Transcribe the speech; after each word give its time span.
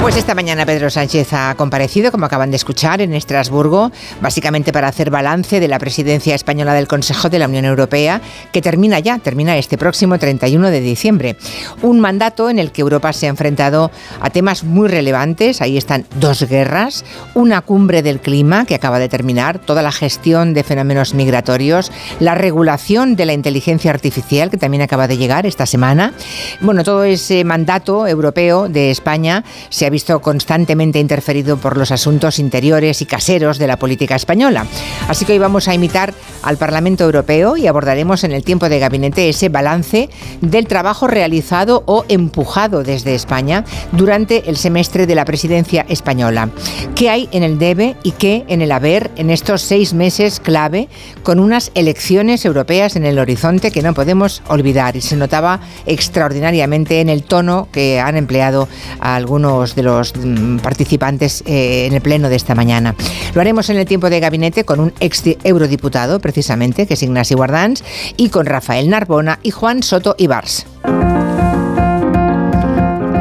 Pues 0.00 0.16
esta 0.16 0.36
mañana 0.36 0.64
Pedro 0.64 0.90
Sánchez 0.90 1.32
ha 1.32 1.54
comparecido, 1.56 2.12
como 2.12 2.24
acaban 2.24 2.50
de 2.50 2.56
escuchar, 2.56 3.02
en 3.02 3.12
Estrasburgo, 3.14 3.90
básicamente 4.22 4.72
para 4.72 4.86
hacer 4.86 5.10
balance 5.10 5.58
de 5.58 5.66
la 5.66 5.80
presidencia 5.80 6.36
española 6.36 6.72
del 6.72 6.86
Consejo 6.86 7.28
de 7.28 7.40
la 7.40 7.46
Unión 7.46 7.64
Europea, 7.64 8.22
que 8.52 8.62
termina 8.62 9.00
ya, 9.00 9.18
termina 9.18 9.58
este 9.58 9.76
próximo 9.76 10.16
31 10.16 10.70
de 10.70 10.80
diciembre. 10.80 11.36
Un 11.82 11.98
mandato 11.98 12.48
en 12.48 12.60
el 12.60 12.70
que 12.70 12.80
Europa 12.80 13.12
se 13.12 13.26
ha 13.26 13.28
enfrentado 13.28 13.90
a 14.20 14.30
temas 14.30 14.62
muy 14.62 14.88
relevantes. 14.88 15.60
Ahí 15.60 15.76
están 15.76 16.06
dos 16.14 16.48
guerras, 16.48 17.04
una 17.34 17.60
cumbre 17.60 18.00
del 18.00 18.20
clima 18.20 18.64
que 18.66 18.76
acaba 18.76 19.00
de 19.00 19.08
terminar, 19.08 19.58
toda 19.58 19.82
la 19.82 19.92
gestión 19.92 20.54
de 20.54 20.62
fenómenos 20.62 21.12
migratorios, 21.12 21.90
la 22.20 22.36
regulación 22.36 23.16
de 23.16 23.26
la 23.26 23.32
inteligencia 23.32 23.90
artificial, 23.90 24.48
que 24.48 24.58
también 24.58 24.82
acaba 24.82 25.08
de 25.08 25.18
llegar 25.18 25.44
esta 25.44 25.66
semana. 25.66 26.14
Bueno, 26.60 26.84
todo 26.84 27.02
ese 27.02 27.44
mandato 27.44 28.06
europeo 28.06 28.68
de 28.68 28.92
España 28.92 29.44
se 29.68 29.87
ha 29.88 29.90
visto 29.90 30.20
constantemente 30.20 31.00
interferido 31.00 31.56
por 31.56 31.76
los 31.76 31.90
asuntos 31.90 32.38
interiores 32.38 33.02
y 33.02 33.06
caseros 33.06 33.58
de 33.58 33.66
la 33.66 33.78
política 33.78 34.16
española. 34.16 34.66
Así 35.08 35.24
que 35.24 35.32
hoy 35.32 35.38
vamos 35.38 35.66
a 35.66 35.74
imitar 35.74 36.14
al 36.42 36.56
Parlamento 36.56 37.04
Europeo 37.04 37.56
y 37.56 37.66
abordaremos 37.66 38.22
en 38.24 38.32
el 38.32 38.44
tiempo 38.44 38.68
de 38.68 38.78
gabinete 38.78 39.28
ese 39.28 39.48
balance 39.48 40.10
del 40.40 40.66
trabajo 40.66 41.06
realizado 41.06 41.82
o 41.86 42.04
empujado 42.08 42.82
desde 42.82 43.14
España 43.14 43.64
durante 43.92 44.48
el 44.48 44.56
semestre 44.56 45.06
de 45.06 45.14
la 45.14 45.24
presidencia 45.24 45.86
española. 45.88 46.50
¿Qué 46.94 47.10
hay 47.10 47.28
en 47.32 47.42
el 47.42 47.58
debe 47.58 47.96
y 48.02 48.12
qué 48.12 48.44
en 48.48 48.60
el 48.60 48.72
haber 48.72 49.10
en 49.16 49.30
estos 49.30 49.62
seis 49.62 49.94
meses 49.94 50.40
clave 50.40 50.88
con 51.22 51.40
unas 51.40 51.70
elecciones 51.74 52.44
europeas 52.44 52.96
en 52.96 53.06
el 53.06 53.18
horizonte 53.18 53.70
que 53.70 53.82
no 53.82 53.94
podemos 53.94 54.42
olvidar? 54.48 54.96
Y 54.96 55.00
se 55.00 55.16
notaba 55.16 55.60
extraordinariamente 55.86 57.00
en 57.00 57.08
el 57.08 57.22
tono 57.22 57.68
que 57.72 58.00
han 58.00 58.16
empleado 58.16 58.68
algunos 59.00 59.74
de 59.78 59.84
los 59.84 60.12
mm, 60.16 60.58
participantes 60.58 61.44
eh, 61.46 61.86
en 61.86 61.94
el 61.94 62.00
pleno 62.00 62.28
de 62.28 62.36
esta 62.36 62.54
mañana. 62.56 62.96
Lo 63.32 63.40
haremos 63.40 63.70
en 63.70 63.76
el 63.76 63.86
tiempo 63.86 64.10
de 64.10 64.18
gabinete 64.18 64.64
con 64.64 64.80
un 64.80 64.92
ex 64.98 65.22
eurodiputado, 65.44 66.20
precisamente, 66.20 66.86
que 66.86 66.94
es 66.94 67.02
Ignacio 67.02 67.36
Guardans, 67.36 67.84
y 68.16 68.28
con 68.28 68.46
Rafael 68.46 68.90
Narbona 68.90 69.38
y 69.42 69.52
Juan 69.52 69.82
Soto 69.82 70.16
Ibars. 70.18 70.66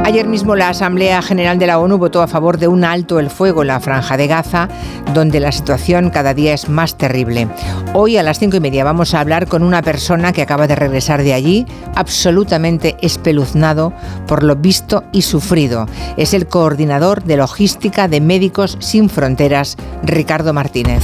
Ayer 0.08 0.26
mismo 0.26 0.56
la 0.56 0.70
Asamblea 0.70 1.22
General 1.22 1.60
de 1.60 1.68
la 1.68 1.80
ONU 1.80 1.98
votó 1.98 2.22
a 2.22 2.28
favor 2.28 2.58
de 2.58 2.70
un 2.70 2.86
alto 2.86 3.20
el 3.20 3.30
fuego 3.30 3.64
en 3.64 3.68
la 3.68 3.82
franja 3.82 4.16
de 4.16 4.28
Gaza, 4.28 4.70
donde 5.14 5.42
la 5.42 5.52
situación 5.52 6.12
cada 6.12 6.34
día 6.34 6.54
es 6.54 6.70
más 6.70 6.98
terrible. 6.98 7.50
Hoy 7.94 8.16
a 8.16 8.24
las 8.24 8.40
cinco 8.40 8.56
y 8.56 8.62
media 8.62 8.86
vamos 8.86 9.14
a 9.14 9.20
hablar 9.20 9.48
con 9.48 9.64
una 9.64 9.82
persona 9.82 10.32
que 10.32 10.42
acaba 10.42 10.66
de 10.66 10.78
regresar 10.78 11.24
de 11.24 11.34
allí, 11.34 11.66
absolutamente 11.94 12.96
espeluznado 13.02 13.92
por 14.28 14.44
lo 14.44 14.56
visto 14.56 15.04
y 15.12 15.24
sufrido. 15.24 15.88
Es 16.16 16.34
el 16.34 16.48
coordinador 16.48 17.26
de 17.26 17.36
logística 17.36 18.08
de 18.08 18.22
Médicos 18.22 18.78
Sin 18.80 19.10
Fronteras, 19.10 19.76
Ricardo 20.04 20.54
Martínez. 20.54 21.04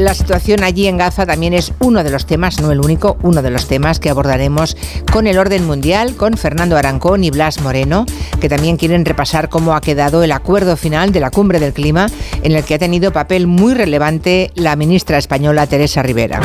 La 0.00 0.14
situación 0.14 0.64
allí 0.64 0.86
en 0.86 0.96
Gaza 0.96 1.26
también 1.26 1.52
es 1.52 1.74
uno 1.78 2.02
de 2.02 2.08
los 2.08 2.24
temas, 2.24 2.58
no 2.58 2.72
el 2.72 2.80
único, 2.80 3.18
uno 3.20 3.42
de 3.42 3.50
los 3.50 3.66
temas 3.66 4.00
que 4.00 4.08
abordaremos 4.08 4.74
con 5.12 5.26
el 5.26 5.36
orden 5.36 5.66
mundial, 5.66 6.16
con 6.16 6.38
Fernando 6.38 6.78
Arancón 6.78 7.22
y 7.22 7.30
Blas 7.30 7.60
Moreno, 7.60 8.06
que 8.40 8.48
también 8.48 8.78
quieren 8.78 9.04
repasar 9.04 9.50
cómo 9.50 9.74
ha 9.74 9.82
quedado 9.82 10.22
el 10.22 10.32
acuerdo 10.32 10.78
final 10.78 11.12
de 11.12 11.20
la 11.20 11.30
cumbre 11.30 11.60
del 11.60 11.74
clima, 11.74 12.06
en 12.42 12.52
el 12.52 12.64
que 12.64 12.76
ha 12.76 12.78
tenido 12.78 13.12
papel 13.12 13.46
muy 13.46 13.74
relevante 13.74 14.50
la 14.54 14.74
ministra 14.74 15.18
española 15.18 15.66
Teresa 15.66 16.02
Rivera. 16.02 16.40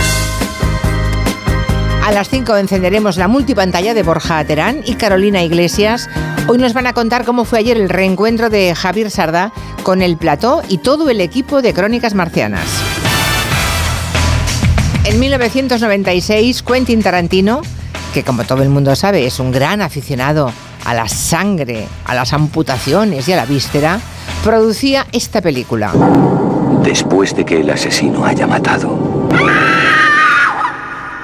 A 2.03 2.11
las 2.11 2.27
5 2.27 2.57
encenderemos 2.57 3.15
la 3.15 3.29
multipantalla 3.29 3.93
de 3.93 4.03
Borja 4.03 4.43
Terán 4.43 4.81
y 4.85 4.95
Carolina 4.95 5.43
Iglesias. 5.43 6.09
Hoy 6.49 6.57
nos 6.57 6.73
van 6.73 6.87
a 6.87 6.93
contar 6.93 7.23
cómo 7.23 7.45
fue 7.45 7.59
ayer 7.59 7.77
el 7.77 7.87
reencuentro 7.87 8.49
de 8.49 8.75
Javier 8.75 9.09
Sardá 9.09 9.53
con 9.83 10.01
el 10.01 10.17
plató 10.17 10.61
y 10.67 10.79
todo 10.79 11.09
el 11.09 11.21
equipo 11.21 11.61
de 11.61 11.73
Crónicas 11.73 12.15
Marcianas. 12.15 12.94
En 15.05 15.19
1996, 15.19 16.63
Quentin 16.63 17.03
Tarantino, 17.03 17.61
que 18.11 18.23
como 18.23 18.43
todo 18.43 18.63
el 18.63 18.69
mundo 18.69 18.95
sabe 18.95 19.27
es 19.27 19.39
un 19.39 19.51
gran 19.51 19.83
aficionado 19.83 20.51
a 20.83 20.93
la 20.95 21.07
sangre, 21.07 21.87
a 22.05 22.15
las 22.15 22.33
amputaciones 22.33 23.27
y 23.27 23.33
a 23.33 23.35
la 23.35 23.45
víscera, 23.45 23.99
producía 24.43 25.05
esta 25.11 25.41
película. 25.41 25.93
Después 26.83 27.35
de 27.35 27.45
que 27.45 27.61
el 27.61 27.69
asesino 27.69 28.25
haya 28.25 28.47
matado, 28.47 29.29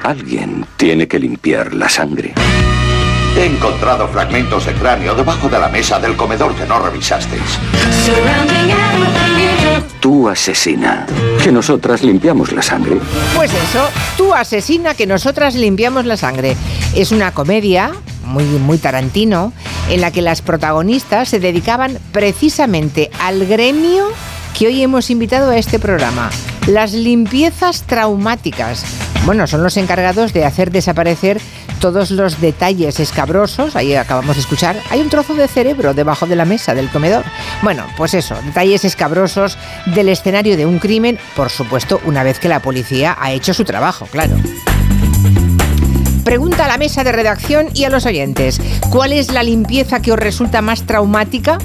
alguien 0.03 0.63
tiene 0.77 1.07
que 1.07 1.17
limpiar 1.17 1.73
la 1.73 1.89
sangre. 1.89 2.35
He 3.41 3.45
encontrado 3.47 4.07
fragmentos 4.07 4.67
de 4.67 4.73
cráneo 4.75 5.15
debajo 5.15 5.49
de 5.49 5.57
la 5.57 5.67
mesa 5.67 5.99
del 5.99 6.15
comedor 6.15 6.53
que 6.53 6.63
no 6.67 6.77
revisasteis. 6.77 7.41
Tú 9.99 10.29
asesina, 10.29 11.07
que 11.43 11.51
nosotras 11.51 12.03
limpiamos 12.03 12.51
la 12.51 12.61
sangre. 12.61 12.99
Pues 13.35 13.51
eso, 13.51 13.89
tú 14.15 14.35
asesina 14.35 14.93
que 14.93 15.07
nosotras 15.07 15.55
limpiamos 15.55 16.05
la 16.05 16.17
sangre. 16.17 16.55
Es 16.93 17.11
una 17.11 17.31
comedia 17.31 17.93
muy, 18.25 18.43
muy 18.43 18.77
tarantino 18.77 19.53
en 19.89 20.01
la 20.01 20.11
que 20.11 20.21
las 20.21 20.43
protagonistas 20.43 21.29
se 21.29 21.39
dedicaban 21.39 21.97
precisamente 22.11 23.09
al 23.19 23.47
gremio 23.47 24.05
que 24.57 24.67
hoy 24.67 24.81
hemos 24.81 25.09
invitado 25.09 25.51
a 25.51 25.57
este 25.57 25.79
programa, 25.79 26.29
las 26.67 26.93
limpiezas 26.93 27.83
traumáticas. 27.83 28.83
Bueno, 29.25 29.47
son 29.47 29.63
los 29.63 29.77
encargados 29.77 30.33
de 30.33 30.45
hacer 30.45 30.71
desaparecer 30.71 31.39
todos 31.79 32.11
los 32.11 32.39
detalles 32.41 32.99
escabrosos. 32.99 33.75
Ahí 33.75 33.95
acabamos 33.95 34.35
de 34.35 34.41
escuchar. 34.41 34.77
Hay 34.89 35.01
un 35.01 35.09
trozo 35.09 35.33
de 35.33 35.47
cerebro 35.47 35.93
debajo 35.93 36.25
de 36.27 36.35
la 36.35 36.45
mesa 36.45 36.73
del 36.73 36.89
comedor. 36.89 37.23
Bueno, 37.61 37.85
pues 37.97 38.13
eso, 38.13 38.35
detalles 38.45 38.85
escabrosos 38.85 39.57
del 39.87 40.09
escenario 40.09 40.57
de 40.57 40.65
un 40.65 40.79
crimen, 40.79 41.19
por 41.35 41.49
supuesto, 41.49 41.99
una 42.05 42.23
vez 42.23 42.39
que 42.39 42.49
la 42.49 42.61
policía 42.61 43.17
ha 43.19 43.31
hecho 43.31 43.53
su 43.53 43.63
trabajo, 43.63 44.05
claro. 44.05 44.35
Pregunta 46.23 46.65
a 46.65 46.67
la 46.67 46.77
mesa 46.77 47.03
de 47.03 47.11
redacción 47.11 47.69
y 47.73 47.85
a 47.85 47.89
los 47.89 48.05
oyentes, 48.05 48.61
¿cuál 48.91 49.11
es 49.11 49.31
la 49.33 49.41
limpieza 49.41 50.01
que 50.01 50.11
os 50.11 50.19
resulta 50.19 50.61
más 50.61 50.83
traumática? 50.83 51.57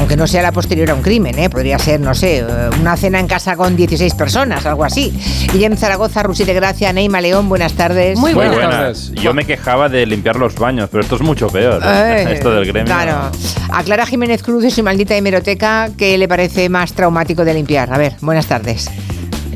Aunque 0.00 0.16
no 0.16 0.26
sea 0.26 0.40
la 0.40 0.50
posterior 0.50 0.90
a 0.90 0.94
un 0.94 1.02
crimen, 1.02 1.38
¿eh? 1.38 1.50
podría 1.50 1.78
ser, 1.78 2.00
no 2.00 2.14
sé, 2.14 2.42
una 2.80 2.96
cena 2.96 3.20
en 3.20 3.26
casa 3.26 3.54
con 3.54 3.76
16 3.76 4.14
personas, 4.14 4.64
algo 4.64 4.82
así. 4.82 5.12
Guillem 5.52 5.76
Zaragoza, 5.76 6.22
Rusi 6.22 6.44
de 6.44 6.54
Gracia, 6.54 6.90
Neima 6.94 7.20
León, 7.20 7.50
buenas 7.50 7.74
tardes. 7.74 8.18
Muy 8.18 8.32
buenas, 8.32 8.58
tardes. 8.58 9.12
Yo 9.12 9.34
me 9.34 9.44
quejaba 9.44 9.90
de 9.90 10.06
limpiar 10.06 10.36
los 10.36 10.54
baños, 10.54 10.88
pero 10.90 11.02
esto 11.02 11.16
es 11.16 11.20
mucho 11.20 11.48
peor. 11.48 11.82
¿eh? 11.84 12.28
esto 12.32 12.50
del 12.50 12.64
gremio. 12.64 12.86
Claro. 12.86 13.30
A 13.70 13.82
Clara 13.82 14.06
Jiménez 14.06 14.42
Cruz 14.42 14.62
de 14.62 14.70
su 14.70 14.82
maldita 14.82 15.14
hemeroteca, 15.14 15.90
¿qué 15.98 16.16
le 16.16 16.26
parece 16.26 16.70
más 16.70 16.94
traumático 16.94 17.44
de 17.44 17.52
limpiar? 17.52 17.92
A 17.92 17.98
ver, 17.98 18.14
buenas 18.22 18.46
tardes. 18.46 18.90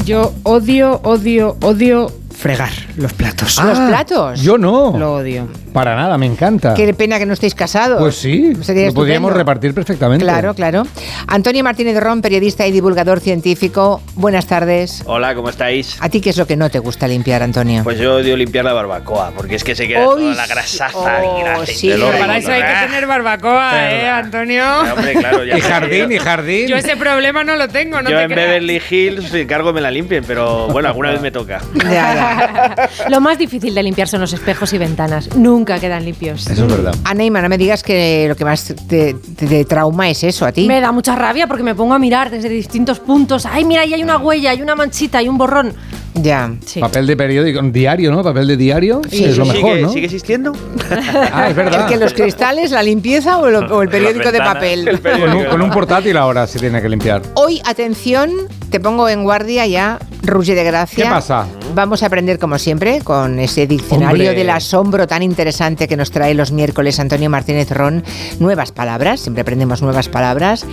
Yo 0.05 0.35
odio, 0.43 1.01
odio, 1.05 1.57
odio 1.63 2.13
fregar 2.45 2.69
los 2.99 3.11
platos. 3.15 3.59
¿Los 3.65 3.79
platos? 3.79 4.43
Yo 4.43 4.59
no. 4.59 4.95
Lo 4.99 5.15
odio. 5.15 5.49
Para 5.73 5.97
nada, 5.97 6.19
me 6.19 6.27
encanta. 6.27 6.75
Qué 6.75 6.93
pena 6.93 7.19
que 7.19 7.25
no 7.25 7.33
estéis 7.33 7.55
casados. 7.55 7.99
Pues 7.99 8.17
sí, 8.17 8.53
Sería 8.61 8.89
lo 8.89 8.93
podríamos 8.93 9.31
estupendo. 9.31 9.39
repartir 9.39 9.73
perfectamente. 9.73 10.23
Claro, 10.23 10.53
claro. 10.53 10.83
Antonio 11.27 11.65
Martínez 11.65 11.99
Ron, 11.99 12.21
periodista 12.21 12.67
y 12.67 12.71
divulgador 12.71 13.21
científico. 13.21 14.03
Buenas 14.15 14.47
tardes. 14.47 15.03
Hola, 15.07 15.35
¿cómo 15.35 15.49
estáis? 15.49 15.97
¿A 16.01 16.11
ti 16.11 16.21
qué 16.21 16.31
es 16.31 16.37
lo 16.37 16.47
que 16.47 16.55
no 16.55 16.69
te 16.69 16.81
gusta 16.81 17.09
limpiar, 17.09 17.43
Antonio? 17.43 17.83
Pues 17.83 17.99
yo 17.99 18.17
odio 18.17 18.37
limpiar 18.37 18.67
la 18.67 18.75
barbacoa, 18.75 19.33
porque 19.35 19.55
es 19.55 19.65
que 19.65 19.75
se 19.75 19.89
queda 19.89 20.05
toda 20.05 20.35
la 20.35 20.47
grasaza 20.47 21.23
oh, 21.25 21.63
y 21.63 21.67
sí. 21.67 21.89
Pero 21.89 22.09
horno. 22.09 22.21
Para 22.21 22.37
eso 22.37 22.53
hay 22.53 22.61
que 22.63 22.87
tener 22.87 23.07
barbacoa, 23.07 23.91
¿eh, 23.91 24.07
Antonio? 24.07 24.65
Hombre, 24.95 25.15
claro, 25.15 25.45
ya 25.45 25.57
Y 25.59 25.63
sé, 25.63 25.69
jardín, 25.69 26.11
yo- 26.11 26.17
y 26.17 26.19
jardín. 26.19 26.69
Yo 26.69 26.77
ese 26.77 26.95
problema 26.99 27.43
no 27.43 27.57
lo 27.57 27.69
tengo, 27.69 28.03
no 28.03 28.11
yo 28.11 28.19
te 28.19 28.23
en 28.25 28.31
creas. 28.31 28.49
Beverly 28.49 28.83
Hills 28.91 29.33
encargo 29.33 29.71
que 29.71 29.75
me 29.77 29.81
la 29.81 29.91
limpien, 29.91 30.25
pero 30.27 30.69
bueno, 30.69 30.89
alguna 30.89 31.11
vez 31.11 31.23
me 31.23 31.31
toca. 31.31 31.63
Ya, 31.75 31.91
ya. 31.91 32.34
Lo 33.11 33.21
más 33.21 33.39
difícil 33.39 33.75
de 33.75 33.83
limpiar 33.83 34.09
son 34.09 34.21
los 34.21 34.33
espejos 34.33 34.73
y 34.73 34.79
ventanas. 34.79 35.35
Nunca 35.37 35.79
quedan 35.79 36.05
limpios. 36.05 36.47
Eso 36.47 36.67
es 36.67 36.71
verdad. 36.73 36.95
A 37.05 37.15
Neymar, 37.15 37.43
no 37.43 37.49
me 37.49 37.59
digas 37.59 37.83
que 37.83 38.27
lo 38.29 38.37
que 38.37 38.45
más 38.45 38.65
te, 38.65 38.75
te- 39.15 39.47
te 39.47 39.65
trauma 39.65 40.09
es 40.09 40.23
eso 40.25 40.47
a 40.47 40.53
ti. 40.53 40.67
Me 40.67 40.81
da 40.81 40.93
mucha 40.93 41.15
rabia 41.17 41.47
porque 41.47 41.63
me 41.63 41.75
pongo 41.75 41.95
a 41.95 41.99
mirar 41.99 42.31
desde 42.31 42.49
distintos 42.49 43.01
puntos. 43.01 43.47
Ay, 43.47 43.65
mira, 43.65 43.83
ahí 43.83 43.95
hay 43.95 44.03
una 44.03 44.19
huella, 44.19 44.51
hay 44.51 44.63
una 44.63 44.75
manchita, 44.75 45.19
hay 45.19 45.29
un 45.29 45.39
borrón. 45.39 45.73
Ya. 46.17 46.53
Sí. 46.65 46.79
Papel 46.79 47.09
de 47.09 47.17
periódico, 47.17 47.61
diario, 47.63 48.13
¿no? 48.13 48.23
Papel 48.23 48.47
de 48.47 48.57
diario 48.57 49.01
Sí, 49.11 49.25
es 49.25 49.37
lo 49.37 49.45
mejor, 49.47 49.71
¿Sigue, 49.73 49.83
¿no? 49.83 49.89
¿Sigue 49.93 50.05
existiendo? 50.07 50.53
Ah, 51.33 51.49
es 51.49 51.57
verdad. 51.57 51.83
¿El 51.83 51.87
que 51.93 51.97
los 52.05 52.13
cristales, 52.15 52.71
la 52.71 52.83
limpieza 52.85 53.39
o, 53.39 53.51
lo- 53.51 53.67
o 53.77 53.83
el 53.83 53.89
periódico 53.91 54.31
de 54.31 54.39
papel? 54.39 54.87
El 54.87 55.01
Con 55.01 55.33
un, 55.35 55.45
con 55.47 55.61
un 55.63 55.71
portátil 55.71 56.17
ahora 56.17 56.47
se 56.47 56.59
tiene 56.61 56.81
que 56.81 56.89
limpiar. 56.89 57.23
Hoy, 57.35 57.61
atención, 57.65 58.31
te 58.71 58.79
pongo 58.79 59.09
en 59.09 59.25
guardia 59.25 59.67
ya, 59.67 59.99
Ruge 60.23 60.55
de 60.55 60.63
Gracia. 60.63 61.05
¿Qué 61.05 61.11
pasa? 61.11 61.47
Vamos 61.75 62.05
a 62.05 62.07
aprender, 62.07 62.39
como 62.39 62.57
siempre, 62.59 63.01
con 63.01 63.41
ese 63.41 63.67
diccionario 63.67 64.29
Hombre. 64.31 64.35
del 64.35 64.51
asombro 64.51 65.09
tan 65.09 65.25
interesante 65.25 65.89
que 65.89 65.97
nos 65.97 66.13
trae 66.13 66.33
los 66.33 66.53
miércoles 66.53 67.01
Antonio 67.01 67.29
Martínez 67.29 67.69
Ron. 67.73 68.05
Nuevas 68.39 68.71
palabras, 68.71 69.19
siempre 69.19 69.43
aprendemos 69.43 69.83
nuevas 69.83 70.09
palabras. 70.09 70.65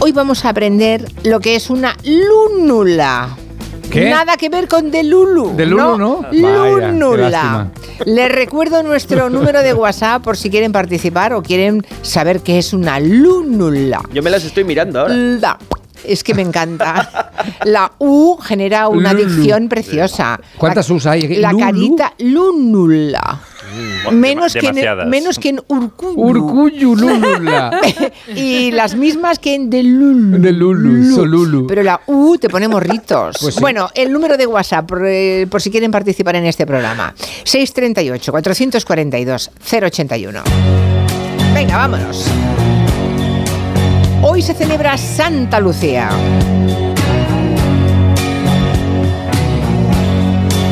Hoy 0.00 0.12
vamos 0.12 0.44
a 0.44 0.50
aprender 0.50 1.10
lo 1.24 1.40
que 1.40 1.56
es 1.56 1.70
una 1.70 1.96
lúnula. 2.04 3.30
¿Qué? 3.90 4.10
Nada 4.10 4.36
que 4.36 4.50
ver 4.50 4.68
con 4.68 4.90
de 4.90 5.04
Lulu. 5.04 5.56
De 5.56 5.64
Lulu, 5.64 5.96
¿no? 5.96 6.20
Qué 6.30 6.36
Lúnula. 6.36 7.70
Les 8.04 8.30
recuerdo 8.30 8.82
nuestro 8.82 9.30
número 9.30 9.62
de 9.62 9.72
WhatsApp 9.72 10.22
por 10.22 10.36
si 10.36 10.50
quieren 10.50 10.70
participar 10.70 11.32
o 11.32 11.42
quieren 11.42 11.82
saber 12.02 12.40
qué 12.40 12.58
es 12.58 12.74
una 12.74 13.00
lúnula. 13.00 14.02
Yo 14.12 14.22
me 14.22 14.28
las 14.28 14.44
estoy 14.44 14.64
mirando 14.64 15.00
ahora. 15.00 15.14
La. 15.14 15.58
Es 16.04 16.22
que 16.24 16.34
me 16.34 16.42
encanta. 16.42 17.30
La 17.64 17.92
U 17.98 18.36
genera 18.36 18.88
una 18.88 19.14
dicción 19.14 19.68
preciosa. 19.68 20.40
¿Cuántas 20.56 20.90
Us 20.90 21.06
hay? 21.06 21.36
La 21.36 21.52
Lulu. 21.52 21.64
carita 21.64 22.12
lúnula. 22.18 23.40
Menos 24.12 24.54
que, 24.54 24.66
en, 24.66 25.10
menos 25.10 25.38
que 25.38 25.50
en 25.50 25.60
Urcuyu. 25.66 26.18
Urcuyu 26.20 26.96
Lulula. 26.96 27.78
y 28.34 28.70
las 28.70 28.94
mismas 28.94 29.38
que 29.38 29.54
en 29.54 29.68
de 29.68 29.82
Lulu. 29.82 30.38
De 30.38 30.52
Lulu, 30.52 31.14
Solulu. 31.14 31.66
Pero 31.66 31.82
la 31.82 32.00
U 32.06 32.38
te 32.38 32.48
pone 32.48 32.66
morritos. 32.68 33.36
Pues 33.40 33.56
sí. 33.56 33.60
Bueno, 33.60 33.90
el 33.94 34.10
número 34.12 34.38
de 34.38 34.46
WhatsApp, 34.46 34.86
por, 34.86 35.04
eh, 35.06 35.46
por 35.50 35.60
si 35.60 35.70
quieren 35.70 35.90
participar 35.90 36.36
en 36.36 36.46
este 36.46 36.64
programa. 36.66 37.12
638-442-081. 37.44 40.42
Venga, 41.54 41.76
vámonos. 41.76 42.30
Hoy 44.20 44.42
se 44.42 44.52
celebra 44.52 44.98
Santa 44.98 45.60
Lucía. 45.60 46.08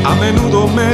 A 0.05 0.15
menudo 0.17 0.67
me 0.69 0.93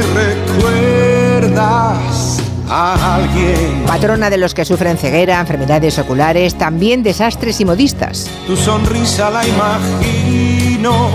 recuerdas 1.41 2.39
a 2.69 3.15
alguien. 3.15 3.83
Patrona 3.87 4.29
de 4.29 4.37
los 4.37 4.53
que 4.53 4.65
sufren 4.65 4.97
ceguera, 4.97 5.39
enfermedades 5.39 5.97
oculares, 5.97 6.55
también 6.55 7.01
desastres 7.01 7.59
y 7.59 7.65
modistas. 7.65 8.29
Tu 8.45 8.55
sonrisa 8.55 9.31
la 9.31 9.47
imagino 9.47 11.09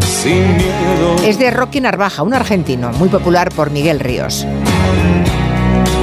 sin 0.00 0.56
miedo. 0.56 1.16
Es 1.24 1.38
de 1.40 1.50
Rocky 1.50 1.80
Narvaja, 1.80 2.22
un 2.22 2.34
argentino, 2.34 2.90
muy 2.92 3.08
popular 3.08 3.50
por 3.50 3.70
Miguel 3.70 3.98
Ríos. 3.98 4.46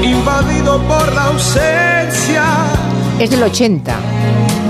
Invadido 0.04 0.82
por 0.84 1.14
la 1.14 1.26
ausencia, 1.26 2.44
Es 3.20 3.30
del 3.30 3.44
80. 3.44 3.96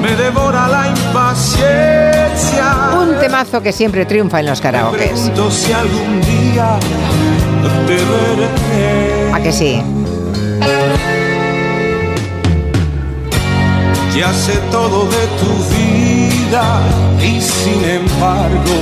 Me 0.06 0.16
devora 0.16 0.68
la 0.68 0.88
impaciencia. 0.90 2.66
Un 3.00 3.20
temazo 3.20 3.62
que 3.62 3.72
siempre 3.72 4.06
triunfa 4.06 4.40
en 4.40 4.46
los 4.46 4.62
karaokes. 4.62 5.00
pregunto 5.00 5.50
si 5.50 5.74
algún 5.74 6.22
día 6.22 6.78
te 7.88 7.96
veré. 7.96 9.34
¿A 9.34 9.42
que 9.42 9.52
sí? 9.52 9.82
Ya 14.16 14.32
sé 14.32 14.54
todo 14.72 15.06
de 15.06 15.28
tu 15.42 15.52
vida 15.76 16.82
y 17.20 17.42
sin 17.42 17.84
embargo 17.84 18.78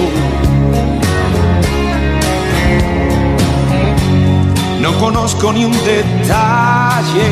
no 4.80 4.94
conozco 5.00 5.54
ni 5.54 5.66
un 5.66 5.72
detalle 5.86 7.30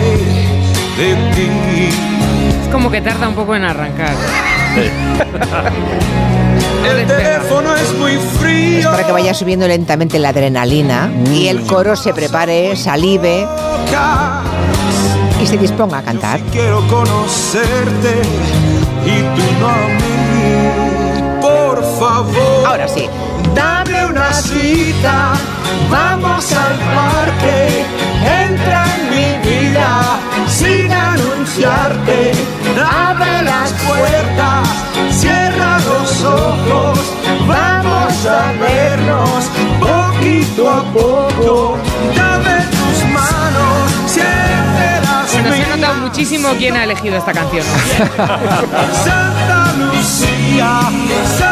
de 0.97 1.15
ti. 1.35 2.50
Es 2.71 2.75
como 2.75 2.89
que 2.89 3.01
tarda 3.01 3.27
un 3.27 3.35
poco 3.35 3.53
en 3.53 3.65
arrancar. 3.65 4.13
El 6.89 7.05
teléfono 7.05 7.75
es 7.75 7.93
muy 7.95 8.15
frío. 8.39 8.89
Para 8.89 9.05
que 9.05 9.11
vaya 9.11 9.33
subiendo 9.33 9.67
lentamente 9.67 10.17
la 10.17 10.29
adrenalina 10.29 11.11
y 11.33 11.49
el 11.49 11.65
coro 11.65 11.97
se 11.97 12.13
prepare, 12.13 12.77
salive 12.77 13.45
y 15.41 15.45
se 15.47 15.57
disponga 15.57 15.97
a 15.97 16.01
cantar. 16.01 16.39
Quiero 16.53 16.87
conocerte 16.87 18.21
y 19.05 19.19
tú 19.35 19.43
no 19.59 19.67
a 19.67 19.87
mí. 19.89 21.41
Por 21.41 21.83
favor. 21.99 22.67
Ahora 22.67 22.87
sí. 22.87 23.09
Dame 23.53 24.05
una 24.05 24.31
cita, 24.31 25.33
vamos 25.89 26.53
al 26.53 26.77
parque, 26.95 27.83
entra 28.23 28.85
en 28.95 29.09
mi 29.09 29.49
vida 29.49 30.21
sin 30.47 30.89
anunciarte, 31.51 32.31
abre 32.79 33.41
las 33.43 33.71
puertas, 33.73 34.69
cierra 35.11 35.79
los 35.79 36.23
ojos, 36.23 36.99
vamos 37.47 38.25
a 38.25 38.53
vernos 38.53 39.45
poquito 39.79 40.69
a 40.69 40.83
poco, 40.93 41.77
dame 42.15 42.65
tus 42.71 43.03
manos, 43.11 43.91
siempre 44.05 45.01
las 45.03 45.33
Bueno, 45.33 45.55
se 45.55 45.63
ha 45.63 45.75
notado 45.75 45.95
muchísimo 45.95 46.49
quién 46.57 46.77
ha 46.77 46.83
elegido 46.85 47.17
esta 47.17 47.33
canción. 47.33 47.65
Santa 49.03 49.73
Lucía, 49.77 50.79
Santa 51.37 51.50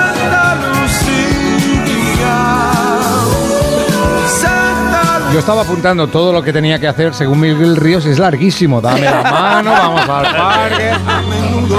Yo 5.31 5.37
estaba 5.39 5.61
apuntando 5.61 6.07
todo 6.07 6.33
lo 6.33 6.41
que 6.41 6.51
tenía 6.51 6.79
que 6.79 6.87
hacer 6.87 7.13
según 7.13 7.39
Miguel 7.39 7.75
Ríos. 7.75 8.03
Es 8.05 8.17
larguísimo. 8.17 8.81
Dame 8.81 9.01
la 9.01 9.21
mano, 9.21 9.71
vamos 9.71 10.01
al 10.09 10.35
parque. 10.35 10.91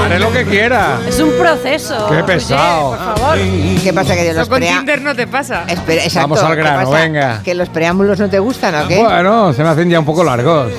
Haré 0.04 0.18
lo 0.20 0.32
que 0.32 0.44
quiera. 0.44 1.00
Es 1.08 1.18
un 1.18 1.32
proceso. 1.32 2.06
Qué 2.08 2.14
Oye, 2.16 2.22
pesado. 2.24 2.90
por 2.90 2.98
favor. 3.18 3.38
¿Qué 3.82 3.92
pasa 3.92 4.14
que 4.14 4.22
de 4.22 4.34
los 4.34 4.48
con 4.48 4.60
Tinder 4.60 5.02
no 5.02 5.16
te 5.16 5.26
pasa. 5.26 5.64
Espera, 5.66 6.04
exacto, 6.04 6.28
Vamos 6.28 6.44
al 6.44 6.54
¿qué 6.54 6.62
grano, 6.62 6.90
pasa? 6.90 7.02
venga. 7.02 7.40
¿Que 7.42 7.54
los 7.54 7.68
preámbulos 7.70 8.18
no 8.20 8.28
te 8.30 8.38
gustan 8.38 8.84
o 8.84 8.86
qué? 8.88 8.98
Bueno, 9.02 9.52
se 9.52 9.64
me 9.64 9.68
hacen 9.70 9.90
ya 9.90 9.98
un 9.98 10.06
poco 10.06 10.22
largos. 10.22 10.70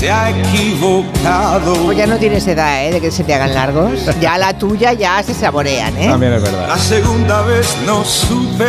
se 0.00 0.10
ha 0.10 0.30
equivocado. 0.30 1.74
Pues 1.84 1.96
ya 1.98 2.06
no 2.08 2.16
tienes 2.16 2.44
edad, 2.48 2.84
¿eh? 2.84 2.92
De 2.92 3.00
que 3.00 3.12
se 3.12 3.22
te 3.22 3.32
hagan 3.32 3.54
largos. 3.54 3.92
Ya 4.20 4.38
la 4.38 4.58
tuya 4.58 4.92
ya 4.92 5.22
se 5.22 5.34
saborean, 5.34 5.96
¿eh? 5.96 6.08
También 6.08 6.32
es 6.32 6.42
verdad. 6.42 6.66
La 6.68 6.78
segunda 6.78 7.42
vez 7.42 7.76
no 7.86 8.04
supe 8.04 8.64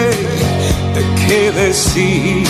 de 0.93 1.27
qué 1.27 1.51
decir. 1.51 2.43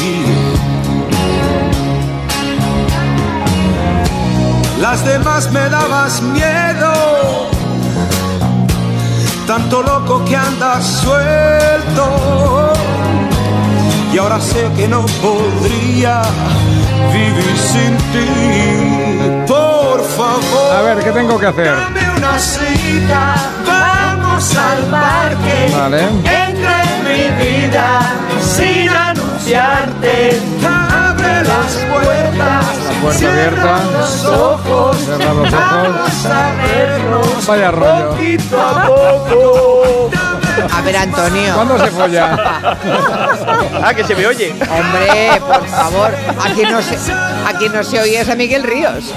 Las 4.83 5.05
demás 5.05 5.49
me 5.49 5.69
dabas 5.69 6.21
miedo. 6.21 7.49
Tanto 9.47 9.81
loco 9.81 10.25
que 10.25 10.35
andas 10.35 10.83
suelto. 11.01 12.73
Y 14.13 14.17
ahora 14.17 14.41
sé 14.41 14.69
que 14.75 14.89
no 14.89 15.05
podría 15.21 16.21
vivir 17.13 17.57
sin 17.57 17.95
ti. 18.11 19.45
Por 19.47 20.03
favor. 20.03 20.75
A 20.75 20.81
ver, 20.81 21.01
¿qué 21.01 21.11
tengo 21.11 21.39
que 21.39 21.45
hacer? 21.47 21.65
Dame 21.65 22.01
una 22.17 22.37
cita, 22.37 23.35
vamos 23.65 24.53
al 24.53 24.83
parque. 24.91 25.73
Vale. 25.77 26.01
Entra 26.49 26.83
en 26.83 27.03
mi 27.07 27.23
vida 27.41 28.01
sin 28.41 28.89
anunciarte. 28.89 30.82
Las 31.47 31.75
puertas. 31.75 32.37
La 32.37 33.01
puerta 33.01 33.19
cierra 33.19 33.77
abierta. 33.77 33.83
los 33.99 34.25
ojos. 34.25 34.97
Cerrar 34.97 35.35
los 35.35 35.53
ojos. 35.53 35.61
Vamos 35.61 36.25
a 36.25 36.51
vernos. 36.61 37.47
Vaya 37.47 37.71
rollo. 37.71 38.09
Poquito 38.09 38.61
a 38.61 38.87
poco. 38.87 40.09
A 40.71 40.81
ver, 40.81 40.97
Antonio. 40.97 41.53
¿Cuándo 41.55 41.77
se 41.79 41.91
folla? 41.91 42.39
Ah, 43.83 43.93
que 43.93 44.03
se 44.03 44.15
me 44.15 44.27
oye. 44.27 44.51
Hombre, 44.51 45.41
por 45.41 45.67
favor, 45.67 46.11
a 46.39 46.49
quien 46.53 46.71
no 46.71 46.81
se, 46.81 46.95
a 47.11 47.57
quien 47.57 47.73
no 47.73 47.83
se 47.83 47.99
oye 47.99 48.21
es 48.21 48.29
a 48.29 48.35
Miguel 48.35 48.63
Ríos. 48.63 49.13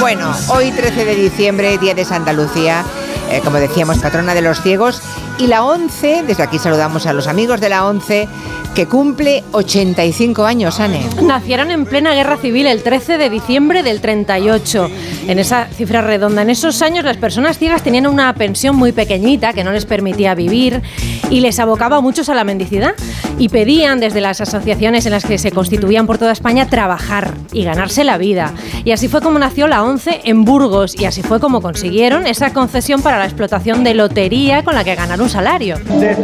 Bueno, 0.00 0.34
hoy 0.48 0.72
13 0.72 1.04
de 1.04 1.14
diciembre, 1.14 1.78
día 1.78 1.94
de 1.94 2.04
Santa 2.04 2.32
Lucía, 2.32 2.84
eh, 3.30 3.40
como 3.44 3.58
decíamos, 3.58 3.98
patrona 3.98 4.34
de 4.34 4.42
los 4.42 4.60
ciegos, 4.60 5.02
y 5.38 5.48
la 5.48 5.64
11, 5.64 6.24
desde 6.26 6.42
aquí 6.42 6.58
saludamos 6.58 7.06
a 7.06 7.12
los 7.12 7.26
amigos 7.26 7.60
de 7.60 7.68
la 7.68 7.86
11, 7.86 8.28
que 8.76 8.86
cumple 8.86 9.42
85 9.52 10.44
años, 10.44 10.80
Ane. 10.80 11.00
Nacieron 11.22 11.70
en 11.70 11.86
plena 11.86 12.14
guerra 12.14 12.36
civil 12.36 12.66
el 12.66 12.82
13 12.82 13.16
de 13.16 13.30
diciembre 13.30 13.82
del 13.82 14.02
38. 14.02 14.90
En 15.28 15.38
esa 15.38 15.64
cifra 15.68 16.02
redonda, 16.02 16.42
en 16.42 16.50
esos 16.50 16.82
años 16.82 17.02
las 17.02 17.16
personas 17.16 17.58
ciegas 17.58 17.82
tenían 17.82 18.06
una 18.06 18.34
pensión 18.34 18.76
muy 18.76 18.92
pequeñita 18.92 19.54
que 19.54 19.64
no 19.64 19.72
les 19.72 19.86
permitía 19.86 20.34
vivir 20.34 20.82
y 21.30 21.40
les 21.40 21.58
abocaba 21.58 21.96
a 21.96 22.00
muchos 22.02 22.28
a 22.28 22.34
la 22.34 22.44
mendicidad. 22.44 22.94
Y 23.38 23.48
pedían 23.48 23.98
desde 23.98 24.20
las 24.20 24.42
asociaciones 24.42 25.06
en 25.06 25.12
las 25.12 25.24
que 25.24 25.38
se 25.38 25.52
constituían 25.52 26.06
por 26.06 26.18
toda 26.18 26.32
España 26.32 26.68
trabajar 26.68 27.32
y 27.52 27.64
ganarse 27.64 28.04
la 28.04 28.18
vida. 28.18 28.52
Y 28.84 28.92
así 28.92 29.08
fue 29.08 29.22
como 29.22 29.38
nació 29.38 29.68
la 29.68 29.82
ONCE 29.84 30.20
en 30.24 30.44
Burgos 30.44 30.94
y 30.98 31.06
así 31.06 31.22
fue 31.22 31.40
como 31.40 31.62
consiguieron 31.62 32.26
esa 32.26 32.52
concesión 32.52 33.00
para 33.00 33.15
la 33.18 33.24
explotación 33.24 33.84
de 33.84 33.94
lotería 33.94 34.62
con 34.62 34.74
la 34.74 34.84
que 34.84 34.94
ganar 34.94 35.20
un 35.20 35.28
salario. 35.28 35.76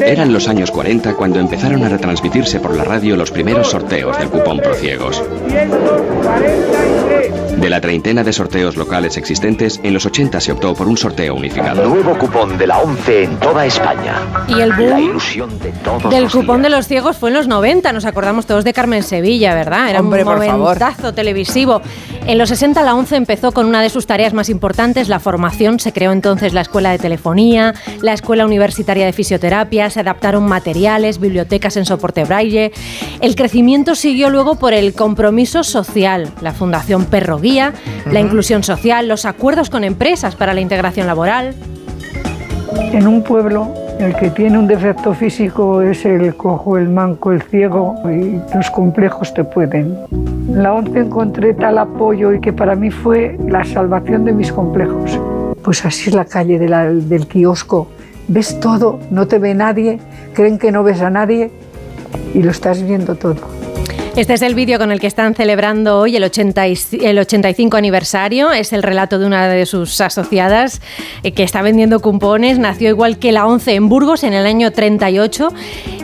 Eran 0.05 0.33
los 0.33 0.49
años 0.49 0.71
40 0.71 1.15
cuando 1.15 1.39
empezaron 1.39 1.85
a 1.85 1.89
retransmitirse 1.89 2.61
por 2.61 2.77
la 2.77 2.85
radio 2.85 3.17
los 3.17 3.31
primeros 3.31 3.71
sorteos 3.71 4.19
del 4.19 4.29
cupón 4.29 4.59
Prociegos. 4.59 5.23
143 7.63 7.63
De 7.63 7.71
la 7.71 7.81
treintena 7.81 8.25
de 8.25 8.33
sorteos 8.33 8.77
locales 8.77 9.17
existentes, 9.17 9.81
en 9.85 9.95
los 9.95 10.05
80 10.05 10.41
se 10.41 10.51
optó 10.51 10.75
por 10.75 10.89
un 10.89 10.97
sorteo 10.97 11.37
unificado. 11.37 11.89
Nuevo 11.89 12.19
cupón 12.19 12.59
de 12.59 12.67
la 12.67 12.79
11 12.81 13.23
en 13.23 13.37
toda 13.39 13.65
España. 13.65 14.17
Y 14.49 14.61
el 14.61 14.71
La 14.71 14.77
boom 14.77 14.99
ilusión 14.99 15.59
de 15.61 15.71
todos 15.71 16.11
del 16.11 16.25
los 16.25 16.33
cupón 16.33 16.63
de 16.63 16.71
los 16.71 16.89
ciegos 16.89 17.17
fue 17.17 17.31
en 17.31 17.37
los 17.37 17.47
90, 17.47 17.93
nos 17.93 18.05
acordamos 18.05 18.47
todos 18.47 18.65
de 18.65 18.73
Carmen 18.73 19.05
Sevilla, 19.05 19.55
¿verdad? 19.55 19.91
Era 19.91 20.01
Hombre, 20.01 20.25
un 20.25 20.31
momentazo 20.31 21.15
televisivo. 21.15 21.81
En 22.27 22.39
los 22.39 22.49
60 22.49 22.83
la 22.83 22.95
11 22.95 23.17
empezó 23.17 23.53
con 23.53 23.67
una 23.67 23.81
de 23.81 23.91
sus 23.91 24.07
tareas 24.07 24.33
más 24.33 24.49
importantes, 24.49 25.09
la 25.09 25.21
formación. 25.21 25.79
Se 25.81 25.93
creó 25.93 26.13
entonces 26.13 26.55
la 26.55 26.61
Escuela 26.61 26.91
de 26.91 26.99
Telefonía, 26.99 27.75
la 28.01 28.13
Escuela 28.13 28.45
Universitaria 28.45 29.07
de 29.07 29.13
Fisioterapia, 29.13 29.91
se 29.91 30.01
adaptaron 30.01 30.45
materiales, 30.45 31.19
bibliotecas 31.19 31.77
en 31.77 31.85
soporte 31.85 32.25
braille. 32.25 32.73
El 33.21 33.35
crecimiento 33.35 33.95
siguió 33.95 34.31
luego 34.31 34.57
por 34.57 34.73
el 34.73 34.95
compromiso 34.95 35.63
social, 35.65 36.33
la 36.41 36.53
Fundación 36.53 37.07
Perro 37.07 37.39
Guía, 37.39 37.52
la 38.11 38.21
inclusión 38.21 38.63
social, 38.63 39.09
los 39.09 39.25
acuerdos 39.27 39.69
con 39.69 39.85
empresas 39.85 40.37
para 40.37 40.55
la 40.55 40.61
integración 40.61 41.07
laboral. 41.07 41.55
En 42.93 43.07
un 43.07 43.23
pueblo, 43.23 43.75
el 43.99 44.15
que 44.17 44.31
tiene 44.31 44.59
un 44.59 44.67
defecto 44.67 45.13
físico 45.15 45.83
es 45.83 46.05
el 46.07 46.35
cojo, 46.35 46.79
el 46.79 46.89
manco, 46.89 47.31
el 47.33 47.43
ciego 47.43 47.95
y 48.07 48.41
los 48.57 48.71
complejos 48.71 49.33
te 49.35 49.45
pueden. 49.45 49.97
En 50.11 50.63
la 50.63 50.73
ONCE 50.73 51.01
encontré 51.01 51.55
tal 51.55 51.79
apoyo 51.79 52.33
y 52.33 52.41
que 52.41 52.53
para 52.53 52.75
mí 52.75 52.91
fue 52.91 53.39
la 53.47 53.65
salvación 53.65 54.25
de 54.25 54.33
mis 54.33 54.51
complejos. 54.53 55.21
Pues 55.63 55.85
así 55.85 56.09
es 56.09 56.15
la 56.15 56.25
calle 56.25 56.59
de 56.59 56.69
la- 56.69 56.91
del 56.93 57.27
kiosco. 57.27 57.89
Ves 58.29 58.59
todo, 58.61 58.99
no 59.11 59.27
te 59.27 59.39
ve 59.39 59.55
nadie, 59.55 59.99
creen 60.33 60.59
que 60.59 60.73
no 60.73 60.83
ves 60.83 61.01
a 61.03 61.11
nadie 61.11 61.51
y 62.35 62.43
lo 62.43 62.51
estás 62.51 62.83
viendo 62.83 63.15
todo. 63.15 63.37
Este 64.15 64.35
es 64.35 64.43
el 64.43 64.55
vídeo 64.55 64.79
con 64.79 64.93
el 64.93 65.01
que 65.01 65.07
están 65.07 65.35
celebrando 65.35 65.99
hoy 65.99 66.17
el, 66.17 66.25
80 66.25 66.69
y- 66.69 66.77
el 67.01 67.19
85 67.19 67.79
aniversario. 67.79 68.53
Es 68.53 68.75
el 68.75 68.83
relato 68.83 69.19
de 69.19 69.25
una 69.25 69.49
de 69.49 69.65
sus 69.65 69.99
asociadas 70.03 70.83
eh, 71.23 71.33
que 71.33 71.43
está 71.43 71.63
vendiendo 71.63 71.99
cupones. 72.01 72.59
Nació 72.59 72.91
igual 72.91 73.19
que 73.19 73.33
la 73.33 73.47
11 73.47 73.75
en 73.75 73.89
Burgos 73.89 74.23
en 74.23 74.35
el 74.35 74.45
año 74.45 74.71
38. 74.71 75.49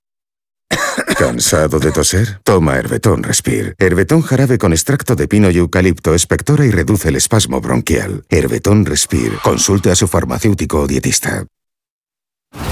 ¿Cansado 1.17 1.79
de 1.79 1.91
toser? 1.91 2.39
Toma 2.43 2.77
Herbetón 2.77 3.23
Respire. 3.23 3.75
Herbetón 3.77 4.21
jarabe 4.21 4.57
con 4.57 4.73
extracto 4.73 5.15
de 5.15 5.27
pino 5.27 5.49
y 5.51 5.57
eucalipto 5.57 6.13
espectora 6.15 6.65
y 6.65 6.71
reduce 6.71 7.09
el 7.09 7.15
espasmo 7.15 7.61
bronquial. 7.61 8.23
Herbetón 8.29 8.85
Respire. 8.85 9.37
Consulte 9.43 9.91
a 9.91 9.95
su 9.95 10.07
farmacéutico 10.07 10.81
o 10.81 10.87
dietista. 10.87 11.45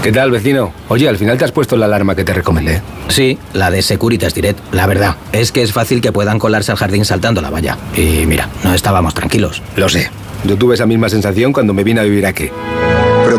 ¿Qué 0.03 0.11
tal, 0.11 0.31
vecino? 0.31 0.73
Oye, 0.89 1.07
al 1.07 1.17
final 1.17 1.37
te 1.37 1.45
has 1.45 1.51
puesto 1.51 1.77
la 1.77 1.85
alarma 1.85 2.15
que 2.15 2.23
te 2.23 2.33
recomendé. 2.33 2.81
Sí, 3.07 3.37
la 3.53 3.71
de 3.71 3.81
Securitas 3.81 4.33
Direct. 4.33 4.59
La 4.73 4.87
verdad, 4.87 5.15
es 5.31 5.51
que 5.51 5.61
es 5.61 5.71
fácil 5.71 6.01
que 6.01 6.11
puedan 6.11 6.39
colarse 6.39 6.71
al 6.71 6.77
jardín 6.77 7.05
saltando 7.05 7.41
la 7.41 7.49
valla. 7.49 7.77
Y 7.95 8.25
mira, 8.25 8.49
no 8.63 8.73
estábamos 8.73 9.13
tranquilos. 9.13 9.61
Lo 9.77 9.87
sé. 9.87 10.09
Yo 10.43 10.57
tuve 10.57 10.75
esa 10.75 10.85
misma 10.85 11.09
sensación 11.09 11.53
cuando 11.53 11.73
me 11.73 11.83
vine 11.83 12.01
a 12.01 12.03
vivir 12.03 12.25
aquí. 12.25 12.49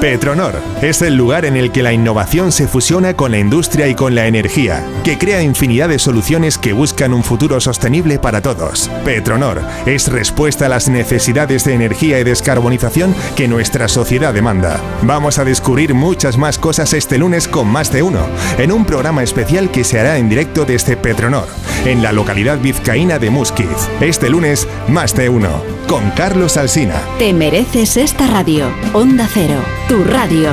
Petronor 0.00 0.54
es 0.82 1.00
el 1.00 1.16
lugar 1.16 1.46
en 1.46 1.56
el 1.56 1.72
que 1.72 1.82
la 1.82 1.92
innovación 1.92 2.52
se 2.52 2.68
fusiona 2.68 3.14
con 3.14 3.30
la 3.30 3.38
industria 3.38 3.88
y 3.88 3.94
con 3.94 4.14
la 4.14 4.26
energía, 4.26 4.84
que 5.02 5.16
crea 5.16 5.42
infinidad 5.42 5.88
de 5.88 5.98
soluciones 5.98 6.58
que 6.58 6.74
buscan 6.74 7.14
un 7.14 7.24
futuro 7.24 7.60
sostenible 7.60 8.18
para 8.18 8.42
todos. 8.42 8.90
Petronor 9.04 9.62
es 9.86 10.08
respuesta 10.08 10.66
a 10.66 10.68
las 10.68 10.88
necesidades 10.88 11.64
de 11.64 11.74
energía 11.74 12.20
y 12.20 12.24
descarbonización 12.24 13.14
que 13.36 13.48
nuestra 13.48 13.88
sociedad 13.88 14.34
demanda. 14.34 14.80
Vamos 15.02 15.38
a 15.38 15.44
descubrir 15.44 15.94
muchas 15.94 16.36
más 16.36 16.58
cosas 16.58 16.92
este 16.92 17.16
lunes 17.16 17.48
con 17.48 17.66
más 17.66 17.90
de 17.90 18.02
uno, 18.02 18.20
en 18.58 18.72
un 18.72 18.84
programa 18.84 19.22
especial 19.22 19.70
que 19.70 19.82
se 19.84 19.98
hará 19.98 20.18
en 20.18 20.28
directo 20.28 20.66
desde 20.66 20.96
Petronor, 20.96 21.48
en 21.86 22.02
la 22.02 22.12
localidad 22.12 22.58
vizcaína 22.58 23.18
de 23.18 23.30
Musquiz. 23.30 23.88
Este 24.00 24.28
lunes, 24.28 24.68
más 24.88 25.14
de 25.16 25.30
uno, 25.30 25.62
con 25.88 26.10
Carlos 26.10 26.56
Alsina. 26.56 27.00
Te 27.18 27.32
mereces 27.32 27.96
esta 27.96 28.26
radio. 28.26 28.66
Onda 28.92 29.28
Cero, 29.32 29.60
tu 29.88 30.02
radio. 30.02 30.50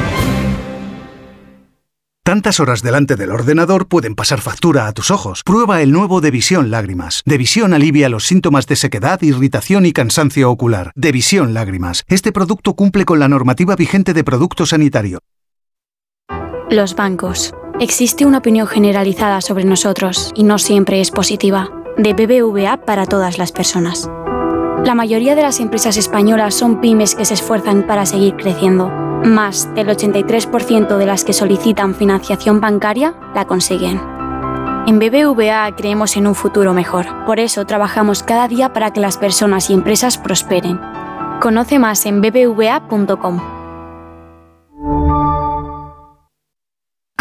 Tantas 2.24 2.60
horas 2.60 2.82
delante 2.82 3.16
del 3.16 3.32
ordenador 3.32 3.88
pueden 3.88 4.16
pasar 4.16 4.40
factura 4.40 4.88
a 4.88 4.94
tus 4.94 5.12
ojos. 5.12 5.44
Prueba 5.44 5.82
el 5.82 5.92
nuevo 5.92 6.22
Devisión 6.22 6.72
Lágrimas. 6.72 7.22
Devisión 7.26 7.74
alivia 7.74 8.10
los 8.10 8.26
síntomas 8.26 8.66
de 8.68 8.76
sequedad, 8.76 9.22
irritación 9.22 9.86
y 9.86 9.92
cansancio 9.92 10.50
ocular. 10.50 10.92
Devisión 10.96 11.54
Lágrimas. 11.54 12.04
Este 12.08 12.32
producto 12.32 12.76
cumple 12.76 13.06
con 13.06 13.20
la 13.20 13.28
normativa 13.28 13.76
vigente 13.76 14.14
de 14.14 14.24
producto 14.24 14.66
sanitario. 14.66 15.20
Los 16.70 16.96
bancos. 16.96 17.54
Existe 17.80 18.26
una 18.26 18.38
opinión 18.38 18.68
generalizada 18.68 19.42
sobre 19.42 19.66
nosotros 19.66 20.32
y 20.36 20.44
no 20.44 20.60
siempre 20.60 21.02
es 21.02 21.12
positiva. 21.12 21.70
De 21.98 22.14
BBVA 22.14 22.86
para 22.86 23.06
todas 23.06 23.38
las 23.38 23.52
personas. 23.52 24.10
La 24.86 24.96
mayoría 24.96 25.34
de 25.36 25.42
las 25.42 25.62
empresas 25.62 25.96
españolas 25.96 26.56
son 26.56 26.82
pymes 26.82 27.16
que 27.16 27.24
se 27.24 27.36
esfuerzan 27.36 27.88
para 27.88 28.06
seguir 28.06 28.36
creciendo. 28.36 28.90
Más 28.90 29.74
del 29.76 29.88
83% 29.88 30.98
de 30.98 31.06
las 31.06 31.24
que 31.24 31.32
solicitan 31.32 31.96
financiación 31.96 32.60
bancaria 32.60 33.16
la 33.34 33.46
consiguen. 33.46 34.02
En 34.86 35.00
BBVA 35.00 35.74
creemos 35.78 36.18
en 36.18 36.28
un 36.28 36.36
futuro 36.36 36.74
mejor. 36.74 37.06
Por 37.26 37.40
eso 37.40 37.66
trabajamos 37.66 38.24
cada 38.24 38.50
día 38.50 38.74
para 38.74 38.92
que 38.92 39.00
las 39.00 39.18
personas 39.18 39.70
y 39.70 39.74
empresas 39.74 40.18
prosperen. 40.18 40.82
Conoce 41.40 41.80
más 41.80 42.06
en 42.06 42.20
bbva.com. 42.22 43.40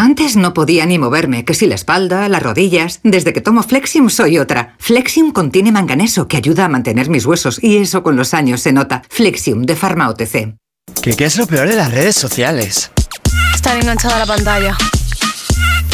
Antes 0.03 0.35
no 0.35 0.53
podía 0.53 0.85
ni 0.85 0.99
moverme, 0.99 1.45
que 1.45 1.53
si 1.53 1.65
la 1.65 1.75
espalda, 1.75 2.27
las 2.27 2.43
rodillas. 2.43 2.99
Desde 3.05 3.31
que 3.31 3.39
tomo 3.39 3.63
Flexium 3.63 4.09
soy 4.09 4.37
otra. 4.37 4.75
Flexium 4.77 5.31
contiene 5.31 5.71
manganeso 5.71 6.27
que 6.27 6.35
ayuda 6.35 6.65
a 6.65 6.67
mantener 6.67 7.09
mis 7.09 7.25
huesos 7.25 7.63
y 7.63 7.77
eso 7.77 8.03
con 8.03 8.17
los 8.17 8.33
años 8.33 8.59
se 8.59 8.73
nota. 8.73 9.03
Flexium 9.07 9.61
de 9.61 9.77
Pharma 9.77 10.09
OTC. 10.09 10.57
¿Qué, 11.01 11.13
¿Qué 11.13 11.23
es 11.23 11.37
lo 11.37 11.47
peor 11.47 11.69
de 11.69 11.77
las 11.77 11.89
redes 11.89 12.17
sociales? 12.17 12.91
Estar 13.55 13.77
enganchada 13.77 14.17
a 14.17 14.19
la 14.19 14.25
pantalla. 14.25 14.75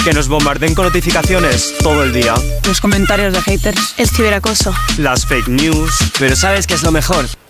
Que 0.04 0.12
nos 0.12 0.28
bombarden 0.28 0.74
con 0.74 0.86
notificaciones 0.86 1.76
todo 1.84 2.04
el 2.04 2.12
día. 2.12 2.34
Los 2.66 2.82
comentarios 2.82 3.32
de 3.32 3.44
haters. 3.44 3.94
El 3.98 4.10
ciberacoso. 4.10 4.74
Las 4.98 5.28
fake 5.28 5.50
news. 5.50 5.92
Pero 6.18 6.36
¿sabes 6.36 6.66
qué 6.66 6.74
es 6.74 6.82
lo 6.82 6.92
mejor? 6.92 7.28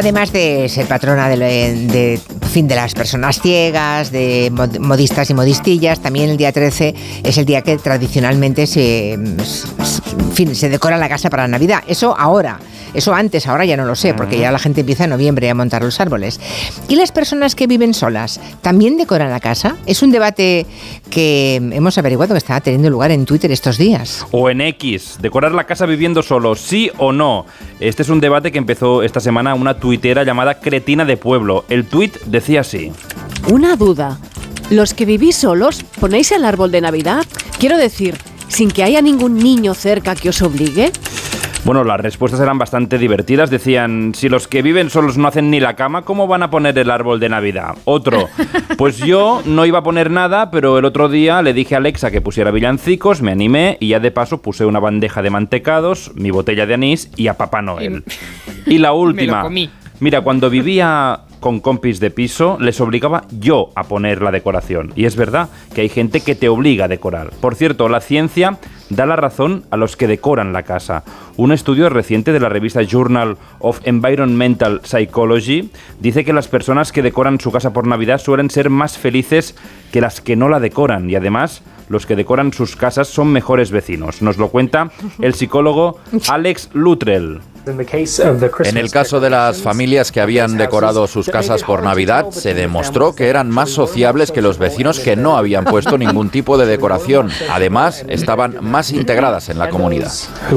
Además 0.00 0.32
de 0.32 0.66
ser 0.70 0.86
patrona 0.86 1.28
de, 1.28 1.36
de, 1.36 2.18
fin, 2.50 2.68
de 2.68 2.74
las 2.74 2.94
personas 2.94 3.40
ciegas, 3.40 4.10
de 4.10 4.52
modistas 4.80 5.30
y 5.30 5.34
modistillas, 5.34 6.00
también 6.00 6.30
el 6.30 6.36
día 6.36 6.52
13 6.52 6.94
es 7.22 7.38
el 7.38 7.44
día 7.44 7.62
que 7.62 7.78
tradicionalmente 7.78 8.66
se, 8.66 9.18
fin, 10.34 10.54
se 10.54 10.68
decora 10.68 10.96
la 10.96 11.08
casa 11.08 11.30
para 11.30 11.46
Navidad. 11.48 11.82
Eso 11.86 12.14
ahora. 12.18 12.58
Eso 12.92 13.14
antes, 13.14 13.46
ahora 13.46 13.64
ya 13.64 13.76
no 13.76 13.84
lo 13.84 13.94
sé, 13.94 14.14
porque 14.14 14.38
ya 14.38 14.50
la 14.50 14.58
gente 14.58 14.80
empieza 14.80 15.04
en 15.04 15.10
noviembre 15.10 15.48
a 15.48 15.54
montar 15.54 15.82
los 15.82 16.00
árboles. 16.00 16.40
¿Y 16.88 16.96
las 16.96 17.12
personas 17.12 17.54
que 17.54 17.68
viven 17.68 17.94
solas 17.94 18.40
también 18.62 18.96
decoran 18.96 19.30
la 19.30 19.38
casa? 19.38 19.76
Es 19.86 20.02
un 20.02 20.10
debate 20.10 20.66
que 21.08 21.56
hemos 21.56 21.98
averiguado 21.98 22.34
que 22.34 22.38
está 22.38 22.60
teniendo 22.60 22.90
lugar 22.90 23.12
en 23.12 23.26
Twitter 23.26 23.52
estos 23.52 23.78
días. 23.78 24.26
O 24.32 24.50
en 24.50 24.60
X, 24.60 25.18
decorar 25.20 25.52
la 25.52 25.64
casa 25.64 25.86
viviendo 25.86 26.22
solo, 26.22 26.56
sí 26.56 26.90
o 26.98 27.12
no. 27.12 27.46
Este 27.78 28.02
es 28.02 28.08
un 28.08 28.20
debate 28.20 28.50
que 28.50 28.58
empezó 28.58 29.04
esta 29.04 29.20
semana 29.20 29.54
una 29.54 29.78
tuitera 29.78 30.24
llamada 30.24 30.58
Cretina 30.60 31.04
de 31.04 31.16
Pueblo. 31.16 31.64
El 31.68 31.86
tuit 31.86 32.18
decía 32.40 32.62
así. 32.62 32.90
Una 33.50 33.76
duda. 33.76 34.18
¿Los 34.70 34.94
que 34.94 35.04
vivís 35.04 35.36
solos 35.36 35.84
ponéis 36.00 36.32
el 36.32 36.46
árbol 36.46 36.70
de 36.72 36.80
Navidad? 36.80 37.26
Quiero 37.58 37.76
decir, 37.76 38.16
sin 38.48 38.70
que 38.70 38.82
haya 38.82 39.02
ningún 39.02 39.36
niño 39.36 39.74
cerca 39.74 40.14
que 40.14 40.30
os 40.30 40.40
obligue. 40.40 40.90
Bueno, 41.66 41.84
las 41.84 42.00
respuestas 42.00 42.40
eran 42.40 42.56
bastante 42.56 42.96
divertidas. 42.96 43.50
Decían, 43.50 44.14
si 44.14 44.30
los 44.30 44.48
que 44.48 44.62
viven 44.62 44.88
solos 44.88 45.18
no 45.18 45.28
hacen 45.28 45.50
ni 45.50 45.60
la 45.60 45.76
cama, 45.76 46.02
¿cómo 46.02 46.26
van 46.26 46.42
a 46.42 46.48
poner 46.48 46.78
el 46.78 46.90
árbol 46.90 47.20
de 47.20 47.28
Navidad? 47.28 47.76
Otro, 47.84 48.30
pues 48.78 48.96
yo 48.96 49.42
no 49.44 49.66
iba 49.66 49.80
a 49.80 49.82
poner 49.82 50.10
nada, 50.10 50.50
pero 50.50 50.78
el 50.78 50.86
otro 50.86 51.10
día 51.10 51.42
le 51.42 51.52
dije 51.52 51.74
a 51.74 51.78
Alexa 51.78 52.10
que 52.10 52.22
pusiera 52.22 52.50
villancicos, 52.50 53.20
me 53.20 53.32
animé 53.32 53.76
y 53.80 53.88
ya 53.88 54.00
de 54.00 54.10
paso 54.10 54.40
puse 54.40 54.64
una 54.64 54.80
bandeja 54.80 55.20
de 55.20 55.28
mantecados, 55.28 56.12
mi 56.14 56.30
botella 56.30 56.64
de 56.64 56.72
anís 56.72 57.10
y 57.16 57.26
a 57.26 57.34
Papá 57.34 57.60
Noel. 57.60 58.04
Y 58.64 58.78
la 58.78 58.94
última, 58.94 59.46
mira, 60.00 60.22
cuando 60.22 60.48
vivía 60.48 61.20
con 61.40 61.60
compis 61.60 62.00
de 62.00 62.10
piso, 62.10 62.56
les 62.60 62.80
obligaba 62.80 63.24
yo 63.30 63.70
a 63.74 63.84
poner 63.84 64.22
la 64.22 64.30
decoración. 64.30 64.92
Y 64.94 65.06
es 65.06 65.16
verdad 65.16 65.48
que 65.74 65.80
hay 65.80 65.88
gente 65.88 66.20
que 66.20 66.34
te 66.34 66.48
obliga 66.48 66.84
a 66.84 66.88
decorar. 66.88 67.30
Por 67.40 67.54
cierto, 67.54 67.88
la 67.88 68.00
ciencia 68.00 68.58
da 68.90 69.06
la 69.06 69.16
razón 69.16 69.64
a 69.70 69.76
los 69.76 69.96
que 69.96 70.06
decoran 70.06 70.52
la 70.52 70.64
casa. 70.64 71.04
Un 71.36 71.52
estudio 71.52 71.88
reciente 71.88 72.32
de 72.32 72.40
la 72.40 72.48
revista 72.48 72.82
Journal 72.82 73.36
of 73.60 73.80
Environmental 73.84 74.80
Psychology 74.84 75.70
dice 76.00 76.24
que 76.24 76.32
las 76.32 76.48
personas 76.48 76.92
que 76.92 77.02
decoran 77.02 77.40
su 77.40 77.50
casa 77.52 77.72
por 77.72 77.86
Navidad 77.86 78.18
suelen 78.18 78.50
ser 78.50 78.68
más 78.68 78.98
felices 78.98 79.54
que 79.92 80.00
las 80.00 80.20
que 80.20 80.36
no 80.36 80.48
la 80.48 80.60
decoran 80.60 81.08
y 81.08 81.14
además 81.14 81.62
los 81.88 82.06
que 82.06 82.16
decoran 82.16 82.52
sus 82.52 82.76
casas 82.76 83.08
son 83.08 83.32
mejores 83.32 83.70
vecinos. 83.70 84.22
Nos 84.22 84.36
lo 84.38 84.48
cuenta 84.48 84.90
el 85.20 85.34
psicólogo 85.34 85.98
Alex 86.28 86.70
Luttrell. 86.72 87.40
En 87.66 88.76
el 88.76 88.90
caso 88.90 89.20
de 89.20 89.30
las 89.30 89.60
familias 89.62 90.10
que 90.12 90.20
habían 90.20 90.56
decorado 90.56 91.06
sus 91.06 91.28
casas 91.28 91.62
por 91.62 91.82
Navidad, 91.82 92.30
se 92.30 92.54
demostró 92.54 93.14
que 93.14 93.28
eran 93.28 93.50
más 93.50 93.70
sociables 93.70 94.32
que 94.32 94.42
los 94.42 94.58
vecinos 94.58 94.98
que 95.00 95.16
no 95.16 95.36
habían 95.36 95.64
puesto 95.64 95.98
ningún 95.98 96.30
tipo 96.30 96.56
de 96.58 96.66
decoración. 96.66 97.30
Además, 97.50 98.04
estaban 98.08 98.56
más 98.60 98.90
integradas 98.92 99.48
en 99.48 99.58
la 99.58 99.68
comunidad. 99.70 100.10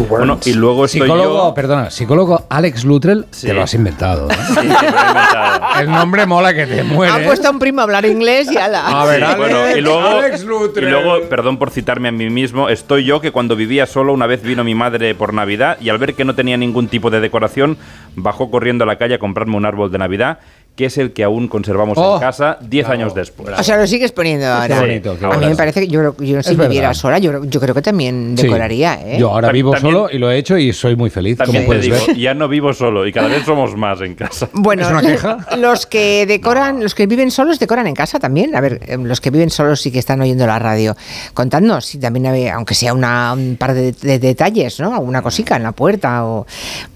Bueno, 0.09 0.39
y 0.45 0.53
luego 0.53 0.85
estoy 0.85 1.01
psicólogo, 1.01 1.49
yo... 1.49 1.53
perdona, 1.53 1.89
psicólogo 1.91 2.45
Alex 2.49 2.83
Luttrell, 2.85 3.25
te 3.41 3.53
lo 3.53 3.63
has 3.63 3.73
inventado. 3.73 4.29
¿eh? 4.29 4.35
Sí, 4.53 4.55
me 4.55 4.65
lo 4.67 4.73
he 4.73 5.07
inventado. 5.07 5.79
El 5.81 5.91
nombre 5.91 6.25
mola 6.25 6.53
que 6.53 6.65
te 6.67 6.81
Ha 6.81 6.83
muere. 6.83 7.25
puesto 7.25 7.47
a 7.47 7.51
un 7.51 7.59
primo 7.59 7.81
a 7.81 7.83
hablar 7.83 8.05
inglés 8.05 8.49
y 8.51 8.57
ala. 8.57 8.87
A 9.01 9.05
ver, 9.05 9.17
Sí, 9.19 9.23
Alex, 9.23 9.37
bueno, 9.39 9.77
y 9.77 9.81
luego, 9.81 10.07
Alex 10.07 10.41
y 10.43 10.45
Luttrell. 10.45 10.89
luego, 10.91 11.29
perdón 11.29 11.57
por 11.57 11.71
citarme 11.71 12.09
a 12.09 12.11
mí 12.11 12.29
mismo, 12.29 12.69
estoy 12.69 13.03
yo 13.05 13.19
que 13.21 13.31
cuando 13.31 13.55
vivía 13.55 13.85
solo 13.85 14.13
una 14.13 14.27
vez 14.27 14.41
vino 14.43 14.63
mi 14.63 14.75
madre 14.75 15.15
por 15.15 15.33
Navidad 15.33 15.77
y 15.81 15.89
al 15.89 15.97
ver 15.97 16.13
que 16.13 16.23
no 16.25 16.35
tenía 16.35 16.55
ningún 16.57 16.87
tipo 16.87 16.92
de 16.93 17.19
decoración, 17.19 17.77
bajó 18.15 18.51
corriendo 18.51 18.83
a 18.83 18.87
la 18.87 18.97
calle 18.97 19.15
a 19.15 19.19
comprarme 19.19 19.55
un 19.55 19.65
árbol 19.65 19.91
de 19.91 19.97
Navidad, 19.97 20.39
que 20.75 20.85
es 20.85 20.97
el 20.97 21.13
que 21.13 21.23
aún 21.23 21.47
conservamos 21.47 21.97
Oh, 21.99 22.15
en 22.15 22.19
casa 22.21 22.57
10 22.61 22.89
años 22.89 23.13
después. 23.13 23.53
O 23.59 23.61
sea, 23.63 23.77
lo 23.77 23.85
sigues 23.85 24.11
poniendo 24.11 24.47
ahora. 24.47 24.79
bonito, 24.79 25.15
qué 25.19 25.25
a 25.25 25.27
mí 25.29 25.33
bonito. 25.35 25.49
me 25.51 25.55
parece 25.55 25.81
que 25.81 25.87
yo, 25.87 26.17
yo 26.17 26.41
si 26.41 26.55
viviera 26.55 26.93
sola, 26.95 27.19
yo, 27.19 27.43
yo 27.45 27.59
creo 27.59 27.75
que 27.75 27.83
también 27.83 28.33
Sí. 28.35 28.43
decoraría, 28.45 28.95
¿eh? 29.05 29.17
Yo 29.19 29.29
ahora 29.31 29.51
vivo 29.51 29.71
también- 29.73 29.93
solo 29.93 30.09
y 30.11 30.17
lo 30.17 30.31
he 30.31 30.37
hecho 30.39 30.57
y 30.57 30.73
soy 30.73 30.95
muy 30.95 31.11
feliz, 31.11 31.37
También 31.37 31.65
como 31.65 31.75
te 31.79 31.79
puedes 31.79 31.85
digo, 31.85 31.97
ver. 32.07 32.17
ya 32.17 32.33
no 32.33 32.47
vivo 32.47 32.73
solo 32.73 33.05
y 33.05 33.13
cada 33.13 33.27
vez 33.27 33.43
somos 33.45 33.75
más 33.77 34.01
en 34.01 34.15
casa. 34.15 34.49
Bueno, 34.53 34.81
¿Es 34.81 34.89
una 34.89 35.01
queja? 35.01 35.37
los 35.57 35.85
que 35.85 36.25
decoran, 36.25 36.81
los 36.81 36.95
que 36.95 37.05
viven 37.05 37.29
solos 37.29 37.59
decoran 37.59 37.85
en 37.85 37.93
casa 37.93 38.17
también. 38.19 38.55
A 38.55 38.61
ver, 38.61 38.79
eh, 38.87 38.97
los 38.97 39.21
que 39.21 39.29
viven 39.29 39.51
solos 39.51 39.79
sí 39.79 39.91
que 39.91 39.99
están 39.99 40.21
oyendo 40.21 40.47
la 40.47 40.57
radio. 40.57 40.95
Contadnos 41.35 41.85
si 41.85 41.99
también, 41.99 42.25
hay- 42.25 42.47
aunque 42.47 42.73
sea 42.73 42.93
una, 42.95 43.33
un 43.33 43.57
par 43.59 43.75
de, 43.75 43.91
de 43.91 44.17
detalles, 44.17 44.79
¿no? 44.79 44.95
Alguna 44.95 45.21
cosica 45.21 45.55
en 45.55 45.61
la 45.63 45.71
puerta 45.73 46.25
o... 46.25 46.47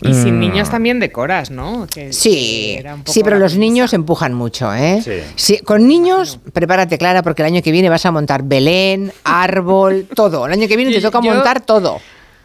Y 0.01 0.13
sin 0.15 0.37
Mm. 0.37 0.39
niños 0.39 0.69
también 0.71 0.99
decoras, 0.99 1.51
¿no? 1.51 1.85
Que- 1.93 2.11
Sí, 2.11 2.31
que 2.31 2.77
era 2.79 2.95
un 2.95 3.01
poco 3.01 3.13
sí, 3.13 3.21
pero 3.23 3.37
los 3.37 3.55
niños 3.55 3.66
empujan 3.93 4.33
mucho, 4.33 4.73
¿eh? 4.73 5.01
Sí. 5.03 5.11
Sí, 5.35 5.57
con 5.59 5.87
niños, 5.87 6.39
prepárate, 6.53 6.97
Clara, 6.97 7.23
porque 7.23 7.41
el 7.41 7.47
año 7.47 7.61
que 7.61 7.71
viene 7.71 7.89
vas 7.89 8.05
a 8.05 8.11
montar 8.11 8.43
Belén, 8.43 9.11
árbol, 9.23 10.07
todo. 10.15 10.45
El 10.47 10.53
año 10.53 10.67
que 10.67 10.75
viene 10.77 10.91
te 10.91 11.01
toca 11.01 11.19
yo- 11.21 11.33
montar 11.33 11.61
todo. 11.61 11.99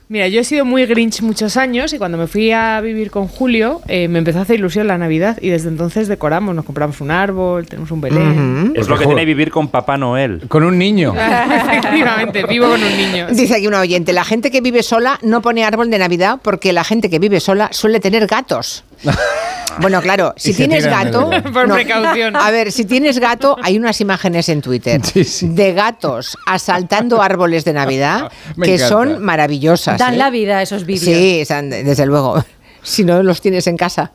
Mira, 0.09 0.29
yo 0.29 0.41
he 0.41 0.45
sido 0.45 0.67
muy 0.67 0.85
grinch 0.85 1.23
muchos 1.23 1.57
años 1.57 1.91
y 1.95 1.99
cuando 1.99 2.19
me 2.19 2.27
fui 2.27 2.53
a 2.53 2.83
vivir 2.83 3.11
con 3.11 3.29
Julio 3.29 3.81
eh, 3.89 4.09
me 4.09 4.19
empezó 4.19 4.41
a 4.41 4.43
hacer 4.43 4.57
ilusión 4.59 4.87
la 4.87 4.99
Navidad 4.99 5.39
y 5.41 5.49
desde 5.49 5.69
entonces 5.71 6.07
decoramos, 6.07 6.55
nos 6.55 6.67
compramos 6.67 7.01
un 7.01 7.11
árbol, 7.11 7.67
tenemos 7.67 7.91
un 7.93 8.03
Belén. 8.03 8.75
Es 8.77 8.89
lo 8.89 8.99
que 8.99 9.07
tiene 9.07 9.25
vivir 9.25 9.51
con 9.51 9.69
Papá 9.69 9.97
Noel. 9.97 10.43
Con 10.49 10.65
un 10.65 10.77
niño. 10.77 11.15
Efectivamente, 11.17 12.45
vivo 12.47 12.69
con 12.69 12.83
un 12.83 12.95
niño. 12.97 13.29
Dice 13.31 13.55
aquí 13.55 13.67
una 13.67 13.81
oyente, 13.81 14.13
la 14.13 14.25
gente 14.25 14.51
que 14.51 14.61
vive 14.61 14.83
sola 14.83 15.19
no 15.23 15.41
pone 15.41 15.65
árbol 15.65 15.89
de 15.91 15.99
Navidad 15.99 16.41
porque 16.43 16.75
la 16.75 16.85
gente 16.85 17.09
que 17.09 17.19
vive 17.19 17.41
sola 17.41 17.71
suele 17.73 17.99
tener 17.99 18.27
gatos. 18.27 18.85
Bueno, 19.81 20.01
claro, 20.03 20.35
si 20.37 20.55
tienes 20.55 20.87
gato... 20.87 21.31
Por 21.53 21.73
precaución. 21.73 22.37
A 22.37 22.51
ver, 22.51 22.73
si 22.73 22.85
tienes 22.85 23.19
gato, 23.19 23.57
hay 23.63 23.77
unas 23.79 24.01
imágenes 24.01 24.49
en 24.49 24.61
Twitter 24.63 25.01
de 25.43 25.73
gatos 25.73 26.37
asaltando 26.47 27.23
árboles 27.23 27.65
de 27.65 27.73
Navidad 27.73 28.31
que 28.63 28.75
encanta. 28.75 28.89
son 28.89 29.23
maravillosas. 29.23 29.99
Dan 29.99 30.15
¿eh? 30.15 30.19
la 30.19 30.31
vida 30.31 30.59
a 30.59 30.63
esos 30.63 30.85
vídeos. 30.85 31.05
Sí, 31.05 31.45
desde 31.71 32.07
luego. 32.07 32.45
Si 32.85 33.05
no 33.05 33.23
los 33.23 33.41
tienes 33.41 33.69
en 33.69 33.77
casa. 33.77 34.11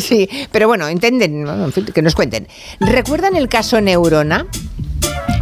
sí, 0.00 0.26
pero 0.50 0.66
bueno, 0.66 0.88
entienden, 0.88 1.44
bueno, 1.44 1.66
en 1.66 1.72
fin, 1.74 1.84
que 1.84 2.00
nos 2.00 2.14
cuenten. 2.14 2.48
¿Recuerdan 2.80 3.36
el 3.36 3.50
caso 3.50 3.82
Neurona? 3.82 4.46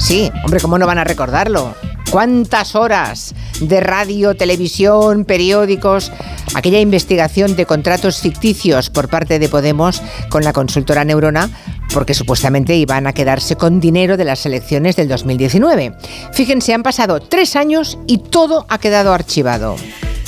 Sí, 0.00 0.32
hombre, 0.42 0.58
¿cómo 0.58 0.76
no 0.76 0.84
van 0.84 0.98
a 0.98 1.04
recordarlo? 1.04 1.76
¿Cuántas 2.14 2.76
horas 2.76 3.34
de 3.60 3.80
radio, 3.80 4.36
televisión, 4.36 5.24
periódicos? 5.24 6.12
Aquella 6.54 6.78
investigación 6.78 7.56
de 7.56 7.66
contratos 7.66 8.20
ficticios 8.20 8.88
por 8.88 9.08
parte 9.08 9.40
de 9.40 9.48
Podemos 9.48 10.00
con 10.28 10.44
la 10.44 10.52
consultora 10.52 11.04
Neurona, 11.04 11.50
porque 11.92 12.14
supuestamente 12.14 12.76
iban 12.76 13.08
a 13.08 13.14
quedarse 13.14 13.56
con 13.56 13.80
dinero 13.80 14.16
de 14.16 14.26
las 14.26 14.46
elecciones 14.46 14.94
del 14.94 15.08
2019. 15.08 15.96
Fíjense, 16.32 16.72
han 16.72 16.84
pasado 16.84 17.18
tres 17.18 17.56
años 17.56 17.98
y 18.06 18.18
todo 18.18 18.64
ha 18.68 18.78
quedado 18.78 19.12
archivado. 19.12 19.74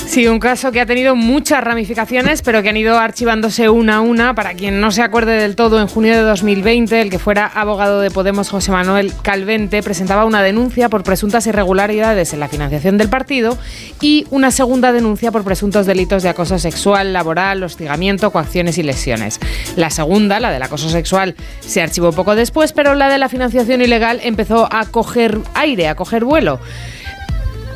Sí, 0.06 0.28
un 0.28 0.38
caso 0.38 0.70
que 0.70 0.80
ha 0.80 0.86
tenido 0.86 1.16
muchas 1.16 1.62
ramificaciones, 1.62 2.40
pero 2.40 2.62
que 2.62 2.68
han 2.68 2.76
ido 2.76 2.96
archivándose 2.96 3.68
una 3.68 3.96
a 3.96 4.00
una. 4.00 4.34
Para 4.34 4.54
quien 4.54 4.80
no 4.80 4.92
se 4.92 5.02
acuerde 5.02 5.32
del 5.32 5.56
todo, 5.56 5.80
en 5.80 5.88
junio 5.88 6.14
de 6.14 6.22
2020, 6.22 7.02
el 7.02 7.10
que 7.10 7.18
fuera 7.18 7.46
abogado 7.46 8.00
de 8.00 8.10
Podemos, 8.10 8.48
José 8.48 8.70
Manuel 8.70 9.12
Calvente, 9.22 9.82
presentaba 9.82 10.24
una 10.24 10.42
denuncia 10.42 10.88
por 10.88 11.02
presuntas 11.02 11.46
irregularidades 11.48 12.32
en 12.32 12.40
la 12.40 12.48
financiación 12.48 12.96
del 12.98 13.08
partido 13.08 13.58
y 14.00 14.26
una 14.30 14.52
segunda 14.52 14.92
denuncia 14.92 15.32
por 15.32 15.42
presuntos 15.42 15.86
delitos 15.86 16.22
de 16.22 16.28
acoso 16.28 16.58
sexual, 16.58 17.12
laboral, 17.12 17.62
hostigamiento, 17.64 18.30
coacciones 18.30 18.78
y 18.78 18.84
lesiones. 18.84 19.40
La 19.74 19.90
segunda, 19.90 20.38
la 20.40 20.52
del 20.52 20.62
acoso 20.62 20.88
sexual, 20.88 21.34
se 21.60 21.82
archivó 21.82 22.12
poco 22.12 22.36
después, 22.36 22.72
pero 22.72 22.94
la 22.94 23.08
de 23.08 23.18
la 23.18 23.28
financiación 23.28 23.82
ilegal 23.82 24.20
empezó 24.22 24.68
a 24.72 24.86
coger 24.86 25.40
aire, 25.54 25.88
a 25.88 25.96
coger 25.96 26.24
vuelo. 26.24 26.60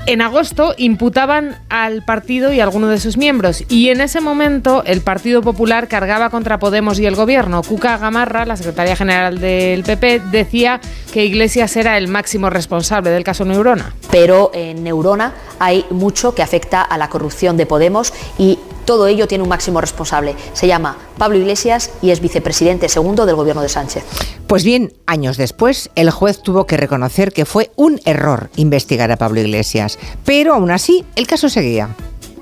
En 0.06 0.22
agosto 0.22 0.74
imputaban 0.76 1.56
al 1.68 2.04
partido 2.04 2.52
y 2.52 2.60
a 2.60 2.64
alguno 2.64 2.88
de 2.88 2.98
sus 2.98 3.16
miembros 3.16 3.64
y 3.68 3.90
en 3.90 4.00
ese 4.00 4.20
momento 4.20 4.82
el 4.84 5.02
Partido 5.02 5.42
Popular 5.42 5.88
cargaba 5.88 6.30
contra 6.30 6.58
Podemos 6.58 6.98
y 6.98 7.06
el 7.06 7.14
gobierno. 7.14 7.62
Cuca 7.62 7.96
Gamarra, 7.98 8.44
la 8.44 8.56
secretaria 8.56 8.96
general 8.96 9.38
del 9.38 9.84
PP, 9.84 10.22
decía 10.30 10.80
que 11.12 11.24
Iglesias 11.24 11.76
era 11.76 11.96
el 11.98 12.08
máximo 12.08 12.50
responsable 12.50 13.10
del 13.10 13.24
caso 13.24 13.44
Neurona. 13.44 13.94
Pero 14.10 14.50
en 14.54 14.82
Neurona 14.82 15.34
hay 15.58 15.84
mucho 15.90 16.34
que 16.34 16.42
afecta 16.42 16.82
a 16.82 16.98
la 16.98 17.08
corrupción 17.08 17.56
de 17.56 17.66
Podemos 17.66 18.12
y 18.38 18.58
todo 18.90 19.06
ello 19.06 19.28
tiene 19.28 19.44
un 19.44 19.48
máximo 19.48 19.80
responsable. 19.80 20.34
Se 20.52 20.66
llama 20.66 20.96
Pablo 21.16 21.38
Iglesias 21.38 21.92
y 22.02 22.10
es 22.10 22.18
vicepresidente 22.18 22.88
segundo 22.88 23.24
del 23.24 23.36
gobierno 23.36 23.62
de 23.62 23.68
Sánchez. 23.68 24.02
Pues 24.48 24.64
bien, 24.64 24.92
años 25.06 25.36
después, 25.36 25.90
el 25.94 26.10
juez 26.10 26.42
tuvo 26.42 26.66
que 26.66 26.76
reconocer 26.76 27.32
que 27.32 27.44
fue 27.44 27.70
un 27.76 28.00
error 28.04 28.50
investigar 28.56 29.12
a 29.12 29.16
Pablo 29.16 29.38
Iglesias, 29.40 29.96
pero 30.24 30.54
aún 30.54 30.72
así 30.72 31.04
el 31.14 31.28
caso 31.28 31.48
seguía. 31.48 31.94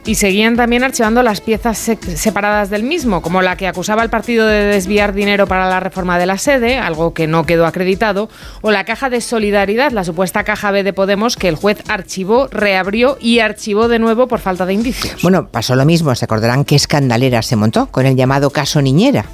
Y 0.08 0.14
seguían 0.14 0.56
también 0.56 0.84
archivando 0.84 1.22
las 1.22 1.42
piezas 1.42 1.76
separadas 1.76 2.70
del 2.70 2.82
mismo, 2.82 3.20
como 3.20 3.42
la 3.42 3.56
que 3.56 3.66
acusaba 3.66 4.00
al 4.00 4.08
partido 4.08 4.46
de 4.46 4.62
desviar 4.62 5.12
dinero 5.12 5.46
para 5.46 5.68
la 5.68 5.80
reforma 5.80 6.18
de 6.18 6.24
la 6.24 6.38
sede, 6.38 6.78
algo 6.78 7.12
que 7.12 7.26
no 7.26 7.44
quedó 7.44 7.66
acreditado, 7.66 8.30
o 8.62 8.70
la 8.70 8.84
caja 8.84 9.10
de 9.10 9.20
solidaridad, 9.20 9.92
la 9.92 10.04
supuesta 10.04 10.44
caja 10.44 10.70
B 10.70 10.82
de 10.82 10.94
Podemos, 10.94 11.36
que 11.36 11.48
el 11.48 11.56
juez 11.56 11.82
archivó, 11.88 12.48
reabrió 12.50 13.18
y 13.20 13.40
archivó 13.40 13.86
de 13.86 13.98
nuevo 13.98 14.28
por 14.28 14.38
falta 14.38 14.64
de 14.64 14.72
indicios. 14.72 15.20
Bueno, 15.20 15.48
pasó 15.48 15.76
lo 15.76 15.84
mismo, 15.84 16.14
se 16.14 16.24
acordarán 16.24 16.64
qué 16.64 16.76
escandalera 16.76 17.42
se 17.42 17.56
montó 17.56 17.88
con 17.88 18.06
el 18.06 18.16
llamado 18.16 18.48
caso 18.48 18.80
Niñera. 18.80 19.26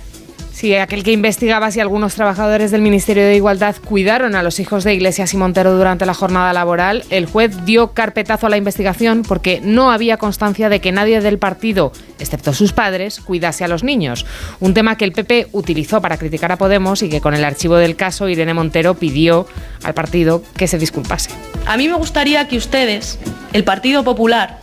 Sí, 0.65 0.75
aquel 0.77 1.03
que 1.03 1.13
investigaba 1.13 1.71
si 1.71 1.81
algunos 1.81 2.15
trabajadores 2.15 2.71
del 2.71 2.81
Ministerio 2.81 3.23
de 3.23 3.37
Igualdad 3.37 3.77
cuidaron 3.85 4.35
a 4.35 4.43
los 4.43 4.61
hijos 4.61 4.83
de 4.83 4.95
Iglesias 4.95 5.35
y 5.35 5.37
Montero 5.37 5.77
durante 5.77 6.07
la 6.07 6.15
jornada 6.15 6.55
laboral, 6.55 7.05
el 7.11 7.27
juez 7.27 7.67
dio 7.67 7.93
carpetazo 7.93 8.47
a 8.47 8.49
la 8.49 8.57
investigación 8.57 9.25
porque 9.29 9.61
no 9.63 9.91
había 9.91 10.17
constancia 10.17 10.71
de 10.71 10.81
que 10.81 10.91
nadie 10.91 11.21
del 11.21 11.39
partido, 11.39 11.93
excepto 12.19 12.55
sus 12.55 12.73
padres, 12.73 13.21
cuidase 13.21 13.63
a 13.63 13.69
los 13.69 13.85
niños. 13.85 14.25
Un 14.59 14.73
tema 14.73 14.97
que 14.97 15.05
el 15.05 15.13
PP 15.13 15.49
utilizó 15.53 16.01
para 16.01 16.17
criticar 16.17 16.51
a 16.51 16.57
Podemos 16.57 17.03
y 17.03 17.11
que 17.11 17.21
con 17.21 17.35
el 17.35 17.45
archivo 17.45 17.77
del 17.77 17.95
caso 17.95 18.31
Irene 18.31 18.55
Montero 18.55 18.95
pidió 18.95 19.47
al 19.83 19.93
partido 19.93 20.43
que 20.57 20.67
se 20.67 20.79
disculpase. 20.79 21.29
A 21.67 21.77
mí 21.77 21.89
me 21.89 21.97
gustaría 21.97 22.49
que 22.49 22.57
ustedes, 22.57 23.19
el 23.53 23.65
Partido 23.65 24.03
Popular, 24.03 24.61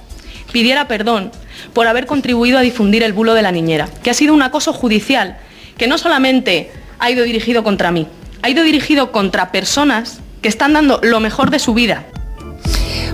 pidiera 0.51 0.87
perdón 0.87 1.31
por 1.73 1.85
haber 1.85 2.07
contribuido 2.07 2.57
a 2.57 2.61
difundir 2.61 3.03
el 3.03 3.13
bulo 3.13 3.35
de 3.35 3.43
la 3.43 3.51
niñera, 3.51 3.87
que 4.01 4.09
ha 4.09 4.15
sido 4.15 4.33
un 4.33 4.41
acoso 4.41 4.73
judicial 4.73 5.37
que 5.81 5.87
no 5.87 5.97
solamente 5.97 6.69
ha 6.99 7.09
ido 7.09 7.23
dirigido 7.23 7.63
contra 7.63 7.89
mí, 7.89 8.05
ha 8.43 8.49
ido 8.51 8.61
dirigido 8.61 9.11
contra 9.11 9.51
personas 9.51 10.19
que 10.43 10.47
están 10.47 10.73
dando 10.73 10.99
lo 11.01 11.19
mejor 11.19 11.49
de 11.49 11.57
su 11.57 11.73
vida 11.73 12.05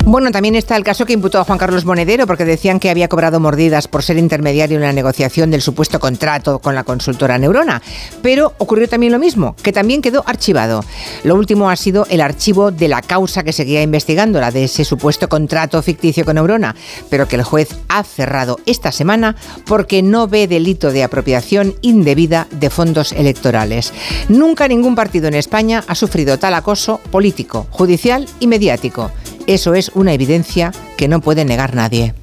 bueno, 0.05 0.31
también 0.31 0.55
está 0.55 0.75
el 0.77 0.83
caso 0.83 1.05
que 1.05 1.13
imputó 1.13 1.39
a 1.39 1.43
Juan 1.43 1.57
Carlos 1.57 1.85
Monedero 1.85 2.27
porque 2.27 2.45
decían 2.45 2.79
que 2.79 2.89
había 2.89 3.09
cobrado 3.09 3.39
mordidas 3.39 3.87
por 3.87 4.03
ser 4.03 4.17
intermediario 4.17 4.77
en 4.77 4.83
la 4.83 4.93
negociación 4.93 5.51
del 5.51 5.61
supuesto 5.61 5.99
contrato 5.99 6.59
con 6.59 6.75
la 6.75 6.83
consultora 6.83 7.37
Neurona. 7.37 7.81
Pero 8.21 8.53
ocurrió 8.57 8.87
también 8.87 9.11
lo 9.11 9.19
mismo, 9.19 9.55
que 9.61 9.73
también 9.73 10.01
quedó 10.01 10.23
archivado. 10.25 10.83
Lo 11.23 11.35
último 11.35 11.69
ha 11.69 11.75
sido 11.75 12.05
el 12.09 12.21
archivo 12.21 12.71
de 12.71 12.87
la 12.87 13.01
causa 13.01 13.43
que 13.43 13.53
seguía 13.53 13.81
investigando, 13.81 14.39
la 14.39 14.51
de 14.51 14.63
ese 14.63 14.85
supuesto 14.85 15.27
contrato 15.27 15.81
ficticio 15.81 16.25
con 16.25 16.35
Neurona, 16.35 16.75
pero 17.09 17.27
que 17.27 17.35
el 17.35 17.43
juez 17.43 17.69
ha 17.89 18.03
cerrado 18.03 18.59
esta 18.65 18.91
semana 18.91 19.35
porque 19.65 20.01
no 20.01 20.27
ve 20.27 20.47
delito 20.47 20.91
de 20.91 21.03
apropiación 21.03 21.75
indebida 21.81 22.47
de 22.51 22.69
fondos 22.69 23.11
electorales. 23.11 23.91
Nunca 24.29 24.67
ningún 24.67 24.95
partido 24.95 25.27
en 25.27 25.33
España 25.33 25.83
ha 25.87 25.95
sufrido 25.95 26.39
tal 26.39 26.53
acoso 26.53 27.01
político, 27.11 27.67
judicial 27.71 28.27
y 28.39 28.47
mediático. 28.47 29.11
Eso 29.47 29.75
es 29.75 29.91
una 29.95 30.11
evidencia 30.11 30.73
que 30.97 31.07
no 31.07 31.21
puede 31.21 31.45
negar 31.45 31.73
nadie. 31.73 32.13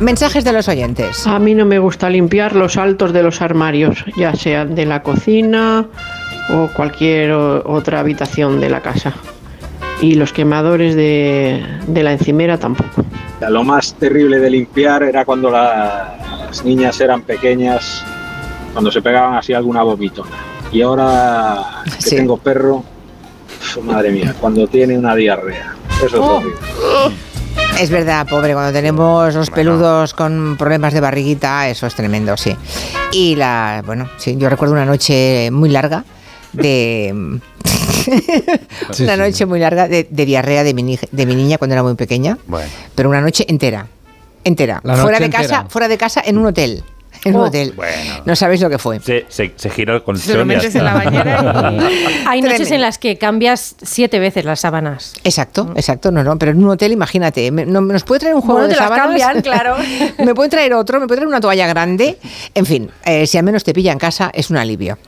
Mensajes 0.00 0.44
de 0.44 0.52
los 0.52 0.68
oyentes. 0.68 1.26
A 1.26 1.40
mí 1.40 1.56
no 1.56 1.66
me 1.66 1.80
gusta 1.80 2.08
limpiar 2.08 2.54
los 2.54 2.76
altos 2.76 3.12
de 3.12 3.24
los 3.24 3.42
armarios, 3.42 4.04
ya 4.16 4.36
sean 4.36 4.76
de 4.76 4.86
la 4.86 5.02
cocina 5.02 5.88
o 6.54 6.68
cualquier 6.68 7.32
otra 7.32 7.98
habitación 7.98 8.60
de 8.60 8.70
la 8.70 8.82
casa. 8.82 9.12
Y 10.00 10.14
los 10.14 10.32
quemadores 10.32 10.94
de, 10.94 11.60
la 11.92 12.12
encimera 12.12 12.56
tampoco. 12.56 13.04
Lo 13.48 13.64
más 13.64 13.94
terrible 13.94 14.38
de 14.38 14.50
limpiar 14.50 15.02
era 15.02 15.24
cuando 15.24 15.50
las 15.50 16.64
niñas 16.64 17.00
eran 17.00 17.22
pequeñas, 17.22 18.04
cuando 18.72 18.92
se 18.92 19.02
pegaban 19.02 19.34
así 19.34 19.54
alguna 19.54 19.82
vomitona. 19.82 20.36
Y 20.70 20.82
ahora 20.82 21.82
que 22.00 22.16
tengo 22.16 22.36
perro, 22.36 22.84
madre 23.76 24.10
mía, 24.10 24.34
cuando 24.40 24.66
tiene 24.66 24.98
una 24.98 25.14
diarrea. 25.14 25.74
Eso 25.96 26.06
es 26.06 26.14
oh. 26.14 26.36
horrible. 26.36 26.56
Es 27.80 27.90
verdad, 27.90 28.26
pobre, 28.26 28.54
cuando 28.54 28.72
tenemos 28.72 29.34
los 29.34 29.50
peludos 29.50 30.14
con 30.14 30.56
problemas 30.58 30.92
de 30.92 31.00
barriguita, 31.00 31.68
eso 31.68 31.86
es 31.86 31.94
tremendo, 31.94 32.36
sí. 32.36 32.56
Y 33.12 33.36
la, 33.36 33.82
bueno, 33.86 34.08
sí, 34.16 34.36
yo 34.36 34.48
recuerdo 34.48 34.74
una 34.74 34.84
noche 34.84 35.50
muy 35.52 35.70
larga 35.70 36.04
de... 36.52 37.12
una 39.00 39.16
noche 39.16 39.46
muy 39.46 39.60
larga 39.60 39.86
de, 39.86 40.04
diarrea 40.10 40.64
de 40.64 40.74
mi, 40.74 40.98
de 41.10 41.26
mi 41.26 41.34
niña 41.34 41.58
cuando 41.58 41.74
era 41.74 41.82
muy 41.82 41.94
pequeña. 41.94 42.38
Bueno. 42.46 42.68
Pero 42.94 43.08
una 43.08 43.20
noche 43.20 43.44
entera. 43.48 43.86
Entera. 44.44 44.80
fuera 44.80 45.20
de 45.20 45.30
casa, 45.30 45.66
fuera 45.68 45.88
de 45.88 45.98
casa 45.98 46.22
en 46.24 46.38
un 46.38 46.46
hotel 46.46 46.82
en 47.24 47.34
un 47.34 47.42
oh. 47.42 47.44
hotel. 47.46 47.74
No 48.24 48.36
sabéis 48.36 48.60
lo 48.60 48.70
que 48.70 48.78
fue. 48.78 49.00
Se, 49.00 49.26
se, 49.28 49.70
giró 49.70 50.02
con 50.04 50.16
Se 50.16 50.34
lo 50.34 50.44
metes 50.44 50.74
en 50.74 50.84
la 50.84 50.94
bañera 50.94 51.78
Hay 52.26 52.42
noches 52.42 52.70
en 52.70 52.80
las 52.80 52.98
que 52.98 53.16
cambias 53.16 53.76
siete 53.82 54.18
veces 54.18 54.44
las 54.44 54.60
sábanas. 54.60 55.14
Exacto, 55.24 55.66
mm. 55.66 55.76
exacto. 55.76 56.10
No, 56.10 56.22
no, 56.22 56.38
pero 56.38 56.52
en 56.52 56.62
un 56.62 56.70
hotel, 56.70 56.92
imagínate, 56.92 57.50
¿nos 57.50 58.04
puede 58.04 58.20
traer 58.20 58.34
un 58.34 58.42
juego 58.42 58.66
de 58.66 58.74
sábanas? 58.74 59.06
cambian, 59.06 59.42
claro. 59.42 59.76
me 60.24 60.34
puede 60.34 60.48
traer 60.48 60.74
otro, 60.74 61.00
me 61.00 61.06
puede 61.06 61.18
traer 61.18 61.28
una 61.28 61.40
toalla 61.40 61.66
grande. 61.66 62.18
En 62.54 62.66
fin, 62.66 62.90
eh, 63.04 63.26
si 63.26 63.38
al 63.38 63.44
menos 63.44 63.64
te 63.64 63.72
pilla 63.72 63.92
en 63.92 63.98
casa, 63.98 64.30
es 64.32 64.50
un 64.50 64.56
alivio. 64.56 64.98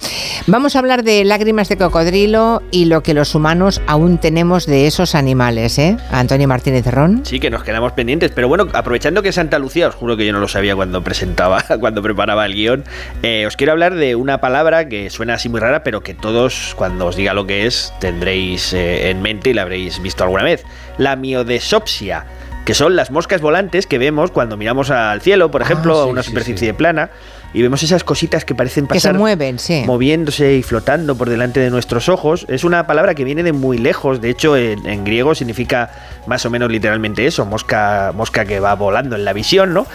Vamos 0.47 0.77
a 0.77 0.79
hablar 0.79 1.03
de 1.03 1.25
lágrimas 1.25 1.69
de 1.69 1.77
cocodrilo 1.77 2.63
y 2.71 2.87
lo 2.87 3.03
que 3.03 3.15
los 3.15 3.35
humanos 3.35 3.81
aún 3.87 4.19
tenemos 4.19 4.67
de 4.67 4.87
esos 4.87 5.15
animales, 5.15 5.79
¿eh? 5.79 5.97
Antonio 6.11 6.49
Martínez 6.49 6.87
Ron. 6.87 7.23
Sí, 7.25 7.41
que 7.41 7.51
nos 7.51 7.63
quedamos 7.63 7.93
pendientes. 7.93 8.33
Pero 8.35 8.49
bueno, 8.49 8.67
aprovechando 8.73 9.23
que 9.23 9.33
Santa 9.33 9.59
Lucía, 9.59 9.89
os 9.89 9.95
juro 9.95 10.17
que 10.17 10.27
yo 10.27 10.33
no 10.33 10.41
lo 10.41 10.49
sabía 10.49 10.75
cuando 10.75 11.03
presentaba, 11.03 11.63
cuando 11.81 12.00
preparaba 12.03 12.47
el 12.47 12.55
guion, 12.55 12.85
eh, 13.23 13.47
os 13.47 13.57
quiero 13.57 13.73
hablar 13.73 13.95
de 13.95 14.15
una 14.17 14.41
palabra 14.41 14.89
que 14.89 15.11
suena 15.11 15.35
así 15.35 15.49
muy 15.49 15.61
rara, 15.61 15.83
pero 15.83 16.03
que 16.03 16.15
todos, 16.15 16.75
cuando 16.77 17.07
os 17.07 17.17
diga 17.17 17.35
lo 17.35 17.47
que 17.47 17.67
es, 17.67 17.93
tendréis 18.01 18.73
eh, 18.73 19.11
en 19.11 19.23
mente 19.23 19.51
y 19.51 19.55
la 19.55 19.63
habréis 19.63 20.01
visto 20.03 20.25
alguna 20.25 20.43
vez. 20.43 20.65
La 20.99 21.17
miodesopsia 21.17 22.27
que 22.65 22.75
son 22.75 22.95
las 22.95 23.11
moscas 23.11 23.41
volantes 23.41 23.87
que 23.87 23.99
vemos 23.99 24.31
cuando 24.31 24.57
miramos 24.57 24.91
al 24.91 25.21
cielo, 25.23 25.51
por 25.51 25.63
ah, 25.63 25.65
ejemplo, 25.65 25.99
a 25.99 26.07
una 26.07 26.23
superficie 26.23 26.75
plana 26.75 27.11
y 27.53 27.63
vemos 27.63 27.83
esas 27.83 28.05
cositas 28.05 28.45
que 28.45 28.55
parecen 28.55 28.87
pasar 28.87 29.13
que 29.13 29.17
se 29.17 29.19
mueven, 29.19 29.59
sí. 29.59 29.83
moviéndose 29.87 30.57
y 30.57 30.63
flotando 30.63 31.17
por 31.17 31.29
delante 31.29 31.61
de 31.61 31.71
nuestros 31.71 32.09
ojos. 32.09 32.47
Es 32.49 32.65
una 32.65 32.87
palabra 32.87 33.15
que 33.15 33.25
viene 33.25 33.43
de 33.43 33.53
muy 33.53 33.79
lejos, 33.79 34.21
de 34.21 34.31
hecho 34.31 34.57
en, 34.57 35.05
griego 35.05 35.35
significa 35.35 35.91
más 36.27 36.45
o 36.47 36.51
menos 36.51 36.71
literalmente 36.71 37.27
eso, 37.27 37.45
mosca, 37.47 38.13
mosca 38.15 38.45
que 38.45 38.61
va 38.61 38.75
volando 38.75 39.17
en 39.17 39.25
la 39.25 39.33
visión, 39.33 39.75
¿no? 39.75 39.87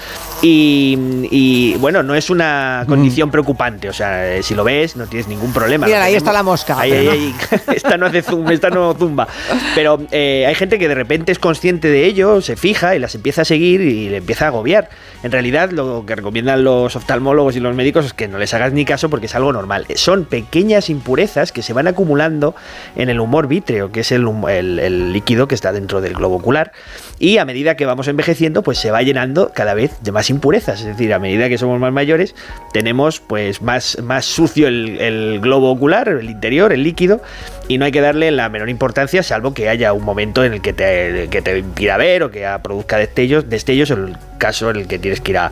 Y, 0.42 1.76
bueno, 1.80 2.04
no 2.04 2.16
es 2.16 2.30
una 2.30 2.84
condición 2.88 3.32
preocupante, 3.32 3.90
o 3.90 3.94
sea, 3.94 4.36
eh, 4.36 4.44
si 4.44 4.54
lo 4.54 4.64
ves 4.64 4.96
no 4.96 5.08
tienes 5.08 5.28
ningún 5.28 5.54
problema. 5.54 5.86
Mira, 5.86 6.04
ahí 6.04 6.16
está 6.16 6.34
la 6.34 6.44
mosca. 6.44 6.78
esta 7.74 7.98
no 7.98 8.06
hace 8.06 8.24
esta 8.52 8.70
no 8.70 8.94
zumba. 8.94 9.28
Pero 9.74 10.00
eh, 10.12 10.46
hay 10.48 10.56
gente 10.56 10.78
que 10.78 10.88
de 10.88 10.96
repente 10.96 11.32
es 11.32 11.40
consciente 11.40 11.88
de 11.90 12.06
ello, 12.06 12.42
se 12.42 12.56
fija 12.56 12.96
y 12.96 13.00
las 13.00 13.16
empieza 13.16 13.42
a 13.44 13.46
seguir 13.46 13.82
y 13.82 14.10
le 14.10 14.18
empieza 14.18 14.46
a 14.46 14.48
agobiar. 14.50 14.90
En 15.26 15.32
realidad 15.32 15.72
lo 15.72 16.06
que 16.06 16.16
recomiendan 16.16 16.64
los 16.64 16.96
oftalmólogos 16.96 17.56
y 17.56 17.60
los 17.60 17.76
médicos 17.76 18.06
es 18.06 18.14
que 18.14 18.28
no 18.28 18.38
les 18.38 18.54
hagas 18.54 18.74
ni 18.74 18.86
caso 18.86 19.10
porque 19.10 19.26
es 19.26 19.34
algo 19.34 19.52
normal. 19.52 19.88
Son 19.96 20.26
pequeñas 20.26 20.88
impurezas 20.92 21.52
que 21.52 21.64
se 21.64 21.74
van 21.74 21.88
acumulando 21.88 22.54
en 22.96 23.10
el 23.10 23.20
humor 23.20 23.48
vítreo, 23.48 23.92
que 23.92 24.02
es 24.02 24.12
el, 24.12 24.24
líquido 25.12 25.48
que 25.48 25.56
está 25.56 25.72
dentro 25.72 26.00
del 26.00 26.14
globo 26.14 26.36
ocular. 26.36 26.74
Y 27.18 27.40
a 27.40 27.46
medida 27.46 27.76
que 27.76 27.88
vamos 27.88 28.08
envejeciendo, 28.08 28.62
pues 28.62 28.78
se 28.78 28.92
va 28.92 29.02
llenando 29.02 29.52
cada 29.52 29.74
vez 29.74 29.98
de 30.04 30.12
más 30.12 30.30
impurezas. 30.30 30.82
Es 30.82 30.86
decir, 30.86 31.12
a 31.12 31.18
medida 31.18 31.50
que 31.50 31.58
somos 31.58 31.80
más 31.80 31.92
mayores, 31.92 32.36
tenemos 32.72 33.20
pues 33.20 33.64
más, 33.64 33.98
más 34.04 34.26
sucio 34.26 34.68
el, 34.68 35.40
globo 35.42 35.72
ocular, 35.72 36.08
el 36.08 36.30
interior, 36.30 36.72
el 36.72 36.84
líquido, 36.84 37.20
y 37.68 37.80
no 37.80 37.86
hay 37.86 37.92
que 37.92 38.02
darle 38.02 38.30
la 38.30 38.48
menor 38.50 38.70
importancia, 38.70 39.24
salvo 39.24 39.56
que 39.56 39.70
haya 39.70 39.92
un 39.92 40.04
momento 40.04 40.46
en 40.46 40.54
el 40.54 40.62
que 40.62 40.74
te, 40.74 41.30
que 41.32 41.42
te 41.42 41.58
impida 41.58 41.98
ver 41.98 42.22
o 42.22 42.30
que 42.30 42.48
produzca 42.62 43.00
destellos, 43.00 43.50
destellos 43.50 43.90
caso 44.38 44.70
en 44.70 44.78
el 44.78 44.88
que 44.88 45.00
tienes 45.00 45.22
que 45.22 45.32
ir 45.32 45.38
a, 45.38 45.52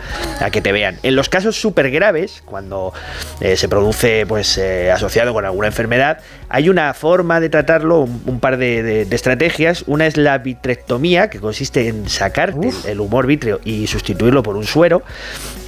que 0.52 0.62
te 0.62 0.72
vean. 0.72 0.98
En 1.04 1.16
los 1.16 1.30
casos 1.30 1.60
súper 1.60 1.92
graves, 1.92 2.44
cuando 2.46 2.94
eh, 3.42 3.56
se 3.56 3.68
produce 3.68 4.26
pues 4.26 4.58
eh, 4.58 4.92
asociado 4.92 5.34
con 5.34 5.46
alguna 5.46 5.68
enfermedad, 5.68 6.20
hay 6.50 6.70
una 6.70 6.94
forma 6.94 7.40
de 7.40 7.50
tratarlo, 7.50 8.02
un, 8.02 8.40
par 8.40 8.58
de, 8.58 9.08
estrategias. 9.10 9.84
Una 9.88 10.06
es 10.06 10.18
la 10.18 10.38
vitrectomía, 10.38 11.30
que 11.30 11.40
consiste 11.40 11.88
en 11.88 12.08
sacarte 12.08 12.70
el 12.86 13.00
humor 13.00 13.26
vítreo 13.26 13.60
y 13.66 13.88
sustituirlo 13.88 14.44
por 14.44 14.56
un 14.56 14.66
suero. 14.66 15.02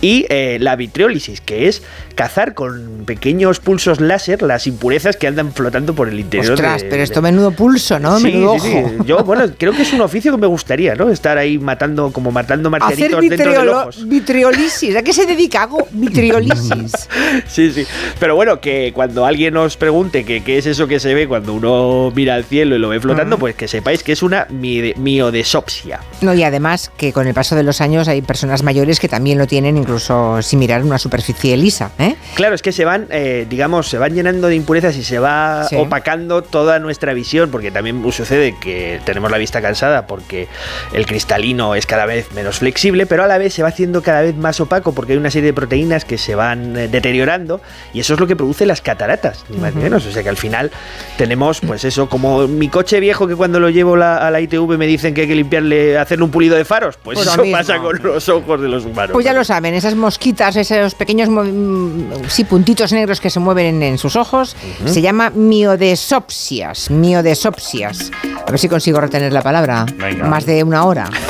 Y 0.02 0.28
eh, 0.30 0.58
la 0.60 0.76
vitriólisis, 0.76 1.42
que 1.42 1.68
es 1.68 1.82
cazar 2.14 2.54
con 2.54 3.04
pequeños 3.06 3.60
pulsos 3.60 4.00
láser 4.00 4.44
las 4.44 4.68
impurezas 4.68 5.18
que 5.18 5.26
andan 5.26 5.54
flotando 5.54 5.96
por 5.96 6.08
el 6.08 6.20
interior. 6.20 6.54
Ostras, 6.54 6.84
pero 6.88 7.02
esto 7.02 7.22
menudo 7.22 7.52
pulso, 7.52 8.00
¿no? 8.00 8.20
menudo 8.20 8.54
ojo. 8.54 9.04
Yo, 9.06 9.24
bueno, 9.24 9.46
creo 9.58 9.74
que 9.74 9.82
es 9.82 9.94
un 9.94 10.02
oficio 10.02 10.32
que 10.32 10.38
me 10.38 10.48
gustaría, 10.48 10.94
¿no? 10.94 11.10
Estar 11.10 11.38
ahí 11.40 11.58
matando, 11.58 12.12
como 12.12 12.32
matando 12.32 12.70
marcianitos 12.70 13.05
hacer 13.14 13.30
vitriolo- 13.32 14.08
vitriolisis. 14.08 14.96
¿A 14.96 15.04
qué 15.04 15.14
se 15.14 15.26
dedica? 15.26 15.64
Hago 15.64 15.88
vitriolisis. 15.92 17.08
Sí, 17.48 17.72
sí. 17.72 17.86
Pero 18.20 18.36
bueno, 18.36 18.60
que 18.62 18.92
cuando 18.94 19.26
alguien 19.26 19.56
os 19.58 19.76
pregunte 19.78 20.24
que 20.24 20.44
qué 20.44 20.58
es 20.58 20.66
eso 20.66 20.88
que 20.88 21.00
se 21.00 21.14
ve 21.14 21.28
cuando 21.28 21.54
uno 21.54 22.12
mira 22.16 22.36
al 22.36 22.46
cielo 22.46 22.76
y 22.76 22.80
lo 22.80 22.90
ve 22.90 23.00
flotando, 23.00 23.38
pues 23.38 23.56
que 23.56 23.68
sepáis 23.68 24.04
que 24.04 24.14
es 24.14 24.24
una 24.24 24.48
mi- 24.50 24.94
miodesopsia. 24.96 26.00
No, 26.22 26.34
y 26.34 26.44
además 26.44 26.92
que 26.98 27.12
con 27.14 27.28
el 27.28 27.34
paso 27.34 27.56
de 27.56 27.64
los 27.64 27.82
años 27.82 28.08
hay 28.08 28.22
personas 28.22 28.64
mayores 28.64 29.00
que 29.00 29.10
también 29.10 29.38
lo 29.38 29.48
tienen, 29.48 29.78
incluso 29.78 30.42
sin 30.42 30.60
mirar 30.60 30.84
una 30.84 30.98
superficie 30.98 31.58
lisa. 31.58 31.92
¿eh? 32.00 32.16
Claro, 32.36 32.56
es 32.56 32.62
que 32.62 32.72
se 32.72 32.86
van, 32.86 33.08
eh, 33.10 33.46
digamos, 33.50 33.88
se 33.90 33.98
van 33.98 34.14
llenando 34.14 34.48
de 34.48 34.56
impurezas 34.56 34.96
y 34.98 35.04
se 35.04 35.20
va 35.20 35.68
Sí. 35.70 35.76
opacando 35.76 36.42
toda 36.42 36.80
nuestra 36.80 37.14
visión, 37.14 37.50
porque 37.52 37.72
también 37.72 38.02
sucede 38.12 38.56
que 38.60 39.00
tenemos 39.06 39.30
la 39.32 39.38
vista 39.38 39.62
cansada 39.62 40.08
porque 40.08 40.48
el 40.94 41.06
cristalino 41.06 41.76
es 41.76 41.86
cada 41.86 42.06
vez 42.06 42.32
menos 42.34 42.60
flexible, 42.60 42.95
pero 43.06 43.24
a 43.24 43.28
la 43.28 43.38
vez 43.38 43.54
se 43.54 43.62
va 43.64 43.70
haciendo 43.70 44.02
cada 44.02 44.22
vez 44.22 44.36
más 44.38 44.60
opaco 44.62 44.94
porque 44.94 45.12
hay 45.14 45.18
una 45.18 45.30
serie 45.32 45.48
de 45.48 45.54
proteínas 45.54 46.06
que 46.06 46.18
se 46.18 46.36
van 46.36 46.78
eh, 46.78 46.88
deteriorando 46.88 47.60
y 47.94 48.00
eso 48.00 48.14
es 48.14 48.20
lo 48.20 48.28
que 48.28 48.36
produce 48.36 48.66
las 48.66 48.82
cataratas, 48.82 49.44
ni 49.50 49.58
más 49.58 49.76
ni 49.76 49.84
menos. 49.84 50.06
O 50.06 50.12
sea 50.12 50.24
que 50.24 50.30
al 50.30 50.38
final 50.38 50.72
tenemos, 51.18 51.60
pues 51.62 51.84
eso, 51.84 52.08
como 52.08 52.48
mi 52.48 52.70
coche 52.70 53.00
viejo 53.00 53.28
que 53.28 53.36
cuando 53.36 53.60
lo 53.60 53.70
llevo 53.70 53.96
la- 53.98 54.18
a 54.18 54.32
la 54.32 54.40
ITV 54.40 54.78
me 54.78 54.88
dicen 54.88 55.14
que 55.14 55.22
hay 55.22 55.28
que 55.28 55.36
limpiarle, 55.36 55.98
hacerle 55.98 56.24
un 56.24 56.32
pulido 56.32 56.56
de 56.56 56.64
faros, 56.66 56.98
pues 57.04 57.18
Pues 57.18 57.28
eso 57.28 57.44
pasa 57.52 57.80
con 57.80 58.02
los 58.02 58.30
ojos 58.30 58.62
de 58.62 58.68
los 58.70 58.86
humanos. 58.86 59.12
Pues 59.12 59.26
ya 59.26 59.34
lo 59.34 59.44
saben, 59.44 59.74
esas 59.74 59.96
mosquitas, 59.96 60.56
esos 60.56 60.96
pequeños 60.96 61.28
mm, 61.30 62.28
sí, 62.30 62.44
puntitos 62.46 62.94
negros 62.94 63.20
que 63.20 63.30
se 63.30 63.40
mueven 63.40 63.66
en, 63.66 63.84
en 63.84 63.98
sus 63.98 64.16
ojos, 64.16 64.56
se 64.86 65.02
llama 65.02 65.32
miodesopsias. 65.32 66.90
Miodesopsias. 66.92 68.12
A 68.46 68.52
ver 68.52 68.60
si 68.60 68.70
consigo 68.70 69.00
retener 69.02 69.34
la 69.34 69.42
palabra. 69.42 69.86
Venga. 69.98 70.26
Más 70.26 70.46
de 70.46 70.64
una 70.64 70.84
hora. 70.86 71.10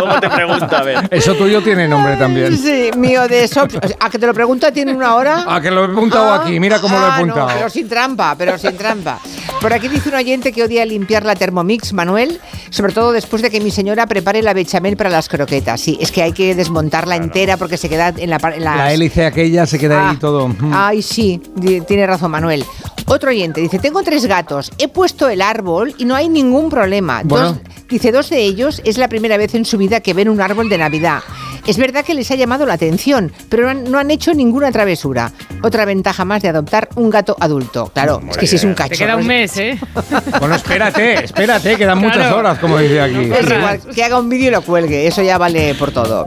Luego 0.00 0.20
te 0.20 0.28
pregunto, 0.30 0.73
a 0.76 0.82
ver. 0.82 1.08
Eso 1.10 1.34
tuyo 1.34 1.62
tiene 1.62 1.86
nombre 1.88 2.16
también. 2.16 2.56
Sí, 2.56 2.90
miodesopsias. 2.96 3.94
¿A 4.00 4.10
que 4.10 4.18
te 4.18 4.26
lo 4.26 4.34
pregunta 4.34 4.72
tiene 4.72 4.92
una 4.94 5.14
hora? 5.14 5.44
A 5.48 5.60
que 5.60 5.70
lo 5.70 5.84
he 5.84 5.88
apuntado 5.88 6.32
Ah, 6.32 6.42
aquí, 6.42 6.58
mira 6.60 6.80
cómo 6.80 6.98
lo 6.98 7.04
he 7.06 7.08
ah, 7.10 7.16
apuntado. 7.16 7.48
No, 7.48 7.54
pero 7.54 7.70
sin 7.70 7.88
trampa, 7.88 8.34
pero 8.36 8.58
sin 8.58 8.76
trampa. 8.76 9.18
Por 9.60 9.72
aquí 9.72 9.88
dice 9.88 10.08
un 10.10 10.14
oyente 10.16 10.52
que 10.52 10.62
odia 10.62 10.84
limpiar 10.84 11.24
la 11.24 11.34
Thermomix, 11.34 11.92
Manuel, 11.92 12.40
sobre 12.70 12.92
todo 12.92 13.12
después 13.12 13.40
de 13.42 13.50
que 13.50 13.60
mi 13.60 13.70
señora 13.70 14.06
prepare 14.06 14.42
la 14.42 14.52
bechamel 14.52 14.96
para 14.96 15.10
las 15.10 15.28
croquetas. 15.28 15.80
Sí, 15.80 15.96
es 16.00 16.10
que 16.12 16.22
hay 16.22 16.32
que 16.32 16.54
desmontarla 16.54 17.16
entera 17.16 17.56
porque 17.56 17.76
se 17.76 17.88
queda 17.88 18.12
en 18.16 18.28
la, 18.30 18.38
par- 18.38 18.54
en 18.54 18.64
las- 18.64 18.76
La 18.76 18.92
hélice 18.92 19.24
aquella 19.26 19.66
se 19.66 19.78
queda 19.78 20.08
ahí 20.10 20.16
Ah, 20.16 20.20
todo. 20.20 20.54
Ay, 20.72 21.02
sí, 21.02 21.40
tiene 21.86 22.06
razón 22.06 22.30
Manuel. 22.30 22.64
Otro 23.06 23.30
oyente 23.30 23.60
dice, 23.60 23.78
tengo 23.78 24.02
tres 24.02 24.26
gatos, 24.26 24.72
he 24.78 24.88
puesto 24.88 25.28
el 25.28 25.42
árbol 25.42 25.94
y 25.98 26.04
no 26.06 26.14
hay 26.14 26.28
ningún 26.28 26.70
problema. 26.70 27.20
Bueno. 27.24 27.52
Dos- 27.52 27.60
dice, 27.88 28.12
dos 28.12 28.30
de 28.30 28.38
ellos 28.42 28.80
es 28.84 28.96
la 28.98 29.08
primera 29.08 29.36
vez 29.36 29.54
en 29.54 29.64
su 29.64 29.76
vida 29.78 30.00
que 30.00 30.14
ven 30.14 30.28
un 30.28 30.40
árbol 30.40 30.68
de 30.68 30.78
Navidad. 30.78 31.20
Es 31.66 31.78
verdad 31.78 32.04
que 32.04 32.12
les 32.14 32.30
ha 32.30 32.34
llamado 32.34 32.66
la 32.66 32.74
atención, 32.74 33.32
pero 33.48 33.64
no 33.64 33.70
han, 33.70 33.90
no 33.90 33.98
han 33.98 34.10
hecho 34.10 34.34
ninguna 34.34 34.70
travesura. 34.72 35.32
Otra 35.62 35.84
ventaja 35.86 36.24
más 36.24 36.42
de 36.42 36.48
adoptar 36.48 36.88
un 36.94 37.08
gato 37.08 37.36
adulto. 37.40 37.90
Claro, 37.94 38.20
es 38.30 38.36
que 38.36 38.46
si 38.46 38.56
es 38.56 38.64
un 38.64 38.70
Te 38.74 38.82
cachorro... 38.82 38.98
queda 38.98 39.16
un 39.16 39.26
mes, 39.26 39.56
¿eh? 39.56 39.78
Bueno, 40.40 40.54
espérate, 40.56 41.24
espérate, 41.24 41.76
quedan 41.76 42.00
Claro. 42.00 42.14
muchas 42.14 42.32
horas, 42.32 42.58
como 42.58 42.76
dice 42.78 43.00
aquí. 43.00 43.30
Es 43.32 43.50
igual, 43.50 43.80
que 43.94 44.04
haga 44.04 44.18
un 44.18 44.28
vídeo 44.28 44.48
y 44.48 44.50
lo 44.52 44.62
cuelgue, 44.62 45.06
eso 45.06 45.22
ya 45.22 45.38
vale 45.38 45.74
por 45.74 45.90
todo. 45.90 46.26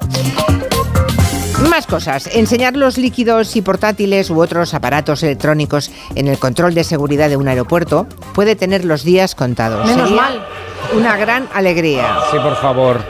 Más 1.63 1.88
cosas. 1.88 2.30
Enseñar 2.34 2.78
los 2.78 2.98
líquidos 3.00 3.56
y 3.56 3.62
portátiles 3.62 4.30
u 4.30 4.39
otros 4.39 4.76
aparatos 4.76 5.24
electrónicos 5.24 5.89
en 6.13 6.28
el 6.28 6.38
control 6.38 6.76
de 6.76 6.84
seguridad 6.84 7.30
de 7.30 7.38
un 7.38 7.48
aeropuerto 7.48 8.06
puede 8.34 8.56
tener 8.56 8.86
los 8.86 9.04
días 9.04 9.34
contados. 9.34 9.86
Menos 9.88 10.10
Sería 10.10 10.22
mal. 10.22 10.46
Una 10.96 11.17
gran 11.17 11.50
alegría. 11.54 12.17
Sí, 12.32 12.38
por 12.38 12.56
favor. 12.58 13.02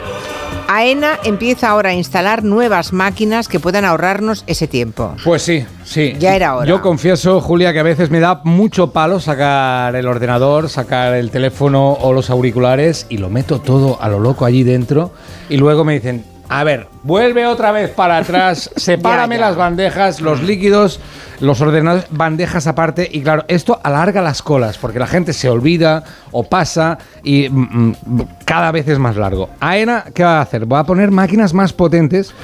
AENA 0.66 1.18
empieza 1.24 1.68
ahora 1.68 1.90
a 1.90 1.94
instalar 1.94 2.42
nuevas 2.42 2.92
máquinas 2.92 3.48
que 3.48 3.60
puedan 3.60 3.84
ahorrarnos 3.84 4.44
ese 4.46 4.66
tiempo. 4.66 5.14
Pues 5.24 5.42
sí, 5.42 5.64
sí. 5.84 6.14
Ya 6.18 6.34
era 6.34 6.56
hora. 6.56 6.66
Yo 6.66 6.80
confieso, 6.80 7.40
Julia, 7.42 7.72
que 7.74 7.80
a 7.80 7.82
veces 7.84 8.10
me 8.10 8.18
da 8.18 8.40
mucho 8.44 8.92
palo 8.92 9.20
sacar 9.20 9.94
el 9.94 10.06
ordenador, 10.06 10.70
sacar 10.70 11.14
el 11.14 11.30
teléfono 11.30 11.92
o 11.92 12.12
los 12.14 12.30
auriculares 12.30 13.06
y 13.10 13.18
lo 13.18 13.28
meto 13.28 13.60
todo 13.60 13.98
a 14.00 14.08
lo 14.08 14.20
loco 14.20 14.46
allí 14.46 14.62
dentro 14.62 15.12
y 15.50 15.58
luego 15.58 15.84
me 15.84 15.94
dicen, 15.94 16.24
a 16.50 16.64
ver, 16.64 16.88
vuelve 17.08 17.46
otra 17.46 17.72
vez 17.72 17.90
para 17.90 18.18
atrás, 18.22 18.70
sepárame 18.76 19.36
Ya, 19.36 19.40
ya. 19.40 19.46
las 19.48 19.56
bandejas, 19.56 20.20
los 20.20 20.42
líquidos, 20.42 21.00
los 21.40 21.60
ordenadores, 21.60 22.06
bandejas 22.10 22.66
aparte 22.66 23.08
y 23.10 23.22
claro, 23.22 23.44
esto 23.48 23.80
alarga 23.82 24.20
las 24.20 24.42
colas 24.42 24.76
porque 24.76 24.98
la 24.98 25.06
gente 25.06 25.32
se 25.32 25.48
olvida 25.48 26.04
o 26.32 26.44
pasa 26.44 26.98
y 27.22 27.48
mm, 27.48 27.94
mm, 28.04 28.22
cada 28.44 28.70
vez 28.72 28.86
es 28.88 28.98
más 28.98 29.16
largo. 29.16 29.48
AENA, 29.60 30.04
¿qué 30.12 30.22
va 30.22 30.38
a 30.38 30.42
hacer? 30.42 30.70
Va 30.70 30.80
a 30.80 30.84
poner 30.84 31.10
máquinas 31.10 31.54
más 31.54 31.72
potentes 31.72 32.34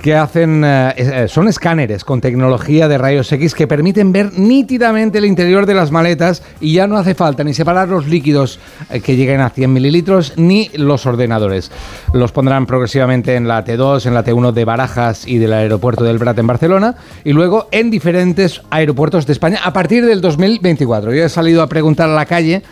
que 0.00 0.14
hacen, 0.14 0.62
eh, 0.64 0.94
eh, 0.96 1.26
son 1.28 1.48
escáneres 1.48 2.04
con 2.04 2.20
tecnología 2.20 2.88
de 2.88 2.98
rayos 2.98 3.30
X 3.32 3.54
que 3.54 3.66
permiten 3.66 4.12
ver 4.12 4.32
nítidamente 4.38 5.18
el 5.18 5.24
interior 5.24 5.66
de 5.66 5.74
las 5.74 5.90
maletas 5.90 6.42
y 6.60 6.74
ya 6.74 6.86
no 6.86 6.96
hace 6.96 7.14
falta 7.14 7.42
ni 7.42 7.54
separar 7.54 7.88
los 7.88 8.06
líquidos 8.06 8.60
eh, 8.90 9.00
que 9.00 9.16
lleguen 9.16 9.40
a 9.40 9.50
100 9.50 9.72
mililitros 9.72 10.34
ni 10.36 10.70
los 10.74 11.06
ordenadores. 11.06 11.70
Los 12.12 12.32
pondrán 12.32 12.66
progresivamente 12.66 13.34
en 13.34 13.48
la 13.48 13.64
T2, 13.64 14.06
en 14.06 14.11
la 14.14 14.24
T1 14.24 14.52
de 14.52 14.64
Barajas 14.64 15.26
y 15.26 15.38
del 15.38 15.52
aeropuerto 15.52 16.04
del 16.04 16.18
Prat 16.18 16.38
en 16.38 16.46
Barcelona 16.46 16.96
y 17.24 17.32
luego 17.32 17.68
en 17.70 17.90
diferentes 17.90 18.62
aeropuertos 18.70 19.26
de 19.26 19.32
España 19.32 19.60
a 19.64 19.72
partir 19.72 20.06
del 20.06 20.20
2024. 20.20 21.12
Yo 21.12 21.24
he 21.24 21.28
salido 21.28 21.62
a 21.62 21.68
preguntar 21.68 22.08
a 22.08 22.14
la 22.14 22.26
calle 22.26 22.62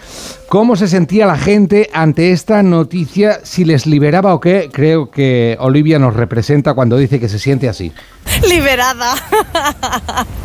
cómo 0.50 0.74
se 0.74 0.88
sentía 0.88 1.26
la 1.26 1.38
gente 1.38 1.88
ante 1.92 2.32
esta 2.32 2.64
noticia, 2.64 3.38
si 3.44 3.64
les 3.64 3.86
liberaba 3.86 4.34
o 4.34 4.40
qué. 4.40 4.68
Creo 4.72 5.08
que 5.08 5.56
Olivia 5.60 6.00
nos 6.00 6.14
representa 6.14 6.74
cuando 6.74 6.96
dice 6.96 7.20
que 7.20 7.28
se 7.28 7.38
siente 7.38 7.68
así. 7.68 7.92
Liberada. 8.48 9.14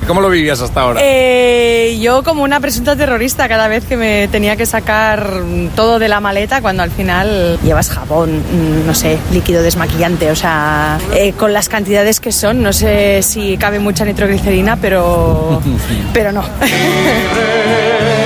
¿Cómo 0.08 0.22
lo 0.22 0.30
vivías 0.30 0.62
hasta 0.62 0.82
ahora? 0.82 1.00
Eh, 1.04 1.98
yo 2.00 2.24
como 2.24 2.44
una 2.44 2.60
presunta 2.60 2.96
terrorista 2.96 3.50
cada 3.50 3.68
vez 3.68 3.84
que 3.86 3.98
me 3.98 4.28
tenía 4.28 4.56
que 4.56 4.68
sacar 4.68 5.28
todo 5.76 5.98
de 5.98 6.08
la 6.08 6.20
maleta 6.20 6.62
cuando 6.62 6.84
al 6.84 6.92
final 6.92 7.60
llevas 7.64 7.90
jabón, 7.90 8.38
mm, 8.38 8.86
no 8.86 8.94
sé, 8.94 9.18
líquido 9.34 9.64
desmaquillante, 9.64 10.30
o 10.30 10.36
sea, 10.36 11.00
eh, 11.16 11.34
con 11.34 11.52
las 11.52 11.68
cantidades 11.68 12.20
que 12.20 12.32
son, 12.32 12.62
no 12.62 12.74
sé 12.74 13.24
si 13.24 13.58
cabe 13.58 13.80
mucha 13.80 14.06
nitroglicerina, 14.06 14.76
pero, 14.76 15.64
pero 16.14 16.32
no. 16.32 16.44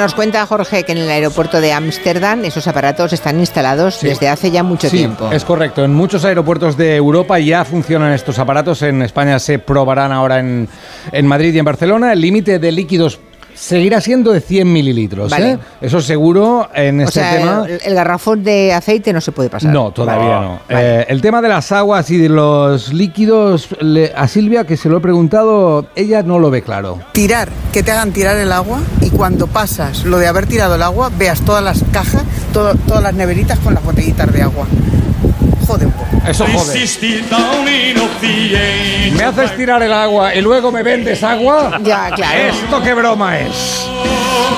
Nos 0.00 0.14
cuenta 0.14 0.46
Jorge 0.46 0.84
que 0.84 0.92
en 0.92 0.98
el 0.98 1.10
aeropuerto 1.10 1.60
de 1.60 1.74
Ámsterdam 1.74 2.42
esos 2.46 2.66
aparatos 2.66 3.12
están 3.12 3.38
instalados 3.38 4.00
desde 4.00 4.30
hace 4.30 4.50
ya 4.50 4.62
mucho 4.62 4.88
Sí, 4.88 4.96
tiempo. 4.96 5.30
Es 5.30 5.44
correcto. 5.44 5.84
En 5.84 5.92
muchos 5.92 6.24
aeropuertos 6.24 6.78
de 6.78 6.96
Europa 6.96 7.38
ya 7.38 7.66
funcionan 7.66 8.14
estos 8.14 8.38
aparatos. 8.38 8.80
En 8.80 9.02
España 9.02 9.38
se 9.38 9.58
probarán 9.58 10.10
ahora 10.10 10.38
en, 10.38 10.70
en 11.12 11.26
Madrid 11.26 11.52
y 11.52 11.58
en 11.58 11.66
Barcelona. 11.66 12.14
El 12.14 12.22
límite 12.22 12.58
de 12.58 12.72
líquidos 12.72 13.20
seguirá 13.60 14.00
siendo 14.00 14.32
de 14.32 14.40
100 14.40 14.72
mililitros. 14.72 15.30
Vale. 15.30 15.50
¿eh? 15.52 15.58
Eso 15.82 16.00
seguro 16.00 16.68
en 16.74 17.00
o 17.00 17.02
este 17.04 17.20
sea, 17.20 17.36
tema. 17.36 17.64
el, 17.68 17.80
el 17.84 17.94
garrafón 17.94 18.42
de 18.42 18.72
aceite 18.72 19.12
no 19.12 19.20
se 19.20 19.32
puede 19.32 19.50
pasar. 19.50 19.70
No, 19.72 19.90
todavía 19.90 20.40
no. 20.40 20.60
Vale. 20.68 21.00
Eh, 21.00 21.06
el 21.08 21.20
tema 21.20 21.42
de 21.42 21.48
las 21.48 21.70
aguas 21.72 22.10
y 22.10 22.16
de 22.16 22.28
los 22.30 22.92
líquidos, 22.92 23.68
le- 23.80 24.12
a 24.16 24.26
Silvia, 24.28 24.64
que 24.64 24.76
se 24.76 24.88
lo 24.88 24.96
he 24.96 25.00
preguntado, 25.00 25.86
ella 25.94 26.22
no 26.22 26.38
lo 26.38 26.50
ve 26.50 26.62
claro. 26.62 26.98
tirar, 27.12 27.50
que 27.72 27.82
te 27.82 27.90
hagan 27.92 28.12
tirar 28.12 28.36
el 28.38 28.50
agua 28.52 28.80
y 29.02 29.10
cuando 29.10 29.46
pasas 29.46 30.04
lo 30.04 30.18
de 30.18 30.26
haber 30.26 30.46
tirado 30.46 30.74
el 30.76 30.82
agua, 30.82 31.10
veas 31.18 31.42
todas 31.42 31.62
las 31.62 31.84
cajas, 31.92 32.22
todo- 32.52 32.74
todas 32.86 33.02
las 33.02 33.14
neveritas 33.14 33.58
con 33.58 33.74
las 33.74 33.84
botellitas 33.84 34.32
de 34.32 34.42
agua. 34.42 34.66
Jode 35.70 35.86
un 35.86 35.92
poco. 35.92 36.06
Eso 36.28 36.44
jode. 36.46 36.86
¿Me 39.16 39.22
haces 39.24 39.56
tirar 39.56 39.80
el 39.84 39.92
agua 39.92 40.34
y 40.34 40.40
luego 40.40 40.72
me 40.72 40.82
vendes 40.82 41.22
agua? 41.22 41.78
Ya, 41.84 42.10
claro. 42.10 42.38
¿Esto 42.38 42.82
qué 42.82 42.92
broma 42.94 43.38
es? 43.38 43.86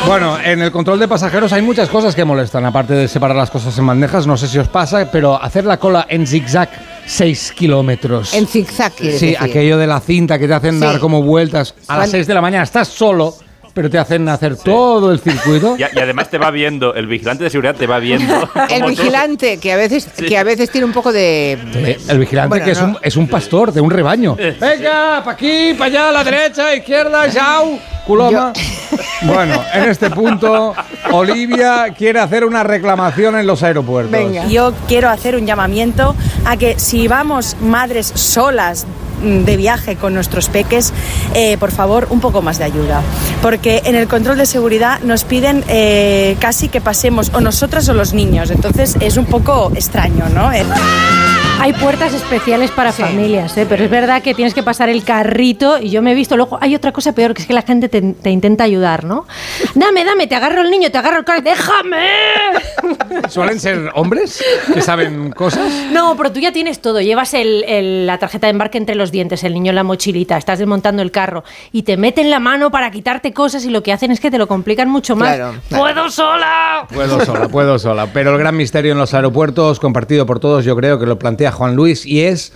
Bueno, 0.07 0.39
en 0.43 0.63
el 0.63 0.73
control 0.73 0.99
de 0.99 1.09
pasajeros 1.09 1.53
hay 1.53 1.61
muchas 1.61 1.91
cosas 1.91 2.15
que 2.15 2.25
molestan, 2.25 2.65
aparte 2.65 2.95
de 2.95 3.09
separar 3.09 3.37
las 3.37 3.51
cosas 3.51 3.77
en 3.79 3.87
bandejas, 3.87 4.27
no 4.27 4.37
sé 4.39 4.49
si 4.49 4.59
os 4.59 4.69
pasa, 4.69 5.11
pero 5.11 5.41
hacer 5.41 5.65
la 5.67 5.77
cola 5.77 6.07
en 6.09 6.27
zigzag 6.27 6.71
6 7.07 7.53
kilómetros. 7.53 8.33
En 8.33 8.47
zigzag, 8.47 8.93
Sí, 8.97 9.07
decir. 9.09 9.37
aquello 9.39 9.77
de 9.77 9.87
la 9.87 10.01
cinta 10.01 10.39
que 10.39 10.49
te 10.49 10.55
hacen 10.55 10.75
Sí. 10.75 10.81
dar 10.81 10.99
como 10.99 11.23
vueltas 11.23 11.75
a 11.89 11.99
las 11.99 12.07
Cuan- 12.09 12.11
6 12.11 12.27
de 12.27 12.35
la 12.35 12.41
mañana, 12.41 12.65
estás 12.65 12.89
solo, 12.89 13.35
pero 13.75 13.89
te 13.91 13.99
hacen 13.99 14.29
hacer 14.29 14.57
todo 14.57 15.13
el 15.13 15.19
circuito. 15.21 15.77
Y, 15.79 15.83
y 15.83 16.01
además 16.01 16.29
te 16.31 16.39
va 16.39 16.51
viendo, 16.51 16.95
el 16.95 17.07
vigilante 17.07 17.45
de 17.45 17.51
seguridad 17.51 17.75
te 17.75 17.87
va 17.87 17.99
viendo. 17.99 18.49
El 18.71 18.83
tú- 18.83 18.89
vigilante, 18.89 19.59
que 19.59 19.73
a 19.73 19.77
veces, 19.77 20.07
que 20.07 20.37
a 20.39 20.45
veces 20.45 20.71
tiene 20.71 20.85
un 20.85 20.93
poco 20.93 21.13
de... 21.13 21.53
Eh, 21.75 21.99
El 22.09 22.19
vigilante 22.19 22.49
Bueno, 22.51 22.65
que 22.65 22.71
es, 22.73 22.81
un, 22.81 22.99
es 23.03 23.17
un 23.17 23.29
pastor 23.29 23.73
de 23.73 23.81
un 23.81 23.91
rebaño. 23.91 24.37
Venga, 24.37 25.23
pa' 25.25 25.33
aquí, 25.33 25.75
para 25.75 25.87
allá, 25.87 26.09
a 26.09 26.13
la 26.13 26.25
derecha, 26.25 26.75
izquierda, 26.75 27.31
chao, 27.31 27.79
culoma. 28.07 28.53
Bueno, 29.23 29.63
en 29.73 29.85
este 29.85 30.11
punto, 30.11 30.75
Olivia 31.13 31.87
quiere 31.97 32.19
hacer 32.19 32.45
una 32.45 32.63
reclamación 32.63 33.39
en 33.39 33.47
los 33.47 33.63
aeropuertos. 33.63 34.21
Yo 34.51 34.75
quiero 34.89 35.09
hacer 35.09 35.37
un 35.37 35.47
llamamiento 35.47 36.15
a 36.45 36.57
que 36.57 36.79
si 36.79 37.07
vamos 37.09 37.57
madres 37.61 38.07
solas 38.15 38.87
de 39.23 39.57
viaje 39.57 39.97
con 39.97 40.15
nuestros 40.15 40.49
peques, 40.49 40.93
eh, 41.35 41.57
por 41.59 41.71
favor, 41.71 42.09
un 42.11 42.21
poco 42.21 42.43
más 42.43 42.59
de 42.59 42.65
ayuda. 42.65 43.03
Porque 43.41 43.83
en 43.85 43.95
el 43.95 44.09
control 44.09 44.37
de 44.39 44.47
seguridad 44.47 45.01
nos 45.01 45.25
piden 45.25 45.65
eh, 45.69 46.37
casi 46.41 46.69
que 46.69 46.81
pasemos 46.81 47.31
o 47.35 47.41
nosotras 47.41 47.89
o 47.89 47.95
los 47.95 48.13
niños. 48.15 48.51
Entonces 48.51 48.97
es 49.01 49.17
un 49.17 49.27
poco 49.27 49.71
extraño, 49.75 50.29
¿no? 50.35 50.53
Eh, 50.53 50.65
Hay 51.61 51.73
puertas 51.75 52.13
especiales 52.13 52.73
para 52.73 52.91
familias, 52.91 53.57
¿eh? 53.57 53.67
pero 53.69 53.85
es 53.85 53.91
verdad 53.91 54.21
que 54.21 54.35
tienes 54.35 54.53
que 54.53 54.65
pasar 54.65 54.89
el 54.89 55.05
carrito 55.05 55.79
y 55.81 55.91
yo 55.91 56.03
me 56.03 56.11
he 56.11 56.15
visto, 56.15 56.37
luego 56.37 56.59
hay 56.61 56.75
otra 56.75 56.91
cosa 56.91 57.13
peor, 57.13 57.35
que 57.35 57.43
es 57.43 57.47
que 57.47 57.55
la 57.55 57.63
gente 57.63 57.89
te, 57.89 58.01
te 58.03 58.31
intenta 58.31 58.65
ayudar, 58.65 59.05
¿no? 59.05 59.27
Dame, 59.77 60.05
dame, 60.05 60.27
te 60.27 60.35
agarro 60.35 60.63
el 60.63 60.71
niño, 60.73 60.91
te 60.91 60.99
agarro 60.99 61.19
el 61.19 61.25
carrito, 61.25 61.51
déjame. 61.51 62.05
¿Suelen 63.29 63.61
ser 63.61 63.91
hombres 63.95 64.43
que 64.75 64.81
saben 64.83 65.31
cosas? 65.31 65.71
No, 65.93 66.17
pero 66.17 66.33
tú 66.33 66.41
ya 66.41 66.51
tienes 66.51 66.81
todo, 66.81 67.01
llevas 67.01 67.33
el- 67.35 67.63
el- 67.69 68.07
la 68.09 68.19
tarjeta 68.19 68.49
de 68.49 68.51
embarque 68.53 68.79
entre 68.79 68.97
los 68.97 69.12
dientes, 69.13 69.45
el 69.45 69.55
niño 69.55 69.71
en 69.71 69.77
la 69.77 69.85
mochilita, 69.85 70.37
estás 70.37 70.59
desmontando 70.59 71.03
el 71.03 71.11
carro 71.11 71.45
y 71.71 71.83
te 71.83 71.97
meten 71.97 72.31
la 72.31 72.41
mano 72.41 72.71
para 72.71 72.91
quitarte 72.91 73.33
cosas 73.33 73.65
y 73.65 73.71
lo 73.71 73.83
que 73.83 73.93
hacen 73.93 74.11
es 74.11 74.19
que 74.19 74.31
te 74.31 74.39
lo 74.39 74.49
complican 74.49 74.89
mucho 74.89 75.15
más. 75.15 75.37
Claro, 75.37 75.59
claro. 75.69 75.85
¡Puedo 75.85 76.11
sola! 76.11 76.87
Puedo 76.93 77.25
sola, 77.25 77.49
puedo 77.49 77.79
sola. 77.79 78.09
Pero 78.13 78.33
el 78.33 78.39
gran 78.39 78.57
misterio 78.57 78.93
en 78.93 78.99
los 78.99 79.15
aeropuertos, 79.15 79.79
compartido 79.79 80.27
por 80.27 80.41
todos, 80.41 80.65
yo 80.65 80.75
creo 80.75 80.99
que 80.99 81.07
lo 81.07 81.19
plantea 81.19 81.53
Juan 81.53 81.77
Luis, 81.77 82.07
y 82.07 82.23
es 82.23 82.53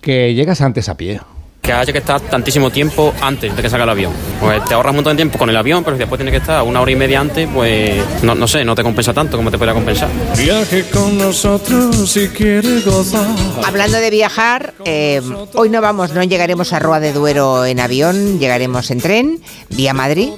que 0.00 0.34
llegas 0.34 0.60
antes 0.60 0.88
a 0.88 0.96
pie. 0.96 1.20
Que 1.62 1.72
haya 1.72 1.92
que 1.92 2.00
estar 2.00 2.20
tantísimo 2.20 2.70
tiempo 2.70 3.14
antes 3.20 3.54
de 3.54 3.62
que 3.62 3.70
salga 3.70 3.84
el 3.84 3.90
avión. 3.90 4.12
Pues 4.40 4.64
te 4.64 4.74
ahorras 4.74 4.90
un 4.90 4.96
montón 4.96 5.16
de 5.16 5.20
tiempo 5.20 5.38
con 5.38 5.48
el 5.48 5.56
avión, 5.56 5.84
pero 5.84 5.96
si 5.96 6.00
después 6.00 6.18
tienes 6.18 6.32
que 6.32 6.38
estar 6.38 6.60
una 6.64 6.80
hora 6.80 6.90
y 6.90 6.96
media 6.96 7.20
antes, 7.20 7.48
pues 7.54 8.02
no, 8.24 8.34
no 8.34 8.48
sé, 8.48 8.64
no 8.64 8.74
te 8.74 8.82
compensa 8.82 9.14
tanto 9.14 9.36
como 9.36 9.48
te 9.48 9.58
podría 9.58 9.72
compensar. 9.72 10.08
Viaje 10.36 10.90
con 10.90 11.16
nosotros 11.16 12.10
si 12.10 12.28
quiere 12.28 12.80
gozar. 12.80 13.28
Hablando 13.64 13.98
de 13.98 14.10
viajar, 14.10 14.74
eh, 14.84 15.22
hoy 15.54 15.70
no 15.70 15.80
vamos, 15.80 16.12
no 16.12 16.24
llegaremos 16.24 16.72
a 16.72 16.80
Roa 16.80 16.98
de 16.98 17.12
Duero 17.12 17.64
en 17.64 17.78
avión, 17.78 18.40
llegaremos 18.40 18.90
en 18.90 19.00
tren, 19.00 19.40
vía 19.70 19.94
Madrid. 19.94 20.30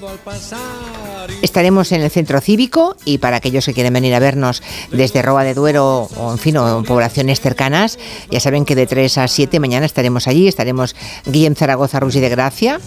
Estaremos 1.42 1.92
en 1.92 2.02
el 2.02 2.10
centro 2.10 2.40
cívico 2.40 2.96
y 3.04 3.18
para 3.18 3.36
aquellos 3.36 3.64
que 3.64 3.74
quieren 3.74 3.92
venir 3.92 4.14
a 4.14 4.18
vernos 4.18 4.62
desde 4.90 5.22
Roa 5.22 5.44
de 5.44 5.54
Duero 5.54 6.08
o 6.16 6.32
en 6.32 6.38
fin, 6.38 6.56
o 6.56 6.78
en 6.78 6.84
poblaciones 6.84 7.40
cercanas, 7.40 7.98
ya 8.30 8.40
saben 8.40 8.64
que 8.64 8.74
de 8.74 8.86
3 8.86 9.18
a 9.18 9.28
7 9.28 9.60
mañana 9.60 9.86
estaremos 9.86 10.26
allí, 10.26 10.48
estaremos 10.48 10.94
Guillem 11.26 11.54
Zaragoza 11.54 12.00
Rusi 12.00 12.20
de 12.20 12.28
Gracia, 12.28 12.80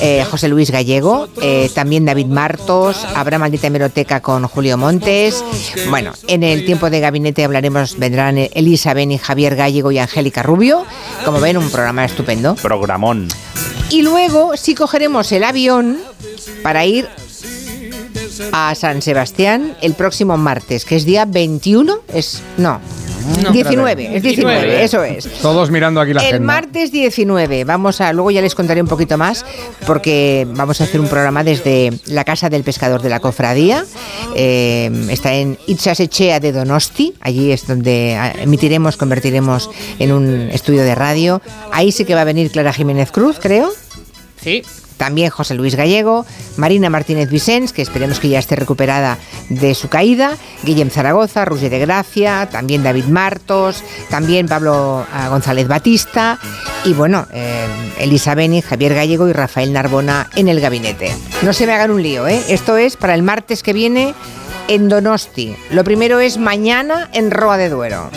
eh, 0.00 0.24
José 0.30 0.48
Luis 0.48 0.70
Gallego, 0.70 1.28
eh, 1.40 1.70
también 1.74 2.04
David 2.04 2.26
Martos, 2.26 3.04
habrá 3.14 3.38
maldita 3.38 3.66
hemeroteca 3.66 4.20
con 4.20 4.46
Julio 4.48 4.76
Montes. 4.76 5.44
Bueno, 5.88 6.12
en 6.26 6.42
el 6.42 6.64
tiempo 6.64 6.90
de 6.90 7.00
gabinete 7.00 7.44
hablaremos, 7.44 7.98
vendrán 7.98 8.38
Elisa 8.38 8.94
Beni, 8.94 9.18
Javier 9.18 9.56
Gallego 9.56 9.92
y 9.92 9.98
Angélica 9.98 10.42
Rubio. 10.42 10.84
Como 11.24 11.40
ven, 11.40 11.56
un 11.56 11.70
programa 11.70 12.04
estupendo. 12.04 12.54
Programón. 12.56 13.28
Y 13.90 14.02
luego 14.02 14.56
sí 14.56 14.74
cogeremos 14.74 15.30
el 15.32 15.44
avión 15.44 15.98
para 16.62 16.84
ir 16.84 17.08
a 18.52 18.74
San 18.74 19.02
Sebastián 19.02 19.76
el 19.82 19.94
próximo 19.94 20.36
martes, 20.36 20.84
que 20.84 20.96
es 20.96 21.04
día 21.04 21.24
21, 21.24 22.00
es 22.12 22.42
no, 22.56 22.80
19, 23.52 24.16
es 24.16 24.22
19, 24.22 24.84
eso 24.84 25.02
es. 25.02 25.24
Todos 25.40 25.70
mirando 25.70 26.00
aquí 26.00 26.12
la 26.12 26.20
El 26.20 26.26
agenda. 26.26 26.46
martes 26.46 26.92
19, 26.92 27.64
vamos 27.64 28.00
a, 28.00 28.12
luego 28.12 28.30
ya 28.30 28.42
les 28.42 28.54
contaré 28.54 28.82
un 28.82 28.88
poquito 28.88 29.16
más, 29.16 29.44
porque 29.86 30.46
vamos 30.50 30.80
a 30.80 30.84
hacer 30.84 31.00
un 31.00 31.08
programa 31.08 31.42
desde 31.42 31.92
la 32.06 32.24
Casa 32.24 32.50
del 32.50 32.64
Pescador 32.64 33.02
de 33.02 33.08
la 33.08 33.20
Cofradía. 33.20 33.84
Eh, 34.34 34.90
está 35.10 35.34
en 35.34 35.58
Itzasechea 35.66 36.40
de 36.40 36.52
Donosti, 36.52 37.14
allí 37.20 37.52
es 37.52 37.66
donde 37.66 38.14
emitiremos, 38.40 38.96
convertiremos 38.96 39.70
en 39.98 40.12
un 40.12 40.50
estudio 40.50 40.82
de 40.82 40.94
radio. 40.94 41.40
Ahí 41.72 41.92
sí 41.92 42.04
que 42.04 42.14
va 42.14 42.22
a 42.22 42.24
venir 42.24 42.50
Clara 42.50 42.72
Jiménez 42.72 43.10
Cruz, 43.10 43.38
creo. 43.40 43.70
Sí. 44.42 44.62
También 44.96 45.30
José 45.30 45.54
Luis 45.54 45.74
Gallego, 45.74 46.24
Marina 46.56 46.90
Martínez 46.90 47.30
Vicens, 47.30 47.72
que 47.72 47.82
esperemos 47.82 48.20
que 48.20 48.28
ya 48.28 48.38
esté 48.38 48.56
recuperada 48.56 49.18
de 49.48 49.74
su 49.74 49.88
caída, 49.88 50.36
Guillem 50.62 50.90
Zaragoza, 50.90 51.44
Roger 51.44 51.70
de 51.70 51.80
Gracia, 51.80 52.48
también 52.50 52.82
David 52.82 53.06
Martos, 53.06 53.82
también 54.10 54.46
Pablo 54.46 55.04
ah, 55.12 55.28
González 55.28 55.68
Batista 55.68 56.38
y 56.84 56.92
bueno, 56.92 57.26
eh, 57.32 57.66
Elisa 57.98 58.34
Beni, 58.34 58.62
Javier 58.62 58.94
Gallego 58.94 59.28
y 59.28 59.32
Rafael 59.32 59.72
Narbona 59.72 60.28
en 60.36 60.48
el 60.48 60.60
gabinete. 60.60 61.12
No 61.42 61.52
se 61.52 61.66
me 61.66 61.72
hagan 61.72 61.90
un 61.90 62.02
lío, 62.02 62.26
¿eh? 62.26 62.42
Esto 62.48 62.76
es 62.76 62.96
para 62.96 63.14
el 63.14 63.22
martes 63.22 63.62
que 63.62 63.72
viene 63.72 64.14
en 64.68 64.88
Donosti. 64.88 65.56
Lo 65.70 65.84
primero 65.84 66.20
es 66.20 66.38
mañana 66.38 67.08
en 67.12 67.30
Roa 67.30 67.56
de 67.56 67.68
Duero. 67.68 68.10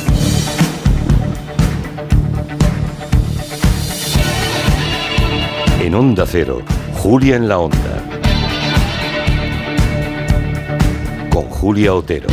En 5.88 5.95
Onda 5.95 6.26
Cero, 6.26 6.63
Julia 6.95 7.38
en 7.38 7.47
la 7.47 7.60
Onda. 7.60 8.04
Con 11.32 11.43
Julia 11.43 11.93
Otero. 11.93 12.28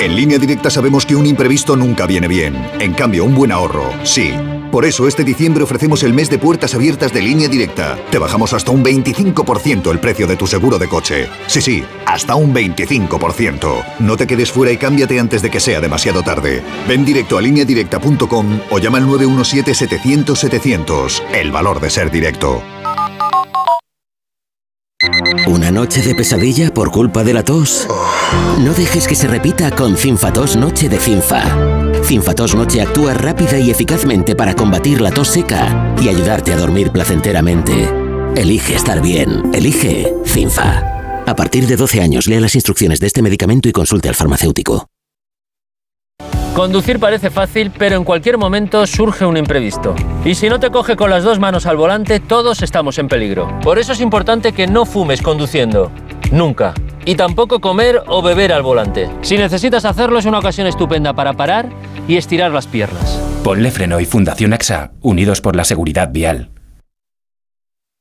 En 0.00 0.16
línea 0.16 0.38
directa 0.38 0.70
sabemos 0.70 1.04
que 1.04 1.14
un 1.14 1.26
imprevisto 1.26 1.76
nunca 1.76 2.06
viene 2.06 2.26
bien. 2.26 2.56
En 2.80 2.94
cambio, 2.94 3.26
un 3.26 3.34
buen 3.34 3.52
ahorro, 3.52 3.92
sí. 4.02 4.32
Por 4.74 4.84
eso 4.84 5.06
este 5.06 5.22
diciembre 5.22 5.62
ofrecemos 5.62 6.02
el 6.02 6.12
mes 6.12 6.28
de 6.28 6.36
puertas 6.36 6.74
abiertas 6.74 7.12
de 7.12 7.22
línea 7.22 7.46
directa. 7.46 7.96
Te 8.10 8.18
bajamos 8.18 8.52
hasta 8.54 8.72
un 8.72 8.82
25% 8.82 9.88
el 9.92 10.00
precio 10.00 10.26
de 10.26 10.34
tu 10.34 10.48
seguro 10.48 10.80
de 10.80 10.88
coche. 10.88 11.28
Sí, 11.46 11.62
sí, 11.62 11.84
hasta 12.06 12.34
un 12.34 12.52
25%. 12.52 13.84
No 14.00 14.16
te 14.16 14.26
quedes 14.26 14.50
fuera 14.50 14.72
y 14.72 14.76
cámbiate 14.76 15.20
antes 15.20 15.42
de 15.42 15.50
que 15.52 15.60
sea 15.60 15.80
demasiado 15.80 16.24
tarde. 16.24 16.60
Ven 16.88 17.04
directo 17.04 17.38
a 17.38 17.42
lineadirecta.com 17.42 18.62
o 18.68 18.78
llama 18.80 18.98
al 18.98 19.06
917-700-700. 19.06 21.22
El 21.32 21.52
valor 21.52 21.78
de 21.78 21.90
ser 21.90 22.10
directo. 22.10 22.60
¿Una 25.46 25.70
noche 25.70 26.02
de 26.02 26.16
pesadilla 26.16 26.74
por 26.74 26.90
culpa 26.90 27.22
de 27.22 27.32
la 27.32 27.44
tos? 27.44 27.86
No 28.58 28.74
dejes 28.74 29.06
que 29.06 29.14
se 29.14 29.28
repita 29.28 29.70
con 29.70 29.96
Cinfatos 29.96 30.56
Noche 30.56 30.88
de 30.88 30.98
Cinfa. 30.98 31.83
Cinfatos 32.04 32.54
Noche 32.54 32.82
actúa 32.82 33.14
rápida 33.14 33.58
y 33.58 33.70
eficazmente 33.70 34.36
para 34.36 34.54
combatir 34.54 35.00
la 35.00 35.10
tos 35.10 35.28
seca 35.28 35.94
y 36.00 36.08
ayudarte 36.08 36.52
a 36.52 36.56
dormir 36.56 36.90
placenteramente. 36.90 37.88
Elige 38.36 38.74
estar 38.74 39.00
bien. 39.00 39.42
Elige 39.54 40.12
Cinfa. 40.26 41.22
A 41.26 41.34
partir 41.34 41.66
de 41.66 41.76
12 41.76 42.02
años, 42.02 42.26
lea 42.26 42.40
las 42.40 42.54
instrucciones 42.54 43.00
de 43.00 43.06
este 43.06 43.22
medicamento 43.22 43.68
y 43.68 43.72
consulte 43.72 44.10
al 44.10 44.14
farmacéutico. 44.14 44.86
Conducir 46.54 47.00
parece 47.00 47.30
fácil, 47.30 47.72
pero 47.76 47.96
en 47.96 48.04
cualquier 48.04 48.38
momento 48.38 48.86
surge 48.86 49.24
un 49.24 49.36
imprevisto. 49.36 49.94
Y 50.24 50.36
si 50.36 50.48
no 50.48 50.60
te 50.60 50.70
coge 50.70 50.94
con 50.94 51.10
las 51.10 51.24
dos 51.24 51.40
manos 51.40 51.66
al 51.66 51.76
volante, 51.76 52.20
todos 52.20 52.62
estamos 52.62 52.98
en 52.98 53.08
peligro. 53.08 53.58
Por 53.60 53.80
eso 53.80 53.92
es 53.92 54.00
importante 54.00 54.52
que 54.52 54.68
no 54.68 54.86
fumes 54.86 55.20
conduciendo. 55.20 55.90
Nunca. 56.30 56.74
Y 57.04 57.16
tampoco 57.16 57.60
comer 57.60 58.02
o 58.06 58.22
beber 58.22 58.52
al 58.52 58.62
volante. 58.62 59.10
Si 59.22 59.36
necesitas 59.36 59.84
hacerlo 59.84 60.18
es 60.18 60.24
una 60.24 60.38
ocasión 60.38 60.66
estupenda 60.66 61.12
para 61.12 61.34
parar 61.34 61.68
y 62.08 62.16
estirar 62.16 62.50
las 62.50 62.66
piernas. 62.66 63.20
Ponle 63.42 63.70
Freno 63.70 64.00
y 64.00 64.06
Fundación 64.06 64.52
AXA, 64.52 64.92
unidos 65.00 65.40
por 65.40 65.54
la 65.54 65.64
seguridad 65.64 66.10
vial. 66.10 66.50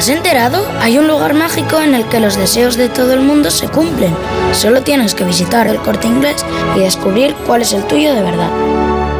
¿Te 0.00 0.04
has 0.04 0.16
enterado? 0.16 0.66
Hay 0.80 0.96
un 0.96 1.06
lugar 1.06 1.34
mágico 1.34 1.78
en 1.78 1.94
el 1.94 2.08
que 2.08 2.20
los 2.20 2.34
deseos 2.34 2.78
de 2.78 2.88
todo 2.88 3.12
el 3.12 3.20
mundo 3.20 3.50
se 3.50 3.68
cumplen. 3.68 4.16
Solo 4.54 4.82
tienes 4.82 5.14
que 5.14 5.24
visitar 5.24 5.66
el 5.66 5.76
corte 5.76 6.06
inglés 6.06 6.42
y 6.74 6.80
descubrir 6.80 7.34
cuál 7.46 7.60
es 7.60 7.74
el 7.74 7.86
tuyo 7.86 8.14
de 8.14 8.22
verdad. 8.22 8.48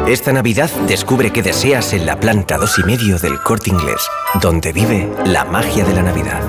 Esta 0.07 0.33
Navidad 0.33 0.71
descubre 0.87 1.31
qué 1.31 1.43
deseas 1.43 1.93
en 1.93 2.07
la 2.07 2.19
planta 2.19 2.57
dos 2.57 2.79
y 2.79 2.83
medio 2.83 3.19
del 3.19 3.39
corte 3.43 3.69
inglés, 3.69 4.01
donde 4.41 4.73
vive 4.73 5.07
la 5.23 5.45
magia 5.45 5.85
de 5.85 5.93
la 5.93 6.01
Navidad. 6.01 6.41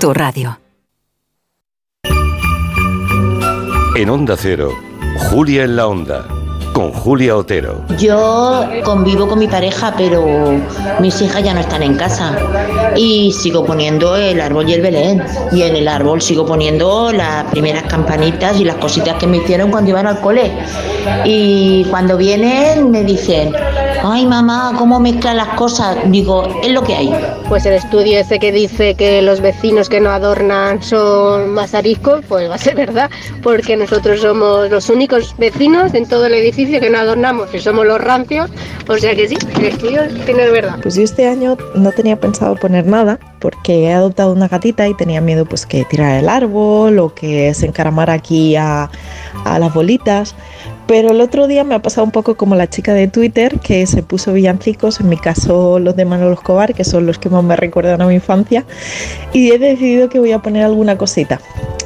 Tu 0.00 0.14
radio. 0.14 0.58
En 3.96 4.08
Onda 4.08 4.34
Cero, 4.38 4.72
Julia 5.28 5.64
en 5.64 5.76
la 5.76 5.86
Onda. 5.86 6.37
Con 6.78 6.92
Julia 6.92 7.36
Otero. 7.36 7.82
Yo 7.98 8.62
convivo 8.84 9.26
con 9.26 9.40
mi 9.40 9.48
pareja, 9.48 9.94
pero 9.96 10.24
mis 11.00 11.20
hijas 11.20 11.42
ya 11.42 11.52
no 11.52 11.58
están 11.58 11.82
en 11.82 11.96
casa. 11.96 12.36
Y 12.94 13.32
sigo 13.32 13.64
poniendo 13.64 14.14
el 14.14 14.40
árbol 14.40 14.68
y 14.68 14.74
el 14.74 14.82
Belén. 14.82 15.20
Y 15.50 15.62
en 15.62 15.74
el 15.74 15.88
árbol 15.88 16.22
sigo 16.22 16.46
poniendo 16.46 17.10
las 17.10 17.46
primeras 17.46 17.82
campanitas 17.82 18.60
y 18.60 18.64
las 18.64 18.76
cositas 18.76 19.16
que 19.16 19.26
me 19.26 19.38
hicieron 19.38 19.72
cuando 19.72 19.90
iban 19.90 20.06
al 20.06 20.20
cole. 20.20 20.52
Y 21.24 21.84
cuando 21.86 22.16
vienen 22.16 22.92
me 22.92 23.02
dicen, 23.02 23.52
ay 24.02 24.26
mamá, 24.26 24.74
¿cómo 24.78 25.00
mezclan 25.00 25.36
las 25.36 25.48
cosas? 25.48 25.96
Digo, 26.06 26.46
es 26.62 26.72
lo 26.72 26.82
que 26.82 26.94
hay. 26.94 27.12
Pues 27.48 27.66
el 27.66 27.74
estudio 27.74 28.18
ese 28.18 28.38
que 28.38 28.52
dice 28.52 28.94
que 28.94 29.22
los 29.22 29.40
vecinos 29.40 29.88
que 29.88 30.00
no 30.00 30.10
adornan 30.10 30.82
son 30.82 31.54
más 31.54 31.74
ariscos, 31.74 32.24
pues 32.28 32.50
va 32.50 32.56
a 32.56 32.58
ser 32.58 32.74
verdad, 32.74 33.10
porque 33.42 33.76
nosotros 33.76 34.20
somos 34.20 34.70
los 34.70 34.88
únicos 34.90 35.34
vecinos 35.38 35.94
en 35.94 36.06
todo 36.06 36.26
el 36.26 36.34
edificio 36.34 36.80
que 36.80 36.90
no 36.90 36.98
adornamos 36.98 37.54
y 37.54 37.58
somos 37.58 37.86
los 37.86 38.00
rancios, 38.00 38.50
o 38.88 38.96
sea 38.96 39.14
que 39.14 39.28
sí, 39.28 39.36
el 39.56 39.64
estudio 39.64 40.02
tiene 40.24 40.48
verdad. 40.48 40.78
Pues 40.82 40.94
yo 40.94 41.02
este 41.02 41.26
año 41.26 41.56
no 41.74 41.92
tenía 41.92 42.18
pensado 42.18 42.56
poner 42.56 42.86
nada 42.86 43.18
porque 43.40 43.84
he 43.84 43.92
adoptado 43.92 44.32
una 44.32 44.48
gatita 44.48 44.88
y 44.88 44.94
tenía 44.94 45.20
miedo 45.20 45.44
pues 45.44 45.66
que 45.66 45.84
tirara 45.84 46.18
el 46.18 46.28
árbol 46.28 46.98
o 46.98 47.14
que 47.14 47.52
se 47.54 47.66
encaramara 47.66 48.12
aquí 48.12 48.56
a, 48.56 48.90
a 49.44 49.58
las 49.58 49.72
bolitas. 49.72 50.34
Pero 50.88 51.10
el 51.10 51.20
otro 51.20 51.46
día 51.46 51.64
me 51.64 51.74
ha 51.74 51.82
pasado 51.82 52.06
un 52.06 52.12
poco 52.12 52.34
como 52.34 52.54
la 52.54 52.66
chica 52.66 52.94
de 52.94 53.08
Twitter 53.08 53.60
que 53.60 53.86
se 53.86 54.02
puso 54.02 54.32
villancicos, 54.32 55.00
en 55.00 55.10
mi 55.10 55.18
caso 55.18 55.78
los 55.78 55.94
de 55.96 56.06
Manolo 56.06 56.32
Escobar, 56.32 56.72
que 56.72 56.82
son 56.82 57.04
los 57.04 57.18
que 57.18 57.28
más 57.28 57.44
me 57.44 57.56
recuerdan 57.56 58.00
a 58.00 58.06
mi 58.06 58.14
infancia, 58.14 58.64
y 59.34 59.50
he 59.50 59.58
decidido 59.58 60.08
que 60.08 60.18
voy 60.18 60.32
a 60.32 60.38
poner 60.38 60.64
alguna 60.64 60.96
cosita. 60.96 61.42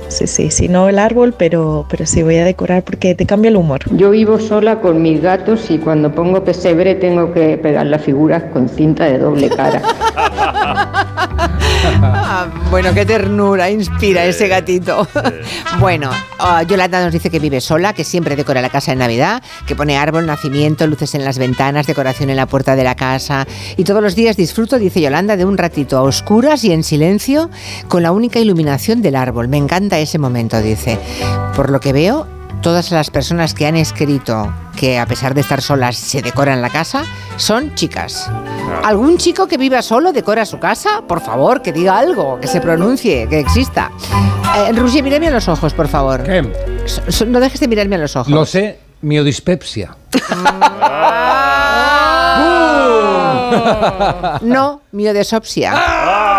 Sí, 0.07 0.29
sí, 0.29 0.51
sí, 0.53 0.69
no 0.69 0.89
el 0.89 1.01
árbol, 1.01 1.35
pero, 1.37 1.85
pero 1.91 2.07
sí 2.07 2.23
voy 2.23 2.37
a 2.37 2.45
decorar 2.45 2.85
porque 2.85 3.17
te 3.17 3.27
cambia 3.27 3.49
el 3.49 3.57
humor. 3.57 3.81
Yo 3.91 4.11
vivo 4.11 4.39
sola 4.39 4.81
con 4.81 5.03
mis 5.03 5.21
gatos 5.21 5.69
y 5.71 5.79
cuando 5.79 6.15
pongo 6.15 6.45
pesebre 6.45 6.95
tengo 6.95 7.33
que 7.33 7.59
pegar 7.59 7.87
las 7.87 8.03
figuras 8.03 8.45
con 8.53 8.69
cinta 8.69 9.07
de 9.07 9.19
doble 9.19 9.49
cara. 9.49 9.83
Ah, 11.85 12.47
bueno, 12.71 12.95
qué 12.95 13.05
ternura 13.05 13.71
inspira 13.71 14.25
ese 14.25 14.49
gatito. 14.49 15.07
bueno, 15.81 16.11
ah, 16.39 16.63
Yolanda 16.63 17.03
nos 17.03 17.13
dice 17.13 17.31
que 17.31 17.39
vive 17.39 17.61
sola, 17.61 17.93
que 17.93 18.05
siempre 18.05 18.37
decora 18.37 18.63
la 18.63 18.71
casa 18.71 18.93
en 18.93 18.99
Navidad, 18.99 19.43
que 19.67 19.75
pone 19.75 19.97
árbol, 19.97 20.27
nacimiento, 20.27 20.87
luces 20.87 21.15
en 21.15 21.25
las 21.25 21.39
ventanas, 21.39 21.87
decoración 21.87 22.31
en 22.31 22.37
la 22.37 22.47
puerta 22.47 22.77
de 22.77 22.85
la 22.85 22.95
casa. 22.95 23.47
Y 23.77 23.85
todos 23.85 24.03
los 24.03 24.15
días 24.15 24.37
disfruto, 24.37 24.79
dice 24.79 25.01
Yolanda, 25.01 25.37
de 25.37 25.45
un 25.45 25.59
ratito 25.59 25.99
a 25.99 26.03
oscuras 26.03 26.65
y 26.65 26.73
en 26.73 26.85
silencio 26.85 27.51
con 27.89 28.03
la 28.03 28.13
única 28.13 28.39
iluminación 28.39 29.03
del 29.03 29.17
árbol. 29.17 29.49
Me 29.49 29.57
encanta 29.57 29.99
ese 29.99 30.19
momento, 30.19 30.61
dice. 30.61 30.99
Por 31.57 31.71
lo 31.71 31.81
que 31.81 31.93
veo, 31.93 32.27
todas 32.63 32.91
las 32.91 33.11
personas 33.11 33.55
que 33.55 33.67
han 33.67 33.77
escrito 33.77 34.53
que 34.77 34.99
a 34.99 35.07
pesar 35.07 35.35
de 35.35 35.41
estar 35.43 35.61
solas 35.61 35.97
se 35.97 36.23
decoran 36.23 36.63
la 36.63 36.71
casa 36.71 37.05
son 37.37 37.75
chicas. 37.75 38.31
¿Algún 38.85 39.19
chico 39.19 39.47
que 39.47 39.57
viva 39.59 39.83
solo 39.83 40.13
decora 40.13 40.47
su 40.47 40.59
casa? 40.59 41.03
Por 41.07 41.21
favor, 41.21 41.61
que 41.63 41.73
diga 41.73 41.99
algo, 41.99 42.39
que 42.41 42.47
se 42.47 42.61
pronuncie, 42.61 43.29
que 43.29 43.41
exista. 43.41 43.91
Eh, 44.57 44.73
Roger, 44.73 45.03
mírame 45.03 45.29
a 45.29 45.31
los 45.33 45.49
ojos, 45.49 45.73
por 45.75 45.89
favor. 45.89 46.23
¿Qué? 46.23 46.43
So- 46.87 47.03
so- 47.11 47.27
no 47.27 47.41
dejes 47.41 47.61
de 47.61 47.69
mirarme 47.69 47.97
a 47.97 47.99
los 47.99 48.17
ojos. 48.17 48.33
Lo 48.33 48.47
sé, 48.47 48.79
miodispepsia. 49.03 49.97
No, 54.43 54.81
miodesopsia. 54.93 55.73
Y 55.75 56.32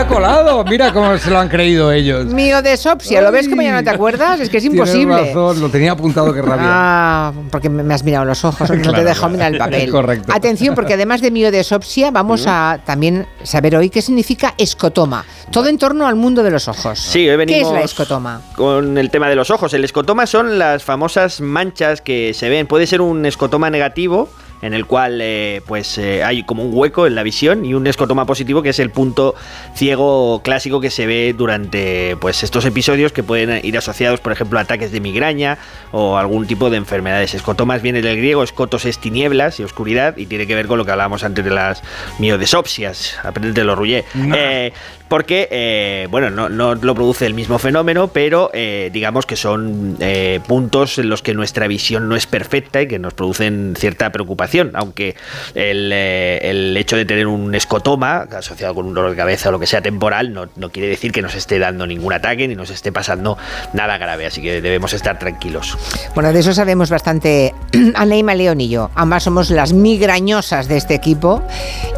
colado, 0.00 0.64
mira 0.64 0.92
cómo 0.92 1.16
se 1.18 1.30
lo 1.30 1.38
han 1.38 1.48
creído 1.48 1.92
ellos. 1.92 2.26
Miodesopsia, 2.26 3.20
¿lo 3.20 3.30
ves 3.30 3.48
como 3.48 3.62
ya 3.62 3.72
no 3.72 3.84
te 3.84 3.90
acuerdas? 3.90 4.40
Es 4.40 4.48
que 4.48 4.58
es 4.58 4.64
imposible. 4.64 5.14
Tienes 5.14 5.34
razón, 5.34 5.60
lo 5.60 5.68
tenía 5.68 5.92
apuntado 5.92 6.32
que 6.32 6.40
rabia. 6.42 6.66
Ah, 6.66 7.32
porque 7.50 7.68
me 7.68 7.92
has 7.94 8.02
mirado 8.02 8.24
los 8.24 8.44
ojos, 8.44 8.70
no 8.70 8.92
te 8.92 9.04
dejo 9.04 9.28
mirar 9.28 9.52
el 9.52 9.58
papel. 9.58 9.90
Correcto. 9.90 10.32
Atención, 10.32 10.74
porque 10.74 10.94
además 10.94 11.20
de 11.20 11.30
miodesopsia, 11.30 12.10
vamos 12.10 12.46
a 12.46 12.80
también 12.84 13.26
saber 13.42 13.76
hoy 13.76 13.90
qué 13.90 14.02
significa 14.02 14.54
escotoma. 14.58 15.24
Todo 15.50 15.68
en 15.68 15.78
torno 15.78 16.06
al 16.06 16.16
mundo 16.16 16.42
de 16.42 16.50
los 16.50 16.68
ojos. 16.68 16.98
Sí, 16.98 17.28
hoy 17.28 17.36
venimos 17.36 17.62
¿Qué 17.62 17.68
es 17.68 17.80
la 17.80 17.84
escotoma? 17.84 18.40
con 18.56 18.96
el 18.96 19.10
tema 19.10 19.28
de 19.28 19.36
los 19.36 19.50
ojos. 19.50 19.74
El 19.74 19.84
escotoma 19.84 20.26
son 20.26 20.58
las 20.58 20.82
famosas 20.82 21.40
manchas 21.40 22.00
que 22.00 22.32
se 22.34 22.48
ven. 22.48 22.66
Puede 22.66 22.86
ser 22.86 23.00
un 23.00 23.26
escotoma 23.26 23.68
negativo 23.70 24.28
en 24.62 24.74
el 24.74 24.86
cual 24.86 25.18
eh, 25.20 25.60
pues 25.66 25.98
eh, 25.98 26.22
hay 26.24 26.44
como 26.44 26.64
un 26.64 26.70
hueco 26.72 27.06
en 27.06 27.16
la 27.16 27.24
visión 27.24 27.64
y 27.64 27.74
un 27.74 27.86
escotoma 27.86 28.24
positivo 28.24 28.62
que 28.62 28.70
es 28.70 28.78
el 28.78 28.90
punto 28.90 29.34
ciego 29.74 30.40
clásico 30.42 30.80
que 30.80 30.90
se 30.90 31.04
ve 31.04 31.34
durante 31.36 32.16
pues 32.20 32.44
estos 32.44 32.64
episodios 32.64 33.12
que 33.12 33.24
pueden 33.24 33.64
ir 33.64 33.76
asociados 33.76 34.20
por 34.20 34.32
ejemplo 34.32 34.58
a 34.58 34.62
ataques 34.62 34.92
de 34.92 35.00
migraña 35.00 35.58
o 35.90 36.16
algún 36.16 36.46
tipo 36.46 36.70
de 36.70 36.76
enfermedades. 36.76 37.34
Escotomas 37.34 37.82
viene 37.82 38.00
del 38.00 38.16
griego, 38.16 38.44
escotos 38.44 38.84
es 38.84 38.98
tinieblas 38.98 39.58
y 39.58 39.64
oscuridad 39.64 40.16
y 40.16 40.26
tiene 40.26 40.46
que 40.46 40.54
ver 40.54 40.68
con 40.68 40.78
lo 40.78 40.84
que 40.84 40.92
hablábamos 40.92 41.24
antes 41.24 41.44
de 41.44 41.50
las 41.50 41.82
miodesopsias. 42.18 43.18
Aprendete 43.24 43.64
Rullé. 43.64 44.04
Eh, 44.14 44.72
porque, 45.08 46.06
bueno, 46.10 46.30
no, 46.30 46.48
no 46.48 46.74
lo 46.74 46.94
produce 46.94 47.26
el 47.26 47.34
mismo 47.34 47.58
fenómeno, 47.58 48.08
pero 48.08 48.50
digamos 48.90 49.26
que 49.26 49.36
son 49.36 49.98
puntos 50.46 50.98
en 50.98 51.10
los 51.10 51.20
que 51.20 51.34
nuestra 51.34 51.66
visión 51.66 52.08
no 52.08 52.16
es 52.16 52.26
perfecta 52.26 52.80
y 52.80 52.88
que 52.88 52.98
nos 52.98 53.12
producen 53.12 53.74
cierta 53.76 54.10
preocupación, 54.10 54.51
aunque 54.74 55.14
el, 55.54 55.90
eh, 55.92 56.38
el 56.50 56.76
hecho 56.76 56.96
de 56.96 57.04
tener 57.04 57.26
un 57.26 57.54
escotoma 57.54 58.26
asociado 58.36 58.74
con 58.74 58.86
un 58.86 58.94
dolor 58.94 59.10
de 59.10 59.16
cabeza 59.16 59.48
o 59.48 59.52
lo 59.52 59.58
que 59.60 59.66
sea 59.66 59.80
temporal 59.82 60.32
no, 60.32 60.48
no 60.56 60.70
quiere 60.70 60.88
decir 60.88 61.12
que 61.12 61.22
nos 61.22 61.34
esté 61.34 61.58
dando 61.58 61.86
ningún 61.86 62.12
ataque 62.12 62.46
ni 62.48 62.54
nos 62.54 62.70
esté 62.70 62.92
pasando 62.92 63.38
nada 63.72 63.98
grave, 63.98 64.26
así 64.26 64.42
que 64.42 64.60
debemos 64.60 64.92
estar 64.92 65.18
tranquilos. 65.18 65.76
Bueno, 66.14 66.32
de 66.32 66.40
eso 66.40 66.52
sabemos 66.54 66.90
bastante 66.90 67.54
Aneima 67.94 68.34
León 68.34 68.60
y 68.60 68.68
yo. 68.68 68.90
Ambas 68.94 69.22
somos 69.24 69.50
las 69.50 69.72
migrañosas 69.72 70.68
de 70.68 70.76
este 70.76 70.94
equipo 70.94 71.42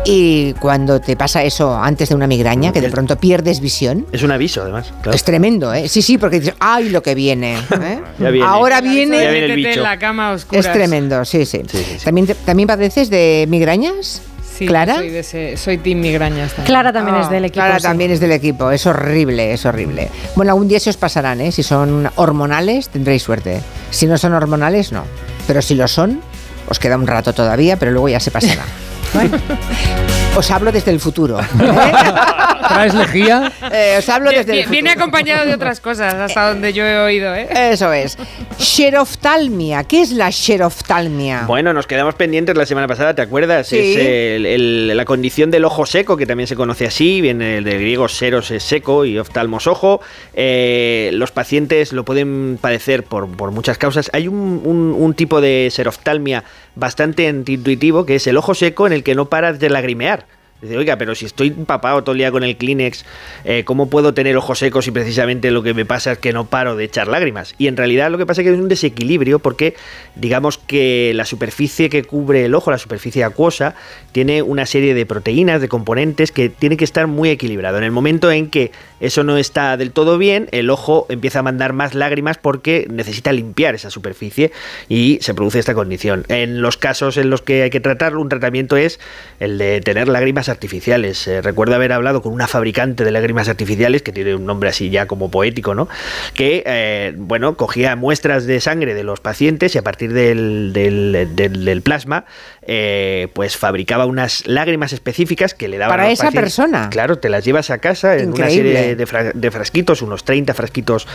y 0.05 0.53
cuando 0.55 1.01
te 1.01 1.17
pasa 1.17 1.43
eso 1.43 1.77
antes 1.77 2.09
de 2.11 2.15
una 2.15 2.27
migraña, 2.27 2.73
que 2.73 2.81
de 2.81 2.91
pronto 2.91 3.17
pierdes 3.17 3.61
visión, 3.61 4.07
Es 4.13 4.23
un 4.23 4.31
aviso, 4.33 4.63
además. 4.63 4.93
claro. 5.03 5.17
es 5.17 5.25
tremendo, 5.25 5.73
¿eh? 5.73 5.89
Sí, 5.89 6.03
sí, 6.03 6.19
porque 6.19 6.41
dices, 6.41 6.55
¡ay, 6.61 6.91
lo 6.91 7.03
que 7.03 7.15
viene! 7.15 7.55
¿eh? 7.83 8.01
Ya 8.19 8.31
viene. 8.31 8.47
Ahora 8.47 8.81
Ya 8.81 8.91
viene... 8.91 9.25
el 9.25 9.33
Métete 9.33 9.55
bicho. 9.55 9.71
en 9.71 9.83
la 9.83 9.99
cama 9.99 10.33
a. 10.33 10.35
Es 10.35 10.73
tremendo, 10.73 11.25
sí, 11.25 11.45
sí. 11.47 11.63
¿También, 12.05 12.27
te- 12.27 12.35
¿También 12.45 12.67
padeces 12.67 13.11
de 13.11 13.47
migrañas? 13.49 14.23
Sí, 14.57 14.67
¿Clara? 14.67 14.97
Soy, 14.97 15.11
de 15.11 15.19
ese- 15.21 15.57
soy 15.57 15.79
team 15.79 15.99
migrañas 15.99 16.51
también. 16.53 16.67
Clara 16.67 16.93
también 16.93 17.17
Ah, 17.17 17.23
es 17.23 17.31
del 17.31 17.45
equipo. 17.47 17.55
Clara 17.65 17.79
sí. 17.79 17.83
también 17.83 18.11
es 18.13 18.21
del 18.21 18.31
equipo. 18.33 18.71
Es 18.71 18.87
horrible, 18.87 19.53
es 19.53 19.67
horrible. 19.67 20.11
Bueno, 20.37 20.53
algún 20.53 20.69
día 20.69 20.79
se 20.79 20.91
os 20.91 20.97
pasarán, 20.97 21.41
¿eh? 21.41 21.51
Si 21.51 21.63
son 21.65 22.09
hormonales, 22.15 22.89
tendréis 22.89 23.23
suerte. 23.23 23.61
Si 23.91 24.07
no 24.07 24.17
son 24.17 24.33
hormonales, 24.33 24.93
no. 24.93 25.05
Pero 25.49 25.61
si 25.61 25.75
lo 25.75 25.89
son, 25.89 26.21
os 26.69 26.79
queda 26.79 26.97
un 26.97 27.07
rato 27.09 27.33
todavía, 27.33 27.77
pero 27.79 27.91
luego 27.91 28.09
ya 28.09 28.21
se 28.21 28.31
pasará. 28.31 28.63
Os 30.37 30.51
hablo 30.51 30.73
desde 30.73 30.91
el 30.91 30.99
futuro. 30.99 31.39
¿Traes 32.69 32.93
lejía? 32.95 33.53
Eh, 33.73 33.97
os 33.99 34.09
hablo 34.09 34.31
desde 34.31 34.51
el 34.53 34.59
futuro. 34.65 34.71
Viene 34.73 34.91
acompañado 34.91 35.47
de 35.47 35.55
otras 35.55 35.79
cosas, 35.79 36.13
hasta 36.15 36.49
donde 36.49 36.73
yo 36.73 36.85
he 36.85 36.99
oído, 36.99 37.33
¿eh? 37.35 37.47
Eso 37.71 37.93
es. 37.93 38.17
Xeroftalmia. 38.59 39.85
¿Qué 39.85 40.03
es 40.03 40.11
la 40.11 40.33
xeroftalmia? 40.33 41.45
Bueno, 41.47 41.73
nos 41.73 41.87
quedamos 41.87 42.17
pendientes 42.17 42.57
la 42.57 42.67
semana 42.67 42.89
pasada, 42.89 43.15
¿te 43.15 43.23
acuerdas? 43.23 43.69
Sí. 43.69 43.79
Es 43.79 43.97
el- 43.99 44.47
el- 44.47 44.97
la 44.97 45.05
condición 45.05 45.53
del 45.53 45.65
ojo 45.65 45.87
seco, 45.87 46.17
que 46.17 46.27
también 46.27 46.49
se 46.49 46.57
conoce 46.57 46.87
así, 46.87 47.21
viene 47.21 47.61
del 47.61 47.79
griego 47.79 48.09
seros 48.09 48.51
es 48.51 48.65
seco 48.65 49.05
y 49.05 49.19
oftalmos 49.19 49.69
ojo. 49.69 50.01
Eh, 50.35 51.11
los 51.13 51.31
pacientes 51.31 51.93
lo 51.93 52.05
pueden 52.05 52.59
padecer 52.61 53.05
por, 53.05 53.29
por 53.37 53.53
muchas 53.53 53.79
causas. 53.79 54.11
Hay 54.13 54.27
un, 54.27 54.61
un- 54.65 54.97
un 54.99 55.15
tipo 55.15 55.41
de 55.41 55.69
seroftalmia 55.71 56.43
bastante 56.77 57.29
intuitivo, 57.29 58.07
que 58.07 58.17
es 58.17 58.27
el 58.27 58.37
ojo 58.37 58.55
seco 58.55 58.87
en 58.87 58.93
el 58.93 59.03
que 59.03 59.15
no 59.15 59.27
paras 59.27 59.59
de 59.59 59.71
lagrimear. 59.71 60.27
Dice, 60.65 60.79
oiga, 60.79 60.97
pero 60.97 61.15
si 61.15 61.27
estoy 61.27 61.49
empapado 61.49 62.03
todo 62.03 62.13
el 62.13 62.19
día 62.19 62.31
con 62.31 62.43
el 62.43 62.57
Kleenex, 62.57 63.05
eh, 63.45 63.65
¿cómo 63.65 63.91
puedo 63.91 64.15
tener 64.15 64.35
ojos 64.37 64.61
secos 64.61 64.87
si 64.87 64.93
precisamente 64.93 65.51
lo 65.51 65.63
que 65.63 65.75
me 65.75 65.85
pasa 65.85 66.13
es 66.13 66.19
que 66.19 66.33
no 66.33 66.47
paro 66.47 66.75
de 66.75 66.85
echar 66.85 67.07
lágrimas? 67.07 67.55
Y 67.59 67.67
en 67.67 67.77
realidad 67.77 68.11
lo 68.11 68.17
que 68.17 68.25
pasa 68.25 68.41
es 68.41 68.47
que 68.47 68.55
es 68.55 68.59
un 68.59 68.69
desequilibrio 68.69 69.41
porque 69.41 69.75
digamos 70.15 70.57
que 70.57 71.13
la 71.15 71.27
superficie 71.27 71.91
que 71.91 72.05
cubre 72.05 72.47
el 72.47 72.55
ojo, 72.55 72.71
la 72.71 72.79
superficie 72.79 73.25
acuosa, 73.25 73.75
tiene 74.13 74.41
una 74.41 74.65
serie 74.65 74.95
de 74.95 75.05
proteínas, 75.05 75.61
de 75.61 75.69
componentes 75.69 76.33
que 76.33 76.49
tiene 76.49 76.79
que 76.79 76.85
estar 76.85 77.09
muy 77.09 77.29
equilibrado. 77.29 77.77
En 77.77 77.85
el 77.85 77.91
momento 77.91 78.33
en 78.33 78.49
que 78.49 78.73
eso 79.07 79.25
no 79.25 79.37
está 79.37 79.77
del 79.77 79.91
todo 79.93 80.19
bien, 80.19 80.49
el 80.53 80.71
ojo 80.71 81.07
empieza 81.09 81.41
a 81.41 81.43
mandar 81.43 81.73
más 81.73 81.95
lágrimas 81.95 82.39
porque 82.39 82.87
necesita 82.91 83.33
limpiar 83.33 83.75
esa 83.75 83.91
superficie 83.91 84.53
y 84.89 85.19
se 85.21 85.35
produce 85.35 85.59
esta 85.59 85.75
condición. 85.75 86.25
En 86.29 86.63
los 86.63 86.77
casos 86.77 87.17
en 87.17 87.31
los 87.31 87.43
que 87.43 87.63
hay 87.63 87.71
que 87.71 87.81
tratarlo, 87.81 88.21
un 88.21 88.29
tratamiento 88.29 88.77
es 88.77 89.01
el 89.41 89.59
de 89.59 89.81
tener 89.81 90.09
lágrimas 90.09 90.49
artificiales. 90.49 91.27
Eh, 91.29 91.43
recuerdo 91.43 91.75
haber 91.75 91.93
hablado 91.93 92.23
con 92.23 92.33
una 92.33 92.47
fabricante 92.47 93.05
de 93.05 93.11
lágrimas 93.11 93.49
artificiales, 93.49 94.03
que 94.03 94.13
tiene 94.13 94.35
un 94.35 94.47
nombre 94.47 94.69
así 94.69 94.91
ya 94.91 95.07
como 95.07 95.31
poético, 95.31 95.75
¿no? 95.75 95.89
Que, 96.35 96.63
eh, 96.67 97.15
bueno, 97.17 97.57
cogía 97.57 97.97
muestras 97.97 98.47
de 98.47 98.61
sangre 98.61 98.95
de 98.95 99.05
los 99.05 99.21
pacientes 99.21 99.75
y 99.75 99.79
a 99.79 99.83
partir 99.83 100.13
del, 100.13 100.73
del- 100.73 101.29
del- 101.35 101.65
del 101.65 101.83
plasma, 101.83 102.25
eh, 102.67 103.29
pues 103.35 103.57
fabricaba 103.57 104.07
unas 104.07 104.47
lágrimas 104.47 104.93
específicas 104.93 105.55
que 105.55 105.69
le 105.69 105.79
daban 105.79 105.97
Para 105.99 106.11
esa 106.11 106.25
pacientes. 106.25 106.41
persona. 106.43 106.91
Claro, 106.91 107.19
te 107.19 107.29
las 107.29 107.45
llevas 107.45 107.71
a 107.71 107.79
casa 107.79 108.17
en 108.17 108.33
una 108.33 108.49
serie 108.49 108.73
de, 108.73 108.97
de 108.97 109.07
fra- 109.07 109.33
de 109.33 109.51
frasquitos, 109.51 110.03
unos 110.03 110.25
30 110.25 110.55
frasquitos 110.55 111.07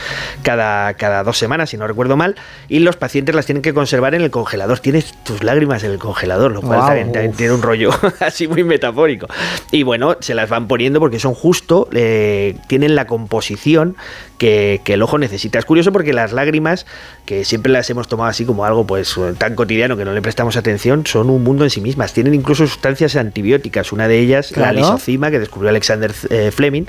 cada, 0.43 0.93
cada 0.95 1.24
dos 1.24 1.38
semanas, 1.38 1.70
si 1.70 1.78
no 1.78 1.88
recuerdo 1.88 2.16
mal, 2.18 2.36
y 2.68 2.80
los 2.80 2.95
pacientes 2.95 3.36
las 3.36 3.45
tienen 3.45 3.62
que 3.62 3.74
conservar 3.74 4.16
en 4.16 4.22
el 4.22 4.32
congelador. 4.32 4.80
Tienes 4.80 5.14
tus 5.24 5.43
lágrimas 5.43 5.84
en 5.84 5.91
el 5.91 6.00
congelador, 6.00 6.52
lo 6.52 6.62
cual 6.62 6.80
también 7.12 7.34
tiene 7.34 7.54
un 7.54 7.62
rollo 7.62 7.91
así 8.20 8.47
muy 8.47 8.64
metafórico. 8.64 9.28
Y 9.72 9.84
bueno, 9.84 10.18
se 10.20 10.36
las 10.36 10.50
van 10.50 10.68
poniendo 10.68 11.00
porque 11.00 11.20
son 11.20 11.34
justo, 11.34 11.88
eh, 11.93 12.56
tienen 12.68 12.95
la 12.95 13.06
composición 13.08 13.95
que, 14.38 14.82
que 14.84 14.93
el 14.93 15.02
ojo 15.02 15.18
necesita. 15.18 15.60
Es 15.60 15.66
curioso 15.66 15.91
porque 15.91 16.14
las 16.14 16.32
lágrimas, 16.32 16.86
que 17.30 17.45
siempre 17.45 17.71
las 17.71 17.88
hemos 17.91 18.07
tomado 18.07 18.27
así 18.27 18.43
como 18.43 18.65
algo 18.65 18.88
pues 18.88 19.15
tan 19.38 19.53
cotidiano 19.53 19.95
que 19.95 20.03
no 20.03 20.13
le 20.13 20.21
prestamos 20.23 20.57
atención, 20.57 21.05
son 21.05 21.30
un 21.30 21.43
mundo 21.43 21.63
en 21.63 21.69
sí 21.69 21.80
mismas. 21.80 22.11
Tienen 22.11 22.34
incluso 22.34 22.65
sustancias 22.65 23.15
antibióticas. 23.15 23.91
Una 23.91 24.07
de 24.07 24.17
ellas, 24.17 24.57
la 24.57 24.73
lisocima, 24.73 25.30
que 25.30 25.38
descubrió 25.38 25.69
Alexander 25.69 26.11
eh, 26.32 26.49
Fleming, 26.49 26.86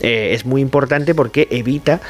eh, 0.00 0.30
es 0.32 0.46
muy 0.46 0.62
importante 0.62 1.14
porque 1.14 1.46
evita 1.48 2.00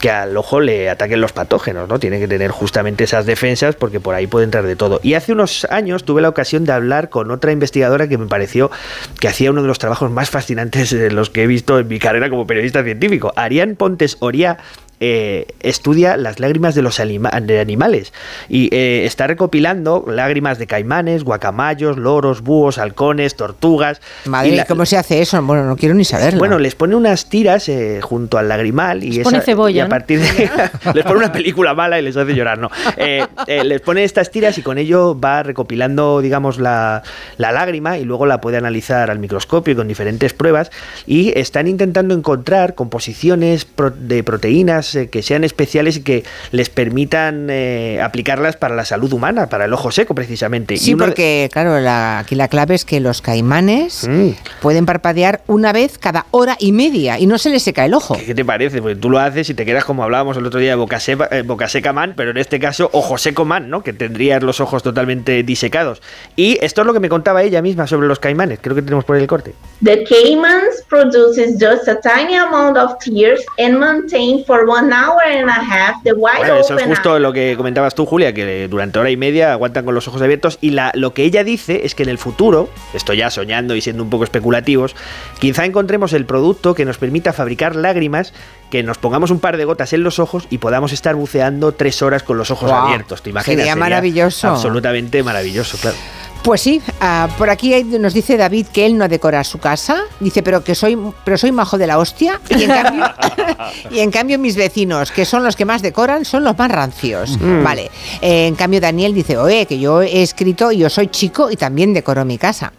que 0.00 0.08
al 0.08 0.36
ojo 0.36 0.60
le 0.60 0.88
ataquen 0.88 1.20
los 1.20 1.32
patógenos, 1.32 1.88
¿no? 1.88 1.98
Tiene 1.98 2.20
que 2.20 2.28
tener 2.28 2.52
justamente 2.52 3.02
esas 3.02 3.26
defensas 3.26 3.74
porque 3.74 3.98
por 3.98 4.14
ahí 4.14 4.28
puede 4.28 4.44
entrar 4.44 4.64
de 4.64 4.76
todo. 4.76 5.00
Y 5.02 5.14
hace 5.14 5.32
unos 5.32 5.64
años 5.64 6.04
tuve 6.04 6.22
la 6.22 6.28
ocasión 6.28 6.64
de 6.64 6.70
hablar 6.70 7.08
con 7.08 7.32
otra 7.32 7.50
investigadora 7.50 8.06
que 8.06 8.18
me 8.18 8.26
pareció 8.26 8.70
que 9.18 9.26
hacía 9.26 9.50
uno 9.50 9.62
de 9.62 9.66
los 9.66 9.80
trabajos 9.80 10.12
más 10.12 10.30
fascinantes 10.30 10.90
de 10.90 11.10
los 11.10 11.28
que 11.28 11.42
he 11.42 11.46
visto 11.48 11.80
en 11.80 11.88
mi 11.88 11.98
carrera 11.98 12.30
como 12.30 12.46
periodista 12.46 12.84
científico. 12.84 13.32
Arián 13.34 13.74
Pontes 13.74 14.16
Oria 14.20 14.58
eh, 15.00 15.46
estudia 15.60 16.16
las 16.16 16.38
lágrimas 16.38 16.74
de 16.74 16.82
los 16.82 17.00
anima- 17.00 17.30
de 17.40 17.58
animales 17.60 18.12
y 18.48 18.68
eh, 18.72 19.04
está 19.04 19.26
recopilando 19.26 20.04
lágrimas 20.06 20.58
de 20.58 20.66
caimanes, 20.68 21.24
guacamayos, 21.24 21.96
loros, 21.98 22.42
búhos, 22.42 22.78
halcones, 22.78 23.34
tortugas. 23.34 24.00
Madre, 24.26 24.50
y 24.50 24.56
la- 24.56 24.64
¿cómo 24.64 24.86
se 24.86 24.96
hace 24.96 25.20
eso? 25.20 25.42
Bueno, 25.42 25.64
no 25.64 25.76
quiero 25.76 25.94
ni 25.94 26.04
saberlo. 26.04 26.38
bueno, 26.38 26.58
les 26.58 26.74
pone 26.76 26.94
unas 26.94 27.28
tiras 27.28 27.68
eh, 27.68 28.00
junto 28.02 28.38
al 28.38 28.48
lagrimal 28.48 29.02
y, 29.02 29.10
Les 29.12 29.24
pone 29.24 29.38
esa- 29.38 29.44
cebolla, 29.46 29.76
y 29.76 29.80
a 29.80 29.88
partir 29.88 30.20
de 30.20 30.28
les 30.94 31.04
pone 31.04 31.18
una 31.18 31.32
película 31.32 31.74
mala 31.74 31.98
y 31.98 32.02
les 32.02 32.16
hace 32.16 32.34
llorar, 32.34 32.58
no. 32.58 32.70
Eh, 32.96 33.26
eh, 33.48 33.64
les 33.64 33.80
pone 33.80 34.04
estas 34.04 34.30
tiras 34.30 34.56
y 34.58 34.62
con 34.62 34.78
ello 34.78 35.18
va 35.18 35.42
recopilando, 35.42 36.20
digamos, 36.20 36.58
la, 36.58 37.02
la 37.38 37.50
lágrima 37.52 37.98
y 37.98 38.04
luego 38.04 38.26
la 38.26 38.40
puede 38.40 38.56
analizar 38.56 39.10
al 39.10 39.18
microscopio 39.18 39.72
y 39.72 39.76
con 39.76 39.88
diferentes 39.88 40.32
pruebas 40.32 40.70
y 41.06 41.36
están 41.38 41.66
intentando 41.66 42.14
encontrar 42.14 42.74
composiciones 42.76 43.64
pro- 43.64 43.90
de 43.90 44.22
proteínas 44.22 44.91
eh, 44.94 45.08
que 45.08 45.22
sean 45.22 45.44
especiales 45.44 45.96
y 45.98 46.02
que 46.02 46.24
les 46.50 46.68
permitan 46.70 47.48
eh, 47.50 48.00
aplicarlas 48.02 48.56
para 48.56 48.74
la 48.74 48.84
salud 48.84 49.12
humana, 49.12 49.48
para 49.48 49.64
el 49.66 49.72
ojo 49.72 49.90
seco 49.90 50.14
precisamente. 50.14 50.76
Sí, 50.76 50.90
Y 50.90 50.94
uno 50.94 51.04
de- 51.04 51.10
porque 51.10 51.48
claro, 51.52 51.78
la- 51.80 52.18
aquí 52.20 52.34
la 52.34 52.48
clave 52.48 52.74
es 52.74 52.84
que 52.84 53.00
los 53.00 53.22
caimanes 53.22 54.06
Mm. 54.08 54.30
pueden 54.60 54.86
parpadear 54.86 55.42
una 55.46 55.72
vez 55.72 55.98
cada 55.98 56.26
hora 56.30 56.56
y 56.58 56.72
media 56.72 57.18
y 57.18 57.26
no 57.26 57.38
se 57.38 57.50
les 57.50 57.62
seca 57.62 57.84
el 57.84 57.94
ojo. 57.94 58.16
¿Qué 58.24 58.34
te 58.34 58.44
parece? 58.44 58.80
Porque 58.80 58.96
tú 58.96 59.10
lo 59.10 59.18
haces 59.18 59.48
y 59.50 59.54
te 59.54 59.64
quedas 59.64 59.84
como 59.84 60.02
hablábamos 60.04 60.36
el 60.36 60.46
otro 60.46 60.60
día 60.60 60.70
de 60.70 60.76
boca, 60.76 61.00
seca, 61.00 61.28
eh, 61.30 61.42
boca 61.42 61.68
seca 61.68 61.92
man, 61.92 62.14
pero 62.16 62.30
en 62.30 62.36
este 62.38 62.58
caso 62.60 62.88
ojo 62.92 63.18
seco 63.18 63.44
man, 63.44 63.70
¿no? 63.70 63.82
Que 63.82 63.92
tendrías 63.92 64.42
los 64.42 64.60
ojos 64.60 64.82
totalmente 64.82 65.42
disecados. 65.42 66.02
Y 66.36 66.58
esto 66.62 66.80
es 66.82 66.86
lo 66.86 66.92
que 66.92 67.00
me 67.00 67.08
contaba 67.08 67.42
ella 67.42 67.62
misma 67.62 67.86
sobre 67.86 68.06
los 68.08 68.18
caimanes. 68.18 68.58
Creo 68.60 68.74
que 68.74 68.82
tenemos 68.82 69.04
por 69.04 69.16
ahí 69.16 69.22
el 69.22 69.28
corte. 69.28 69.54
The 69.84 70.04
caimans 70.04 70.84
produces 70.88 71.56
just 71.60 71.88
a 71.88 72.00
tiny 72.00 72.36
amount 72.36 72.76
of 72.76 72.98
tears 72.98 73.44
and 73.58 73.78
maintain 73.78 74.44
for 74.46 74.64
one 74.72 74.92
hour 74.92 75.20
and 75.24 75.50
a 75.50 75.52
half 75.52 76.02
the 76.02 76.12
wide 76.12 76.38
Bueno, 76.38 76.56
eso 76.56 76.76
es 76.76 76.84
justo 76.84 77.18
lo 77.18 77.32
que 77.32 77.54
comentabas 77.56 77.94
tú, 77.94 78.06
Julia, 78.06 78.32
que 78.32 78.68
durante 78.68 78.98
hora 78.98 79.10
y 79.10 79.16
media 79.16 79.52
aguantan 79.52 79.84
con 79.84 79.94
los 79.94 80.08
ojos 80.08 80.22
abiertos. 80.22 80.58
Y 80.60 80.70
la, 80.70 80.92
lo 80.94 81.12
que 81.12 81.24
ella 81.24 81.44
dice 81.44 81.82
es 81.84 81.94
que 81.94 82.02
en 82.02 82.08
el 82.08 82.18
futuro, 82.18 82.68
estoy 82.94 83.18
ya 83.18 83.30
soñando 83.30 83.74
y 83.74 83.80
siendo 83.80 84.02
un 84.02 84.10
poco 84.10 84.24
especulativos, 84.24 84.96
quizá 85.38 85.64
encontremos 85.64 86.12
el 86.12 86.24
producto 86.24 86.74
que 86.74 86.84
nos 86.84 86.98
permita 86.98 87.32
fabricar 87.32 87.76
lágrimas, 87.76 88.32
que 88.70 88.82
nos 88.82 88.98
pongamos 88.98 89.30
un 89.30 89.40
par 89.40 89.56
de 89.56 89.64
gotas 89.64 89.92
en 89.92 90.02
los 90.02 90.18
ojos 90.18 90.46
y 90.50 90.58
podamos 90.58 90.92
estar 90.92 91.14
buceando 91.14 91.72
tres 91.72 92.00
horas 92.02 92.22
con 92.22 92.38
los 92.38 92.50
ojos 92.50 92.70
abiertos. 92.70 93.22
¿Te 93.22 93.30
imaginas? 93.30 93.58
sería 93.58 93.76
maravilloso. 93.76 94.48
Absolutamente 94.48 95.22
maravilloso, 95.22 95.76
claro. 95.78 95.96
Pues 96.42 96.60
sí, 96.60 96.82
ah, 97.00 97.28
por 97.38 97.50
aquí 97.50 97.84
nos 97.84 98.14
dice 98.14 98.36
David 98.36 98.66
que 98.72 98.84
él 98.84 98.98
no 98.98 99.08
decora 99.08 99.44
su 99.44 99.58
casa. 99.58 100.02
Dice, 100.18 100.42
pero 100.42 100.64
que 100.64 100.74
soy, 100.74 100.98
pero 101.24 101.38
soy 101.38 101.52
majo 101.52 101.78
de 101.78 101.86
la 101.86 101.98
hostia. 101.98 102.40
Y 102.50 102.64
en 102.64 102.70
cambio, 102.70 103.04
y 103.92 103.98
en 104.00 104.10
cambio 104.10 104.38
mis 104.40 104.56
vecinos, 104.56 105.12
que 105.12 105.24
son 105.24 105.44
los 105.44 105.54
que 105.54 105.64
más 105.64 105.82
decoran, 105.82 106.24
son 106.24 106.42
los 106.42 106.58
más 106.58 106.70
rancios. 106.70 107.38
Mm. 107.40 107.62
Vale. 107.62 107.90
Eh, 108.20 108.48
en 108.48 108.56
cambio 108.56 108.80
Daniel 108.80 109.14
dice, 109.14 109.36
oye, 109.36 109.66
que 109.66 109.78
yo 109.78 110.02
he 110.02 110.22
escrito 110.22 110.72
y 110.72 110.78
yo 110.78 110.90
soy 110.90 111.08
chico 111.08 111.48
y 111.48 111.56
también 111.56 111.94
decoro 111.94 112.24
mi 112.24 112.38
casa. 112.38 112.72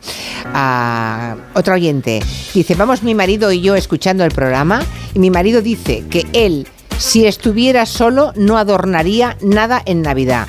Ah, 0.53 1.35
otro 1.53 1.75
oyente 1.75 2.19
dice, 2.53 2.75
vamos 2.75 3.01
mi 3.01 3.15
marido 3.15 3.51
y 3.51 3.61
yo 3.61 3.75
escuchando 3.75 4.25
el 4.25 4.31
programa 4.31 4.83
y 5.13 5.19
mi 5.19 5.29
marido 5.29 5.61
dice 5.61 6.03
que 6.09 6.25
él 6.33 6.67
si 7.03 7.27
estuviera 7.27 7.85
solo 7.85 8.31
no 8.37 8.57
adornaría 8.57 9.35
nada 9.41 9.81
en 9.85 10.01
Navidad. 10.01 10.47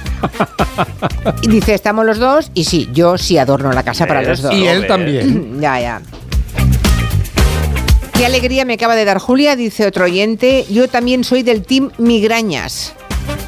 Y 1.42 1.48
dice, 1.48 1.74
estamos 1.74 2.06
los 2.06 2.18
dos 2.18 2.52
y 2.54 2.64
sí, 2.64 2.88
yo 2.92 3.18
sí 3.18 3.36
adorno 3.38 3.72
la 3.72 3.82
casa 3.82 4.06
para 4.06 4.22
los 4.22 4.40
dos. 4.40 4.54
Y 4.54 4.66
él 4.66 4.86
también. 4.86 5.58
ya, 5.60 5.80
ya. 5.80 6.02
Qué 8.16 8.24
alegría 8.24 8.64
me 8.64 8.74
acaba 8.74 8.94
de 8.94 9.04
dar 9.04 9.18
Julia, 9.18 9.56
dice 9.56 9.84
otro 9.84 10.04
oyente. 10.04 10.64
Yo 10.70 10.86
también 10.86 11.24
soy 11.24 11.42
del 11.42 11.62
team 11.62 11.90
migrañas. 11.98 12.94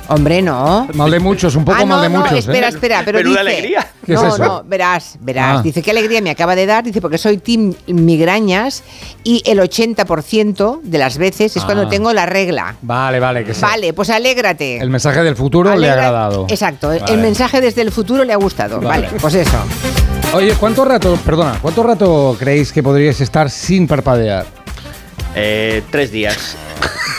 Hombre, 0.08 0.40
no. 0.40 0.86
Mal 0.94 1.10
de 1.10 1.18
muchos, 1.18 1.56
un 1.56 1.64
poco 1.64 1.78
Ah, 1.78 1.80
no, 1.80 1.86
mal 1.96 2.02
de 2.02 2.08
no, 2.08 2.18
muchos. 2.20 2.32
¿eh? 2.34 2.38
espera, 2.38 2.68
espera, 2.68 3.02
pero 3.04 3.18
Menuda 3.18 3.40
dice, 3.42 3.52
alegría. 3.56 3.86
¿Qué 4.04 4.14
es 4.14 4.22
no, 4.22 4.28
eso? 4.28 4.38
no, 4.44 4.62
verás, 4.64 5.16
verás. 5.20 5.58
Ah. 5.58 5.62
Dice, 5.62 5.82
qué 5.82 5.90
alegría 5.90 6.20
me 6.20 6.30
acaba 6.30 6.54
de 6.54 6.64
dar, 6.66 6.84
dice, 6.84 7.00
porque 7.00 7.18
soy 7.18 7.38
team 7.38 7.74
migrañas 7.86 8.84
y 9.24 9.42
el 9.46 9.58
80% 9.58 10.80
de 10.82 10.98
las 10.98 11.18
veces 11.18 11.56
es 11.56 11.64
cuando 11.64 11.84
Ah. 11.84 11.88
tengo 11.88 12.12
la 12.12 12.24
regla. 12.26 12.76
Vale, 12.82 13.18
vale, 13.18 13.44
que 13.44 13.54
sí. 13.54 13.60
Vale, 13.60 13.92
pues 13.94 14.10
alégrate. 14.10 14.78
El 14.78 14.90
mensaje 14.90 15.22
del 15.22 15.34
futuro 15.36 15.74
le 15.76 15.88
ha 15.90 15.94
agradado. 15.94 16.46
Exacto, 16.48 16.92
el- 16.92 17.00
Vale. 17.00 17.12
el 17.14 17.20
mensaje 17.20 17.60
desde 17.60 17.82
el 17.82 17.90
futuro 17.90 18.22
le 18.24 18.32
ha 18.32 18.36
gustado. 18.36 18.80
Vale. 18.80 19.06
Vale, 19.06 19.18
pues 19.20 19.34
eso. 19.34 19.58
Oye, 20.34 20.54
¿cuánto 20.54 20.84
rato, 20.84 21.16
perdona, 21.24 21.58
cuánto 21.60 21.82
rato 21.82 22.36
creéis 22.38 22.72
que 22.72 22.82
podríais 22.82 23.20
estar 23.20 23.50
sin 23.50 23.86
parpadear? 23.86 24.46
Eh, 25.34 25.82
tres 25.90 26.10
días. 26.12 26.56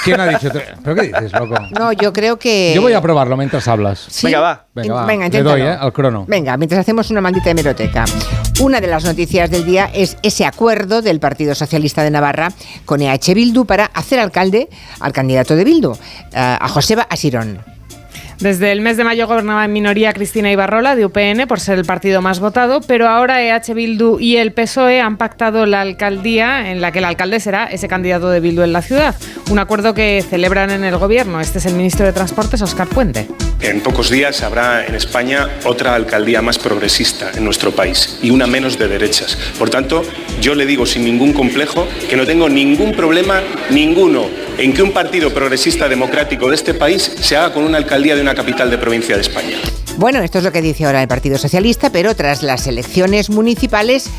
¿Quién 0.07 0.19
ha 0.21 0.27
dicho? 0.27 0.49
tre- 0.49 0.75
¿Pero 0.83 0.95
qué 0.95 1.01
dices, 1.03 1.31
loco? 1.33 1.55
No, 1.77 1.91
yo 1.91 2.13
creo 2.13 2.37
que... 2.39 2.71
Yo 2.73 2.81
voy 2.81 2.93
a 2.93 3.01
probarlo 3.01 3.35
mientras 3.37 3.67
hablas. 3.67 4.05
¿Sí? 4.09 4.27
Venga, 4.27 4.39
va. 4.39 4.65
Venga, 4.73 4.93
va. 4.93 5.05
Venga, 5.05 5.27
Le 5.29 5.43
doy. 5.43 5.61
¿eh? 5.61 5.69
Al 5.79 5.91
crono. 5.93 6.25
Venga, 6.27 6.55
mientras 6.57 6.79
hacemos 6.81 7.09
una 7.11 7.21
maldita 7.21 7.49
hemeroteca. 7.49 8.05
Una 8.61 8.79
de 8.81 8.87
las 8.87 9.03
noticias 9.03 9.51
del 9.51 9.65
día 9.65 9.89
es 9.93 10.17
ese 10.23 10.45
acuerdo 10.45 11.01
del 11.01 11.19
Partido 11.19 11.53
Socialista 11.55 12.03
de 12.03 12.11
Navarra 12.11 12.51
con 12.85 13.01
EH 13.01 13.33
Bildu 13.33 13.65
para 13.65 13.85
hacer 13.85 14.19
alcalde 14.19 14.69
al 14.99 15.11
candidato 15.13 15.55
de 15.55 15.63
Bildu, 15.63 15.91
eh, 15.93 15.97
a 16.33 16.67
Joseba 16.67 17.05
Asirón. 17.09 17.59
Desde 18.39 18.71
el 18.71 18.81
mes 18.81 18.97
de 18.97 19.03
mayo 19.03 19.25
gobernaba 19.25 19.65
en 19.65 19.73
minoría 19.73 20.13
Cristina 20.13 20.51
Ibarrola 20.51 20.95
de 20.95 21.05
UPN 21.05 21.47
por 21.47 21.59
ser 21.59 21.79
el 21.79 21.85
partido 21.85 22.21
más 22.21 22.39
votado, 22.39 22.81
pero 22.81 23.07
ahora 23.07 23.41
EH 23.41 23.73
Bildu 23.73 24.19
y 24.19 24.37
el 24.37 24.51
PSOE 24.51 25.01
han 25.01 25.17
pactado 25.17 25.65
la 25.65 25.81
alcaldía 25.81 26.69
en 26.69 26.79
la 26.79 26.91
que 26.91 26.99
el 26.99 27.05
alcalde 27.05 27.39
será 27.39 27.65
ese 27.65 27.87
candidato 27.87 28.29
de 28.29 28.39
Bildu 28.39 28.61
en 28.61 28.73
la 28.73 28.83
ciudad. 28.83 29.15
Un 29.49 29.57
acuerdo 29.57 29.95
que 29.95 30.23
celebran 30.29 30.69
en 30.69 30.83
el 30.83 30.97
gobierno. 30.97 31.41
Este 31.41 31.57
es 31.57 31.65
el 31.65 31.73
ministro 31.73 32.05
de 32.05 32.13
Transportes, 32.13 32.61
Óscar 32.61 32.87
Puente. 32.87 33.27
En 33.59 33.81
pocos 33.81 34.11
días 34.11 34.43
habrá 34.43 34.85
en 34.85 34.93
España 34.93 35.47
otra 35.65 35.95
alcaldía 35.95 36.43
más 36.43 36.59
progresista 36.59 37.31
en 37.35 37.43
nuestro 37.43 37.71
país 37.71 38.19
y 38.21 38.29
una 38.29 38.45
menos 38.45 38.77
de 38.77 38.87
derechas. 38.87 39.35
Por 39.57 39.71
tanto, 39.71 40.03
yo 40.41 40.53
le 40.53 40.67
digo 40.67 40.85
sin 40.85 41.05
ningún 41.05 41.33
complejo 41.33 41.87
que 42.07 42.15
no 42.15 42.25
tengo 42.27 42.49
ningún 42.49 42.93
problema, 42.93 43.41
ninguno, 43.71 44.27
en 44.57 44.73
que 44.73 44.81
un 44.81 44.91
partido 44.91 45.33
progresista 45.33 45.87
democrático 45.87 46.49
de 46.49 46.55
este 46.55 46.73
país 46.73 47.11
se 47.19 47.37
haga 47.37 47.53
con 47.53 47.63
una 47.63 47.77
alcaldía 47.77 48.15
de 48.15 48.21
una 48.21 48.35
capital 48.35 48.69
de 48.69 48.77
provincia 48.77 49.15
de 49.15 49.21
España. 49.21 49.57
Bueno, 49.97 50.21
esto 50.21 50.37
es 50.37 50.43
lo 50.43 50.51
que 50.51 50.61
dice 50.61 50.85
ahora 50.85 51.01
el 51.01 51.07
Partido 51.07 51.37
Socialista, 51.37 51.91
pero 51.91 52.15
tras 52.15 52.43
las 52.43 52.67
elecciones 52.67 53.29
municipales 53.29 54.09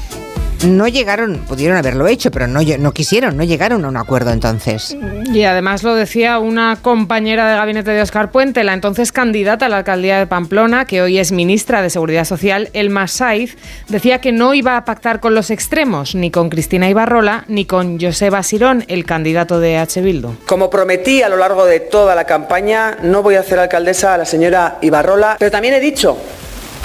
no 0.67 0.89
llegaron, 0.89 1.39
pudieron 1.47 1.77
haberlo 1.77 2.07
hecho, 2.09 2.31
pero 2.31 2.47
no, 2.47 2.61
no 2.63 2.93
quisieron, 2.93 3.37
no 3.37 3.45
llegaron 3.45 3.85
a 3.85 3.89
un 3.89 3.97
acuerdo 3.97 4.31
entonces. 4.31 4.97
Y 5.33 5.45
además 5.45 5.83
lo 5.83 5.95
decía 5.95 6.39
una 6.39 6.77
compañera 6.81 7.49
de 7.51 7.57
gabinete 7.57 7.91
de 7.91 8.03
Óscar 8.03 8.31
Puente, 8.31 8.65
la 8.65 8.75
entonces 8.75 9.13
candidata 9.13 9.67
a 9.67 9.69
la 9.69 9.79
alcaldía 9.79 10.19
de 10.19 10.27
Pamplona, 10.27 10.85
que 10.85 11.03
hoy 11.03 11.19
es 11.19 11.33
ministra 11.33 11.83
de 11.83 11.91
Seguridad 11.91 12.25
Social, 12.25 12.71
Elma 12.73 13.07
Saiz, 13.07 13.57
decía 13.89 14.21
que 14.21 14.33
no 14.33 14.55
iba 14.55 14.77
a 14.77 14.85
pactar 14.85 15.21
con 15.21 15.35
los 15.35 15.51
extremos, 15.51 16.15
ni 16.15 16.31
con 16.31 16.49
Cristina 16.49 16.89
Ibarrola, 16.89 17.45
ni 17.49 17.65
con 17.65 18.01
Joseba 18.01 18.43
Sirón, 18.43 18.85
el 18.89 19.05
candidato 19.05 19.61
de 19.61 19.79
H. 19.79 20.01
Bildu. 20.01 20.35
Como 20.47 20.71
prometí 20.71 21.23
a 21.23 21.29
lo 21.29 21.37
largo 21.37 21.65
de 21.65 21.81
toda 21.81 22.15
la 22.15 22.25
campaña, 22.25 22.97
no 23.03 23.23
voy 23.23 23.37
a 23.37 23.41
hacer 23.41 23.59
alcaldesa 23.59 24.15
a 24.15 24.19
la 24.19 24.25
señora 24.25 24.79
Ibarrola, 24.81 25.37
pero 25.39 25.51
también 25.51 25.75
he 25.75 25.81
dicho, 25.81 26.19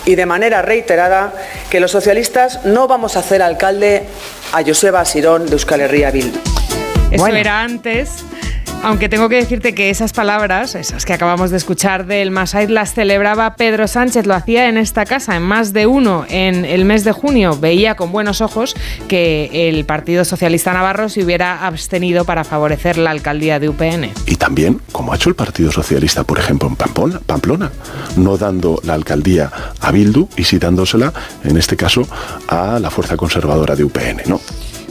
y 0.06 0.16
de 0.16 0.26
manera 0.26 0.62
reiterada, 0.62 1.34
que 1.70 1.80
los 1.80 1.92
socialistas 1.92 2.66
no 2.66 2.88
vamos 2.88 3.16
a 3.16 3.20
hacer 3.20 3.42
alcalde 3.42 4.04
a 4.52 4.64
Joseba 4.64 5.04
Sirón 5.06 5.46
de 5.46 5.54
Euskal 5.54 5.82
Herria 5.82 6.12
Bildu. 6.12 6.40
Eso 7.12 7.28
era 7.28 7.62
antes 7.62 8.26
Aunque 8.84 9.08
tengo 9.08 9.30
que 9.30 9.38
decirte 9.38 9.74
que 9.74 9.90
esas 9.90 10.12
palabras, 10.12 10.76
esas 10.76 11.06
que 11.06 11.14
acabamos 11.14 11.52
de 11.52 11.58
escuchar 11.58 12.06
del 12.06 12.32
Masaid, 12.32 12.68
las 12.70 12.94
celebraba 12.94 13.56
Pedro 13.56 13.88
Sánchez, 13.88 14.26
lo 14.26 14.34
hacía 14.34 14.68
en 14.68 14.78
esta 14.78 15.06
casa, 15.06 15.38
en 15.38 15.44
más 15.44 15.72
de 15.72 15.88
uno, 15.88 16.26
en 16.28 16.66
el 16.66 16.84
mes 16.84 17.06
de 17.06 17.14
junio. 17.14 17.58
Veía 17.58 17.96
con 17.96 18.12
buenos 18.12 18.42
ojos 18.42 18.76
que 19.08 19.70
el 19.70 19.86
Partido 19.86 20.26
Socialista 20.26 20.74
Navarro 20.74 21.08
se 21.08 21.24
hubiera 21.24 21.66
abstenido 21.66 22.26
para 22.26 22.44
favorecer 22.44 22.98
la 22.98 23.12
alcaldía 23.12 23.58
de 23.58 23.70
UPN. 23.70 24.12
Y 24.26 24.36
también, 24.36 24.82
como 24.92 25.14
ha 25.14 25.16
hecho 25.16 25.30
el 25.30 25.36
Partido 25.36 25.72
Socialista, 25.72 26.26
por 26.26 26.38
ejemplo, 26.38 26.68
en 26.68 26.76
Pamplona, 26.76 27.22
Pamplona 27.26 27.72
no 28.18 28.36
dando 28.36 28.82
la 28.84 28.96
alcaldía 28.96 29.50
a 29.80 29.92
Bildu 29.92 30.28
y 30.36 30.44
sí 30.44 30.60
dándosela, 30.60 31.14
en 31.46 31.56
este 31.56 31.78
caso, 31.78 32.06
a 32.50 32.80
la 32.82 32.90
fuerza 32.90 33.16
conservadora 33.16 33.78
de 33.78 33.86
UPN, 33.86 34.24
¿no? 34.28 34.42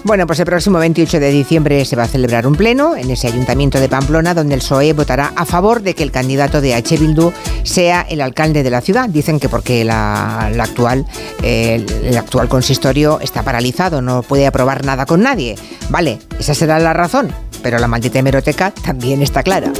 Bueno, 0.05 0.27
pues 0.27 0.41
el 0.41 0.47
próximo 0.47 0.79
28 0.79 1.21
de 1.21 1.31
diciembre 1.31 1.85
se 1.85 1.95
va 1.95 2.03
a 2.03 2.09
celebrar 2.09 2.47
un 2.49 2.57
pleno 2.57 2.97
en 2.97 3.09
ese 3.11 3.29
ayuntamiento 3.29 3.79
de 3.79 3.89
Pamplona 3.89 4.35
donde 4.35 4.55
el 4.55 4.61
PSOE 4.61 4.93
votará 4.95 5.33
a 5.37 5.47
favor 5.47 5.81
de 5.81 5.95
que 5.95 6.03
el 6.03 6.11
candidato 6.11 6.61
de 6.61 6.75
H. 6.75 6.97
Bildu 6.97 7.33
sea 7.63 8.03
el 8.03 8.21
alcalde 8.21 8.65
de 8.65 8.71
la 8.71 8.81
ciudad. 8.81 9.09
Dicen 9.09 9.39
que 9.39 9.49
porque 9.49 9.85
la, 9.85 10.47
actual, 10.59 11.07
el 11.43 12.17
actual 12.17 12.49
consistorio 12.49 13.21
está 13.21 13.45
paralizado, 13.45 14.03
no 14.03 14.23
puede 14.23 14.47
aprobar 14.47 14.85
nada 14.85 15.07
con 15.07 15.23
nadie. 15.23 15.55
Vale, 15.89 16.19
esa 16.37 16.55
será 16.55 16.81
la 16.81 16.93
razón, 16.93 17.33
pero 17.63 17.79
la 17.79 17.87
maldita 17.87 18.19
hemeroteca 18.19 18.73
también 18.73 19.23
está 19.23 19.45
clara. 19.45 19.73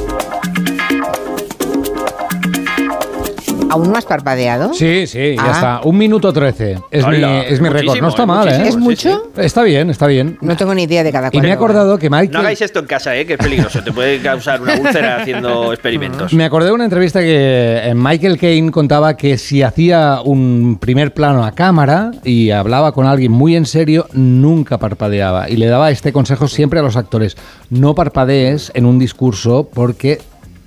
¿Aún 3.73 3.91
no 3.91 3.97
has 3.97 4.05
parpadeado? 4.05 4.73
Sí, 4.73 5.07
sí, 5.07 5.35
ya 5.35 5.43
Ah. 5.45 5.51
está. 5.51 5.81
Un 5.83 5.97
minuto 5.97 6.31
trece. 6.31 6.77
Es 6.91 7.05
mi, 7.07 7.17
es 7.23 7.59
mi 7.59 7.69
récord. 7.69 7.99
No 7.99 8.07
está 8.09 8.23
eh, 8.23 8.27
mal, 8.27 8.47
¿eh? 8.47 8.67
¿Es 8.67 8.77
mucho? 8.77 9.31
Está 9.35 9.63
bien, 9.63 9.89
está 9.89 10.07
bien. 10.07 10.37
No 10.41 10.55
tengo 10.55 10.73
ni 10.75 10.83
idea 10.83 11.03
de 11.03 11.11
cada 11.11 11.27
Y 11.27 11.31
cual. 11.31 11.41
me 11.43 11.49
he 11.49 11.51
acordado 11.51 11.97
que 11.97 12.09
Michael... 12.09 12.31
No 12.31 12.39
hagáis 12.39 12.61
esto 12.61 12.79
en 12.79 12.85
casa, 12.85 13.15
¿eh? 13.15 13.25
que 13.25 13.33
es 13.33 13.39
peligroso. 13.39 13.83
Te 13.83 13.91
puede 13.91 14.19
causar 14.21 14.61
una 14.61 14.75
úlcera 14.75 15.17
haciendo 15.21 15.73
experimentos. 15.73 16.33
Me 16.33 16.45
acordé 16.45 16.67
de 16.67 16.73
una 16.73 16.83
entrevista 16.85 17.19
que 17.19 17.81
eh, 17.83 17.93
Michael 17.95 18.37
Caine 18.37 18.71
contaba 18.71 19.17
que 19.17 19.37
si 19.37 19.63
hacía 19.63 20.19
un 20.23 20.77
primer 20.79 21.13
plano 21.13 21.43
a 21.43 21.51
cámara 21.53 22.11
y 22.23 22.51
hablaba 22.51 22.91
con 22.91 23.07
alguien 23.07 23.31
muy 23.31 23.55
en 23.55 23.65
serio, 23.65 24.07
nunca 24.13 24.77
parpadeaba. 24.77 25.49
Y 25.49 25.57
le 25.57 25.65
daba 25.65 25.89
este 25.91 26.13
consejo 26.13 26.47
siempre 26.47 26.79
a 26.79 26.83
los 26.83 26.95
actores. 26.95 27.35
No 27.69 27.95
parpadees 27.95 28.71
en 28.75 28.85
un 28.85 28.99
discurso 28.99 29.67
porque 29.73 30.19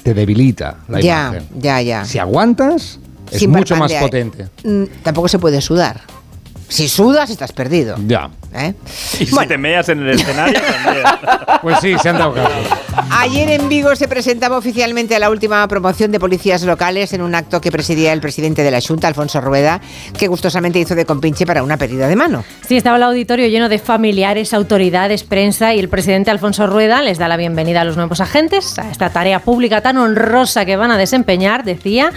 te 0.06 0.14
debilita 0.14 0.76
la 0.86 1.00
Ya, 1.00 1.30
imagen. 1.32 1.48
ya, 1.58 1.80
ya. 1.82 2.04
Si 2.04 2.20
aguantas, 2.20 3.00
es 3.28 3.40
Sin 3.40 3.50
mucho 3.50 3.74
más 3.74 3.92
potente. 3.94 4.46
Mm, 4.62 4.84
Tampoco 5.02 5.26
se 5.26 5.40
puede 5.40 5.60
sudar. 5.60 6.00
Si 6.68 6.88
sudas, 6.88 7.30
estás 7.30 7.52
perdido. 7.52 7.96
Ya. 8.06 8.30
¿eh? 8.54 8.74
Y 9.20 9.26
si 9.26 9.46
te 9.46 9.58
meas 9.58 9.88
en 9.88 10.02
el 10.02 10.10
escenario, 10.10 10.60
también. 10.60 11.04
Pues 11.62 11.78
sí, 11.80 11.96
se 12.00 12.10
han 12.10 12.18
dado 12.18 12.34
caso. 12.34 12.50
Ayer 13.10 13.48
en 13.50 13.68
Vigo 13.68 13.96
se 13.96 14.06
presentaba 14.06 14.56
oficialmente 14.56 15.16
a 15.16 15.18
la 15.18 15.30
última 15.30 15.66
promoción 15.66 16.12
de 16.12 16.20
policías 16.20 16.62
locales 16.62 17.12
en 17.12 17.22
un 17.22 17.34
acto 17.34 17.60
que 17.60 17.72
presidía 17.72 18.12
el 18.12 18.20
presidente 18.20 18.62
de 18.62 18.70
la 18.70 18.80
Junta, 18.80 19.08
Alfonso 19.08 19.40
Rueda, 19.40 19.80
que 20.16 20.28
gustosamente 20.28 20.78
hizo 20.78 20.94
de 20.94 21.04
compinche 21.04 21.46
para 21.46 21.62
una 21.62 21.76
pedida 21.76 22.08
de 22.08 22.14
mano. 22.14 22.44
Sí, 22.66 22.76
estaba 22.76 22.98
el 22.98 23.02
auditorio 23.02 23.48
lleno 23.48 23.68
de 23.68 23.78
familiares, 23.78 24.54
autoridades, 24.54 25.24
prensa 25.24 25.74
y 25.74 25.80
el 25.80 25.88
presidente 25.88 26.30
Alfonso 26.30 26.66
Rueda 26.66 27.02
les 27.02 27.18
da 27.18 27.26
la 27.26 27.36
bienvenida 27.36 27.80
a 27.80 27.84
los 27.84 27.96
nuevos 27.96 28.20
agentes 28.20 28.78
a 28.78 28.90
esta 28.90 29.10
tarea 29.10 29.40
pública 29.40 29.80
tan 29.80 29.96
honrosa 29.96 30.64
que 30.64 30.76
van 30.76 30.90
a 30.90 30.98
desempeñar, 30.98 31.64
decía, 31.64 32.12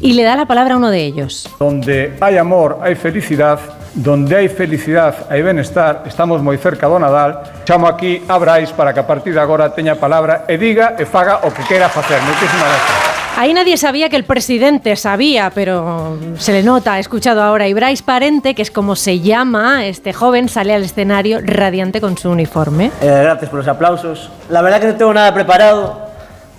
y 0.00 0.14
le 0.14 0.22
da 0.22 0.36
la 0.36 0.46
palabra 0.46 0.74
a 0.74 0.76
uno 0.78 0.90
de 0.90 1.04
ellos. 1.04 1.48
Donde 1.58 2.16
hay 2.20 2.38
amor, 2.38 2.80
hay 2.82 2.94
felicidad. 2.94 3.60
Donde 3.94 4.36
hay 4.36 4.48
felicidad, 4.48 5.26
hay 5.28 5.42
bienestar. 5.42 6.04
Estamos 6.06 6.40
moi 6.42 6.54
cerca 6.56 6.86
do 6.86 6.94
Nadal. 6.98 7.42
Chamo 7.66 7.90
aquí 7.90 8.22
a 8.28 8.38
Brais 8.38 8.70
para 8.70 8.94
que 8.94 9.00
a 9.00 9.06
partir 9.06 9.34
de 9.34 9.42
agora 9.42 9.74
teña 9.74 9.98
palabra 9.98 10.46
e 10.46 10.54
diga 10.54 10.94
e 10.94 11.02
faga 11.02 11.42
o 11.42 11.50
que 11.50 11.66
queira 11.66 11.90
facer. 11.90 12.22
Moitísimas 12.22 12.70
gracias. 12.70 13.10
Ahí 13.36 13.54
nadie 13.54 13.76
sabía 13.76 14.08
que 14.08 14.14
el 14.14 14.24
presidente 14.24 14.94
sabía, 14.94 15.50
pero 15.54 16.18
se 16.38 16.52
le 16.52 16.62
nota, 16.62 16.94
ha 16.94 16.98
escuchado 16.98 17.42
ahora. 17.42 17.66
Y 17.66 17.74
Bryce 17.74 18.02
Parente, 18.04 18.54
que 18.54 18.62
es 18.62 18.70
como 18.70 18.94
se 18.94 19.20
llama 19.20 19.86
este 19.86 20.12
joven, 20.12 20.48
sale 20.48 20.74
al 20.74 20.84
escenario 20.84 21.40
radiante 21.42 22.00
con 22.00 22.16
su 22.16 22.30
uniforme. 22.30 22.92
Eh, 23.00 23.20
gracias 23.22 23.50
por 23.50 23.58
los 23.58 23.68
aplausos. 23.68 24.30
La 24.50 24.62
verdad 24.62 24.80
que 24.80 24.86
no 24.86 24.94
tengo 24.94 25.14
nada 25.14 25.34
preparado. 25.34 26.10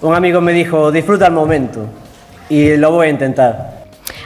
Un 0.02 0.16
amigo 0.16 0.42
me 0.42 0.52
dijo, 0.52 0.92
disfruta 0.92 1.28
el 1.28 1.34
momento. 1.34 1.86
Y 2.50 2.76
lo 2.76 2.92
voy 2.92 3.08
a 3.08 3.10
intentar. 3.10 3.81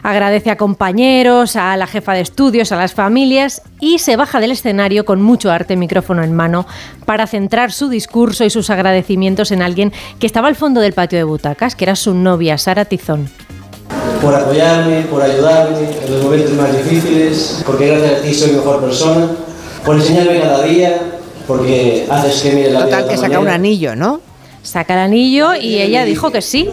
Agradece 0.05 0.51
a 0.51 0.55
compañeros, 0.55 1.55
a 1.55 1.75
la 1.77 1.87
jefa 1.87 2.13
de 2.13 2.21
estudios, 2.21 2.71
a 2.71 2.75
las 2.75 2.93
familias 2.93 3.63
y 3.79 3.97
se 3.97 4.17
baja 4.17 4.39
del 4.39 4.51
escenario 4.51 5.03
con 5.03 5.19
mucho 5.19 5.49
arte, 5.49 5.75
micrófono 5.75 6.23
en 6.23 6.31
mano, 6.31 6.67
para 7.07 7.25
centrar 7.25 7.71
su 7.71 7.89
discurso 7.89 8.45
y 8.45 8.51
sus 8.51 8.69
agradecimientos 8.69 9.51
en 9.51 9.63
alguien 9.63 9.91
que 10.19 10.27
estaba 10.27 10.47
al 10.47 10.55
fondo 10.55 10.79
del 10.79 10.93
patio 10.93 11.17
de 11.17 11.23
butacas, 11.23 11.75
que 11.75 11.85
era 11.85 11.95
su 11.95 12.13
novia, 12.13 12.59
Sara 12.59 12.85
Tizón. 12.85 13.31
Por 14.21 14.35
apoyarme, 14.35 15.01
por 15.09 15.23
ayudarme 15.23 15.79
en 16.05 16.13
los 16.13 16.23
momentos 16.23 16.51
más 16.51 16.71
difíciles, 16.71 17.63
porque 17.65 17.87
gracias 17.87 18.19
a 18.19 18.21
ti 18.21 18.31
soy 18.31 18.51
mejor 18.51 18.81
persona. 18.81 19.27
Por 19.83 19.95
enseñarme 19.95 20.39
cada 20.39 20.61
día, 20.61 21.01
porque 21.47 22.05
haces 22.11 22.43
que 22.43 22.51
mire 22.51 22.69
la 22.69 22.85
vida 22.85 22.97
Total, 22.99 23.09
que 23.09 23.17
saca 23.17 23.39
un 23.39 23.47
anillo, 23.47 23.95
¿no? 23.95 24.21
Saca 24.61 24.93
el 24.93 24.99
anillo 24.99 25.55
y 25.55 25.79
ella 25.79 26.05
dijo 26.05 26.31
que 26.31 26.43
sí. 26.43 26.69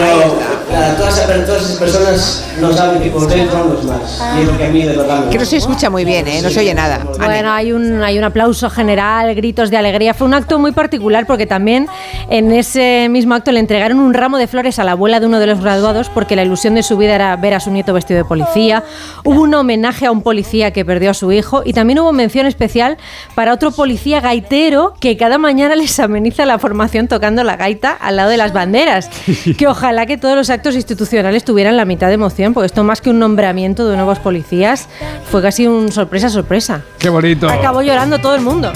Pero 0.00 0.49
todas, 0.70 1.18
esas- 1.18 1.46
todas 1.46 1.62
esas 1.64 1.76
personas 1.78 2.44
no 2.60 2.72
saben 2.72 3.02
que 3.02 3.10
por 3.10 3.26
dentro 3.28 3.64
no 3.64 3.78
es 3.78 3.84
más. 3.84 4.22
Y 4.36 4.42
es 4.42 4.46
lo 4.46 4.56
que 4.58 4.66
a 4.66 4.68
mí 4.68 4.82
de 4.82 4.96
verdad 4.96 5.24
me 5.24 5.30
Que 5.30 5.38
no 5.38 5.44
se 5.44 5.56
escucha 5.56 5.90
muy 5.90 6.04
bien, 6.04 6.26
¿eh? 6.28 6.40
No 6.42 6.50
se 6.50 6.60
oye 6.60 6.74
nada. 6.74 7.00
Bueno, 7.18 7.50
hay 7.52 7.72
un, 7.72 8.02
hay 8.02 8.18
un 8.18 8.24
aplauso 8.24 8.70
general, 8.70 9.34
gritos 9.34 9.70
de 9.70 9.76
alegría. 9.76 10.14
Fue 10.14 10.26
un 10.26 10.34
acto 10.34 10.58
muy 10.58 10.72
particular 10.72 11.26
porque 11.26 11.46
también 11.46 11.88
en 12.28 12.52
ese 12.52 13.08
mismo 13.10 13.34
acto 13.34 13.52
le 13.52 13.60
entregaron 13.60 13.98
un 13.98 14.14
ramo 14.14 14.38
de 14.38 14.46
flores 14.46 14.78
a 14.78 14.84
la 14.84 14.92
abuela 14.92 15.20
de 15.20 15.26
uno 15.26 15.38
de 15.38 15.46
los 15.46 15.60
graduados 15.60 16.08
porque 16.10 16.36
la 16.36 16.42
ilusión 16.42 16.74
de 16.74 16.82
su 16.82 16.96
vida 16.96 17.14
era 17.14 17.36
ver 17.36 17.54
a 17.54 17.60
su 17.60 17.70
nieto 17.70 17.92
vestido 17.92 18.18
de 18.18 18.24
policía. 18.24 18.84
Hubo 19.24 19.42
un 19.42 19.54
homenaje 19.54 20.06
a 20.06 20.10
un 20.10 20.22
policía 20.22 20.72
que 20.72 20.84
perdió 20.84 21.10
a 21.10 21.14
su 21.14 21.32
hijo 21.32 21.62
y 21.64 21.72
también 21.72 21.98
hubo 22.00 22.12
mención 22.12 22.46
especial 22.46 22.98
para 23.34 23.52
otro 23.52 23.70
policía 23.70 24.20
gaitero 24.20 24.94
que 25.00 25.16
cada 25.16 25.38
mañana 25.38 25.74
les 25.80 25.98
ameniza 26.00 26.44
la 26.46 26.58
formación 26.58 27.08
tocando 27.08 27.42
la 27.44 27.56
gaita 27.56 27.92
al 27.92 28.16
lado 28.16 28.30
de 28.30 28.36
las 28.36 28.52
banderas. 28.52 29.08
Que 29.58 29.66
ojalá 29.66 30.06
que 30.06 30.16
todos 30.16 30.36
los 30.36 30.48
actos 30.60 30.74
institucionales 30.74 31.42
tuvieran 31.42 31.78
la 31.78 31.86
mitad 31.86 32.08
de 32.08 32.14
emoción, 32.14 32.52
porque 32.52 32.66
esto 32.66 32.84
más 32.84 33.00
que 33.00 33.08
un 33.08 33.18
nombramiento 33.18 33.88
de 33.88 33.96
nuevos 33.96 34.18
policías 34.18 34.88
fue 35.30 35.40
casi 35.40 35.66
un 35.66 35.90
sorpresa 35.90 36.28
sorpresa. 36.28 36.82
Qué 36.98 37.08
bonito. 37.08 37.48
Acabó 37.48 37.80
llorando 37.80 38.18
todo 38.18 38.34
el 38.34 38.42
mundo. 38.42 38.70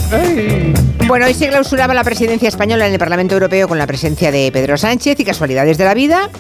Bueno, 1.07 1.27
hoy 1.27 1.35
se 1.35 1.49
clausuraba 1.49 1.93
la 1.93 2.03
presidencia 2.03 2.49
española 2.49 2.87
en 2.87 2.95
el 2.95 2.99
Parlamento 2.99 3.35
Europeo 3.35 3.69
con 3.69 3.77
la 3.77 3.87
presencia 3.87 4.33
de 4.33 4.51
Pedro 4.51 4.79
Sánchez 4.79 5.21
y 5.21 5.25
casualidades 5.27 5.77
de 5.77 5.85
la 5.85 5.93
vida. 5.93 6.31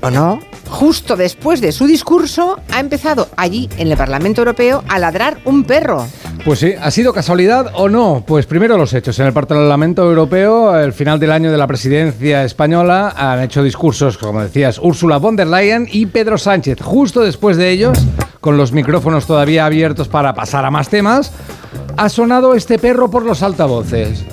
¿O 0.00 0.10
no? 0.10 0.38
Justo 0.72 1.16
después 1.16 1.60
de 1.60 1.70
su 1.70 1.86
discurso 1.86 2.58
ha 2.72 2.80
empezado 2.80 3.28
allí, 3.36 3.68
en 3.76 3.92
el 3.92 3.96
Parlamento 3.96 4.40
Europeo, 4.40 4.82
a 4.88 4.98
ladrar 4.98 5.36
un 5.44 5.64
perro. 5.64 6.06
Pues 6.46 6.60
sí, 6.60 6.72
¿ha 6.80 6.90
sido 6.90 7.12
casualidad 7.12 7.70
o 7.74 7.90
no? 7.90 8.24
Pues 8.26 8.46
primero 8.46 8.78
los 8.78 8.94
hechos. 8.94 9.18
En 9.20 9.26
el 9.26 9.34
Parlamento 9.34 10.02
Europeo, 10.02 10.70
al 10.70 10.94
final 10.94 11.20
del 11.20 11.30
año 11.30 11.52
de 11.52 11.58
la 11.58 11.66
presidencia 11.66 12.42
española, 12.42 13.12
han 13.14 13.42
hecho 13.42 13.62
discursos, 13.62 14.16
como 14.16 14.42
decías, 14.42 14.78
Úrsula 14.78 15.18
von 15.18 15.36
der 15.36 15.48
Leyen 15.48 15.86
y 15.92 16.06
Pedro 16.06 16.38
Sánchez. 16.38 16.80
Justo 16.80 17.20
después 17.20 17.58
de 17.58 17.70
ellos, 17.70 17.98
con 18.40 18.56
los 18.56 18.72
micrófonos 18.72 19.26
todavía 19.26 19.66
abiertos 19.66 20.08
para 20.08 20.32
pasar 20.32 20.64
a 20.64 20.70
más 20.70 20.88
temas, 20.88 21.32
ha 21.98 22.08
sonado 22.08 22.54
este 22.54 22.78
perro 22.78 23.10
por 23.10 23.24
los 23.24 23.42
altavoces. 23.42 24.24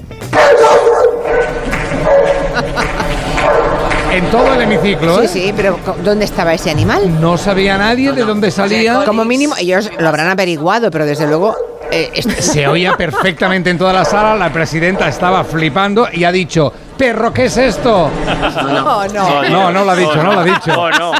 En 4.19 4.25
todo 4.31 4.53
el 4.53 4.61
hemiciclo, 4.61 5.19
Sí, 5.19 5.23
¿eh? 5.23 5.27
sí, 5.29 5.53
pero 5.55 5.79
¿dónde 6.03 6.25
estaba 6.25 6.53
ese 6.53 6.69
animal? 6.69 7.21
No 7.21 7.37
sabía 7.37 7.77
nadie 7.77 8.11
de 8.11 8.23
dónde 8.25 8.51
salía. 8.51 9.03
Como 9.05 9.23
mínimo, 9.23 9.55
ellos 9.57 9.89
lo 9.97 10.09
habrán 10.09 10.27
averiguado, 10.27 10.91
pero 10.91 11.05
desde 11.05 11.25
luego... 11.25 11.55
eh, 11.89 12.11
Se 12.39 12.67
oía 12.67 12.97
perfectamente 12.97 13.69
en 13.69 13.77
toda 13.77 13.93
la 13.93 14.03
sala, 14.03 14.35
la 14.35 14.51
presidenta 14.51 15.07
estaba 15.07 15.45
flipando 15.45 16.09
y 16.11 16.25
ha 16.25 16.33
dicho, 16.33 16.73
perro, 16.99 17.33
¿qué 17.33 17.45
es 17.45 17.55
esto? 17.55 18.11
No, 18.25 19.07
no. 19.07 19.49
No, 19.49 19.71
no 19.71 19.85
lo 19.85 19.91
ha 19.91 19.95
dicho, 19.95 20.21
no 20.21 20.33
lo 20.33 20.39
ha 20.41 20.43
dicho. 20.43 20.67
No, 20.67 20.89
no. 20.91 21.11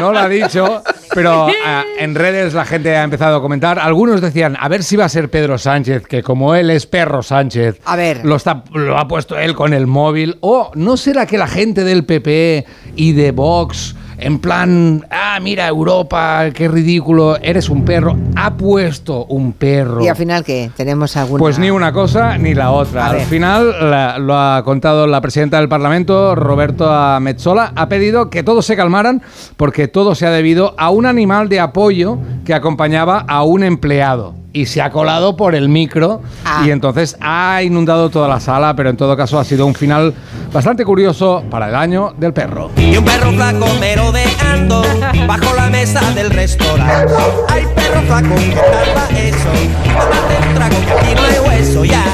No 0.00 0.12
lo 0.12 0.18
ha 0.18 0.28
dicho, 0.28 0.82
pero 1.14 1.46
ah, 1.64 1.84
en 1.98 2.16
redes 2.16 2.54
la 2.54 2.64
gente 2.64 2.96
ha 2.96 3.04
empezado 3.04 3.36
a 3.36 3.40
comentar. 3.40 3.78
Algunos 3.78 4.20
decían, 4.20 4.56
a 4.58 4.68
ver 4.68 4.82
si 4.82 4.96
va 4.96 5.04
a 5.04 5.08
ser 5.08 5.30
Pedro 5.30 5.56
Sánchez, 5.56 6.06
que 6.06 6.24
como 6.24 6.56
él 6.56 6.70
es 6.70 6.86
perro 6.86 7.22
Sánchez, 7.22 7.80
A 7.84 7.94
ver. 7.94 8.24
Lo, 8.24 8.34
está, 8.36 8.64
lo 8.72 8.98
ha 8.98 9.06
puesto 9.06 9.38
él 9.38 9.54
con 9.54 9.72
el 9.72 9.86
móvil. 9.86 10.36
O 10.40 10.72
no 10.74 10.96
será 10.96 11.24
que 11.24 11.38
la 11.38 11.46
gente 11.46 11.84
del 11.84 12.04
PP 12.04 12.66
y 12.96 13.12
de 13.12 13.30
Vox, 13.30 13.94
en 14.18 14.38
plan, 14.40 15.06
ah, 15.10 15.38
mira, 15.40 15.68
Europa, 15.68 16.44
qué 16.52 16.68
ridículo, 16.68 17.36
eres 17.40 17.68
un 17.68 17.84
perro, 17.84 18.16
ha 18.36 18.54
puesto 18.54 19.24
un 19.26 19.52
perro. 19.52 20.02
¿Y 20.04 20.08
al 20.08 20.16
final 20.16 20.44
qué? 20.44 20.70
¿Tenemos 20.76 21.16
alguna...? 21.16 21.38
Pues 21.38 21.58
ni 21.58 21.70
una 21.70 21.92
cosa 21.92 22.36
ni 22.38 22.54
la 22.54 22.70
otra. 22.72 23.06
A 23.06 23.10
Al 23.10 23.16
ver. 23.16 23.26
final 23.26 23.90
la- 23.90 24.18
lo 24.18 24.36
ha 24.38 24.62
contado 24.64 25.06
la 25.06 25.20
presidenta 25.20 25.58
del 25.58 25.68
Parlamento, 25.68 26.34
Roberto 26.34 26.88
Metzola, 27.20 27.72
ha 27.76 27.88
pedido 27.88 28.30
que 28.30 28.42
todos 28.42 28.66
se 28.66 28.76
calmaran 28.76 29.22
porque 29.56 29.88
todo 29.88 30.14
se 30.14 30.26
ha 30.26 30.30
debido 30.30 30.74
a 30.78 30.90
un 30.90 31.06
animal 31.06 31.48
de 31.48 31.60
apoyo 31.60 32.18
que 32.44 32.54
acompañaba 32.54 33.24
a 33.28 33.42
un 33.44 33.62
empleado. 33.62 34.34
Y 34.60 34.66
se 34.66 34.82
ha 34.82 34.90
colado 34.90 35.36
por 35.36 35.54
el 35.54 35.68
micro 35.68 36.20
Ah. 36.44 36.62
y 36.66 36.70
entonces 36.70 37.16
ha 37.20 37.62
inundado 37.62 38.10
toda 38.10 38.26
la 38.26 38.40
sala, 38.40 38.74
pero 38.74 38.90
en 38.90 38.96
todo 38.96 39.16
caso 39.16 39.38
ha 39.38 39.44
sido 39.44 39.66
un 39.66 39.74
final 39.74 40.12
bastante 40.52 40.84
curioso 40.84 41.44
para 41.48 41.68
el 41.68 41.74
año 41.74 42.12
del 42.16 42.32
perro. 42.32 42.70
Y 42.76 42.96
un 42.96 43.04
perro 43.04 43.30
flaco 43.32 43.66
merodeando 43.78 44.82
bajo 45.26 45.54
la 45.54 45.68
mesa 45.70 46.00
del 46.12 46.30
restaurante. 46.30 47.12
Ay, 47.48 47.64
perro 47.74 48.00
flaco, 48.02 48.34
¿qué 48.34 48.54
tal 48.56 48.96
va 48.96 49.18
eso? 49.18 49.48
Tómate 49.84 50.48
un 50.48 50.54
trago 50.54 50.76
que 50.86 50.92
aquí 50.92 51.14
no 51.14 51.22
hay 51.22 51.48
hueso 51.58 51.84
ya. 51.84 52.04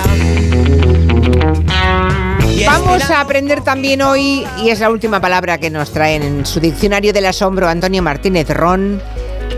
Vamos 2.67 3.11
a 3.11 3.21
aprender 3.21 3.61
también 3.63 4.03
hoy, 4.03 4.45
y 4.63 4.71
es 4.71 4.81
la 4.81 4.91
última 4.91 5.21
palabra 5.21 5.59
que 5.59 5.71
nos 5.71 5.91
traen 5.93 6.23
en 6.23 6.47
su 6.47 6.61
diccionario 6.61 7.13
del 7.13 7.27
asombro 7.27 7.69
Antonio 7.69 8.03
Martínez 8.03 8.49
Ron, 8.51 9.01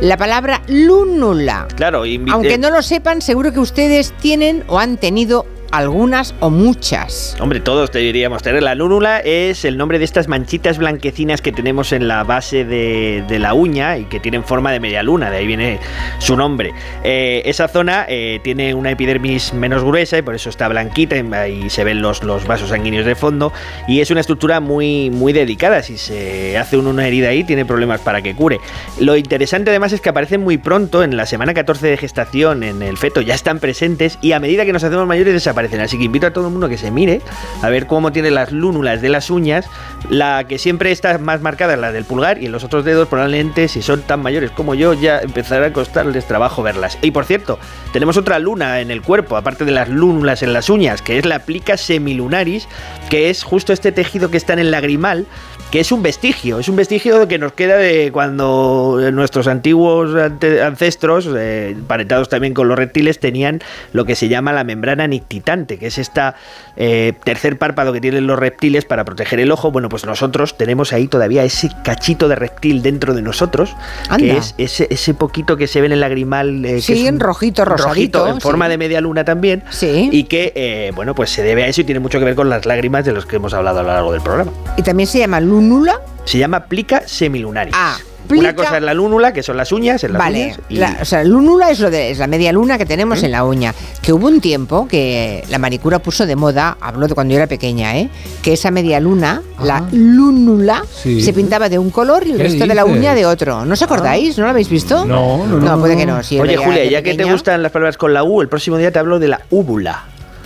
la 0.00 0.16
palabra 0.16 0.62
lúnula. 0.68 1.66
Claro, 1.76 2.04
Aunque 2.30 2.58
no 2.58 2.70
lo 2.70 2.82
sepan, 2.82 3.22
seguro 3.22 3.52
que 3.52 3.60
ustedes 3.60 4.12
tienen 4.20 4.64
o 4.68 4.78
han 4.78 4.98
tenido 4.98 5.46
algunas 5.76 6.34
o 6.40 6.48
muchas. 6.48 7.36
Hombre, 7.38 7.60
todos 7.60 7.92
deberíamos 7.92 8.42
tener. 8.42 8.62
La 8.62 8.74
lúnula 8.74 9.18
es 9.20 9.66
el 9.66 9.76
nombre 9.76 9.98
de 9.98 10.06
estas 10.06 10.26
manchitas 10.26 10.78
blanquecinas 10.78 11.42
que 11.42 11.52
tenemos 11.52 11.92
en 11.92 12.08
la 12.08 12.24
base 12.24 12.64
de, 12.64 13.22
de 13.28 13.38
la 13.38 13.52
uña 13.52 13.98
y 13.98 14.06
que 14.06 14.18
tienen 14.18 14.42
forma 14.42 14.72
de 14.72 14.80
media 14.80 15.02
luna, 15.02 15.30
de 15.30 15.36
ahí 15.36 15.46
viene 15.46 15.78
su 16.18 16.34
nombre. 16.34 16.72
Eh, 17.04 17.42
esa 17.44 17.68
zona 17.68 18.06
eh, 18.08 18.40
tiene 18.42 18.72
una 18.72 18.90
epidermis 18.90 19.52
menos 19.52 19.84
gruesa 19.84 20.16
y 20.16 20.22
por 20.22 20.34
eso 20.34 20.48
está 20.48 20.66
blanquita 20.68 21.16
y 21.46 21.68
se 21.68 21.84
ven 21.84 22.00
los, 22.00 22.22
los 22.22 22.46
vasos 22.46 22.70
sanguíneos 22.70 23.04
de 23.04 23.14
fondo 23.14 23.52
y 23.86 24.00
es 24.00 24.10
una 24.10 24.20
estructura 24.20 24.60
muy, 24.60 25.10
muy 25.10 25.34
delicada. 25.34 25.82
Si 25.82 25.98
se 25.98 26.56
hace 26.56 26.78
una 26.78 27.06
herida 27.06 27.28
ahí, 27.28 27.44
tiene 27.44 27.66
problemas 27.66 28.00
para 28.00 28.22
que 28.22 28.34
cure. 28.34 28.60
Lo 28.98 29.14
interesante 29.14 29.70
además 29.70 29.92
es 29.92 30.00
que 30.00 30.08
aparecen 30.08 30.40
muy 30.40 30.56
pronto, 30.56 31.02
en 31.02 31.18
la 31.18 31.26
semana 31.26 31.52
14 31.52 31.86
de 31.86 31.96
gestación, 31.98 32.62
en 32.62 32.80
el 32.80 32.96
feto, 32.96 33.20
ya 33.20 33.34
están 33.34 33.58
presentes 33.58 34.18
y 34.22 34.32
a 34.32 34.40
medida 34.40 34.64
que 34.64 34.72
nos 34.72 34.82
hacemos 34.82 35.06
mayores 35.06 35.34
desaparecen. 35.34 35.65
Así 35.80 35.98
que 35.98 36.04
invito 36.04 36.26
a 36.26 36.32
todo 36.32 36.46
el 36.46 36.52
mundo 36.52 36.68
que 36.68 36.78
se 36.78 36.90
mire 36.90 37.20
a 37.62 37.68
ver 37.68 37.86
cómo 37.86 38.12
tiene 38.12 38.30
las 38.30 38.52
lúnulas 38.52 39.00
de 39.00 39.08
las 39.08 39.30
uñas. 39.30 39.66
La 40.08 40.44
que 40.44 40.58
siempre 40.58 40.92
está 40.92 41.18
más 41.18 41.40
marcada 41.40 41.74
es 41.74 41.80
la 41.80 41.92
del 41.92 42.04
pulgar 42.04 42.42
y 42.42 42.46
en 42.46 42.52
los 42.52 42.64
otros 42.64 42.84
dedos 42.84 43.08
probablemente 43.08 43.68
si 43.68 43.82
son 43.82 44.02
tan 44.02 44.22
mayores 44.22 44.50
como 44.50 44.74
yo 44.74 44.94
ya 44.94 45.18
empezará 45.18 45.66
a 45.66 45.72
costarles 45.72 46.26
trabajo 46.26 46.62
verlas. 46.62 46.98
Y 47.02 47.10
por 47.10 47.24
cierto, 47.24 47.58
tenemos 47.92 48.16
otra 48.16 48.38
luna 48.38 48.80
en 48.80 48.90
el 48.90 49.02
cuerpo, 49.02 49.36
aparte 49.36 49.64
de 49.64 49.72
las 49.72 49.88
lúnulas 49.88 50.42
en 50.42 50.52
las 50.52 50.70
uñas, 50.70 51.02
que 51.02 51.18
es 51.18 51.26
la 51.26 51.40
plica 51.40 51.76
semilunaris, 51.76 52.68
que 53.10 53.30
es 53.30 53.42
justo 53.42 53.72
este 53.72 53.92
tejido 53.92 54.30
que 54.30 54.36
está 54.36 54.52
en 54.52 54.60
el 54.60 54.70
lagrimal 54.70 55.26
que 55.70 55.80
es 55.80 55.90
un 55.92 56.02
vestigio, 56.02 56.60
es 56.60 56.68
un 56.68 56.76
vestigio 56.76 57.26
que 57.26 57.38
nos 57.38 57.52
queda 57.52 57.76
de 57.76 58.10
cuando 58.12 58.98
nuestros 59.12 59.46
antiguos 59.48 60.14
ante- 60.14 60.62
ancestros, 60.62 61.28
eh, 61.36 61.76
parentados 61.88 62.28
también 62.28 62.54
con 62.54 62.68
los 62.68 62.78
reptiles, 62.78 63.18
tenían 63.18 63.60
lo 63.92 64.04
que 64.04 64.14
se 64.14 64.28
llama 64.28 64.52
la 64.52 64.62
membrana 64.64 65.06
nictitante, 65.08 65.78
que 65.78 65.88
es 65.88 65.98
esta 65.98 66.36
eh, 66.76 67.14
tercer 67.24 67.58
párpado 67.58 67.92
que 67.92 68.00
tienen 68.00 68.26
los 68.28 68.38
reptiles 68.38 68.84
para 68.84 69.04
proteger 69.04 69.40
el 69.40 69.50
ojo. 69.50 69.70
Bueno, 69.72 69.88
pues 69.88 70.06
nosotros 70.06 70.56
tenemos 70.56 70.92
ahí 70.92 71.08
todavía 71.08 71.42
ese 71.44 71.68
cachito 71.84 72.28
de 72.28 72.36
reptil 72.36 72.82
dentro 72.82 73.12
de 73.14 73.22
nosotros, 73.22 73.74
Anda. 74.08 74.18
que 74.18 74.36
es 74.36 74.54
ese, 74.58 74.86
ese 74.90 75.14
poquito 75.14 75.56
que 75.56 75.66
se 75.66 75.80
ve 75.80 75.86
en 75.86 75.92
el 75.92 76.00
lagrimal. 76.00 76.64
eh, 76.64 76.74
que 76.76 76.80
Sí, 76.82 76.92
es 77.02 77.08
en 77.08 77.18
rojito, 77.18 77.64
rosadito, 77.64 78.28
en 78.28 78.40
forma 78.40 78.66
sí. 78.66 78.70
de 78.70 78.78
media 78.78 79.00
luna 79.00 79.24
también. 79.24 79.64
Y 79.82 80.24
que, 80.24 80.52
eh, 80.54 80.92
bueno, 80.94 81.14
pues 81.14 81.30
se 81.30 81.42
debe 81.42 81.64
a 81.64 81.66
eso 81.66 81.80
y 81.80 81.84
tiene 81.84 81.98
mucho 81.98 82.18
que 82.20 82.24
ver 82.24 82.36
con 82.36 82.48
las 82.48 82.66
lágrimas 82.66 83.04
de 83.04 83.12
los 83.12 83.26
que 83.26 83.36
hemos 83.36 83.52
hablado 83.52 83.80
a 83.80 83.82
lo 83.82 83.88
largo 83.88 84.12
del 84.12 84.20
programa. 84.22 84.52
Y 84.76 84.82
también 84.82 85.06
se 85.08 85.18
llama 85.18 85.40
lúnula. 85.60 86.00
Se 86.24 86.38
llama 86.38 86.64
plica 86.66 87.02
semilunaris. 87.06 87.74
Ah, 87.76 87.96
Una 88.28 88.56
cosa 88.56 88.78
es 88.78 88.82
la 88.82 88.92
lúnula, 88.92 89.32
que 89.32 89.40
son 89.44 89.56
las 89.56 89.70
uñas, 89.70 90.02
en 90.02 90.12
las 90.12 90.18
Vale, 90.18 90.44
uñas. 90.46 90.60
y- 90.68 90.76
la, 90.78 90.98
o 91.00 91.04
sea, 91.04 91.22
lúnula 91.22 91.70
es, 91.70 91.78
lo 91.78 91.90
de, 91.92 92.10
es 92.10 92.18
la 92.18 92.26
media 92.26 92.52
luna 92.52 92.76
que 92.76 92.84
tenemos 92.84 93.22
¿Mm? 93.22 93.24
en 93.24 93.30
la 93.30 93.44
uña. 93.44 93.74
Que 94.02 94.12
hubo 94.12 94.26
un 94.26 94.40
tiempo 94.40 94.88
que 94.88 95.44
la 95.48 95.58
manicura 95.58 96.00
puso 96.00 96.26
de 96.26 96.34
moda, 96.34 96.76
hablo 96.80 97.06
de 97.06 97.14
cuando 97.14 97.32
yo 97.32 97.38
era 97.38 97.46
pequeña, 97.46 97.96
¿eh? 97.96 98.10
que 98.42 98.52
esa 98.54 98.72
media 98.72 98.98
luna, 98.98 99.42
la 99.62 99.84
lúnula, 99.92 100.82
Sí. 101.02 101.20
se 101.22 101.32
pintaba 101.32 101.68
de 101.68 101.78
un 101.78 101.90
color 101.90 102.26
y 102.26 102.32
el 102.32 102.36
¿Qué 102.38 102.42
resto 102.42 102.66
de 102.66 102.74
la 102.74 102.84
uña 102.84 103.14
de 103.14 103.26
otro. 103.26 103.64
¿No 103.64 103.74
os 103.74 103.82
acordáis? 103.82 104.36
¿No 104.38 104.44
lo 104.44 104.50
habéis 104.50 104.68
visto? 104.68 105.04
No, 105.04 105.46
no, 105.46 105.58
no. 105.60 105.78
puede 105.78 105.96
que 105.96 106.04
no. 106.06 106.20
sí, 106.24 106.40
Oye, 106.40 106.56
Julia, 106.56 106.84
ya 106.84 107.02
que 107.02 107.10
te 107.12 107.16
pequeña. 107.18 107.32
gustan 107.32 107.62
las 107.62 107.70
palabras 107.70 107.96
con 107.96 108.12
la 108.12 108.24
U, 108.24 108.42
el 108.42 108.48
próximo 108.48 108.76
día 108.76 108.90
te 108.90 108.98
hablo 108.98 109.20
de 109.20 109.28
la 109.28 109.40
úvula. 109.50 110.02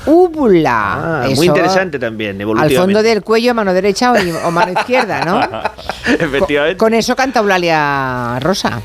Úvula. 0.07 1.25
Ah, 1.25 1.29
muy 1.35 1.47
interesante 1.47 1.99
también, 1.99 2.41
Al 2.59 2.71
fondo 2.73 3.03
del 3.03 3.23
cuello, 3.23 3.55
mano 3.55 3.73
derecha 3.73 4.13
o, 4.13 4.49
o 4.49 4.51
mano 4.51 4.73
izquierda, 4.73 5.25
¿no? 5.25 5.41
Efectivamente. 6.07 6.77
Con 6.77 6.95
eso 6.95 7.15
canta 7.15 7.41
Eulalia 7.41 8.39
Rosa. 8.41 8.81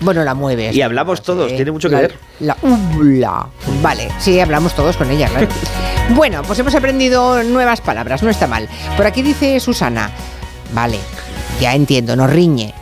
Bueno, 0.00 0.24
la 0.24 0.34
mueve. 0.34 0.70
Y 0.72 0.82
hablamos 0.82 1.22
todos, 1.22 1.54
tiene 1.54 1.70
mucho 1.70 1.88
que 1.88 1.94
la, 1.94 2.00
ver. 2.00 2.14
La 2.40 2.56
úvula. 2.62 3.46
Vale, 3.82 4.08
sí, 4.18 4.38
hablamos 4.40 4.74
todos 4.74 4.96
con 4.96 5.10
ella, 5.10 5.28
claro. 5.28 5.48
bueno, 6.10 6.42
pues 6.42 6.58
hemos 6.58 6.74
aprendido 6.74 7.42
nuevas 7.42 7.80
palabras, 7.80 8.22
no 8.22 8.30
está 8.30 8.46
mal. 8.46 8.68
Por 8.96 9.06
aquí 9.06 9.22
dice 9.22 9.58
Susana, 9.60 10.10
vale, 10.74 10.98
ya 11.60 11.74
entiendo, 11.74 12.16
no 12.16 12.26
riñe. 12.26 12.74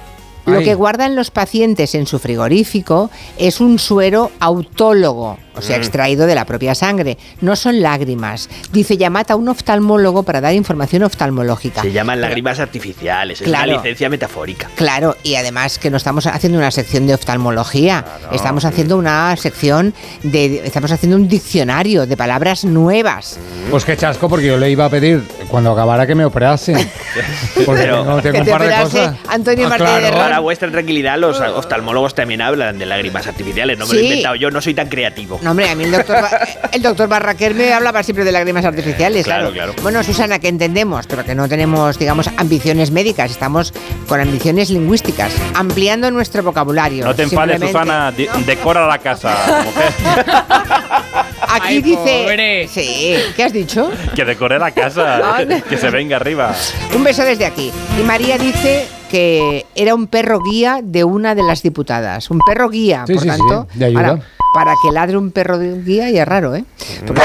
Lo 0.46 0.58
Ay. 0.58 0.64
que 0.64 0.74
guardan 0.74 1.14
los 1.14 1.30
pacientes 1.30 1.94
en 1.94 2.06
su 2.06 2.18
frigorífico 2.18 3.10
es 3.36 3.60
un 3.60 3.78
suero 3.78 4.30
autólogo, 4.40 5.38
o 5.60 5.62
sea, 5.62 5.76
Mm. 5.76 5.80
extraído 5.80 6.26
de 6.26 6.34
la 6.34 6.44
propia 6.44 6.74
sangre. 6.74 7.16
No 7.40 7.54
son 7.56 7.80
lágrimas. 7.80 8.48
Dice, 8.72 8.96
llamad 8.96 9.30
a 9.30 9.36
un 9.36 9.48
oftalmólogo 9.48 10.22
para 10.22 10.40
dar 10.40 10.54
información 10.54 11.02
oftalmológica. 11.04 11.82
Se 11.82 11.92
llaman 11.92 12.20
lágrimas 12.20 12.58
artificiales, 12.58 13.40
es 13.40 13.46
una 13.48 13.58
Claro. 13.64 13.76
licencia 13.78 14.08
metafórica. 14.08 14.68
Claro, 14.74 15.16
y 15.22 15.34
además 15.36 15.78
que 15.78 15.90
no 15.90 15.96
estamos 15.96 16.26
haciendo 16.26 16.58
una 16.58 16.70
sección 16.70 17.06
de 17.06 17.14
oftalmología, 17.14 18.04
estamos 18.32 18.64
haciendo 18.64 18.96
una 18.96 19.36
sección 19.36 19.94
de, 20.22 20.62
estamos 20.64 20.90
haciendo 20.92 21.16
un 21.16 21.28
diccionario 21.28 22.06
de 22.06 22.16
palabras 22.16 22.64
nuevas. 22.64 23.38
Pues 23.70 23.84
qué 23.84 23.96
chasco, 23.96 24.28
porque 24.28 24.46
yo 24.46 24.56
le 24.58 24.70
iba 24.70 24.84
a 24.84 24.88
pedir 24.90 25.22
cuando 25.48 25.72
acabara 25.72 26.06
que 26.06 26.14
me 26.14 26.24
operase. 26.24 26.74
Porque 27.66 27.82
Pero- 27.82 28.02
tengo, 28.02 28.22
tengo 28.22 28.32
Que 28.34 28.38
un 28.40 28.44
te 28.44 28.50
par 28.50 28.60
de 28.62 28.66
operase 28.68 28.98
cosas. 28.98 29.16
Antonio 29.28 29.68
Ah, 29.70 29.76
claro. 29.76 30.04
de. 30.06 30.12
Para 30.12 30.38
vuestra 30.38 30.70
tranquilidad, 30.70 31.18
los 31.18 31.40
oftalmólogos 31.40 32.14
también 32.14 32.40
hablan 32.40 32.78
de 32.78 32.86
lágrimas 32.86 33.26
artificiales. 33.26 33.78
No 33.78 33.86
me 33.86 33.92
lo 33.94 33.98
Sí. 33.98 34.04
he 34.04 34.08
inventado 34.08 34.34
yo, 34.36 34.50
no 34.50 34.60
soy 34.60 34.74
tan 34.74 34.88
creativo. 34.88 35.38
No, 35.42 35.49
hombre, 35.50 35.68
a 35.68 35.74
mí 35.74 35.84
el 35.84 35.90
doctor, 35.92 36.24
el 36.72 36.82
doctor 36.82 37.08
Barraquer 37.08 37.54
me 37.54 37.72
hablaba 37.72 38.02
siempre 38.02 38.24
de 38.24 38.32
lágrimas 38.32 38.64
artificiales, 38.64 39.24
claro. 39.24 39.50
Claro, 39.52 39.72
claro. 39.72 39.82
Bueno, 39.82 40.02
Susana, 40.02 40.38
que 40.38 40.48
entendemos, 40.48 41.06
pero 41.06 41.24
que 41.24 41.34
no 41.34 41.48
tenemos, 41.48 41.98
digamos, 41.98 42.28
ambiciones 42.36 42.90
médicas, 42.90 43.30
estamos 43.30 43.72
con 44.08 44.20
ambiciones 44.20 44.70
lingüísticas, 44.70 45.32
ampliando 45.54 46.10
nuestro 46.10 46.42
vocabulario. 46.42 47.04
No 47.04 47.14
te 47.14 47.22
enfades, 47.24 47.60
Susana. 47.60 48.12
Decora 48.46 48.86
la 48.86 48.98
casa, 48.98 49.62
mujer. 49.64 49.92
Aquí 51.52 51.66
Ay, 51.68 51.82
dice... 51.82 52.20
pobre. 52.22 52.68
Sí, 52.68 53.16
¿qué 53.34 53.44
has 53.44 53.52
dicho? 53.52 53.90
Que 54.14 54.24
decore 54.24 54.58
la 54.58 54.70
casa. 54.70 55.36
que 55.68 55.76
se 55.76 55.90
venga 55.90 56.16
arriba. 56.16 56.54
Un 56.94 57.02
beso 57.04 57.24
desde 57.24 57.44
aquí. 57.46 57.72
Y 57.98 58.02
María 58.04 58.38
dice 58.38 58.86
que 59.10 59.66
era 59.74 59.94
un 59.94 60.06
perro 60.06 60.38
guía 60.40 60.80
de 60.82 61.02
una 61.02 61.34
de 61.34 61.42
las 61.42 61.62
diputadas. 61.62 62.30
Un 62.30 62.38
perro 62.46 62.68
guía, 62.68 63.04
Sí, 63.06 63.14
por 63.14 63.22
sí, 63.22 63.30
sí, 63.30 63.36
tanto. 63.36 63.66
de 63.74 63.84
ayuda. 63.86 64.08
ahora, 64.08 64.22
para 64.52 64.74
que 64.82 64.90
ladre 64.92 65.16
un 65.16 65.30
perro 65.30 65.58
de 65.58 65.82
guía 65.82 66.10
ya 66.10 66.22
es 66.22 66.28
raro, 66.28 66.54
¿eh? 66.54 66.64
Porque 67.06 67.22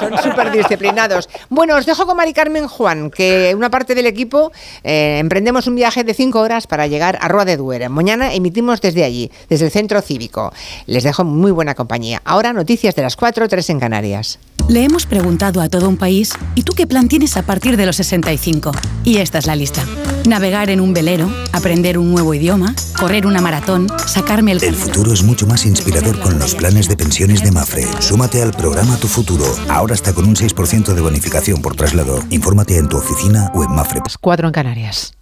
son 0.00 0.18
súper 0.22 0.50
disciplinados. 0.50 1.28
Bueno, 1.48 1.76
os 1.76 1.86
dejo 1.86 2.06
con 2.06 2.16
Mari 2.16 2.32
Carmen 2.32 2.68
Juan, 2.68 3.10
que 3.10 3.54
una 3.56 3.70
parte 3.70 3.94
del 3.94 4.06
equipo 4.06 4.52
eh, 4.82 5.18
emprendemos 5.18 5.66
un 5.66 5.74
viaje 5.74 6.04
de 6.04 6.14
cinco 6.14 6.40
horas 6.40 6.66
para 6.66 6.86
llegar 6.86 7.18
a 7.20 7.28
Roa 7.28 7.44
de 7.44 7.56
Duero. 7.56 7.90
Mañana 7.90 8.34
emitimos 8.34 8.80
desde 8.80 9.04
allí, 9.04 9.30
desde 9.48 9.66
el 9.66 9.70
centro 9.70 10.00
cívico. 10.02 10.52
Les 10.86 11.02
dejo 11.02 11.24
muy 11.24 11.52
buena 11.52 11.74
compañía. 11.74 12.20
Ahora 12.24 12.52
noticias 12.52 12.94
de 12.94 13.02
las 13.02 13.16
4, 13.16 13.48
3 13.48 13.70
en 13.70 13.80
Canarias. 13.80 14.38
Le 14.68 14.82
hemos 14.82 15.04
preguntado 15.04 15.60
a 15.60 15.68
todo 15.68 15.88
un 15.90 15.98
país, 15.98 16.32
¿y 16.54 16.62
tú 16.62 16.72
qué 16.72 16.86
plan 16.86 17.08
tienes 17.08 17.36
a 17.36 17.42
partir 17.42 17.76
de 17.76 17.84
los 17.84 17.96
65? 17.96 18.72
Y 19.04 19.18
esta 19.18 19.38
es 19.38 19.46
la 19.46 19.56
lista. 19.56 19.84
Navegar 20.26 20.70
en 20.70 20.80
un 20.80 20.94
velero, 20.94 21.30
aprender 21.52 21.98
un 21.98 22.10
nuevo 22.10 22.32
idioma, 22.32 22.74
correr 22.98 23.26
una 23.26 23.42
maratón, 23.42 23.88
sacarme 24.06 24.52
el... 24.52 24.64
El 24.64 24.74
futuro 24.74 25.12
es 25.12 25.22
mucho 25.22 25.46
más 25.46 25.66
inspirador 25.66 26.18
con 26.18 26.38
los 26.38 26.54
planes 26.54 26.88
de 26.88 26.96
pensiones 26.96 27.42
de 27.42 27.52
Mafre. 27.52 27.86
Súmate 27.98 28.40
al 28.40 28.52
programa 28.52 28.96
Tu 28.96 29.06
Futuro. 29.06 29.44
Ahora 29.68 29.83
está 29.92 30.14
con 30.14 30.24
un 30.24 30.34
6% 30.34 30.94
de 30.94 31.00
bonificación 31.00 31.60
por 31.60 31.76
traslado. 31.76 32.22
Infórmate 32.30 32.78
en 32.78 32.88
tu 32.88 32.96
oficina 32.96 33.50
o 33.54 33.64
en 33.64 33.72
Mafre. 33.72 34.00
4 34.20 34.48
en 34.48 34.52
Canarias. 34.52 35.12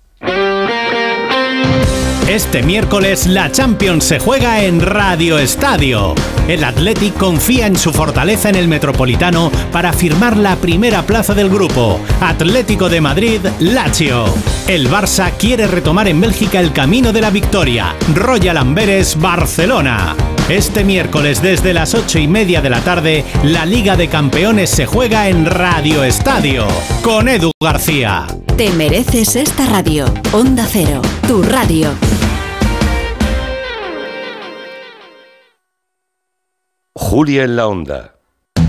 Este 2.28 2.62
miércoles 2.62 3.26
la 3.26 3.50
Champions 3.50 4.04
se 4.04 4.18
juega 4.18 4.62
en 4.62 4.80
Radio 4.80 5.38
Estadio. 5.38 6.14
El 6.48 6.64
Athletic 6.64 7.14
confía 7.18 7.66
en 7.66 7.76
su 7.76 7.92
fortaleza 7.92 8.48
en 8.48 8.54
el 8.54 8.68
Metropolitano 8.68 9.50
para 9.70 9.92
firmar 9.92 10.36
la 10.36 10.56
primera 10.56 11.02
plaza 11.02 11.34
del 11.34 11.50
grupo. 11.50 12.00
Atlético 12.20 12.88
de 12.88 13.00
Madrid, 13.00 13.40
Lazio. 13.58 14.24
El 14.66 14.88
Barça 14.88 15.32
quiere 15.36 15.66
retomar 15.66 16.08
en 16.08 16.20
Bélgica 16.20 16.60
el 16.60 16.72
camino 16.72 17.12
de 17.12 17.20
la 17.20 17.30
victoria. 17.30 17.94
Royal 18.14 18.56
Amberes, 18.56 19.20
Barcelona. 19.20 20.16
Este 20.48 20.82
miércoles 20.82 21.40
desde 21.40 21.72
las 21.72 21.94
ocho 21.94 22.18
y 22.18 22.26
media 22.26 22.60
de 22.60 22.68
la 22.68 22.80
tarde, 22.80 23.24
la 23.44 23.64
Liga 23.64 23.96
de 23.96 24.08
Campeones 24.08 24.70
se 24.70 24.86
juega 24.86 25.28
en 25.28 25.46
Radio 25.46 26.02
Estadio 26.02 26.66
con 27.02 27.28
Edu 27.28 27.52
García. 27.60 28.26
Te 28.56 28.70
mereces 28.72 29.36
esta 29.36 29.66
radio. 29.66 30.04
Onda 30.32 30.66
Cero, 30.68 31.00
tu 31.28 31.42
radio. 31.44 31.90
Julia 36.94 37.44
en 37.44 37.56
la 37.56 37.68
Onda. 37.68 38.14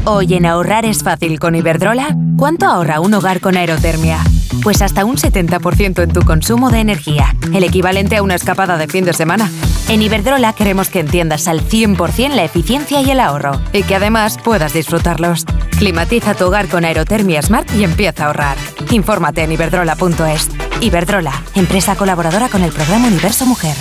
Hoy 0.06 0.36
en 0.36 0.46
ahorrar 0.46 0.86
es 0.86 1.02
fácil 1.02 1.40
con 1.40 1.56
Iberdrola. 1.56 2.16
¿Cuánto 2.38 2.68
ahorra 2.68 3.00
un 3.00 3.14
hogar 3.16 3.40
con 3.40 3.58
aerotermia? 3.58 4.20
Pues 4.62 4.82
hasta 4.82 5.06
un 5.06 5.18
70% 5.18 6.04
en 6.04 6.14
tu 6.14 6.22
consumo 6.22 6.70
de 6.70 6.82
energía, 6.82 7.36
el 7.54 7.64
equivalente 7.64 8.18
a 8.18 8.24
una 8.24 8.36
escapada 8.36 8.78
de 8.78 8.88
fin 8.88 9.06
de 9.06 9.14
semana. 9.14 9.50
En 9.90 10.02
Iberdrola 10.02 10.54
queremos 10.54 10.90
que 10.90 11.02
entiendas 11.02 11.48
al 11.48 11.62
100% 11.62 12.36
la 12.36 12.44
eficiencia 12.44 13.02
y 13.02 13.12
el 13.12 13.20
ahorro, 13.20 13.60
y 13.74 13.84
que 13.84 13.96
además 13.96 14.40
puedas 14.44 14.74
disfrutarlos. 14.74 15.46
Climatiza 15.78 16.34
tu 16.34 16.46
hogar 16.46 16.68
con 16.70 16.86
aerotermia 16.86 17.42
Smart 17.42 17.70
y 17.76 17.84
empieza 17.84 18.24
a 18.24 18.28
ahorrar. 18.28 18.58
Infórmate 18.92 19.44
en 19.44 19.52
iberdrola.es. 19.52 20.50
Iberdrola, 20.82 21.34
empresa 21.56 21.96
colaboradora 21.96 22.50
con 22.50 22.64
el 22.64 22.72
programa 22.72 23.08
Universo 23.08 23.46
Mujer. 23.46 23.76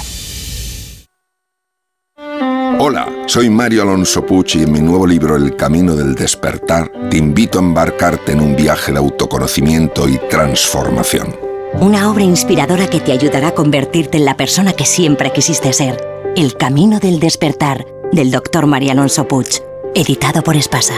Hola, 2.79 3.07
soy 3.27 3.49
Mario 3.49 3.83
Alonso 3.83 4.27
Pucci 4.27 4.59
y 4.59 4.63
en 4.65 4.73
mi 4.73 4.81
nuevo 4.81 5.07
libro 5.07 5.37
El 5.37 5.55
Camino 5.55 5.95
del 5.95 6.17
Despertar 6.17 6.91
te 7.11 7.17
invito 7.17 7.59
a 7.59 7.63
embarcarte 7.63 8.33
en 8.33 8.41
un 8.41 8.57
viaje 8.57 8.91
de 8.91 8.99
autoconocimiento 8.99 10.09
y 10.09 10.19
transformación. 10.29 11.52
Una 11.81 12.11
obra 12.11 12.23
inspiradora 12.23 12.89
que 12.89 13.01
te 13.01 13.12
ayudará 13.12 13.49
a 13.49 13.55
convertirte 13.55 14.18
en 14.18 14.25
la 14.25 14.37
persona 14.37 14.73
que 14.73 14.85
siempre 14.85 15.33
quisiste 15.33 15.73
ser. 15.73 15.97
El 16.37 16.57
Camino 16.57 17.01
del 17.01 17.18
Despertar, 17.18 17.87
del 18.12 18.31
doctor 18.31 18.66
Mario 18.66 18.93
Alonso 18.93 19.27
Puig, 19.27 19.62
editado 19.95 20.43
por 20.43 20.57
Espasa. 20.57 20.95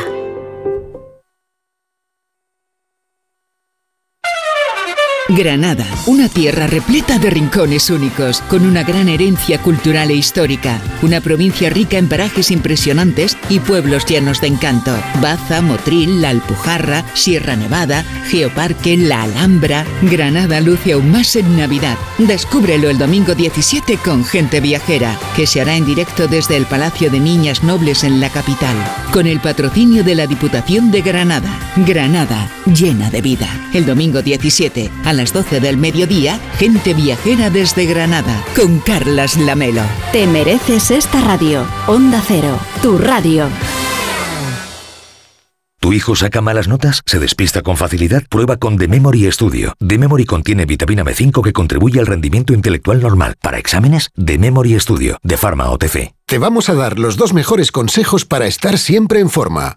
Granada, 5.31 5.87
una 6.07 6.29
tierra 6.29 6.66
repleta 6.66 7.18
de 7.18 7.31
rincones 7.31 7.89
únicos, 7.89 8.43
con 8.43 8.66
una 8.66 8.83
gran 8.83 9.09
herencia 9.09 9.57
cultural 9.59 10.11
e 10.11 10.14
histórica, 10.14 10.83
una 11.01 11.22
provincia 11.22 11.70
rica 11.70 11.97
en 11.97 12.11
parajes 12.11 12.51
impresionantes 12.51 13.39
y 13.49 13.59
pueblos 13.59 14.05
llenos 14.05 14.43
de 14.43 14.49
encanto. 14.49 14.95
Baza, 15.22 15.62
Motril, 15.62 16.20
La 16.20 16.29
Alpujarra, 16.29 17.07
Sierra 17.14 17.57
Nevada, 17.57 18.05
Geoparque, 18.29 18.99
La 18.99 19.22
Alhambra. 19.22 19.87
Granada 20.03 20.61
luce 20.61 20.93
aún 20.93 21.11
más 21.11 21.37
en 21.37 21.57
Navidad. 21.57 21.97
Descúbrelo 22.18 22.91
el 22.91 22.99
domingo 22.99 23.35
17 23.35 23.97
con 23.97 24.27
Gente 24.27 24.61
Viajera, 24.61 25.18
que 25.37 25.47
se 25.47 25.62
hará 25.62 25.75
en 25.75 25.87
directo 25.87 26.29
desde 26.29 26.59
el 26.59 26.66
Palacio 26.66 27.11
de 27.11 27.20
Niñas 27.20 27.62
Nobles 27.62 28.05
en 28.05 28.20
la 28.20 28.29
capital, 28.29 28.77
con 29.11 29.27
el 29.27 29.41
patrocinio 29.41 30.05
de 30.05 30.16
la 30.16 30.27
Diputación 30.27 30.91
de 30.91 31.01
Granada. 31.01 31.59
Granada, 31.77 32.51
llena 32.66 33.09
de 33.09 33.22
vida. 33.22 33.49
El 33.72 33.87
domingo 33.87 34.20
17, 34.20 34.91
a 35.05 35.14
las 35.17 35.33
12 35.33 35.61
del 35.61 35.77
mediodía, 35.77 36.41
Gente 36.59 36.95
Viajera 36.95 37.51
desde 37.51 37.87
Granada, 37.87 38.45
con 38.57 38.79
Carlas 38.81 39.37
Lamelo. 39.37 39.83
Te 40.12 40.27
mereces 40.27 40.91
esta 40.91 41.21
radio. 41.21 41.67
Onda 41.87 42.23
Cero, 42.27 42.59
tu 42.83 42.99
radio. 42.99 43.49
¿Tu 45.85 45.93
hijo 45.93 46.17
saca 46.17 46.41
malas 46.41 46.67
notas? 46.67 47.03
¿Se 47.05 47.19
despista 47.19 47.61
con 47.61 47.77
facilidad? 47.77 48.23
Prueba 48.31 48.57
con 48.57 48.79
The 48.79 48.89
Memory 48.89 49.31
Studio. 49.31 49.75
The 49.87 49.99
Memory 49.99 50.25
contiene 50.25 50.65
vitamina 50.65 51.05
B5 51.05 51.43
que 51.43 51.53
contribuye 51.53 52.01
al 52.01 52.07
rendimiento 52.07 52.55
intelectual 52.55 53.03
normal. 53.03 53.35
Para 53.39 53.59
exámenes, 53.59 54.09
The 54.17 54.39
Memory 54.39 54.81
Studio, 54.81 55.19
de 55.23 55.37
Pharma 55.37 55.69
OTC. 55.69 56.15
Te 56.25 56.39
vamos 56.39 56.71
a 56.71 56.75
dar 56.75 56.99
los 56.99 57.19
dos 57.19 57.35
mejores 57.35 57.71
consejos 57.71 58.25
para 58.25 58.47
estar 58.47 58.79
siempre 58.79 59.21
en 59.21 59.29
forma. 59.29 59.77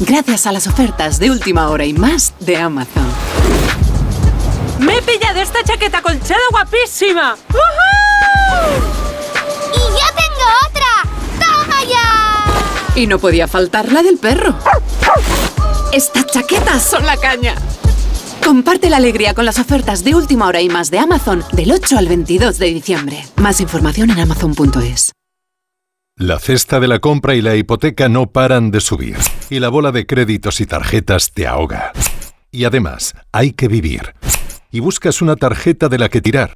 Gracias 0.00 0.46
a 0.46 0.52
las 0.52 0.66
ofertas 0.66 1.18
de 1.18 1.30
última 1.30 1.68
hora 1.68 1.84
y 1.84 1.92
más 1.92 2.34
de 2.40 2.56
Amazon. 2.56 3.06
¡Me 4.78 4.98
he 4.98 5.02
pillado 5.02 5.40
esta 5.40 5.62
chaqueta 5.62 6.02
colchada 6.02 6.40
guapísima! 6.50 7.36
¡Y 9.72 9.78
yo 9.78 10.06
tengo 10.16 10.46
otra! 10.68 11.08
¡Toma 11.38 11.84
ya! 11.84 13.00
Y 13.00 13.06
no 13.06 13.18
podía 13.18 13.46
faltar 13.46 13.92
la 13.92 14.02
del 14.02 14.18
perro. 14.18 14.56
Estas 15.92 16.26
chaquetas 16.26 16.82
son 16.82 17.06
la 17.06 17.16
caña. 17.16 17.54
Comparte 18.44 18.90
la 18.90 18.96
alegría 18.96 19.34
con 19.34 19.44
las 19.44 19.60
ofertas 19.60 20.02
de 20.02 20.16
última 20.16 20.48
hora 20.48 20.60
y 20.60 20.68
más 20.68 20.90
de 20.90 20.98
Amazon 20.98 21.44
del 21.52 21.70
8 21.70 21.96
al 21.96 22.08
22 22.08 22.58
de 22.58 22.66
diciembre. 22.66 23.24
Más 23.36 23.60
información 23.60 24.10
en 24.10 24.18
amazon.es. 24.18 25.12
La 26.22 26.38
cesta 26.38 26.78
de 26.78 26.86
la 26.86 27.00
compra 27.00 27.34
y 27.34 27.42
la 27.42 27.56
hipoteca 27.56 28.08
no 28.08 28.30
paran 28.30 28.70
de 28.70 28.80
subir, 28.80 29.16
y 29.50 29.58
la 29.58 29.70
bola 29.70 29.90
de 29.90 30.06
créditos 30.06 30.60
y 30.60 30.66
tarjetas 30.66 31.32
te 31.32 31.48
ahoga. 31.48 31.90
Y 32.52 32.64
además, 32.64 33.16
hay 33.32 33.54
que 33.54 33.66
vivir. 33.66 34.14
Y 34.70 34.78
buscas 34.78 35.20
una 35.20 35.34
tarjeta 35.34 35.88
de 35.88 35.98
la 35.98 36.08
que 36.08 36.20
tirar. 36.20 36.54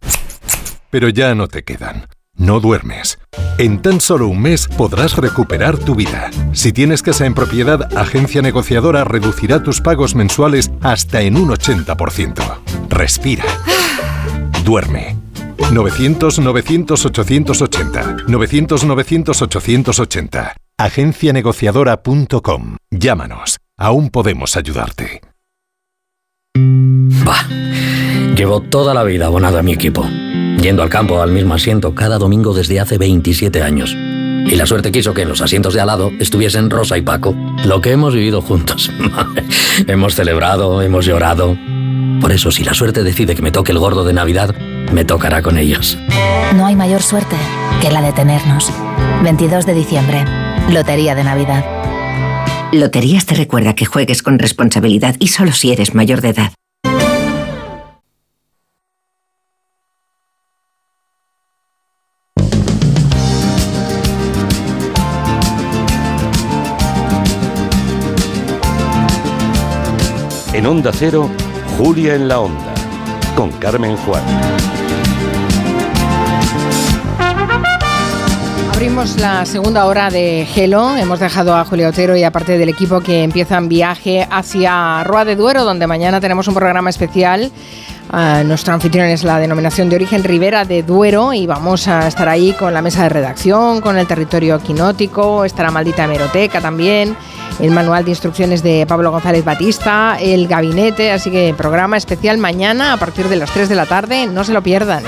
Pero 0.89 1.09
ya 1.09 1.35
no 1.35 1.49
te 1.49 1.65
quedan. 1.65 2.07
No 2.37 2.61
duermes. 2.61 3.19
En 3.59 3.83
tan 3.83 4.01
solo 4.01 4.29
un 4.29 4.41
mes 4.41 4.69
podrás 4.69 5.17
recuperar 5.17 5.77
tu 5.77 5.97
vida. 5.97 6.31
Si 6.53 6.73
tienes 6.73 7.03
casa 7.03 7.27
en 7.27 7.35
propiedad, 7.35 7.93
Agencia 7.99 8.43
Negociadora 8.43 9.03
reducirá 9.03 9.65
tus 9.65 9.81
pagos 9.81 10.15
mensuales 10.15 10.71
hasta 10.81 11.23
en 11.23 11.37
un 11.37 11.49
80%. 11.49 12.61
Respira. 12.89 13.45
Duerme. 14.65 15.26
900-900-880. 15.59 18.27
900-900-880. 18.27 20.55
Agencianegociadora.com. 20.79 22.77
Llámanos. 22.91 23.59
Aún 23.79 24.11
podemos 24.11 24.57
ayudarte. 24.57 25.21
Bah. 27.25 27.47
Llevo 28.37 28.61
toda 28.61 28.95
la 28.95 29.05
vida 29.05 29.27
abonado 29.27 29.59
a 29.59 29.63
mi 29.63 29.73
equipo. 29.73 30.05
Yendo 30.61 30.83
al 30.83 30.89
campo 30.89 31.23
al 31.23 31.33
mismo 31.33 31.55
asiento 31.55 31.95
cada 31.95 32.19
domingo 32.19 32.55
desde 32.55 32.81
hace 32.81 32.99
27 32.99 33.63
años. 33.63 33.95
Y 33.95 34.55
la 34.55 34.67
suerte 34.67 34.93
quiso 34.93 35.13
que 35.13 35.23
en 35.23 35.29
los 35.29 35.41
asientos 35.41 35.75
de 35.75 35.81
al 35.81 35.89
lado 35.89 36.13
estuviesen 36.21 36.71
Rosa 36.71 36.97
y 36.97 37.03
Paco. 37.03 37.35
Lo 37.65 37.81
que 37.81 37.93
hemos 37.93 38.15
vivido 38.15 38.43
juntos. 38.43 38.91
hemos 39.87 40.15
celebrado, 40.15 40.83
hemos 40.83 41.05
llorado. 41.05 41.57
Por 42.21 42.33
eso, 42.33 42.51
si 42.51 42.63
la 42.63 42.75
suerte 42.75 43.03
decide 43.03 43.35
que 43.35 43.43
me 43.43 43.51
toque 43.51 43.73
el 43.73 43.79
gordo 43.79 44.05
de 44.05 44.13
Navidad, 44.13 44.55
me 44.93 45.05
tocará 45.05 45.43
con 45.43 45.59
ellos. 45.59 45.99
No 46.55 46.67
hay 46.67 46.77
mayor 46.77 47.03
suerte 47.03 47.37
que 47.81 47.91
la 47.91 48.01
de 48.03 48.13
tenernos. 48.13 48.73
22 49.23 49.67
de 49.67 49.75
diciembre, 49.75 50.25
Lotería 50.71 51.15
de 51.15 51.25
Navidad. 51.25 51.65
Loterías 52.73 53.27
te 53.27 53.35
recuerda 53.35 53.75
que 53.75 53.87
juegues 53.87 54.23
con 54.23 54.39
responsabilidad 54.39 55.17
y 55.19 55.29
solo 55.29 55.53
si 55.53 55.73
eres 55.73 55.95
mayor 55.95 56.21
de 56.21 56.31
edad. 56.31 56.53
En 70.53 70.65
Onda 70.65 70.91
Cero, 70.93 71.29
Julia 71.77 72.15
en 72.15 72.29
la 72.29 72.41
Onda, 72.41 72.75
con 73.37 73.53
Carmen 73.53 73.95
Juan. 73.99 74.23
Abrimos 78.77 79.19
la 79.19 79.47
segunda 79.47 79.87
hora 79.87 80.11
de 80.11 80.47
Gelo. 80.53 80.99
Hemos 80.99 81.19
dejado 81.19 81.57
a 81.57 81.65
Julio 81.65 81.89
Otero 81.89 82.15
y 82.15 82.25
a 82.25 82.31
parte 82.31 82.59
del 82.59 82.69
equipo 82.69 83.01
que 83.01 83.23
empiezan 83.23 83.71
viaje 83.71 84.29
hacia 84.31 85.03
Roa 85.03 85.25
de 85.25 85.35
Duero, 85.35 85.65
donde 85.65 85.87
mañana 85.87 86.21
tenemos 86.21 86.47
un 86.47 86.53
programa 86.53 86.91
especial. 86.91 87.51
Ah, 88.11 88.43
nuestro 88.45 88.75
anfitrión 88.75 89.07
es 89.07 89.25
la 89.25 89.39
denominación 89.39 89.89
de 89.89 89.97
origen 89.97 90.23
Ribera 90.23 90.67
de 90.67 90.83
Duero 90.83 91.33
y 91.33 91.47
vamos 91.47 91.89
a 91.89 92.07
estar 92.07 92.29
ahí 92.29 92.53
con 92.53 92.75
la 92.75 92.83
mesa 92.83 93.05
de 93.05 93.09
redacción, 93.09 93.81
con 93.81 93.97
el 93.97 94.07
territorio 94.07 94.59
quinótico, 94.59 95.47
estará 95.47 95.71
Maldita 95.71 96.05
Hemeroteca 96.05 96.61
también, 96.61 97.17
el 97.59 97.71
manual 97.71 98.05
de 98.05 98.11
instrucciones 98.11 98.63
de 98.63 98.85
Pablo 98.87 99.11
González 99.11 99.43
Batista, 99.43 100.19
el 100.21 100.49
gabinete, 100.49 101.13
así 101.13 101.31
que 101.31 101.55
programa 101.57 101.97
especial 101.97 102.37
mañana 102.37 102.93
a 102.93 102.99
partir 102.99 103.31
de 103.31 103.37
las 103.37 103.51
3 103.53 103.71
de 103.71 103.75
la 103.75 103.87
tarde, 103.87 104.27
no 104.27 104.45
se 104.45 104.53
lo 104.53 104.63
pierdan. 104.63 105.03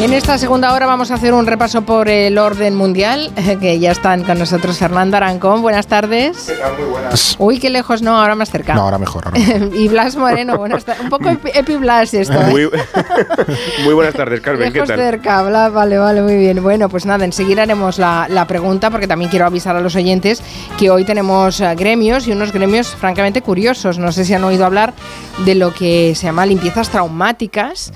En 0.00 0.12
esta 0.12 0.36
segunda 0.36 0.74
hora 0.74 0.86
vamos 0.86 1.10
a 1.10 1.14
hacer 1.14 1.32
un 1.32 1.46
repaso 1.46 1.82
por 1.82 2.08
el 2.08 2.36
orden 2.36 2.74
mundial, 2.74 3.32
que 3.60 3.78
ya 3.78 3.92
están 3.92 4.22
con 4.24 4.38
nosotros 4.38 4.76
Fernando 4.76 5.16
Arancón. 5.16 5.62
Buenas 5.62 5.86
tardes. 5.86 6.52
Muy 6.78 6.90
buenas. 6.90 7.36
Uy, 7.38 7.58
qué 7.58 7.70
lejos, 7.70 8.02
no, 8.02 8.18
ahora 8.18 8.34
más 8.34 8.50
cerca. 8.50 8.74
No, 8.74 8.82
ahora 8.82 8.98
mejor. 8.98 9.24
Ahora 9.24 9.38
mejor. 9.38 9.74
y 9.74 9.88
Blas 9.88 10.16
Moreno, 10.16 10.58
bueno, 10.58 10.76
está 10.76 10.96
un 11.00 11.08
poco 11.08 11.30
epi, 11.30 11.50
epi 11.54 11.76
Blas 11.76 12.12
esto. 12.12 12.34
¿eh? 12.34 12.46
Muy, 12.50 12.68
muy, 13.84 13.94
buenas 13.94 14.14
tardes, 14.14 14.40
Carmen. 14.40 14.72
Lejos 14.72 14.88
¿Qué 14.88 14.96
tal? 14.96 14.98
cerca, 14.98 15.42
Blas, 15.42 15.72
vale, 15.72 15.96
vale, 15.96 16.20
muy 16.20 16.36
bien. 16.36 16.62
Bueno, 16.62 16.88
pues 16.88 17.06
nada, 17.06 17.24
enseguida 17.24 17.62
haremos 17.62 17.98
la, 17.98 18.26
la, 18.28 18.46
pregunta, 18.46 18.90
porque 18.90 19.06
también 19.06 19.30
quiero 19.30 19.46
avisar 19.46 19.74
a 19.74 19.80
los 19.80 19.96
oyentes 19.96 20.42
que 20.78 20.90
hoy 20.90 21.04
tenemos 21.04 21.60
uh, 21.60 21.74
gremios 21.76 22.26
y 22.26 22.32
unos 22.32 22.52
gremios 22.52 22.88
francamente 22.88 23.40
curiosos. 23.40 23.98
No 23.98 24.12
sé 24.12 24.24
si 24.24 24.34
han 24.34 24.44
oído 24.44 24.66
hablar 24.66 24.92
de 25.46 25.54
lo 25.54 25.72
que 25.72 26.14
se 26.14 26.26
llama 26.26 26.44
limpiezas 26.44 26.90
traumáticas. 26.90 27.92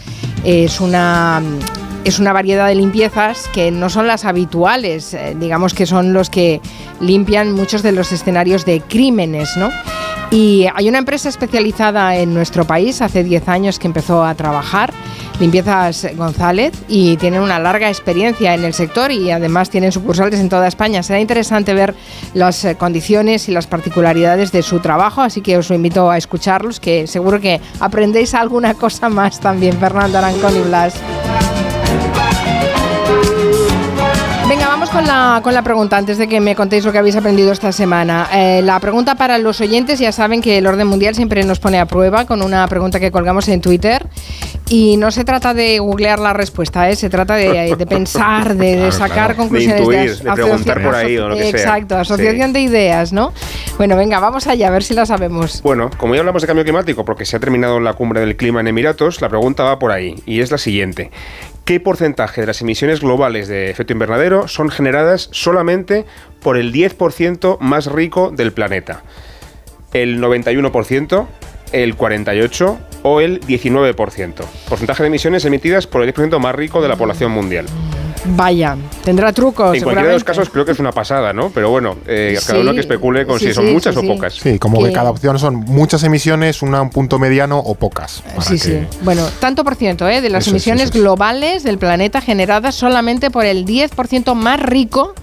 Es 0.50 0.80
una 0.80 1.42
es 2.04 2.18
una 2.18 2.32
variedad 2.32 2.68
de 2.68 2.74
limpiezas 2.74 3.50
que 3.52 3.70
no 3.70 3.90
son 3.90 4.06
las 4.06 4.24
habituales, 4.24 5.12
eh, 5.12 5.36
digamos 5.38 5.74
que 5.74 5.84
son 5.84 6.14
los 6.14 6.30
que 6.30 6.62
limpian 7.02 7.52
muchos 7.52 7.82
de 7.82 7.92
los 7.92 8.12
escenarios 8.12 8.64
de 8.64 8.80
crímenes, 8.80 9.58
¿no? 9.58 9.68
Y 10.30 10.66
hay 10.74 10.88
una 10.88 10.98
empresa 10.98 11.30
especializada 11.30 12.16
en 12.16 12.34
nuestro 12.34 12.66
país, 12.66 13.00
hace 13.00 13.24
10 13.24 13.48
años 13.48 13.78
que 13.78 13.86
empezó 13.86 14.24
a 14.24 14.34
trabajar, 14.34 14.92
Limpiezas 15.40 16.06
González, 16.16 16.74
y 16.86 17.16
tienen 17.16 17.40
una 17.40 17.58
larga 17.58 17.88
experiencia 17.88 18.52
en 18.52 18.62
el 18.64 18.74
sector 18.74 19.10
y 19.10 19.30
además 19.30 19.70
tienen 19.70 19.90
sucursales 19.90 20.38
en 20.38 20.50
toda 20.50 20.68
España. 20.68 21.02
Será 21.02 21.18
interesante 21.18 21.72
ver 21.72 21.94
las 22.34 22.62
eh, 22.66 22.74
condiciones 22.74 23.48
y 23.48 23.52
las 23.52 23.66
particularidades 23.66 24.52
de 24.52 24.62
su 24.62 24.80
trabajo, 24.80 25.22
así 25.22 25.40
que 25.40 25.56
os 25.56 25.70
invito 25.70 26.10
a 26.10 26.18
escucharlos, 26.18 26.78
que 26.78 27.06
seguro 27.06 27.40
que 27.40 27.60
aprendéis 27.80 28.34
alguna 28.34 28.74
cosa 28.74 29.08
más 29.08 29.40
también, 29.40 29.78
Fernando 29.78 30.18
Arancón 30.18 30.56
y 30.56 30.60
Blas. 30.60 30.94
Vamos 34.88 35.06
con 35.06 35.06
la, 35.06 35.40
con 35.42 35.54
la 35.54 35.62
pregunta 35.62 35.96
antes 35.96 36.18
de 36.18 36.28
que 36.28 36.40
me 36.40 36.54
contéis 36.54 36.84
lo 36.84 36.92
que 36.92 36.98
habéis 36.98 37.16
aprendido 37.16 37.52
esta 37.52 37.72
semana. 37.72 38.28
Eh, 38.32 38.62
la 38.62 38.78
pregunta 38.80 39.14
para 39.14 39.38
los 39.38 39.60
oyentes, 39.60 39.98
ya 39.98 40.12
saben 40.12 40.40
que 40.40 40.58
el 40.58 40.66
orden 40.66 40.86
mundial 40.86 41.14
siempre 41.14 41.44
nos 41.44 41.58
pone 41.58 41.78
a 41.78 41.86
prueba 41.86 42.26
con 42.26 42.42
una 42.42 42.66
pregunta 42.68 43.00
que 43.00 43.10
colgamos 43.10 43.48
en 43.48 43.60
Twitter. 43.60 44.06
Y 44.70 44.98
no 44.98 45.10
se 45.10 45.24
trata 45.24 45.54
de 45.54 45.78
googlear 45.78 46.18
la 46.18 46.34
respuesta, 46.34 46.90
¿eh? 46.90 46.96
se 46.96 47.08
trata 47.08 47.36
de, 47.36 47.74
de 47.78 47.86
pensar, 47.86 48.54
de, 48.54 48.76
de 48.76 48.92
sacar 48.92 49.08
claro. 49.08 49.36
conclusiones. 49.36 49.76
De, 49.76 49.82
intuir, 49.82 50.18
de, 50.18 50.24
de 50.24 50.32
preguntar 50.32 50.82
por 50.82 50.94
ahí 50.94 51.16
o 51.16 51.28
lo 51.28 51.36
que 51.36 51.48
Exacto, 51.48 51.94
sea. 51.94 52.00
asociación 52.00 52.48
sí. 52.48 52.52
de 52.52 52.60
ideas, 52.60 53.12
¿no? 53.12 53.32
Bueno, 53.78 53.96
venga, 53.96 54.20
vamos 54.20 54.46
allá, 54.46 54.68
a 54.68 54.70
ver 54.70 54.82
si 54.82 54.94
la 54.94 55.06
sabemos. 55.06 55.62
Bueno, 55.62 55.90
como 55.96 56.14
ya 56.14 56.20
hablamos 56.20 56.42
de 56.42 56.46
cambio 56.48 56.64
climático, 56.64 57.04
porque 57.04 57.24
se 57.24 57.36
ha 57.36 57.40
terminado 57.40 57.80
la 57.80 57.94
cumbre 57.94 58.20
del 58.20 58.36
clima 58.36 58.60
en 58.60 58.68
Emiratos, 58.68 59.20
la 59.22 59.28
pregunta 59.28 59.62
va 59.62 59.78
por 59.78 59.90
ahí, 59.90 60.16
y 60.26 60.40
es 60.40 60.50
la 60.50 60.58
siguiente. 60.58 61.10
¿Qué 61.68 61.80
porcentaje 61.80 62.40
de 62.40 62.46
las 62.46 62.62
emisiones 62.62 63.00
globales 63.00 63.46
de 63.46 63.68
efecto 63.68 63.92
invernadero 63.92 64.48
son 64.48 64.70
generadas 64.70 65.28
solamente 65.32 66.06
por 66.40 66.56
el 66.56 66.72
10% 66.72 67.58
más 67.60 67.92
rico 67.92 68.30
del 68.30 68.54
planeta? 68.54 69.02
¿El 69.92 70.18
91%? 70.18 71.26
¿El 71.72 71.94
48%? 71.94 72.78
¿O 73.02 73.20
el 73.20 73.40
19%? 73.40 74.44
Porcentaje 74.66 75.02
de 75.02 75.08
emisiones 75.08 75.44
emitidas 75.44 75.86
por 75.86 76.02
el 76.02 76.14
10% 76.14 76.38
más 76.38 76.54
rico 76.54 76.80
de 76.80 76.88
la 76.88 76.96
población 76.96 77.32
mundial. 77.32 77.66
Vaya, 78.24 78.76
tendrá 79.04 79.32
trucos. 79.32 79.76
En 79.76 79.82
cualquiera 79.82 80.08
de 80.08 80.14
los 80.14 80.24
casos 80.24 80.50
creo 80.50 80.64
que 80.64 80.72
es 80.72 80.78
una 80.78 80.92
pasada, 80.92 81.32
¿no? 81.32 81.50
Pero 81.50 81.70
bueno, 81.70 81.96
eh, 82.06 82.36
sí, 82.38 82.46
cada 82.46 82.60
uno 82.60 82.72
que 82.74 82.80
especule 82.80 83.26
con 83.26 83.38
sí, 83.38 83.46
si 83.46 83.54
son 83.54 83.66
sí, 83.66 83.72
muchas 83.72 83.96
o 83.96 84.02
pocas. 84.02 84.34
Sí, 84.34 84.58
como 84.58 84.82
que 84.82 84.92
cada 84.92 85.10
opción 85.10 85.38
son 85.38 85.56
muchas 85.56 86.02
emisiones, 86.04 86.62
una, 86.62 86.82
un 86.82 86.90
punto 86.90 87.18
mediano 87.18 87.58
o 87.58 87.74
pocas. 87.74 88.22
Sí, 88.40 88.54
que... 88.54 88.58
sí. 88.58 88.86
Bueno, 89.02 89.26
tanto 89.40 89.64
por 89.64 89.76
ciento 89.76 90.08
¿eh? 90.08 90.20
de 90.20 90.30
las 90.30 90.44
eso 90.44 90.50
emisiones 90.50 90.86
es, 90.86 90.92
globales 90.92 91.62
del 91.62 91.78
planeta 91.78 92.20
generadas 92.20 92.74
solamente 92.74 93.30
por 93.30 93.44
el 93.44 93.64
10% 93.64 94.34
más 94.34 94.60
rico 94.60 95.14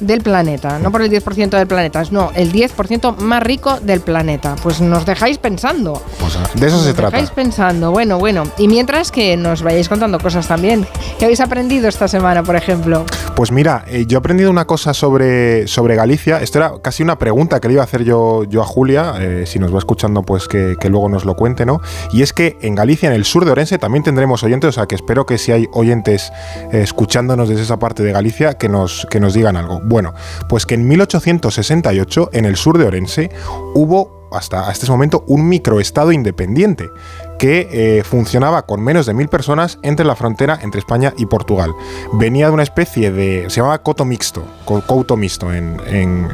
del 0.00 0.20
planeta, 0.20 0.78
no 0.78 0.90
por 0.90 1.02
el 1.02 1.10
10% 1.10 1.50
del 1.50 1.66
planeta, 1.66 2.02
no, 2.10 2.30
el 2.34 2.52
10% 2.52 3.16
más 3.18 3.42
rico 3.42 3.80
del 3.80 4.00
planeta. 4.00 4.56
Pues 4.62 4.80
nos 4.80 5.06
dejáis 5.06 5.38
pensando. 5.38 6.02
Pues 6.18 6.38
de 6.54 6.66
eso 6.66 6.76
nos 6.76 6.84
se 6.84 6.94
trata. 6.94 7.10
dejáis 7.10 7.30
pensando, 7.30 7.90
bueno, 7.90 8.18
bueno. 8.18 8.44
Y 8.58 8.68
mientras 8.68 9.10
que 9.10 9.36
nos 9.36 9.62
vayáis 9.62 9.88
contando 9.88 10.18
cosas 10.18 10.48
también. 10.48 10.86
¿Qué 11.18 11.24
habéis 11.24 11.40
aprendido 11.40 11.88
esta 11.88 12.08
semana, 12.08 12.42
por 12.42 12.56
ejemplo? 12.56 13.04
Pues 13.34 13.52
mira, 13.52 13.84
eh, 13.86 14.06
yo 14.06 14.18
he 14.18 14.20
aprendido 14.20 14.50
una 14.50 14.66
cosa 14.66 14.94
sobre, 14.94 15.66
sobre 15.68 15.94
Galicia. 15.94 16.40
Esto 16.40 16.58
era 16.58 16.72
casi 16.82 17.02
una 17.02 17.18
pregunta 17.18 17.60
que 17.60 17.68
le 17.68 17.74
iba 17.74 17.82
a 17.82 17.84
hacer 17.84 18.04
yo, 18.04 18.44
yo 18.44 18.62
a 18.62 18.64
Julia, 18.64 19.14
eh, 19.18 19.44
si 19.46 19.58
nos 19.58 19.74
va 19.74 19.78
escuchando, 19.78 20.22
pues 20.22 20.48
que, 20.48 20.76
que, 20.80 20.88
luego 20.88 21.08
nos 21.08 21.24
lo 21.24 21.34
cuente, 21.34 21.66
¿no? 21.66 21.80
Y 22.12 22.22
es 22.22 22.32
que 22.32 22.56
en 22.60 22.74
Galicia, 22.74 23.08
en 23.08 23.14
el 23.14 23.24
sur 23.24 23.44
de 23.44 23.50
Orense, 23.52 23.78
también 23.78 24.02
tendremos 24.02 24.42
oyentes, 24.42 24.68
o 24.68 24.72
sea 24.72 24.86
que 24.86 24.94
espero 24.94 25.26
que 25.26 25.38
si 25.38 25.52
hay 25.52 25.68
oyentes 25.72 26.32
eh, 26.72 26.80
escuchándonos 26.82 27.48
desde 27.48 27.62
esa 27.62 27.78
parte 27.78 28.02
de 28.02 28.12
Galicia, 28.12 28.54
que 28.54 28.68
nos, 28.68 29.06
que 29.10 29.20
nos 29.20 29.34
digan 29.34 29.56
algo. 29.56 29.80
Bueno, 29.86 30.14
pues 30.48 30.66
que 30.66 30.74
en 30.74 30.88
1868, 30.88 32.30
en 32.32 32.44
el 32.44 32.56
sur 32.56 32.76
de 32.76 32.86
Orense, 32.86 33.30
hubo 33.74 34.28
hasta 34.32 34.70
este 34.72 34.90
momento 34.90 35.24
un 35.28 35.48
microestado 35.48 36.10
independiente 36.10 36.90
que 37.38 37.68
eh, 37.70 38.02
funcionaba 38.04 38.66
con 38.66 38.82
menos 38.82 39.06
de 39.06 39.14
mil 39.14 39.28
personas 39.28 39.78
entre 39.82 40.06
la 40.06 40.16
frontera 40.16 40.58
entre 40.62 40.80
España 40.80 41.12
y 41.16 41.26
Portugal. 41.26 41.72
Venía 42.12 42.46
de 42.48 42.52
una 42.52 42.62
especie 42.62 43.10
de. 43.12 43.46
se 43.48 43.56
llamaba 43.56 43.82
coto 43.82 44.04
mixto, 44.04 44.44
couto 44.64 45.16
mixto 45.16 45.52
en, 45.52 45.76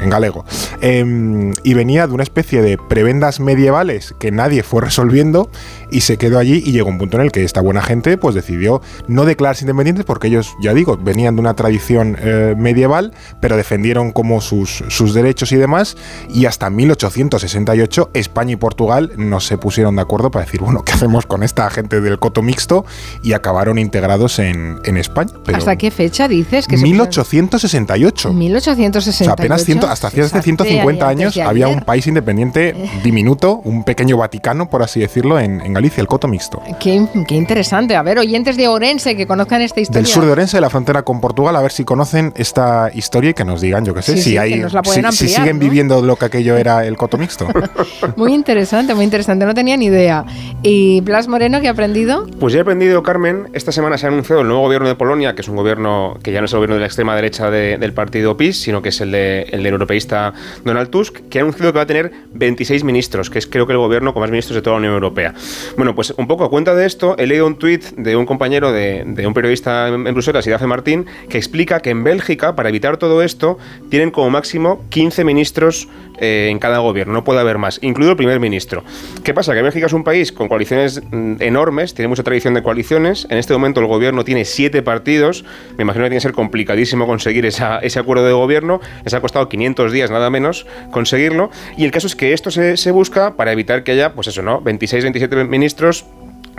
galego. 0.09 0.45
Eh, 0.81 1.51
y 1.63 1.73
venía 1.73 2.07
de 2.07 2.13
una 2.13 2.23
especie 2.23 2.61
de 2.61 2.77
prebendas 2.77 3.39
medievales 3.39 4.15
que 4.19 4.31
nadie 4.31 4.63
fue 4.63 4.81
resolviendo 4.93 5.49
y 5.91 6.01
se 6.01 6.17
quedó 6.17 6.39
allí. 6.39 6.61
Y 6.65 6.71
llegó 6.71 6.89
un 6.89 6.97
punto 6.97 7.17
en 7.17 7.23
el 7.23 7.31
que 7.31 7.43
esta 7.43 7.61
buena 7.61 7.81
gente 7.81 8.17
pues 8.17 8.35
decidió 8.35 8.81
no 9.07 9.25
declararse 9.25 9.63
independientes 9.63 10.05
porque 10.05 10.27
ellos, 10.27 10.55
ya 10.61 10.73
digo, 10.73 10.97
venían 10.97 11.35
de 11.35 11.41
una 11.41 11.55
tradición 11.55 12.17
eh, 12.19 12.55
medieval, 12.57 13.13
pero 13.39 13.57
defendieron 13.57 14.11
como 14.11 14.41
sus, 14.41 14.83
sus 14.89 15.13
derechos 15.13 15.51
y 15.51 15.57
demás. 15.57 15.97
Y 16.29 16.45
hasta 16.45 16.69
1868 16.69 18.11
España 18.13 18.53
y 18.53 18.55
Portugal 18.55 19.11
no 19.17 19.39
se 19.39 19.57
pusieron 19.57 19.95
de 19.95 20.01
acuerdo 20.01 20.31
para 20.31 20.45
decir, 20.45 20.61
bueno, 20.61 20.83
¿qué 20.83 20.92
hacemos 20.93 21.25
con 21.25 21.43
esta 21.43 21.69
gente 21.69 22.01
del 22.01 22.19
coto 22.19 22.41
mixto? 22.41 22.85
Y 23.21 23.33
acabaron 23.33 23.77
integrados 23.77 24.39
en, 24.39 24.79
en 24.83 24.97
España. 24.97 25.31
Pero 25.45 25.57
¿Hasta 25.57 25.75
qué 25.75 25.91
fecha 25.91 26.27
dices? 26.27 26.67
Que 26.67 26.77
1868. 26.77 28.33
1868. 28.33 29.09
O 29.09 29.25
sea, 29.25 29.33
apenas 29.33 29.65
ciento, 29.65 29.87
hasta 29.87 30.07
hace 30.07 30.27
150 30.29 31.07
años 31.07 31.37
había 31.37 31.67
un 31.67 31.81
país 31.81 32.07
independiente 32.07 32.75
diminuto, 33.03 33.61
un 33.63 33.83
pequeño 33.83 34.17
Vaticano, 34.17 34.69
por 34.69 34.83
así 34.83 34.99
decirlo, 34.99 35.39
en, 35.39 35.61
en 35.61 35.73
Galicia, 35.73 36.01
el 36.01 36.07
coto 36.07 36.27
mixto. 36.27 36.61
Qué, 36.79 37.05
qué, 37.27 37.35
interesante. 37.35 37.95
A 37.95 38.03
ver, 38.03 38.19
oyentes 38.19 38.57
de 38.57 38.67
Orense 38.67 39.15
que 39.15 39.27
conozcan 39.27 39.61
esta 39.61 39.81
historia. 39.81 40.01
Del 40.01 40.11
sur 40.11 40.25
de 40.25 40.31
Orense, 40.31 40.57
de 40.57 40.61
la 40.61 40.69
frontera 40.69 41.03
con 41.03 41.19
Portugal, 41.21 41.55
a 41.55 41.61
ver 41.61 41.71
si 41.71 41.83
conocen 41.83 42.33
esta 42.35 42.89
historia 42.93 43.31
y 43.31 43.33
que 43.33 43.45
nos 43.45 43.61
digan, 43.61 43.85
yo 43.85 43.93
qué 43.93 44.01
sé, 44.01 44.13
sí, 44.13 44.21
si, 44.21 44.29
sí, 44.31 44.37
hay, 44.37 44.53
si, 44.53 44.61
ampliar, 44.61 45.13
si, 45.13 45.27
siguen 45.27 45.57
¿no? 45.57 45.59
viviendo 45.59 46.01
lo 46.01 46.15
que 46.15 46.25
aquello 46.25 46.57
era 46.57 46.85
el 46.85 46.97
coto 46.97 47.17
mixto. 47.17 47.47
muy 48.15 48.33
interesante, 48.33 48.93
muy 48.93 49.05
interesante. 49.05 49.45
No 49.45 49.53
tenía 49.53 49.77
ni 49.77 49.85
idea. 49.85 50.25
¿Y 50.61 50.82
Blas 51.01 51.27
Moreno 51.27 51.61
qué 51.61 51.67
ha 51.67 51.71
aprendido? 51.71 52.25
Pues 52.39 52.53
ya 52.53 52.59
he 52.59 52.61
aprendido, 52.61 53.03
Carmen. 53.03 53.47
Esta 53.53 53.71
semana 53.71 53.97
se 53.97 54.05
ha 54.05 54.09
anunciado 54.09 54.41
el 54.41 54.47
nuevo 54.47 54.63
gobierno 54.63 54.87
de 54.87 54.95
Polonia, 54.95 55.35
que 55.35 55.41
es 55.41 55.47
un 55.47 55.55
gobierno 55.55 56.17
que 56.23 56.31
ya 56.31 56.39
no 56.39 56.45
es 56.45 56.53
el 56.53 56.57
gobierno 56.57 56.75
de 56.75 56.81
la 56.81 56.87
extrema 56.87 57.15
derecha 57.15 57.49
de, 57.49 57.77
del 57.77 57.93
partido 57.93 58.35
PIS, 58.37 58.61
sino 58.61 58.81
que 58.81 58.89
es 58.89 59.01
el, 59.01 59.11
de, 59.11 59.43
el 59.51 59.63
del 59.63 59.73
europeísta 59.73 60.33
Donald 60.63 60.89
Tusk, 60.89 61.29
que 61.29 61.39
ha 61.39 61.41
anunciado 61.41 61.71
que 61.71 61.77
va 61.77 61.83
a 61.83 61.87
tener 61.87 62.11
26 62.33 62.83
ministros, 62.83 63.29
que 63.29 63.39
es 63.39 63.47
creo 63.47 63.65
que 63.65 63.73
el 63.73 63.79
gobierno 63.79 64.13
con 64.13 64.21
más 64.21 64.31
ministros 64.31 64.55
de 64.55 64.61
toda 64.61 64.75
la 64.75 64.79
Unión 64.79 64.93
Europea. 64.93 65.33
Bueno, 65.77 65.95
pues 65.95 66.13
un 66.17 66.27
poco 66.27 66.43
a 66.43 66.49
cuenta 66.49 66.75
de 66.75 66.85
esto, 66.85 67.15
he 67.17 67.27
leído 67.27 67.47
un 67.47 67.55
tuit 67.55 67.83
de 67.95 68.15
un 68.15 68.25
compañero 68.25 68.71
de, 68.71 69.03
un 69.25 69.33
periodista 69.33 69.87
en, 69.87 70.03
Bruselas, 70.13 70.45
Idafe 70.47 70.67
Martín, 70.67 71.05
que 71.29 71.37
explica 71.37 71.79
que 71.79 71.89
en 71.89 72.03
Bélgica, 72.03 72.55
para 72.55 72.69
evitar 72.69 72.97
todo 72.97 73.21
esto, 73.21 73.57
tienen 73.89 74.11
como 74.11 74.29
máximo 74.29 74.83
15 74.89 75.23
ministros 75.23 75.87
eh, 76.19 76.47
en 76.49 76.59
cada 76.59 76.79
gobierno, 76.79 77.13
no 77.13 77.23
puede 77.23 77.39
haber 77.39 77.57
más, 77.57 77.79
incluido 77.81 78.11
el 78.11 78.17
primer 78.17 78.39
ministro. 78.39 78.83
¿Qué 79.23 79.33
pasa? 79.33 79.53
Que 79.53 79.61
Bélgica 79.61 79.87
es 79.87 79.93
un 79.93 80.03
país 80.03 80.31
con 80.31 80.47
coaliciones 80.73 81.01
mm, 81.11 81.41
enormes, 81.41 81.93
tiene 81.93 82.07
mucha 82.07 82.23
tradición 82.23 82.53
de 82.53 82.63
coaliciones, 82.63 83.27
en 83.29 83.37
este 83.37 83.53
momento 83.53 83.79
el 83.79 83.87
gobierno 83.87 84.23
tiene 84.23 84.45
siete 84.45 84.81
partidos, 84.81 85.45
me 85.77 85.83
imagino 85.83 86.05
que 86.05 86.09
tiene 86.09 86.17
que 86.17 86.21
ser 86.21 86.33
complicadísimo 86.33 87.05
conseguir 87.05 87.45
esa, 87.45 87.79
ese 87.79 87.99
acuerdo 87.99 88.25
de 88.25 88.33
gobierno, 88.33 88.81
les 89.03 89.13
ha 89.13 89.21
costado 89.21 89.49
500 89.49 89.91
días 89.91 90.11
nada 90.11 90.29
menos 90.29 90.65
conseguirlo, 90.91 91.51
y 91.77 91.85
el 91.85 91.91
caso 91.91 92.07
es 92.07 92.15
que 92.15 92.33
esto 92.33 92.51
se, 92.51 92.77
se 92.77 92.91
busca 92.91 93.35
para 93.35 93.51
evitar 93.51 93.83
que 93.83 93.91
haya, 93.91 94.13
pues 94.13 94.27
eso, 94.27 94.41
¿no? 94.41 94.61
26, 94.61 95.03
27 95.03 95.43
ministros 95.45 96.05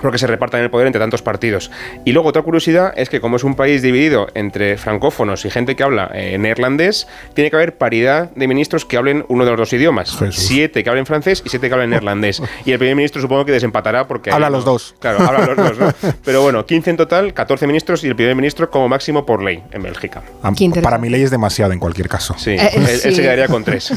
porque 0.00 0.18
se 0.18 0.26
repartan 0.26 0.60
el 0.60 0.70
poder 0.70 0.86
entre 0.86 1.00
tantos 1.00 1.22
partidos. 1.22 1.70
Y 2.04 2.12
luego 2.12 2.28
otra 2.28 2.42
curiosidad 2.42 2.92
es 2.96 3.08
que 3.08 3.20
como 3.20 3.36
es 3.36 3.44
un 3.44 3.54
país 3.54 3.82
dividido 3.82 4.28
entre 4.34 4.76
francófonos 4.76 5.44
y 5.44 5.50
gente 5.50 5.76
que 5.76 5.82
habla 5.82 6.10
eh, 6.14 6.38
neerlandés, 6.38 7.06
tiene 7.34 7.50
que 7.50 7.56
haber 7.56 7.78
paridad 7.78 8.30
de 8.34 8.48
ministros 8.48 8.84
que 8.84 8.96
hablen 8.96 9.24
uno 9.28 9.44
de 9.44 9.50
los 9.50 9.60
dos 9.60 9.72
idiomas. 9.72 10.16
Jesús. 10.16 10.36
Siete 10.36 10.82
que 10.82 10.90
hablen 10.90 11.06
francés 11.06 11.42
y 11.44 11.48
siete 11.48 11.68
que 11.68 11.74
hablen 11.74 11.90
neerlandés. 11.90 12.42
Y 12.64 12.72
el 12.72 12.78
primer 12.78 12.96
ministro 12.96 13.20
supongo 13.20 13.44
que 13.44 13.52
desempatará 13.52 14.06
porque... 14.06 14.30
Habla 14.30 14.50
los 14.50 14.64
dos. 14.64 14.94
Claro, 14.98 15.20
habla 15.20 15.46
los 15.46 15.56
dos, 15.56 15.78
¿no? 15.78 16.12
Pero 16.24 16.42
bueno, 16.42 16.66
15 16.66 16.90
en 16.90 16.96
total, 16.96 17.34
14 17.34 17.66
ministros 17.66 18.04
y 18.04 18.08
el 18.08 18.16
primer 18.16 18.34
ministro 18.34 18.70
como 18.70 18.88
máximo 18.88 19.24
por 19.24 19.42
ley 19.42 19.62
en 19.72 19.82
Bélgica. 19.82 20.22
Para 20.82 20.98
mi 20.98 21.08
ley 21.08 21.22
es 21.22 21.30
demasiado 21.30 21.72
en 21.72 21.78
cualquier 21.78 22.08
caso. 22.08 22.34
Sí, 22.38 22.50
eh, 22.50 22.70
él, 22.74 22.86
sí. 22.86 23.08
él, 23.08 23.14
se 23.14 23.22
quedaría 23.22 23.48
con 23.48 23.64
tres. 23.64 23.92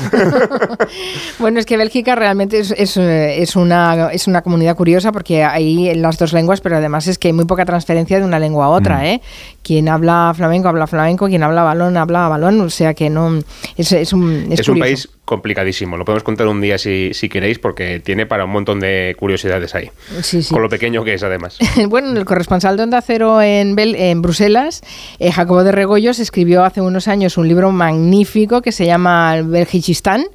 bueno, 1.39 1.60
es 1.60 1.66
que 1.66 1.78
Bélgica 1.78 2.16
realmente 2.16 2.60
es, 2.60 2.72
es, 2.72 2.98
es, 2.98 3.56
una, 3.56 4.12
es 4.12 4.28
una 4.28 4.41
comunidad 4.41 4.76
curiosa 4.76 5.12
porque 5.12 5.43
ahí 5.43 5.86
las 5.95 6.17
dos 6.17 6.33
lenguas, 6.33 6.61
pero 6.61 6.77
además 6.77 7.07
es 7.07 7.17
que 7.17 7.29
hay 7.29 7.33
muy 7.33 7.45
poca 7.45 7.65
transferencia 7.65 8.19
de 8.19 8.25
una 8.25 8.39
lengua 8.39 8.65
a 8.65 8.69
otra. 8.69 8.99
Mm. 8.99 9.05
¿eh? 9.05 9.21
Quien 9.63 9.89
habla 9.89 10.33
flamenco, 10.35 10.67
habla 10.67 10.88
flamenco, 10.88 11.27
quien 11.27 11.43
habla 11.43 11.63
balón, 11.63 11.97
habla 11.97 12.27
balón, 12.27 12.61
o 12.61 12.69
sea 12.69 12.93
que 12.93 13.09
no. 13.09 13.39
Es, 13.75 13.91
es 13.91 14.13
un, 14.13 14.47
es 14.51 14.59
Es, 14.59 14.69
un 14.69 14.79
país 14.79 15.09
complicadísimo. 15.28 15.97
Lo 15.97 16.05
podemos 16.05 16.23
contar 16.23 16.47
un 16.47 16.61
día 16.61 16.78
si, 16.78 17.11
si 17.13 17.28
queréis, 17.30 17.59
porque 17.59 17.99
tiene 17.99 18.25
para 18.25 18.45
un 18.45 18.51
montón 18.51 18.80
de 18.80 19.13
curiosidades 19.19 19.75
ahí. 19.75 19.91
Sí, 20.23 20.41
sí. 20.41 20.53
Con 20.53 20.63
lo 20.63 20.69
pequeño 20.69 21.03
que 21.03 21.13
es, 21.13 21.21
además. 21.23 21.57
bueno, 21.89 22.17
el 22.17 22.23
corresponsal 22.25 22.78
de 22.78 22.84
Onda 22.84 23.01
Cero 23.01 23.41
en, 23.41 23.75
Bel- 23.75 23.95
en 23.97 24.21
Bruselas, 24.21 24.82
eh, 25.19 25.32
Jacobo 25.32 25.63
de 25.65 25.73
Regoyos, 25.73 26.19
escribió 26.19 26.63
hace 26.63 26.80
unos 26.82 27.07
años 27.09 27.38
un 27.38 27.47
libro 27.47 27.71
magnífico 27.71 28.61
que 28.61 28.71
se 28.71 28.86
llama 28.86 29.36
Belgichistán, 29.43 30.25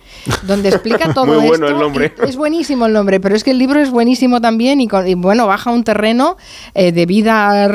donde 0.43 0.68
explica 0.68 1.12
todo 1.14 1.24
Muy 1.26 1.36
bueno 1.49 1.66
esto. 1.66 1.68
el 1.68 1.78
nombre. 1.78 2.12
Es 2.28 2.36
buenísimo 2.36 2.84
el 2.86 2.93
nombre, 2.93 3.18
pero 3.18 3.34
es 3.34 3.43
que 3.45 3.53
el 3.53 3.59
libro 3.59 3.80
es 3.80 3.90
buenísimo 3.90 4.40
también 4.43 4.80
y, 4.82 4.88
con- 4.88 5.09
y, 5.09 5.14
bueno, 5.14 5.47
baja 5.47 5.70
un 5.70 5.84
terreno 5.84 6.36
eh, 6.74 6.93
de 6.93 7.07
vida 7.07 7.68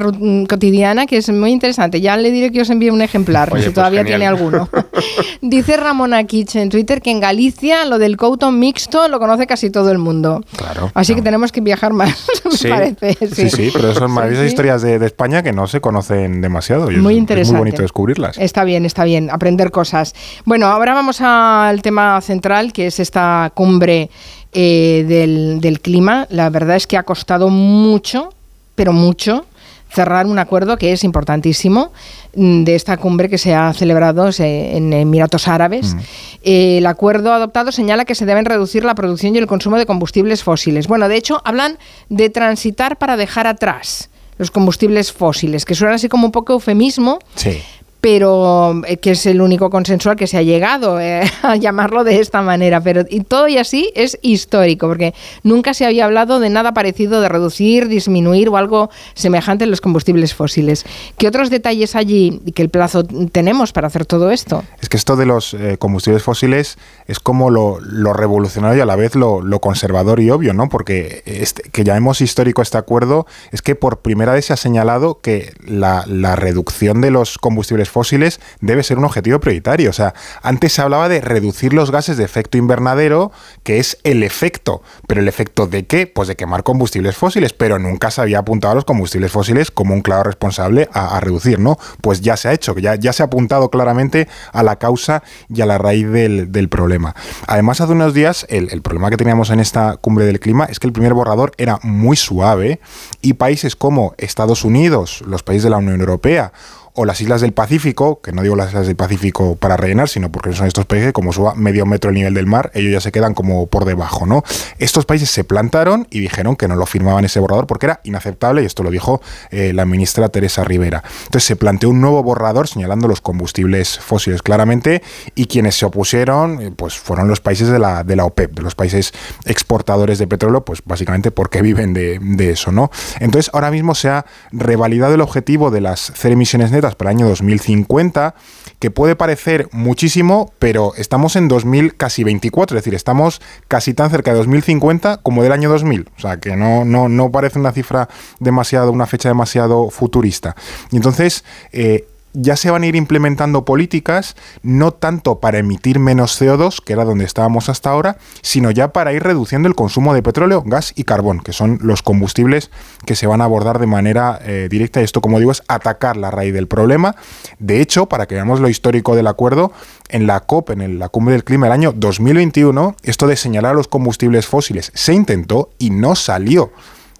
cotidiana 0.47 1.05
que 1.07 1.18
es 1.18 1.30
muy 1.30 1.51
interesante. 1.51 1.99
Ya 1.99 2.15
le 2.18 2.32
diré 2.32 2.51
que 2.51 2.61
os 2.61 2.70
envíe 2.70 2.89
un 2.91 3.01
ejemplar, 3.01 3.51
Oye, 3.51 3.63
si 3.63 3.68
pues 3.70 3.76
todavía 3.76 4.01
genial. 4.03 4.20
tiene 4.20 4.28
alguno. 4.28 4.70
Dice 5.41 5.78
Ramón 5.78 6.13
Akich 6.13 6.55
en 6.55 6.70
Twitter 6.70 7.01
que 7.08 7.12
en 7.12 7.22
Galicia 7.22 7.86
lo 7.86 7.99
del 7.99 8.18
couton 8.18 8.60
mixto 8.60 9.08
lo 9.08 9.18
conoce 9.18 9.47
casi 9.47 9.70
todo 9.70 9.91
el 9.91 9.97
mundo. 9.97 10.43
Claro. 10.58 10.91
Así 10.93 11.16
que 11.16 11.22
tenemos 11.22 11.53
que 11.53 11.62
viajar 11.62 11.93
más, 11.93 12.26
me 12.43 12.51
Sí, 12.51 12.68
parece. 12.68 13.16
sí, 13.34 13.49
sí, 13.49 13.70
pero 13.72 13.93
son 13.93 14.12
maravillosas 14.12 14.43
sí. 14.47 14.49
historias 14.49 14.82
de, 14.82 14.99
de 14.99 15.05
España 15.05 15.41
que 15.41 15.53
no 15.53 15.68
se 15.68 15.80
conocen 15.80 16.41
demasiado. 16.41 16.91
y 16.91 16.95
es- 16.95 17.01
Muy 17.01 17.14
es 17.14 17.20
interesante. 17.20 17.53
muy 17.53 17.60
bonito 17.70 17.82
descubrirlas. 17.82 18.38
Está 18.38 18.66
bien, 18.66 18.84
está 18.86 19.05
bien, 19.05 19.30
aprender 19.32 19.72
cosas. 19.72 20.16
Bueno, 20.43 20.66
ahora 20.68 20.93
vamos 20.93 21.22
al 21.22 21.82
tema 21.82 22.20
central, 22.20 22.74
que 22.74 22.88
es 22.88 22.99
esta 22.99 23.53
cumbre 23.53 24.10
eh, 24.51 25.05
del, 25.08 25.62
del 25.62 25.80
clima. 25.80 26.28
La 26.30 26.49
verdad 26.49 26.76
es 26.76 26.88
que 26.88 26.97
ha 26.97 27.03
costado 27.03 27.47
mucho, 27.49 28.34
pero 28.76 28.91
mucho, 28.91 29.45
cerrar 29.90 30.26
un 30.26 30.40
acuerdo 30.40 30.78
que 30.78 30.92
es 30.92 31.04
importantísimo 31.04 31.92
mm, 32.36 32.64
de 32.64 32.76
esta 32.76 32.98
cumbre 32.98 33.30
que 33.30 33.38
se 33.38 33.56
ha 33.56 33.74
celebrado 33.74 34.30
en 34.38 34.94
Emiratos 34.94 35.48
Árabes. 35.48 35.96
Eh, 36.44 36.78
el 36.80 36.86
acuerdo 36.86 37.34
adoptado 37.34 37.72
señala 37.72 38.06
que 38.06 38.16
se 38.16 38.26
deben 38.26 38.46
reducir 38.46 38.84
la 38.84 38.96
producción 38.96 39.36
y 39.36 39.38
el 39.40 39.48
consumo 39.48 39.78
de 39.78 39.86
combustibles 39.86 40.44
fósiles. 40.44 40.88
Bueno, 40.88 41.08
de 41.10 41.18
hecho, 41.18 41.42
hablan 41.46 41.78
de 42.10 42.30
transitar 42.30 42.98
para 42.98 43.18
dejar 43.18 43.48
atrás 43.48 44.10
los 44.38 44.52
combustibles 44.52 45.12
fósiles, 45.12 45.66
que 45.66 45.74
suena 45.74 45.96
así 45.96 46.10
como 46.10 46.28
un 46.28 46.32
poco 46.32 46.54
eufemismo, 46.54 47.20
Sí. 47.36 47.60
Pero 48.02 48.82
eh, 48.86 48.98
que 48.98 49.12
es 49.12 49.26
el 49.26 49.41
único 49.41 49.70
consenso 49.70 50.10
al 50.10 50.16
que 50.16 50.28
se 50.28 50.38
ha 50.38 50.41
llegado 50.41 51.00
eh, 51.00 51.22
a 51.41 51.56
llamarlo 51.56 52.04
de 52.04 52.20
esta 52.20 52.41
manera. 52.41 52.82
Pero 52.82 53.04
y 53.10 53.22
todo 53.22 53.48
y 53.48 53.58
así 53.58 53.91
es 53.95 54.18
histórico, 54.22 54.88
porque 54.88 55.14
nunca 55.43 55.74
se 55.74 55.86
había 55.86 56.06
hablado 56.06 56.39
de 56.39 56.50
nada 56.50 56.74
parecido 56.74 57.22
de 57.22 57.30
reducir, 57.30 57.88
disminuir 57.88 58.50
o 58.50 58.58
algo 58.58 58.89
semejante 59.14 59.64
en 59.64 59.72
los 59.72 59.82
combustibles 59.82 60.34
fósiles. 60.34 60.86
¿Qué 61.18 61.28
otros 61.28 61.50
detalles 61.50 61.95
allí 61.95 62.41
y 62.45 62.52
qué 62.52 62.68
plazo 62.70 63.04
tenemos 63.04 63.72
para 63.74 63.88
hacer 63.88 64.06
todo 64.06 64.32
esto? 64.32 64.64
Es 64.82 64.89
que 64.89 64.98
esto 64.98 65.16
de 65.16 65.26
los 65.26 65.54
eh, 65.54 65.78
combustibles 65.78 66.24
fósiles 66.24 66.78
es 67.08 67.20
como 67.20 67.50
lo, 67.50 67.80
revolucionario 68.14 68.80
y 68.80 68.82
a 68.82 68.86
la 68.86 68.95
vez 68.95 69.16
lo, 69.16 69.41
lo 69.41 69.60
conservador 69.60 70.20
y 70.20 70.30
obvio, 70.30 70.54
¿no? 70.54 70.70
Porque 70.70 71.24
este, 71.26 71.64
que 71.70 71.84
llamemos 71.84 72.22
histórico 72.22 72.62
este 72.62 72.78
acuerdo 72.78 73.26
es 73.52 73.62
que 73.62 73.76
por 73.76 74.00
primera 74.00 74.34
vez 74.34 74.45
se 74.45 74.54
ha 74.54 74.58
señalado 74.58 75.20
que 75.22 75.54
la, 75.66 76.04
la 76.08 76.36
reducción 76.36 77.02
de 77.02 77.12
los 77.12 77.38
combustibles 77.38 77.87
fósiles 77.90 78.40
debe 78.62 78.84
ser 78.84 78.98
un 78.98 79.06
objetivo 79.06 79.40
prioritario. 79.40 79.90
O 79.90 79.94
sea, 79.94 80.14
antes 80.42 80.74
se 80.74 80.82
hablaba 80.82 81.10
de 81.10 81.22
reducir 81.22 81.74
los 81.74 81.92
gases 81.92 82.18
de 82.18 82.24
efecto 82.24 82.58
invernadero, 82.58 83.32
que 83.64 83.80
es 83.80 83.98
el 84.04 84.24
efecto. 84.24 84.82
¿Pero 85.08 85.22
el 85.22 85.28
efecto 85.28 85.68
de 85.68 85.86
qué? 85.86 86.08
Pues 86.08 86.28
de 86.28 86.36
quemar 86.36 86.64
combustibles 86.64 87.16
fósiles, 87.16 87.54
pero 87.54 87.80
nunca 87.80 88.12
se 88.12 88.22
había 88.22 88.40
apuntado 88.40 88.74
a 88.74 88.76
los 88.76 88.86
combustibles 88.86 89.32
fósiles 89.32 89.72
como 89.72 89.94
un 89.94 90.02
claro 90.02 90.24
responsable 90.24 90.90
a, 90.94 91.20
reducir, 91.20 91.60
¿no? 91.60 91.78
Pues 92.02 92.22
ya 92.22 92.38
se 92.38 92.50
ha 92.50 92.54
hecho, 92.54 92.76
ya, 92.78 92.96
ya 92.96 93.14
se 93.14 93.24
ha 93.24 93.28
apuntado 93.28 93.70
claramente 93.70 94.28
a 94.54 94.64
la 94.64 94.78
causa 94.78 95.24
y 95.50 95.62
a 95.62 95.66
la 95.66 95.78
raíz 95.78 96.10
del, 96.10 96.52
del 96.52 96.70
problema. 96.70 97.16
Además, 97.48 97.82
hace 97.82 97.94
unos 97.94 98.14
días, 98.14 98.46
el, 98.50 98.70
el 98.72 98.82
problema 98.82 99.10
que 99.10 99.18
teníamos 99.18 99.50
en 99.50 99.60
esta 99.60 99.98
cumbre 99.98 100.26
del 100.26 100.40
clima 100.40 100.66
es 100.66 100.80
que 100.80 100.88
el 100.88 100.94
primer 100.94 101.14
borrador 101.14 101.52
era 101.58 101.80
muy 101.84 102.16
suave 102.16 102.80
y 103.22 103.34
países 103.34 103.76
como 103.76 104.14
Estados 104.18 104.64
Unidos, 104.64 105.24
los 105.26 105.44
países 105.44 105.64
de 105.64 105.70
la 105.70 105.78
Unión 105.78 106.00
Europea, 106.00 106.52
o 107.00 107.06
las 107.06 107.22
islas 107.22 107.41
del 107.41 107.54
Pacífico, 107.54 108.22
que 108.22 108.32
no 108.32 108.41
digo 108.41 108.56
las 108.56 108.70
islas 108.70 108.88
del 108.88 108.95
Pacífico 108.95 109.56
para 109.56 109.78
rellenar, 109.78 110.10
sino 110.10 110.32
porque 110.32 110.52
son 110.54 110.66
estos 110.66 110.86
países 110.86 111.14
como 111.14 111.32
suba 111.32 111.54
medio 111.54 111.86
metro 111.86 112.10
el 112.10 112.16
nivel 112.16 112.34
del 112.34 112.48
mar, 112.48 112.72
ellos 112.74 112.91
ya 112.91 113.00
se 113.00 113.12
quedan 113.12 113.36
como 113.36 113.68
por 113.68 113.86
debajo, 113.86 114.26
¿no? 114.26 114.43
Estos 114.80 115.06
países 115.06 115.30
se 115.30 115.43
plantaron 115.43 116.08
y 116.10 116.22
dijeron 116.22 116.56
que 116.56 116.68
no 116.68 116.76
lo 116.76 116.88
firmaban 116.88 117.24
ese 117.24 117.39
borrador 117.39 117.68
porque 117.68 117.86
era 117.86 118.02
inaceptable, 118.04 118.64
y 118.64 118.66
esto 118.66 118.82
lo 118.82 118.89
dijo 118.89 119.22
eh, 119.52 119.74
la 119.74 119.86
ministra 119.86 120.30
Teresa 120.30 120.64
Rivera. 120.64 121.04
Entonces 121.26 121.43
se 121.43 121.56
planteó 121.56 121.91
un 121.91 122.02
nuevo 122.02 122.24
borrador 122.24 122.68
señalando 122.68 123.08
los 123.08 123.22
combustibles 123.22 124.00
fósiles 124.00 124.41
claramente, 124.41 125.04
y 125.36 125.45
quienes 125.45 125.76
se 125.76 125.86
opusieron, 125.86 126.60
eh, 126.64 126.72
pues 126.76 126.98
fueron 126.98 127.28
los 127.28 127.41
países 127.41 127.68
de 127.68 127.78
la, 127.78 128.04
de 128.04 128.16
la 128.16 128.26
OPEP, 128.26 128.56
de 128.56 128.64
los 128.64 128.74
países 128.74 129.14
exportadores 129.45 130.18
de 130.18 130.26
petróleo, 130.26 130.66
pues 130.66 130.82
básicamente 130.84 131.30
porque 131.30 131.62
viven 131.68 131.93
de, 131.93 132.18
de 132.20 132.50
eso, 132.50 132.72
¿no? 132.72 132.89
Entonces 133.20 133.52
ahora 133.54 133.70
mismo 133.70 133.93
se 133.93 134.10
ha 134.10 134.26
revalidado 134.52 135.14
el 135.14 135.22
objetivo 135.22 135.70
de 135.70 135.82
las 135.82 136.12
cero 136.16 136.34
emisiones 136.34 136.72
netas 136.72 136.87
para 136.96 137.12
el 137.12 137.18
año 137.18 137.28
2050, 137.28 138.36
que 138.80 138.92
puede 138.92 139.16
parecer 139.16 139.70
muchísimo, 139.72 140.54
pero 140.60 140.94
estamos 140.98 141.36
en 141.36 141.48
2000 141.48 141.96
casi 141.96 142.24
24, 142.24 142.78
es 142.78 142.84
decir, 142.84 142.96
estamos 142.96 143.42
casi 143.68 143.94
tan 143.94 144.10
cerca 144.10 144.32
de 144.32 144.38
2050 144.38 145.18
como 145.18 145.44
del 145.44 145.52
año 145.52 145.70
2000, 145.70 146.10
o 146.16 146.20
sea 146.20 146.38
que 146.38 146.56
no, 146.56 146.86
no, 146.86 147.10
no 147.10 147.32
parece 147.32 147.60
una 147.60 147.72
cifra 147.72 148.10
demasiado, 148.40 148.92
una 148.92 149.06
fecha 149.06 149.30
demasiado 149.30 149.90
futurista. 149.90 150.56
Y 150.92 150.98
entonces... 150.98 151.44
eh, 151.72 152.08
ya 152.40 152.56
se 152.56 152.70
van 152.70 152.84
a 152.84 152.88
ir 152.88 152.96
implementando 152.96 153.66
políticas 153.66 154.36
no 154.62 154.92
tanto 154.92 155.40
para 155.40 155.58
emitir 155.58 156.00
menos 156.00 156.40
CO2, 156.40 156.84
que 156.84 156.94
era 156.94 157.04
donde 157.04 157.26
estábamos 157.26 157.68
hasta 157.68 157.90
ahora, 157.90 158.18
sino 158.42 158.70
ya 158.70 158.94
para 158.94 159.12
ir 159.14 159.24
reduciendo 159.24 159.68
el 159.68 159.76
consumo 159.76 160.14
de 160.14 160.22
petróleo, 160.22 160.64
gas 160.66 160.94
y 160.96 161.04
carbón, 161.04 161.40
que 161.40 161.52
son 161.52 161.80
los 161.82 162.04
combustibles 162.04 162.70
que 163.06 163.16
se 163.16 163.26
van 163.26 163.42
a 163.42 163.46
abordar 163.46 163.80
de 163.80 163.88
manera 163.88 164.40
eh, 164.44 164.68
directa. 164.70 165.02
Y 165.02 165.04
esto, 165.04 165.22
como 165.22 165.40
digo, 165.40 165.52
es 165.52 165.64
atacar 165.68 166.16
la 166.16 166.30
raíz 166.30 166.54
del 166.54 166.68
problema. 166.68 167.16
De 167.58 167.82
hecho, 167.82 168.06
para 168.06 168.28
que 168.28 168.36
veamos 168.36 168.60
lo 168.60 168.70
histórico 168.70 169.16
del 169.16 169.28
acuerdo, 169.28 169.72
en 170.10 170.28
la 170.28 170.42
COP, 170.42 170.70
en 170.72 171.00
la 171.00 171.10
cumbre 171.10 171.34
del 171.34 171.44
clima 171.44 171.66
del 171.66 171.74
año 171.74 171.92
2021, 171.92 172.96
esto 173.04 173.28
de 173.28 173.36
señalar 173.36 173.76
los 173.76 173.88
combustibles 173.88 174.46
fósiles 174.46 174.92
se 174.94 175.14
intentó 175.14 175.72
y 175.80 175.90
no 175.90 176.16
salió 176.16 176.72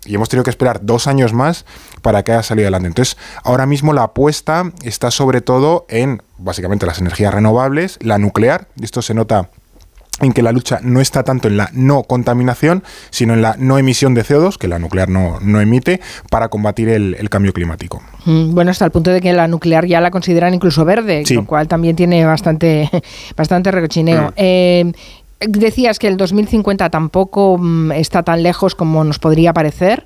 y 0.08 0.16
hemos 0.16 0.30
tenido 0.30 0.44
que 0.44 0.50
esperar 0.50 0.80
dos 0.84 1.06
años 1.08 1.34
más 1.34 1.66
para 2.02 2.24
que 2.24 2.32
haya 2.32 2.44
salido 2.44 2.66
adelante. 2.68 2.88
Entonces, 2.88 3.18
ahora 3.44 3.66
mismo 3.66 3.94
la 3.94 4.04
apuesta 4.04 4.72
está 4.84 5.12
sobre 5.12 5.42
todo 5.42 5.86
en, 5.90 6.22
básicamente, 6.38 6.86
las 6.86 7.00
energías 7.00 7.34
renovables, 7.34 7.98
la 8.02 8.18
nuclear, 8.18 8.68
y 8.80 8.86
esto 8.86 9.02
se 9.02 9.14
nota 9.14 9.50
en 10.20 10.34
que 10.34 10.42
la 10.42 10.52
lucha 10.52 10.80
no 10.82 11.00
está 11.00 11.22
tanto 11.24 11.48
en 11.48 11.58
la 11.58 11.70
no 11.74 12.02
contaminación, 12.02 12.84
sino 13.12 13.36
en 13.36 13.44
la 13.44 13.56
no 13.60 13.78
emisión 13.78 14.16
de 14.16 14.24
CO2, 14.26 14.58
que 14.58 14.68
la 14.68 14.80
nuclear 14.80 15.10
no, 15.10 15.38
no 15.42 15.62
emite, 15.62 16.02
para 16.32 16.48
combatir 16.50 16.90
el, 16.90 17.16
el 17.20 17.30
cambio 17.30 17.54
climático. 17.54 18.02
Mm, 18.26 18.56
Bueno, 18.56 18.72
hasta 18.72 18.84
el 18.86 18.90
punto 18.90 19.12
de 19.12 19.22
que 19.22 19.32
la 19.34 19.48
nuclear 19.48 19.86
ya 19.86 20.02
la 20.02 20.10
consideran 20.10 20.56
incluso 20.56 20.86
verde, 20.86 21.22
Sí. 21.24 21.36
lo 21.36 21.46
cual 21.46 21.68
también 21.68 21.96
tiene 21.96 22.26
bastante, 22.26 22.90
bastante 23.38 23.70
recochineo. 23.70 24.30
Mm. 24.30 24.34
Eh, 24.38 24.92
decías 25.40 26.00
que 26.00 26.08
el 26.08 26.18
2050 26.18 26.90
tampoco 26.90 27.58
mm, 27.58 27.92
está 27.94 28.24
tan 28.24 28.44
lejos 28.44 28.76
como 28.76 29.04
nos 29.04 29.20
podría 29.20 29.54
parecer. 29.54 30.06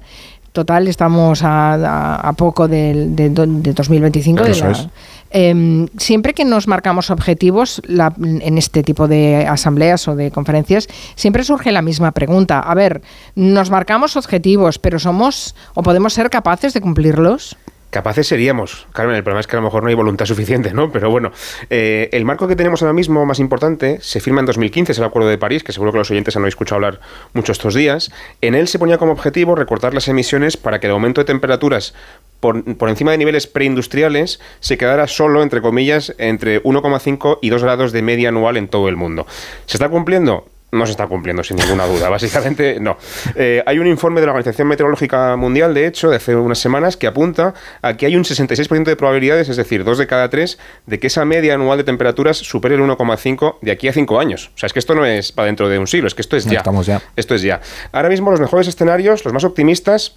Total, 0.52 0.88
estamos 0.90 1.44
a, 1.44 1.76
a- 1.76 2.16
a 2.28 2.34
poco 2.34 2.68
del- 2.68 3.16
de, 3.16 3.30
do- 3.30 3.46
de 3.46 3.72
2025. 3.74 4.44
de 4.44 4.52
Eso 4.52 4.66
la- 4.66 4.72
es. 4.72 4.88
Em, 5.34 5.88
siempre 5.98 6.34
que 6.34 6.44
nos 6.44 6.68
marcamos 6.68 7.10
objetivos 7.10 7.82
la- 7.86 8.14
en 8.18 8.58
este 8.58 8.84
tipo 8.84 9.08
de 9.08 9.48
asambleas 9.48 10.06
o 10.10 10.16
de 10.18 10.30
conferencias, 10.30 10.90
siempre 11.16 11.46
surge 11.46 11.72
la 11.72 11.82
misma 11.82 12.12
pregunta. 12.12 12.60
A 12.60 12.76
ver, 12.76 13.02
nos 13.36 13.70
marcamos 13.72 14.18
objetivos, 14.18 14.78
pero 14.78 15.00
somos 15.00 15.56
o 15.74 15.84
podemos 15.84 16.12
ser 16.14 16.30
capaces 16.30 16.74
de 16.74 16.82
cumplirlos. 16.82 17.56
Capaces 17.92 18.26
seríamos, 18.26 18.88
Carmen. 18.94 19.18
El 19.18 19.24
problema 19.24 19.42
es 19.42 19.48
que 19.48 19.58
a 19.58 19.60
lo 19.60 19.66
mejor 19.66 19.84
no 19.84 19.90
hay 19.90 19.96
voluntad 19.96 20.26
suficiente, 20.26 20.74
¿no? 20.74 20.94
Pero 20.94 21.12
bueno, 21.12 21.34
eh, 21.70 22.08
el 22.14 22.24
marco 22.24 22.48
que 22.48 22.56
tenemos 22.56 22.82
ahora 22.82 22.94
mismo 22.94 23.26
más 23.26 23.40
importante 23.40 24.00
se 24.02 24.22
firma 24.22 24.40
en 24.40 24.46
2015, 24.46 24.94
es 24.94 24.98
el 24.98 25.04
Acuerdo 25.04 25.28
de 25.28 25.38
París, 25.38 25.62
que 25.62 25.74
seguro 25.74 25.92
que 25.92 25.98
los 25.98 26.10
oyentes 26.10 26.38
han 26.38 26.46
escuchado 26.46 26.78
hablar 26.78 27.02
mucho 27.34 27.52
estos 27.52 27.76
días. 27.76 28.10
En 28.40 28.56
él 28.56 28.70
se 28.70 28.80
ponía 28.80 28.98
como 28.98 29.12
objetivo 29.12 29.56
recortar 29.56 29.94
las 29.94 30.08
emisiones 30.08 30.56
para 30.56 30.80
que 30.80 30.88
el 30.88 30.94
aumento 30.94 31.20
de 31.20 31.26
temperaturas 31.26 31.94
por, 32.40 32.64
por 32.78 32.90
encima 32.90 33.12
de 33.12 33.18
niveles 33.18 33.46
preindustriales 33.46 34.40
se 34.62 34.78
quedara 34.78 35.08
solo, 35.08 35.44
entre 35.44 35.62
comillas, 35.62 36.16
entre 36.18 36.64
1,5 36.64 37.40
y 37.42 37.50
2 37.50 37.62
grados 37.62 37.92
de 37.92 38.02
media 38.02 38.30
anual 38.30 38.56
en 38.56 38.70
todo 38.70 38.88
el 38.88 38.96
mundo. 38.96 39.28
¿Se 39.66 39.76
está 39.76 39.90
cumpliendo? 39.90 40.46
No 40.72 40.86
se 40.86 40.92
está 40.92 41.08
cumpliendo, 41.08 41.44
sin 41.44 41.58
ninguna 41.58 41.86
duda. 41.86 42.10
Básicamente, 42.10 42.80
no. 42.80 42.98
Eh, 43.36 43.62
hay 43.66 43.80
un 43.80 43.88
informe 43.88 44.22
de 44.22 44.28
la 44.28 44.32
Organización 44.32 44.68
Meteorológica 44.68 45.36
Mundial, 45.36 45.74
de 45.74 45.88
hecho, 45.88 46.10
de 46.10 46.18
hace 46.18 46.36
unas 46.36 46.60
semanas, 46.60 46.98
que 46.98 47.08
apunta 47.08 47.54
a 47.82 47.98
que 47.98 48.06
hay 48.06 48.16
un 48.16 48.24
66% 48.24 48.84
de 48.84 48.96
probabilidades, 48.96 49.50
es 49.50 49.58
decir, 49.58 49.84
dos 49.84 49.98
de 49.98 50.08
cada 50.08 50.30
tres, 50.30 50.58
de 50.86 51.00
que 51.00 51.08
esa 51.08 51.26
media 51.26 51.56
anual 51.56 51.78
de 51.78 51.84
temperaturas 51.84 52.38
supere 52.38 52.76
el 52.76 52.82
1,5 52.82 53.58
de 53.62 53.72
aquí 53.72 53.88
a 53.88 53.94
cinco 53.94 54.20
años. 54.20 54.52
O 54.56 54.58
sea, 54.58 54.68
es 54.68 54.74
que 54.74 54.80
esto 54.80 54.96
no 54.96 55.06
es 55.06 55.32
para 55.32 55.48
dentro 55.48 55.68
de 55.68 55.78
un 55.78 55.88
siglo, 55.88 56.08
es 56.08 56.16
que 56.16 56.22
esto 56.22 56.38
es 56.38 56.46
ya. 56.46 56.60
Estamos 56.60 56.86
ya. 56.86 57.02
Esto 57.16 57.36
es 57.36 57.42
ya. 57.42 57.62
Ahora 57.92 58.10
mismo 58.10 58.32
los 58.32 58.40
mejores 58.40 58.68
escenarios, 58.68 59.26
los 59.26 59.34
más 59.34 59.44
optimistas, 59.44 60.16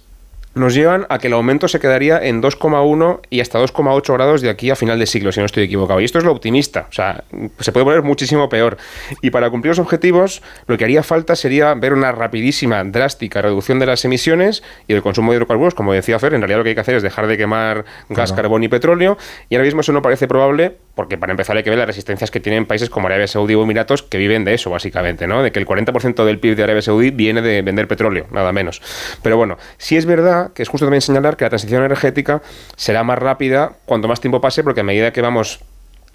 nos 0.55 0.73
llevan 0.73 1.05
a 1.09 1.19
que 1.19 1.27
el 1.27 1.33
aumento 1.33 1.67
se 1.67 1.79
quedaría 1.79 2.17
en 2.17 2.41
2,1 2.41 3.19
y 3.29 3.41
hasta 3.41 3.59
2,8 3.59 4.13
grados 4.13 4.41
de 4.41 4.49
aquí 4.49 4.71
a 4.71 4.75
final 4.75 4.97
de 4.97 5.05
siglo, 5.05 5.31
si 5.31 5.41
no 5.41 5.45
estoy 5.45 5.63
equivocado. 5.63 5.99
Y 5.99 6.05
esto 6.05 6.17
es 6.17 6.23
lo 6.23 6.31
optimista, 6.31 6.87
o 6.89 6.93
sea, 6.93 7.23
se 7.59 7.71
puede 7.71 7.85
poner 7.85 8.01
muchísimo 8.01 8.49
peor. 8.49 8.77
Y 9.21 9.29
para 9.29 9.49
cumplir 9.49 9.71
los 9.71 9.79
objetivos, 9.79 10.41
lo 10.67 10.77
que 10.77 10.85
haría 10.85 11.03
falta 11.03 11.35
sería 11.35 11.73
ver 11.73 11.93
una 11.93 12.11
rapidísima, 12.11 12.83
drástica 12.83 13.41
reducción 13.41 13.79
de 13.79 13.85
las 13.85 14.05
emisiones 14.05 14.63
y 14.87 14.93
del 14.93 15.03
consumo 15.03 15.31
de 15.31 15.37
hidrocarburos. 15.37 15.75
Como 15.75 15.93
decía 15.93 16.17
Fer, 16.19 16.33
en 16.33 16.41
realidad 16.41 16.59
lo 16.59 16.63
que 16.63 16.69
hay 16.69 16.75
que 16.75 16.81
hacer 16.81 16.95
es 16.95 17.03
dejar 17.03 17.27
de 17.27 17.37
quemar 17.37 17.85
gas, 18.09 18.31
carbón 18.31 18.63
y 18.63 18.69
petróleo. 18.69 19.17
Y 19.49 19.55
ahora 19.55 19.65
mismo 19.65 19.81
eso 19.81 19.91
no 19.91 20.01
parece 20.01 20.27
probable 20.27 20.77
porque 20.95 21.17
para 21.17 21.31
empezar 21.31 21.57
hay 21.57 21.63
que 21.63 21.69
ver 21.69 21.79
las 21.79 21.87
resistencias 21.87 22.31
que 22.31 22.39
tienen 22.39 22.65
países 22.65 22.89
como 22.89 23.07
Arabia 23.07 23.27
Saudí 23.27 23.53
o 23.53 23.63
Emiratos 23.63 24.01
que 24.01 24.17
viven 24.17 24.45
de 24.45 24.53
eso, 24.53 24.69
básicamente, 24.69 25.27
¿no? 25.27 25.43
De 25.43 25.51
que 25.51 25.59
el 25.59 25.65
40% 25.65 26.23
del 26.23 26.39
PIB 26.39 26.55
de 26.55 26.63
Arabia 26.63 26.81
Saudí 26.81 27.11
viene 27.11 27.41
de 27.41 27.61
vender 27.61 27.87
petróleo, 27.87 28.27
nada 28.31 28.53
menos. 28.53 28.81
Pero 29.21 29.35
bueno, 29.35 29.57
si 29.77 29.97
es 29.97 30.05
verdad 30.05 30.44
que 30.53 30.63
es 30.63 30.69
justo 30.69 30.85
también 30.85 31.01
señalar 31.01 31.37
que 31.37 31.45
la 31.45 31.49
transición 31.49 31.83
energética 31.83 32.41
será 32.75 33.03
más 33.03 33.19
rápida 33.19 33.73
cuanto 33.85 34.07
más 34.07 34.21
tiempo 34.21 34.41
pase, 34.41 34.63
porque 34.63 34.81
a 34.81 34.83
medida 34.83 35.11
que 35.11 35.21
vamos 35.21 35.61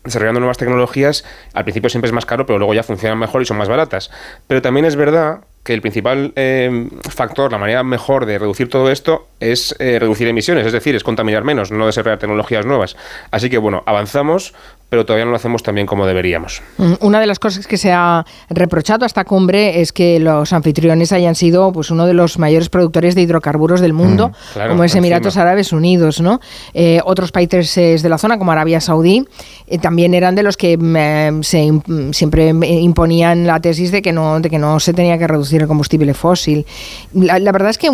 desarrollando 0.05 0.41
nuevas 0.41 0.57
tecnologías, 0.57 1.25
al 1.53 1.65
principio 1.65 1.91
siempre 1.91 2.09
es 2.09 2.13
más 2.13 2.25
caro, 2.27 2.47
pero 2.47 2.59
luego 2.59 2.75
ya 2.75 2.83
funcionan 2.83 3.19
mejor 3.19 3.43
y 3.43 3.45
son 3.45 3.59
más 3.59 3.69
baratas. 3.69 4.11
Pero 4.47 4.63
también 4.63 4.87
es 4.87 4.97
verdad 4.97 5.41
que 5.63 5.75
el 5.75 5.83
principal 5.83 6.33
eh, 6.37 6.89
factor, 7.11 7.53
la 7.53 7.59
manera 7.59 7.83
mejor 7.83 8.25
de 8.25 8.39
reducir 8.39 8.71
todo 8.71 8.91
esto 8.91 9.29
es 9.41 9.77
eh, 9.79 9.99
reducir 9.99 10.27
emisiones, 10.27 10.67
es 10.67 10.73
decir, 10.73 10.97
es 10.97 11.05
contaminar 11.05 11.45
menos, 11.45 11.71
no 11.71 11.85
desarrollar 11.85 12.19
tecnologías 12.19 12.65
nuevas. 12.65 12.97
Así 13.31 13.51
que 13.51 13.59
bueno, 13.59 13.83
avanzamos, 13.85 14.55
pero 14.91 15.07
todavía 15.07 15.25
no 15.25 15.31
lo 15.31 15.37
hacemos 15.37 15.63
tan 15.63 15.77
bien 15.77 15.87
como 15.87 16.05
deberíamos. 16.05 16.63
Mm, 16.77 16.95
una 17.01 17.21
de 17.21 17.27
las 17.27 17.39
cosas 17.39 17.67
que 17.67 17.77
se 17.77 17.93
ha 17.93 18.27
reprochado 18.51 19.05
a 19.05 19.07
esta 19.07 19.25
cumbre 19.25 19.81
es 19.81 19.93
que 19.93 20.19
los 20.19 20.53
anfitriones 20.53 21.13
hayan 21.13 21.37
sido 21.37 21.73
pues 21.73 21.91
uno 21.91 22.07
de 22.07 22.13
los 22.13 22.39
mayores 22.39 22.69
productores 22.69 23.15
de 23.15 23.23
hidrocarburos 23.23 23.81
del 23.81 23.93
mundo, 23.93 24.33
Mm, 24.57 24.69
como 24.69 24.85
es 24.85 24.95
Emiratos 24.97 25.37
Árabes 25.37 25.73
Unidos, 25.73 26.21
¿no? 26.21 26.41
Eh, 26.75 27.01
otros 27.05 27.31
países 27.31 28.03
de 28.03 28.09
la 28.09 28.19
zona, 28.19 28.37
como 28.37 28.51
Arabia 28.51 28.81
Saudí, 28.81 29.25
eh, 29.69 29.79
también 29.79 30.13
eran 30.13 30.35
de 30.35 30.43
los 30.43 30.57
que 30.57 30.77
mm, 30.77 31.43
se, 31.43 31.71
mm, 31.71 32.13
siempre 32.13 32.49
imponían 32.49 33.47
la 33.47 33.61
tesis 33.61 33.93
de 33.93 34.03
que 34.03 34.13
no, 34.13 34.41
de 34.41 34.51
que 34.51 34.59
no 34.59 34.81
se 34.81 34.93
tenía 34.93 35.17
que 35.19 35.29
reducir 35.29 35.63
el 35.63 35.69
combustible 35.69 36.15
fósil. 36.15 36.67
La, 37.15 37.39
la 37.39 37.53
verdad 37.53 37.71
es 37.71 37.79
que 37.79 37.91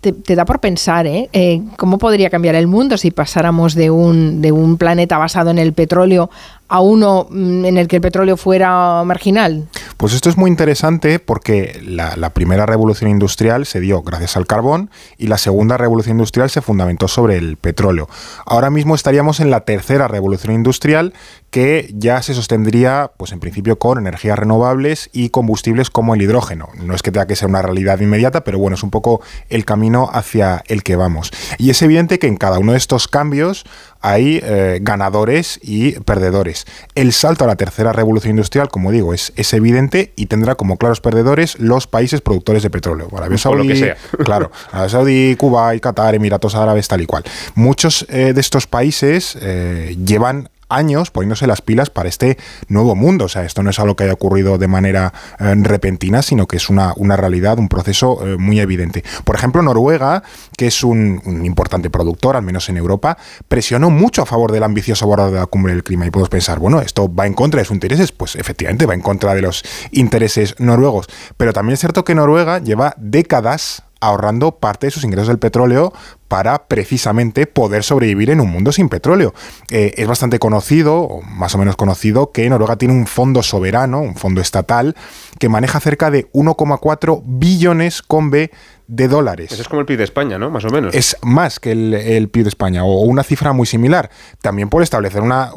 te, 0.00 0.36
da 0.36 0.44
por 0.44 0.60
pensar, 0.60 1.06
¿eh? 1.06 1.28
¿eh? 1.32 1.62
¿Cómo 1.76 1.98
podría 1.98 2.30
cambiar 2.30 2.54
el 2.54 2.66
mundo 2.66 2.96
si 2.96 3.10
pasáramos 3.10 3.74
de 3.74 3.90
un, 3.90 4.40
de 4.40 4.52
un 4.52 4.76
planeta 4.76 5.18
basado 5.18 5.50
en 5.50 5.58
el 5.58 5.72
petróleo 5.72 6.30
a 6.68 6.80
uno 6.80 7.26
mm, 7.30 7.64
en 7.64 7.78
el 7.78 7.88
que 7.88 7.96
el 7.96 8.02
petróleo 8.02 8.36
fuera 8.36 9.02
marginal? 9.04 9.66
Pues 9.96 10.12
esto 10.12 10.30
es 10.30 10.36
muy 10.36 10.50
interesante 10.50 11.18
porque 11.18 11.80
la, 11.84 12.30
primera 12.30 12.66
revolución 12.66 13.10
industrial 13.10 13.66
se 13.66 13.80
dio 13.80 14.02
gracias 14.02 14.36
al 14.36 14.46
carbón 14.46 14.90
y 15.16 15.26
la 15.26 15.38
segunda 15.38 15.76
revolución 15.76 16.16
industrial 16.16 16.50
se 16.50 16.60
fundamentó 16.60 17.08
sobre 17.08 17.36
el 17.36 17.56
petróleo. 17.56 18.08
Ahora 18.46 18.70
mismo 18.70 18.94
estaríamos 18.94 19.40
en 19.40 19.50
la 19.50 19.60
tercera 19.60 20.06
revolución 20.06 20.54
industrial 20.54 21.14
que 21.50 21.90
ya 21.94 22.20
se 22.22 22.34
sostendría, 22.34 23.12
pues 23.16 23.32
en 23.32 23.40
principio, 23.40 23.78
con 23.78 23.98
energías 23.98 24.38
renovables 24.38 25.08
y 25.12 25.30
combustibles 25.30 25.90
como 25.90 26.14
el 26.14 26.22
hidrógeno. 26.22 26.68
No 26.82 26.94
es 26.94 27.02
que 27.02 27.10
tenga 27.10 27.26
que 27.26 27.36
ser 27.36 27.48
una 27.48 27.62
realidad 27.62 28.00
inmediata, 28.00 28.44
pero 28.44 28.58
bueno, 28.58 28.74
es 28.74 28.82
un 28.82 28.90
poco 28.90 29.22
el 29.48 29.64
camino 29.64 30.10
hacia 30.12 30.62
el 30.68 30.82
que 30.82 30.96
vamos. 30.96 31.30
Y 31.56 31.70
es 31.70 31.80
evidente 31.82 32.18
que 32.18 32.26
en 32.26 32.36
cada 32.36 32.58
uno 32.58 32.72
de 32.72 32.78
estos 32.78 33.08
cambios 33.08 33.64
hay 34.00 34.40
eh, 34.42 34.78
ganadores 34.82 35.58
y 35.62 35.92
perdedores. 36.00 36.66
El 36.94 37.12
salto 37.12 37.44
a 37.44 37.46
la 37.46 37.56
tercera 37.56 37.92
revolución 37.92 38.32
industrial, 38.32 38.68
como 38.68 38.92
digo, 38.92 39.14
es, 39.14 39.32
es 39.36 39.52
evidente 39.54 40.12
y 40.16 40.26
tendrá 40.26 40.54
como 40.54 40.76
claros 40.76 41.00
perdedores 41.00 41.58
los 41.58 41.86
países 41.86 42.20
productores 42.20 42.62
de 42.62 42.70
petróleo. 42.70 43.08
Arabia 43.16 43.38
Saudí, 43.38 43.58
lo 43.58 43.74
que 43.74 43.76
sea. 43.76 43.96
claro, 44.24 44.50
Arabia 44.70 44.90
Saudí, 44.90 45.36
Cuba 45.36 45.74
y 45.74 45.80
Qatar, 45.80 46.14
Emiratos 46.14 46.54
Árabes, 46.54 46.88
tal 46.88 47.00
y 47.00 47.06
cual. 47.06 47.24
Muchos 47.54 48.06
eh, 48.08 48.32
de 48.34 48.40
estos 48.40 48.66
países 48.66 49.36
eh, 49.40 49.96
llevan 50.04 50.50
años 50.68 51.10
poniéndose 51.10 51.46
las 51.46 51.62
pilas 51.62 51.90
para 51.90 52.08
este 52.08 52.38
nuevo 52.68 52.94
mundo. 52.94 53.26
O 53.26 53.28
sea, 53.28 53.44
esto 53.44 53.62
no 53.62 53.70
es 53.70 53.78
algo 53.78 53.96
que 53.96 54.04
haya 54.04 54.12
ocurrido 54.12 54.58
de 54.58 54.68
manera 54.68 55.12
eh, 55.38 55.54
repentina, 55.56 56.22
sino 56.22 56.46
que 56.46 56.56
es 56.56 56.68
una, 56.68 56.92
una 56.96 57.16
realidad, 57.16 57.58
un 57.58 57.68
proceso 57.68 58.26
eh, 58.26 58.36
muy 58.36 58.60
evidente. 58.60 59.04
Por 59.24 59.36
ejemplo, 59.36 59.62
Noruega, 59.62 60.22
que 60.56 60.66
es 60.66 60.84
un, 60.84 61.20
importante 61.44 61.90
productor, 61.90 62.36
al 62.36 62.42
menos 62.42 62.68
en 62.68 62.76
Europa, 62.76 63.18
presionó 63.48 63.90
mucho 63.90 64.22
a 64.22 64.26
favor 64.26 64.52
del 64.52 64.62
ambicioso 64.62 65.06
borrador 65.06 65.32
de 65.32 65.40
la 65.40 65.46
cumbre 65.46 65.72
del 65.72 65.84
clima. 65.84 66.06
Y 66.06 66.10
podemos 66.10 66.28
pensar, 66.30 66.58
bueno, 66.58 66.80
esto 66.80 67.12
va 67.12 67.26
en 67.26 67.34
contra 67.34 67.60
de 67.60 67.64
sus 67.64 67.74
intereses. 67.74 68.12
Pues 68.12 68.36
efectivamente 68.36 68.86
va 68.86 68.94
en 68.94 69.00
contra 69.00 69.34
de 69.34 69.42
los 69.42 69.64
intereses 69.92 70.54
noruegos. 70.58 71.06
Pero 71.36 71.52
también 71.52 71.74
es 71.74 71.80
cierto 71.80 72.04
que 72.04 72.14
Noruega 72.14 72.58
lleva 72.58 72.94
décadas 72.98 73.82
ahorrando 74.00 74.52
parte 74.52 74.86
de 74.86 74.90
sus 74.90 75.04
ingresos 75.04 75.28
del 75.28 75.38
petróleo 75.38 75.92
para 76.28 76.68
precisamente 76.68 77.46
poder 77.46 77.82
sobrevivir 77.82 78.30
en 78.30 78.40
un 78.40 78.50
mundo 78.50 78.70
sin 78.70 78.88
petróleo. 78.88 79.34
Eh, 79.70 79.94
es 79.96 80.06
bastante 80.06 80.38
conocido, 80.38 81.00
o 81.00 81.22
más 81.22 81.54
o 81.54 81.58
menos 81.58 81.76
conocido, 81.76 82.32
que 82.32 82.48
Noruega 82.48 82.76
tiene 82.76 82.94
un 82.94 83.06
fondo 83.06 83.42
soberano, 83.42 84.00
un 84.00 84.14
fondo 84.14 84.40
estatal, 84.40 84.94
que 85.38 85.48
maneja 85.48 85.80
cerca 85.80 86.10
de 86.10 86.30
1,4 86.32 87.22
billones 87.24 88.02
con 88.02 88.30
B 88.30 88.50
de 88.88 89.06
dólares. 89.06 89.52
Eso 89.52 89.60
es 89.60 89.68
como 89.68 89.80
el 89.80 89.86
PIB 89.86 89.98
de 89.98 90.04
España, 90.04 90.38
¿no? 90.38 90.50
Más 90.50 90.64
o 90.64 90.70
menos. 90.70 90.94
Es 90.94 91.16
más 91.22 91.60
que 91.60 91.72
el, 91.72 91.92
el, 91.92 92.28
PIB 92.28 92.44
de 92.44 92.48
España, 92.48 92.84
o 92.84 93.02
una 93.02 93.22
cifra 93.22 93.52
muy 93.52 93.66
similar. 93.66 94.10
También 94.40 94.70
por 94.70 94.82
establecer 94.82 95.20
una 95.20 95.50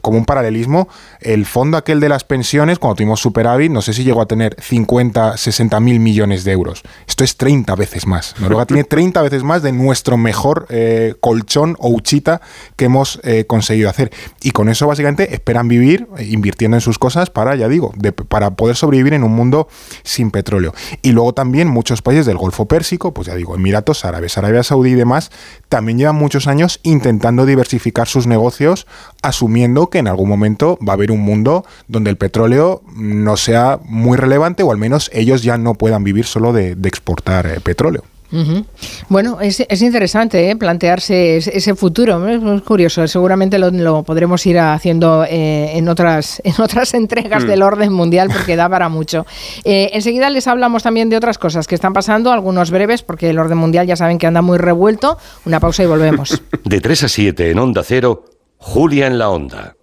como 0.00 0.18
un 0.18 0.24
paralelismo, 0.24 0.88
el 1.20 1.46
fondo 1.46 1.76
aquel 1.76 1.98
de 1.98 2.08
las 2.08 2.22
pensiones, 2.22 2.78
cuando 2.78 2.96
tuvimos 2.96 3.20
superávit, 3.20 3.72
no 3.72 3.82
sé 3.82 3.92
si 3.92 4.04
llegó 4.04 4.22
a 4.22 4.26
tener 4.26 4.56
50, 4.60 5.36
60 5.36 5.80
mil 5.80 5.98
millones 5.98 6.44
de 6.44 6.52
euros. 6.52 6.82
Esto 7.08 7.24
es 7.24 7.36
30 7.36 7.74
veces 7.74 8.06
más. 8.06 8.34
Noruega 8.38 8.66
tiene 8.66 8.84
30 8.84 9.20
veces 9.22 9.42
más 9.42 9.62
de 9.62 9.72
nuestro 9.72 10.16
mejor 10.16 10.66
eh, 10.68 11.14
colchón 11.20 11.76
o 11.80 11.88
uchita 11.88 12.40
que 12.76 12.84
hemos 12.84 13.20
eh, 13.24 13.46
conseguido 13.46 13.90
hacer. 13.90 14.12
Y 14.42 14.52
con 14.52 14.68
eso 14.68 14.86
básicamente 14.86 15.34
esperan 15.34 15.66
vivir 15.66 16.06
eh, 16.18 16.24
invirtiendo 16.24 16.76
en 16.76 16.80
sus 16.80 16.98
cosas 16.98 17.30
para, 17.30 17.56
ya 17.56 17.68
digo, 17.68 17.92
de, 17.96 18.12
para 18.12 18.50
poder 18.52 18.76
sobrevivir 18.76 19.14
en 19.14 19.24
un 19.24 19.32
mundo 19.32 19.68
sin 20.04 20.30
petróleo. 20.30 20.72
Y 21.02 21.10
luego 21.10 21.34
también 21.34 21.66
muchos 21.66 22.00
países 22.00 22.26
del 22.26 22.36
Golfo 22.36 22.66
Pérsico, 22.76 23.14
pues 23.14 23.26
ya 23.26 23.34
digo, 23.34 23.54
Emiratos 23.54 24.04
Árabes, 24.04 24.36
Arabia 24.36 24.62
Saudí 24.62 24.90
y 24.90 24.94
demás, 24.94 25.30
también 25.70 25.96
llevan 25.96 26.16
muchos 26.16 26.46
años 26.46 26.78
intentando 26.82 27.46
diversificar 27.46 28.06
sus 28.06 28.26
negocios, 28.26 28.86
asumiendo 29.22 29.88
que 29.88 29.96
en 29.96 30.08
algún 30.08 30.28
momento 30.28 30.78
va 30.86 30.92
a 30.92 30.96
haber 30.96 31.10
un 31.10 31.20
mundo 31.20 31.64
donde 31.88 32.10
el 32.10 32.18
petróleo 32.18 32.82
no 32.94 33.38
sea 33.38 33.80
muy 33.82 34.18
relevante 34.18 34.62
o 34.62 34.72
al 34.72 34.76
menos 34.76 35.10
ellos 35.14 35.42
ya 35.42 35.56
no 35.56 35.72
puedan 35.72 36.04
vivir 36.04 36.26
solo 36.26 36.52
de, 36.52 36.76
exportar 36.84 37.46
eh, 37.46 37.60
petróleo. 37.60 38.04
Uh 38.32 38.36
-huh. 38.36 38.64
Bueno, 39.08 39.40
es, 39.40 39.60
es 39.60 39.82
interesante 39.82 40.50
¿eh? 40.50 40.56
plantearse 40.56 41.36
ese, 41.36 41.56
ese, 41.56 41.74
futuro, 41.74 42.26
es, 42.28 42.42
es 42.42 42.62
curioso, 42.62 43.06
seguramente 43.06 43.58
lo, 43.58 43.70
lo, 43.70 44.02
podremos 44.02 44.44
ir 44.46 44.58
haciendo 44.58 45.24
eh, 45.24 45.76
en, 45.76 45.88
otras, 45.88 46.40
en 46.44 46.54
otras 46.58 46.94
entregas 46.94 47.44
mm. 47.44 47.46
del 47.46 47.62
orden 47.62 47.92
mundial 47.92 48.28
porque 48.32 48.56
da 48.56 48.68
para 48.68 48.88
mucho. 48.88 49.26
Eh, 49.64 49.90
enseguida 49.92 50.28
les 50.30 50.46
hablamos 50.48 50.82
también 50.82 51.08
de 51.08 51.16
otras 51.16 51.38
cosas 51.38 51.66
que 51.66 51.74
están 51.74 51.92
pasando, 51.92 52.32
algunos 52.32 52.70
breves, 52.70 53.02
porque 53.02 53.30
el 53.30 53.38
orden 53.38 53.58
mundial 53.58 53.86
ya 53.86 53.96
saben 53.96 54.18
que 54.18 54.26
anda 54.26 54.42
muy 54.42 54.58
revuelto. 54.58 55.18
Una 55.44 55.60
pausa 55.60 55.84
y 55.84 55.86
volvemos. 55.86 56.42
De 56.64 56.80
3 56.80 57.04
a 57.04 57.08
7 57.08 57.50
en 57.50 57.58
Onda 57.58 57.82
Cero, 57.84 58.24
Julia 58.58 59.06
en 59.06 59.18
la 59.18 59.30
Onda. 59.30 59.76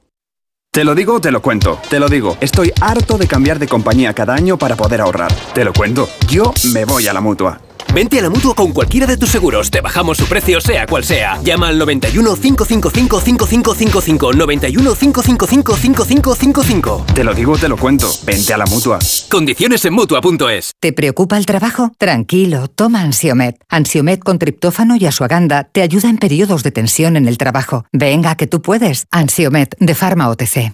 Te 0.72 0.84
lo 0.84 0.96
digo, 0.96 1.22
te 1.22 1.32
lo 1.32 1.42
cuento. 1.42 1.80
Te 1.90 2.00
lo 2.00 2.10
digo, 2.10 2.36
estoy 2.42 2.72
harto 2.82 3.18
de 3.20 3.28
cambiar 3.28 3.60
de 3.60 3.68
compañía 3.68 4.14
cada 4.14 4.34
año 4.34 4.58
para 4.58 4.76
poder 4.76 5.02
ahorrar. 5.02 5.32
Te 5.54 5.64
lo 5.64 5.72
cuento, 5.72 6.10
yo 6.28 6.52
me 6.74 6.84
voy 6.86 7.08
a 7.08 7.14
la 7.14 7.22
mutua. 7.22 7.62
Vente 7.94 8.18
a 8.18 8.24
la 8.24 8.30
mutua 8.30 8.56
con 8.56 8.72
cualquiera 8.72 9.06
de 9.06 9.18
tus 9.18 9.30
seguros. 9.30 9.70
Te 9.70 9.80
bajamos 9.80 10.18
su 10.18 10.26
precio, 10.26 10.60
sea 10.60 10.88
cual 10.88 11.04
sea. 11.04 11.40
Llama 11.44 11.68
al 11.68 11.78
91 11.78 12.36
555 12.36 13.20
5555. 13.20 14.34
91 14.34 14.96
555 14.96 15.76
5555. 15.76 17.06
Te 17.14 17.24
lo 17.24 17.34
digo, 17.36 17.56
te 17.58 17.68
lo 17.68 17.78
cuento. 17.78 18.10
Vente 18.26 18.54
a 18.54 18.58
la 18.58 18.66
mutua. 18.66 18.98
Condiciones 19.30 19.86
en 19.86 19.94
mutua.es. 19.94 20.72
¿Te 20.80 20.92
preocupa 20.92 21.38
el 21.38 21.46
trabajo? 21.46 21.92
Tranquilo, 22.00 22.68
toma 22.68 23.02
Ansiomet. 23.02 23.58
Ansiomet 23.70 24.24
con 24.24 24.40
triptófano 24.40 24.96
y 24.96 25.06
asuaganda 25.06 25.66
te 25.66 25.84
ayuda 25.84 26.10
en 26.10 26.18
periodos 26.18 26.64
de 26.64 26.72
tensión 26.72 27.16
en 27.16 27.28
el 27.28 27.38
trabajo. 27.38 27.86
Venga, 27.92 28.36
que 28.36 28.48
tú 28.48 28.62
puedes. 28.62 29.06
Ansiomet 29.12 29.76
de 29.80 29.94
Pharma 29.94 30.30
OTC. 30.30 30.74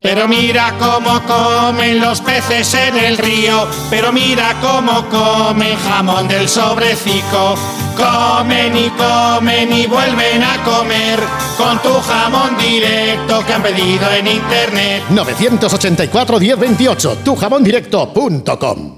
Pero 0.00 0.28
mira 0.28 0.76
cómo 0.78 1.20
comen 1.26 2.00
los 2.00 2.20
peces 2.20 2.72
en 2.74 2.96
el 2.96 3.18
río, 3.18 3.66
pero 3.90 4.12
mira 4.12 4.54
cómo 4.60 5.08
comen 5.08 5.76
jamón 5.76 6.28
del 6.28 6.48
sobrecico. 6.48 7.56
Comen 7.96 8.76
y 8.76 8.90
comen 8.90 9.72
y 9.72 9.86
vuelven 9.86 10.44
a 10.44 10.62
comer 10.62 11.18
con 11.56 11.82
tu 11.82 11.92
jamón 12.00 12.56
directo 12.56 13.44
que 13.44 13.52
han 13.52 13.62
pedido 13.62 14.08
en 14.12 14.28
internet. 14.28 15.02
984-1028, 15.10 17.24
tujamondirecto.com. 17.24 18.97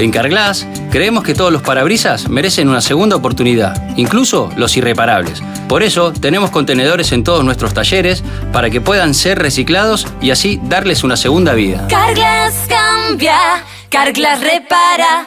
En 0.00 0.10
Carglass 0.10 0.66
creemos 0.90 1.22
que 1.24 1.34
todos 1.34 1.52
los 1.52 1.60
parabrisas 1.60 2.30
merecen 2.30 2.70
una 2.70 2.80
segunda 2.80 3.16
oportunidad, 3.16 3.76
incluso 3.98 4.50
los 4.56 4.74
irreparables. 4.78 5.42
Por 5.68 5.82
eso 5.82 6.10
tenemos 6.14 6.50
contenedores 6.50 7.12
en 7.12 7.22
todos 7.22 7.44
nuestros 7.44 7.74
talleres 7.74 8.24
para 8.50 8.70
que 8.70 8.80
puedan 8.80 9.12
ser 9.12 9.38
reciclados 9.38 10.06
y 10.22 10.30
así 10.30 10.58
darles 10.64 11.04
una 11.04 11.18
segunda 11.18 11.52
vida. 11.52 11.86
Carglass 11.90 12.54
cambia, 12.66 13.62
Carglass 13.90 14.40
repara. 14.40 15.26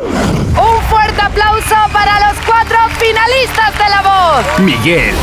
Un 0.00 0.82
fuerte 0.88 1.20
aplauso 1.20 1.74
para 1.92 2.32
los 2.32 2.42
cuatro 2.46 2.78
finalistas 2.98 3.72
de 3.74 3.90
la 3.90 4.02
voz. 4.02 4.60
Miguel, 4.60 5.14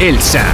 Elsa, 0.00 0.44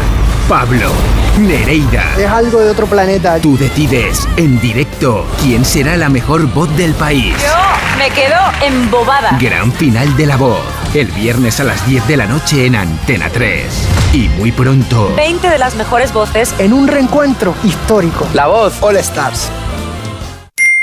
Pablo, 0.48 0.92
Nereida. 1.40 2.04
Es 2.18 2.26
algo 2.26 2.60
de 2.60 2.70
otro 2.70 2.86
planeta. 2.86 3.38
Tú 3.40 3.56
decides 3.56 4.28
en 4.36 4.60
directo 4.60 5.26
quién 5.42 5.64
será 5.64 5.96
la 5.96 6.08
mejor 6.08 6.46
voz 6.52 6.74
del 6.76 6.92
país. 6.94 7.34
Yo 7.38 7.98
me 7.98 8.10
quedo 8.10 8.36
embobada. 8.62 9.38
Gran 9.40 9.72
final 9.72 10.16
de 10.16 10.26
la 10.26 10.36
voz. 10.36 10.60
El 10.94 11.06
viernes 11.08 11.58
a 11.60 11.64
las 11.64 11.86
10 11.86 12.06
de 12.08 12.16
la 12.16 12.26
noche 12.26 12.66
en 12.66 12.76
Antena 12.76 13.30
3. 13.30 13.64
Y 14.12 14.28
muy 14.28 14.52
pronto. 14.52 15.14
20 15.16 15.48
de 15.48 15.58
las 15.58 15.76
mejores 15.76 16.12
voces 16.12 16.54
en 16.58 16.72
un 16.72 16.88
reencuentro 16.88 17.54
histórico. 17.64 18.26
La 18.34 18.46
voz 18.46 18.74
All 18.82 18.96
Stars. 18.96 19.50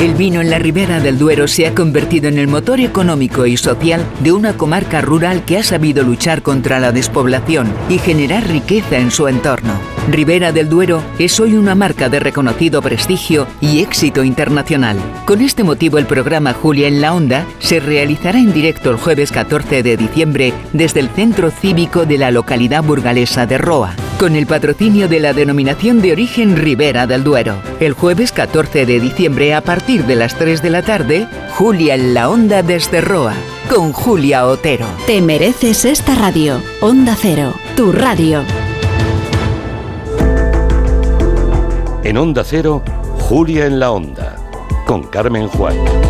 El 0.00 0.14
vino 0.14 0.40
en 0.40 0.48
la 0.48 0.60
Ribera 0.60 1.00
del 1.00 1.18
Duero 1.18 1.48
se 1.48 1.66
ha 1.66 1.74
convertido 1.74 2.28
en 2.28 2.38
el 2.38 2.46
motor 2.46 2.78
económico 2.78 3.46
y 3.46 3.56
social 3.56 4.06
de 4.20 4.30
una 4.30 4.56
comarca 4.56 5.00
rural 5.00 5.44
que 5.44 5.58
ha 5.58 5.64
sabido 5.64 6.04
luchar 6.04 6.42
contra 6.42 6.78
la 6.78 6.92
despoblación 6.92 7.66
y 7.88 7.98
generar 7.98 8.46
riqueza 8.46 8.96
en 8.96 9.10
su 9.10 9.26
entorno. 9.26 9.72
Ribera 10.08 10.52
del 10.52 10.68
Duero 10.68 11.02
es 11.18 11.40
hoy 11.40 11.54
una 11.54 11.74
marca 11.74 12.08
de 12.08 12.20
reconocido 12.20 12.80
prestigio 12.80 13.48
y 13.60 13.80
éxito 13.80 14.22
internacional. 14.22 14.96
Con 15.26 15.42
este 15.42 15.64
motivo 15.64 15.98
el 15.98 16.06
programa 16.06 16.54
Julia 16.54 16.86
en 16.86 17.00
la 17.00 17.12
Onda 17.12 17.44
se 17.58 17.80
realizará 17.80 18.38
en 18.38 18.52
directo 18.52 18.90
el 18.90 18.96
jueves 18.96 19.32
14 19.32 19.82
de 19.82 19.96
diciembre 19.96 20.54
desde 20.72 21.00
el 21.00 21.08
Centro 21.08 21.50
Cívico 21.50 22.06
de 22.06 22.18
la 22.18 22.30
localidad 22.30 22.84
burgalesa 22.84 23.46
de 23.46 23.58
Roa, 23.58 23.96
con 24.18 24.36
el 24.36 24.46
patrocinio 24.46 25.08
de 25.08 25.20
la 25.20 25.34
denominación 25.34 26.00
de 26.00 26.12
origen 26.12 26.56
Ribera 26.56 27.06
del 27.06 27.24
Duero. 27.24 27.60
El 27.80 27.92
jueves 27.92 28.32
14 28.32 28.86
de 28.86 29.00
diciembre 29.00 29.52
a 29.52 29.60
partir 29.60 29.87
de 29.96 30.16
las 30.16 30.34
3 30.34 30.60
de 30.60 30.68
la 30.68 30.82
tarde, 30.82 31.26
Julia 31.56 31.94
en 31.94 32.12
la 32.12 32.28
Onda 32.28 32.62
desde 32.62 33.00
Roa, 33.00 33.32
con 33.70 33.94
Julia 33.94 34.46
Otero. 34.46 34.84
Te 35.06 35.22
mereces 35.22 35.86
esta 35.86 36.14
radio. 36.14 36.60
Onda 36.82 37.16
Cero, 37.18 37.54
tu 37.74 37.90
radio. 37.90 38.42
En 42.04 42.18
Onda 42.18 42.44
Cero, 42.44 42.82
Julia 43.18 43.64
en 43.64 43.80
la 43.80 43.90
Onda, 43.90 44.36
con 44.86 45.04
Carmen 45.04 45.48
Juan. 45.48 46.07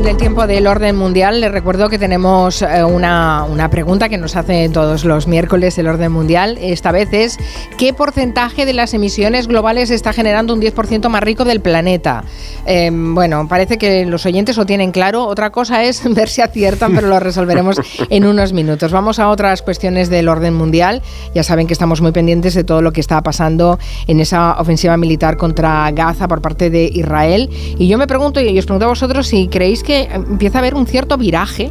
En 0.00 0.08
el 0.08 0.16
tiempo 0.16 0.46
del 0.46 0.66
orden 0.66 0.96
mundial, 0.96 1.42
les 1.42 1.52
recuerdo 1.52 1.90
que 1.90 1.98
tenemos 1.98 2.62
eh, 2.62 2.82
una, 2.82 3.44
una, 3.44 3.68
pregunta 3.68 4.08
que 4.08 4.16
nos 4.16 4.34
hace 4.34 4.70
todos 4.70 5.04
los 5.04 5.28
miércoles 5.28 5.76
el 5.76 5.86
orden 5.86 6.10
mundial. 6.10 6.56
Esta 6.58 6.90
vez 6.90 7.12
es, 7.12 7.36
¿qué 7.76 7.92
porcentaje 7.92 8.64
de 8.64 8.72
las 8.72 8.94
emisiones 8.94 9.46
globales 9.46 9.90
está 9.90 10.14
generando 10.14 10.54
un 10.54 10.62
10% 10.62 11.06
más 11.10 11.22
rico 11.22 11.44
del 11.44 11.60
planeta? 11.60 12.24
Eh, 12.64 12.90
bueno, 12.90 13.46
parece 13.46 13.76
que 13.76 14.06
los 14.06 14.24
oyentes 14.24 14.56
lo 14.56 14.64
tienen 14.64 14.90
claro. 14.90 15.26
Otra 15.26 15.50
cosa 15.50 15.84
es 15.84 16.02
ver 16.14 16.30
si 16.30 16.40
aciertan, 16.40 16.94
pero 16.94 17.06
lo 17.06 17.20
resolveremos 17.20 17.76
en 18.08 18.24
unos 18.24 18.54
minutos. 18.54 18.92
Vamos 18.92 19.18
a 19.18 19.28
otras 19.28 19.60
cuestiones 19.60 20.08
del 20.08 20.30
orden 20.30 20.54
mundial. 20.54 21.02
Ya 21.34 21.42
saben 21.42 21.66
que 21.66 21.74
estamos 21.74 22.00
muy 22.00 22.12
pendientes 22.12 22.54
de 22.54 22.64
todo 22.64 22.80
lo 22.80 22.94
que 22.94 23.02
está 23.02 23.22
pasando 23.22 23.78
en 24.06 24.18
esa 24.18 24.58
ofensiva 24.58 24.96
militar 24.96 25.36
contra 25.36 25.90
Gaza 25.90 26.26
por 26.26 26.40
parte 26.40 26.70
de 26.70 26.90
Israel. 26.90 27.50
Y 27.78 27.86
yo 27.86 27.98
me 27.98 28.06
pregunto, 28.06 28.40
y 28.40 28.58
os 28.58 28.64
pregunto 28.64 28.86
a 28.86 28.88
vosotros 28.88 29.26
si 29.26 29.48
creéis 29.48 29.82
que 29.82 29.89
empieza 29.98 30.58
a 30.58 30.60
haber 30.60 30.74
un 30.74 30.86
cierto 30.86 31.16
viraje 31.16 31.70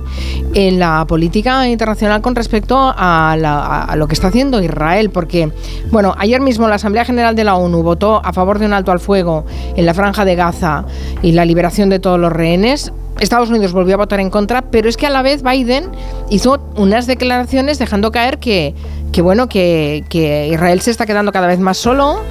en 0.53 0.79
la 0.79 1.05
política 1.07 1.67
internacional 1.67 2.21
con 2.21 2.35
respecto 2.35 2.77
a, 2.77 3.95
lo 3.95 4.07
que 4.07 4.13
está 4.13 4.27
haciendo 4.27 4.61
Israel, 4.61 5.09
porque, 5.09 5.51
bueno, 5.91 6.15
ayer 6.17 6.41
mismo 6.41 6.67
la 6.67 6.75
Asamblea 6.75 7.05
General 7.05 7.35
de 7.35 7.43
la 7.43 7.55
ONU 7.55 7.83
votó 7.83 8.21
a 8.23 8.33
favor 8.33 8.59
de 8.59 8.65
un 8.65 8.73
alto 8.73 8.91
al 8.91 8.99
fuego 8.99 9.45
en 9.75 9.85
la 9.85 9.93
franja 9.93 10.25
de 10.25 10.35
Gaza 10.35 10.85
y 11.21 11.31
la 11.31 11.45
liberación 11.45 11.89
de 11.89 11.99
todos 11.99 12.19
los 12.19 12.31
rehenes. 12.31 12.91
Estados 13.19 13.49
Unidos 13.49 13.73
volvió 13.73 13.95
a 13.95 13.97
votar 13.97 14.19
en 14.19 14.29
contra, 14.29 14.61
pero 14.61 14.87
es 14.87 14.95
que 14.95 15.05
a 15.05 15.09
la 15.09 15.21
vez 15.21 15.43
Biden 15.43 15.91
hizo 16.29 16.59
unas 16.77 17.05
declaraciones 17.05 17.77
dejando 17.77 18.11
caer 18.11 18.39
que, 18.39 18.73
bueno, 19.21 19.49
que 19.49 20.49
Israel 20.51 20.81
se 20.81 20.91
está 20.91 21.05
quedando 21.05 21.31
cada 21.31 21.47
vez 21.47 21.59
más 21.59 21.77
solo 21.77 22.21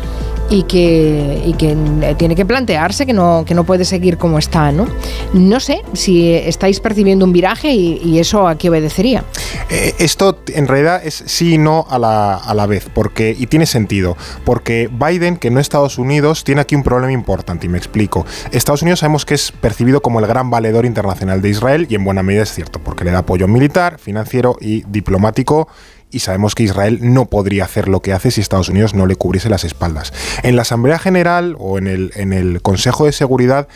y 0.51 0.62
que, 0.65 1.43
y 1.45 1.53
que 1.55 1.77
tiene 2.16 2.35
que 2.35 2.47
plantearse 2.47 3.07
que 3.07 3.12
no, 3.12 3.45
que 3.47 3.55
no 3.55 3.65
puede 3.65 3.85
seguir 3.85 4.16
como 4.16 4.39
está, 4.39 4.73
¿no? 4.73 4.87
No 5.35 5.61
sé 5.61 5.83
si 5.93 6.33
estáis 6.33 6.81
percibiendo 6.81 7.25
un 7.25 7.33
viraje 7.33 7.70
y, 7.73 8.01
y 8.03 8.19
eso 8.19 8.49
a 8.49 8.57
qué 8.57 8.70
obedecería. 8.70 9.25
Eh, 9.70 9.95
esto 9.99 10.39
en 10.55 10.66
realidad 10.66 11.03
es 11.05 11.23
sí 11.27 11.55
y 11.55 11.59
no 11.59 11.87
a 11.91 11.99
la, 11.99 12.37
a 12.37 12.55
la 12.55 12.66
vez, 12.66 12.89
porque, 12.93 13.37
y 13.39 13.47
tiene 13.47 13.66
sentido, 13.66 14.16
porque 14.45 14.89
Biden, 14.91 15.37
que 15.37 15.51
no 15.51 15.61
Estados 15.61 15.99
Unidos, 15.99 16.45
tiene 16.45 16.61
aquí 16.62 16.75
un 16.75 16.83
problema 16.83 17.12
importante, 17.12 17.66
y 17.66 17.69
me 17.69 17.79
explico. 17.79 18.25
Estados 18.51 18.83
Unidos 18.83 19.01
sabemos 19.01 19.25
que 19.25 19.35
es 19.35 19.53
percibido 19.53 20.01
como 20.01 20.20
el 20.20 20.27
gran 20.27 20.51
valedor 20.51 20.87
internacional 20.87 21.43
de 21.43 21.51
Israel, 21.51 21.87
y 21.91 21.95
en 21.95 22.05
buena 22.05 22.23
medida 22.23 22.43
es 22.43 22.53
cierto, 22.53 22.79
porque 22.79 23.05
le 23.05 23.11
da 23.11 23.19
apoyo 23.19 23.49
militar, 23.49 23.99
financiero 23.99 24.57
y 24.61 24.83
diplomático 24.89 25.69
y 26.10 26.20
sabemos 26.20 26.55
que 26.55 26.62
Israel 26.62 26.98
no 27.02 27.26
podría 27.26 27.64
hacer 27.64 27.89
lo 27.89 28.01
que 28.01 28.12
hace 28.12 28.30
si 28.30 28.40
Estados 28.40 28.68
Unidos 28.68 28.94
no 28.94 29.06
le 29.06 29.16
cubriese 29.16 29.51
las 29.51 29.64
espaldas. 29.64 30.12
En 30.43 30.56
la 30.56 30.62
Asamblea 30.62 30.98
General 30.98 31.56
o 31.59 31.78
en 31.78 31.86
el, 31.86 32.12
en 32.14 32.32
el 32.32 32.62
Consejo 32.62 33.06
de 33.06 33.12
Seguridad 33.12 33.68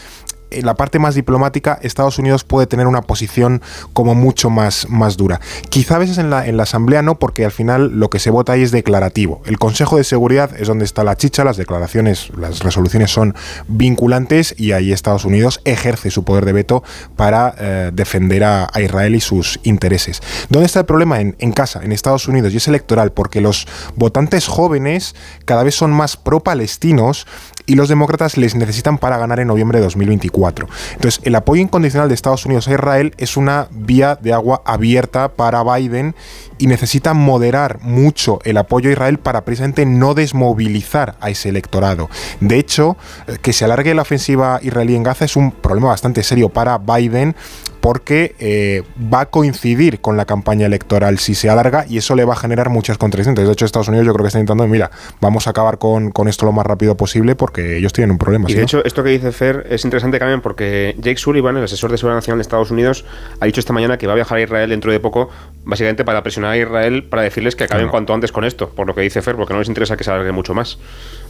en 0.59 0.67
la 0.67 0.75
parte 0.75 0.99
más 0.99 1.15
diplomática, 1.15 1.79
Estados 1.83 2.19
Unidos 2.19 2.45
puede 2.45 2.67
tener 2.67 2.87
una 2.87 3.03
posición 3.03 3.63
como 3.93 4.15
mucho 4.15 4.51
más, 4.51 4.89
más 4.89 5.17
dura. 5.17 5.41
Quizá 5.69 5.97
a 5.97 5.99
veces 5.99 6.19
en 6.19 6.31
la, 6.31 6.47
en 6.47 6.57
la 6.57 6.65
Asamblea 6.65 7.03
no, 7.03 7.19
porque 7.19 7.45
al 7.45 7.53
final 7.53 7.99
lo 7.99 8.11
que 8.11 8.19
se 8.19 8.31
vota 8.31 8.53
ahí 8.53 8.63
es 8.63 8.71
declarativo. 8.71 9.43
El 9.47 9.59
Consejo 9.59 9.97
de 9.97 10.05
Seguridad 10.05 10.51
es 10.59 10.69
donde 10.69 10.85
está 10.85 11.05
la 11.05 11.17
chicha, 11.17 11.45
las 11.45 11.57
declaraciones, 11.57 12.31
las 12.37 12.61
resoluciones 12.61 13.11
son 13.11 13.35
vinculantes 13.69 14.55
y 14.57 14.73
ahí 14.73 14.93
Estados 14.93 15.25
Unidos 15.25 15.61
ejerce 15.65 16.11
su 16.11 16.25
poder 16.25 16.45
de 16.45 16.53
veto 16.53 16.83
para 17.17 17.55
eh, 17.59 17.91
defender 17.93 18.45
a, 18.45 18.71
Israel 18.83 19.15
y 19.15 19.21
sus 19.21 19.61
intereses. 19.63 20.21
¿Dónde 20.49 20.67
está 20.67 20.81
el 20.81 20.87
problema? 20.87 21.21
En, 21.21 21.37
en 21.39 21.53
casa, 21.53 21.81
en 21.85 21.93
Estados 21.93 22.27
Unidos, 22.27 22.53
y 22.53 22.57
es 22.57 22.67
electoral, 22.67 23.13
porque 23.13 23.41
los 23.41 23.69
votantes 23.95 24.49
jóvenes 24.49 25.15
cada 25.45 25.63
vez 25.63 25.75
son 25.75 25.93
más 25.93 26.17
pro-palestinos 26.17 27.27
y 27.67 27.75
los 27.75 27.89
demócratas 27.89 28.37
les 28.37 28.55
necesitan 28.55 28.99
para 28.99 29.19
ganar 29.19 29.41
en 29.41 29.49
noviembre 29.49 29.79
de 29.79 29.85
2024. 29.85 30.69
Entonces, 30.95 31.21
el 31.25 31.35
apoyo 31.35 31.63
incondicional 31.63 32.09
de 32.09 32.15
Estados 32.15 32.47
Unidos 32.47 32.69
a 32.69 32.73
Israel 32.73 33.15
es 33.19 33.37
una 33.37 33.69
vía 33.71 34.19
de 34.21 34.33
agua 34.33 34.63
abierta 34.65 35.29
para 35.29 35.63
Biden 35.63 36.15
y 36.59 36.67
necesita 36.67 37.15
moderar 37.15 37.81
mucho 37.83 38.39
el 38.45 38.57
apoyo 38.57 38.91
a 38.91 38.93
Israel 38.93 39.19
para 39.19 39.45
precisamente 39.45 39.87
no 39.87 40.15
desmovilizar 40.15 41.17
a 41.21 41.31
ese 41.31 41.49
electorado. 41.49 42.09
De 42.41 42.59
hecho, 42.59 42.97
que 43.43 43.53
se 43.53 43.65
alargue 43.65 43.95
la 43.95 44.03
ofensiva 44.03 44.61
israelí 44.63 44.95
en 44.95 45.03
Gaza 45.03 45.25
es 45.25 45.37
un 45.37 45.53
problema 45.53 45.89
bastante 45.89 46.23
serio 46.23 46.49
para 46.49 46.79
Biden 46.79 47.35
porque 47.83 48.37
eh, 48.39 48.85
va 49.13 49.23
a 49.23 49.27
coincidir 49.27 50.01
con 50.01 50.17
la 50.17 50.25
campaña 50.25 50.67
electoral 50.67 51.19
si 51.19 51.35
se 51.35 51.51
alarga 51.51 51.85
y 51.89 51.99
eso 51.99 52.15
le 52.15 52.25
va 52.25 52.35
a 52.35 52.37
generar 52.37 52.71
muchas 52.71 52.97
contradicciones. 52.97 53.45
De 53.45 53.53
hecho, 53.53 53.65
Estados 53.65 53.89
Unidos 53.89 54.07
yo 54.07 54.13
creo 54.13 54.23
que 54.23 54.29
está 54.29 54.39
intentando, 54.39 54.69
mira, 54.69 54.93
vamos 55.21 55.49
a 55.49 55.51
acabar 55.51 55.79
con, 55.79 56.13
con 56.13 56.29
esto 56.29 56.47
lo 56.47 56.53
más 56.53 56.65
rápido 56.65 56.97
posible 56.97 57.35
porque 57.35 57.79
ellos 57.79 57.93
tienen 57.93 58.13
un 58.13 58.19
problema. 58.19 58.45
Y 58.49 58.53
¿sí, 58.53 58.55
de 58.55 58.61
no? 58.61 58.67
hecho, 58.67 58.85
esto 58.85 59.03
que 59.03 59.11
dice 59.11 59.33
Fer 59.33 59.67
es 59.69 59.85
interesante 59.85 60.21
también 60.21 60.41
porque 60.41 60.95
Jake 60.99 61.17
Sullivan, 61.17 61.57
el 61.57 61.65
asesor 61.65 61.91
de 61.91 61.99
seguridad 61.99 62.19
nacional 62.19 62.39
de 62.39 62.43
Estados 62.43 62.71
Unidos, 62.71 63.05
ha 63.41 63.47
dicho 63.47 63.59
esta 63.59 63.73
mañana 63.73 63.99
que 63.99 64.07
va 64.07 64.13
a 64.13 64.17
viajar 64.17 64.39
a 64.39 64.43
Israel 64.43 64.71
dentro 64.71 64.93
de 64.93 65.01
poco, 65.01 65.31
básicamente 65.65 66.05
para 66.05 66.23
presionar 66.23 66.53
a 66.53 66.59
Israel 66.59 67.03
para 67.03 67.23
decirles 67.23 67.57
que 67.57 67.65
acaben 67.65 67.89
cuanto 67.89 68.15
antes 68.15 68.31
con 68.31 68.45
esto, 68.45 68.69
por 68.69 68.87
lo 68.87 68.95
que 68.95 69.01
dice 69.01 69.23
Fer, 69.23 69.35
porque 69.35 69.55
no 69.55 69.59
les 69.59 69.67
interesa 69.67 69.97
que 69.97 70.05
se 70.05 70.11
alargue 70.13 70.31
mucho 70.31 70.55
más. 70.55 70.79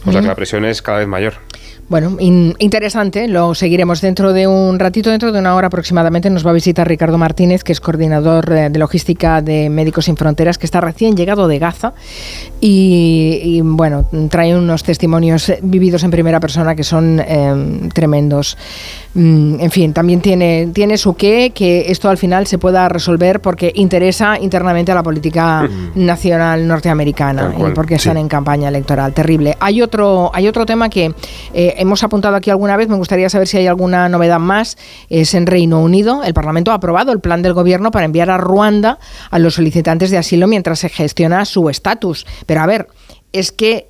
O 0.05 0.11
sea 0.11 0.21
que 0.21 0.27
la 0.27 0.35
presión 0.35 0.65
es 0.65 0.81
cada 0.81 0.99
vez 0.99 1.07
mayor. 1.07 1.33
Bueno, 1.89 2.15
in- 2.19 2.55
interesante, 2.59 3.27
lo 3.27 3.53
seguiremos 3.53 3.99
dentro 3.99 4.31
de 4.31 4.47
un 4.47 4.79
ratito, 4.79 5.09
dentro 5.09 5.31
de 5.33 5.39
una 5.39 5.53
hora 5.55 5.67
aproximadamente. 5.67 6.29
Nos 6.29 6.45
va 6.45 6.51
a 6.51 6.53
visitar 6.53 6.87
Ricardo 6.87 7.17
Martínez, 7.17 7.63
que 7.63 7.73
es 7.73 7.81
coordinador 7.81 8.51
eh, 8.53 8.69
de 8.69 8.79
logística 8.79 9.41
de 9.41 9.69
Médicos 9.69 10.05
Sin 10.05 10.15
Fronteras, 10.15 10.57
que 10.57 10.65
está 10.65 10.79
recién 10.81 11.15
llegado 11.17 11.47
de 11.47 11.59
Gaza 11.59 11.93
y, 12.61 13.39
y, 13.43 13.61
bueno, 13.61 14.05
trae 14.29 14.55
unos 14.55 14.83
testimonios 14.83 15.51
vividos 15.61 16.03
en 16.03 16.11
primera 16.11 16.39
persona 16.39 16.73
que 16.75 16.83
son 16.83 17.19
eh, 17.19 17.89
tremendos. 17.93 18.57
Mm, 19.15 19.59
en 19.59 19.71
fin, 19.71 19.93
también 19.93 20.21
tiene, 20.21 20.69
tiene 20.73 20.97
su 20.97 21.13
qué 21.13 21.51
que 21.53 21.91
esto 21.91 22.09
al 22.09 22.17
final 22.17 22.47
se 22.47 22.57
pueda 22.57 22.89
resolver 22.89 23.41
porque 23.41 23.71
interesa 23.75 24.39
internamente 24.39 24.91
a 24.91 24.95
la 24.95 25.03
política 25.03 25.69
nacional 25.93 26.67
norteamericana 26.67 27.51
cual, 27.51 27.71
y 27.71 27.75
porque 27.75 27.95
están 27.95 28.17
en 28.17 28.27
campaña 28.27 28.69
electoral. 28.69 29.13
Terrible. 29.13 29.55
Hay 29.59 29.81
otro, 29.81 30.31
hay 30.33 30.47
otro 30.47 30.65
tema 30.65 30.89
que 30.89 31.13
eh, 31.53 31.75
hemos 31.77 32.03
apuntado 32.03 32.35
aquí 32.35 32.49
alguna 32.49 32.75
vez, 32.75 32.89
me 32.89 32.95
gustaría 32.95 33.29
saber 33.29 33.47
si 33.47 33.57
hay 33.57 33.67
alguna 33.67 34.09
novedad 34.09 34.39
más. 34.39 34.77
Es 35.09 35.35
en 35.35 35.45
Reino 35.45 35.79
Unido. 35.79 36.23
El 36.23 36.33
Parlamento 36.33 36.71
ha 36.71 36.75
aprobado 36.75 37.11
el 37.11 37.19
plan 37.19 37.41
del 37.43 37.53
gobierno 37.53 37.91
para 37.91 38.05
enviar 38.05 38.31
a 38.31 38.37
Ruanda 38.37 38.97
a 39.29 39.37
los 39.37 39.55
solicitantes 39.55 40.09
de 40.09 40.17
asilo 40.17 40.47
mientras 40.47 40.79
se 40.79 40.89
gestiona 40.89 41.45
su 41.45 41.69
estatus. 41.69 42.25
Pero 42.47 42.61
a 42.61 42.65
ver. 42.65 42.87
Es 43.33 43.51
que 43.51 43.87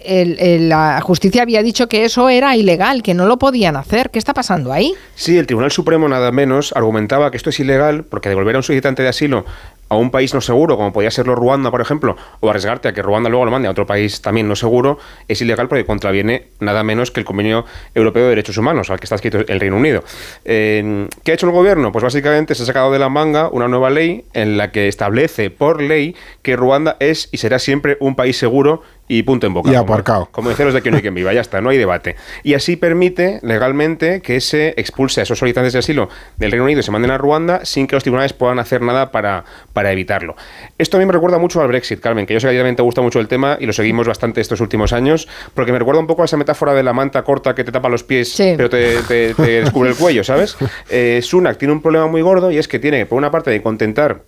la 0.61 1.02
justicia 1.02 1.41
había 1.41 1.61
dicho 1.61 1.88
que 1.88 2.06
eso 2.06 2.30
era 2.30 2.56
ilegal, 2.56 3.03
que 3.03 3.14
no 3.14 3.28
lo 3.28 3.38
podían 3.38 3.76
hacer. 3.76 4.10
¿Qué 4.10 4.18
está 4.18 4.34
pasando 4.34 4.72
ahí? 4.72 4.94
Sí, 5.15 5.38
el 5.38 5.45
Tribunal 5.45 5.72
Supremo 5.72 6.07
nada 6.07 6.32
menos 6.32 6.72
argumentaba 6.76 7.30
que 7.30 7.38
esto 7.38 7.49
es 7.49 7.60
ilegal 7.60 8.06
porque 8.06 8.30
devolver 8.30 8.56
a 8.56 8.60
un 8.60 8.64
solicitante 8.64 9.03
de 9.03 9.10
asilo 9.10 9.45
a 9.90 9.95
un 9.95 10.11
país 10.11 10.34
no 10.34 10.41
seguro, 10.41 10.76
como 10.76 10.91
podía 10.91 11.11
serlo 11.11 11.36
Ruanda, 11.36 11.72
por 11.72 11.82
ejemplo, 11.82 12.15
o 12.40 12.49
arriesgarte 12.49 12.88
a 12.88 12.94
que 12.94 13.02
Ruanda 13.02 13.30
luego 13.30 13.45
lo 13.45 13.52
mande 13.52 13.68
a 13.68 13.72
otro 13.72 13.86
país 13.86 14.22
también 14.22 14.48
no 14.48 14.56
seguro, 14.56 14.98
es 15.28 15.41
ilegal 15.41 15.68
porque 15.68 15.86
contraviene 15.86 16.48
nada 16.60 16.84
menos 16.84 17.11
que 17.11 17.20
el 17.20 17.26
Convenio 17.26 17.65
Europeo 17.94 18.24
de 18.24 18.30
Derechos 18.30 18.57
Humanos, 18.57 18.90
al 18.90 18.99
que 18.99 19.06
está 19.06 19.15
escrito 19.15 19.40
el 19.48 19.60
Reino 19.60 19.78
Unido. 19.78 20.03
Eh, 20.45 21.07
¿Qué 21.24 21.32
ha 21.32 21.36
hecho 21.36 21.45
el 21.45 21.52
gobierno? 21.52 21.91
Pues 21.91 22.03
básicamente 22.03 22.56
se 22.56 22.64
ha 22.64 22.65
sacado 22.65 22.91
de 22.91 22.99
la 22.99 23.10
manga 23.10 23.49
una 23.49 23.68
nueva 23.68 23.90
ley 23.90 24.26
en 24.34 24.57
la 24.57 24.72
que 24.72 24.88
establece 24.88 25.52
por 25.52 25.82
ley 25.82 26.15
que 26.41 26.56
Ruanda 26.56 26.98
es 26.99 27.30
y 27.32 27.38
será 27.38 27.60
siempre 27.60 27.98
un 27.99 28.15
país 28.15 28.38
seguro 28.38 28.82
y 29.08 29.24
punto 29.24 29.46
en 29.48 29.54
boca. 29.54 29.70
Y 29.70 29.74
como- 29.74 29.84
aparcado. 29.94 30.30
como 30.32 30.50
decían 30.50 30.68
los 30.68 30.74
de 30.76 30.82
que 30.82 30.90
no 30.90 30.96
hay 30.98 31.02
quien 31.02 31.14
viva, 31.14 31.34
ya 31.34 31.42
está, 31.42 31.62
no 31.62 31.70
hay 31.70 31.78
debate. 31.78 32.16
Y 32.44 32.54
así 32.54 32.76
permite 32.78 33.40
legalmente 33.42 34.22
que 34.22 34.40
se 34.42 34.70
expulse 34.78 35.20
a 35.20 35.24
esos 35.24 35.38
solicitantes 35.38 35.74
de 35.74 35.80
asilo 35.80 36.10
del 36.38 36.52
Reino 36.52 36.64
Unido 36.66 36.80
y 36.80 36.84
se 36.84 36.92
manden 36.92 37.12
a 37.12 37.18
Ruanda 37.18 37.66
sin 37.66 37.86
que 37.88 37.96
los 37.96 38.04
tribunales 38.04 38.34
puedan 38.34 38.60
hacer 38.60 38.82
nada 38.82 39.12
para, 39.12 39.44
para 39.74 39.92
evitarlo. 39.92 40.36
Esto 40.78 40.98
a 40.98 41.00
mí 41.00 41.06
me 41.06 41.12
recuerda 41.12 41.38
mucho 41.38 41.62
al 41.62 41.68
Brexit, 41.68 42.00
Carmen, 42.00 42.26
que 42.26 42.34
yo 42.34 42.40
sé 42.40 42.48
que 42.48 42.50
a 42.50 42.54
ti 42.54 42.58
también 42.58 42.76
te 42.76 42.82
gusta 42.84 43.02
mucho 43.02 43.20
el 43.20 43.28
tema 43.28 43.58
y 43.60 43.66
lo 43.66 43.74
seguimos 43.74 44.08
bastante 44.08 44.42
estos 44.42 44.62
últimos 44.62 44.94
años, 44.94 45.28
porque 45.54 45.72
me 45.72 45.80
recuerda 45.80 46.00
un 46.00 46.08
poco 46.08 46.22
a 46.22 46.26
esa 46.26 46.38
metáfora 46.38 46.74
de 46.74 46.84
la 46.84 46.94
manta 46.94 47.24
corta 47.24 47.54
que 47.56 47.64
te 47.64 47.72
tapa 47.72 47.90
los 47.90 48.04
pies, 48.04 48.34
pero 48.38 48.70
te, 48.70 48.98
te- 49.08 49.34
te 49.34 49.62
descubre 49.62 49.90
el 49.90 49.96
cuello, 49.96 50.24
¿sabes? 50.24 50.56
Eh, 50.90 51.22
Sunak 51.24 51.58
tiene 51.58 51.74
un 51.74 51.82
problema 51.82 52.08
muy 52.08 52.22
gordo 52.22 52.52
y 52.52 52.58
es 52.58 52.68
que 52.68 52.78
tiene, 52.80 53.06
por 53.06 53.18
una 53.18 53.32
parte, 53.32 53.50
de 53.52 53.62
contentar 53.62 54.22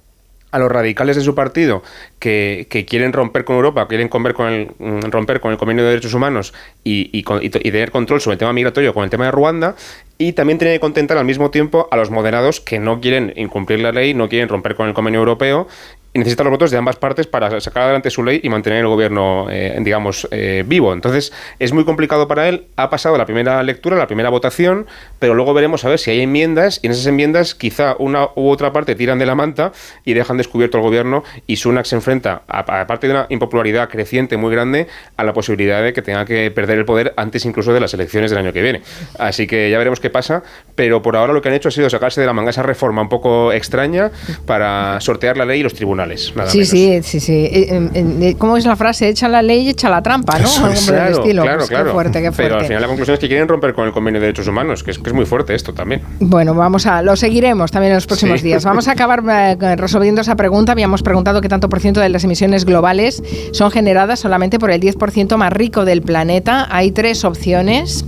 a 0.56 0.60
los 0.60 0.72
radicales 0.72 1.18
de 1.18 1.22
su 1.22 1.36
partido 1.36 1.84
que, 2.18 2.68
que 2.70 2.86
quieren 2.86 3.12
romper 3.12 3.44
con 3.44 3.58
Europa, 3.58 3.90
quieren 3.90 4.08
comer 4.08 4.34
con 4.34 4.48
el, 4.48 4.72
mm, 4.80 5.12
romper 5.12 5.42
con 5.42 5.52
el 5.52 5.58
convenio 5.58 5.84
de 5.84 5.90
derechos 5.90 6.14
humanos 6.14 6.54
y, 6.82 7.10
y 7.12 7.50
tener 7.50 7.92
control 7.92 8.22
sobre 8.22 8.36
el 8.36 8.40
tema 8.40 8.54
migratorio 8.54 8.94
con 8.94 9.04
el 9.04 9.10
tema 9.10 9.26
de 9.26 9.32
Ruanda, 9.32 9.76
y 10.18 10.32
también 10.32 10.58
tiene 10.58 10.76
que 10.76 10.80
contentar 10.80 11.18
al 11.18 11.26
mismo 11.26 11.52
tiempo 11.52 11.90
a 11.92 11.98
los 11.98 12.10
moderados 12.10 12.62
que 12.62 12.80
no 12.80 13.02
quieren 13.02 13.34
incumplir 13.36 13.82
la 13.82 13.92
ley, 13.92 14.14
no 14.14 14.30
quieren 14.30 14.48
romper 14.48 14.76
con 14.76 14.88
el 14.88 14.94
convenio 14.94 15.20
europeo 15.20 15.68
y 16.16 16.20
necesita 16.20 16.46
los 16.46 16.52
votos 16.52 16.72
de 16.72 16.78
ambas 16.78 16.96
partes 16.96 17.28
para 17.28 17.60
sacar 17.60 17.84
adelante 17.84 18.10
su 18.10 18.24
ley 18.24 18.40
y 18.42 18.48
mantener 18.48 18.80
el 18.80 18.88
gobierno, 18.88 19.48
eh, 19.52 19.78
digamos, 19.82 20.30
eh, 20.32 20.64
vivo. 20.66 20.94
Entonces, 20.94 21.34
es 21.60 21.74
muy 21.74 21.84
complicado 21.84 22.26
para 22.26 22.48
él. 22.48 22.68
Ha 22.78 22.90
pasado 22.90 23.18
la 23.18 23.26
primera 23.26 23.62
lectura, 23.64 23.98
la 23.98 24.08
primera 24.08 24.30
votación, 24.30 24.88
pero 25.20 25.34
luego 25.34 25.54
veremos 25.54 25.84
a 25.84 25.90
ver 25.90 26.00
si 26.00 26.12
hay 26.12 26.22
enmiendas 26.22 26.80
y 26.82 26.88
en 26.88 26.94
esas 26.94 27.06
enmiendas 27.08 27.54
quizá 27.54 27.98
una 28.00 28.30
u 28.36 28.50
otra 28.50 28.72
parte 28.72 28.96
tiran 28.96 29.20
de 29.20 29.26
la 29.26 29.36
manta 29.36 29.74
y 30.06 30.14
dejan 30.14 30.38
descubierto 30.38 30.78
el 30.78 30.84
gobierno 30.84 31.26
y 31.48 31.58
Sunak 31.58 31.84
se 31.84 31.98
enfrenta, 31.98 32.44
aparte 32.48 33.08
de 33.08 33.14
una 33.14 33.26
impopularidad 33.28 33.90
creciente 33.90 34.38
muy 34.38 34.54
grande, 34.54 34.88
a 35.18 35.26
la 35.26 35.34
posibilidad 35.34 35.84
de 35.84 35.92
que 35.92 36.02
tenga 36.02 36.24
que 36.24 36.50
perder 36.50 36.78
el 36.78 36.86
poder 36.86 37.14
antes 37.18 37.44
incluso 37.44 37.74
de 37.74 37.82
las 37.82 37.94
elecciones 37.94 38.32
del 38.32 38.40
año 38.40 38.54
que 38.54 38.62
viene. 38.62 38.84
Así 39.20 39.48
que 39.48 39.70
ya 39.70 39.78
veremos 39.78 40.00
qué 40.00 40.10
pasa, 40.10 40.44
pero 40.76 41.02
por 41.02 41.18
ahora 41.18 41.34
lo 41.34 41.42
que 41.42 41.50
han 41.50 41.56
hecho 41.56 41.68
ha 41.68 41.74
sido 41.74 41.90
sacarse 41.90 42.22
de 42.22 42.28
la 42.28 42.32
manga 42.32 42.52
esa 42.52 42.64
reforma 42.64 43.02
un 43.02 43.10
poco 43.10 43.52
extraña 43.52 44.12
para 44.46 45.02
sortear 45.02 45.36
la 45.36 45.44
ley 45.44 45.60
y 45.60 45.64
los 45.64 45.74
tribunales. 45.74 46.05
Nada 46.08 46.50
sí, 46.50 46.58
menos. 46.60 46.70
sí, 46.70 47.00
sí, 47.04 47.20
sí. 47.20 47.34
Eh, 47.34 47.68
eh, 47.72 47.90
eh, 48.22 48.36
¿Cómo 48.38 48.58
es 48.58 48.66
la 48.66 48.76
frase? 48.76 49.10
Echa 49.10 49.28
la 49.28 49.42
ley 49.42 49.68
echa 49.70 49.90
la 49.90 50.02
trampa, 50.04 50.38
¿no? 50.40 50.48
Algo 50.48 50.80
claro, 50.88 51.18
estilo. 51.22 51.42
claro, 51.44 51.58
Pues 51.60 51.70
claro. 51.70 51.86
Qué 51.86 51.92
fuerte, 51.92 52.22
qué 52.22 52.32
Pero 52.32 52.44
al 52.48 52.52
fuerte. 52.52 52.68
final 52.68 52.82
la 52.82 52.88
conclusión 52.88 53.14
es 53.16 53.20
que 53.20 53.28
quieren 53.28 53.48
romper 53.48 53.74
con 53.74 53.86
el 53.88 53.92
convenio 53.94 54.20
de 54.20 54.28
derechos 54.28 54.48
humanos, 54.48 54.84
que 54.84 54.92
es, 54.92 55.00
que 55.00 55.10
es 55.10 55.16
muy 55.16 55.26
fuerte 55.26 55.56
esto 55.56 55.74
también. 55.74 56.02
Bueno, 56.20 56.54
vamos 56.54 56.86
a 56.86 57.02
lo 57.02 57.16
seguiremos 57.16 57.72
también 57.72 57.92
en 57.92 57.98
los 57.98 58.08
próximos 58.08 58.42
Sí. 58.42 58.48
días. 58.48 58.66
Vamos 58.66 58.88
a 58.88 58.92
acabar 58.92 59.24
eh, 59.30 59.76
resolviendo 59.76 60.22
esa 60.22 60.36
pregunta. 60.36 60.72
Habíamos 60.74 61.02
preguntado 61.04 61.42
qué 61.42 61.50
tanto 61.50 61.70
por 61.70 61.80
ciento 61.80 62.00
de 62.00 62.10
las 62.10 62.24
emisiones 62.24 62.66
globales 62.66 63.24
son 63.52 63.72
generadas 63.72 64.20
solamente 64.20 64.60
por 64.60 64.72
el 64.72 64.82
10% 64.82 65.38
más 65.38 65.52
rico 65.54 65.86
del 65.86 66.02
planeta. 66.02 66.68
Hay 66.70 66.92
tres 66.92 67.24
opciones. 67.26 68.06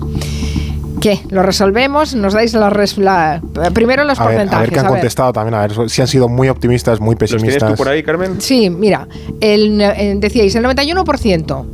¿Qué? 1.02 1.20
¿Lo 1.30 1.44
resolvemos? 1.44 2.16
¿Nos 2.16 2.34
dais 2.34 2.54
la, 2.54 2.70
res- 2.70 2.98
la- 2.98 3.42
primero 3.74 4.04
los 4.04 4.20
A 4.20 4.26
ver, 4.28 4.36
a 4.36 4.40
ver 4.40 4.48
porcentajes? 4.48 4.74
qué 4.74 4.80
han 4.80 4.88
contestado 4.88 5.32
también, 5.34 5.54
a 5.54 5.68
ver 5.68 5.90
si 5.90 6.02
han 6.02 6.08
sido 6.08 6.28
muy 6.28 6.50
optimistas, 6.50 7.00
muy 7.00 7.16
¿Los 7.16 7.20
pesimistas. 7.32 7.70
tú 7.72 7.76
por 7.78 7.88
ahí, 7.90 8.02
Carmen? 8.04 8.42
Sí, 8.42 8.70
mira, 8.70 9.08
el, 9.40 9.80
eh, 9.80 10.16
decíais 10.18 10.56
el 10.56 10.64
91%. 10.66 11.66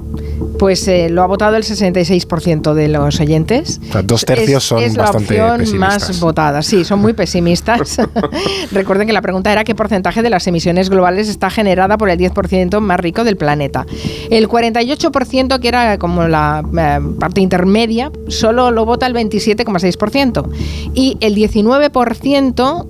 Pues 0.60 0.88
eh, 0.88 1.10
lo 1.10 1.24
ha 1.24 1.26
votado 1.26 1.56
el 1.56 1.64
66% 1.64 2.74
de 2.74 2.88
los 2.88 3.20
oyentes. 3.20 3.80
O 3.90 3.92
sea, 3.92 4.02
dos 4.04 4.24
tercios 4.24 4.64
es, 4.64 4.70
son 4.70 4.84
es 4.84 4.96
bastante 4.96 5.38
la 5.38 5.44
opción 5.54 5.60
pesimistas. 5.60 6.10
más 6.10 6.20
votada. 6.20 6.62
Sí, 6.62 6.86
son 6.86 7.00
muy 7.00 7.14
pesimistas. 7.24 7.98
Recuerden 8.72 9.08
que 9.08 9.14
la 9.14 9.22
pregunta 9.22 9.52
era 9.52 9.64
qué 9.64 9.74
porcentaje 9.74 10.22
de 10.22 10.30
las 10.30 10.46
emisiones 10.48 10.90
globales 10.90 11.28
está 11.28 11.50
generada 11.50 11.98
por 11.98 12.10
el 12.10 12.20
10% 12.20 12.80
más 12.82 13.00
rico 13.00 13.24
del 13.24 13.36
planeta. 13.36 13.86
El 14.30 14.48
48%, 14.48 15.60
que 15.60 15.68
era 15.68 15.98
como 15.98 16.28
la 16.28 16.64
eh, 16.78 17.00
parte 17.20 17.42
intermedia, 17.42 18.12
solo 18.28 18.70
lo 18.72 18.86
vota 18.86 19.08
el 19.08 19.13
27,6%. 19.14 20.50
Y 20.94 21.18
el 21.22 21.36
19% 21.36 22.88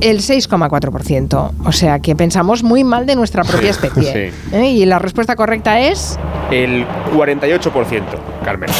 el 0.00 0.18
6,4%. 0.18 1.52
O 1.64 1.72
sea 1.72 2.00
que 2.00 2.16
pensamos 2.16 2.62
muy 2.62 2.84
mal 2.84 3.06
de 3.06 3.16
nuestra 3.16 3.44
propia 3.44 3.70
especie. 3.70 4.30
Sí. 4.30 4.56
¿Eh? 4.56 4.70
Y 4.70 4.86
la 4.86 4.98
respuesta 4.98 5.36
correcta 5.36 5.80
es... 5.80 6.18
El 6.50 6.86
48%, 7.14 8.02
Carmen. 8.44 8.70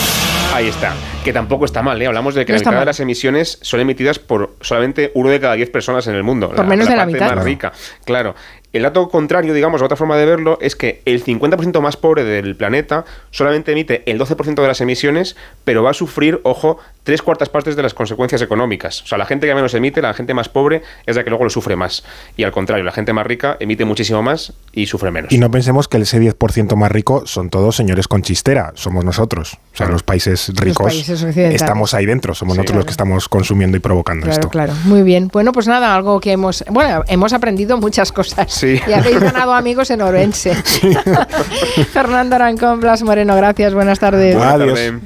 Ahí 0.55 0.69
está. 0.69 0.95
Que 1.25 1.33
tampoco 1.33 1.65
está 1.65 1.83
mal, 1.83 2.01
¿eh? 2.03 2.07
Hablamos 2.07 2.35
de 2.35 2.45
que 2.45 2.53
No 2.53 2.59
la 2.59 2.65
mitad 2.65 2.81
de 2.81 2.87
las 2.87 3.01
emisiones 3.01 3.59
son 3.63 3.81
emitidas 3.81 4.19
por 4.19 4.57
solamente 4.61 5.13
uno 5.15 5.31
de 5.31 5.39
cada 5.39 5.55
diez 5.55 5.71
personas 5.71 6.07
en 6.09 6.15
el 6.15 6.25
mundo. 6.25 6.51
Por 6.51 6.67
menos 6.67 6.89
de 6.89 6.97
la 6.97 7.07
mitad. 7.07 7.35
más 7.35 7.45
rica. 7.45 7.73
Claro. 8.05 8.35
El 8.73 8.83
dato 8.83 9.09
contrario, 9.09 9.53
digamos, 9.53 9.83
otra 9.83 9.97
forma 9.97 10.17
de 10.17 10.27
verlo, 10.27 10.59
es 10.61 10.77
que 10.77 11.03
el 11.05 11.25
50% 11.25 11.81
más 11.81 11.97
pobre 11.97 12.23
del 12.25 12.55
planeta 12.57 13.05
solamente 13.31 13.73
emite 13.73 14.03
el 14.11 14.19
12% 14.19 14.55
de 14.61 14.67
las 14.69 14.81
emisiones, 14.81 15.35
pero 15.65 15.83
va 15.83 15.91
a 15.91 15.95
sufrir, 15.95 16.41
ojo, 16.45 16.79
tres 17.03 17.23
cuartas 17.23 17.49
partes 17.49 17.75
de 17.75 17.83
las 17.83 17.95
consecuencias 17.95 18.43
económicas. 18.43 19.03
O 19.03 19.07
sea, 19.07 19.19
la 19.19 19.27
gente 19.27 19.47
que 19.49 19.55
menos 19.55 19.75
emite, 19.75 20.01
la 20.03 20.15
gente 20.15 20.35
más 20.35 20.49
pobre, 20.49 20.83
es 21.07 21.17
la 21.17 21.25
que 21.25 21.31
luego 21.31 21.45
lo 21.45 21.51
sufre 21.51 21.75
más. 21.75 22.05
Y 22.37 22.45
al 22.45 22.53
contrario, 22.53 22.85
la 22.85 22.93
gente 22.93 23.13
más 23.13 23.27
rica 23.27 23.57
emite 23.59 23.85
muchísimo 23.85 24.23
más 24.23 24.53
y 24.73 24.87
sufre 24.87 25.11
menos. 25.11 25.33
Y 25.33 25.39
no 25.39 25.51
pensemos 25.51 25.89
que 25.89 25.97
ese 25.99 26.21
10% 26.21 26.77
más 26.77 26.93
rico 26.93 27.23
son 27.27 27.51
todos 27.51 27.75
señores 27.75 28.07
con 28.07 28.23
chistera, 28.23 28.73
somos 28.77 29.05
nosotros. 29.05 29.59
O 29.75 29.77
sea, 29.77 29.89
los 29.89 30.03
países 30.03 30.53
ricos 30.55 30.93
países 30.93 31.23
occidentales. 31.23 31.61
estamos 31.63 31.95
ahí 31.95 32.07
dentro, 32.07 32.35
somos 32.35 32.55
Sí. 32.55 32.59
nosotros 32.59 32.77
los 32.77 32.85
que 32.85 32.91
estamos 32.93 33.29
consumiendo 33.29 33.77
y 33.77 33.81
provocando 33.81 34.27
Claro, 34.27 34.39
esto. 34.41 34.49
claro. 34.49 34.73
Muy 34.85 35.03
bien. 35.03 35.29
Bueno, 35.33 35.53
pues 35.53 35.67
nada, 35.67 35.95
algo 35.95 36.21
que 36.21 36.33
hemos... 36.33 36.65
Bueno, 36.69 37.03
hemos 37.09 37.33
aprendido 37.33 37.77
muchas 37.79 38.13
cosas. 38.13 38.60
Sí. 38.61 38.79
Y 38.87 38.93
habéis 38.93 39.19
ganado 39.19 39.55
amigos 39.55 39.91
en 39.91 40.03
Orense. 40.03 40.55
Fernando 41.93 42.37
Arancón, 42.37 42.81
Blas 42.81 43.03
Moreno, 43.03 43.35
gracias. 43.35 43.73
Buenas 43.73 43.99
tardes. 43.99 44.37
Adiós. 44.37 45.01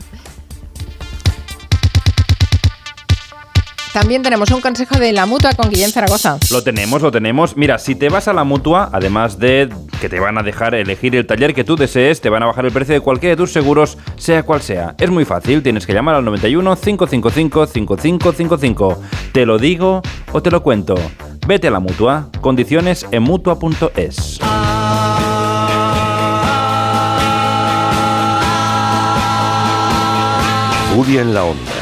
También 3.95 4.23
tenemos 4.23 4.51
un 4.51 4.61
consejo 4.61 4.97
de 4.99 5.12
la 5.12 5.25
mutua 5.25 5.53
con 5.53 5.71
Guillén 5.71 5.93
Zaragoza. 5.93 6.37
Lo 6.51 6.65
tenemos, 6.65 7.01
lo 7.01 7.12
tenemos. 7.12 7.57
Mira, 7.57 7.79
si 7.79 7.95
te 7.95 8.09
vas 8.09 8.27
a 8.27 8.33
la 8.33 8.43
mutua, 8.43 8.91
además 8.93 9.39
de 9.39 9.69
que 10.01 10.09
te 10.09 10.19
van 10.19 10.37
a 10.37 10.43
dejar 10.43 10.75
elegir 10.75 11.15
el 11.15 11.29
taller 11.29 11.55
que 11.55 11.62
tú 11.62 11.77
desees, 11.77 12.21
te 12.21 12.29
van 12.29 12.43
a 12.43 12.47
bajar 12.47 12.66
el 12.66 12.73
precio 12.73 12.93
de 12.93 13.01
cualquiera 13.01 13.37
de 13.37 13.37
tus 13.37 13.53
seguros, 13.53 13.97
sea 14.16 14.43
cual 14.43 14.62
sea. 14.62 14.97
Es 14.99 15.11
muy 15.11 15.25
fácil, 15.25 15.62
tienes 15.62 15.87
que 15.87 15.93
llamar 15.93 16.16
al 16.16 16.25
91 16.25 16.75
555 16.75 17.66
5555. 17.69 19.01
Te 19.31 19.47
lo 19.47 19.59
digo 19.59 20.03
o 20.33 20.43
te 20.43 20.51
lo 20.51 20.61
cuento. 20.65 20.97
Vete 21.47 21.69
a 21.69 21.71
la 21.71 21.79
mutua. 21.79 22.31
Condiciones 22.41 23.07
en 23.12 23.23
mutua.es. 23.23 24.41
Julia 30.97 31.21
en 31.21 31.33
la 31.33 31.45
Onda, 31.45 31.73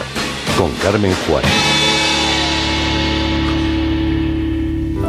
con 0.58 0.70
Carmen 0.82 1.14
Juárez. 1.26 1.81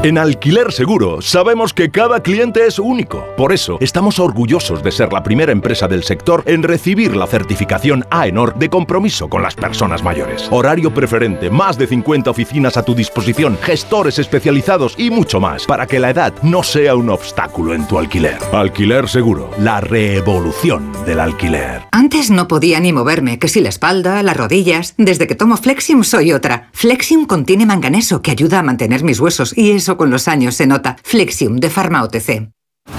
En 0.03 0.17
Alquiler 0.17 0.73
Seguro 0.73 1.21
sabemos 1.21 1.73
que 1.73 1.89
cada 1.89 2.21
cliente 2.21 2.67
es 2.67 2.77
único. 2.77 3.25
Por 3.37 3.53
eso 3.53 3.77
estamos 3.79 4.19
orgullosos 4.19 4.83
de 4.83 4.91
ser 4.91 5.13
la 5.13 5.23
primera 5.23 5.53
empresa 5.53 5.87
del 5.87 6.03
sector 6.03 6.43
en 6.45 6.61
recibir 6.61 7.15
la 7.15 7.25
certificación 7.25 8.05
AENOR 8.09 8.55
de 8.55 8.69
compromiso 8.69 9.29
con 9.29 9.41
las 9.41 9.55
personas 9.55 10.03
mayores. 10.03 10.49
Horario 10.51 10.93
preferente, 10.93 11.49
más 11.49 11.77
de 11.77 11.87
50 11.87 12.29
oficinas 12.29 12.75
a 12.75 12.83
tu 12.83 12.93
disposición, 12.93 13.57
gestores 13.61 14.19
especializados 14.19 14.95
y 14.97 15.09
mucho 15.09 15.39
más 15.39 15.65
para 15.65 15.87
que 15.87 16.01
la 16.01 16.09
edad 16.09 16.33
no 16.43 16.63
sea 16.63 16.95
un 16.95 17.09
obstáculo 17.09 17.73
en 17.73 17.87
tu 17.87 17.97
alquiler. 17.97 18.39
Alquiler 18.51 19.07
Seguro, 19.07 19.51
la 19.57 19.79
revolución 19.79 20.91
del 21.05 21.21
alquiler. 21.21 21.83
Antes 21.93 22.29
no 22.29 22.49
podía 22.49 22.81
ni 22.81 22.91
moverme, 22.91 23.39
que 23.39 23.47
si 23.47 23.61
la 23.61 23.69
espalda, 23.69 24.21
las 24.21 24.35
rodillas. 24.35 24.95
Desde 24.97 25.27
que 25.27 25.35
tomo 25.35 25.55
Flexium 25.55 26.03
soy 26.03 26.33
otra. 26.33 26.67
Flexium 26.73 27.25
contiene 27.25 27.65
manganeso 27.65 28.21
que 28.21 28.31
ayuda 28.31 28.59
a 28.59 28.63
mantener 28.63 29.05
mis 29.05 29.21
huesos 29.21 29.57
y 29.57 29.71
eso 29.71 29.92
con 29.97 30.09
los 30.09 30.27
años 30.27 30.55
se 30.55 30.67
nota. 30.67 30.97
Flexium 31.03 31.57
de 31.57 31.69
Pharma 31.69 32.03
OTC. 32.03 32.49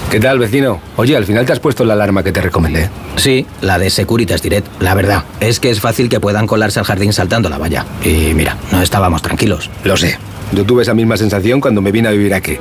¿Qué 0.09 0.19
tal, 0.19 0.39
vecino? 0.39 0.81
Oye, 0.97 1.15
al 1.15 1.25
final 1.25 1.45
te 1.45 1.53
has 1.53 1.59
puesto 1.59 1.85
la 1.85 1.93
alarma 1.93 2.23
que 2.23 2.31
te 2.31 2.41
recomendé. 2.41 2.89
Sí, 3.17 3.45
la 3.61 3.77
de 3.77 3.89
Securitas 3.89 4.41
Direct. 4.41 4.81
La 4.81 4.95
verdad, 4.95 5.23
es 5.39 5.59
que 5.59 5.69
es 5.69 5.79
fácil 5.79 6.09
que 6.09 6.19
puedan 6.19 6.47
colarse 6.47 6.79
al 6.79 6.85
jardín 6.85 7.13
saltando 7.13 7.49
la 7.49 7.57
valla. 7.57 7.85
Y 8.03 8.33
mira, 8.33 8.57
no 8.71 8.81
estábamos 8.81 9.21
tranquilos. 9.21 9.69
Lo 9.83 9.97
sé. 9.97 10.17
Yo 10.53 10.65
tuve 10.65 10.83
esa 10.83 10.93
misma 10.93 11.17
sensación 11.17 11.59
cuando 11.59 11.81
me 11.81 11.91
vine 11.91 12.07
a 12.07 12.11
vivir 12.11 12.33
aquí. 12.33 12.57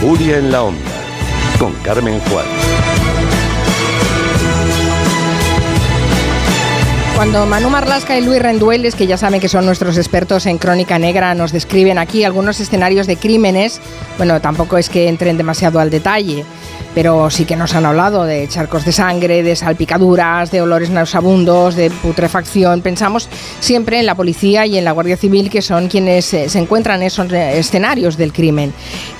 Julia 0.00 0.38
en 0.38 0.52
la 0.52 0.62
Onda, 0.62 0.78
con 1.58 1.72
Carmen 1.82 2.20
Juárez. 2.20 2.50
Cuando 7.16 7.46
Manu 7.46 7.68
Marlasca 7.68 8.16
y 8.16 8.24
Luis 8.24 8.40
Rendueles, 8.40 8.94
que 8.94 9.08
ya 9.08 9.16
saben 9.16 9.40
que 9.40 9.48
son 9.48 9.66
nuestros 9.66 9.98
expertos 9.98 10.46
en 10.46 10.58
crónica 10.58 11.00
negra, 11.00 11.34
nos 11.34 11.50
describen 11.50 11.98
aquí 11.98 12.22
algunos 12.22 12.60
escenarios 12.60 13.08
de 13.08 13.16
crímenes, 13.16 13.80
bueno, 14.18 14.40
tampoco 14.40 14.78
es 14.78 14.88
que 14.88 15.08
entren 15.08 15.36
demasiado 15.36 15.80
al 15.80 15.90
detalle, 15.90 16.44
pero 16.94 17.30
sí 17.30 17.44
que 17.44 17.56
nos 17.56 17.74
han 17.74 17.86
hablado 17.86 18.24
de 18.24 18.46
charcos 18.48 18.84
de 18.84 18.92
sangre, 18.92 19.42
de 19.42 19.56
salpicaduras, 19.56 20.50
de 20.50 20.60
olores 20.60 20.90
nauseabundos, 20.90 21.76
de 21.76 21.90
putrefacción. 21.90 22.82
Pensamos 22.82 23.28
siempre 23.60 24.00
en 24.00 24.06
la 24.06 24.14
policía 24.14 24.66
y 24.66 24.78
en 24.78 24.84
la 24.84 24.92
Guardia 24.92 25.16
Civil, 25.16 25.50
que 25.50 25.62
son 25.62 25.88
quienes 25.88 26.32
eh, 26.34 26.48
se 26.48 26.58
encuentran 26.58 27.00
en 27.00 27.06
esos 27.06 27.32
escenarios 27.32 28.16
del 28.16 28.32
crimen 28.32 28.72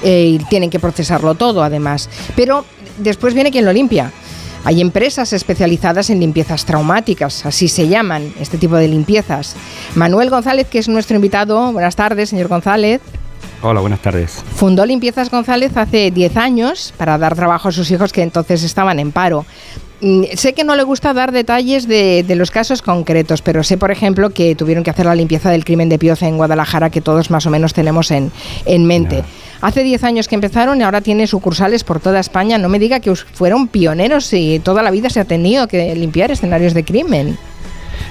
eh, 0.03 0.24
y 0.24 0.39
tienen 0.39 0.70
que 0.70 0.81
procesarlo 0.81 1.35
todo, 1.35 1.62
además. 1.62 2.09
Pero 2.35 2.65
después 2.99 3.35
viene 3.35 3.51
quien 3.51 3.65
lo 3.65 3.73
limpia. 3.73 4.12
Hay 4.65 4.81
empresas 4.81 5.32
especializadas 5.32 6.11
en 6.11 6.20
limpiezas 6.20 6.65
traumáticas, 6.65 7.47
así 7.47 7.69
se 7.69 7.89
llaman 7.89 8.32
este 8.40 8.59
tipo 8.59 8.77
de 8.77 8.89
limpiezas. 8.89 9.55
Manuel 9.95 10.31
González, 10.31 10.66
que 10.69 10.78
es 10.78 10.89
nuestro 10.89 11.16
invitado, 11.16 11.73
buenas 11.73 11.97
tardes, 11.97 12.31
señor 12.31 12.49
González. 12.49 13.01
Hola, 13.62 13.81
buenas 13.81 14.01
tardes. 14.01 14.43
Fundó 14.55 14.86
Limpiezas 14.86 15.31
González 15.31 15.77
hace 15.77 16.10
10 16.10 16.36
años 16.36 16.94
para 16.97 17.19
dar 17.19 17.35
trabajo 17.35 17.69
a 17.69 17.73
sus 17.73 17.90
hijos 17.90 18.12
que 18.12 18.23
entonces 18.23 18.62
estaban 18.62 18.98
en 19.01 19.10
paro. 19.12 19.44
Mm, 20.01 20.24
Sé 20.35 20.52
que 20.52 20.62
no 20.62 20.77
le 20.77 20.85
gusta 20.85 21.12
dar 21.12 21.32
detalles 21.32 21.89
de, 21.89 22.23
de 22.23 22.36
los 22.36 22.52
casos 22.52 22.82
concretos, 22.82 23.43
pero 23.43 23.65
sé, 23.65 23.77
por 23.77 23.90
ejemplo, 23.90 24.31
que 24.31 24.55
tuvieron 24.55 24.85
que 24.85 24.90
hacer 24.90 25.06
la 25.06 25.16
limpieza 25.16 25.51
del 25.51 25.65
crimen 25.65 25.89
de 25.89 25.98
Pioza 25.98 26.28
en 26.28 26.36
Guadalajara, 26.36 26.90
que 26.90 27.01
todos 27.01 27.31
más 27.31 27.47
o 27.47 27.51
menos 27.51 27.74
tenemos 27.74 28.12
en, 28.12 28.31
en 28.65 28.85
mente. 28.86 29.24
Hace 29.60 29.82
10 29.82 30.05
años 30.05 30.28
que 30.28 30.36
empezaron 30.36 30.81
y 30.81 30.85
ahora 30.85 31.01
tiene 31.01 31.27
sucursales 31.27 31.82
por 31.82 31.98
toda 31.98 32.20
España. 32.20 32.59
No 32.59 32.69
me 32.69 32.78
diga 32.78 33.01
que 33.01 33.12
fueron 33.16 33.66
pioneros 33.66 34.32
y 34.32 34.60
toda 34.60 34.85
la 34.85 34.93
vida 34.93 35.10
se 35.10 35.19
ha 35.19 35.24
tenido 35.24 35.66
que 35.66 35.97
limpiar 35.97 36.31
escenarios 36.31 36.74
de 36.74 36.85
crimen. 36.85 37.36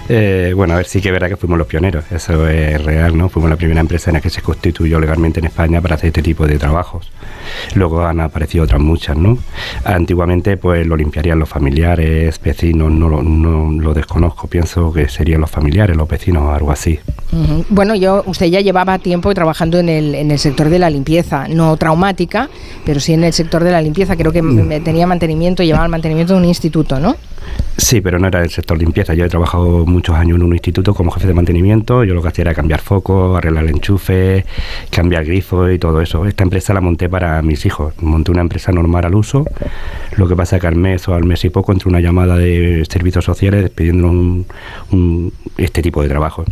Eh, 0.09 0.53
bueno, 0.55 0.73
a 0.73 0.77
ver, 0.77 0.85
sí 0.85 1.01
que 1.01 1.09
es 1.09 1.13
verdad 1.13 1.27
que 1.27 1.35
fuimos 1.35 1.57
los 1.57 1.67
pioneros, 1.67 2.05
eso 2.11 2.47
es 2.47 2.81
real, 2.83 3.17
¿no? 3.17 3.27
Fuimos 3.29 3.49
la 3.49 3.57
primera 3.57 3.81
empresa 3.81 4.09
en 4.09 4.15
la 4.15 4.21
que 4.21 4.29
se 4.29 4.41
constituyó 4.41 4.99
legalmente 4.99 5.39
en 5.39 5.45
España 5.47 5.81
para 5.81 5.95
hacer 5.95 6.07
este 6.07 6.21
tipo 6.21 6.47
de 6.47 6.57
trabajos. 6.57 7.11
Luego 7.75 8.05
han 8.05 8.21
aparecido 8.21 8.63
otras 8.63 8.79
muchas, 8.79 9.17
¿no? 9.17 9.37
Antiguamente, 9.83 10.55
pues 10.57 10.87
lo 10.87 10.95
limpiarían 10.95 11.39
los 11.39 11.49
familiares, 11.49 12.39
vecinos, 12.41 12.91
no, 12.91 13.09
lo- 13.09 13.21
no 13.23 13.71
lo 13.81 13.93
desconozco, 13.93 14.47
pienso 14.47 14.93
que 14.93 15.09
serían 15.09 15.41
los 15.41 15.51
familiares, 15.51 15.95
los 15.97 16.07
vecinos 16.07 16.43
o 16.43 16.51
algo 16.53 16.71
así. 16.71 16.99
Bueno, 17.69 17.93
yo, 17.95 18.23
usted 18.25 18.45
ya 18.47 18.61
llevaba 18.61 18.99
tiempo 18.99 19.33
trabajando 19.33 19.77
en 19.79 19.89
el, 19.89 20.15
en 20.15 20.31
el 20.31 20.39
sector 20.39 20.69
de 20.69 20.79
la 20.79 20.89
limpieza, 20.89 21.47
no 21.49 21.75
traumática, 21.75 22.49
pero 22.85 22.99
sí 23.01 23.13
en 23.13 23.23
el 23.25 23.33
sector 23.33 23.63
de 23.63 23.71
la 23.71 23.81
limpieza. 23.81 24.15
Creo 24.15 24.31
que 24.31 24.41
me 24.41 24.79
tenía 24.79 25.05
mantenimiento, 25.05 25.63
llevaba 25.63 25.83
el 25.85 25.91
mantenimiento 25.91 26.33
de 26.33 26.39
un 26.39 26.45
instituto, 26.45 26.99
¿no? 26.99 27.15
Sí, 27.77 28.01
pero 28.01 28.19
no 28.19 28.27
era 28.27 28.39
del 28.41 28.49
sector 28.49 28.77
limpieza. 28.77 29.13
Yo 29.13 29.23
he 29.25 29.29
trabajado 29.29 29.85
muchos 29.97 30.15
años 30.15 30.37
en 30.37 30.43
un 30.43 30.53
instituto 30.53 30.93
como 30.93 31.11
jefe 31.11 31.27
de 31.27 31.33
mantenimiento. 31.33 32.03
Yo 32.03 32.13
lo 32.13 32.21
que 32.21 32.27
hacía 32.29 32.43
era 32.43 32.53
cambiar 32.53 32.79
focos, 32.81 33.35
arreglar 33.37 33.63
el 33.63 33.71
enchufe, 33.71 34.45
cambiar 34.91 35.25
grifos 35.25 35.71
y 35.73 35.79
todo 35.79 36.01
eso. 36.01 36.25
Esta 36.25 36.43
empresa 36.43 36.73
la 36.73 36.81
monté 36.81 37.09
para 37.09 37.41
mis 37.41 37.65
hijos. 37.65 37.93
Monté 38.01 38.31
una 38.31 38.41
empresa 38.41 38.71
normal 38.71 39.05
al 39.05 39.15
uso. 39.15 39.45
Lo 40.15 40.27
que 40.27 40.35
pasa 40.35 40.57
es 40.57 40.61
que 40.61 40.67
al 40.67 40.75
mes 40.75 41.07
o 41.07 41.15
al 41.15 41.23
mes 41.25 41.43
y 41.45 41.49
poco 41.49 41.71
entró 41.71 41.89
una 41.89 41.99
llamada 41.99 42.37
de 42.37 42.85
servicios 42.89 43.25
sociales 43.25 43.69
pidiéndonos 43.71 44.11
un- 44.11 44.45
un- 44.91 45.33
este 45.57 45.81
tipo 45.81 46.01
de 46.03 46.09
trabajo. 46.09 46.45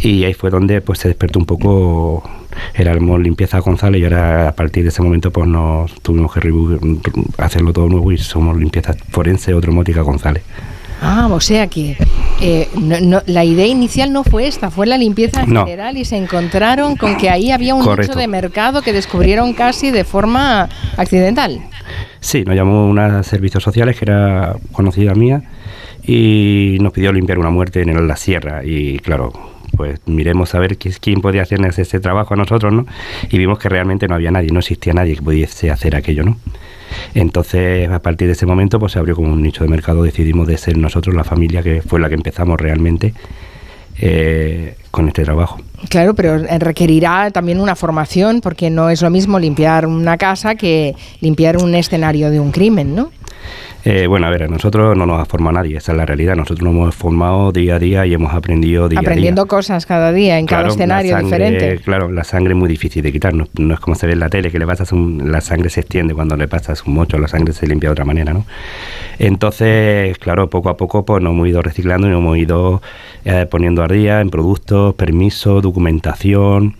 Y 0.00 0.24
ahí 0.24 0.34
fue 0.34 0.50
donde 0.50 0.80
pues 0.80 0.98
se 1.00 1.08
despertó 1.08 1.38
un 1.38 1.46
poco 1.46 2.22
éramos 2.74 3.20
limpieza 3.20 3.58
González 3.60 4.00
y 4.00 4.04
ahora 4.04 4.48
a 4.48 4.52
partir 4.52 4.82
de 4.82 4.88
ese 4.88 5.02
momento 5.02 5.30
pues 5.30 5.46
nos 5.48 5.92
tuvimos 6.02 6.32
que 6.32 6.40
hacerlo 7.38 7.72
todo 7.72 7.88
nuevo 7.88 8.10
y 8.10 8.18
somos 8.18 8.56
limpieza 8.56 8.94
forense 9.10 9.52
automática 9.52 10.02
González. 10.02 10.42
Ah, 11.00 11.28
o 11.30 11.40
sea 11.40 11.68
que 11.68 11.96
eh, 12.40 12.68
no- 12.80 13.00
no- 13.00 13.22
la 13.26 13.44
idea 13.44 13.66
inicial 13.66 14.12
no 14.12 14.24
fue 14.24 14.46
esta, 14.48 14.70
fue 14.70 14.86
la 14.86 14.96
limpieza 14.98 15.42
en 15.42 15.52
No. 15.52 15.64
general 15.64 15.96
y 15.96 16.04
se 16.04 16.16
encontraron 16.16 16.96
con 16.96 17.16
que 17.16 17.30
ahí 17.30 17.50
había 17.50 17.74
un 17.74 17.84
nicho 17.84 18.14
de 18.14 18.26
mercado 18.28 18.82
que 18.82 18.92
descubrieron 18.92 19.52
casi 19.54 19.90
de 19.90 20.04
forma 20.04 20.68
accidental. 20.96 21.60
Sí, 22.20 22.44
nos 22.44 22.54
llamó 22.56 22.88
una 22.88 23.22
servicios 23.22 23.62
sociales 23.62 23.96
que 23.96 24.04
era 24.04 24.56
conocida 24.72 25.14
mía 25.14 25.42
y 26.02 26.78
nos 26.80 26.92
pidió 26.92 27.12
limpiar 27.12 27.38
una 27.38 27.50
muerte 27.50 27.82
en 27.82 28.08
la 28.08 28.16
sierra 28.16 28.64
y 28.64 28.98
claro, 28.98 29.32
pues 29.76 30.00
miremos 30.06 30.54
a 30.54 30.58
ver 30.58 30.78
qui- 30.78 30.96
quién 31.00 31.20
podía 31.20 31.42
hacernos 31.42 31.78
ese 31.78 32.00
trabajo 32.00 32.34
a 32.34 32.36
nosotros, 32.36 32.72
¿no? 32.72 32.86
Y 33.30 33.38
vimos 33.38 33.58
que 33.58 33.68
realmente 33.68 34.08
no 34.08 34.14
había 34.14 34.30
nadie, 34.30 34.48
no 34.52 34.60
existía 34.60 34.92
nadie 34.94 35.14
que 35.16 35.22
pudiese 35.22 35.70
hacer 35.70 35.94
aquello, 35.94 36.24
¿no? 36.24 36.36
Entonces, 37.14 37.88
a 37.90 38.00
partir 38.00 38.26
de 38.26 38.32
ese 38.32 38.46
momento, 38.46 38.78
pues 38.78 38.92
se 38.92 38.98
abrió 38.98 39.14
como 39.14 39.32
un 39.32 39.42
nicho 39.42 39.64
de 39.64 39.70
mercado, 39.70 40.02
decidimos 40.02 40.46
de 40.46 40.56
ser 40.56 40.76
nosotros 40.76 41.14
la 41.14 41.24
familia 41.24 41.62
que 41.62 41.82
fue 41.82 42.00
la 42.00 42.08
que 42.08 42.14
empezamos 42.14 42.60
realmente 42.60 43.14
eh, 44.00 44.76
con 44.90 45.08
este 45.08 45.24
trabajo. 45.24 45.58
Claro, 45.88 46.14
pero 46.14 46.38
requerirá 46.58 47.30
también 47.30 47.60
una 47.60 47.74
formación 47.74 48.40
porque 48.40 48.70
no 48.70 48.90
es 48.90 49.02
lo 49.02 49.10
mismo 49.10 49.38
limpiar 49.38 49.86
una 49.86 50.16
casa 50.16 50.54
que 50.54 50.94
limpiar 51.20 51.56
un 51.56 51.74
escenario 51.74 52.30
de 52.30 52.40
un 52.40 52.52
crimen, 52.52 52.94
¿no? 52.94 53.10
Eh, 53.90 54.06
bueno, 54.06 54.26
a 54.26 54.30
ver, 54.30 54.42
a 54.42 54.48
nosotros 54.48 54.94
no 54.98 55.06
nos 55.06 55.18
ha 55.18 55.24
formado 55.24 55.54
nadie, 55.54 55.78
esa 55.78 55.92
es 55.92 55.98
la 55.98 56.04
realidad. 56.04 56.36
Nosotros 56.36 56.60
nos 56.62 56.74
hemos 56.74 56.94
formado 56.94 57.52
día 57.52 57.76
a 57.76 57.78
día 57.78 58.04
y 58.04 58.12
hemos 58.12 58.34
aprendido 58.34 58.86
día 58.86 58.98
Aprendiendo 59.00 59.40
a 59.40 59.44
día. 59.44 59.48
cosas 59.48 59.86
cada 59.86 60.12
día, 60.12 60.38
en 60.38 60.44
cada 60.44 60.64
Claro, 60.64 60.74
escenario 60.74 61.12
sangre- 61.12 61.24
diferente. 61.50 61.82
Claro, 61.84 62.12
la 62.12 62.22
sangre 62.24 62.52
es 62.52 62.58
muy 62.58 62.68
difícil 62.68 63.02
de 63.02 63.12
quitar. 63.12 63.32
No, 63.32 63.46
no 63.58 63.72
es 63.72 63.80
como 63.80 63.94
se 63.94 64.06
ve 64.06 64.12
en 64.12 64.20
la 64.20 64.28
tele, 64.28 64.50
que 64.50 64.58
le 64.58 64.66
pasas 64.66 64.92
un, 64.92 65.32
la 65.32 65.40
sangre 65.40 65.70
se 65.70 65.80
extiende 65.80 66.12
cuando 66.12 66.36
le 66.36 66.48
pasas 66.48 66.84
un 66.84 66.92
mocho, 66.92 67.16
la 67.18 67.28
sangre 67.28 67.54
se 67.54 67.66
limpia 67.66 67.88
de 67.88 67.92
otra 67.92 68.04
manera, 68.04 68.34
¿no? 68.34 68.44
Entonces, 69.18 70.18
claro, 70.18 70.50
poco 70.50 70.68
a 70.68 70.76
poco 70.76 71.06
pues 71.06 71.22
nos 71.22 71.32
hemos 71.32 71.48
ido 71.48 71.62
reciclando 71.62 72.06
y 72.08 72.10
nos 72.10 72.20
hemos 72.20 72.36
ido 72.36 72.82
eh, 73.24 73.46
poniendo 73.50 73.82
a 73.82 73.88
día 73.88 74.20
en 74.20 74.28
productos, 74.28 74.94
permisos, 74.96 75.62
documentación 75.62 76.76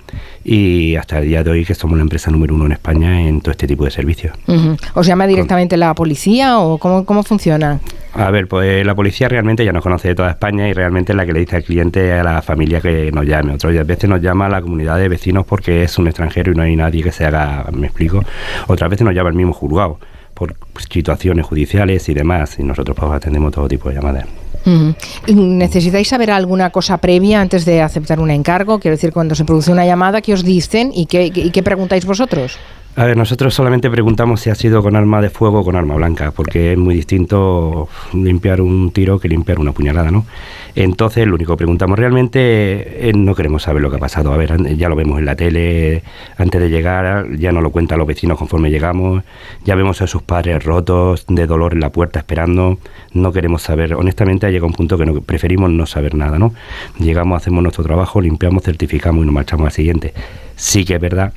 y 0.49 0.97
hasta 0.97 1.19
el 1.19 1.29
día 1.29 1.45
de 1.45 1.51
hoy 1.51 1.65
que 1.65 1.75
somos 1.75 1.99
la 1.99 2.03
empresa 2.03 2.31
número 2.31 2.55
uno 2.55 2.65
en 2.65 2.73
España 2.73 3.21
en 3.21 3.43
todo 3.43 3.51
este 3.51 3.67
tipo 3.67 3.85
de 3.85 3.91
servicios. 3.91 4.35
Ujú. 4.47 4.79
¿Os 4.95 5.07
llama 5.07 5.27
directamente 5.27 5.77
la 5.77 5.93
policía 5.93 6.59
o 6.59 6.79
cómo, 6.79 7.05
cómo 7.05 7.23
funciona? 7.23 7.81
A 8.15 8.31
ver, 8.31 8.49
pues 8.49 8.85
la 8.87 8.95
policía 8.95 9.29
realmente 9.29 9.63
ya 9.63 9.73
nos 9.73 9.83
conoce 9.83 10.09
de 10.09 10.15
toda 10.15 10.31
España 10.31 10.67
y 10.67 10.73
realmente 10.73 11.13
es 11.13 11.17
la 11.17 11.27
que 11.27 11.35
le 11.35 11.41
dice 11.41 11.57
al 11.57 11.65
cliente 11.65 12.13
a 12.15 12.23
la 12.25 12.41
familia 12.41 12.81
que 12.81 13.13
nos 13.13 13.27
llame. 13.27 13.53
Otras 13.53 13.87
veces 13.87 14.09
nos 14.09 14.23
llama 14.23 14.49
la 14.49 14.63
comunidad 14.63 14.97
de 14.97 15.11
vecinos 15.11 15.45
porque 15.45 15.83
es 15.83 15.99
un 15.99 16.07
extranjero 16.07 16.53
y 16.53 16.55
no 16.55 16.63
hay 16.63 16.77
nadie 16.77 17.03
que 17.03 17.13
se 17.13 17.27
haga, 17.27 17.67
me 17.71 17.89
explico. 17.89 18.25
Otras 18.69 18.89
veces 18.89 19.05
nos 19.05 19.15
llama 19.15 19.29
el 19.29 19.37
mismo 19.37 19.53
juzgado 19.53 19.99
por 20.33 20.55
situaciones 20.79 21.45
judiciales 21.45 22.09
y 22.09 22.15
demás 22.15 22.59
y 22.59 22.63
nosotros 22.63 22.97
pues 22.99 23.13
atendemos 23.13 23.53
todo 23.53 23.69
tipo 23.69 23.91
de 23.91 23.97
llamadas. 23.97 24.25
Ujú. 24.67 24.95
¿Y 25.27 25.35
¿Necesitáis 25.35 26.09
saber 26.09 26.31
alguna 26.31 26.71
cosa 26.71 26.99
previa 26.99 27.41
antes 27.41 27.65
de 27.65 27.81
aceptar 27.83 28.21
un 28.21 28.31
encargo? 28.31 28.79
Quiero 28.79 28.97
decir, 28.97 29.13
cuando 29.13 29.35
se 29.35 29.45
produce 29.45 29.73
una 29.73 29.87
llamada, 29.87 30.21
¿qué 30.21 30.33
os 30.35 30.45
dicen 30.45 30.91
y 30.95 31.07
qué, 31.07 31.27
y 31.27 31.51
qué 31.51 31.63
preguntáis 31.63 32.05
vosotros? 32.05 32.59
A 32.99 33.05
ver, 33.05 33.17
nosotros 33.17 33.55
solamente 33.55 33.89
preguntamos 33.91 34.41
si 34.41 34.51
ha 34.51 34.57
sido 34.57 34.83
con 34.83 34.97
arma 34.97 35.23
de 35.23 35.31
fuego 35.31 35.61
o 35.61 35.65
con 35.65 35.77
arma 35.77 35.95
blanca, 35.95 36.33
porque 36.33 36.73
es 36.73 36.79
muy 36.79 36.97
distinto 36.97 37.89
limpiar 38.13 38.61
un 38.61 38.91
tiro 38.91 39.21
que 39.21 39.29
limpiar 39.29 39.61
una 39.61 39.71
puñalada, 39.71 40.11
¿no? 40.11 40.27
Entonces, 40.75 41.25
lo 41.25 41.37
único 41.37 41.53
que 41.53 41.59
preguntamos 41.59 41.97
realmente 41.97 43.09
eh, 43.09 43.13
no 43.15 43.37
queremos 43.37 43.63
saber 43.63 43.83
lo 43.83 43.91
que 43.91 43.99
ha 43.99 44.01
pasado. 44.01 44.33
A 44.33 44.37
ver, 44.37 44.77
ya 44.77 44.89
lo 44.89 44.97
vemos 44.97 45.21
en 45.21 45.27
la 45.27 45.37
tele, 45.37 46.03
antes 46.39 46.61
de 46.61 46.71
llegar, 46.71 47.37
ya 47.37 47.53
nos 47.53 47.63
lo 47.63 47.71
cuentan 47.71 47.99
los 47.99 48.09
vecinos 48.09 48.37
conforme 48.37 48.69
llegamos, 48.69 49.23
ya 49.65 49.77
vemos 49.77 50.03
a 50.03 50.09
sus 50.09 50.23
padres 50.23 50.65
rotos, 50.65 51.25
de 51.29 51.47
dolor 51.47 51.75
en 51.75 51.81
la 51.81 51.93
puerta 51.93 52.19
esperando, 52.19 52.79
no 53.13 53.31
queremos 53.31 53.63
saber. 53.63 53.95
Honestamente, 53.95 54.47
ha 54.47 54.51
llegado 54.51 54.67
un 54.67 54.73
punto 54.73 54.99
que 54.99 55.07
no, 55.07 55.21
preferimos 55.21 55.71
no 55.71 55.87
saber 55.87 56.17
nada, 56.17 56.41
¿no? 56.41 56.53
Llegamos, 56.99 57.37
hacemos 57.37 57.63
nuestro 57.63 57.85
trabajo, 57.85 58.21
limpiamos, 58.21 58.65
certificamos 58.65 59.23
y 59.23 59.27
nos 59.27 59.35
marchamos 59.35 59.67
al 59.67 59.73
siguiente. 59.73 60.15
Sí 60.57 60.85
que 60.85 60.97
es 60.97 61.01
verdad 61.01 61.33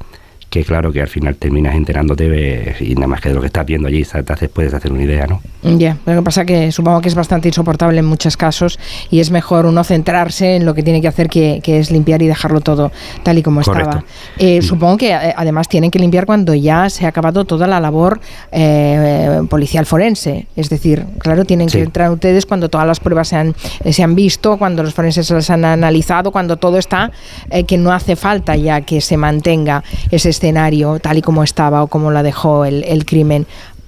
que 0.51 0.65
claro 0.65 0.91
que 0.91 1.01
al 1.01 1.07
final 1.07 1.35
terminas 1.37 1.73
enterándote 1.75 2.27
de- 2.29 2.75
y 2.81 2.93
nada 2.95 3.07
más 3.07 3.21
que 3.21 3.29
de 3.29 3.35
lo 3.35 3.41
que 3.41 3.47
estás 3.47 3.65
viendo 3.65 3.87
allí, 3.87 4.03
te 4.03 4.33
haces, 4.33 4.49
puedes 4.49 4.73
hacer 4.73 4.91
una 4.91 5.01
idea, 5.03 5.25
¿no? 5.25 5.41
Ya, 5.63 5.95
lo 6.05 6.13
que 6.15 6.21
pasa 6.23 6.43
que 6.43 6.71
supongo 6.73 6.99
que 6.99 7.07
es 7.07 7.15
bastante 7.15 7.47
insoportable 7.47 7.99
en 7.99 8.05
muchos 8.05 8.35
casos 8.35 8.77
y 9.09 9.21
es 9.21 9.31
mejor 9.31 9.65
uno 9.65 9.83
centrarse 9.85 10.57
en 10.57 10.65
lo 10.65 10.73
que 10.73 10.83
tiene 10.83 10.99
que 11.01 11.07
hacer, 11.07 11.29
que, 11.29 11.61
que 11.63 11.79
es 11.79 11.89
limpiar 11.89 12.21
y 12.21 12.27
dejarlo 12.27 12.59
todo 12.59 12.91
tal 13.23 13.37
y 13.37 13.43
como 13.43 13.61
Correcto. 13.61 13.89
estaba. 13.99 14.05
Eh, 14.39 14.61
supongo 14.61 14.97
que 14.97 15.11
eh, 15.13 15.33
además 15.37 15.69
tienen 15.69 15.89
que 15.89 15.99
limpiar 15.99 16.25
cuando 16.25 16.53
ya 16.53 16.89
se 16.89 17.05
ha 17.05 17.09
acabado 17.09 17.45
toda 17.45 17.65
la 17.65 17.79
labor 17.79 18.19
eh, 18.51 19.41
policial 19.49 19.85
forense. 19.85 20.47
Es 20.57 20.69
decir, 20.69 21.05
claro, 21.19 21.45
tienen 21.45 21.69
Sí. 21.69 21.77
que 21.77 21.83
entrar 21.85 22.11
ustedes 22.11 22.45
cuando 22.45 22.67
todas 22.69 22.85
las 22.87 22.99
pruebas 22.99 23.29
se 23.29 23.37
han, 23.37 23.55
eh, 23.85 23.93
se 23.93 24.03
han 24.03 24.15
visto, 24.15 24.57
cuando 24.57 24.83
los 24.83 24.93
forenses 24.93 25.27
se 25.27 25.33
las 25.33 25.49
han 25.49 25.63
analizado, 25.63 26.31
cuando 26.31 26.57
todo 26.57 26.77
está, 26.77 27.11
eh, 27.49 27.63
que 27.63 27.77
no 27.77 27.93
hace 27.93 28.15
falta 28.17 28.55
ya 28.57 28.81
que 28.81 28.99
se 28.99 29.15
mantenga 29.15 29.83
ese 30.11 30.29
escenario 30.41 30.99
tal 30.99 31.19
y 31.19 31.21
como 31.21 31.43
estaba 31.43 31.83
o 31.83 31.87
como 31.87 32.09
la 32.11 32.23
dejó 32.23 32.65
el, 32.65 33.05
crimen. 33.05 33.45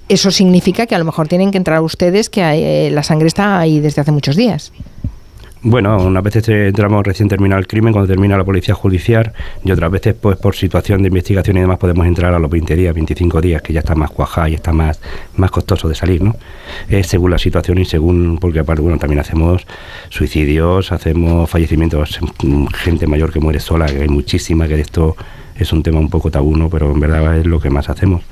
Eso 0.08 0.30
significa 0.30 0.86
que 0.86 0.94
a 0.94 0.98
lo 0.98 1.04
mejor 1.04 1.28
tienen 1.28 1.50
que 1.50 1.58
entrar 1.58 1.80
ustedes, 1.80 2.30
que 2.30 2.42
eh, 2.42 2.90
la 2.90 3.02
sangre 3.02 3.26
está 3.26 3.58
ahí 3.58 3.80
desde 3.80 4.02
hace 4.02 4.12
muchos 4.12 4.36
días. 4.36 4.72
Bueno, 5.66 5.96
unas 5.96 6.22
veces 6.22 6.46
entramos 6.46 7.06
recién 7.06 7.26
terminado 7.26 7.58
el 7.58 7.66
crimen, 7.66 7.94
cuando 7.94 8.06
termina 8.06 8.36
la 8.36 8.44
policía 8.44 8.74
judicial, 8.74 9.32
y 9.64 9.72
otras 9.72 9.90
veces, 9.90 10.14
pues 10.14 10.36
por 10.36 10.54
situación 10.54 11.00
de 11.00 11.08
investigación 11.08 11.56
y 11.56 11.60
demás, 11.60 11.78
podemos 11.78 12.06
entrar 12.06 12.34
a 12.34 12.38
los 12.38 12.50
20 12.50 12.76
días, 12.76 12.94
25 12.94 13.40
días, 13.40 13.62
que 13.62 13.72
ya 13.72 13.80
está 13.80 13.94
más 13.94 14.10
cuajada 14.10 14.50
y 14.50 14.54
está 14.54 14.74
más, 14.74 15.00
más 15.36 15.50
costoso 15.50 15.88
de 15.88 15.94
salir, 15.94 16.22
¿no? 16.22 16.36
Según 17.02 17.30
la 17.30 17.38
situación 17.38 17.78
y 17.78 17.86
según, 17.86 18.36
porque 18.38 18.58
aparte, 18.58 18.82
bueno, 18.82 18.98
también 18.98 19.20
hacemos 19.20 19.66
suicidios, 20.10 20.92
hacemos 20.92 21.48
fallecimientos, 21.48 22.20
gente 22.74 23.06
mayor 23.06 23.32
que 23.32 23.40
muere 23.40 23.58
sola, 23.58 23.86
que 23.86 24.02
hay 24.02 24.08
muchísima, 24.08 24.68
que 24.68 24.78
esto 24.78 25.16
es 25.56 25.72
un 25.72 25.82
tema 25.82 25.98
un 25.98 26.10
poco 26.10 26.30
tabú, 26.30 26.56
¿no? 26.56 26.68
Pero 26.68 26.90
en 26.92 27.00
verdad 27.00 27.38
es 27.38 27.46
lo 27.46 27.60
que 27.60 27.70
más 27.70 27.88
hacemos. 27.88 28.22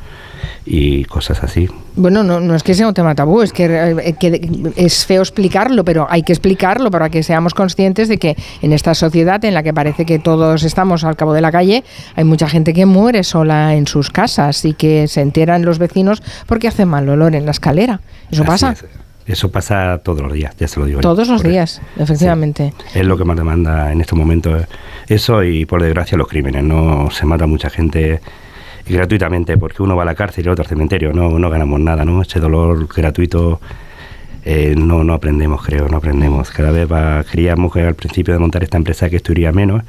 Y 0.64 1.04
cosas 1.04 1.42
así. 1.42 1.68
Bueno, 1.96 2.22
no, 2.22 2.38
no 2.38 2.54
es 2.54 2.62
que 2.62 2.74
sea 2.74 2.86
un 2.86 2.94
tema 2.94 3.16
tabú, 3.16 3.42
es 3.42 3.52
que, 3.52 3.64
eh, 3.64 4.14
que 4.18 4.72
es 4.76 5.04
feo 5.06 5.20
explicarlo, 5.20 5.84
pero 5.84 6.06
hay 6.08 6.22
que 6.22 6.32
explicarlo 6.32 6.90
para 6.90 7.10
que 7.10 7.24
seamos 7.24 7.52
conscientes 7.52 8.08
de 8.08 8.18
que 8.18 8.36
en 8.60 8.72
esta 8.72 8.94
sociedad 8.94 9.44
en 9.44 9.54
la 9.54 9.64
que 9.64 9.74
parece 9.74 10.06
que 10.06 10.20
todos 10.20 10.62
estamos 10.62 11.02
al 11.02 11.16
cabo 11.16 11.32
de 11.32 11.40
la 11.40 11.50
calle, 11.50 11.82
hay 12.14 12.24
mucha 12.24 12.48
gente 12.48 12.72
que 12.74 12.86
muere 12.86 13.24
sola 13.24 13.74
en 13.74 13.88
sus 13.88 14.10
casas 14.10 14.64
y 14.64 14.74
que 14.74 15.08
se 15.08 15.20
enteran 15.20 15.64
los 15.64 15.78
vecinos 15.78 16.22
porque 16.46 16.68
hace 16.68 16.86
mal 16.86 17.08
olor 17.08 17.34
en 17.34 17.44
la 17.44 17.50
escalera. 17.50 18.00
Eso 18.30 18.42
Así 18.42 18.50
pasa 18.50 18.72
es. 18.72 18.84
Eso 19.26 19.50
pasa 19.50 20.00
todos 20.02 20.20
los 20.22 20.32
días, 20.32 20.54
ya 20.58 20.66
se 20.66 20.80
lo 20.80 20.86
digo. 20.86 20.98
yo. 20.98 21.02
todos 21.02 21.28
los 21.28 21.42
días, 21.42 21.80
efectivamente. 21.96 22.72
Es 22.94 23.04
lo 23.04 23.16
que 23.16 23.24
más 23.24 23.36
demanda 23.36 23.92
en 23.92 24.00
estos 24.00 24.18
momentos. 24.18 24.64
Eso 25.08 25.42
y 25.44 25.64
por 25.64 25.82
desgracia 25.82 26.18
los 26.18 26.28
crímenes. 26.28 26.64
No 26.64 27.08
se 27.10 27.24
mata 27.26 27.46
mucha 27.46 27.70
gente 27.70 28.20
gratuitamente 28.86 29.56
porque 29.56 29.82
uno 29.82 29.94
va 29.96 30.02
a 30.02 30.06
la 30.06 30.14
cárcel 30.14 30.44
y 30.44 30.46
el 30.48 30.52
otro 30.52 30.62
al 30.62 30.68
cementerio. 30.68 31.12
No, 31.12 31.38
no 31.38 31.50
ganamos 31.50 31.80
nada, 31.80 32.04
¿no? 32.04 32.22
Ese 32.22 32.40
dolor 32.40 32.88
gratuito 32.94 33.60
eh, 34.44 34.74
no, 34.76 35.04
no 35.04 35.14
aprendemos, 35.14 35.62
creo, 35.64 35.88
no 35.88 35.98
aprendemos. 35.98 36.50
Cada 36.50 36.70
vez 36.72 36.90
va, 36.90 37.22
creíamos 37.24 37.72
que 37.72 37.82
al 37.82 37.94
principio 37.94 38.34
de 38.34 38.40
montar 38.40 38.62
esta 38.62 38.76
empresa 38.76 39.08
que 39.08 39.16
esto 39.16 39.32
iría 39.32 39.52
menos, 39.52 39.82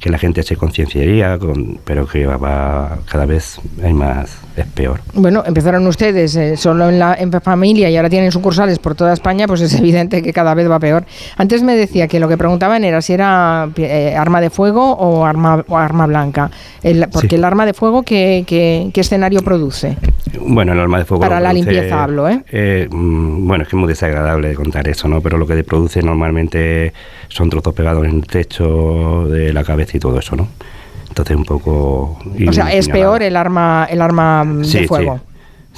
que 0.00 0.10
la 0.10 0.18
gente 0.18 0.42
se 0.42 0.56
concienciaría, 0.56 1.38
con- 1.38 1.78
pero 1.84 2.06
que 2.06 2.26
va, 2.26 2.36
va- 2.36 2.98
cada 3.10 3.26
vez 3.26 3.60
hay 3.84 3.92
más, 3.92 4.38
es 4.56 4.66
peor. 4.66 5.00
Bueno, 5.14 5.42
empezaron 5.46 5.86
ustedes 5.86 6.34
eh, 6.36 6.56
solo 6.56 6.88
en 6.88 6.98
la 6.98 7.14
en 7.14 7.30
familia 7.40 7.88
y 7.90 7.96
ahora 7.96 8.08
tienen 8.10 8.32
sucursales 8.32 8.78
por 8.78 8.94
toda 8.94 9.12
España, 9.12 9.46
pues 9.46 9.60
es 9.60 9.74
evidente 9.78 10.22
que 10.22 10.32
cada 10.32 10.54
vez 10.54 10.68
va 10.70 10.78
peor. 10.80 11.04
Antes 11.36 11.62
me 11.62 11.76
decía 11.76 12.08
que 12.08 12.18
lo 12.18 12.28
que 12.28 12.36
preguntaban 12.38 12.82
era 12.82 13.00
si 13.02 13.12
era 13.12 13.68
eh, 13.76 14.14
arma 14.16 14.40
de 14.40 14.50
fuego 14.50 14.92
o 14.96 15.24
arma, 15.24 15.64
o 15.68 15.76
arma 15.76 16.06
blanca. 16.06 16.50
El- 16.82 17.06
porque 17.12 17.28
Sí. 17.28 17.34
el 17.36 17.44
arma 17.44 17.64
de 17.66 17.74
fuego, 17.74 18.02
¿qué, 18.02 18.44
qué, 18.46 18.90
qué 18.92 19.00
escenario 19.02 19.42
produce? 19.42 19.96
Bueno, 20.40 20.72
el 20.72 20.80
arma 20.80 20.98
de 20.98 21.04
fuego. 21.04 21.20
Para 21.20 21.38
la 21.40 21.50
produce- 21.50 21.54
limpieza 21.72 22.02
hablo, 22.02 22.28
¿eh? 22.28 22.88
mm, 22.90 23.46
Bueno, 23.46 23.62
es 23.62 23.68
que 23.68 23.76
es 23.76 23.80
muy 23.80 23.88
desagradable 24.00 24.54
contar 24.54 24.88
eso, 24.88 25.08
¿no? 25.08 25.20
Pero 25.20 25.36
lo 25.36 25.46
que 25.46 25.62
produce 25.62 26.02
normalmente 26.02 26.92
son 27.28 27.50
trozos 27.50 27.74
pegados 27.74 28.06
en 28.06 28.16
el 28.16 28.26
techo 28.26 29.26
de 29.28 29.52
la 29.52 29.62
cabeza 29.62 29.96
y 29.96 30.00
todo 30.00 30.18
eso, 30.18 30.36
¿no? 30.36 30.48
Entonces 31.08 31.36
un 31.36 31.44
poco... 31.44 32.18
o 32.48 32.52
sea, 32.52 32.72
es 32.72 32.88
peor 32.88 33.22
el 33.22 33.36
arma, 33.36 33.86
el 33.90 34.00
arma 34.00 34.46
Sí, 34.62 34.80
de 34.80 34.88
fuego. 34.88 35.16
Sí. 35.16 35.29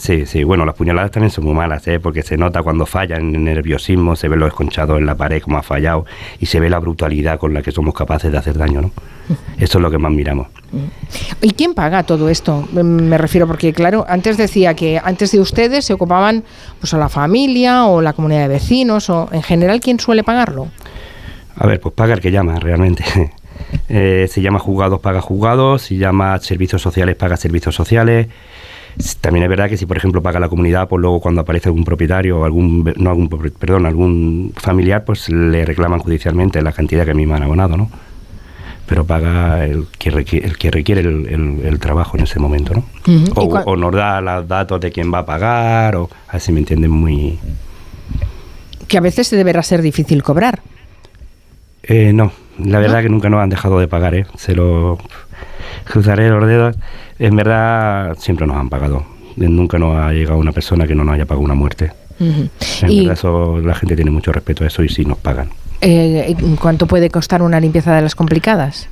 Sí, 0.02 0.26
sí. 0.26 0.44
Bueno, 0.44 0.64
las 0.66 0.74
puñaladas 0.74 1.10
también 1.12 1.30
son 1.30 1.44
muy 1.44 1.54
malas, 1.54 1.86
¿eh? 1.86 2.00
Porque 2.00 2.22
se 2.22 2.36
nota 2.36 2.62
cuando 2.62 2.86
fallan 2.86 3.20
en 3.20 3.34
el 3.36 3.44
nerviosismo, 3.44 4.16
se 4.16 4.28
ve 4.28 4.36
los 4.36 4.48
esconchados 4.48 4.98
en 4.98 5.06
la 5.06 5.14
pared 5.14 5.40
como 5.40 5.58
ha 5.58 5.62
fallado 5.62 6.04
y 6.40 6.46
se 6.46 6.58
ve 6.60 6.68
la 6.68 6.78
brutalidad 6.80 7.38
con 7.38 7.54
la 7.54 7.62
que 7.62 7.70
somos 7.70 7.94
capaces 7.94 8.32
de 8.32 8.38
hacer 8.38 8.58
daño, 8.58 8.82
¿no? 8.82 8.90
Eso 9.58 9.78
es 9.78 9.82
lo 9.82 9.90
que 9.90 9.98
más 9.98 10.10
miramos. 10.12 10.48
¿Y 11.40 11.52
quién 11.52 11.74
paga 11.74 12.02
todo 12.02 12.28
esto? 12.28 12.68
Mm, 12.72 12.80
Me 13.08 13.18
refiero 13.18 13.46
porque, 13.46 13.72
claro, 13.72 14.04
antes 14.08 14.36
decía 14.36 14.74
que 14.74 15.00
antes 15.02 15.30
de 15.32 15.40
ustedes 15.40 15.84
se 15.84 15.92
ocupaban 15.92 16.44
pues 16.80 16.92
a 16.94 16.98
la 16.98 17.08
familia 17.08 17.86
o 17.86 18.00
la 18.02 18.12
comunidad 18.12 18.42
de 18.42 18.48
vecinos 18.48 19.08
o 19.10 19.28
en 19.32 19.42
general, 19.42 19.80
¿quién 19.80 20.00
suele 20.00 20.24
pagarlo? 20.24 20.68
A 21.56 21.66
ver, 21.66 21.80
pues 21.80 21.94
paga 21.94 22.14
el 22.14 22.20
que 22.20 22.30
llama, 22.30 22.58
realmente. 22.58 23.04
Eh, 23.88 24.28
si 24.30 24.42
llama 24.42 24.58
juzgados, 24.58 25.00
paga 25.00 25.20
juzgados. 25.20 25.82
Si 25.82 25.96
llama 25.96 26.38
servicios 26.40 26.82
sociales, 26.82 27.16
paga 27.16 27.36
servicios 27.36 27.74
sociales. 27.74 28.26
También 29.20 29.44
es 29.44 29.48
verdad 29.48 29.68
que 29.68 29.76
si, 29.76 29.86
por 29.86 29.96
ejemplo, 29.96 30.22
paga 30.22 30.38
la 30.40 30.48
comunidad, 30.48 30.88
pues 30.88 31.00
luego 31.00 31.20
cuando 31.20 31.40
aparece 31.40 31.68
algún 31.68 31.84
propietario 31.84 32.40
o 32.40 32.44
algún, 32.44 32.92
no 32.96 33.10
algún, 33.10 33.28
perdón, 33.28 33.86
algún 33.86 34.52
familiar, 34.56 35.04
pues 35.04 35.28
le 35.30 35.64
reclaman 35.64 36.00
judicialmente 36.00 36.60
la 36.62 36.72
cantidad 36.72 37.04
que 37.04 37.12
a 37.12 37.14
mí 37.14 37.24
me 37.26 37.34
han 37.34 37.42
abonado, 37.42 37.76
¿no? 37.76 37.90
Pero 38.86 39.06
paga 39.06 39.64
el 39.64 39.86
que 39.98 40.10
requiere 40.10 40.46
el, 40.46 40.58
que 40.58 40.70
requiere 40.70 41.00
el, 41.00 41.26
el- 41.28 41.60
el 41.64 41.78
trabajo 41.78 42.18
en 42.18 42.24
ese 42.24 42.38
momento, 42.38 42.74
¿no? 42.74 42.84
O, 43.34 43.44
¿Y 43.44 43.48
cua- 43.48 43.62
o 43.64 43.76
nos 43.76 43.92
da 43.94 44.20
los 44.20 44.46
datos 44.46 44.80
de 44.80 44.90
quién 44.92 45.12
va 45.12 45.18
a 45.20 45.26
pagar, 45.26 45.96
o 45.96 46.10
así 46.28 46.52
me 46.52 46.58
entienden 46.60 46.90
muy... 46.90 47.38
Que 48.88 48.98
a 48.98 49.00
veces 49.00 49.26
se 49.28 49.36
deberá 49.36 49.62
ser 49.62 49.80
difícil 49.80 50.22
cobrar. 50.22 50.60
Eh, 51.84 52.12
no, 52.12 52.32
la 52.58 52.78
verdad 52.78 53.02
que 53.02 53.08
nunca 53.08 53.30
nos 53.30 53.40
han 53.40 53.48
dejado 53.48 53.78
de 53.80 53.88
pagar, 53.88 54.14
¿eh? 54.14 54.26
Se 54.36 54.54
lo 54.54 54.98
cruzaré 55.84 56.28
los 56.30 56.46
dedos. 56.46 56.76
En 57.18 57.36
verdad 57.36 58.16
siempre 58.18 58.46
nos 58.46 58.56
han 58.56 58.68
pagado. 58.68 59.04
Nunca 59.36 59.78
nos 59.78 59.96
ha 59.98 60.12
llegado 60.12 60.38
una 60.38 60.52
persona 60.52 60.86
que 60.86 60.94
no 60.94 61.04
nos 61.04 61.14
haya 61.14 61.24
pagado 61.26 61.44
una 61.44 61.54
muerte. 61.54 61.90
En 62.20 62.50
Y 62.88 63.00
verdad 63.00 63.14
eso, 63.14 63.60
la 63.60 63.74
gente 63.74 63.96
tiene 63.96 64.10
mucho 64.10 64.32
respeto 64.32 64.64
a 64.64 64.66
eso 64.68 64.82
y 64.84 64.88
sí 64.88 65.04
nos 65.04 65.18
pagan. 65.18 65.48
eh, 65.80 66.34
¿cuánto 66.60 66.86
puede 66.86 67.10
costar 67.10 67.42
una 67.42 67.58
limpieza 67.58 67.94
de 67.96 68.02
las 68.02 68.14
complicadas? 68.14 68.88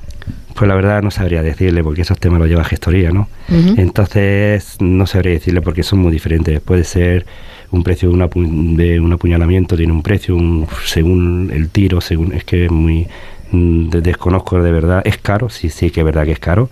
Pues 0.55 0.67
la 0.67 0.75
verdad 0.75 1.01
no 1.01 1.11
sabría 1.11 1.41
decirle 1.41 1.81
porque 1.83 2.01
esos 2.01 2.19
temas 2.19 2.39
los 2.39 2.49
lleva 2.49 2.63
gestoría, 2.65 3.11
¿no? 3.11 3.29
Entonces 3.77 4.75
no 4.79 5.07
sabría 5.07 5.33
decirle 5.33 5.61
porque 5.61 5.81
son 5.83 5.99
muy 5.99 6.11
diferentes. 6.11 6.59
Puede 6.59 6.83
ser 6.83 7.25
un 7.71 7.83
precio 7.83 8.09
de, 8.09 8.15
una 8.15 8.27
de 8.27 8.99
un 8.99 9.13
apuñalamiento 9.13 9.77
tiene 9.77 9.93
un 9.93 10.03
precio 10.03 10.35
un- 10.35 10.67
según 10.85 11.49
el 11.53 11.69
tiro, 11.69 12.01
según 12.01 12.33
es 12.33 12.43
que 12.43 12.65
es 12.65 12.71
muy 12.71 13.07
desconozco 13.51 14.61
de 14.61 14.71
verdad, 14.71 15.01
es 15.05 15.17
caro, 15.17 15.49
sí, 15.49 15.69
sí 15.69 15.91
que 15.91 16.01
es 16.01 16.05
verdad 16.05 16.25
que 16.25 16.31
es 16.31 16.39
caro, 16.39 16.69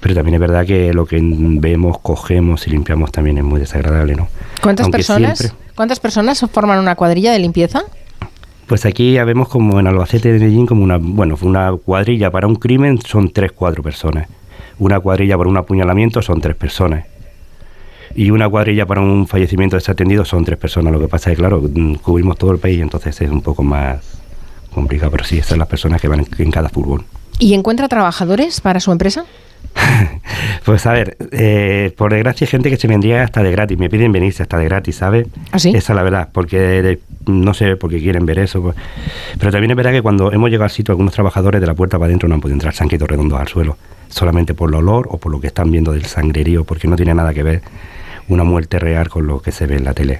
pero 0.00 0.14
también 0.14 0.34
es 0.34 0.40
verdad 0.40 0.66
que 0.66 0.92
lo 0.92 1.06
que 1.06 1.18
vemos, 1.22 1.98
cogemos 2.00 2.66
y 2.66 2.70
limpiamos 2.70 3.12
también 3.12 3.38
es 3.38 3.44
muy 3.44 3.60
desagradable, 3.60 4.14
¿no? 4.14 4.28
¿Cuántas 4.62 4.84
Aunque 4.84 4.98
personas? 4.98 5.38
siempre- 5.38 5.58
¿Cuántas 5.74 6.00
personas 6.00 6.44
forman 6.52 6.78
una 6.78 6.94
cuadrilla 6.96 7.32
de 7.32 7.38
limpieza? 7.38 7.82
Pues 8.66 8.84
aquí 8.86 9.12
ya 9.12 9.24
vemos 9.24 9.48
como 9.48 9.78
en 9.78 9.86
Albacete 9.86 10.32
de 10.32 10.38
Medellín 10.40 10.66
como 10.66 10.82
una, 10.82 10.96
bueno, 10.98 11.36
una 11.42 11.72
cuadrilla 11.72 12.30
para 12.30 12.46
un 12.46 12.56
crimen 12.56 12.98
son 13.00 13.30
tres, 13.30 13.52
cuatro 13.52 13.82
personas. 13.82 14.26
Una 14.78 14.98
cuadrilla 15.00 15.36
para 15.36 15.48
un 15.50 15.56
apuñalamiento 15.56 16.20
son 16.22 16.40
tres 16.40 16.56
personas. 16.56 17.04
Y 18.14 18.30
una 18.30 18.48
cuadrilla 18.48 18.86
para 18.86 19.02
un 19.02 19.26
fallecimiento 19.26 19.76
desatendido 19.76 20.24
son 20.24 20.44
tres 20.44 20.58
personas. 20.58 20.92
Lo 20.92 20.98
que 20.98 21.08
pasa 21.08 21.30
es 21.30 21.36
que, 21.36 21.40
claro, 21.42 21.60
mm, 21.62 21.96
cubrimos 21.96 22.38
todo 22.38 22.50
el 22.52 22.58
país, 22.58 22.80
entonces 22.80 23.20
es 23.20 23.30
un 23.30 23.42
poco 23.42 23.62
más 23.62 24.00
complicado. 24.76 25.10
Pero 25.10 25.24
sí, 25.24 25.38
esas 25.38 25.48
son 25.50 25.58
las 25.58 25.68
personas 25.68 26.00
que 26.00 26.06
van 26.08 26.20
en, 26.20 26.26
en 26.38 26.50
cada 26.52 26.68
furgón. 26.68 27.04
¿Y 27.40 27.52
encuentra 27.54 27.88
trabajadores 27.88 28.60
para 28.60 28.78
su 28.80 28.92
empresa? 28.92 29.24
Pues 30.64 30.84
a 30.86 30.92
ver, 30.92 31.16
eh, 31.30 31.92
por 31.96 32.12
desgracia 32.12 32.44
hay 32.44 32.50
gente 32.50 32.70
que 32.70 32.76
se 32.76 32.88
vendría 32.88 33.22
hasta 33.22 33.40
de 33.44 33.52
gratis, 33.52 33.78
me 33.78 33.88
piden 33.88 34.10
venirse 34.10 34.42
hasta 34.42 34.58
de 34.58 34.64
gratis, 34.64 34.96
¿sabes? 34.96 35.28
¿Ah, 35.52 35.60
sí? 35.60 35.68
Esa 35.68 35.92
es 35.92 35.96
la 35.96 36.02
verdad, 36.02 36.28
porque 36.32 36.58
de- 36.58 36.98
no 37.26 37.54
sé 37.54 37.76
por 37.76 37.88
qué 37.90 38.00
quieren 38.00 38.26
ver 38.26 38.40
eso. 38.40 38.60
pues. 38.62 38.74
Pero 39.38 39.52
también 39.52 39.70
es 39.70 39.76
verdad 39.76 39.92
que 39.92 40.02
cuando 40.02 40.32
hemos 40.32 40.50
llegado 40.50 40.64
al 40.64 40.70
sitio, 40.70 40.90
algunos 40.92 41.14
trabajadores 41.14 41.60
de 41.60 41.66
la 41.68 41.74
puerta 41.74 41.98
para 41.98 42.06
adentro 42.06 42.28
no 42.28 42.34
han 42.34 42.40
podido 42.40 42.54
entrar, 42.56 42.74
se 42.74 42.82
han 42.82 42.88
quedado 42.88 43.06
redondos 43.06 43.38
al 43.38 43.46
suelo, 43.46 43.76
solamente 44.08 44.54
por 44.54 44.70
el 44.70 44.74
olor 44.74 45.06
o 45.12 45.18
por 45.18 45.30
lo 45.30 45.40
que 45.40 45.46
están 45.46 45.70
viendo 45.70 45.92
del 45.92 46.06
sangrerío, 46.06 46.64
porque 46.64 46.88
no 46.88 46.96
tiene 46.96 47.14
nada 47.14 47.32
que 47.32 47.44
ver 47.44 47.62
una 48.28 48.42
muerte 48.42 48.80
real 48.80 49.08
con 49.08 49.28
lo 49.28 49.40
que 49.40 49.52
se 49.52 49.66
ve 49.66 49.76
en 49.76 49.84
la 49.84 49.94
tele. 49.94 50.18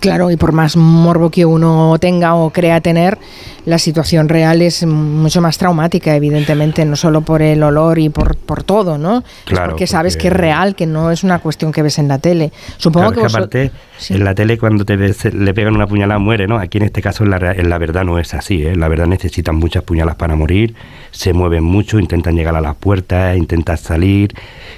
Claro, 0.00 0.30
y 0.30 0.36
por 0.36 0.52
más 0.52 0.76
morbo 0.76 1.30
que 1.30 1.44
uno 1.44 1.96
tenga 2.00 2.34
o 2.34 2.50
crea 2.50 2.80
tener, 2.80 3.18
la 3.64 3.78
situación 3.78 4.28
real 4.28 4.62
es 4.62 4.84
mucho 4.86 5.40
más 5.40 5.58
traumática, 5.58 6.14
evidentemente, 6.14 6.84
no 6.84 6.94
solo 6.96 7.22
por 7.22 7.42
el 7.42 7.62
olor 7.62 7.98
y 7.98 8.08
por, 8.08 8.36
por 8.36 8.62
todo, 8.62 8.96
¿no? 8.98 9.18
Es 9.18 9.24
Claro, 9.44 9.70
porque 9.70 9.86
sabes 9.86 10.14
porque- 10.14 10.22
que 10.22 10.28
es 10.28 10.40
real, 10.40 10.74
que 10.76 10.86
no 10.86 11.10
es 11.10 11.24
una 11.24 11.40
cuestión 11.40 11.72
que 11.72 11.82
ves 11.82 11.98
en 11.98 12.06
la 12.08 12.18
tele. 12.18 12.52
Supongo 12.76 13.08
Claro, 13.08 13.20
que 13.22 13.26
es 13.26 13.34
aparte, 13.34 13.70
Sí. 13.98 14.14
en 14.14 14.24
la 14.24 14.34
tele 14.34 14.56
cuando 14.58 14.84
te 14.84 14.96
ves- 14.96 15.24
le 15.34 15.54
pegan 15.54 15.74
una 15.74 15.86
puñalada 15.86 16.18
muere, 16.20 16.46
¿no? 16.46 16.58
Aquí 16.58 16.78
en 16.78 16.84
este 16.84 17.02
caso 17.02 17.24
en 17.24 17.30
la, 17.30 17.52
en 17.52 17.68
la 17.68 17.78
verdad 17.78 18.04
no 18.04 18.18
es 18.18 18.34
así, 18.34 18.64
¿eh? 18.64 18.76
La 18.76 18.88
verdad 18.88 19.06
necesitan 19.06 19.56
muchas 19.56 19.82
puñalas 19.82 20.14
para 20.16 20.36
morir, 20.36 20.74
se 21.10 21.32
mueven 21.32 21.64
mucho, 21.64 21.98
intentan 21.98 22.36
llegar 22.36 22.54
a 22.54 22.60
las 22.60 22.76
puertas, 22.76 23.36
intentan 23.36 23.76
salir, 23.78 24.32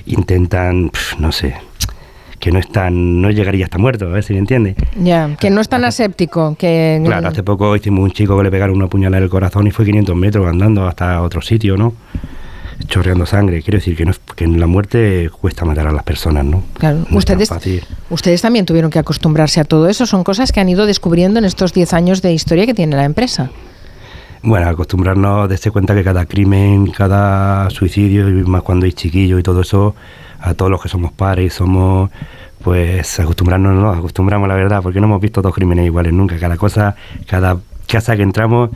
intentan, 0.06 0.90
no 1.18 1.32
sé, 1.32 1.56
que 2.38 2.52
no 2.52 2.58
están, 2.58 3.20
no 3.20 3.30
llegaría 3.30 3.64
hasta 3.64 3.78
muerto, 3.78 4.06
a 4.06 4.08
ver 4.08 4.22
si 4.22 4.32
me 4.32 4.38
entiende. 4.38 4.76
Ya, 4.96 5.36
que 5.38 5.50
no 5.50 5.60
es 5.60 5.68
tan 5.68 5.84
aséptico, 5.84 6.56
que... 6.58 7.00
Claro, 7.04 7.28
hace 7.28 7.42
poco 7.42 7.74
hicimos 7.74 8.04
un 8.04 8.12
chico 8.12 8.36
que 8.36 8.44
le 8.44 8.50
pegaron 8.50 8.76
una 8.76 8.88
puñalada 8.88 9.18
en 9.18 9.24
el 9.24 9.30
corazón 9.30 9.66
y 9.66 9.70
fue 9.70 9.84
500 9.84 10.16
metros 10.16 10.46
andando 10.46 10.86
hasta 10.86 11.20
otro 11.22 11.42
sitio, 11.42 11.76
¿no? 11.76 11.94
Chorreando 12.86 13.26
sangre. 13.26 13.60
Quiero 13.62 13.78
decir 13.78 13.96
que, 13.96 14.04
no 14.04 14.12
que 14.36 14.44
en 14.44 14.60
la 14.60 14.68
muerte 14.68 15.28
cuesta 15.40 15.64
matar 15.64 15.88
a 15.88 15.92
las 15.92 16.04
personas, 16.04 16.44
¿no? 16.44 16.62
Claro, 16.74 17.04
No 17.10 17.18
ustedes, 17.18 17.50
ustedes 18.08 18.40
también 18.40 18.66
tuvieron 18.66 18.90
que 18.90 19.00
acostumbrarse 19.00 19.60
a 19.60 19.64
todo 19.64 19.88
eso. 19.88 20.06
Son 20.06 20.22
cosas 20.22 20.52
que 20.52 20.60
han 20.60 20.68
ido 20.68 20.86
descubriendo 20.86 21.40
en 21.40 21.44
estos 21.44 21.72
10 21.72 21.92
años 21.92 22.22
de 22.22 22.32
historia 22.32 22.66
que 22.66 22.74
tiene 22.74 22.96
la 22.96 23.04
empresa. 23.04 23.50
Bueno, 24.42 24.68
acostumbrarnos 24.68 25.44
a 25.44 25.48
darse 25.48 25.72
cuenta 25.72 25.94
que 25.94 26.04
cada 26.04 26.24
crimen, 26.26 26.92
cada 26.92 27.68
suicidio, 27.70 28.28
y 28.28 28.44
más 28.44 28.62
cuando 28.62 28.86
hay 28.86 28.92
chiquillos 28.92 29.40
y 29.40 29.42
todo 29.42 29.62
eso, 29.62 29.96
a 30.40 30.54
todos 30.54 30.70
los 30.70 30.82
que 30.82 30.88
somos 30.88 31.12
padres, 31.12 31.54
somos, 31.54 32.10
pues 32.62 33.18
acostumbrarnos, 33.20 33.74
no 33.74 33.82
nos 33.82 33.98
acostumbramos 33.98 34.48
la 34.48 34.54
verdad, 34.54 34.82
porque 34.82 35.00
no 35.00 35.06
hemos 35.06 35.20
visto 35.20 35.42
dos 35.42 35.54
crímenes 35.54 35.86
iguales 35.86 36.12
nunca. 36.12 36.38
Cada 36.38 36.56
cosa, 36.56 36.96
cada 37.26 37.58
casa 37.86 38.16
que 38.16 38.22
entramos, 38.22 38.70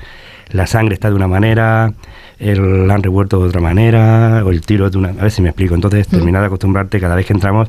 la 0.51 0.67
sangre 0.67 0.95
está 0.95 1.09
de 1.09 1.17
una 1.17 1.29
manera, 1.29 1.93
el, 2.39 2.89
la 2.89 2.95
han 2.95 3.03
revuelto 3.03 3.41
de 3.41 3.49
otra 3.49 3.61
manera, 3.61 4.43
o 4.45 4.51
el 4.51 4.61
tiro 4.61 4.91
de 4.91 4.99
una... 4.99 5.11
A 5.11 5.13
ver 5.13 5.31
si 5.31 5.43
me 5.43 5.49
explico. 5.49 5.75
Entonces, 5.75 6.09
terminar 6.09 6.43
de 6.43 6.47
acostumbrarte 6.47 7.01
cada 7.01 7.15
vez 7.15 7.27
que 7.27 7.33
entramos, 7.33 7.69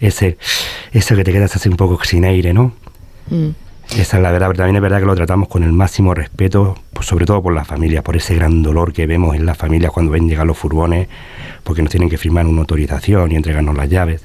ese, 0.00 0.38
eso 0.92 1.16
que 1.16 1.24
te 1.24 1.32
quedas 1.32 1.54
así 1.56 1.68
un 1.68 1.76
poco 1.76 2.02
sin 2.04 2.24
aire, 2.24 2.54
¿no? 2.54 2.72
Esa 3.96 4.16
es 4.16 4.22
la 4.22 4.32
verdad, 4.32 4.48
pero 4.48 4.58
también 4.58 4.76
es 4.76 4.82
verdad 4.82 5.00
que 5.00 5.06
lo 5.06 5.14
tratamos 5.14 5.48
con 5.48 5.62
el 5.62 5.72
máximo 5.72 6.14
respeto, 6.14 6.76
pues 6.92 7.06
sobre 7.06 7.26
todo 7.26 7.42
por 7.42 7.54
las 7.54 7.66
familias, 7.66 8.02
por 8.02 8.16
ese 8.16 8.34
gran 8.34 8.62
dolor 8.62 8.92
que 8.92 9.06
vemos 9.06 9.36
en 9.36 9.44
las 9.46 9.56
familias 9.56 9.92
cuando 9.92 10.12
ven 10.12 10.28
llegar 10.28 10.46
los 10.46 10.56
furgones, 10.58 11.08
porque 11.62 11.82
nos 11.82 11.90
tienen 11.90 12.08
que 12.08 12.16
firmar 12.18 12.46
una 12.46 12.60
autorización 12.60 13.30
y 13.32 13.36
entregarnos 13.36 13.76
las 13.76 13.88
llaves. 13.88 14.22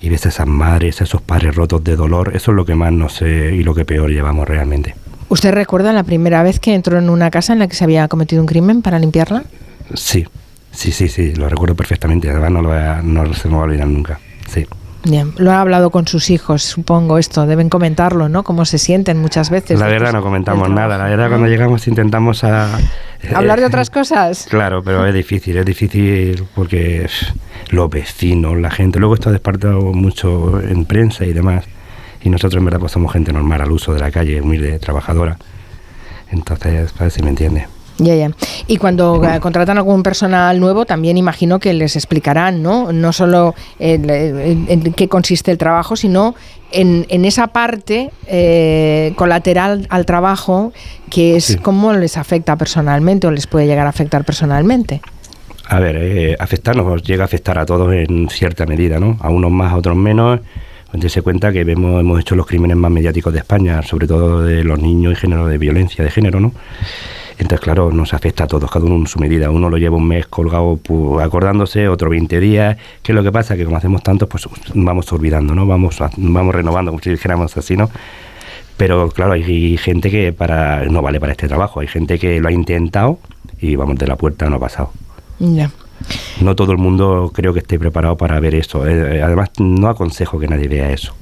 Y 0.00 0.10
ves 0.10 0.26
a 0.26 0.28
esas 0.28 0.46
madres, 0.46 1.00
a 1.00 1.04
esos 1.04 1.22
padres 1.22 1.56
rotos 1.56 1.82
de 1.82 1.96
dolor, 1.96 2.32
eso 2.36 2.52
es 2.52 2.56
lo 2.56 2.64
que 2.64 2.74
más 2.74 2.92
nos 2.92 3.14
sé 3.14 3.54
y 3.54 3.62
lo 3.64 3.74
que 3.74 3.84
peor 3.84 4.10
llevamos 4.10 4.46
realmente. 4.46 4.94
¿Usted 5.30 5.52
recuerda 5.52 5.92
la 5.92 6.04
primera 6.04 6.42
vez 6.42 6.60
que 6.60 6.74
entró 6.74 6.98
en 6.98 7.10
una 7.10 7.30
casa 7.30 7.52
en 7.54 7.58
la 7.58 7.66
que 7.66 7.74
se 7.74 7.84
había 7.84 8.06
cometido 8.08 8.40
un 8.42 8.46
crimen 8.46 8.82
para 8.82 8.98
limpiarla? 8.98 9.44
Sí, 9.94 10.26
sí, 10.70 10.92
sí, 10.92 11.08
sí, 11.08 11.34
lo 11.34 11.48
recuerdo 11.48 11.74
perfectamente, 11.74 12.30
además 12.30 12.50
no, 12.52 12.62
lo 12.62 12.68
voy 12.68 12.78
a- 12.78 13.00
no 13.02 13.32
se 13.34 13.48
me 13.48 13.54
va 13.54 13.62
a 13.62 13.64
olvidar 13.64 13.88
nunca. 13.88 14.20
Sí. 14.48 14.66
Bien, 15.08 15.32
lo 15.38 15.52
ha 15.52 15.62
hablado 15.62 15.90
con 15.90 16.06
sus 16.06 16.28
hijos, 16.28 16.62
supongo 16.62 17.16
esto, 17.16 17.46
deben 17.46 17.70
comentarlo, 17.70 18.28
¿no? 18.28 18.42
Cómo 18.42 18.66
se 18.66 18.76
sienten 18.76 19.18
muchas 19.18 19.48
veces. 19.48 19.80
La 19.80 19.86
verdad 19.86 20.12
no 20.12 20.22
comentamos 20.22 20.68
nada, 20.68 20.98
la 20.98 21.04
verdad 21.04 21.28
cuando 21.28 21.46
llegamos 21.46 21.88
intentamos 21.88 22.44
a... 22.44 22.78
¿Hablar 23.34 23.58
de 23.58 23.64
eh, 23.64 23.68
otras 23.68 23.88
cosas? 23.88 24.46
Claro, 24.50 24.82
pero 24.82 25.06
es 25.06 25.14
difícil, 25.14 25.56
es 25.56 25.64
difícil 25.64 26.44
porque 26.54 27.08
los 27.70 27.88
vecinos, 27.88 28.58
la 28.58 28.70
gente, 28.70 28.98
luego 28.98 29.14
esto 29.14 29.30
ha 29.30 29.32
despertado 29.32 29.80
mucho 29.94 30.60
en 30.60 30.84
prensa 30.84 31.24
y 31.24 31.32
demás, 31.32 31.64
y 32.22 32.28
nosotros 32.28 32.58
en 32.58 32.66
verdad 32.66 32.80
pues 32.80 32.92
somos 32.92 33.10
gente 33.10 33.32
normal 33.32 33.62
al 33.62 33.72
uso 33.72 33.94
de 33.94 34.00
la 34.00 34.10
calle, 34.10 34.42
humilde, 34.42 34.78
trabajadora, 34.78 35.38
entonces, 36.30 36.92
a 36.98 37.04
ver 37.04 37.10
si 37.10 37.22
me 37.22 37.30
entiende. 37.30 37.66
Ya, 37.98 38.14
ya. 38.14 38.30
Y 38.68 38.76
cuando 38.76 39.22
eh, 39.24 39.40
contratan 39.40 39.76
algún 39.76 40.04
personal 40.04 40.60
nuevo, 40.60 40.86
también 40.86 41.16
imagino 41.16 41.58
que 41.58 41.72
les 41.74 41.96
explicarán, 41.96 42.62
¿no? 42.62 42.92
No 42.92 43.12
solo 43.12 43.54
el- 43.80 44.08
en, 44.08 44.66
en 44.68 44.92
qué 44.92 45.08
consiste 45.08 45.50
el 45.50 45.58
trabajo, 45.58 45.96
sino 45.96 46.36
en, 46.70 47.06
en 47.08 47.24
esa 47.24 47.48
parte 47.48 48.10
eh, 48.28 49.12
colateral 49.16 49.86
al 49.90 50.06
trabajo, 50.06 50.72
que 51.10 51.36
es 51.36 51.44
Sí. 51.46 51.56
cómo 51.56 51.92
les 51.92 52.16
afecta 52.16 52.54
personalmente 52.56 53.26
o 53.26 53.30
les 53.32 53.46
puede 53.48 53.66
llegar 53.66 53.86
a 53.86 53.90
afectar 53.90 54.24
personalmente. 54.24 55.00
A 55.68 55.80
ver, 55.80 55.96
eh, 55.98 56.36
afectarnos 56.38 57.02
llega 57.02 57.24
a 57.24 57.26
afectar 57.26 57.58
a 57.58 57.66
todos 57.66 57.92
en 57.92 58.28
cierta 58.30 58.64
medida, 58.64 59.00
¿no? 59.00 59.16
A 59.20 59.28
unos 59.28 59.50
más, 59.50 59.72
a 59.72 59.76
otros 59.76 59.96
menos. 59.96 60.40
Dense 60.92 61.20
cuenta 61.20 61.52
que 61.52 61.64
vemos, 61.64 62.00
hemos 62.00 62.18
hecho 62.20 62.34
los 62.34 62.46
crímenes 62.46 62.76
más 62.78 62.90
mediáticos 62.90 63.32
de 63.32 63.40
España, 63.40 63.82
sobre 63.82 64.06
todo 64.06 64.42
de 64.42 64.64
los 64.64 64.78
niños 64.80 65.12
y 65.12 65.16
género 65.16 65.46
de 65.46 65.58
violencia 65.58 66.02
de 66.02 66.10
género, 66.10 66.40
¿no? 66.40 66.52
Entonces, 67.38 67.60
claro, 67.60 67.92
nos 67.92 68.14
afecta 68.14 68.44
a 68.44 68.46
todos, 68.48 68.68
cada 68.70 68.84
uno 68.84 68.96
en 68.96 69.06
su 69.06 69.20
medida. 69.20 69.50
Uno 69.50 69.70
lo 69.70 69.78
lleva 69.78 69.96
un 69.96 70.08
mes 70.08 70.26
colgado 70.26 70.78
pues, 70.82 71.24
acordándose, 71.24 71.88
otro 71.88 72.10
20 72.10 72.40
días. 72.40 72.76
¿Qué 73.02 73.12
es 73.12 73.16
lo 73.16 73.22
que 73.22 73.30
pasa? 73.30 73.56
Que 73.56 73.64
como 73.64 73.76
hacemos 73.76 74.02
tantos, 74.02 74.28
pues 74.28 74.48
vamos 74.74 75.12
olvidando, 75.12 75.54
¿no? 75.54 75.64
Vamos, 75.66 75.98
vamos 76.16 76.54
renovando, 76.54 76.90
como 76.90 77.02
si 77.02 77.10
dijéramos 77.10 77.56
así, 77.56 77.76
¿no? 77.76 77.90
Pero 78.76 79.08
claro, 79.10 79.32
hay 79.32 79.76
gente 79.76 80.10
que 80.10 80.32
para 80.32 80.84
no 80.84 81.00
vale 81.00 81.20
para 81.20 81.32
este 81.32 81.48
trabajo. 81.48 81.80
Hay 81.80 81.86
gente 81.86 82.18
que 82.18 82.40
lo 82.40 82.48
ha 82.48 82.52
intentado 82.52 83.18
y 83.60 83.76
vamos 83.76 83.96
de 83.96 84.06
la 84.06 84.16
puerta 84.16 84.48
no 84.48 84.56
ha 84.56 84.60
pasado. 84.60 84.92
Ya. 85.38 85.70
No 86.40 86.54
todo 86.54 86.72
el 86.72 86.78
mundo 86.78 87.32
creo 87.34 87.52
que 87.52 87.60
esté 87.60 87.78
preparado 87.78 88.16
para 88.16 88.38
ver 88.40 88.54
eso. 88.54 88.86
Eh, 88.86 89.22
además, 89.22 89.50
no 89.58 89.88
aconsejo 89.88 90.38
que 90.38 90.46
nadie 90.48 90.68
vea 90.68 90.90
eso. 90.90 91.14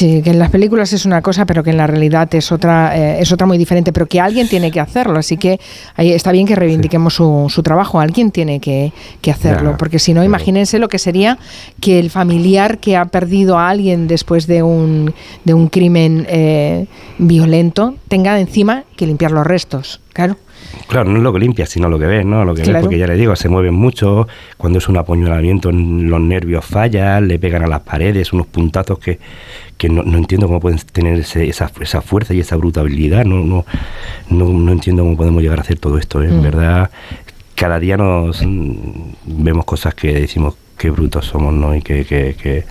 Sí, 0.00 0.22
que 0.22 0.30
en 0.30 0.38
las 0.38 0.48
películas 0.48 0.94
es 0.94 1.04
una 1.04 1.20
cosa, 1.20 1.44
pero 1.44 1.62
que 1.62 1.68
en 1.68 1.76
la 1.76 1.86
realidad 1.86 2.34
es 2.34 2.52
otra, 2.52 2.96
eh, 2.96 3.20
es 3.20 3.32
otra 3.32 3.46
muy 3.46 3.58
diferente, 3.58 3.92
pero 3.92 4.06
que 4.06 4.18
alguien 4.18 4.48
tiene 4.48 4.70
que 4.70 4.80
hacerlo, 4.80 5.18
así 5.18 5.36
que 5.36 5.60
ahí 5.94 6.10
está 6.10 6.32
bien 6.32 6.46
que 6.46 6.56
reivindiquemos 6.56 7.12
su, 7.12 7.48
su 7.50 7.62
trabajo, 7.62 8.00
alguien 8.00 8.30
tiene 8.30 8.60
que, 8.60 8.94
que 9.20 9.30
hacerlo, 9.30 9.72
Ya, 9.72 9.76
porque 9.76 9.98
si 9.98 10.14
no, 10.14 10.24
imagínense 10.24 10.78
lo 10.78 10.88
que 10.88 10.98
sería 10.98 11.36
que 11.82 11.98
el 11.98 12.08
familiar 12.08 12.78
que 12.78 12.96
ha 12.96 13.04
perdido 13.04 13.58
a 13.58 13.68
alguien 13.68 14.08
después 14.08 14.46
de 14.46 14.62
un, 14.62 15.12
de 15.44 15.52
un 15.52 15.68
crimen 15.68 16.26
eh, 16.30 16.86
violento 17.18 17.96
tenga 18.08 18.40
encima 18.40 18.84
que 18.96 19.06
limpiar 19.06 19.32
los 19.32 19.46
restos, 19.46 20.00
claro. 20.14 20.38
Claro, 20.88 21.08
no 21.10 21.18
es 21.18 21.22
lo 21.22 21.32
que 21.32 21.38
limpia, 21.38 21.66
sino 21.66 21.88
lo 21.88 21.98
que 21.98 22.06
ves, 22.06 22.24
¿no? 22.26 22.44
Lo 22.44 22.54
que 22.54 22.62
ves, 22.62 22.68
Claro. 22.70 22.82
porque 22.84 22.98
ya 22.98 23.06
le 23.06 23.14
digo, 23.16 23.34
se 23.36 23.48
mueven 23.48 23.74
mucho. 23.74 24.26
Cuando 24.56 24.78
es 24.78 24.88
un 24.88 24.96
apuñalamiento, 24.96 25.70
los 25.72 26.20
nervios 26.20 26.64
fallan, 26.64 27.28
le 27.28 27.38
pegan 27.38 27.62
a 27.62 27.66
las 27.68 27.80
paredes, 27.80 28.32
unos 28.32 28.46
puntazos 28.48 28.98
que, 28.98 29.18
que 29.76 29.88
no, 29.88 30.02
no 30.02 30.18
entiendo 30.18 30.46
cómo 30.48 30.58
pueden 30.60 30.78
tener 30.92 31.20
ese- 31.20 31.48
esa, 31.48 31.70
esa 31.80 32.00
fuerza 32.02 32.34
y 32.34 32.40
esa 32.40 32.56
brutalidad. 32.56 33.24
No, 33.24 33.36
no, 33.44 33.64
no, 34.30 34.48
no 34.48 34.72
entiendo 34.72 35.02
cómo 35.04 35.16
podemos 35.16 35.42
llegar 35.42 35.58
a 35.58 35.62
hacer 35.62 35.78
todo 35.78 35.96
esto. 35.98 36.22
¿eh? 36.22 36.26
En 36.28 36.38
Mm. 36.38 36.42
verdad, 36.42 36.90
cada 37.54 37.78
día 37.78 37.96
nos 37.96 38.42
mm, 38.44 38.72
vemos 39.26 39.64
cosas 39.64 39.94
que 39.94 40.12
decimos 40.12 40.54
qué 40.76 40.90
brutos 40.90 41.26
somos, 41.26 41.52
¿no? 41.54 41.74
Y 41.76 41.82
qué, 41.82 42.04
qué, 42.04 42.34
qué, 42.40 42.64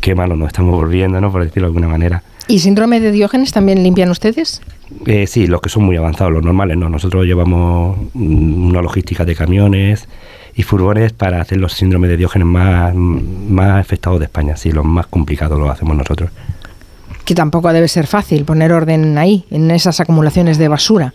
qué 0.00 0.14
malos 0.14 0.38
nos 0.38 0.46
estamos 0.48 0.72
volviendo, 0.74 1.20
¿no? 1.20 1.30
Por 1.32 1.42
decirlo 1.44 1.66
de 1.68 1.70
alguna 1.70 1.88
manera. 1.88 2.22
¿Y 2.46 2.58
síndrome 2.60 3.00
de 3.00 3.10
Diógenes 3.10 3.52
también 3.52 3.82
limpian 3.82 4.10
ustedes? 4.10 4.60
Eh, 5.06 5.26
sí, 5.26 5.46
los 5.46 5.60
que 5.60 5.68
son 5.68 5.84
muy 5.84 5.96
avanzados, 5.96 6.32
los 6.32 6.42
normales 6.42 6.76
no. 6.76 6.88
Nosotros 6.88 7.24
llevamos 7.24 7.96
mm, 8.14 8.66
una 8.68 8.82
logística 8.82 9.24
de 9.24 9.34
camiones 9.34 10.08
y 10.54 10.62
furgones 10.62 11.12
para 11.12 11.40
hacer 11.40 11.58
los 11.58 11.72
síndromes 11.72 12.10
de 12.10 12.16
Diógenes 12.16 12.46
más, 12.46 12.94
más 12.94 13.80
afectados 13.80 14.18
de 14.18 14.26
España. 14.26 14.56
Sí, 14.56 14.72
los 14.72 14.84
más 14.84 15.06
complicados 15.06 15.58
los 15.58 15.70
hacemos 15.70 15.96
nosotros. 15.96 16.30
Que 17.24 17.34
tampoco 17.34 17.72
debe 17.72 17.88
ser 17.88 18.06
fácil 18.06 18.44
poner 18.44 18.72
orden 18.72 19.16
ahí, 19.18 19.46
en 19.50 19.70
esas 19.70 20.00
acumulaciones 20.00 20.58
de 20.58 20.68
basura. 20.68 21.14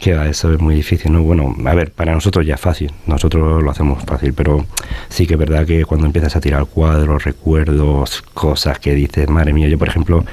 Que 0.00 0.14
va, 0.14 0.28
eso 0.28 0.52
es 0.52 0.60
muy 0.60 0.74
difícil, 0.74 1.12
¿no? 1.12 1.22
Bueno, 1.22 1.54
a 1.64 1.74
ver, 1.74 1.90
para 1.90 2.12
nosotros 2.12 2.46
ya 2.46 2.54
es 2.54 2.60
fácil, 2.60 2.92
nosotros 3.06 3.62
lo 3.62 3.70
hacemos 3.70 4.02
fácil, 4.04 4.34
pero 4.34 4.64
sí 5.08 5.26
que 5.26 5.34
es 5.34 5.40
verdad 5.40 5.66
que 5.66 5.84
cuando 5.84 6.06
empiezas 6.06 6.36
a 6.36 6.40
tirar 6.40 6.66
cuadros, 6.66 7.24
recuerdos, 7.24 8.22
cosas 8.34 8.78
que 8.78 8.94
dices, 8.94 9.28
madre 9.28 9.52
mía, 9.52 9.68
yo 9.68 9.78
por 9.78 9.88
ejemplo, 9.88 10.24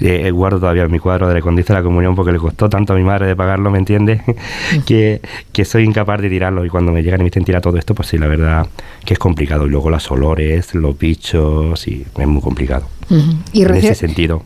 eh, 0.00 0.30
guardo 0.30 0.58
todavía 0.58 0.88
mi 0.88 0.98
cuadro 0.98 1.28
de 1.28 1.34
la 1.34 1.40
Condice 1.40 1.72
de 1.72 1.80
la 1.80 1.82
Comunión 1.82 2.14
porque 2.14 2.32
le 2.32 2.38
costó 2.38 2.68
tanto 2.68 2.94
a 2.94 2.96
mi 2.96 3.02
madre 3.02 3.26
de 3.26 3.36
pagarlo, 3.36 3.70
¿me 3.70 3.78
entiendes? 3.78 4.22
que, 4.86 5.20
que 5.52 5.64
soy 5.64 5.84
incapaz 5.84 6.20
de 6.20 6.30
tirarlo 6.30 6.64
y 6.64 6.68
cuando 6.70 6.92
me 6.92 7.02
llegan 7.02 7.20
y 7.20 7.24
me 7.24 7.30
dicen 7.30 7.44
tirar 7.44 7.62
todo 7.62 7.76
esto, 7.76 7.94
pues 7.94 8.08
sí, 8.08 8.18
la 8.18 8.26
verdad 8.26 8.66
que 9.04 9.14
es 9.14 9.18
complicado. 9.18 9.66
Y 9.66 9.70
luego 9.70 9.90
los 9.90 10.10
olores, 10.10 10.74
los 10.74 10.98
bichos, 10.98 11.86
y 11.86 12.06
es 12.18 12.26
muy 12.26 12.42
complicado. 12.42 12.86
Ujú. 13.08 13.36
Y 13.52 13.62
en 13.62 13.74
ese 13.74 13.94
sentido. 13.94 14.44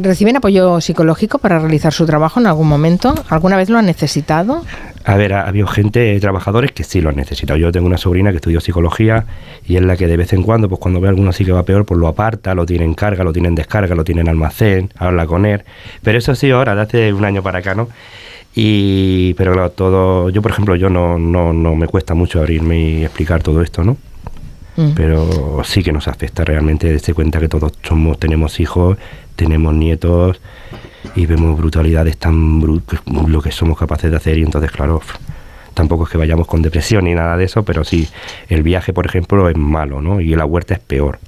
¿Reciben 0.00 0.36
apoyo 0.36 0.80
psicológico 0.80 1.38
para 1.38 1.58
realizar 1.58 1.92
su 1.92 2.06
trabajo 2.06 2.38
en 2.38 2.46
algún 2.46 2.68
momento? 2.68 3.16
¿Alguna 3.28 3.56
vez 3.56 3.68
lo 3.68 3.78
han 3.78 3.86
necesitado? 3.86 4.64
A 5.04 5.16
ver, 5.16 5.32
ha 5.32 5.48
habido 5.48 5.66
gente, 5.66 6.20
trabajadores 6.20 6.70
que 6.70 6.84
sí 6.84 7.00
lo 7.00 7.08
han 7.08 7.16
necesitado. 7.16 7.58
Yo 7.58 7.72
tengo 7.72 7.88
una 7.88 7.98
sobrina 7.98 8.30
que 8.30 8.36
estudió 8.36 8.60
psicología 8.60 9.26
y 9.66 9.74
es 9.74 9.82
la 9.82 9.96
que 9.96 10.06
de 10.06 10.16
vez 10.16 10.32
en 10.32 10.44
cuando, 10.44 10.68
pues 10.68 10.80
cuando 10.80 11.00
ve 11.00 11.08
a 11.08 11.10
alguno 11.10 11.30
así 11.30 11.44
que 11.44 11.50
va 11.50 11.64
peor, 11.64 11.84
pues 11.84 11.98
lo 11.98 12.06
aparta, 12.06 12.54
lo 12.54 12.64
tiene 12.64 12.84
en 12.84 12.94
carga, 12.94 13.24
lo 13.24 13.32
tiene 13.32 13.48
en 13.48 13.56
descarga, 13.56 13.96
lo 13.96 14.04
tiene 14.04 14.20
en 14.20 14.28
almacén, 14.28 14.92
habla 14.98 15.26
con 15.26 15.44
él. 15.44 15.64
Pero 16.04 16.16
eso 16.16 16.36
sí 16.36 16.48
ahora, 16.52 16.76
de 16.76 16.82
hace 16.82 17.12
un 17.12 17.24
año 17.24 17.42
para 17.42 17.58
acá, 17.58 17.74
¿no? 17.74 17.88
Y, 18.54 19.34
pero 19.34 19.52
claro, 19.52 19.70
todo, 19.70 20.30
yo 20.30 20.42
por 20.42 20.52
ejemplo, 20.52 20.76
yo 20.76 20.90
no, 20.90 21.18
no, 21.18 21.52
no 21.52 21.74
me 21.74 21.88
cuesta 21.88 22.14
mucho 22.14 22.38
abrirme 22.38 22.78
y 22.78 23.04
explicar 23.04 23.42
todo 23.42 23.62
esto, 23.62 23.82
¿no? 23.82 23.96
Mm. 24.76 24.90
Pero 24.94 25.60
sí 25.64 25.82
que 25.82 25.90
nos 25.90 26.06
afecta 26.06 26.44
realmente 26.44 26.88
darse 26.88 27.12
cuenta 27.14 27.40
que 27.40 27.48
todos 27.48 27.72
somos, 27.82 28.16
tenemos 28.20 28.60
hijos, 28.60 28.96
tenemos 29.38 29.72
nietos 29.72 30.40
y 31.14 31.24
vemos 31.26 31.56
brutalidades 31.56 32.18
tan 32.18 32.60
bru- 32.60 32.82
lo 33.28 33.40
que 33.40 33.52
somos 33.52 33.78
capaces 33.78 34.10
de 34.10 34.16
hacer 34.16 34.36
y 34.36 34.42
entonces 34.42 34.70
claro 34.72 35.00
tampoco 35.74 36.04
es 36.04 36.10
que 36.10 36.18
vayamos 36.18 36.48
con 36.48 36.60
depresión 36.60 37.04
ni 37.04 37.14
nada 37.14 37.36
de 37.36 37.44
eso 37.44 37.62
pero 37.62 37.84
sí 37.84 38.08
el 38.48 38.64
viaje 38.64 38.92
por 38.92 39.06
ejemplo 39.06 39.48
es 39.48 39.56
malo 39.56 40.00
no 40.02 40.20
y 40.20 40.34
la 40.34 40.44
huerta 40.44 40.74
es 40.74 40.80
peor 40.80 41.18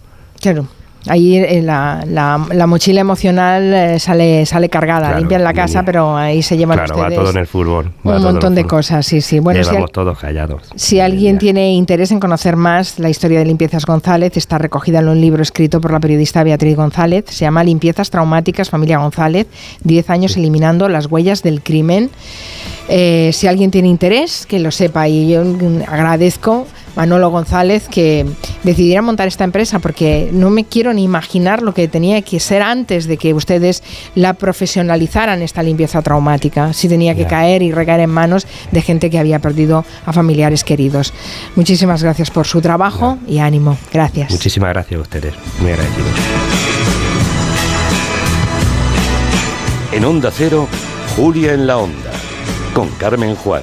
Claro. 0.40 0.66
Ahí 1.08 1.36
eh, 1.38 1.62
la, 1.62 2.04
la- 2.06 2.46
la 2.52 2.66
mochila 2.66 3.00
emocional 3.00 3.72
eh, 3.72 3.98
sale, 3.98 4.44
sale 4.44 4.68
cargada, 4.68 5.06
Claro, 5.06 5.18
limpian 5.18 5.42
la 5.42 5.54
casa, 5.54 5.82
pero 5.82 6.14
ahí 6.16 6.42
se 6.42 6.56
llevan 6.58 6.76
claro 6.76 6.94
va 6.96 7.02
ustedes 7.04 7.18
todo 7.20 7.30
en 7.30 7.36
el 7.38 7.46
fútbol 7.46 7.92
va 8.06 8.16
un 8.18 8.22
montón 8.22 8.54
de 8.54 8.64
cosas, 8.64 9.06
sí, 9.06 9.20
sí. 9.22 9.38
Bueno, 9.38 9.60
si, 9.62 9.70
Llevamos 9.70 9.88
al- 9.88 9.92
todos 9.92 10.18
callados 10.18 10.62
si 10.76 11.00
alguien 11.00 11.38
tiene 11.38 11.72
interés 11.72 12.10
en 12.10 12.20
conocer 12.20 12.56
más 12.56 12.98
la 12.98 13.08
historia 13.08 13.38
de 13.38 13.46
Limpiezas 13.46 13.86
González, 13.86 14.36
está 14.36 14.58
recogida 14.58 14.98
en 14.98 15.08
un 15.08 15.20
libro 15.20 15.42
escrito 15.42 15.80
por 15.80 15.90
la 15.92 16.00
periodista 16.00 16.44
Beatriz 16.44 16.76
González. 16.76 17.24
Se 17.28 17.44
llama 17.46 17.64
Limpiezas 17.64 18.10
Traumáticas 18.10 18.68
Familia 18.68 18.98
González, 18.98 19.46
10 19.84 20.10
años 20.10 20.36
eliminando 20.36 20.88
las 20.88 21.06
huellas 21.06 21.42
del 21.42 21.62
crimen. 21.62 22.10
Eh, 22.88 23.30
si 23.32 23.46
alguien 23.46 23.70
tiene 23.70 23.88
interés, 23.88 24.46
que 24.46 24.58
lo 24.58 24.70
sepa. 24.70 25.08
Y 25.08 25.30
yo 25.32 25.44
mm, 25.44 25.82
agradezco 25.88 26.66
Manolo 27.00 27.30
González 27.30 27.88
que 27.88 28.26
decidiera 28.62 29.00
montar 29.00 29.26
esta 29.26 29.44
empresa 29.44 29.78
porque 29.78 30.28
no 30.34 30.50
me 30.50 30.64
quiero 30.64 30.92
ni 30.92 31.02
imaginar 31.02 31.62
lo 31.62 31.72
que 31.72 31.88
tenía 31.88 32.20
que 32.20 32.38
ser 32.40 32.60
antes 32.60 33.06
de 33.06 33.16
que 33.16 33.32
ustedes 33.32 33.82
la 34.14 34.34
profesionalizaran 34.34 35.40
esta 35.40 35.62
limpieza 35.62 36.02
traumática. 36.02 36.74
Si 36.74 36.90
tenía 36.90 37.14
que 37.14 37.24
caer 37.24 37.62
y 37.62 37.72
recaer 37.72 38.00
en 38.00 38.10
manos 38.10 38.46
de 38.70 38.82
gente 38.82 39.08
que 39.08 39.18
había 39.18 39.38
perdido 39.38 39.82
a 40.04 40.12
familiares 40.12 40.62
queridos. 40.62 41.14
Muchísimas 41.56 42.02
gracias 42.02 42.30
por 42.30 42.46
su 42.46 42.60
trabajo 42.60 43.16
y 43.26 43.38
ánimo. 43.38 43.78
Gracias. 43.90 44.30
muchísimas 44.30 44.68
gracias 44.74 44.98
a 44.98 45.02
ustedes 45.02 45.34
muy 45.58 45.70
agradecidos 45.70 46.10
En 49.92 50.04
Onda 50.04 50.30
Cero, 50.30 50.68
Julia 51.16 51.54
en 51.54 51.66
la 51.66 51.78
Onda, 51.78 52.12
con 52.74 52.90
Carmen 52.90 53.34
Juan. 53.36 53.62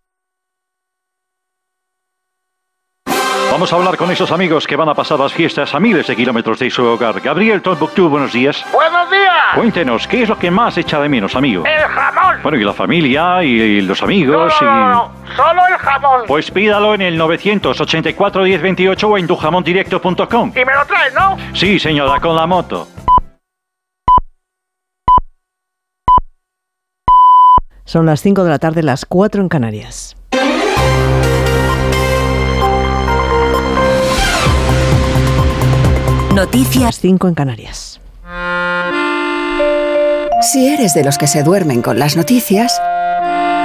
Vamos 3.61 3.73
a 3.73 3.75
hablar 3.75 3.95
con 3.95 4.09
esos 4.09 4.31
amigos 4.31 4.65
que 4.65 4.75
van 4.75 4.89
a 4.89 4.95
pasar 4.95 5.19
las 5.19 5.33
fiestas 5.33 5.75
a 5.75 5.79
miles 5.79 6.07
de 6.07 6.15
kilómetros 6.15 6.57
de 6.57 6.71
su 6.71 6.83
hogar. 6.83 7.21
Gabriel 7.21 7.61
Tombuctú, 7.61 8.09
buenos 8.09 8.33
días. 8.33 8.65
¡Buenos 8.73 9.07
días! 9.11 9.53
Cuéntenos, 9.53 10.07
¿qué 10.07 10.23
es 10.23 10.29
lo 10.29 10.39
que 10.39 10.49
más 10.49 10.79
echa 10.79 10.99
de 10.99 11.07
menos, 11.07 11.35
amigo? 11.35 11.63
¡El 11.67 11.83
jamón! 11.83 12.37
Bueno, 12.41 12.57
y 12.57 12.63
la 12.63 12.73
familia, 12.73 13.43
y 13.43 13.81
los 13.81 14.01
amigos, 14.01 14.51
No, 14.63 14.67
no, 14.67 14.75
no, 14.75 14.89
no, 14.89 15.35
solo 15.35 15.61
el 15.67 15.77
jamón. 15.77 16.21
y... 16.23 16.27
Pues 16.27 16.49
pídalo 16.49 16.95
en 16.95 17.03
el 17.03 17.15
984 17.19 18.41
1028 18.45 19.07
o 19.07 19.17
en 19.19 19.27
tujamondirecto.com. 19.27 20.53
Y 20.55 20.65
me 20.65 20.73
lo 20.73 20.85
traes, 20.87 21.13
¿no? 21.13 21.37
Sí, 21.53 21.77
señora, 21.77 22.19
con 22.19 22.35
la 22.35 22.47
moto. 22.47 22.87
Son 27.85 28.07
las 28.07 28.21
5 28.21 28.43
de 28.43 28.49
la 28.49 28.57
tarde, 28.57 28.81
las 28.81 29.05
4 29.05 29.39
en 29.39 29.49
Canarias. 29.49 30.17
Noticias 36.33 36.99
5 37.01 37.27
en 37.27 37.33
Canarias. 37.33 37.99
Si 40.41 40.67
eres 40.67 40.93
de 40.93 41.03
los 41.03 41.17
que 41.17 41.27
se 41.27 41.43
duermen 41.43 41.81
con 41.81 41.99
las 41.99 42.15
noticias, 42.15 42.79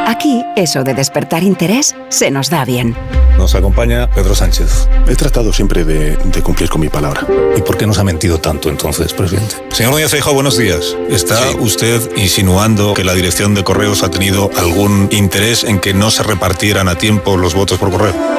aquí 0.06 0.44
eso 0.56 0.82
de 0.82 0.94
despertar 0.94 1.44
interés 1.44 1.94
se 2.08 2.32
nos 2.32 2.50
da 2.50 2.64
bien. 2.64 2.96
Nos 3.38 3.54
acompaña 3.54 4.10
Pedro 4.10 4.34
Sánchez. 4.34 4.88
He 5.06 5.14
tratado 5.14 5.52
siempre 5.52 5.84
de, 5.84 6.16
de 6.16 6.42
cumplir 6.42 6.68
con 6.68 6.80
mi 6.80 6.88
palabra. 6.88 7.24
¿Y 7.56 7.62
por 7.62 7.76
qué 7.76 7.86
nos 7.86 7.98
ha 7.98 8.04
mentido 8.04 8.38
tanto 8.38 8.68
entonces, 8.68 9.12
presidente? 9.12 9.56
Señor 9.70 9.92
Núñez 9.92 10.10
Feijóo, 10.10 10.34
buenos 10.34 10.58
días. 10.58 10.96
¿Está 11.08 11.40
usted 11.60 12.00
insinuando 12.16 12.94
que 12.94 13.04
la 13.04 13.14
dirección 13.14 13.54
de 13.54 13.62
correos 13.62 14.02
ha 14.02 14.10
tenido 14.10 14.50
algún 14.56 15.08
interés 15.12 15.62
en 15.62 15.78
que 15.78 15.94
no 15.94 16.10
se 16.10 16.24
repartieran 16.24 16.88
a 16.88 16.96
tiempo 16.96 17.36
los 17.36 17.54
votos 17.54 17.78
por 17.78 17.92
correo? 17.92 18.35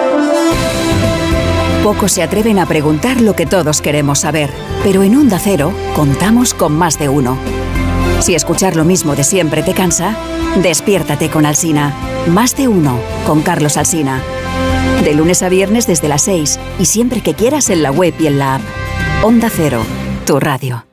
Pocos 1.88 2.12
se 2.12 2.22
atreven 2.22 2.60
a 2.60 2.66
preguntar 2.66 3.22
lo 3.22 3.34
que 3.34 3.46
todos 3.46 3.82
queremos 3.82 4.20
saber, 4.20 4.50
pero 4.84 5.04
en 5.04 5.16
Onda 5.16 5.40
Cero 5.40 5.72
contamos 5.96 6.54
con 6.54 6.78
más 6.78 7.00
de 7.00 7.08
uno. 7.08 7.38
Si 8.20 8.36
escuchar 8.36 8.76
lo 8.76 8.84
mismo 8.84 9.16
de 9.16 9.24
siempre 9.24 9.64
te 9.64 9.74
cansa, 9.74 10.14
despiértate 10.62 11.30
con 11.30 11.46
Alsina. 11.46 11.94
Más 12.28 12.58
de 12.58 12.68
uno 12.68 13.00
con 13.26 13.42
Carlos 13.42 13.78
Alsina. 13.78 14.22
De 15.06 15.14
lunes 15.14 15.42
a 15.44 15.48
viernes 15.48 15.88
desde 15.88 16.10
las 16.10 16.24
6 16.24 16.60
y 16.78 16.84
siempre 16.88 17.22
que 17.22 17.36
quieras 17.36 17.70
en 17.70 17.82
la 17.82 17.92
web 17.92 18.14
y 18.20 18.28
en 18.28 18.38
la 18.38 18.56
app. 18.56 18.62
Onda 19.24 19.50
Cero, 19.50 19.82
tu 20.26 20.42
radio. 20.42 20.86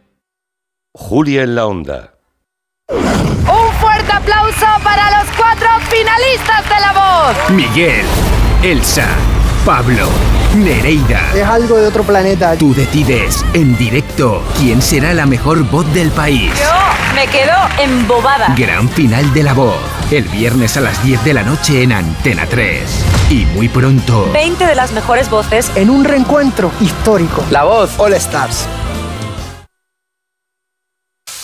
Julia 0.95 1.43
en 1.43 1.57
la 1.57 1.66
Onda. 1.66 2.15
Un 2.89 3.73
fuerte 3.81 4.12
aplauso 4.12 4.66
para 4.85 5.11
los 5.19 5.37
cuatro 5.37 5.66
finalistas 5.91 6.62
de 6.69 6.81
la 6.81 6.93
voz. 6.93 7.51
Miguel, 7.51 8.07
Elsa, 8.62 9.09
Pablo, 9.66 10.09
Nereida. 10.55 11.32
Es 11.35 11.43
algo 11.43 11.76
de 11.78 11.89
otro 11.89 12.05
planeta. 12.05 12.55
Tú 12.56 12.74
decides 12.74 13.44
en 13.55 13.76
directo 13.76 14.43
quién 14.59 14.81
será 14.81 15.12
la 15.12 15.26
mejor 15.26 15.64
voz 15.64 15.93
del 15.93 16.10
país. 16.10 16.52
Yo 16.59 17.14
me 17.14 17.26
quedo 17.26 17.52
embobada. 17.78 18.55
Gran 18.56 18.89
final 18.89 19.35
de 19.35 19.43
la 19.43 19.52
voz. 19.52 19.76
El 20.10 20.24
viernes 20.24 20.76
a 20.76 20.81
las 20.81 21.02
10 21.02 21.24
de 21.24 21.35
la 21.35 21.43
noche 21.43 21.82
en 21.82 21.93
Antena 21.93 22.47
3. 22.47 22.82
Y 23.31 23.47
muy 23.47 23.68
pronto. 23.68 24.31
20 24.32 24.64
de 24.66 24.74
las 24.74 24.93
mejores 24.93 25.28
voces 25.28 25.72
en 25.74 25.90
un 25.90 26.05
reencuentro 26.05 26.70
histórico. 26.81 27.43
La 27.51 27.64
voz 27.64 27.98
All 27.98 28.14
Stars. 28.14 28.68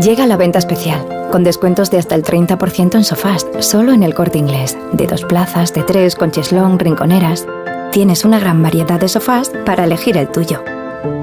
Llega 0.00 0.26
la 0.26 0.36
venta 0.36 0.58
especial, 0.58 1.06
con 1.30 1.44
descuentos 1.44 1.88
de 1.88 1.98
hasta 1.98 2.16
el 2.16 2.24
30% 2.24 2.96
en 2.96 3.04
sofás, 3.04 3.46
solo 3.60 3.92
en 3.92 4.02
el 4.02 4.12
corte 4.12 4.38
inglés, 4.38 4.76
de 4.92 5.06
dos 5.06 5.22
plazas, 5.24 5.72
de 5.72 5.84
tres, 5.84 6.16
con 6.16 6.32
cheslón, 6.32 6.80
rinconeras. 6.80 7.46
Tienes 7.92 8.24
una 8.24 8.40
gran 8.40 8.60
variedad 8.60 8.98
de 8.98 9.08
sofás 9.08 9.52
para 9.64 9.84
elegir 9.84 10.16
el 10.16 10.28
tuyo. 10.28 10.64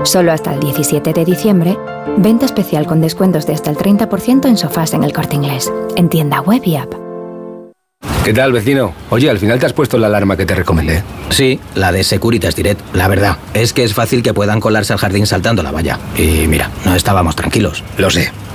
Solo 0.03 0.31
hasta 0.31 0.53
el 0.53 0.61
17 0.61 1.11
de 1.11 1.26
diciembre, 1.26 1.77
venta 2.18 2.45
especial 2.45 2.88
con 2.88 3.02
descuentos 3.02 3.45
de 3.45 3.53
hasta 3.56 3.72
el 3.72 3.77
30% 3.77 4.48
en 4.48 4.57
sofás 4.57 4.93
en 4.93 5.03
el 5.03 5.11
corte 5.11 5.35
inglés, 5.35 5.72
en 5.98 6.07
tienda 6.07 6.39
web 6.39 6.61
y 6.64 6.77
app. 6.77 6.93
¿Qué 8.23 8.34
tal, 8.34 8.53
vecino? 8.53 8.93
Oye, 9.10 9.30
al 9.30 9.39
final 9.39 9.60
te 9.60 9.65
has 9.65 9.73
puesto 9.73 9.98
la 9.98 10.07
alarma 10.07 10.38
que 10.38 10.45
te 10.45 10.56
recomendé. 10.56 11.03
Sí, 11.30 11.60
la 11.76 11.91
de 11.91 12.03
Securitas 12.03 12.56
Direct. 12.56 12.80
La 12.95 13.10
verdad, 13.10 13.38
es 13.53 13.73
que 13.73 13.84
es 13.84 13.93
fácil 13.93 14.23
que 14.23 14.34
puedan 14.34 14.61
colarse 14.61 14.93
al 14.93 14.99
jardín 14.99 15.27
saltando 15.27 15.61
la 15.61 15.72
valla. 15.72 15.99
Y 16.15 16.48
mira, 16.48 16.69
no 16.85 16.95
estábamos 16.95 17.35
tranquilos. 17.35 17.84
Lo 17.98 18.10
sé. 18.10 18.31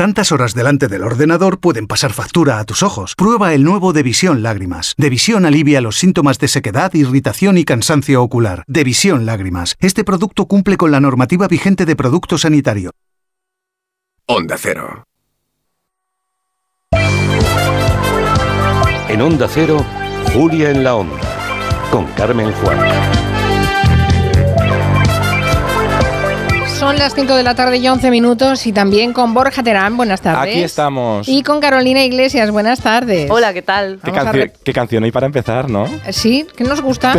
Tantas 0.00 0.32
horas 0.32 0.54
delante 0.54 0.88
del 0.88 1.02
ordenador 1.02 1.60
pueden 1.60 1.86
pasar 1.86 2.14
factura 2.14 2.58
a 2.58 2.64
tus 2.64 2.82
ojos. 2.82 3.14
Prueba 3.14 3.52
el 3.52 3.64
nuevo 3.64 3.92
Devisión 3.92 4.42
Lágrimas. 4.42 4.94
Devisión 4.96 5.44
alivia 5.44 5.82
los 5.82 5.98
síntomas 5.98 6.38
de 6.38 6.48
sequedad, 6.48 6.94
irritación 6.94 7.58
y 7.58 7.66
cansancio 7.66 8.22
ocular. 8.22 8.64
Devisión 8.66 9.26
Lágrimas. 9.26 9.76
Este 9.78 10.02
producto 10.02 10.46
cumple 10.46 10.78
con 10.78 10.90
la 10.90 11.00
normativa 11.00 11.48
vigente 11.48 11.84
de 11.84 11.96
producto 11.96 12.38
sanitario. 12.38 12.92
Onda 14.24 14.56
Cero. 14.56 15.04
En 19.10 19.20
Onda 19.20 19.48
Cero, 19.52 19.84
Julia 20.32 20.70
en 20.70 20.82
la 20.82 20.94
Onda, 20.94 21.20
con 21.90 22.06
Carmen 22.14 22.50
Juan. 22.52 23.29
Son 26.90 26.98
las 26.98 27.14
5 27.14 27.36
de 27.36 27.44
la 27.44 27.54
tarde 27.54 27.76
y 27.76 27.86
11 27.86 28.10
minutos 28.10 28.66
y 28.66 28.72
también 28.72 29.12
con 29.12 29.32
Borja 29.32 29.62
Terán, 29.62 29.96
buenas 29.96 30.22
tardes. 30.22 30.56
Aquí 30.56 30.62
estamos. 30.64 31.28
Y 31.28 31.44
con 31.44 31.60
Carolina 31.60 32.02
Iglesias, 32.02 32.50
buenas 32.50 32.80
tardes. 32.80 33.30
Hola, 33.30 33.52
¿qué 33.52 33.62
tal? 33.62 34.00
¿Qué, 34.04 34.10
canción, 34.10 34.50
¿Qué 34.64 34.72
canción 34.72 35.04
hay 35.04 35.12
para 35.12 35.26
empezar, 35.26 35.70
no? 35.70 35.84
Sí, 36.10 36.48
que 36.56 36.64
nos 36.64 36.80
gusta. 36.82 37.14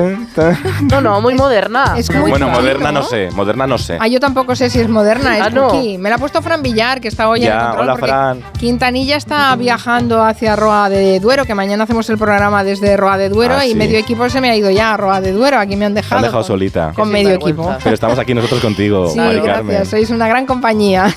No, 0.90 1.00
no, 1.00 1.22
muy 1.22 1.36
moderna. 1.36 1.94
Es 1.96 2.12
muy 2.14 2.32
bueno, 2.32 2.50
moderna 2.50 2.92
¿no? 2.92 3.00
no 3.00 3.06
sé, 3.06 3.30
moderna 3.32 3.66
no 3.66 3.78
sé. 3.78 3.98
Ah, 3.98 4.10
yo 4.10 4.20
tampoco 4.20 4.58
sé 4.58 4.70
si 4.70 4.78
es 4.82 4.90
moderna, 4.90 5.38
es 5.38 5.44
Ah, 5.46 5.50
no. 5.50 5.72
Me 6.00 6.10
la 6.10 6.16
ha 6.16 6.20
puesto 6.20 6.42
Fran 6.42 6.62
Villar, 6.62 7.00
que 7.00 7.08
está 7.08 7.30
hoy 7.30 7.40
en 7.40 7.46
el 7.46 7.50
Ya, 7.54 7.60
control, 7.68 7.84
hola 7.84 7.94
porque 7.94 8.08
Fran. 8.08 8.44
Quintanilla 8.60 9.16
está 9.16 9.56
viajando 9.56 10.22
hacia 10.22 10.58
Roa 10.58 10.90
de 10.90 11.22
Duero, 11.22 11.46
que 11.46 11.56
mañana 11.56 11.86
hacemos 11.86 12.10
el 12.10 12.18
programa 12.18 12.66
desde 12.66 12.98
Roa 12.98 13.18
de 13.18 13.30
Duero 13.30 13.56
Ah, 13.58 13.66
y 13.66 13.70
sí. 13.70 13.76
medio 13.76 13.98
equipo 13.98 14.30
se 14.30 14.42
me 14.42 14.50
ha 14.50 14.56
ido 14.58 14.70
ya 14.70 14.96
a 14.96 14.98
Roa 14.98 15.22
de 15.22 15.32
Duero. 15.32 15.58
Aquí 15.60 15.78
me 15.78 15.86
han 15.86 15.94
dejado. 15.94 16.18
han 16.18 16.24
dejado 16.24 16.44
con- 16.44 16.48
solita. 16.48 16.92
Con 16.94 17.10
medio 17.10 17.30
equipo. 17.36 17.74
Pero 17.82 17.94
estamos 17.94 18.20
aquí 18.20 18.34
nosotros 18.34 18.60
contigo, 18.60 19.08
Sí, 19.08 19.18
Gracias, 19.68 19.90
sois 19.90 20.10
una 20.10 20.28
gran 20.28 20.46
compañía. 20.46 21.14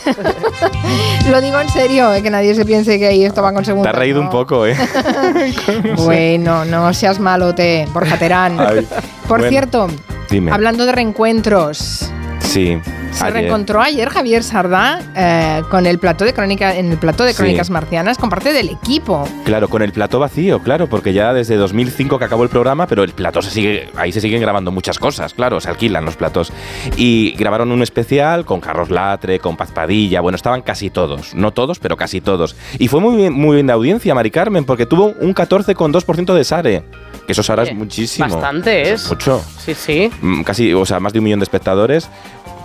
Lo 1.30 1.40
digo 1.40 1.58
en 1.60 1.68
serio, 1.68 2.12
eh, 2.14 2.22
que 2.22 2.30
nadie 2.30 2.54
se 2.54 2.64
piense 2.64 2.98
que 2.98 3.06
ahí 3.06 3.24
esto 3.24 3.42
va 3.42 3.52
con 3.52 3.62
Te 3.62 3.66
segunda. 3.66 3.90
has 3.90 3.96
reído 3.96 4.20
un 4.20 4.30
poco, 4.30 4.66
¿eh? 4.66 4.76
Bueno, 5.96 6.64
no 6.64 6.92
seas 6.92 7.18
malote, 7.18 7.86
Borja 7.92 8.18
Terán. 8.18 8.58
Ay, 8.60 8.86
Por 9.28 9.38
bueno, 9.38 9.48
cierto, 9.50 9.86
Dime. 10.30 10.52
hablando 10.52 10.84
de 10.86 10.92
reencuentros, 10.92 12.10
Sí. 12.44 12.78
se 13.12 13.24
ayer. 13.24 13.34
reencontró 13.34 13.80
ayer 13.80 14.08
Javier 14.10 14.42
Sardá 14.42 15.00
eh, 15.16 15.62
con 15.70 15.86
el 15.86 15.98
plató 15.98 16.24
de 16.24 16.32
crónica, 16.32 16.76
en 16.76 16.90
el 16.92 16.98
plató 16.98 17.24
de 17.24 17.32
Sí. 17.32 17.38
Crónicas 17.38 17.68
Marcianas 17.70 18.16
con 18.18 18.30
parte 18.30 18.52
del 18.52 18.68
equipo. 18.70 19.26
Claro, 19.44 19.68
con 19.68 19.82
el 19.82 19.92
plató 19.92 20.18
vacío, 20.20 20.60
claro, 20.62 20.86
porque 20.88 21.12
ya 21.12 21.32
desde 21.32 21.56
2005 21.56 22.18
que 22.18 22.24
acabó 22.24 22.42
el 22.44 22.48
programa, 22.48 22.86
pero 22.86 23.02
el 23.02 23.12
plató 23.12 23.42
se 23.42 23.50
sigue, 23.50 23.88
ahí 23.96 24.12
se 24.12 24.20
siguen 24.20 24.40
grabando 24.40 24.70
muchas 24.70 24.98
cosas, 24.98 25.34
claro, 25.34 25.60
se 25.60 25.68
alquilan 25.68 26.04
los 26.04 26.16
platos. 26.16 26.52
Y 26.96 27.32
grabaron 27.36 27.72
un 27.72 27.82
especial 27.82 28.44
con 28.44 28.60
Carlos 28.60 28.90
Latre, 28.90 29.38
con 29.40 29.56
Paz 29.56 29.70
Padilla, 29.72 30.20
bueno, 30.20 30.36
estaban 30.36 30.62
casi 30.62 30.90
todos, 30.90 31.34
no 31.34 31.52
todos, 31.52 31.78
pero 31.80 31.96
casi 31.96 32.20
todos. 32.20 32.54
Y 32.78 32.88
fue 32.88 33.00
muy 33.00 33.16
bien, 33.16 33.32
muy 33.32 33.56
bien 33.56 33.66
de 33.66 33.72
audiencia, 33.72 34.14
Mari 34.14 34.30
Carmen, 34.30 34.64
porque 34.64 34.86
tuvo 34.86 35.14
un 35.20 35.34
14,2% 35.34 36.34
de 36.34 36.44
Sare, 36.44 36.84
que 37.26 37.32
eso 37.32 37.42
Sara 37.42 37.62
es 37.64 37.74
muchísimo. 37.74 38.28
Bastante 38.28 38.92
es. 38.92 39.08
Mucho. 39.08 39.42
Sí, 39.58 39.74
sí. 39.74 40.10
Mm, 40.20 40.42
casi, 40.42 40.72
o 40.74 40.84
sea, 40.84 41.00
más 41.00 41.12
de 41.12 41.18
un 41.20 41.24
millón 41.24 41.40
de 41.40 41.44
espectadores, 41.44 42.08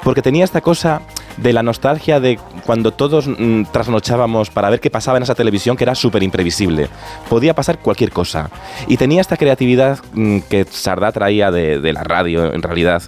porque 0.03 0.21
tenía 0.21 0.43
esta 0.45 0.61
cosa 0.61 1.01
de 1.38 1.53
la 1.53 1.63
nostalgia 1.63 2.19
de 2.19 2.38
cuando 2.65 2.91
todos 2.91 3.27
mm, 3.27 3.63
trasnochábamos 3.71 4.49
para 4.49 4.69
ver 4.69 4.80
qué 4.80 4.89
pasaba 4.89 5.17
en 5.17 5.23
esa 5.23 5.35
televisión 5.35 5.77
que 5.77 5.84
era 5.85 5.95
súper 5.95 6.21
imprevisible. 6.23 6.89
Podía 7.30 7.53
pasar 7.55 7.80
cualquier 7.80 8.11
cosa. 8.11 8.49
Y 8.88 8.97
tenía 8.97 9.21
esta 9.21 9.38
creatividad 9.38 9.99
mm, 10.13 10.39
que 10.49 10.65
Sardá 10.69 11.11
traía 11.11 11.51
de, 11.51 11.93
la 11.93 12.03
radio, 12.03 12.53
en 12.53 12.61
realidad, 12.61 13.03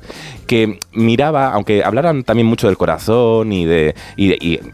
que 0.47 0.79
miraba, 0.93 1.51
aunque 1.51 1.83
hablaran 1.83 2.23
también 2.23 2.47
mucho 2.47 2.67
del 2.67 2.77
corazón 2.77 3.51
y, 3.51 3.65
de- 3.65 3.95
y- 4.15 4.31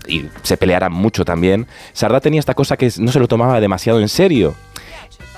y 0.08 0.30
se 0.44 0.58
pelearan 0.58 0.92
mucho 0.94 1.26
también, 1.26 1.68
Sardá 1.94 2.20
tenía 2.20 2.40
esta 2.40 2.54
cosa 2.54 2.78
que 2.78 2.92
no 3.00 3.12
se 3.12 3.20
lo 3.20 3.28
tomaba 3.28 3.60
demasiado 3.60 4.00
en 4.00 4.10
serio. 4.10 4.56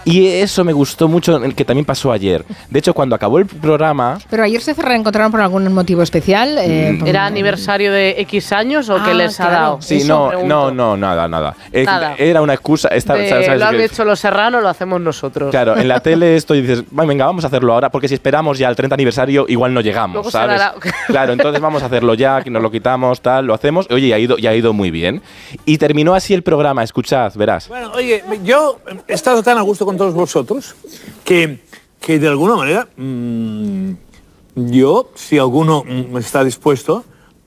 Y 0.06 0.28
eso 0.28 0.64
me 0.64 0.74
gustó 0.74 1.08
mucho, 1.08 1.40
que 1.56 1.66
también 1.66 1.86
pasó 1.86 2.12
ayer. 2.12 2.46
De 2.70 2.80
hecho, 2.80 2.94
cuando 2.94 3.16
acabó 3.16 3.38
el 3.40 3.46
programa, 3.46 4.18
Pero 4.30 4.44
ayer 4.44 4.62
se 4.62 4.74
reencontraron 4.74 5.32
por 5.32 5.42
algún 5.42 5.72
motivo 5.74 6.02
especial. 6.02 6.58
eh, 6.60 6.98
Mm. 7.00 7.08
¿Era 7.08 7.26
aniversario 7.26 7.92
de 7.92 8.16
X 8.22 8.52
años 8.54 8.90
o 8.90 8.96
Ah, 8.96 9.04
qué 9.06 9.14
les 9.14 9.40
ha 9.40 9.48
claro. 9.50 9.60
dado? 9.64 9.82
Sí, 9.82 9.98
Eso 9.98 10.32
no, 10.32 10.44
no, 10.44 10.72
no, 10.72 10.98
nada, 10.98 11.28
nada. 11.28 11.56
Eh, 11.72 11.84
Nada. 11.84 12.16
Era 12.18 12.42
una 12.42 12.54
excusa. 12.54 12.88
esta- 12.90 13.14
De, 13.16 13.30
¿sabes- 13.30 13.46
sabes 13.46 13.60
lo 13.60 13.68
han 13.68 13.80
hecho 13.82 14.06
los 14.06 14.20
serranos, 14.20 14.62
lo 14.64 14.70
hacemos 14.70 15.00
nosotros. 15.02 15.52
Claro, 15.52 15.78
en 15.78 15.88
la 15.88 16.00
tele 16.02 16.36
esto 16.36 16.56
y 16.56 16.62
dices, 16.62 16.84
"Va, 16.98 17.06
venga, 17.06 17.26
vamos 17.26 17.44
a 17.44 17.48
hacerlo 17.48 17.74
ahora, 17.74 17.90
porque 17.90 18.08
si 18.08 18.14
esperamos 18.16 18.58
ya 18.58 18.68
al 18.68 18.76
30 18.76 18.96
aniversario, 18.96 19.46
igual 19.48 19.74
no 19.74 19.82
llegamos, 19.82 20.16
Luego 20.16 20.32
¿sabes? 20.32 20.62
Claro, 21.08 21.34
entonces 21.34 21.62
vamos 21.62 21.84
a 21.84 21.88
hacerlo 21.88 22.14
ya, 22.14 22.42
que 22.42 22.50
nos 22.50 22.62
lo 22.62 22.72
quitamos, 22.72 23.22
tal, 23.22 23.46
lo 23.46 23.54
hacemos. 23.54 23.88
Oye, 23.92 24.08
y 24.08 24.14
ha 24.14 24.20
ido, 24.20 24.38
y 24.38 24.48
ha 24.48 24.56
ido 24.56 24.74
muy 24.74 24.92
bien. 24.92 25.22
Y 25.66 25.78
terminó 25.78 26.16
así 26.16 26.34
el 26.34 26.44
programa, 26.44 26.84
escuchad, 26.84 27.32
verás. 27.36 27.68
Bueno, 27.68 27.92
oye, 27.94 28.24
yo 28.44 28.80
he 29.08 29.14
estado 29.14 29.44
tan 29.44 29.58
a 29.58 29.62
gusto 29.62 29.86
con 29.90 29.98
todos 29.98 30.14
vosotros 30.14 30.76
que, 31.26 31.58
que 32.00 32.20
de 32.20 32.28
alguna 32.28 32.56
manera 32.56 32.88
mm, 32.96 33.92
yo, 34.56 35.10
si 35.16 35.40
alguno 35.40 35.84
mm, 35.84 36.16
está 36.18 36.44
dispuesto, 36.44 37.04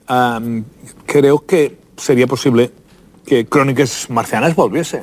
am, 0.09 0.65
creo 1.07 1.47
que 1.47 1.77
sería 1.97 2.27
posible 2.27 2.73
que 3.25 3.47
Crónicas 3.47 4.11
Marcianas 4.11 4.57
volviese. 4.57 5.03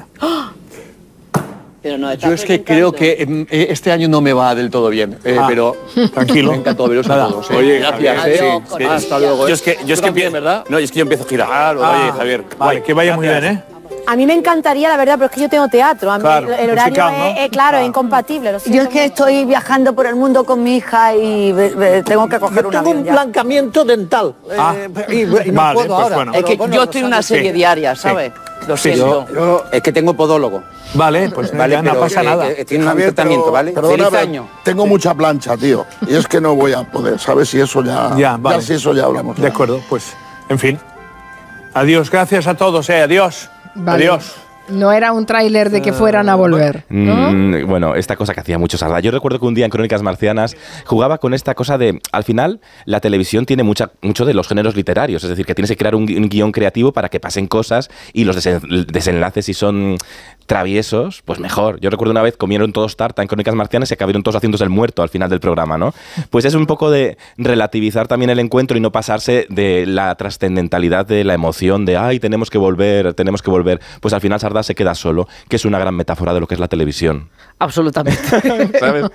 Yo 2.20 2.34
es 2.34 2.44
que 2.44 2.62
creo 2.62 2.92
que 2.92 3.16
em, 3.22 3.48
eh, 3.50 3.68
este 3.70 3.90
año 3.94 4.10
no 4.10 4.20
me 4.20 4.34
va 4.34 4.54
del 4.54 4.70
todo 4.70 4.90
bien, 4.90 5.18
eh, 5.24 5.38
Ah, 5.40 5.46
pero 5.48 5.78
tranquilo. 6.14 6.52
me 6.52 6.58
encantó 6.58 6.90
veros 6.90 7.10
a 7.10 7.26
todos. 7.30 7.50
eh. 7.52 7.56
Oye, 7.56 7.80
gracias. 7.80 8.18
Javier, 8.20 8.44
eh. 8.44 8.60
Sí, 8.64 8.70
buenas 8.72 9.04
hasta 9.04 9.18
luego. 9.20 9.44
Yo 9.44 9.48
eh. 9.48 9.54
es 9.54 9.62
que- 9.62 9.78
yo 9.86 9.94
es 9.94 10.02
que 10.02 10.08
también, 10.08 10.28
empiezo- 10.28 10.34
¿verdad? 10.34 10.66
No, 10.68 10.78
es 10.78 10.92
que 10.92 10.98
yo 11.00 11.04
empiezo 11.04 11.24
a 11.24 11.28
girar. 11.30 11.48
Claro, 11.48 11.86
Ah, 11.86 12.02
oye, 12.04 12.12
Javier. 12.12 12.44
Vale, 12.58 12.84
que 12.84 12.94
vaya 12.94 13.16
muy 13.16 13.28
bien, 13.30 13.46
¿eh? 13.46 13.64
A 14.12 14.16
mí 14.16 14.26
me 14.26 14.34
encantaría, 14.34 14.90
la 14.90 14.98
verdad, 14.98 15.16
pero 15.18 15.26
es 15.28 15.32
que 15.32 15.42
yo 15.42 15.50
tengo 15.50 15.68
teatro. 15.68 16.10
A 16.12 16.18
mí 16.18 16.24
Claro, 16.24 16.48
el 16.48 16.72
horario 16.72 16.84
musical, 17.04 17.14
¿no? 17.16 17.26
es, 17.28 17.38
es, 17.42 17.50
claro, 17.50 17.78
es 17.78 17.86
incompatible. 17.88 18.52
lo 18.54 18.58
Yo 18.58 18.82
es 18.82 18.88
que 18.90 19.06
estoy 19.06 19.46
viajando 19.46 19.94
por 19.94 20.08
el 20.08 20.16
mundo 20.16 20.44
con 20.46 20.64
mi 20.64 20.78
hija 20.78 21.14
y 21.16 21.54
tengo 22.06 22.28
que 22.28 22.40
coger 22.40 22.66
un 22.66 22.72
Tengo 22.72 22.86
avión 22.90 22.98
un 22.98 23.04
ya. 23.06 23.12
blancamiento 23.12 23.86
dental. 23.86 24.34
Ah. 24.58 24.74
eh, 24.76 24.90
y, 25.10 25.22
y 25.22 25.26
no 25.52 25.62
Vale, 25.62 25.74
puedo 25.76 25.88
pues 25.90 26.02
ahora. 26.02 26.16
bueno. 26.16 26.34
Es 26.34 26.44
que 26.44 26.56
bueno, 26.56 26.74
yo 26.76 26.84
estoy 26.84 27.02
en 27.02 27.08
una 27.08 27.22
Sí. 27.22 27.36
serie 27.36 27.54
diaria, 27.54 27.94
Sí. 27.96 28.02
¿sabes? 28.02 28.32
Lo 28.68 28.76
Sí, 28.78 28.94
siento. 28.94 29.28
yo- 29.32 29.64
Es 29.72 29.82
que 29.84 29.92
tengo 29.92 30.16
podólogo. 30.16 30.64
Vale, 30.96 31.30
pues 31.30 31.56
Vale, 31.56 31.74
ya 31.74 31.82
no 31.84 31.94
pasa 32.00 32.24
nada. 32.24 32.50
eh, 32.50 32.66
tiene 32.66 32.88
un 32.88 32.98
tratamiento, 32.98 33.52
¿vale? 33.52 33.74
Perdona, 33.74 34.06
Feliz 34.10 34.20
año. 34.20 34.50
Tengo 34.64 34.88
mucha 34.88 35.14
plancha, 35.14 35.56
tío. 35.56 35.86
Y 36.08 36.16
es 36.16 36.28
que 36.28 36.42
no 36.42 36.56
voy 36.56 36.74
a 36.74 36.82
poder, 36.82 37.20
¿sabes? 37.20 37.50
Si 37.50 37.60
eso 37.62 37.84
ya. 37.84 38.10
Ya, 38.18 38.38
vale. 38.40 38.64
si 38.64 38.74
eso 38.74 38.92
ya 38.96 39.04
hablamos. 39.06 39.38
De 39.40 39.48
acuerdo, 39.48 39.80
pues, 39.88 40.14
en 40.50 40.58
fin. 40.58 40.80
Adiós, 41.76 42.10
gracias 42.10 42.48
a 42.48 42.56
todos, 42.56 42.90
eh. 42.90 43.04
Adiós. 43.04 43.52
Vale. 43.80 44.04
Adiós. 44.10 44.36
No 44.70 44.92
era 44.92 45.14
un 45.14 45.26
tráiler 45.26 45.72
de 45.72 45.82
que 45.82 45.92
fueran 45.94 46.30
a 46.30 46.36
volver. 46.36 46.84
¿no? 46.90 47.32
Mm, 47.32 47.66
bueno, 47.66 47.96
esta 47.96 48.16
cosa 48.16 48.36
que 48.36 48.42
hacía 48.42 48.60
mucho 48.60 48.78
Sarda. 48.78 49.00
Yo 49.00 49.10
recuerdo 49.10 49.40
que 49.40 49.48
un 49.48 49.56
día 49.56 49.66
en 49.66 49.72
Crónicas 49.72 50.04
Marcianas 50.04 50.56
jugaba 50.86 51.18
con 51.18 51.34
esta 51.34 51.56
cosa 51.56 51.80
de, 51.80 52.00
al 52.12 52.24
final, 52.24 52.60
la 52.86 53.00
televisión 53.00 53.48
tiene 53.48 53.64
mucha, 53.64 53.90
mucho 54.04 54.26
de 54.26 54.36
los 54.36 54.48
géneros 54.48 54.76
literarios, 54.76 55.24
es 55.24 55.30
decir, 55.32 55.48
que 55.48 55.56
tienes 55.56 55.72
que 55.72 55.76
crear 55.78 55.96
un, 55.96 56.06
gui- 56.08 56.18
un 56.18 56.30
guion 56.30 56.52
creativo 56.52 56.92
para 56.92 57.10
que 57.10 57.20
pasen 57.20 57.48
cosas 57.48 57.90
y 58.14 58.26
los 58.26 58.38
desen- 58.38 58.86
desenlaces, 58.86 59.46
si 59.46 59.56
son 59.56 59.98
traviesos, 60.50 61.22
pues 61.26 61.40
mejor. 61.40 61.80
Yo 61.80 61.92
recuerdo 61.92 62.10
una 62.10 62.24
vez 62.24 62.36
comieron 62.36 62.74
todos 62.74 62.98
tarta 62.98 63.22
en 63.22 63.28
Crónicas 63.28 63.54
Marcianas 63.54 63.92
y 63.92 63.94
acabaron 63.94 64.24
todos 64.24 64.36
haciéndose 64.36 64.64
el 64.64 64.72
muerto 64.72 65.04
al 65.04 65.10
final 65.10 65.30
del 65.30 65.40
programa, 65.40 65.78
¿no? 65.78 65.94
Pues 66.32 66.44
es 66.44 66.56
un 66.56 66.66
poco 66.66 66.90
de 66.90 67.20
relativizar 67.38 68.08
también 68.08 68.32
el 68.32 68.40
encuentro 68.40 68.76
y 68.76 68.82
no 68.82 68.92
pasarse 68.92 69.46
de 69.50 69.86
la 69.86 70.16
trascendentalidad 70.16 71.06
de 71.06 71.24
la 71.24 71.36
emoción 71.36 71.86
de, 71.86 71.98
ay, 71.98 72.20
tenemos 72.20 72.50
que 72.50 72.58
volver, 72.58 73.14
tenemos 73.14 73.44
que 73.44 73.52
volver. 73.52 73.80
Pues 74.02 74.12
al 74.16 74.22
final 74.22 74.40
Sarda 74.40 74.64
se 74.64 74.74
queda 74.74 74.96
solo, 74.96 75.28
que 75.50 75.58
es 75.58 75.66
una 75.66 75.78
gran 75.78 75.94
metáfora 75.94 76.34
de 76.34 76.40
lo 76.40 76.48
que 76.48 76.56
es 76.56 76.60
la 76.60 76.68
televisión. 76.68 77.30
Absolutamente. 77.60 78.20
¿sabes? 78.80 79.06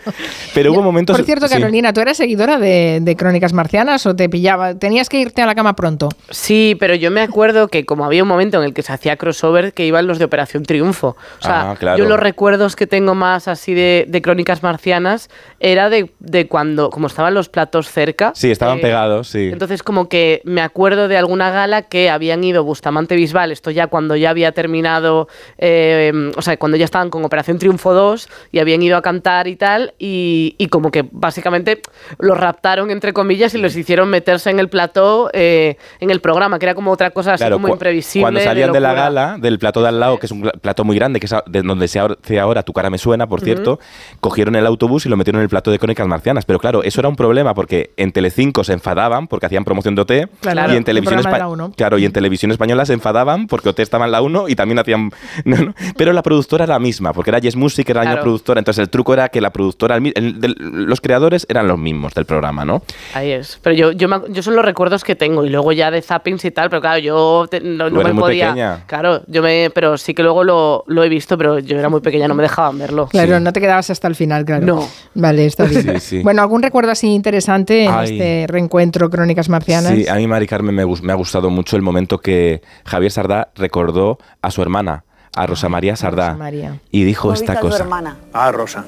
Pero 0.55 0.73
hubo 0.73 0.83
momentos... 0.83 1.17
Por 1.17 1.27
cierto, 1.27 1.49
sí. 1.49 1.55
Carolina, 1.55 1.93
¿tú 1.93 2.01
eras 2.01 2.17
seguidora 2.17 2.59
de, 2.59 3.01
de 3.03 3.17
Crónicas 3.17 3.53
Marcianas 3.53 4.07
o 4.07 4.15
te 4.15 4.29
pillaba? 4.29 4.77
¿Tenías 4.77 5.09
que 5.09 5.19
irte 5.19 5.43
a 5.43 5.47
la 5.47 5.57
cama 5.57 5.75
pronto? 5.75 6.11
Sí, 6.31 6.77
pero 6.79 6.95
yo 6.95 7.11
me 7.11 7.23
acuerdo 7.23 7.67
que 7.67 7.85
como 7.85 8.05
había 8.05 8.23
un 8.23 8.29
momento 8.29 8.59
en 8.59 8.65
el 8.65 8.73
que 8.73 8.83
se 8.83 8.93
hacía 8.93 9.17
crossover 9.17 9.73
que 9.73 9.85
iban 9.85 10.07
los 10.07 10.21
de 10.21 10.27
Operación 10.27 10.63
Triunfo. 10.63 11.17
O 11.41 11.43
sea, 11.43 11.71
Ah, 11.71 11.77
claro. 11.79 11.99
yo 11.99 12.05
los 12.07 12.19
recuerdos 12.19 12.77
que 12.77 12.87
tengo 12.87 13.15
más 13.15 13.49
así 13.49 13.75
de, 13.75 14.05
de 14.09 14.23
crónicas 14.23 14.63
marcianas 14.63 15.29
era 15.61 15.89
de, 15.91 16.11
de 16.19 16.47
cuando, 16.49 16.91
como 16.91 17.07
estaban 17.07 17.35
los 17.35 17.49
platos 17.49 17.89
cerca. 17.91 18.33
Sí, 18.35 18.51
estaban 18.51 18.79
eh, 18.79 18.83
pegados, 18.83 19.29
sí. 19.29 19.51
Entonces, 19.53 19.83
como 19.83 20.09
que 20.09 20.41
me 20.45 20.61
acuerdo 20.61 21.09
de 21.09 21.17
alguna 21.17 21.51
gala 21.51 21.83
que 21.83 22.11
habían 22.11 22.43
ido 22.45 22.65
Bustamante 22.65 23.15
Bisbal, 23.17 23.53
esto 23.53 23.71
ya 23.71 23.87
cuando 23.87 24.17
ya 24.17 24.31
había 24.31 24.53
terminado, 24.53 25.29
eh, 25.59 26.13
o 26.37 26.43
sea, 26.43 26.57
cuando 26.57 26.77
ya 26.77 26.85
estaban 26.85 27.11
con 27.11 27.25
Operación 27.25 27.59
Triunfo 27.59 27.93
2 27.95 28.29
y 28.53 28.59
habían 28.59 28.83
ido 28.83 28.97
a 28.97 29.03
cantar 29.03 29.47
y 29.49 29.57
tal, 29.57 29.95
y, 29.99 30.55
y 30.59 30.69
como 30.69 30.91
que 30.91 31.05
básicamente 31.11 31.81
los 32.19 32.37
raptaron, 32.39 32.91
entre 32.91 33.13
comillas, 33.13 33.55
y 33.55 33.59
los 33.59 33.77
hicieron 33.77 34.09
meterse 34.09 34.51
en 34.51 34.59
el 34.59 34.69
plató, 34.69 35.31
eh, 35.33 35.77
en 36.01 36.11
el 36.11 36.21
programa, 36.21 36.59
que 36.59 36.67
era 36.67 36.75
como 36.75 36.91
otra 36.93 37.11
cosa 37.11 37.35
así 37.35 37.43
Claro, 37.43 37.57
como 37.57 37.69
imprevisible. 37.69 38.25
Cuando 38.25 38.41
salían 38.41 38.73
de, 38.73 38.81
la 38.81 38.89
locura. 38.91 39.03
gala, 39.05 39.37
del 39.39 39.59
plato 39.59 39.83
de 39.83 39.89
al 39.89 40.01
lado, 40.01 40.19
que 40.19 40.27
es 40.27 40.33
un 40.33 40.43
plato 40.61 40.85
muy 40.85 40.97
grande, 40.97 41.04
que 41.13 41.27
es 41.27 41.35
de 41.47 41.63
donde 41.63 41.89
se 41.89 42.01
hace 42.01 42.41
ahora 42.41 42.63
Tu 42.63 42.73
cara 42.73 42.91
me 42.91 42.99
suena, 42.99 43.27
por 43.27 43.41
cierto, 43.41 43.79
cogieron 44.21 44.57
el 44.57 44.67
autobús 44.67 45.07
y 45.07 45.09
lo 45.09 45.17
metieron 45.17 45.41
en 45.41 45.45
el 45.45 45.49
plato 45.49 45.71
de 45.71 45.79
Crónicas 45.79 46.07
Marcianas. 46.07 46.45
Pero 46.45 46.59
claro, 46.59 46.83
eso 46.83 47.01
era 47.01 47.09
un 47.09 47.17
problema 47.17 47.55
porque 47.55 47.93
en 47.97 48.13
Telecinco 48.13 48.65
se 48.65 48.73
enfadaban 48.73 49.27
porque 49.29 49.47
hacían 49.47 49.65
promoción 49.65 49.95
de 49.95 50.03
OT 50.03 50.13
Claro, 50.41 50.73
y 50.73 50.77
en 50.77 50.85
televisión 50.85 51.21
programa 51.21 51.37
de 51.37 51.43
espa- 51.43 51.47
la 51.47 51.49
uno. 51.53 51.73
Claro, 51.77 51.99
y 51.99 52.05
en 52.05 52.13
televisión 52.13 52.51
española 52.51 52.85
se 52.87 52.93
enfadaban 52.95 53.47
porque 53.47 53.69
OT 53.69 53.81
estaba 53.81 54.05
en 54.07 54.13
la 54.13 54.23
1 54.23 54.49
y 54.49 54.55
también 54.55 54.79
hacían 54.79 55.11
no, 55.45 55.57
no. 55.57 55.75
pero 55.97 56.13
la 56.13 56.23
productora 56.23 56.65
era 56.65 56.75
la 56.75 56.79
misma, 56.81 57.13
porque 57.13 57.31
era 57.31 57.39
Yes 57.39 57.57
Music, 57.57 57.89
era 57.91 58.03
la 58.05 58.11
misma 58.11 58.23
productora, 58.23 58.59
entonces 58.61 58.83
el 58.83 58.89
truco 58.91 59.13
era 59.15 59.29
que 59.29 59.41
la 59.41 59.51
productora, 59.51 59.97
el 59.97 60.13
el- 60.15 60.55
los 60.87 61.01
creadores 61.01 61.47
eran 61.49 61.69
los 61.69 61.79
mismos 61.79 62.15
del 62.15 62.25
programa, 62.27 62.65
¿no? 62.65 62.83
Ahí 63.15 63.31
es. 63.33 63.59
Pero 63.63 63.75
yo, 63.77 63.93
yo, 63.93 64.09
me 64.09 64.17
yo 64.31 64.43
son 64.43 64.57
los 64.57 64.65
recuerdos 64.65 65.05
que 65.05 65.15
tengo 65.17 65.45
y 65.45 65.51
luego 65.51 65.73
ya 65.73 65.91
de 65.91 66.03
zappings 66.03 66.45
y 66.45 66.51
tal, 66.51 66.71
pero 66.71 66.81
claro, 66.81 66.99
yo 66.99 67.47
te- 67.51 67.61
no, 67.61 67.91
me 67.91 68.15
podía. 68.15 68.49
pequeña. 68.49 68.85
Claro, 68.87 69.23
yo 69.27 69.43
me, 69.43 69.71
pero 69.75 69.97
sí 69.99 70.15
que 70.15 70.23
luego 70.23 70.45
lo, 70.45 70.85
lo 70.95 71.05
he 71.05 71.09
visto, 71.09 71.37
pero 71.37 71.59
yo 71.59 71.79
era 71.79 71.89
muy 71.89 72.01
pequeña, 72.01 72.27
no 72.29 72.35
me 72.35 72.43
dejaban 72.43 72.79
verlo. 72.79 73.07
Claro, 73.09 73.39
no 73.41 73.53
te 73.53 73.61
quedabas 73.61 73.91
hasta 73.91 74.09
el 74.09 74.15
final, 74.15 74.45
claro. 74.45 74.65
No. 74.65 74.89
Vale, 75.15 75.45
está 75.47 75.65
bien. 75.65 76.01
Sí, 76.01 76.01
sí. 76.01 76.23
Bueno, 76.23 76.41
¿algún 76.43 76.63
recuerdo 76.63 76.91
así 76.93 77.09
interesante 77.09 77.85
en 77.85 77.91
Ay. 77.93 78.13
este 78.13 78.47
reencuentro 78.49 79.11
Crónicas 79.11 79.49
Marcianas? 79.49 79.93
Sí, 79.95 80.09
a 80.09 80.15
mí, 80.15 80.27
Mari 80.27 80.47
Carmen, 80.47 80.75
me, 80.75 80.87
me 80.87 81.13
ha 81.13 81.17
gustado 81.17 81.51
mucho 81.51 81.77
el 81.77 81.83
momento 81.83 82.19
que 82.19 82.63
Javier 82.85 83.13
Sardá 83.13 83.49
recordó 83.55 84.19
a 84.41 84.51
su 84.51 84.63
hermana, 84.63 85.05
a 85.37 85.47
Rosa 85.47 85.69
María 85.69 85.97
Sardá, 85.97 86.29
Rosa 86.29 86.39
María. 86.39 86.81
y 86.91 87.05
dijo 87.05 87.23
¿Cómo 87.25 87.35
esta 87.35 87.53
viste 87.53 87.59
a 87.67 87.71
cosa. 87.71 87.83
hermana? 87.83 88.17
Ah, 88.33 88.53
Rosa. 88.53 88.85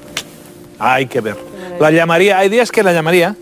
Hay 0.78 1.06
que 1.06 1.20
ver. 1.20 1.36
La 1.80 1.90
llamaría, 1.90 2.38
hay 2.38 2.48
días 2.48 2.70
que 2.70 2.82
la 2.82 2.92
llamaría, 2.92 3.34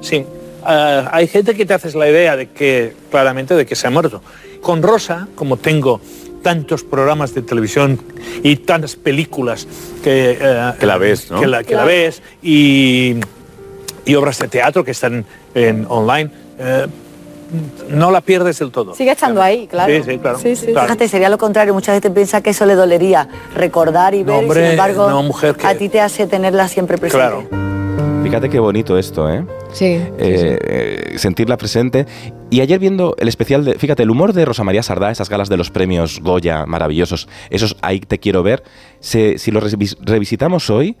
sí. 0.00 0.24
Eh, 0.68 1.04
hay 1.12 1.26
gente 1.28 1.54
que 1.54 1.64
te 1.66 1.74
haces 1.74 1.94
la 1.94 2.08
idea 2.08 2.36
de 2.36 2.48
que, 2.50 2.94
claramente, 3.10 3.54
de 3.54 3.66
que 3.66 3.76
se 3.76 3.86
ha 3.86 3.90
muerto. 3.90 4.22
Con 4.62 4.82
Rosa, 4.82 5.28
como 5.36 5.56
tengo 5.58 6.00
tantos 6.42 6.82
programas 6.84 7.34
de 7.34 7.42
televisión 7.42 8.00
y 8.42 8.56
tantas 8.56 8.96
películas 8.96 9.66
que, 10.02 10.38
eh, 10.40 10.72
Que 10.78 10.86
la 10.86 10.98
ves, 10.98 11.30
¿no? 11.30 11.40
que 11.40 11.46
la, 11.46 11.64
que 11.64 11.74
la 11.74 11.84
ves 11.84 12.22
y, 12.42 13.16
y 14.04 14.14
obras 14.14 14.38
de 14.38 14.48
teatro 14.48 14.84
que 14.84 14.92
están 14.92 15.24
en 15.54 15.86
online, 15.88 16.30
eh, 16.58 16.86
no 17.90 18.10
la 18.10 18.20
pierdes 18.20 18.58
del 18.58 18.70
todo. 18.72 18.94
Sigue 18.94 19.12
estando 19.12 19.40
ahí, 19.40 19.66
claro. 19.68 19.92
Sí, 19.92 20.02
sí, 20.10 20.18
claro. 20.18 20.38
Sí, 20.38 20.56
sí. 20.56 20.66
Claro. 20.66 20.88
Fíjate, 20.88 21.08
sería 21.08 21.28
lo 21.28 21.38
contrario. 21.38 21.72
Mucha 21.74 21.92
gente 21.92 22.10
piensa 22.10 22.40
que 22.40 22.50
eso 22.50 22.66
le 22.66 22.74
dolería 22.74 23.28
recordar 23.54 24.14
y 24.14 24.24
No, 24.24 24.40
ver, 24.40 24.44
y 24.44 24.52
sin 24.52 24.64
embargo, 24.64 25.08
no, 25.08 25.22
mujer, 25.22 25.54
que- 25.54 25.66
a 25.66 25.76
ti 25.78 25.88
te 25.88 26.00
hace 26.00 26.26
tenerla 26.26 26.66
siempre 26.68 26.98
presente. 26.98 27.24
Claro. 27.24 27.66
Fíjate 28.22 28.48
qué 28.50 28.58
bonito 28.58 28.98
esto, 28.98 29.30
¿eh? 29.30 29.44
Sí. 29.72 29.84
Eh, 29.84 30.10
eh, 30.18 31.14
sentirla 31.18 31.56
presente. 31.56 32.06
Y 32.50 32.60
ayer 32.60 32.78
viendo 32.78 33.14
el 33.18 33.28
especial 33.28 33.64
de, 33.64 33.74
fíjate, 33.78 34.02
el 34.02 34.10
humor 34.10 34.32
de 34.32 34.44
Rosa 34.44 34.64
María 34.64 34.82
Sardá, 34.82 35.10
esas 35.10 35.28
galas 35.28 35.48
de 35.48 35.56
los 35.56 35.70
premios 35.70 36.20
Goya 36.20 36.66
maravillosos, 36.66 37.28
esos 37.50 37.76
ahí 37.82 38.00
te 38.00 38.18
quiero 38.18 38.42
ver, 38.42 38.62
se- 39.00 39.38
si 39.38 39.50
lo 39.50 39.60
revis- 39.60 39.96
revisitamos 40.02 40.70
hoy, 40.70 40.96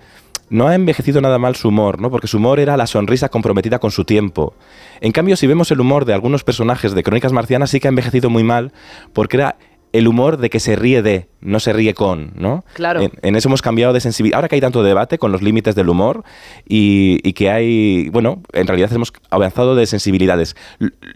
no 0.48 0.68
ha 0.68 0.74
envejecido 0.76 1.20
nada 1.20 1.38
mal 1.38 1.56
su 1.56 1.68
humor, 1.68 2.00
¿no? 2.00 2.10
Porque 2.10 2.28
su 2.28 2.36
humor 2.36 2.60
era 2.60 2.76
la 2.76 2.86
sonrisa 2.86 3.28
comprometida 3.28 3.80
con 3.80 3.90
su 3.90 4.04
tiempo. 4.04 4.54
En 5.00 5.10
cambio, 5.10 5.36
si 5.36 5.48
vemos 5.48 5.70
el 5.72 5.80
humor 5.80 6.04
de 6.04 6.14
algunos 6.14 6.44
personajes 6.44 6.92
de 6.94 7.02
Crónicas 7.02 7.32
Marcianas, 7.32 7.70
sí 7.70 7.80
que 7.80 7.88
ha 7.88 7.90
envejecido 7.90 8.30
muy 8.30 8.44
mal, 8.44 8.72
porque 9.12 9.36
era 9.38 9.56
el 9.96 10.08
humor 10.08 10.36
de 10.36 10.50
que 10.50 10.60
se 10.60 10.76
ríe 10.76 11.02
de, 11.02 11.28
no 11.40 11.60
se 11.60 11.72
ríe 11.72 11.94
con, 11.94 12.32
¿no? 12.36 12.64
Claro. 12.74 13.00
En, 13.00 13.12
en 13.22 13.36
eso 13.36 13.48
hemos 13.48 13.62
cambiado 13.62 13.92
de 13.92 14.00
sensibilidad. 14.00 14.36
Ahora 14.36 14.48
que 14.48 14.56
hay 14.56 14.60
tanto 14.60 14.82
debate 14.82 15.18
con 15.18 15.32
los 15.32 15.42
límites 15.42 15.74
del 15.74 15.88
humor 15.88 16.24
y, 16.68 17.20
y 17.22 17.32
que 17.32 17.50
hay, 17.50 18.08
bueno, 18.10 18.42
en 18.52 18.66
realidad 18.66 18.92
hemos 18.92 19.12
avanzado 19.30 19.74
de 19.74 19.86
sensibilidades. 19.86 20.56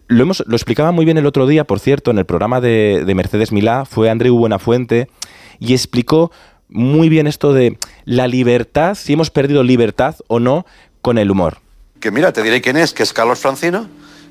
Lo, 0.08 0.22
hemos, 0.22 0.42
lo 0.46 0.56
explicaba 0.56 0.92
muy 0.92 1.04
bien 1.04 1.18
el 1.18 1.26
otro 1.26 1.46
día, 1.46 1.64
por 1.64 1.80
cierto, 1.80 2.10
en 2.10 2.18
el 2.18 2.24
programa 2.24 2.60
de, 2.60 3.04
de 3.04 3.14
Mercedes 3.14 3.52
Milá, 3.52 3.84
fue 3.84 4.10
Andreu 4.10 4.36
Buenafuente, 4.36 5.08
y 5.58 5.72
explicó 5.72 6.30
muy 6.68 7.08
bien 7.08 7.26
esto 7.26 7.52
de 7.52 7.76
la 8.04 8.28
libertad, 8.28 8.94
si 8.94 9.12
hemos 9.12 9.30
perdido 9.30 9.62
libertad 9.62 10.14
o 10.28 10.38
no 10.40 10.64
con 11.02 11.18
el 11.18 11.30
humor. 11.30 11.58
Que 11.98 12.10
mira, 12.10 12.32
te 12.32 12.42
diré 12.42 12.62
quién 12.62 12.76
es, 12.78 12.94
que 12.94 13.02
es 13.02 13.12
Carlos 13.12 13.40
Francino, 13.40 13.88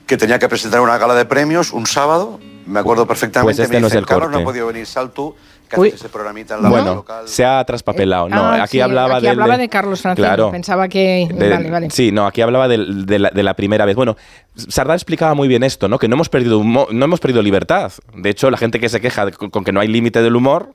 que 0.10 0.18
tenía 0.18 0.40
que 0.40 0.50
presentar 0.50 0.82
una 0.82 0.98
gala 0.98 1.14
de 1.14 1.24
premios 1.26 1.72
un 1.72 1.86
sábado, 1.86 2.40
me 2.66 2.80
acuerdo 2.80 3.06
perfectamente. 3.08 3.46
Pues 3.56 3.60
este 3.60 3.76
me 3.76 3.80
no 3.82 3.88
es 3.88 3.92
dicen, 3.94 4.00
el 4.00 4.06
Carlos, 4.08 4.26
corte". 4.26 4.38
no 4.38 4.42
ha 4.42 4.52
podido 4.52 4.66
venir, 4.68 4.86
sal 4.88 5.12
tú, 5.12 5.36
que 5.70 5.76
haces 5.76 5.94
ese 5.94 6.10
programita 6.10 6.56
en 6.56 6.64
la 6.64 6.70
Bueno, 6.70 6.96
local. 6.96 7.28
se 7.28 7.46
ha 7.46 7.64
traspapelado. 7.64 8.28
No, 8.28 8.42
Ah, 8.44 8.64
aquí 8.64 8.72
sí, 8.78 8.82
hablaba 8.82 9.18
aquí 9.18 9.28
del 9.28 9.40
hablaba 9.40 9.58
de 9.60 9.70
Carlos 9.70 10.02
Francino. 10.02 10.28
Claro. 10.28 10.50
Pensaba 10.52 10.88
que... 10.88 11.30
De- 11.32 11.50
vale, 11.52 11.70
vale. 11.70 11.90
Sí, 11.92 12.12
no, 12.12 12.26
aquí 12.26 12.42
hablaba 12.42 12.68
de, 12.68 12.80
la, 13.20 13.30
de 13.30 13.44
la 13.44 13.54
primera 13.54 13.86
vez. 13.86 13.96
Bueno, 13.96 14.18
Sardá 14.56 14.96
explicaba 14.96 15.36
muy 15.36 15.48
bien 15.48 15.62
esto, 15.62 15.88
¿no? 15.88 16.00
Que 16.00 16.08
no 16.08 16.16
hemos 16.16 16.28
perdido 16.30 16.60
humo- 16.60 16.88
no 16.92 17.06
hemos 17.06 17.20
perdido 17.20 17.44
libertad. 17.44 17.92
De 18.16 18.32
hecho, 18.32 18.50
la 18.50 18.58
gente 18.58 18.80
que 18.80 18.90
se 18.90 19.00
queja 19.00 19.30
con 19.32 19.64
que 19.64 19.72
no 19.72 19.80
hay 19.80 19.88
límite 19.88 20.24
del 20.24 20.36
humor 20.36 20.74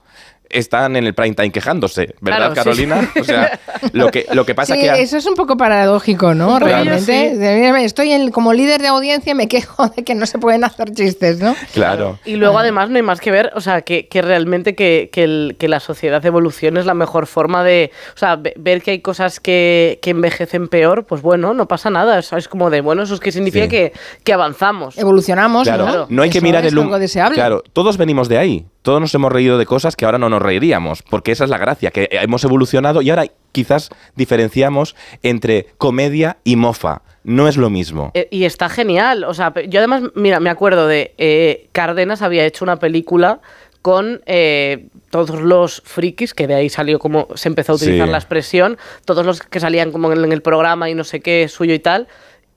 están 0.51 0.97
en 0.97 1.05
el 1.05 1.15
prime 1.15 1.35
time 1.35 1.51
quejándose, 1.51 2.15
¿verdad, 2.21 2.53
Claro, 2.53 2.75
sí. 2.75 2.85
Carolina? 2.87 3.11
O 3.21 3.25
sea, 3.25 3.59
lo 3.93 4.11
que, 4.11 4.27
lo 4.33 4.47
que 4.47 4.55
pasa 4.55 4.75
Sí, 4.75 4.81
que... 4.83 4.91
ha- 4.91 4.97
eso 4.99 5.17
es 5.17 5.27
un 5.27 5.35
poco 5.35 5.57
paradójico, 5.57 6.35
¿no? 6.35 6.59
Realmente. 6.59 7.85
Estoy 7.85 8.13
en- 8.13 8.31
como 8.31 8.53
líder 8.53 8.81
de 8.81 8.89
audiencia 8.89 9.33
y 9.33 9.35
me 9.35 9.49
quejo 9.49 9.89
de 9.89 10.05
que 10.05 10.15
no 10.15 10.27
se 10.27 10.39
pueden 10.39 10.65
hacer 10.65 10.93
chistes, 10.93 11.41
¿no? 11.41 11.55
Claro. 11.73 12.19
Y 12.25 12.37
luego 12.37 12.59
además 12.59 12.91
no 12.91 12.97
hay 12.97 13.03
más 13.03 13.21
que 13.21 13.31
ver, 13.31 13.51
o 13.55 13.61
sea, 13.61 13.83
que, 13.83 14.07
que 14.09 14.23
realmente 14.23 14.75
que, 14.75 15.11
que 15.13 15.25
el- 15.25 15.57
que 15.59 15.69
la 15.69 15.81
sociedad 15.81 16.25
evolucione 16.25 16.81
es 16.81 16.87
la 16.87 16.95
mejor 16.95 17.27
forma 17.27 17.65
de, 17.65 17.91
o 18.15 18.19
sea, 18.19 18.37
ve- 18.37 18.55
ver 18.57 18.83
que 18.83 18.93
hay 18.93 19.01
cosas 19.01 19.41
que, 19.41 19.99
que 20.03 20.11
envejecen 20.11 20.69
peor, 20.69 21.05
pues 21.05 21.23
bueno, 21.23 21.55
no 21.55 21.67
pasa 21.69 21.91
nada, 21.91 22.19
eso 22.19 22.37
es 22.37 22.49
como 22.49 22.71
de, 22.71 22.81
bueno, 22.81 23.03
eso 23.03 23.15
es 23.15 23.21
que 23.21 23.33
significa 23.33 23.65
Sí. 23.65 23.71
que, 23.71 23.93
que 24.23 24.33
avanzamos. 24.33 24.97
Evolucionamos, 24.99 25.65
Claro, 25.65 25.87
¿no? 25.87 26.07
no 26.09 26.23
hay 26.23 26.31
que 26.31 26.41
mirar 26.41 26.65
el 26.65 26.79
algo 26.79 26.99
deseable. 26.99 27.35
Claro, 27.37 27.63
todos 27.73 27.97
venimos 27.97 28.29
de 28.29 28.39
ahí. 28.39 28.67
Todos 28.85 29.01
nos 29.01 29.15
hemos 29.15 29.33
reído 29.33 29.57
de 29.57 29.65
cosas 29.65 29.97
que 29.97 30.05
ahora 30.05 30.19
no 30.19 30.29
nos 30.29 30.43
reiríamos, 30.43 31.03
porque 31.03 31.33
esa 31.33 31.45
es 31.45 31.49
la 31.51 31.57
gracia, 31.57 31.91
que 31.91 32.07
hemos 32.13 32.45
evolucionado 32.45 33.01
y 33.01 33.09
ahora 33.09 33.25
quizás 33.51 33.89
diferenciamos 34.15 34.95
entre 35.23 35.69
comedia 35.79 36.37
y 36.45 36.57
mofa. 36.57 37.01
No 37.23 37.49
es 37.49 37.57
lo 37.57 37.71
mismo. 37.71 38.11
Eh, 38.13 38.29
y 38.31 38.45
está 38.45 38.69
genial, 38.69 39.25
o 39.25 39.33
sea, 39.33 39.55
yo 39.67 39.81
además, 39.81 40.03
mira, 40.15 40.39
me 40.39 40.51
acuerdo 40.51 40.87
de 40.87 41.15
eh, 41.17 41.69
Cárdenas 41.73 42.21
había 42.21 42.45
hecho 42.45 42.63
una 42.63 42.79
película 42.79 43.41
con 43.81 44.21
eh, 44.27 44.89
todos 45.09 45.41
los 45.41 45.81
frikis, 45.87 46.35
que 46.35 46.47
de 46.47 46.55
ahí 46.55 46.69
salió 46.69 46.99
como 46.99 47.29
se 47.37 47.49
empezó 47.49 47.73
a 47.73 47.77
utilizar 47.77 48.07
Sí. 48.07 48.13
la 48.13 48.19
expresión, 48.19 48.77
todos 49.07 49.25
los 49.25 49.41
que 49.41 49.61
salían 49.61 49.93
como 49.93 50.13
en 50.13 50.31
el 50.31 50.43
programa 50.43 50.91
y 50.91 50.95
no 50.95 51.05
sé 51.05 51.21
qué 51.21 51.49
suyo 51.49 51.73
y 51.73 51.79
tal. 51.79 52.07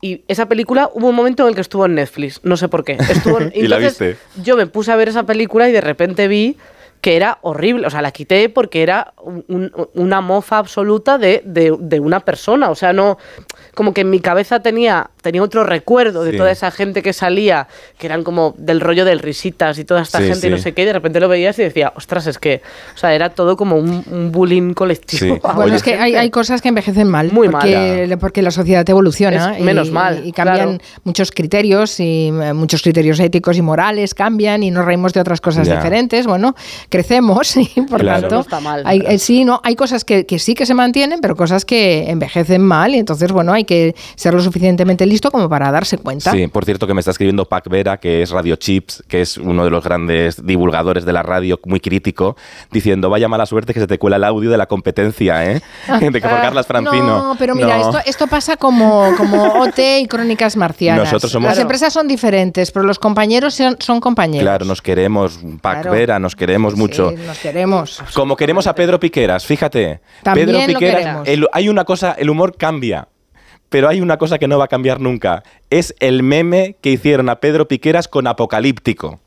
Y 0.02 0.22
esa 0.28 0.48
película 0.48 0.90
hubo 0.94 1.10
un 1.10 1.16
momento 1.16 1.44
en 1.44 1.50
el 1.50 1.56
que 1.56 1.62
estuvo 1.62 1.86
en 1.86 1.96
Netflix, 1.96 2.40
no 2.44 2.56
sé 2.58 2.68
por 2.68 2.84
qué. 2.84 2.94
Estuvo 3.10 3.40
en- 3.42 3.52
¿Y 3.56 3.68
la 3.68 3.78
viste? 3.78 4.18
Yo 4.44 4.56
me 4.56 4.68
puse 4.68 4.92
a 4.92 4.96
ver 4.96 5.10
esa 5.10 5.24
película 5.24 5.68
y 5.68 5.72
de 5.72 5.82
repente 5.82 6.28
vi 6.28 6.56
que 7.02 7.16
era 7.16 7.38
horrible, 7.42 7.86
o 7.88 7.90
sea, 7.90 8.02
la 8.02 8.12
quité 8.12 8.50
porque 8.50 8.82
era 8.82 9.14
un- 9.22 9.46
un- 9.48 9.72
una 9.94 10.20
mofa 10.22 10.58
absoluta 10.58 11.18
de, 11.18 11.42
de- 11.46 11.76
de 11.80 12.00
una 12.00 12.20
persona, 12.22 12.70
o 12.70 12.76
sea, 12.76 12.92
no, 12.94 13.18
como 13.76 13.94
que 13.94 14.02
en 14.02 14.10
mi 14.10 14.20
cabeza 14.20 14.60
tenía, 14.62 15.10
tenía 15.22 15.44
otro 15.44 15.64
recuerdo 15.64 16.24
de 16.24 16.32
Sí. 16.32 16.38
toda 16.38 16.52
esa 16.52 16.72
gente 16.72 17.02
que 17.04 17.14
salía, 17.14 17.68
que 17.98 18.08
eran 18.08 18.24
como 18.24 18.56
del 18.58 18.82
rollo 18.82 19.06
del 19.06 19.20
risitas 19.20 19.78
y 19.78 19.86
toda 19.86 20.02
esta 20.02 20.20
Sí, 20.20 20.28
gente 20.28 20.48
y 20.48 20.50
no 20.50 20.58
sí. 20.58 20.64
sé 20.64 20.74
qué, 20.74 20.82
y 20.82 20.86
de 20.86 20.94
repente 20.94 21.20
lo 21.20 21.28
veías 21.30 21.58
y 21.60 21.64
decía, 21.64 21.94
ostras, 21.96 22.26
es 22.28 22.40
que, 22.40 22.62
o 22.96 22.98
sea, 22.98 23.14
era 23.14 23.30
todo 23.30 23.56
como 23.58 23.76
un, 23.78 24.04
un 24.10 24.32
bullying 24.32 24.74
colectivo. 24.74 25.36
Sí. 25.36 25.42
a 25.44 25.54
Bueno, 25.54 25.70
la 25.72 25.76
es 25.76 25.84
que 25.84 25.96
hay, 25.96 26.16
hay 26.16 26.30
cosas 26.32 26.62
que 26.62 26.70
envejecen 26.70 27.08
mal, 27.08 27.32
Muy 27.32 27.50
porque, 27.50 28.18
porque 28.20 28.42
la 28.42 28.52
sociedad 28.52 28.90
evoluciona 28.90 29.56
Es 29.58 29.64
menos 29.64 29.90
y, 29.90 29.92
mal, 29.92 30.26
y 30.26 30.32
cambian 30.32 30.78
claro. 30.78 30.84
muchos 31.04 31.32
criterios 31.32 32.00
y 32.00 32.30
eh, 32.30 32.54
muchos 32.54 32.82
criterios 32.82 33.20
éticos 33.20 33.58
y 33.58 33.62
morales 33.62 34.14
cambian 34.14 34.64
y 34.64 34.72
nos 34.72 34.84
reímos 34.86 35.14
de 35.14 35.20
otras 35.22 35.42
cosas 35.42 35.68
Ya. 35.68 35.76
diferentes. 35.76 36.26
Bueno, 36.26 36.56
crecemos 36.90 37.56
y 37.58 37.66
por 37.82 38.00
Claro. 38.02 38.22
tanto 38.22 38.36
No 38.36 38.42
está 38.42 38.60
mal. 38.60 38.84
hay, 38.86 39.04
eh, 39.08 39.20
sí, 39.20 39.44
no, 39.46 39.60
hay 39.64 39.76
cosas 39.76 40.04
que, 40.06 40.26
que 40.26 40.40
sí 40.40 40.56
que 40.56 40.66
se 40.66 40.74
mantienen, 40.74 41.20
pero 41.22 41.36
cosas 41.36 41.66
que 41.66 42.10
envejecen 42.10 42.62
mal 42.62 42.96
y 42.96 43.00
entonces 43.00 43.32
bueno 43.32 43.54
hay 43.54 43.64
que 43.66 43.96
ser 44.16 44.34
lo 44.34 44.42
suficientemente 44.42 45.06
listo 45.06 45.32
como 45.32 45.50
para 45.50 45.72
darse 45.72 45.98
cuenta. 45.98 46.32
Sí, 46.32 46.48
por 46.48 46.66
cierto 46.66 46.88
que 46.88 46.94
me 46.94 47.00
está 47.02 47.12
escribiendo 47.12 47.46
Pac 47.46 47.68
Vera, 47.70 47.98
que 47.98 48.22
es 48.22 48.30
Radio 48.32 48.56
Chips, 48.56 49.04
que 49.08 49.22
es 49.22 49.38
uno 49.38 49.64
de 49.64 49.70
los 49.70 49.84
grandes 49.84 50.46
divulgadores 50.46 51.06
de 51.06 51.14
la 51.14 51.24
radio, 51.24 51.60
muy 51.66 51.80
crítico, 51.80 52.36
diciendo, 52.72 53.10
vaya 53.10 53.28
mala 53.28 53.46
suerte 53.46 53.74
que 53.74 53.80
se 53.80 53.88
te 53.88 53.98
cuela 54.00 54.18
el 54.18 54.24
audio 54.24 54.50
de 54.50 54.58
la 54.58 54.66
competencia, 54.68 55.52
¿eh? 55.52 55.62
De 56.00 56.12
que 56.22 56.28
por 56.28 56.42
Carlas 56.42 56.68
Francino. 56.68 57.24
No, 57.24 57.36
pero 57.38 57.56
mira, 57.56 57.78
No. 57.78 57.90
Esto, 57.90 58.00
esto 58.06 58.28
pasa 58.28 58.58
como, 58.58 59.12
como 59.18 59.62
OT 59.62 59.80
y 60.02 60.08
Crónicas 60.08 60.56
Marcianas. 60.58 61.06
Nosotros 61.06 61.32
somos- 61.32 61.46
Las 61.48 61.56
Claro. 61.56 61.62
empresas 61.64 61.94
son 61.94 62.08
diferentes, 62.08 62.72
pero 62.72 62.86
los 62.86 63.00
compañeros 63.00 63.56
son, 63.56 63.76
son 63.80 64.00
compañeros. 64.00 64.44
Claro, 64.44 64.66
nos 64.66 64.82
queremos, 64.82 65.40
Pac 65.62 65.82
Claro. 65.82 65.92
Vera, 65.92 66.20
nos 66.20 66.36
queremos 66.36 66.76
mucho. 66.78 67.12
Nos 67.12 67.40
queremos. 67.40 68.02
Como 68.14 68.36
queremos 68.36 68.68
a 68.68 68.76
Pedro 68.76 69.00
Piqueras, 69.00 69.46
fíjate. 69.46 70.00
También 70.24 70.48
Pedro 70.48 70.60
Piqueras, 70.68 71.28
el- 71.28 71.48
hay 71.52 71.70
una 71.70 71.84
cosa, 71.86 72.14
el 72.18 72.30
humor 72.30 72.56
cambia. 72.58 73.08
Pero 73.70 73.90
hay 73.90 74.00
una 74.00 74.18
cosa 74.18 74.38
que 74.40 74.48
no 74.48 74.58
va 74.58 74.66
a 74.66 74.68
cambiar 74.70 75.02
nunca. 75.02 75.44
Es 75.70 75.94
el 76.00 76.24
meme 76.24 76.78
que 76.82 76.90
hicieron 76.92 77.28
a 77.28 77.42
Pedro 77.42 77.68
Piqueras 77.68 78.08
con 78.08 78.26
Apocalíptico. 78.28 79.20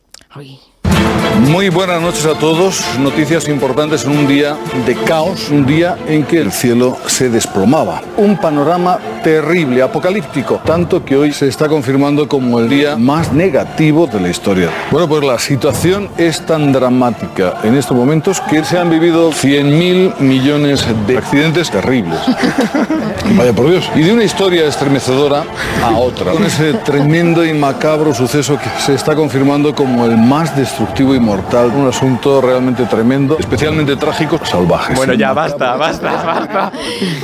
Muy 1.38 1.68
buenas 1.68 2.00
noches 2.02 2.26
a 2.26 2.34
todos. 2.34 2.82
Noticias 2.98 3.48
importantes 3.48 4.04
en 4.04 4.10
un 4.10 4.26
día 4.26 4.56
de 4.86 4.94
caos, 4.94 5.48
un 5.50 5.66
día 5.66 5.96
en 6.06 6.24
que 6.24 6.38
el 6.38 6.52
cielo 6.52 6.96
se 7.06 7.28
desplomaba. 7.28 8.02
Un 8.16 8.36
panorama 8.36 8.98
terrible, 9.22 9.82
apocalíptico, 9.82 10.60
tanto 10.64 11.04
que 11.04 11.16
hoy 11.16 11.32
se 11.32 11.48
está 11.48 11.68
confirmando 11.68 12.28
como 12.28 12.60
el 12.60 12.68
día 12.68 12.96
más 12.96 13.32
negativo 13.32 14.06
de 14.06 14.20
la 14.20 14.28
historia. 14.28 14.68
Bueno, 14.90 15.08
pues 15.08 15.24
la 15.24 15.38
situación 15.38 16.08
es 16.16 16.44
tan 16.46 16.72
dramática 16.72 17.54
en 17.62 17.76
estos 17.76 17.96
momentos 17.96 18.40
que 18.42 18.64
se 18.64 18.78
han 18.78 18.90
vivido 18.90 19.30
100.000 19.30 20.18
millones 20.20 20.84
de 21.06 21.18
accidentes 21.18 21.70
terribles. 21.70 22.18
Vaya 23.36 23.52
por 23.52 23.70
Dios. 23.70 23.88
Y 23.94 24.02
de 24.02 24.12
una 24.12 24.24
historia 24.24 24.66
estremecedora 24.66 25.44
a 25.82 25.90
otra. 25.96 26.32
Con 26.32 26.44
ese 26.44 26.74
tremendo 26.74 27.44
y 27.44 27.52
macabro 27.52 28.14
suceso 28.14 28.58
que 28.58 28.68
se 28.80 28.94
está 28.94 29.14
confirmando 29.14 29.74
como 29.74 30.06
el 30.06 30.16
más 30.16 30.56
destructivo 30.56 31.14
y 31.14 31.19
mortal. 31.20 31.70
Un 31.74 31.86
asunto 31.86 32.40
realmente 32.40 32.84
tremendo, 32.86 33.38
especialmente 33.38 33.96
trágico, 33.96 34.44
salvaje. 34.44 34.94
Bueno, 34.94 35.14
ya 35.14 35.32
basta, 35.32 35.76
basta, 35.76 36.10
basta. 36.24 36.72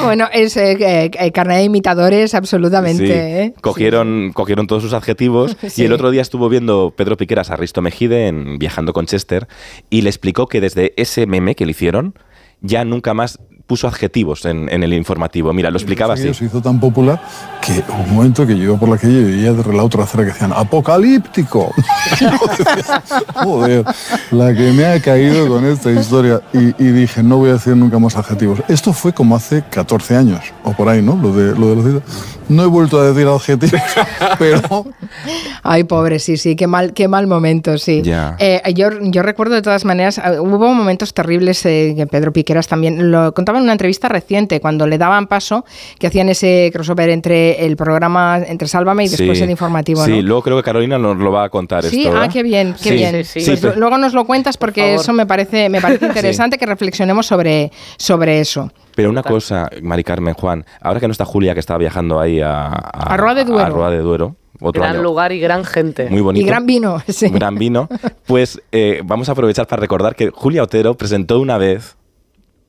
Bueno, 0.03 0.29
es 0.33 0.57
eh, 0.57 1.11
eh, 1.13 1.33
carnet 1.33 1.59
de 1.59 1.65
imitadores 1.65 2.35
absolutamente. 2.35 3.07
Sí, 3.07 3.13
¿eh? 3.13 3.55
cogieron, 3.61 4.33
cogieron 4.33 4.67
todos 4.67 4.83
sus 4.83 4.93
adjetivos 4.93 5.57
Sí. 5.69 5.73
y 5.83 5.85
el 5.85 5.93
otro 5.93 6.11
día 6.11 6.23
estuvo 6.23 6.49
viendo 6.49 6.93
Pedro 6.97 7.17
Piqueras 7.17 7.51
a 7.51 7.57
Risto 7.57 7.83
Mejide 7.83 8.29
en 8.29 8.59
Viajando 8.59 8.93
con 8.93 9.07
Chester 9.07 9.49
y 9.91 10.03
le 10.03 10.11
explicó 10.11 10.47
que 10.47 10.61
desde 10.61 10.93
ese 10.97 11.27
meme 11.27 11.55
que 11.55 11.65
le 11.65 11.73
hicieron 11.73 12.15
ya 12.61 12.85
nunca 12.85 13.15
más 13.15 13.39
puso 13.67 13.89
adjetivos 13.89 14.45
en, 14.45 14.69
en 14.73 14.83
el 14.83 14.93
informativo. 14.93 15.53
Mira, 15.53 15.71
lo 15.71 15.77
explicaba 15.77 16.15
así. 16.15 16.33
Se 16.35 16.45
hizo 16.45 16.63
tan 16.63 16.79
popular 16.79 17.21
que 17.61 17.83
hubo 17.89 18.03
un 18.05 18.15
momento 18.15 18.47
que 18.47 18.57
yo 18.57 18.65
iba 18.65 18.77
por 18.79 18.89
la 18.89 18.97
calle 18.97 19.21
y 19.21 19.25
veía 19.25 19.53
de 19.53 19.73
la 19.73 19.83
otra 19.83 20.05
acera 20.05 20.25
que 20.25 20.33
decían 20.33 20.53
apocalíptico. 20.53 21.73
Joder, 23.35 23.85
la 24.31 24.55
que 24.55 24.73
me 24.73 24.87
ha 24.87 25.01
caído 25.01 25.49
con 25.49 25.65
esta 25.67 25.91
historia. 25.91 26.41
Y, 26.53 26.83
y 26.83 26.93
dije, 26.93 27.23
no 27.23 27.39
voy 27.39 27.51
a 27.51 27.55
decir 27.55 27.77
nunca 27.77 27.99
más 27.99 28.17
adjetivos. 28.17 28.63
Esto 28.69 28.93
fue 28.93 29.13
como 29.13 29.35
hace 29.35 29.65
14 29.69 30.17
años, 30.17 30.41
o 30.63 30.73
por 30.73 30.89
ahí, 30.89 31.03
¿no? 31.03 31.17
Lo 31.17 31.33
de, 31.33 31.59
lo 31.59 31.75
de 31.75 31.93
los. 31.93 32.03
No 32.49 32.63
he 32.63 32.67
vuelto 32.67 33.01
a 33.01 33.11
decir 33.11 33.27
adjetivos, 33.27 33.81
pero 34.39 34.61
Ay, 35.63 35.85
pobre, 35.85 36.19
sí, 36.19 36.37
sí, 36.37 36.55
qué 36.55 36.67
mal, 36.67 36.93
qué 36.93 37.09
mal 37.09 37.27
momento, 37.27 37.77
sí. 37.79 38.03
Ya. 38.03 38.37
Eh, 38.39 38.63
yo, 38.75 38.91
yo 39.01 39.23
recuerdo 39.23 39.55
de 39.55 39.63
todas 39.63 39.85
maneras, 39.85 40.19
eh, 40.19 40.39
hubo 40.39 40.73
momentos 40.73 41.13
terribles 41.13 41.65
eh, 41.67 41.95
que 41.97 42.07
Pedro 42.07 42.33
Piqueras 42.33 42.69
también 42.69 43.11
lo 43.11 43.35
contaba 43.35 43.56
en 43.59 43.65
una 43.65 43.73
entrevista 43.73 44.09
reciente, 44.09 44.61
cuando 44.61 44.87
le 44.87 44.99
daban 44.99 45.27
paso, 45.27 45.65
que 45.99 46.07
hacían 46.07 46.29
ese 46.29 46.71
crossover 46.73 47.11
entre 47.11 47.65
el 47.67 47.77
programa, 47.77 48.39
entre 48.47 48.69
Sálvame 48.69 49.05
y 49.05 49.09
después 49.09 49.39
Sí. 49.39 49.45
el 49.45 49.51
informativo, 49.51 50.05
Sí, 50.05 50.11
¿no? 50.17 50.23
luego 50.23 50.43
creo 50.43 50.57
que 50.57 50.63
Carolina 50.63 50.99
nos 50.99 51.17
lo 51.17 51.31
va 51.33 51.45
a 51.45 51.49
contar 51.49 51.85
Sí, 51.85 52.01
esto. 52.03 52.11
ah, 52.11 52.21
¿verdad? 52.21 52.33
qué 52.33 52.43
bien, 52.43 52.75
qué 52.75 52.89
Sí, 52.91 52.95
bien. 52.95 53.25
sí, 53.25 53.43
Pues 53.45 53.61
pero- 53.61 53.77
luego 53.77 53.99
nos 53.99 54.13
lo 54.15 54.25
cuentas 54.27 54.57
porque 54.57 54.95
eso 54.95 55.13
me 55.13 55.27
parece, 55.27 55.69
me 55.69 55.81
parece 55.81 56.07
interesante 56.07 56.59
que 56.59 56.67
reflexionemos 56.67 57.27
sobre, 57.27 57.71
sobre 57.97 58.41
eso. 58.41 58.71
Pero 58.95 59.11
una 59.11 59.23
cosa, 59.23 59.69
Mari 59.83 60.05
Carmen, 60.05 60.35
Juan, 60.35 60.65
ahora 60.81 61.01
que 61.01 61.07
no 61.09 61.13
está 61.13 61.25
Julia, 61.27 61.53
que 61.55 61.61
estaba 61.61 61.79
viajando 61.79 62.19
ahí 62.19 62.41
a, 62.41 62.67
A 62.69 63.17
Roa 63.17 63.35
de 63.35 63.45
Duero. 63.45 63.65
a 63.65 63.69
Roa 63.69 63.91
de 63.91 63.99
Duero, 63.99 64.37
otro 64.59 64.81
Gran 64.83 64.95
año 64.95 65.03
lugar 65.03 65.33
y 65.33 65.41
gran 65.41 65.65
gente. 65.67 66.09
muy 66.09 66.23
bonito. 66.23 66.43
Y 66.43 66.49
gran 66.49 66.65
vino, 66.65 67.03
sí. 67.09 67.29
gran 67.29 67.57
vino, 67.57 67.89
pues 68.27 68.61
eh, 68.73 69.03
vamos 69.05 69.29
a 69.29 69.33
aprovechar 69.33 69.67
para 69.67 69.81
recordar 69.81 70.15
que 70.17 70.31
Julia 70.31 70.63
Otero 70.63 70.95
presentó 70.97 71.39
una 71.41 71.59
vez 71.59 71.96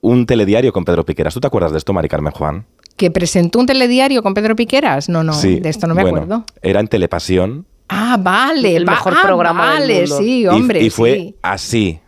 un 0.08 0.26
telediario 0.26 0.72
con 0.74 0.86
Pedro 0.86 1.06
Piqueras. 1.06 1.34
¿Tú 1.34 1.40
te 1.42 1.48
acuerdas 1.48 1.72
de 1.72 1.78
esto, 1.78 1.94
Mari 1.94 2.08
Carmen 2.10 2.32
Juan? 2.34 2.66
Que 2.96 3.12
presentó 3.12 3.60
un 3.60 3.66
telediario 3.66 4.24
con 4.24 4.34
Pedro 4.34 4.56
Piqueras. 4.56 5.10
No, 5.10 5.24
no, 5.24 5.34
sí. 5.34 5.60
de 5.60 5.70
esto 5.70 5.86
no 5.88 5.94
me 5.96 6.02
Bueno, 6.04 6.18
acuerdo. 6.18 6.46
Era 6.62 6.80
en 6.80 6.88
Telepasión. 6.88 7.66
Ah, 7.90 8.18
vale. 8.20 8.76
El 8.76 8.88
va- 8.88 8.94
mejor 8.94 9.14
ah, 9.18 9.22
programa 9.24 9.72
del 9.74 9.82
Vale, 9.82 10.00
mundo. 10.02 10.18
sí, 10.18 10.40
Y- 10.42 10.48
hombre. 10.48 10.82
y, 10.84 10.90
fue 10.90 11.14
sí. 11.16 11.36
así. 11.42 12.00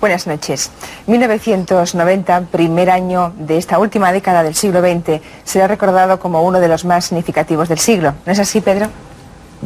Buenas 0.00 0.26
noches. 0.28 0.70
1990, 1.08 2.42
primer 2.52 2.88
año 2.90 3.32
de 3.36 3.58
esta 3.58 3.78
última 3.80 4.12
década 4.12 4.44
del 4.44 4.54
siglo 4.54 4.80
XX, 4.80 5.20
será 5.44 5.66
recordado 5.66 6.20
como 6.20 6.42
uno 6.44 6.60
de 6.60 6.68
los 6.68 6.84
más 6.84 7.06
significativos 7.06 7.68
del 7.68 7.78
siglo. 7.78 8.14
¿No 8.24 8.32
es 8.32 8.38
así, 8.38 8.60
Pedro? 8.60 8.88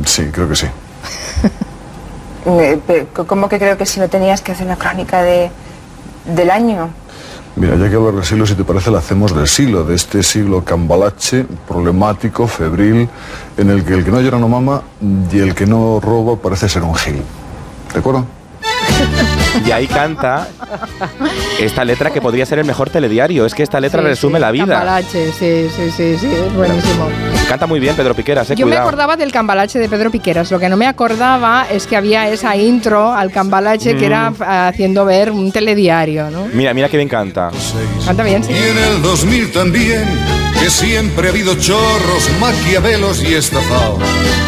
sí, 0.07 0.25
creo 0.33 0.49
que 0.49 0.57
sí. 0.57 0.67
¿Cómo 3.27 3.49
que 3.49 3.59
creo 3.59 3.77
que 3.77 3.87
si 3.87 4.01
no 4.01 4.09
tenías 4.09 4.41
que 4.41 4.53
hacer 4.53 4.67
una 4.67 4.77
crónica 4.77 5.23
de, 5.23 5.51
del 6.27 6.51
año? 6.51 6.91
Mira, 7.55 7.77
ya 7.77 7.91
que 7.91 7.97
hablar 7.97 8.15
del 8.15 8.25
siglo, 8.25 8.47
si 8.47 8.55
te 8.55 8.65
parece, 8.65 8.91
la 8.91 8.99
hacemos 8.99 9.37
del 9.37 9.47
siglo, 9.47 9.85
de 9.85 9.95
este 9.95 10.23
siglo 10.23 10.65
cambalache, 10.65 11.45
problemático, 11.69 12.47
febril, 12.47 13.09
en 13.59 13.71
el 13.71 13.85
que 13.85 13.93
el 13.93 14.05
que 14.05 14.11
no 14.11 14.21
llora 14.21 14.39
no 14.39 14.49
mama 14.49 14.83
y 15.31 15.39
el 15.39 15.55
que 15.55 15.67
no 15.67 16.01
roba 16.01 16.37
parece 16.37 16.69
ser 16.69 16.83
un 16.83 16.95
gil. 16.95 17.23
¿De 17.93 17.99
acuerdo? 17.99 18.25
Y 19.67 19.71
ahí 19.71 19.87
canta 19.87 20.49
esta 21.61 21.85
letra 21.85 22.11
que 22.11 22.21
podría 22.21 22.47
ser 22.47 22.59
el 22.59 22.65
mejor 22.65 22.91
telediario. 22.91 23.45
Es 23.47 23.55
que 23.55 23.63
esta 23.63 23.81
letra 23.81 24.01
Sí, 24.03 24.09
resume 24.09 24.39
sí, 24.39 24.41
la 24.41 24.51
vida. 24.51 24.67
Cambalache, 24.67 25.33
sí, 25.33 25.69
sí, 25.75 25.91
sí, 25.97 26.17
sí, 26.19 26.27
es 26.33 26.55
buenísimo. 26.55 27.09
Canta 27.49 27.67
muy 27.67 27.81
bien 27.81 27.95
Pedro 27.95 28.15
Piqueras, 28.15 28.51
eh, 28.51 28.55
Yo 28.57 28.67
me 28.67 28.77
acordaba 28.77 29.17
del 29.17 29.31
cambalache 29.33 29.79
de 29.79 29.89
Pedro 29.89 30.11
Piqueras. 30.11 30.51
Lo 30.51 30.59
que 30.59 30.69
no 30.69 30.77
me 30.77 30.87
acordaba 30.87 31.67
es 31.71 31.87
que 31.87 31.97
había 31.97 32.29
esa 32.29 32.57
intro 32.57 33.13
al 33.13 33.31
cambalache 33.31 33.95
que 33.97 34.03
Mm. 34.03 34.13
era 34.13 34.29
f- 34.35 34.45
haciendo 34.45 35.05
ver 35.05 35.31
un 35.31 35.53
telediario, 35.53 36.31
¿no? 36.31 36.47
Mira, 36.53 36.73
mira 36.75 36.89
qué 36.89 36.97
bien 36.97 37.09
canta. 37.09 37.51
Canta 38.07 38.23
bien, 38.23 38.43
sí. 38.43 38.53
Y 38.53 38.57
en 38.57 38.79
el 38.79 39.03
2000 39.03 39.53
también, 39.53 40.05
que 40.63 40.71
siempre 40.71 41.27
ha 41.27 41.31
habido 41.31 41.57
chorros, 41.57 42.31
maquiavelos 42.41 43.21
y 43.25 43.35
estafados, 43.35 43.99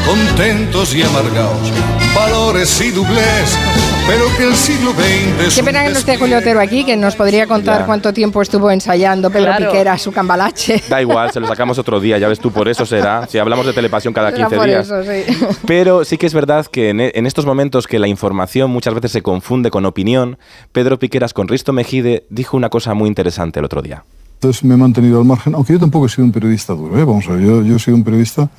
contentos 0.06 0.94
y 0.94 1.02
amargados, 1.02 1.72
valores 2.14 2.80
y 2.80 2.92
doblez, 2.92 3.58
pero 4.06 4.24
que 4.36 4.44
el 4.44 4.54
siglo 4.54 4.92
XX 4.92 5.56
Qué 5.56 5.64
pena 5.64 5.82
que 5.82 5.90
no 5.90 5.98
esté 5.98 6.16
Julio 6.16 6.38
Otero 6.38 6.60
aquí, 6.60 6.84
que 6.84 6.96
nos 6.96 7.16
podría 7.16 7.48
contar 7.48 7.80
Ya. 7.80 7.86
cuánto 7.86 8.12
tiempo 8.12 8.40
estuvo 8.42 8.70
ensayando 8.70 9.28
Pedro 9.28 9.46
Claro. 9.56 9.66
Piqueras 9.72 10.02
su 10.02 10.12
cambalache. 10.12 10.80
Da 10.88 11.00
igual, 11.02 11.32
se 11.32 11.40
lo 11.40 11.48
sacamos 11.48 11.78
otro 11.78 11.98
día, 11.98 12.16
ya 12.18 12.28
ves 12.28 12.38
tú, 12.38 12.52
por 12.52 12.68
eso 12.68 12.86
será. 12.86 13.26
Si 13.26 13.38
hablamos 13.38 13.66
de 13.66 13.72
telepasión 13.72 14.14
cada 14.14 14.28
Era 14.28 14.36
15 14.36 14.56
por 14.56 14.66
días. 14.66 14.86
eso, 14.88 15.02
sí. 15.02 15.56
Pero 15.66 16.04
sí 16.04 16.16
que 16.16 16.26
es 16.26 16.34
verdad 16.34 16.66
que 16.66 16.90
en, 16.90 17.00
en 17.00 17.26
estos 17.26 17.44
momentos 17.44 17.88
que 17.88 17.98
la 17.98 18.06
información 18.06 18.70
muchas 18.70 18.94
veces 18.94 19.10
se 19.10 19.22
confunde 19.22 19.70
con 19.70 19.84
opinión, 19.84 20.38
Pedro 20.70 20.98
Piqueras 21.00 21.34
con 21.34 21.48
Risto 21.48 21.72
Mejide 21.72 22.24
dijo 22.30 22.56
una 22.56 22.68
cosa 22.68 22.94
muy 22.94 23.08
interesante 23.08 23.58
el 23.58 23.64
otro 23.64 23.82
día. 23.82 24.04
Entonces 24.34 24.64
me 24.64 24.74
he 24.74 24.76
mantenido 24.76 25.18
al 25.18 25.24
margen, 25.24 25.54
aunque 25.54 25.72
yo 25.72 25.78
tampoco 25.78 26.06
he 26.06 26.08
sido 26.08 26.24
un 26.24 26.32
periodista 26.32 26.74
duro, 26.74 26.98
¿eh? 26.98 27.04
vamos 27.04 27.26
a 27.28 27.32
ver, 27.32 27.42
yo, 27.42 27.62
yo 27.62 27.76
he 27.76 27.78
sido 27.78 27.96
un 27.96 28.04
periodista 28.04 28.50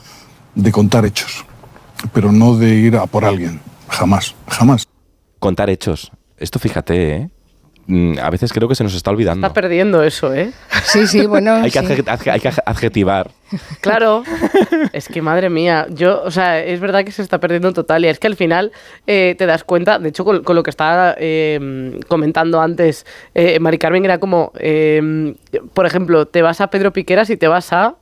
de 0.56 0.72
contar 0.72 1.06
hechos. 1.06 1.46
pero 2.14 2.32
no 2.32 2.56
de 2.56 2.76
ir 2.76 2.96
a 2.98 3.06
por 3.06 3.26
alguien. 3.26 3.60
Jamás, 3.90 4.36
jamás. 4.48 4.88
Contar 5.40 5.70
hechos. 5.70 6.12
Esto 6.38 6.60
fíjate, 6.60 7.16
¿eh? 7.16 7.30
Mm, 7.88 8.18
A 8.20 8.30
veces 8.32 8.52
creo 8.52 8.68
que 8.68 8.74
se 8.76 8.84
nos 8.84 8.96
está 8.96 9.12
olvidando. 9.12 9.46
Está 9.46 9.54
perdiendo 9.54 10.02
eso, 10.02 10.34
¿eh? 10.34 10.52
Sí, 10.86 11.06
sí, 11.06 11.26
bueno. 11.28 11.54
Hay 11.64 11.70
que, 11.70 11.80
sí. 11.80 11.86
adje- 11.86 12.04
adje- 12.06 12.32
hay 12.32 12.40
que 12.40 12.50
adjetivar. 12.66 13.30
Claro, 13.80 14.24
es 14.92 15.08
que 15.08 15.22
madre 15.22 15.52
mía, 15.52 15.86
yo, 15.92 16.24
o 16.24 16.32
sea, 16.32 16.60
es 16.64 16.80
verdad 16.80 17.06
que 17.06 17.12
se 17.12 17.22
está 17.22 17.40
perdiendo 17.40 17.72
total 17.74 18.04
y 18.04 18.08
es 18.08 18.18
que 18.18 18.26
al 18.26 18.36
final 18.36 18.72
eh, 19.06 19.36
te 19.38 19.46
das 19.46 19.64
cuenta, 19.64 20.00
de 20.00 20.10
hecho 20.10 20.26
con, 20.26 20.44
con 20.44 20.56
lo 20.56 20.64
que 20.64 20.72
estaba 20.72 21.14
eh, 21.20 22.00
comentando 22.08 22.60
antes 22.60 23.06
eh, 23.36 23.60
Mari 23.60 23.78
Carmen 23.78 24.04
era 24.04 24.18
como, 24.20 24.52
eh, 24.58 25.36
por 25.76 25.86
ejemplo, 25.86 26.26
te 26.26 26.42
vas 26.42 26.60
a 26.60 26.72
Pedro 26.72 26.92
Piqueras 26.92 27.30
y 27.30 27.38
te 27.38 27.48
vas 27.48 27.72
a, 27.72 27.96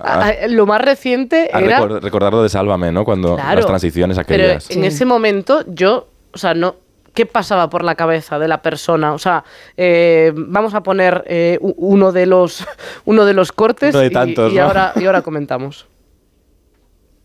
a- 0.00 0.28
a- 0.28 0.48
lo 0.48 0.64
más 0.64 0.80
reciente 0.80 1.50
A 1.52 1.60
era, 1.60 1.78
recor- 1.80 2.00
recordarlo 2.00 2.42
de 2.42 2.48
Sálvame, 2.48 2.90
¿no? 2.90 3.04
Cuando 3.04 3.36
Claro, 3.36 3.56
las 3.56 3.66
transiciones 3.66 4.18
pero 4.26 4.44
aquellas. 4.44 4.70
en 4.70 4.84
ese 4.84 5.04
momento 5.04 5.62
yo, 5.68 6.08
o 6.32 6.38
sea, 6.38 6.54
no... 6.54 6.76
¿Qué 7.14 7.26
pasaba 7.26 7.68
por 7.68 7.82
la 7.84 7.94
cabeza 7.96 8.38
de 8.38 8.46
la 8.48 8.62
persona? 8.62 9.12
O 9.12 9.18
sea, 9.18 9.44
eh, 9.76 10.32
vamos 10.34 10.74
a 10.74 10.82
poner 10.82 11.24
eh, 11.26 11.58
u- 11.60 11.74
uno 11.76 12.12
de 12.12 12.26
los 12.26 12.64
uno 13.04 13.24
de 13.24 13.32
los 13.34 13.50
cortes 13.52 13.94
Uno 13.94 14.00
de 14.00 14.06
y- 14.06 14.10
tantos, 14.12 14.52
y, 14.52 14.56
¿no? 14.56 14.62
ahora 14.64 14.92
y 14.96 15.06
ahora 15.06 15.22
comentamos. 15.22 15.86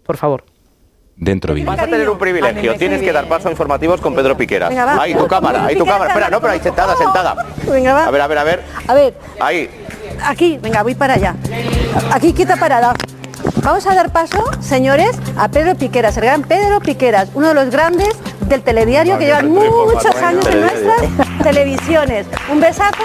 Por 0.06 0.18
favor. 0.18 0.44
Dentro 1.18 1.54
vivo. 1.54 1.72
Vas 1.72 1.80
a 1.80 1.86
tener 1.86 2.10
un 2.10 2.18
privilegio, 2.18 2.76
tienes 2.76 3.02
que 3.02 3.14
dar 3.14 3.26
paso 3.30 3.48
a 3.48 3.52
informativos 3.52 4.02
con 4.02 4.14
Pedro 4.14 4.36
Piqueras. 4.36 4.70
Venga, 4.70 4.84
va. 4.86 5.02
Ahí 5.02 5.16
tu 5.16 5.28
cámara, 5.28 5.66
ahí 5.66 5.76
tu 5.78 5.86
cámara. 5.86 6.08
Espera, 6.10 6.30
no, 6.30 6.42
pero 6.42 6.52
ahí 6.54 6.60
sentada, 6.60 6.94
sentada. 6.98 7.46
Venga, 7.70 7.94
va. 7.94 8.06
A 8.08 8.12
ver, 8.12 8.22
a 8.22 8.28
ver, 8.28 8.38
a 8.38 8.44
ver. 8.44 8.62
A 8.88 8.94
ver, 8.94 9.14
Ahí. 9.40 9.70
aquí, 10.24 10.58
venga, 10.62 10.84
voy 10.84 10.94
para 10.94 11.14
allá. 11.14 11.36
Aquí, 12.12 12.34
quieta 12.34 12.58
parada. 12.58 12.94
Vamos 13.64 13.86
a 13.88 13.96
dar 13.96 14.12
paso, 14.12 14.44
señores, 14.60 15.18
a 15.38 15.48
Pedro 15.48 15.76
Piqueras, 15.76 16.18
el 16.18 16.26
gran 16.26 16.44
Pedro 16.44 16.80
Piqueras, 16.80 17.30
uno 17.34 17.50
de 17.50 17.54
los 17.54 17.70
grandes 17.70 18.16
del 18.42 18.62
telediario 18.62 19.18
que 19.18 19.26
llevan 19.26 19.50
muchos 19.50 20.16
años 20.18 20.46
en 20.48 20.62
nuestras 20.62 21.02
televisiones. 21.44 22.28
Un 22.52 22.60
besazo 22.60 23.04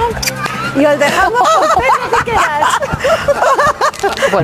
y 0.76 0.84
os 0.84 0.98
dejamos 0.98 1.40
con 1.40 1.68
Pedro 1.82 2.18
Piqueras. 2.18 2.80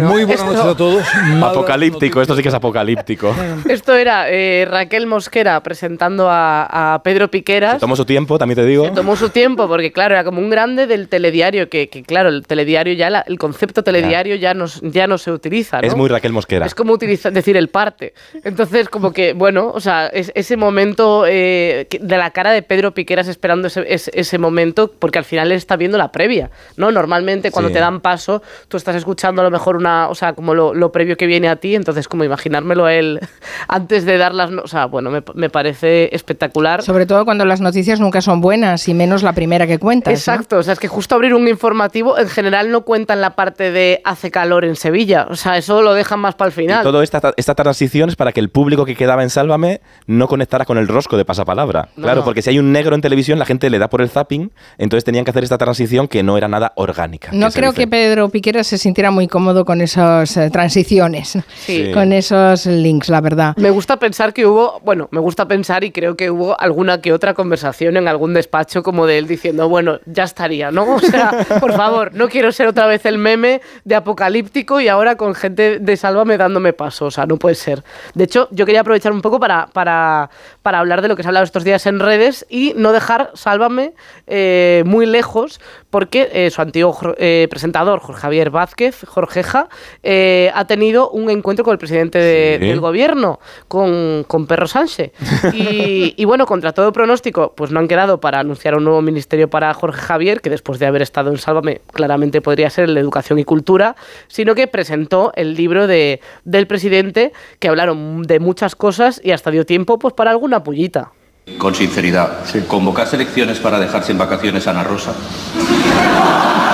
Muy 0.00 0.24
buenas 0.24 0.44
noches 0.44 0.60
a 0.60 0.76
todos. 0.76 1.04
Apocalíptico, 1.42 2.20
esto 2.20 2.36
sí 2.36 2.42
que 2.42 2.48
es 2.48 2.54
apocalíptico. 2.54 3.34
Esto 3.68 3.94
era 3.94 4.28
eh, 4.30 4.66
Raquel 4.68 5.06
Mosquera 5.06 5.62
presentando 5.62 6.28
a, 6.30 6.94
a 6.94 7.02
Pedro 7.02 7.30
Piqueras. 7.30 7.78
Tomó 7.78 7.96
su 7.96 8.04
tiempo, 8.04 8.38
también 8.38 8.56
te 8.56 8.64
digo. 8.64 8.84
Se 8.86 8.90
tomó 8.92 9.16
su 9.16 9.30
tiempo 9.30 9.66
porque, 9.68 9.92
claro, 9.92 10.14
era 10.14 10.24
como 10.24 10.40
un 10.40 10.50
grande 10.50 10.86
del 10.86 11.08
telediario, 11.08 11.68
que, 11.68 11.88
que, 11.88 12.02
claro, 12.02 12.28
el 12.28 12.46
telediario 12.46 12.92
ya, 12.94 13.10
la- 13.10 13.20
el 13.26 13.38
concepto 13.38 13.82
telediario 13.82 14.36
ya 14.36 14.54
no, 14.54 14.66
ya 14.82 15.06
no 15.06 15.18
se 15.18 15.30
utiliza, 15.32 15.80
¿no? 15.80 15.86
Es 15.86 15.94
muy 15.96 16.08
Raquel 16.08 16.32
Mosquera. 16.32 16.66
Es 16.66 16.74
como 16.74 16.92
utilizar, 16.92 17.32
decir 17.32 17.56
el 17.56 17.68
parte. 17.68 18.14
Entonces, 18.44 18.88
como 18.88 19.12
que, 19.12 19.32
bueno, 19.32 19.70
o 19.74 19.80
sea, 19.80 20.06
es, 20.08 20.32
ese 20.34 20.56
momento 20.56 21.24
eh, 21.26 21.86
de 22.00 22.16
la 22.18 22.30
cara 22.30 22.50
de 22.52 22.62
Pedro 22.62 22.92
Piqueras 22.92 23.28
esperando 23.28 23.68
ese, 23.68 23.84
ese, 23.88 24.10
ese 24.14 24.38
momento, 24.38 24.92
porque 24.98 25.18
al 25.18 25.24
final 25.24 25.50
él 25.50 25.56
está 25.58 25.76
viendo 25.76 25.96
la 25.98 26.12
previa, 26.12 26.50
¿no? 26.76 26.90
Normalmente 26.90 27.50
cuando 27.50 27.68
Sí. 27.68 27.74
te 27.74 27.80
dan 27.80 28.00
paso, 28.00 28.42
tú 28.68 28.76
estás 28.76 28.94
escuchando 28.96 29.42
a 29.42 29.44
lo 29.46 29.50
mejor 29.52 29.76
una, 29.76 30.08
o 30.08 30.14
sea, 30.14 30.34
como 30.34 30.54
lo, 30.54 30.74
lo 30.74 30.92
previo 30.92 31.16
que 31.16 31.26
viene 31.26 31.48
a 31.48 31.56
ti, 31.56 31.74
entonces 31.74 32.08
como 32.08 32.24
imaginármelo 32.24 32.84
a 32.84 32.94
él 32.94 33.20
antes 33.68 34.04
de 34.04 34.18
dar 34.18 34.34
las, 34.34 34.50
no- 34.50 34.62
o 34.62 34.66
sea, 34.68 34.86
bueno, 34.86 35.10
me, 35.10 35.22
me 35.34 35.50
parece 35.50 36.14
espectacular. 36.14 36.82
Sobre 36.82 37.06
todo 37.06 37.24
cuando 37.24 37.44
las 37.44 37.60
noticias 37.60 38.00
nunca 38.00 38.20
son 38.20 38.40
buenas 38.40 38.88
y 38.88 38.94
menos 38.94 39.22
la 39.22 39.32
primera 39.32 39.66
que 39.66 39.78
cuentas. 39.78 40.12
¿no? 40.12 40.16
Exacto, 40.16 40.58
o 40.58 40.62
sea, 40.62 40.72
es 40.72 40.80
que 40.80 40.88
justo 40.88 41.14
abrir 41.14 41.34
un 41.34 41.46
informativo 41.48 42.18
en 42.18 42.28
general 42.28 42.70
no 42.70 42.82
cuentan 42.82 43.20
la 43.20 43.30
parte 43.36 43.70
de 43.70 44.00
hace 44.04 44.30
calor 44.30 44.64
en 44.64 44.76
Sevilla, 44.76 45.26
o 45.30 45.36
sea, 45.36 45.56
eso 45.56 45.82
lo 45.82 45.94
dejan 45.94 46.20
más 46.20 46.34
para 46.34 46.48
el 46.48 46.52
Y 46.52 46.56
final. 46.56 46.82
todo 46.82 47.02
esta, 47.02 47.32
esta 47.36 47.54
transición 47.54 48.08
es 48.08 48.16
para 48.16 48.32
que 48.32 48.40
el 48.40 48.48
público 48.50 48.84
que 48.84 48.94
quedaba 48.94 49.22
en 49.22 49.30
Sálvame 49.30 49.80
no 50.06 50.28
conectara 50.28 50.64
con 50.64 50.78
el 50.78 50.88
rosco 50.88 51.16
de 51.16 51.24
pasapalabra. 51.24 51.88
No. 51.96 52.02
Claro, 52.04 52.24
porque 52.24 52.42
si 52.42 52.50
hay 52.50 52.58
un 52.58 52.72
negro 52.72 52.94
en 52.94 53.00
televisión, 53.00 53.38
la 53.38 53.44
gente 53.46 53.70
le 53.70 53.78
da 53.78 53.88
por 53.88 54.02
el 54.02 54.08
zapping, 54.08 54.50
entonces 54.78 55.04
tenían 55.04 55.24
que 55.24 55.30
hacer 55.30 55.44
esta 55.44 55.58
transición 55.58 56.08
que 56.08 56.22
no 56.22 56.36
era 56.36 56.48
nada 56.48 56.72
orgánica. 56.76 57.30
No 57.32 57.50
creo 57.50 57.72
que 57.72 57.86
Pedro 57.86 58.28
Piqueras 58.28 58.66
se 58.66 58.78
sintiera 58.78 59.10
muy 59.10 59.26
cómodo 59.36 59.66
con 59.66 59.82
esas 59.82 60.34
eh, 60.38 60.48
transiciones, 60.48 61.36
Sí. 61.56 61.90
con 61.92 62.14
esos 62.14 62.64
links, 62.64 63.10
la 63.10 63.20
verdad. 63.20 63.54
Me 63.58 63.68
gusta 63.68 63.98
pensar 63.98 64.32
que 64.32 64.46
hubo, 64.46 64.80
bueno, 64.82 65.08
me 65.10 65.20
gusta 65.20 65.46
pensar 65.46 65.84
y 65.84 65.90
creo 65.90 66.16
que 66.16 66.30
hubo 66.30 66.58
alguna 66.58 67.02
que 67.02 67.12
otra 67.12 67.34
conversación 67.34 67.98
en 67.98 68.08
algún 68.08 68.32
despacho 68.32 68.82
como 68.82 69.04
de 69.06 69.18
él 69.18 69.26
diciendo, 69.26 69.68
bueno, 69.68 69.98
ya 70.06 70.24
estaría, 70.24 70.70
¿no? 70.70 70.86
O 70.94 71.00
sea, 71.00 71.46
por 71.60 71.74
favor, 71.74 72.14
no 72.14 72.30
quiero 72.30 72.50
ser 72.50 72.66
otra 72.66 72.86
vez 72.86 73.04
el 73.04 73.18
meme 73.18 73.60
de 73.84 73.94
apocalíptico 73.96 74.80
y 74.80 74.88
ahora 74.88 75.16
con 75.16 75.34
gente 75.34 75.80
de 75.80 75.96
Sálvame 75.98 76.38
dándome 76.38 76.72
paso, 76.72 77.04
o 77.04 77.10
sea, 77.10 77.26
no 77.26 77.36
puede 77.36 77.56
ser. 77.56 77.84
De 78.14 78.24
hecho, 78.24 78.48
yo 78.52 78.64
quería 78.64 78.80
aprovechar 78.80 79.12
un 79.12 79.20
poco 79.20 79.38
para, 79.38 79.66
para, 79.66 80.30
para 80.62 80.78
hablar 80.78 81.02
de 81.02 81.08
lo 81.08 81.16
que 81.16 81.22
se 81.22 81.28
ha 81.28 81.30
hablado 81.30 81.44
estos 81.44 81.62
días 81.62 81.84
en 81.84 82.00
redes 82.00 82.46
y 82.48 82.72
no 82.74 82.92
dejar 82.92 83.32
Sálvame 83.34 83.92
eh, 84.26 84.82
muy 84.86 85.04
lejos 85.04 85.60
porque 85.90 86.30
eh, 86.32 86.50
su 86.50 86.62
antiguo 86.62 86.96
eh, 87.18 87.46
presentador, 87.50 88.00
Jorge 88.00 88.20
Javier 88.22 88.48
Vázquez, 88.50 89.04
Jorgeja, 89.26 89.68
eh, 90.04 90.52
ha 90.54 90.66
tenido 90.66 91.10
un 91.10 91.28
encuentro 91.30 91.64
con 91.64 91.72
el 91.72 91.78
presidente 91.78 92.18
de- 92.18 92.58
Sí. 92.60 92.66
del 92.68 92.80
gobierno, 92.80 93.40
con, 93.66 94.24
con 94.28 94.46
Perro 94.46 94.66
Sánchez. 94.68 95.10
Y, 95.52 96.14
y 96.16 96.24
bueno, 96.24 96.46
contra 96.46 96.72
todo 96.72 96.92
pronóstico, 96.92 97.52
pues 97.56 97.72
no 97.72 97.80
han 97.80 97.88
quedado 97.88 98.20
para 98.20 98.38
anunciar 98.38 98.76
un 98.76 98.84
nuevo 98.84 99.02
ministerio 99.02 99.50
para 99.50 99.74
Jorge 99.74 100.00
Javier, 100.00 100.40
que 100.40 100.48
después 100.50 100.78
de 100.78 100.86
haber 100.86 101.02
estado 101.02 101.30
en 101.30 101.38
Sálvame, 101.38 101.80
claramente 101.92 102.40
podría 102.40 102.70
ser 102.70 102.84
el 102.84 102.94
de 102.94 103.00
Educación 103.00 103.38
y 103.40 103.44
Cultura, 103.44 103.96
sino 104.28 104.54
que 104.54 104.68
presentó 104.68 105.32
el 105.34 105.54
libro 105.54 105.86
de, 105.88 106.20
del 106.44 106.66
presidente, 106.68 107.32
que 107.58 107.68
hablaron 107.68 108.22
de 108.22 108.38
muchas 108.38 108.76
cosas 108.76 109.20
y 109.24 109.32
hasta 109.32 109.50
dio 109.50 109.66
tiempo 109.66 109.98
pues 109.98 110.14
para 110.14 110.30
alguna 110.30 110.62
pullita. 110.62 111.10
Con 111.58 111.74
sinceridad, 111.74 112.38
convocar 112.68 113.06
elecciones 113.12 113.58
para 113.60 113.78
dejar 113.78 114.02
sin 114.04 114.18
vacaciones 114.18 114.66
a 114.66 114.70
Ana 114.70 114.84
Rosa. 114.84 115.12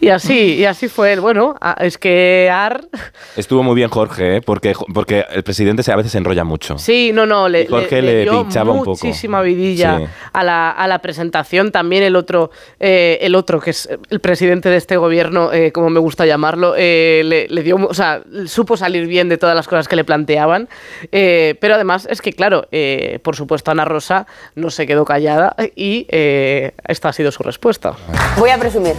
Y 0.00 0.08
así, 0.08 0.54
y 0.54 0.64
así 0.64 0.88
fue 0.88 1.12
él. 1.12 1.20
Bueno, 1.20 1.56
es 1.78 1.98
que 1.98 2.48
AR... 2.50 2.80
Estuvo 3.36 3.62
muy 3.62 3.74
bien 3.74 3.90
Jorge, 3.90 4.36
¿eh? 4.36 4.40
porque, 4.40 4.72
porque 4.94 5.26
el 5.30 5.42
presidente 5.42 5.82
se, 5.82 5.92
a 5.92 5.96
veces 5.96 6.12
se 6.12 6.18
enrolla 6.18 6.42
mucho. 6.44 6.78
Sí, 6.78 7.10
no, 7.12 7.26
no, 7.26 7.48
le, 7.50 7.62
Y 7.62 7.66
Jorge 7.66 8.00
le- 8.00 8.02
le 8.02 8.12
le 8.12 8.22
dio 8.30 8.42
pinchaba 8.42 8.72
un 8.72 8.78
poco. 8.78 8.90
muchísima 8.92 9.42
vidilla 9.42 9.98
Sí. 9.98 10.04
a, 10.32 10.42
la, 10.44 10.70
a 10.70 10.86
la 10.88 11.00
presentación. 11.00 11.70
También 11.70 12.02
el 12.02 12.16
otro, 12.16 12.50
eh, 12.78 13.18
el 13.20 13.34
otro 13.34 13.60
que 13.60 13.70
es 13.70 13.88
el 14.08 14.20
presidente 14.20 14.70
de 14.70 14.76
este 14.76 14.96
gobierno, 14.96 15.52
eh, 15.52 15.70
como 15.72 15.90
me 15.90 16.00
gusta 16.00 16.24
llamarlo, 16.24 16.74
eh, 16.78 17.22
le, 17.24 17.46
le 17.48 17.62
dio, 17.62 17.76
o 17.76 17.92
sea, 17.94 18.22
supo 18.46 18.76
salir 18.78 19.06
bien 19.06 19.28
de 19.28 19.36
todas 19.36 19.54
las 19.54 19.68
cosas 19.68 19.86
que 19.86 19.96
le 19.96 20.04
planteaban. 20.04 20.68
Eh, 21.12 21.56
pero 21.60 21.74
además 21.74 22.06
es 22.10 22.22
que, 22.22 22.32
claro, 22.32 22.66
eh, 22.72 23.18
por 23.22 23.36
supuesto 23.36 23.70
Ana 23.70 23.84
Rosa 23.84 24.26
no 24.54 24.70
se 24.70 24.86
quedó 24.86 25.04
callada 25.04 25.54
y 25.76 26.06
eh, 26.08 26.72
esta 26.88 27.10
ha 27.10 27.12
sido 27.12 27.30
su 27.32 27.42
respuesta. 27.42 27.94
Voy 28.38 28.50
a 28.50 28.58
presumir 28.58 28.94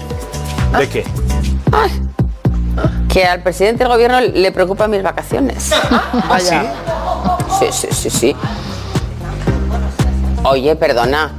¿De 0.77 0.89
qué? 0.89 1.05
que 3.09 3.25
al 3.25 3.43
presidente 3.43 3.83
del 3.83 3.91
gobierno 3.91 4.21
le 4.21 4.51
preocupan 4.53 4.89
mis 4.89 5.03
vacaciones. 5.03 5.71
Vaya. 6.29 6.73
Sí, 7.59 7.67
sí, 7.71 7.87
sí, 7.91 8.09
sí. 8.09 8.35
Oye, 10.43 10.75
perdona. 10.77 11.31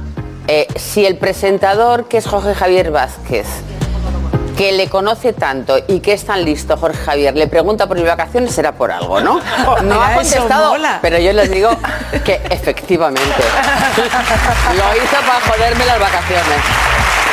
eh, 0.47 0.67
si 0.75 1.05
el 1.05 1.17
presentador, 1.17 2.07
que 2.07 2.17
es 2.17 2.27
Jorge 2.27 2.53
Javier 2.53 2.91
Vázquez, 2.91 3.47
que 4.55 4.71
le 4.73 4.87
conoce 4.87 5.33
tanto 5.33 5.77
y 5.87 5.99
que 5.99 6.13
es 6.13 6.25
tan 6.25 6.45
listo, 6.45 6.77
Jorge 6.77 6.99
Javier, 7.03 7.35
le 7.35 7.47
pregunta 7.47 7.87
por 7.87 7.97
mis 7.97 8.05
vacaciones, 8.05 8.53
será 8.53 8.73
por 8.73 8.91
algo, 8.91 9.19
¿no? 9.19 9.39
No 9.81 9.95
Mira, 9.95 10.07
ha 10.09 10.13
contestado, 10.15 10.75
pero 11.01 11.17
yo 11.17 11.33
les 11.33 11.49
digo 11.49 11.71
que 12.23 12.39
efectivamente 12.51 13.31
lo 14.77 15.03
hizo 15.03 15.15
para 15.25 15.41
joderme 15.41 15.85
las 15.85 15.99
vacaciones. 15.99 16.59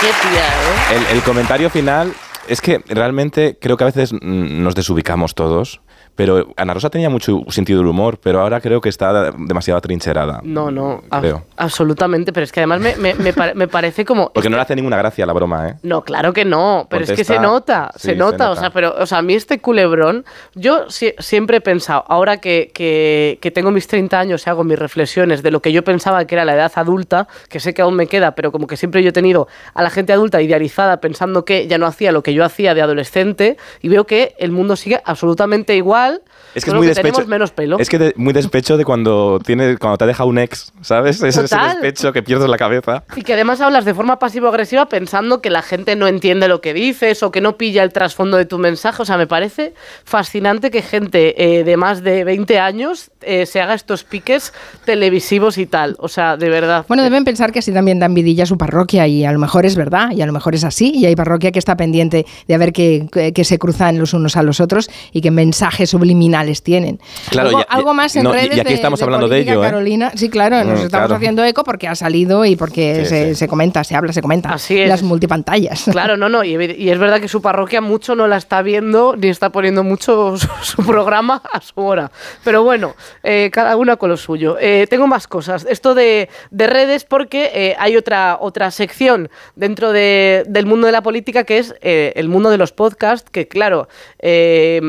Qué 0.01 0.07
¿eh? 0.09 0.97
El, 0.97 1.17
el 1.17 1.23
comentario 1.23 1.69
final 1.69 2.15
es 2.49 2.63
que 2.63 2.83
realmente 2.89 3.59
creo 3.61 3.77
que 3.77 3.85
a 3.85 3.87
veces 3.87 4.15
nos 4.23 4.75
desubicamos 4.75 5.35
todos, 5.35 5.83
pero 6.27 6.49
Ana 6.57 6.75
Rosa 6.75 6.91
tenía 6.91 7.09
mucho 7.09 7.41
sentido 7.49 7.79
del 7.79 7.89
humor, 7.89 8.19
pero 8.23 8.41
ahora 8.41 8.61
creo 8.61 8.81
que 8.81 8.89
está 8.91 9.31
demasiado 9.33 9.79
atrincherada. 9.79 10.41
No, 10.45 10.71
no, 10.71 11.03
a- 11.11 11.21
Creo. 11.21 11.45
absolutamente, 11.57 12.33
pero 12.33 12.45
es 12.45 12.53
que 12.53 12.61
además 12.61 12.81
me, 12.81 12.95
me- 12.97 13.15
me 13.15 13.33
pare- 13.33 13.55
me 13.55 13.69
parece 13.69 14.05
como... 14.05 14.31
Porque 14.33 14.51
no 14.51 14.57
le 14.57 14.63
hace 14.63 14.77
ninguna 14.77 14.97
gracia 14.99 15.25
la 15.25 15.33
broma, 15.33 15.69
¿eh? 15.69 15.75
No, 15.83 16.03
claro 16.03 16.33
que 16.33 16.45
no, 16.45 16.87
pero 16.91 17.05
es 17.05 17.13
que 17.13 17.25
se 17.25 17.39
nota, 17.39 17.91
sí, 17.95 18.01
se 18.01 18.09
se 18.11 18.17
nota, 18.17 18.51
o 18.51 18.57
sea, 18.57 18.71
pero, 18.71 18.95
o 18.99 19.07
sea, 19.07 19.19
a 19.19 19.23
mí 19.23 19.35
este 19.35 19.61
culebrón, 19.61 20.25
yo 20.55 20.91
si- 20.91 21.15
siempre 21.19 21.59
he 21.59 21.61
pensado, 21.61 22.05
ahora 22.09 22.37
que, 22.39 22.71
que- 22.75 23.39
que 23.41 23.51
tengo 23.51 23.71
mis 23.71 23.87
30 23.87 24.19
años 24.19 24.47
y 24.47 24.51
hago 24.51 24.65
mis 24.65 24.79
reflexiones 24.79 25.43
de 25.43 25.51
lo 25.51 25.61
que 25.63 25.73
yo 25.73 25.85
pensaba 25.85 26.25
que 26.27 26.35
era 26.35 26.45
la 26.45 26.55
edad 26.55 26.73
adulta, 26.75 27.29
que 27.49 27.61
sé 27.61 27.73
que 27.73 27.83
aún 27.83 27.95
me 27.95 28.07
queda, 28.09 28.35
pero 28.35 28.53
como 28.53 28.67
que 28.67 28.77
siempre 28.77 29.03
yo 29.03 29.11
he 29.11 29.13
tenido 29.13 29.49
a 29.75 29.83
la 29.83 29.91
gente 29.91 30.13
adulta 30.13 30.43
idealizada 30.43 31.01
pensando 31.01 31.45
que 31.45 31.67
ya 31.67 31.79
no 31.79 31.87
hacía 31.87 32.13
lo 32.13 32.23
que 32.23 32.35
yo 32.35 32.45
hacía 32.45 32.75
de 32.75 32.83
adolescente, 32.83 33.57
y 33.81 33.89
veo 33.89 34.07
que 34.07 34.35
el 34.39 34.51
mundo 34.51 34.77
sigue 34.77 35.01
absolutamente 35.05 35.77
igual, 35.77 36.10
Es 36.55 36.65
que 36.65 36.71
es 36.71 36.75
muy 36.77 36.87
que 36.87 36.89
despecho. 36.95 37.13
tenemos 37.15 37.29
menos 37.29 37.51
pelo. 37.53 37.79
Es 37.79 37.89
que 37.89 37.99
de- 37.99 38.13
muy 38.17 38.33
despecho 38.33 38.77
de 38.77 38.85
cuando 38.85 39.39
tiene, 39.45 39.77
cuando 39.79 39.99
te 39.99 40.07
deja 40.07 40.25
un 40.25 40.39
ex, 40.39 40.73
¿sabes? 40.81 41.23
Es 41.23 41.37
ese 41.37 41.57
despecho 41.57 42.13
que 42.13 42.23
pierdes 42.23 42.49
la 42.49 42.57
cabeza. 42.57 43.05
Y 43.17 43.23
que 43.23 43.35
además 43.35 43.61
hablas 43.61 43.85
de 43.85 43.95
forma 43.95 44.19
pasivo-agresiva 44.19 44.87
pensando 44.89 45.41
que 45.41 45.51
la 45.51 45.63
gente 45.63 45.97
no 45.97 46.07
entiende 46.09 46.49
lo 46.49 46.61
que 46.61 46.75
dices 46.75 47.23
o 47.23 47.31
que 47.31 47.41
no 47.41 47.57
pilla 47.57 47.83
el 47.83 47.93
trasfondo 47.93 48.37
de 48.37 48.45
tu 48.47 48.59
mensaje. 48.59 49.03
O 49.03 49.05
sea, 49.05 49.17
me 49.17 49.27
parece 49.27 49.75
fascinante 50.05 50.71
que 50.71 50.83
gente 50.83 51.59
eh, 51.59 51.65
de 51.65 51.77
más 51.77 52.03
de 52.03 52.25
20 52.25 52.59
años 52.59 53.11
eh, 53.23 53.47
se 53.47 53.61
haga 53.61 53.75
estos 53.75 54.05
piques 54.05 54.53
televisivos 54.85 55.59
y 55.59 55.67
tal. 55.67 55.97
O 55.99 56.09
sea, 56.09 56.37
de 56.37 56.49
verdad. 56.49 56.85
Bueno, 56.89 57.03
deben 57.03 57.25
pensar 57.25 57.53
que 57.53 57.61
así 57.61 57.73
también 57.73 57.99
dan 57.99 58.15
vidilla 58.15 58.45
a 58.45 58.47
su 58.47 58.59
parroquia 58.59 59.07
y 59.07 59.25
a 59.25 59.33
lo 59.33 59.39
mejor 59.39 59.67
es 59.67 59.77
verdad 59.77 60.11
y 60.13 60.23
a 60.23 60.27
lo 60.27 60.33
mejor 60.33 60.55
es 60.55 60.65
así 60.65 60.93
y 60.95 61.07
hay 61.07 61.15
parroquia 61.15 61.53
que 61.53 61.59
está 61.59 61.77
pendiente 61.77 62.27
de 62.49 62.55
a 62.55 62.59
ver 62.59 62.73
qué, 62.73 63.07
qué- 63.13 63.33
qué 63.33 63.45
se 63.45 63.59
cruzan 63.59 63.99
los 63.99 64.15
unos 64.15 64.37
a 64.37 64.43
los 64.43 64.61
otros 64.61 64.91
y 65.13 65.21
qué 65.21 65.31
mensajes 65.31 65.91
subliminales 65.91 66.40
tienen. 66.63 67.01
Claro, 67.31 67.49
algo, 67.49 67.61
ya- 67.61 67.67
ya- 67.69 67.75
algo 67.75 67.95
más 67.95 68.17
en 68.17 68.25
no, 68.25 68.33
redes 68.33 68.57
y 68.57 68.61
aquí 68.61 68.73
estamos 68.73 68.99
de 68.99 69.05
hablando 69.05 69.29
de 69.29 69.37
política, 69.37 69.53
ello, 69.53 69.63
¿eh? 69.63 69.67
Carolina. 69.67 70.13
Sí, 70.15 70.29
claro, 70.29 70.57
nos 70.65 70.67
Mm, 70.81 70.85
estamos 70.85 70.89
claro. 70.91 71.15
haciendo 71.17 71.45
eco 71.45 71.65
porque 71.65 71.89
ha 71.89 71.95
salido 71.95 72.45
y 72.45 72.57
porque 72.57 73.01
Sí, 73.05 73.07
se, 73.07 73.29
sí. 73.31 73.35
se 73.37 73.49
comenta, 73.49 73.85
se 73.85 73.95
habla, 73.97 74.13
se 74.13 74.23
comenta. 74.23 74.53
Así 74.53 74.81
es. 74.81 74.89
Las 74.89 75.03
multipantallas. 75.03 75.85
Claro, 75.91 76.17
no, 76.17 76.29
no, 76.29 76.43
y, 76.45 76.55
es 76.91 76.99
verdad 76.99 77.21
que 77.21 77.29
su 77.29 77.41
parroquia 77.43 77.81
mucho 77.81 78.15
no 78.15 78.27
la 78.27 78.37
está 78.37 78.63
viendo 78.63 79.15
ni 79.17 79.29
está 79.29 79.51
poniendo 79.51 79.83
mucho 79.85 80.37
su, 80.39 80.49
su 80.63 80.85
programa 80.85 81.43
a 81.53 81.61
su 81.61 81.81
hora. 81.81 82.11
Pero 82.45 82.63
bueno, 82.65 82.95
eh, 83.23 83.51
cada 83.53 83.77
una 83.77 83.97
con 83.97 84.09
lo 84.11 84.17
suyo. 84.17 84.57
Eh, 84.61 84.87
tengo 84.91 85.07
más 85.07 85.27
cosas. 85.29 85.67
Esto 85.69 85.95
de, 85.95 86.29
de 86.51 86.67
redes 86.67 87.05
porque 87.05 87.51
eh, 87.55 87.77
hay 87.79 87.97
otra, 87.97 88.39
otra 88.41 88.71
sección 88.71 89.31
dentro 89.57 89.93
de- 89.93 90.45
del 90.49 90.67
mundo 90.67 90.87
de 90.87 90.93
la 90.93 91.03
política 91.03 91.45
que 91.45 91.59
es 91.59 91.75
eh, 91.83 92.13
el 92.17 92.29
mundo 92.29 92.51
de 92.51 92.59
los 92.59 92.73
podcasts, 92.73 93.29
que 93.31 93.49
claro, 93.49 93.89
eh, 94.19 94.81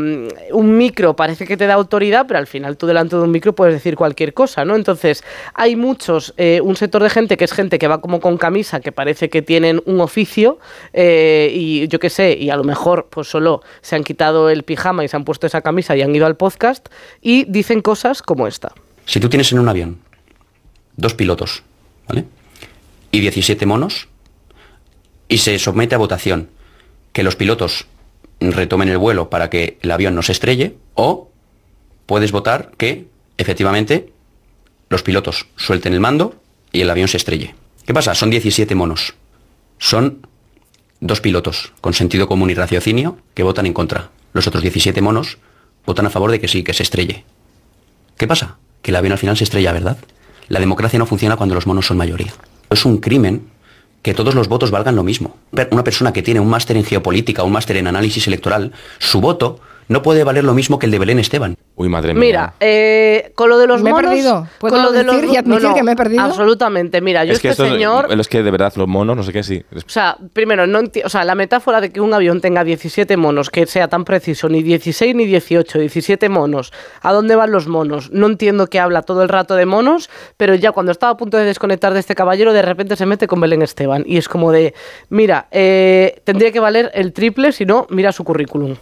un 0.51 0.77
micro 0.77 1.15
parece 1.15 1.40
que 1.45 1.57
te 1.57 1.67
da 1.67 1.75
autoridad, 1.75 2.25
pero 2.27 2.39
al 2.39 2.47
final 2.47 2.77
tú 2.77 2.87
delante 2.87 3.15
de 3.15 3.21
un 3.21 3.31
micro 3.31 3.53
puedes 3.53 3.73
decir 3.73 3.95
cualquier 3.95 4.33
cosa, 4.33 4.65
¿no? 4.65 4.75
Entonces, 4.75 5.23
hay 5.53 5.75
muchos, 5.75 6.33
eh, 6.37 6.61
un 6.63 6.75
sector 6.75 7.03
de 7.03 7.09
gente 7.09 7.37
que 7.37 7.45
es 7.45 7.53
gente 7.53 7.79
que 7.79 7.87
va 7.87 8.01
como 8.01 8.19
con 8.19 8.37
camisa, 8.37 8.79
que 8.79 8.91
parece 8.91 9.29
que 9.29 9.41
tienen 9.41 9.81
un 9.85 10.01
oficio, 10.01 10.59
eh, 10.93 11.51
y 11.53 11.87
yo 11.87 11.99
qué 11.99 12.09
sé, 12.09 12.37
y 12.39 12.49
a 12.49 12.55
lo 12.55 12.63
mejor 12.63 13.07
pues 13.09 13.27
solo 13.27 13.61
se 13.81 13.95
han 13.95 14.03
quitado 14.03 14.49
el 14.49 14.63
pijama 14.63 15.03
y 15.03 15.07
se 15.07 15.15
han 15.15 15.23
puesto 15.23 15.47
esa 15.47 15.61
camisa 15.61 15.95
y 15.95 16.01
han 16.01 16.15
ido 16.15 16.25
al 16.25 16.37
podcast, 16.37 16.89
y 17.21 17.45
dicen 17.45 17.81
cosas 17.81 18.21
como 18.21 18.47
esta. 18.47 18.73
Si 19.05 19.19
tú 19.19 19.29
tienes 19.29 19.51
en 19.51 19.59
un 19.59 19.69
avión 19.69 19.99
dos 20.95 21.13
pilotos, 21.13 21.63
¿vale? 22.07 22.25
Y 23.11 23.19
17 23.19 23.65
monos, 23.65 24.07
y 25.27 25.39
se 25.39 25.57
somete 25.59 25.95
a 25.95 25.97
votación 25.97 26.49
que 27.13 27.23
los 27.23 27.35
pilotos 27.35 27.87
retomen 28.39 28.89
el 28.89 28.97
vuelo 28.97 29.29
para 29.29 29.49
que 29.49 29.77
el 29.81 29.91
avión 29.91 30.15
no 30.15 30.21
se 30.21 30.31
estrelle, 30.31 30.75
o 30.95 31.30
puedes 32.11 32.33
votar 32.33 32.71
que, 32.75 33.07
efectivamente, 33.37 34.11
los 34.89 35.01
pilotos 35.01 35.47
suelten 35.55 35.93
el 35.93 36.01
mando 36.01 36.35
y 36.73 36.81
el 36.81 36.89
avión 36.89 37.07
se 37.07 37.15
estrelle. 37.15 37.55
¿Qué 37.85 37.93
pasa? 37.93 38.15
Son 38.15 38.29
17 38.29 38.75
monos. 38.75 39.13
Son 39.79 40.27
dos 40.99 41.21
pilotos 41.21 41.71
con 41.79 41.93
sentido 41.93 42.27
común 42.27 42.49
y 42.49 42.53
raciocinio 42.53 43.17
que 43.33 43.43
votan 43.43 43.65
en 43.65 43.71
contra. 43.71 44.09
Los 44.33 44.45
otros 44.45 44.61
17 44.61 45.01
monos 45.01 45.37
votan 45.85 46.05
a 46.05 46.09
favor 46.09 46.31
de 46.31 46.41
que 46.41 46.49
sí, 46.49 46.63
que 46.63 46.73
se 46.73 46.83
estrelle. 46.83 47.23
¿Qué 48.17 48.27
pasa? 48.27 48.57
Que 48.81 48.91
el 48.91 48.97
avión 48.97 49.13
al 49.13 49.17
final 49.17 49.37
se 49.37 49.45
estrella, 49.45 49.71
¿verdad? 49.71 49.97
La 50.49 50.59
democracia 50.59 50.99
no 50.99 51.05
funciona 51.05 51.37
cuando 51.37 51.55
los 51.55 51.65
monos 51.65 51.85
son 51.85 51.95
mayoría. 51.95 52.33
Es 52.69 52.83
un 52.83 52.97
crimen 52.97 53.47
que 54.01 54.13
todos 54.13 54.35
los 54.35 54.49
votos 54.49 54.69
valgan 54.69 54.97
lo 54.97 55.03
mismo. 55.03 55.37
Una 55.71 55.85
persona 55.85 56.11
que 56.11 56.23
tiene 56.23 56.41
un 56.41 56.49
máster 56.49 56.75
en 56.75 56.83
geopolítica, 56.83 57.43
un 57.43 57.53
máster 57.53 57.77
en 57.77 57.87
análisis 57.87 58.27
electoral, 58.27 58.73
su 58.99 59.21
voto 59.21 59.61
no 59.91 60.01
puede 60.01 60.23
valer 60.23 60.43
lo 60.45 60.53
mismo 60.53 60.79
que 60.79 60.85
el 60.85 60.91
de 60.91 60.99
Belén 60.99 61.19
Esteban. 61.19 61.57
Uy, 61.75 61.89
madre 61.89 62.13
Mira, 62.13 62.53
eh, 62.59 63.31
con 63.35 63.49
lo 63.49 63.57
de 63.57 63.67
los 63.67 63.81
Me 63.81 63.89
he 63.89 63.93
monos... 63.93 64.09
perdido. 64.11 64.47
¿Puedo 64.59 64.75
con 64.75 64.83
lo 64.83 64.91
de 64.91 65.03
decir 65.03 65.25
y 65.25 65.35
admitir 65.37 65.73
que 65.73 65.83
me 65.83 65.91
he 65.91 65.95
perdido? 65.95 66.23
Absolutamente. 66.23 67.01
Mira, 67.01 67.25
yo 67.25 67.33
es 67.33 67.39
que 67.39 67.49
este 67.49 67.63
esto, 67.63 67.73
señor... 67.75 68.07
es 68.19 68.27
que 68.27 68.41
de 68.41 68.51
verdad 68.51 68.71
los 68.77 68.87
monos, 68.87 69.17
no 69.17 69.23
sé 69.23 69.33
qué, 69.33 69.43
sí. 69.43 69.63
O 69.75 69.89
sea, 69.89 70.17
primero, 70.33 70.65
no 70.65 70.79
enti- 70.81 71.01
o 71.03 71.09
sea, 71.09 71.23
la 71.25 71.35
metáfora 71.35 71.81
de 71.81 71.91
que 71.91 71.99
un 72.01 72.13
avión 72.13 72.39
tenga 72.39 72.63
17 72.63 73.17
monos, 73.17 73.49
que 73.49 73.65
sea 73.65 73.87
tan 73.89 74.05
preciso, 74.05 74.47
ni 74.47 74.63
16 74.63 75.13
ni 75.15 75.25
18, 75.25 75.79
17 75.79 76.29
monos, 76.29 76.71
¿a 77.01 77.11
dónde 77.11 77.35
van 77.35 77.51
los 77.51 77.67
monos? 77.67 78.11
No 78.11 78.27
entiendo 78.27 78.67
que 78.67 78.79
habla 78.79 79.01
todo 79.01 79.23
el 79.23 79.29
rato 79.29 79.55
de 79.55 79.65
monos, 79.65 80.09
pero 80.37 80.55
ya 80.55 80.71
cuando 80.71 80.91
estaba 80.91 81.11
a 81.13 81.17
punto 81.17 81.37
de 81.37 81.43
desconectar 81.45 81.93
de 81.93 81.99
este 81.99 82.15
caballero, 82.15 82.53
de 82.53 82.61
repente 82.61 82.95
se 82.95 83.05
mete 83.05 83.27
con 83.27 83.41
Belén 83.41 83.61
Esteban. 83.61 84.03
Y 84.07 84.17
es 84.17 84.29
como 84.29 84.51
de, 84.51 84.73
mira, 85.09 85.47
eh, 85.51 86.21
tendría 86.23 86.51
que 86.51 86.59
valer 86.59 86.91
el 86.93 87.11
triple, 87.11 87.51
si 87.51 87.65
no, 87.65 87.87
mira 87.89 88.11
su 88.11 88.23
currículum. 88.23 88.75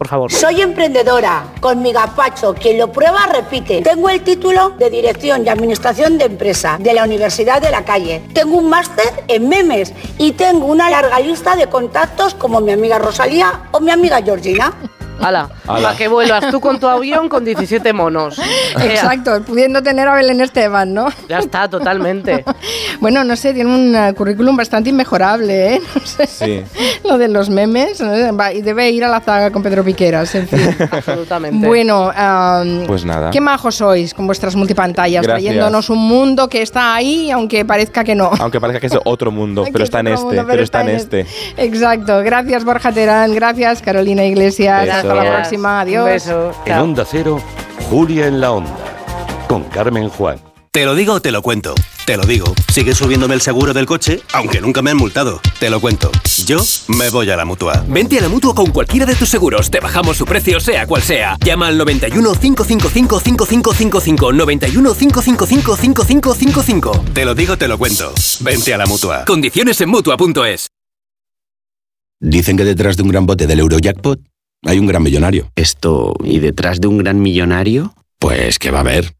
Por 0.00 0.08
favor. 0.08 0.32
Soy 0.32 0.62
emprendedora, 0.62 1.44
con 1.60 1.82
mi 1.82 1.92
gazpacho. 1.92 2.54
Quien 2.54 2.78
lo 2.78 2.90
prueba, 2.90 3.26
repite. 3.26 3.82
Tengo 3.82 4.08
el 4.08 4.22
título 4.22 4.70
de 4.78 4.88
Dirección 4.88 5.44
y 5.44 5.50
Administración 5.50 6.16
de 6.16 6.24
Empresa 6.24 6.78
de 6.80 6.94
la 6.94 7.04
Universidad 7.04 7.60
de 7.60 7.70
la 7.70 7.84
Calle. 7.84 8.22
Tengo 8.32 8.56
un 8.56 8.70
máster 8.70 9.24
en 9.28 9.46
memes 9.46 9.92
y 10.16 10.32
tengo 10.32 10.64
una 10.64 10.88
larga 10.88 11.20
lista 11.20 11.54
de 11.54 11.66
contactos 11.66 12.32
como 12.32 12.62
mi 12.62 12.72
amiga 12.72 12.98
Rosalía 12.98 13.64
o 13.72 13.80
mi 13.80 13.90
amiga 13.90 14.22
Georgina. 14.22 14.72
Ala, 15.20 15.50
Ala. 15.66 15.82
para 15.88 15.96
que 15.98 16.08
vuelvas 16.08 16.50
tú 16.50 16.60
con 16.60 16.80
tu 16.80 16.86
avión 16.88 17.28
con 17.28 17.44
17 17.44 17.92
monos. 17.92 18.40
Exacto, 18.80 19.42
pudiendo 19.42 19.82
tener 19.82 20.08
a 20.08 20.14
Belén 20.14 20.40
Esteban, 20.40 20.94
¿no? 20.94 21.08
Ya 21.28 21.40
está, 21.40 21.68
totalmente. 21.68 22.42
Bueno, 23.00 23.24
no 23.24 23.34
sé, 23.34 23.54
tiene 23.54 23.74
un 23.74 23.94
eh, 23.94 24.12
currículum 24.12 24.54
bastante 24.58 24.90
inmejorable, 24.90 25.74
¿eh? 25.76 25.82
No 25.94 26.06
sé, 26.06 26.26
Sí. 26.26 26.64
Lo 27.10 27.18
de 27.18 27.28
los 27.28 27.50
memes, 27.50 28.00
y 28.54 28.62
debe 28.62 28.90
ir 28.90 29.04
a 29.04 29.08
la 29.08 29.20
zaga 29.20 29.50
con 29.50 29.62
Pedro 29.62 29.82
Piqueras, 29.84 30.34
en 30.34 30.46
fin. 30.46 30.60
Absolutamente. 30.90 31.66
Bueno, 31.66 32.10
am, 32.14 32.86
Pues 32.86 33.04
nada. 33.04 33.30
qué 33.30 33.40
majos 33.40 33.74
sois 33.74 34.14
con 34.14 34.26
vuestras 34.26 34.54
multipantallas, 34.54 35.22
Gracias. 35.22 35.44
trayéndonos 35.44 35.90
un 35.90 35.98
mundo 35.98 36.48
que 36.48 36.62
está 36.62 36.94
ahí, 36.94 37.30
aunque 37.30 37.64
parezca 37.64 38.04
que 38.04 38.14
no. 38.14 38.30
Aunque 38.38 38.60
parezca 38.60 38.80
que 38.80 38.86
es 38.86 38.98
otro 39.04 39.30
mundo, 39.30 39.64
pero 39.72 39.84
está 39.84 40.00
en 40.00 40.08
este, 40.08 40.24
mundo, 40.24 40.44
pero 40.46 40.62
está 40.62 40.82
en 40.82 40.88
este. 40.90 41.26
Exacto. 41.56 42.22
Gracias, 42.22 42.64
Borja 42.64 42.92
Terán. 42.92 43.34
Gracias, 43.34 43.82
Carolina 43.82 44.24
Iglesias. 44.24 44.82
Besos. 44.86 44.96
Hasta 44.96 45.14
la 45.14 45.36
próxima. 45.36 45.80
Adiós. 45.80 46.28
En 46.64 46.78
Onda 46.78 47.04
Cero, 47.04 47.40
Julia 47.90 48.26
en 48.26 48.40
la 48.40 48.52
Onda, 48.52 48.70
con 49.48 49.64
Carmen 49.64 50.08
Juan. 50.08 50.49
Te 50.72 50.84
lo 50.84 50.94
digo 50.94 51.14
o 51.14 51.20
te 51.20 51.32
lo 51.32 51.42
cuento. 51.42 51.74
Te 52.06 52.16
lo 52.16 52.22
digo. 52.22 52.54
Sigue 52.72 52.94
subiéndome 52.94 53.34
el 53.34 53.40
seguro 53.40 53.72
del 53.74 53.86
coche, 53.86 54.20
aunque 54.32 54.60
nunca 54.60 54.82
me 54.82 54.92
han 54.92 54.98
multado. 54.98 55.40
Te 55.58 55.68
lo 55.68 55.80
cuento. 55.80 56.12
Yo 56.46 56.60
me 56.86 57.10
voy 57.10 57.28
a 57.28 57.36
la 57.36 57.44
mutua. 57.44 57.84
Vente 57.88 58.20
a 58.20 58.22
la 58.22 58.28
mutua 58.28 58.54
con 58.54 58.70
cualquiera 58.70 59.04
de 59.04 59.16
tus 59.16 59.28
seguros. 59.28 59.68
Te 59.68 59.80
bajamos 59.80 60.16
su 60.16 60.24
precio, 60.24 60.60
sea 60.60 60.86
cual 60.86 61.02
sea. 61.02 61.36
Llama 61.44 61.66
al 61.66 61.76
91 61.76 62.34
555 62.34 63.18
5555. 63.18 64.32
91 64.32 64.94
555 64.94 65.76
5555. 65.76 67.04
Te 67.14 67.24
lo 67.24 67.34
digo, 67.34 67.58
te 67.58 67.66
lo 67.66 67.76
cuento. 67.76 68.14
Vente 68.38 68.72
a 68.72 68.78
la 68.78 68.86
mutua. 68.86 69.24
Condiciones 69.24 69.80
en 69.80 69.88
mutua.es. 69.88 70.68
Dicen 72.20 72.56
que 72.56 72.64
detrás 72.64 72.96
de 72.96 73.02
un 73.02 73.08
gran 73.08 73.26
bote 73.26 73.48
del 73.48 73.58
Eurojackpot 73.58 74.20
hay 74.64 74.78
un 74.78 74.86
gran 74.86 75.02
millonario. 75.02 75.50
Esto, 75.56 76.14
¿y 76.22 76.38
detrás 76.38 76.80
de 76.80 76.86
un 76.86 76.98
gran 76.98 77.20
millonario? 77.20 77.92
Pues 78.20 78.60
que 78.60 78.70
va 78.70 78.78
a 78.78 78.82
haber 78.82 79.19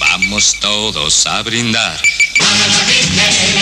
vamos 0.00 0.56
todos 0.60 1.26
a 1.26 1.42
brindar. 1.42 2.00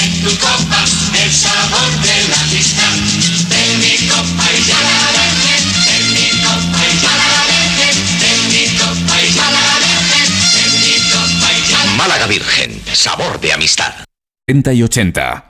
en 0.02 0.22
tu 0.22 0.30
copa 0.38 0.84
el 1.22 1.32
sabor 1.32 1.90
de 2.00 2.28
la 2.30 2.40
amistad. 2.40 2.94
De 3.50 3.62
mi 3.82 4.08
copa 4.08 4.44
y 4.56 4.64
ya 4.64 4.80
la 4.88 4.98
dejen, 5.18 5.64
de 5.84 5.96
mi 6.14 6.28
copa 6.40 6.80
y 6.86 6.94
ya 7.02 7.14
la 7.20 7.40
dejen, 7.52 7.96
de 8.22 8.30
mi 8.48 8.64
copa 8.78 9.14
y 9.20 9.34
ya 9.34 9.50
la 9.50 9.66
dejen, 9.84 10.28
de 10.54 10.62
mi 10.78 10.94
copa 11.10 11.46
y 11.52 11.70
ya 11.70 11.84
la 11.84 11.90
Málaga 11.92 12.26
Virgen, 12.26 12.82
sabor 12.92 13.40
de 13.40 13.52
amistad. 13.52 13.92
70 14.46 14.72
y 14.72 14.82
80. 14.82 15.48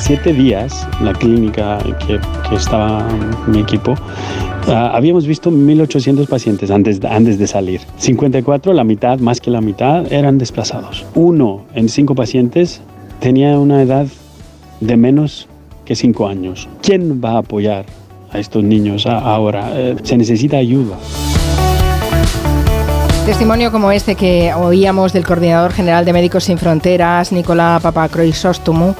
Siete 0.00 0.32
días, 0.32 0.86
la 1.02 1.12
clínica 1.12 1.78
que, 2.06 2.18
que 2.48 2.54
estaba 2.54 3.06
mi 3.46 3.60
equipo, 3.60 3.94
ah, 4.68 4.92
habíamos 4.94 5.26
visto 5.26 5.50
1.800 5.50 6.26
pacientes 6.26 6.70
antes, 6.70 7.00
antes 7.04 7.38
de 7.38 7.46
salir. 7.46 7.80
54, 7.96 8.72
la 8.72 8.84
mitad, 8.84 9.18
más 9.18 9.40
que 9.40 9.50
la 9.50 9.60
mitad, 9.60 10.10
eran 10.12 10.38
desplazados. 10.38 11.04
Uno 11.14 11.64
en 11.74 11.88
cinco 11.88 12.14
pacientes 12.14 12.80
tenía 13.20 13.58
una 13.58 13.82
edad 13.82 14.06
de 14.80 14.96
menos 14.96 15.48
que 15.84 15.94
cinco 15.94 16.26
años. 16.26 16.68
¿Quién 16.82 17.20
va 17.22 17.32
a 17.32 17.38
apoyar 17.38 17.84
a 18.32 18.38
estos 18.38 18.64
niños 18.64 19.06
ahora? 19.06 19.70
Eh, 19.74 19.96
se 20.02 20.16
necesita 20.16 20.56
ayuda. 20.56 20.96
Testimonio 23.26 23.70
como 23.70 23.92
este 23.92 24.14
que 24.14 24.52
oíamos 24.54 25.12
del 25.12 25.24
coordinador 25.24 25.72
general 25.72 26.04
de 26.04 26.12
Médicos 26.12 26.44
Sin 26.44 26.58
Fronteras, 26.58 27.30
Nicolás 27.32 27.82
Papacroisóstomo, 27.82 28.96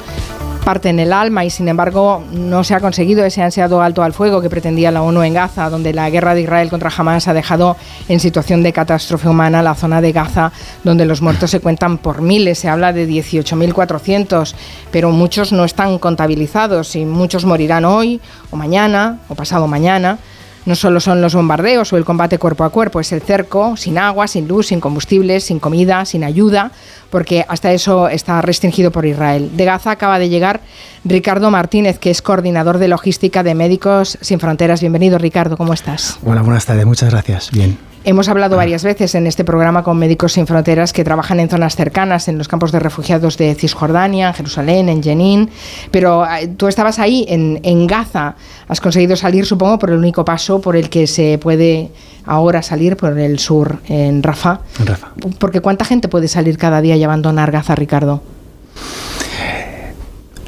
parte 0.61 0.89
en 0.89 1.01
el 1.01 1.13
alma 1.13 1.45
y 1.45 1.51
sin 1.51 1.69
embargo 1.69 2.23
no 2.33 2.65
se 2.65 2.75
ha 2.75 2.81
conseguido 2.81 3.25
ese 3.25 3.43
ansiado 3.43 3.83
alto 3.83 4.03
al 4.03 4.13
fuego 4.13 4.41
que 4.41 4.51
pretendía 4.51 4.91
la 4.91 5.03
ONU 5.03 5.23
en 5.23 5.35
Gaza, 5.35 5.71
donde 5.71 5.93
la 5.93 6.09
guerra 6.11 6.35
de 6.35 6.43
Israel 6.43 6.71
contra 6.71 6.91
Hamas 6.97 7.29
ha 7.29 7.35
dejado 7.35 7.77
en 8.09 8.21
situación 8.21 8.63
de 8.63 8.73
catástrofe 8.73 9.29
humana 9.29 9.63
la 9.63 9.75
zona 9.75 10.01
de 10.01 10.13
Gaza, 10.13 10.53
donde 10.85 11.07
los 11.07 11.23
muertos 11.23 11.51
se 11.51 11.61
cuentan 11.61 11.99
por 11.99 12.23
miles, 12.23 12.59
se 12.59 12.69
habla 12.69 12.93
de 12.93 13.09
18.400, 13.09 14.55
pero 14.91 15.11
muchos 15.11 15.53
no 15.53 15.65
están 15.65 15.99
contabilizados 15.99 16.95
y 16.97 17.05
muchos 17.05 17.45
morirán 17.45 17.85
hoy 17.85 18.21
o 18.51 18.57
mañana 18.57 19.19
o 19.29 19.35
pasado 19.35 19.67
mañana. 19.67 20.19
No 20.67 20.75
solo 20.75 21.01
son 21.01 21.23
los 21.23 21.35
bombardeos 21.35 21.93
o 21.93 21.97
el 21.97 22.05
combate 22.05 22.39
cuerpo 22.39 22.65
a 22.65 22.71
cuerpo, 22.71 23.01
es 23.01 23.13
el 23.13 23.23
cerco, 23.23 23.77
sin 23.77 23.97
agua, 23.97 24.29
sin 24.29 24.47
luz, 24.47 24.67
sin 24.69 24.81
combustibles, 24.81 25.45
sin 25.45 25.59
comida, 25.59 26.05
sin 26.05 26.23
ayuda, 26.23 26.71
porque 27.09 27.45
hasta 27.49 27.73
eso 27.73 28.09
está 28.09 28.43
restringido 28.43 28.91
por 28.91 29.07
Israel. 29.07 29.51
De 29.57 29.65
Gaza 29.65 29.91
acaba 29.91 30.19
de 30.19 30.29
llegar 30.29 30.61
Ricardo 31.05 31.51
Martínez, 31.51 31.99
que 31.99 32.11
es 32.11 32.21
coordinador 32.21 32.79
de 32.79 32.89
logística 32.89 33.43
de 33.43 33.55
Médicos 33.55 34.19
Sin 34.21 34.39
Fronteras. 34.39 34.81
Bienvenido, 34.81 35.19
Ricardo, 35.19 35.57
¿cómo 35.57 35.73
estás? 35.73 36.19
Hola, 36.25 36.43
buenas 36.43 36.67
tardes, 36.67 36.85
muchas 36.85 37.11
gracias. 37.11 37.51
Bien. 37.51 37.90
Hemos 38.03 38.31
hablado 38.31 38.57
varias 38.57 38.83
veces 38.83 39.15
en 39.15 39.27
este 39.27 39.45
programa 39.45 39.83
con 39.83 39.99
Médicos 39.99 40.33
Sin 40.33 40.47
Fronteras 40.47 40.95
que 40.95 41.05
trabajan 41.05 41.39
en 41.39 41.51
zonas 41.51 41.77
cercanas, 41.77 42.29
en 42.29 42.39
los 42.39 42.49
campos 42.49 42.73
de 42.73 42.81
refugiados 42.81 43.37
de 43.37 43.55
Cisjordania, 43.55 44.29
en 44.29 44.35
Jerusalén, 44.35 44.89
en 44.89 45.03
Jenin, 45.03 45.51
pero 45.91 46.25
eh, 46.25 46.49
tú 46.57 46.67
estabas 46.67 46.99
ahí, 46.99 47.27
en, 47.29 47.61
en 47.63 47.87
Gaza. 47.87 48.37
Has 48.69 48.81
conseguido 48.81 49.17
salir, 49.17 49.45
supongo, 49.45 49.79
por 49.79 49.91
el 49.91 49.99
único 49.99 50.25
paso 50.25 50.63
por 50.63 50.77
el 50.77 50.89
que 50.89 51.07
se 51.07 51.37
puede 51.37 51.91
ahora 52.25 52.63
salir, 52.63 52.97
por 52.97 53.19
el 53.19 53.39
sur, 53.39 53.81
en 53.87 54.23
Rafah. 54.23 54.61
En 54.79 54.87
Rafa. 54.87 55.09
Porque 55.39 55.61
¿cuánta 55.61 55.85
gente 55.85 56.09
puede 56.09 56.29
salir 56.29 56.57
cada 56.57 56.81
día 56.81 56.97
y 56.97 57.05
abandonar 57.05 57.51
Gaza, 57.51 57.75
Ricardo? 57.75 58.23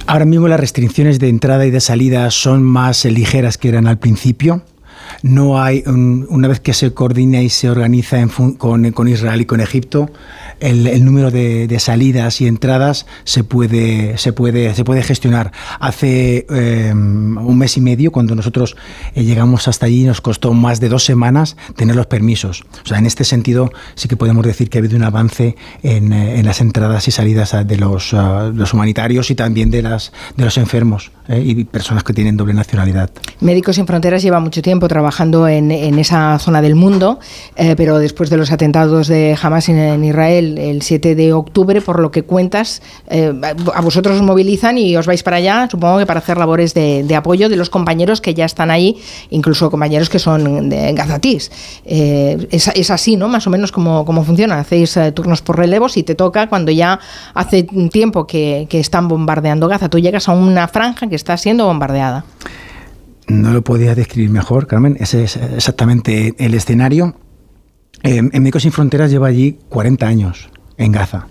Ahora 0.07 0.25
mismo 0.25 0.49
las 0.49 0.59
restricciones 0.59 1.19
de 1.19 1.29
entrada 1.29 1.67
y 1.67 1.71
de 1.71 1.81
salida 1.81 2.31
son 2.31 2.63
más 2.63 3.05
eh, 3.05 3.11
ligeras 3.11 3.59
que 3.59 3.69
eran 3.69 3.87
al 3.87 3.99
principio. 3.99 4.63
No 5.23 5.63
hay, 5.63 5.83
un- 5.87 6.27
una 6.31 6.49
vez 6.49 6.61
que 6.61 6.73
se 6.75 6.93
coordina 6.93 7.41
y 7.41 7.49
se 7.49 7.71
organiza 7.71 8.19
en 8.19 8.29
con 8.93 9.09
Israel 9.09 9.41
y 9.41 9.45
con 9.47 9.61
Egipto, 9.61 10.11
el, 10.63 11.05
número 11.05 11.31
de, 11.31 11.77
salidas 11.79 12.41
y 12.41 12.47
entradas 12.47 13.07
se 13.25 13.43
puede, 13.45 14.17
se 14.19 14.33
puede, 14.33 14.75
se 14.75 14.85
puede 14.85 15.03
gestionar. 15.03 15.53
Hace 15.81 16.47
eh, 16.49 16.93
un 16.93 17.59
mes 17.59 17.77
y 17.77 17.81
medio, 17.81 18.13
cuando 18.13 18.35
nosotros 18.35 18.77
eh, 19.15 19.25
llegamos 19.25 19.67
hasta 19.69 19.87
allí, 19.87 20.05
nos 20.05 20.21
costó 20.21 20.53
más 20.53 20.81
de 20.81 20.89
dos 20.89 21.05
semanas 21.05 21.57
tener 21.77 21.97
los 21.97 22.07
permisos. 22.07 22.65
O 22.85 22.89
sea, 22.89 22.99
en 22.99 23.07
este 23.07 23.25
sentido 23.25 23.73
sí 23.95 24.09
que 24.09 24.17
podemos 24.17 24.47
decir 24.47 24.71
que 24.71 24.79
ha 24.79 24.81
habido 24.81 24.97
un 24.97 25.03
avance 25.03 25.57
en, 25.83 26.13
eh, 26.13 26.43
las 26.45 26.61
entradas 26.61 27.09
y 27.09 27.11
salidas 27.11 27.55
ah, 27.55 27.65
de 27.65 27.77
los, 27.77 28.15
ah, 28.15 28.51
los 28.55 28.73
humanitarios 28.73 29.31
y 29.31 29.35
también 29.35 29.71
de, 29.71 29.83
las, 29.83 30.13
de 30.37 30.45
los 30.45 30.57
enfermos 30.59 31.11
eh, 31.29 31.43
y 31.45 31.65
personas 31.65 32.05
que 32.05 32.13
tienen 32.13 32.37
doble 32.37 32.55
nacionalidad. 32.55 33.11
Médicos 33.41 33.77
Sin 33.77 33.87
Fronteras 33.87 34.23
lleva 34.23 34.39
mucho 34.39 34.63
tiempo 34.63 34.87
trabajando 34.87 35.49
en, 35.49 35.73
esa 35.73 36.39
zona 36.39 36.63
del 36.63 36.75
mundo, 36.75 37.19
pero 37.77 37.99
después 37.99 38.31
de 38.31 38.37
los 38.37 38.51
atentados 38.51 39.09
de 39.09 39.37
Hamas 39.41 39.69
en 39.69 40.05
Israel 40.05 40.52
el 40.59 40.83
7 40.83 41.15
de 41.15 41.33
octubre, 41.33 41.81
por 41.81 42.01
lo 42.01 42.11
que 42.11 42.23
cuentas, 42.25 42.83
eh, 43.09 43.33
a 43.75 43.81
vosotros 43.81 44.17
os 44.17 44.23
movilizan 44.23 44.79
y 44.79 44.97
os 44.97 45.07
vais 45.07 45.23
para 45.23 45.37
allá, 45.37 45.69
supongo 45.71 45.99
que 45.99 46.07
para 46.07 46.21
hacer 46.21 46.39
labores 46.39 46.75
de, 46.75 47.15
apoyo 47.15 47.49
de 47.49 47.57
los 47.57 47.71
compañeros 47.71 48.21
que 48.21 48.35
ya 48.35 48.45
están 48.45 48.71
ahí, 48.71 49.01
incluso 49.31 49.71
compañeros 49.71 50.09
que 50.09 50.19
son 50.19 50.69
de 50.69 50.93
gazatís. 50.93 51.51
Eh, 51.85 52.49
es, 52.51 52.91
así, 52.91 53.17
¿no? 53.17 53.29
Más 53.29 53.47
o 53.47 53.51
menos 53.51 53.73
como, 53.73 54.05
como 54.05 54.25
funciona. 54.25 54.59
Hacéis 54.59 54.97
eh, 54.97 55.13
turnos 55.13 55.43
por 55.43 55.59
relevos 55.59 55.97
y 55.97 56.03
te 56.03 56.15
toca 56.15 56.49
cuando 56.49 56.71
ya 56.73 56.99
hace 57.35 57.63
tiempo 57.63 58.27
que, 58.27 58.67
que 58.69 58.81
están 58.81 59.09
bombardeando 59.09 59.69
Gaza. 59.69 59.89
Tú 59.89 59.99
llegas 59.99 60.29
a 60.29 60.33
una 60.33 60.69
franja 60.69 61.09
que 61.09 61.17
está 61.17 61.37
siendo 61.37 61.67
bombardeada. 61.67 62.25
No 63.29 63.53
lo 63.53 63.63
podía 63.63 63.95
describir 63.95 64.31
mejor, 64.31 64.67
Carmen. 64.67 64.97
Ese 65.01 65.25
es 65.25 65.37
exactamente 65.37 66.35
el 66.39 66.55
escenario. 66.55 67.15
Eh, 68.03 68.17
en 68.17 68.43
Médicos 68.43 68.63
Sin 68.63 68.73
Fronteras 68.73 69.11
lleva 69.11 69.29
allí 69.29 69.59
40 69.69 70.07
años, 70.07 70.51
en 70.77 70.93
Gaza. 70.93 71.29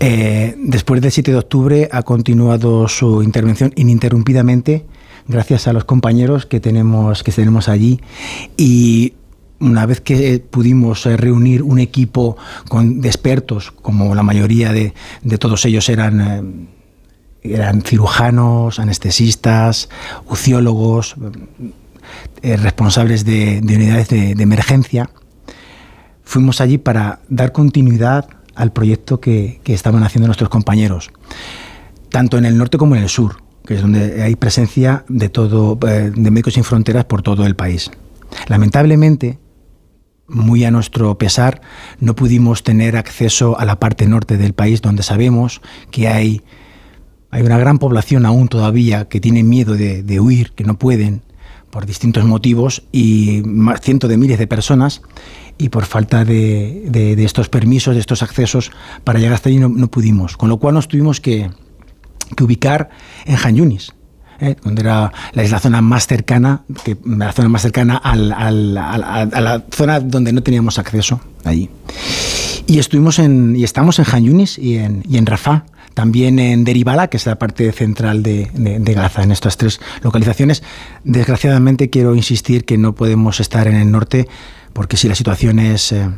Eh, 0.00 0.54
después 0.58 1.00
del 1.00 1.12
7 1.12 1.32
de 1.32 1.38
octubre 1.38 1.88
ha 1.92 2.02
continuado 2.02 2.88
su 2.88 3.22
intervención 3.22 3.72
ininterrumpidamente 3.76 4.86
gracias 5.28 5.68
a 5.68 5.72
los 5.72 5.84
compañeros 5.84 6.46
que 6.46 6.60
tenemos, 6.60 7.22
que 7.22 7.30
tenemos 7.30 7.68
allí. 7.68 8.00
Y 8.56 9.14
una 9.60 9.86
vez 9.86 10.00
que 10.00 10.40
pudimos 10.40 11.06
eh, 11.06 11.16
reunir 11.16 11.62
un 11.62 11.78
equipo 11.78 12.36
con, 12.68 13.00
de 13.00 13.08
expertos, 13.08 13.70
como 13.70 14.14
la 14.14 14.22
mayoría 14.22 14.72
de, 14.72 14.94
todos 15.38 15.64
ellos 15.66 15.88
eran... 15.88 16.68
eran 17.42 17.82
cirujanos, 17.82 18.78
anestesistas, 18.78 19.88
uciólogos, 20.26 21.16
responsables 22.42 23.24
de, 23.24 23.60
de 23.60 23.76
unidades 23.76 24.08
de, 24.08 24.34
de 24.34 24.42
emergencia. 24.42 25.10
Fuimos 26.24 26.60
allí 26.60 26.78
para 26.78 27.20
dar 27.28 27.52
continuidad 27.52 28.28
al 28.54 28.72
proyecto 28.72 29.20
que, 29.20 29.60
que 29.64 29.74
estaban 29.74 30.02
haciendo 30.04 30.28
nuestros 30.28 30.50
compañeros, 30.50 31.10
tanto 32.10 32.38
en 32.38 32.44
el 32.44 32.58
norte 32.58 32.78
como 32.78 32.96
en 32.96 33.02
el 33.02 33.08
sur, 33.08 33.42
que 33.66 33.74
es 33.74 33.82
donde 33.82 34.22
hay 34.22 34.36
presencia 34.36 35.04
de, 35.08 35.28
todo, 35.28 35.78
eh, 35.88 36.12
de 36.14 36.30
Médicos 36.30 36.54
Sin 36.54 36.64
Fronteras 36.64 37.04
por 37.04 37.22
todo 37.22 37.46
el 37.46 37.56
país. 37.56 37.90
Lamentablemente, 38.48 39.38
muy 40.26 40.64
a 40.64 40.70
nuestro 40.70 41.16
pesar, 41.18 41.60
no 42.00 42.14
pudimos 42.14 42.62
tener 42.62 42.96
acceso 42.96 43.58
a 43.58 43.64
la 43.64 43.78
parte 43.78 44.06
norte 44.06 44.36
del 44.38 44.54
país, 44.54 44.82
donde 44.82 45.02
sabemos 45.02 45.60
que 45.90 46.08
hay 46.08 46.42
hay 47.32 47.42
una 47.42 47.56
gran 47.56 47.78
población 47.78 48.26
aún 48.26 48.48
todavía 48.48 49.08
que 49.08 49.18
tiene 49.18 49.42
miedo 49.42 49.74
de, 49.74 50.02
de 50.02 50.20
huir, 50.20 50.52
que 50.52 50.64
no 50.64 50.78
pueden 50.78 51.22
por 51.70 51.86
distintos 51.86 52.26
motivos 52.26 52.82
y 52.92 53.42
cientos 53.80 54.10
de 54.10 54.18
miles 54.18 54.38
de 54.38 54.46
personas 54.46 55.00
y 55.62 55.68
por 55.68 55.84
falta 55.86 56.24
de, 56.24 56.82
de- 56.88 57.22
estos 57.24 57.48
permisos, 57.48 57.94
de 57.94 58.00
estos 58.00 58.22
accesos 58.22 58.72
para 59.04 59.18
llegar 59.20 59.34
hasta 59.34 59.48
allí 59.48 59.58
no, 59.60 59.86
pudimos. 59.88 60.36
Con 60.36 60.48
lo 60.48 60.56
cual 60.58 60.74
nos 60.74 60.88
tuvimos 60.88 61.20
que, 61.20 61.50
que 62.36 62.44
ubicar 62.44 62.90
en 63.24 63.36
Han 63.36 63.54
Yunis, 63.56 63.92
¿eh? 64.40 64.56
donde 64.64 64.82
era 64.82 65.12
la, 65.32 65.60
zona 65.60 65.80
más 65.80 66.06
cercana, 66.08 66.64
la 67.04 67.30
zona 67.32 67.48
más 67.48 67.62
cercana 67.62 67.96
al- 67.96 68.32
a, 68.32 68.50
la 68.50 69.64
zona 69.70 70.00
donde 70.00 70.32
no 70.32 70.42
teníamos 70.42 70.78
acceso 70.80 71.20
allí. 71.44 71.70
Y 72.66 72.78
estuvimos 72.78 73.18
en, 73.18 73.54
y 73.56 73.62
estamos 73.64 73.98
en 74.00 74.06
Han 74.12 74.24
Yunis 74.24 74.58
y 74.58 74.78
en, 74.78 75.04
y 75.08 75.16
en 75.16 75.26
Rafah, 75.26 75.64
también 75.94 76.38
en 76.38 76.64
Deribala, 76.64 77.08
que 77.08 77.18
es 77.18 77.26
la 77.26 77.38
parte 77.38 77.70
central 77.72 78.22
de 78.22 78.48
Gaza, 78.94 79.22
en 79.22 79.30
estas 79.30 79.56
tres 79.58 79.78
localizaciones. 80.02 80.62
Desgraciadamente 81.04 81.90
quiero 81.90 82.14
insistir 82.14 82.64
que 82.64 82.78
no 82.78 82.94
podemos 82.94 83.40
estar 83.40 83.66
en 83.68 83.74
el 83.74 83.90
norte, 83.90 84.26
porque 84.72 84.96
si 84.96 85.08
la 85.08 85.14
situación 85.14 85.58
es 85.58 85.92
eh, 85.92 86.08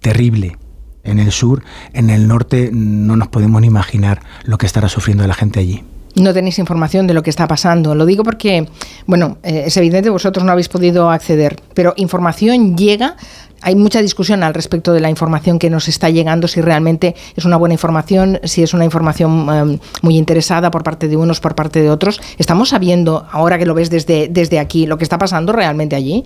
terrible 0.00 0.56
en 1.04 1.18
el 1.18 1.32
sur, 1.32 1.62
en 1.92 2.10
el 2.10 2.28
norte 2.28 2.70
no 2.72 3.16
nos 3.16 3.28
podemos 3.28 3.60
ni 3.60 3.66
imaginar 3.66 4.20
lo 4.44 4.58
que 4.58 4.66
estará 4.66 4.88
sufriendo 4.88 5.26
la 5.26 5.34
gente 5.34 5.60
allí. 5.60 5.84
No 6.14 6.34
tenéis 6.34 6.58
información 6.58 7.06
de 7.06 7.14
lo 7.14 7.22
que 7.22 7.30
está 7.30 7.46
pasando. 7.46 7.94
Lo 7.94 8.06
digo 8.06 8.24
porque, 8.24 8.68
bueno, 9.06 9.38
eh, 9.42 9.64
es 9.66 9.76
evidente 9.76 10.10
vosotros 10.10 10.44
no 10.44 10.52
habéis 10.52 10.68
podido 10.68 11.10
acceder, 11.10 11.60
pero 11.74 11.94
información 11.96 12.76
llega. 12.76 13.16
Hay 13.60 13.74
mucha 13.74 14.00
discusión 14.00 14.42
al 14.42 14.54
respecto 14.54 14.92
de 14.92 15.00
la 15.00 15.10
información 15.10 15.58
que 15.58 15.68
nos 15.68 15.88
está 15.88 16.10
llegando, 16.10 16.46
si 16.46 16.60
realmente 16.60 17.14
es 17.36 17.44
una 17.44 17.56
buena 17.56 17.74
información, 17.74 18.40
si 18.44 18.62
es 18.62 18.72
una 18.72 18.84
información 18.84 19.48
eh, 19.50 19.78
muy 20.02 20.16
interesada 20.16 20.70
por 20.70 20.82
parte 20.82 21.08
de 21.08 21.16
unos, 21.16 21.40
por 21.40 21.54
parte 21.54 21.82
de 21.82 21.90
otros. 21.90 22.20
¿Estamos 22.38 22.70
sabiendo, 22.70 23.26
ahora 23.30 23.58
que 23.58 23.66
lo 23.66 23.74
ves 23.74 23.90
desde, 23.90 24.28
desde 24.28 24.58
aquí, 24.58 24.86
lo 24.86 24.96
que 24.96 25.04
está 25.04 25.18
pasando 25.18 25.52
realmente 25.52 25.96
allí? 25.96 26.24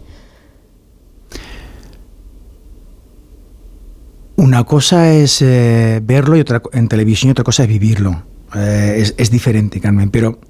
Una 4.43 4.65
cosa 4.65 5.09
es 5.13 5.41
eh, 5.41 6.01
verlo 6.03 6.37
y 6.37 6.41
otra, 6.41 6.61
en 6.73 6.89
televisión 6.89 7.29
y 7.29 7.31
otra 7.31 7.45
cosa 7.45 7.63
es 7.63 7.69
vivirlo. 7.69 8.25
Eh, 8.57 9.09
es, 9.17 9.31
diferente, 9.31 9.81
Carmen. 9.81 10.11
Pero 10.11 10.41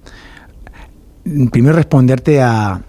mm, 1.27 1.48
primero 1.48 1.77
responderte 1.77 2.40
a, 2.40 2.81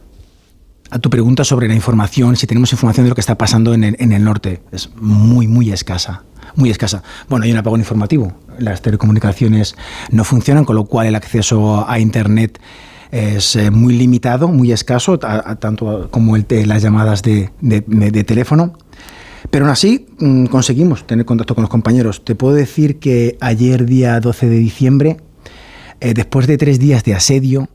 tu 1.01 1.09
pregunta 1.09 1.43
sobre 1.43 1.67
la 1.67 1.75
información, 1.75 2.37
si 2.37 2.47
tenemos 2.47 2.71
información 2.71 3.03
de 3.03 3.09
lo 3.09 3.15
que 3.15 3.21
está 3.21 3.37
pasando 3.37 3.73
en 3.73 3.83
el, 3.83 3.97
en 3.99 4.13
el 4.13 4.23
norte. 4.23 4.61
Es 4.71 4.91
muy, 4.95 5.45
muy 5.45 5.73
escasa. 5.73 6.23
muy 6.55 6.69
escasa. 6.69 7.03
Bueno, 7.27 7.43
hay 7.43 7.51
un 7.51 7.57
apagón 7.57 7.81
informativo. 7.81 8.31
Las 8.57 8.81
telecomunicaciones 8.81 9.75
no 10.09 10.23
funcionan, 10.23 10.63
con 10.63 10.77
lo 10.77 10.85
cual 10.85 11.07
el 11.07 11.15
acceso 11.15 11.85
a 11.85 11.99
Internet 11.99 12.61
es 13.13 13.55
eh, 13.55 13.69
muy 13.69 13.93
limitado, 13.93 14.47
muy 14.47 14.71
escaso, 14.71 15.19
tanto 15.19 16.07
como 16.09 16.35
el 16.35 16.45
las 16.65 16.81
llamadas 16.81 17.21
de, 17.21 17.51
teléfono. 18.25 18.73
Pero 19.53 19.65
aún 19.65 19.71
así 19.71 20.07
mm, 20.17 20.45
conseguimos 20.45 21.05
tener 21.05 21.27
contacto 21.27 21.53
con 21.53 21.61
los 21.61 21.69
compañeros. 21.69 22.25
Te 22.25 22.33
puedo 22.33 22.55
decir 22.55 22.97
que 22.97 23.37
ayer, 23.39 23.85
día 23.85 24.19
12 24.19 24.49
de 24.49 24.57
diciembre, 24.57 25.17
eh, 25.99 26.15
después 26.15 26.47
de 26.47 26.57
tres 26.57 26.79
días 26.79 27.03
de 27.03 27.13
asedio, 27.13 27.69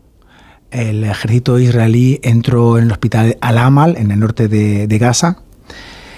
el 0.73 1.05
ejército 1.05 1.57
israelí 1.61 2.19
entró 2.25 2.79
en 2.79 2.87
el 2.87 2.91
hospital 2.91 3.39
Al-Amal, 3.41 3.97
en 3.97 4.11
el 4.11 4.19
norte 4.19 4.49
de, 4.49 4.99
Gaza, 4.99 5.39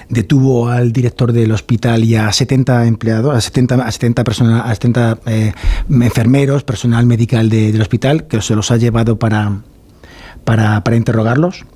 detuvo 0.08 0.70
al 0.70 0.94
director 0.94 1.30
del 1.30 1.52
hospital 1.52 2.04
y 2.04 2.14
a 2.14 2.32
70 2.32 2.86
empleados, 2.86 3.36
a 3.36 3.42
70, 3.42 3.74
a 3.74 3.92
70, 3.92 4.24
personas, 4.24 4.62
a 4.64 4.74
70 4.74 5.18
eh, 5.26 5.52
enfermeros, 5.90 6.64
personal 6.64 7.04
medical 7.04 7.50
del 7.50 7.82
hospital, 7.82 8.26
que 8.28 8.40
se 8.40 8.54
los 8.54 8.70
ha 8.70 8.78
llevado 8.78 9.18
para, 9.18 9.60
para, 10.46 10.96
interrogarlos. 10.96 11.66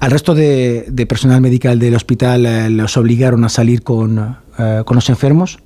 Al 0.00 0.10
resto 0.10 0.34
de, 0.34 1.06
personal 1.08 1.40
medical 1.40 1.78
del 1.78 1.94
hospital 1.94 2.46
eh, 2.46 2.70
los 2.70 2.96
obligaron 2.96 3.44
a 3.44 3.48
salir 3.48 3.82
con, 3.82 4.36
eh, 4.58 4.82
con 4.84 4.94
los 4.94 5.08
enfermos, 5.10 5.58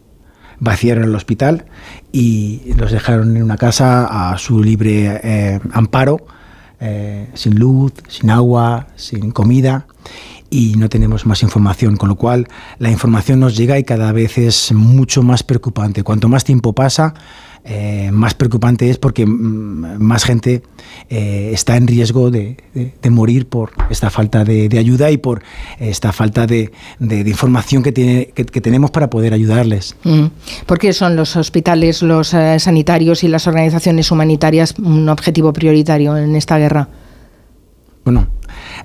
vaciaron 0.58 1.04
el 1.04 1.14
hospital 1.14 1.66
y 2.12 2.72
los 2.76 2.92
dejaron 2.92 3.36
en 3.36 3.42
una 3.42 3.56
casa 3.56 4.32
a 4.32 4.38
su 4.38 4.62
libre 4.62 5.60
amparo, 5.72 6.26
sin 7.34 7.58
luz, 7.58 7.92
sin 8.08 8.30
agua, 8.30 8.88
sin 8.96 9.30
comida 9.30 9.86
y 10.52 10.74
no 10.76 10.90
tenemos 10.90 11.24
más 11.24 11.42
información, 11.42 11.96
con 11.96 12.10
lo 12.10 12.16
cual 12.16 12.46
la 12.78 12.90
información 12.90 13.40
nos 13.40 13.56
llega 13.56 13.78
y 13.78 13.84
cada 13.84 14.12
vez 14.12 14.36
es 14.36 14.70
mucho 14.72 15.22
más 15.22 15.42
preocupante. 15.42 16.02
Cuanto 16.02 16.28
más 16.28 16.44
tiempo 16.44 16.74
pasa, 16.74 17.14
eh, 17.64 18.10
más 18.12 18.34
preocupante 18.34 18.90
es 18.90 18.98
porque 18.98 19.24
mm, 19.24 20.02
más 20.02 20.24
gente 20.24 20.62
eh, 21.08 21.50
está 21.52 21.76
en 21.76 21.86
riesgo 21.86 22.30
de, 22.30 22.56
morir 23.08 23.46
por 23.46 23.70
esta 23.88 24.10
falta 24.10 24.44
de, 24.44 24.68
ayuda 24.78 25.12
y 25.12 25.16
por 25.16 25.42
esta 25.78 26.12
falta 26.12 26.46
de, 26.46 26.72
información 27.00 27.84
que, 27.84 27.92
tiene, 27.92 28.26
que, 28.26 28.60
tenemos 28.60 28.90
para 28.90 29.08
poder 29.10 29.32
ayudarles. 29.32 29.96
Mm. 30.02 30.26
¿Por 30.66 30.78
qué 30.78 30.92
son 30.92 31.14
los 31.14 31.36
hospitales, 31.36 32.02
los 32.02 32.34
eh, 32.34 32.58
sanitarios 32.58 33.22
y 33.22 33.28
las 33.28 33.46
organizaciones 33.46 34.10
humanitarias 34.10 34.74
un 34.78 35.08
objetivo 35.08 35.52
prioritario 35.52 36.16
en 36.16 36.34
esta 36.34 36.58
guerra? 36.58 36.88
Bueno, 38.04 38.26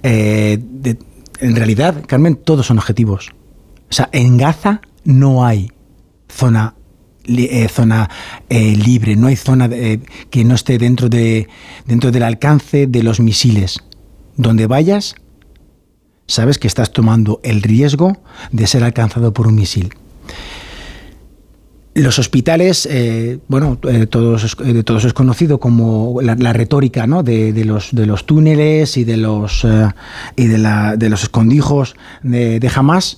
en 0.04 1.56
realidad, 1.56 2.04
Carmen, 2.06 2.36
todos 2.36 2.68
son 2.68 2.78
objetivos. 2.78 3.32
O 3.90 3.94
sea, 3.94 4.10
en 4.12 4.38
Gaza 4.38 4.82
no 5.04 5.46
hay 5.46 5.72
zona, 6.30 6.76
eh, 7.28 7.68
zona 7.68 8.10
eh, 8.50 8.76
libre, 8.76 9.16
no 9.18 9.28
hay 9.28 9.36
zona 9.36 9.70
eh, 9.72 10.00
que 10.30 10.46
no 10.46 10.56
esté 10.56 10.78
dentro, 10.78 11.10
de, 11.10 11.50
dentro 11.86 12.12
del 12.12 12.24
alcance 12.24 12.88
de 12.88 13.04
los 13.04 13.20
misiles. 13.20 13.80
Donde 14.38 14.66
vayas, 14.68 15.16
sabes 16.26 16.58
que 16.58 16.68
estás 16.68 16.94
tomando 16.94 17.42
el 17.44 17.62
riesgo 17.62 18.18
de 18.52 18.66
ser 18.68 18.84
alcanzado 18.84 19.34
por 19.34 19.48
un 19.48 19.56
misil. 19.56 19.90
Los 21.96 22.20
hospitales, 22.20 22.88
bueno, 23.48 23.80
de 23.82 24.06
todos 24.06 24.44
es 25.04 25.14
conocido 25.14 25.60
como 25.60 26.20
la, 26.22 26.54
retórica 26.54 27.08
¿no? 27.08 27.24
de, 27.24 27.66
los, 27.66 27.90
de 27.92 28.06
los 28.06 28.28
túneles 28.28 28.98
y 28.98 29.04
de 29.04 29.18
los, 29.18 29.66
y 30.36 30.46
de 30.46 31.10
los 31.10 31.24
escondijos 31.24 31.96
de, 32.22 32.60
de 32.60 32.72
Hamas. 32.76 33.18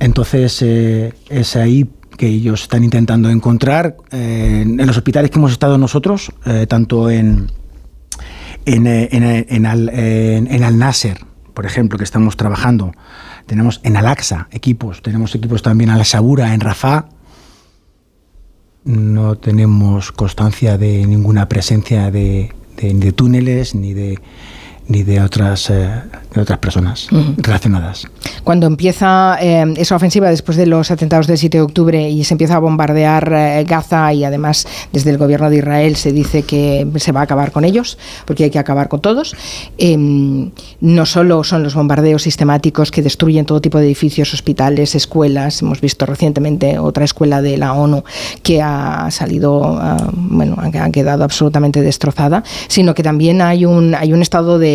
Entonces 0.00 0.62
es 0.62 1.56
ahí 1.56 1.86
que 2.16 2.26
ellos 2.26 2.62
están 2.62 2.84
intentando 2.84 3.30
encontrar 3.30 3.96
en 4.10 4.86
los 4.86 4.96
hospitales 4.96 5.30
que 5.30 5.38
hemos 5.38 5.52
estado 5.52 5.78
nosotros, 5.78 6.32
tanto 6.68 7.10
en, 7.10 7.50
en, 8.64 8.86
en, 8.86 9.66
Al, 9.66 9.88
en 9.88 10.64
Al-Nasser, 10.64 11.18
por 11.54 11.66
ejemplo, 11.66 11.98
que 11.98 12.04
estamos 12.04 12.36
trabajando. 12.36 12.92
Tenemos 13.46 13.80
en 13.82 13.96
Al-Aqsa 13.96 14.48
equipos, 14.50 15.02
tenemos 15.02 15.34
equipos 15.34 15.62
también 15.62 15.90
en 15.90 15.96
Al-Sabura, 15.96 16.54
en 16.54 16.60
Rafah 16.60 17.08
no 18.84 19.36
tenemos 19.36 20.10
constancia 20.12 20.76
de 20.76 21.06
ninguna 21.06 21.48
presencia 21.48 22.10
de, 22.10 22.52
de 22.76 23.12
túneles 23.12 23.74
ni 23.74 23.92
de 23.92 24.18
ni 24.88 25.02
de 25.02 25.20
otras, 25.20 25.70
eh, 25.70 25.88
de 26.34 26.40
otras 26.40 26.58
personas 26.58 27.08
relacionadas. 27.38 28.06
Cuando 28.44 28.66
empieza 28.66 29.38
eh, 29.40 29.64
esa 29.76 29.96
ofensiva 29.96 30.28
después 30.28 30.56
de 30.56 30.66
los 30.66 30.90
atentados 30.90 31.26
del 31.26 31.38
7 31.38 31.58
de 31.58 31.62
octubre 31.62 32.10
y 32.10 32.24
se 32.24 32.34
empieza 32.34 32.56
a 32.56 32.58
bombardear 32.58 33.32
eh, 33.32 33.64
Gaza 33.66 34.12
y 34.12 34.24
además 34.24 34.66
desde 34.92 35.10
el 35.10 35.18
gobierno 35.18 35.50
de 35.50 35.58
Israel 35.58 35.96
se 35.96 36.12
dice 36.12 36.42
que 36.42 36.86
se 36.96 37.12
va 37.12 37.20
a 37.20 37.22
acabar 37.24 37.52
con 37.52 37.64
ellos, 37.64 37.98
porque 38.26 38.44
hay 38.44 38.50
que 38.50 38.58
acabar 38.58 38.88
con 38.88 39.00
todos, 39.00 39.36
em, 39.78 40.50
no 40.80 41.06
solo 41.06 41.44
son 41.44 41.62
los 41.62 41.74
bombardeos 41.74 42.22
sistemáticos 42.22 42.90
que 42.90 43.02
destruyen 43.02 43.46
todo 43.46 43.60
tipo 43.60 43.78
de 43.78 43.86
edificios, 43.86 44.34
hospitales, 44.34 44.94
escuelas, 44.94 45.62
hemos 45.62 45.80
visto 45.80 46.06
recientemente 46.06 46.78
otra 46.78 47.04
escuela 47.04 47.40
de 47.40 47.56
la 47.56 47.72
ONU 47.74 48.02
que 48.42 48.60
ha 48.60 49.10
salido, 49.10 49.78
ah, 49.80 50.10
bueno, 50.12 50.56
ha 50.58 50.90
quedado 50.90 51.24
absolutamente 51.24 51.80
destrozada, 51.80 52.42
sino 52.68 52.94
que 52.94 53.02
también 53.02 53.40
hay 53.40 53.64
un, 53.64 53.94
hay 53.94 54.12
un 54.12 54.22
estado 54.22 54.58
de 54.58 54.71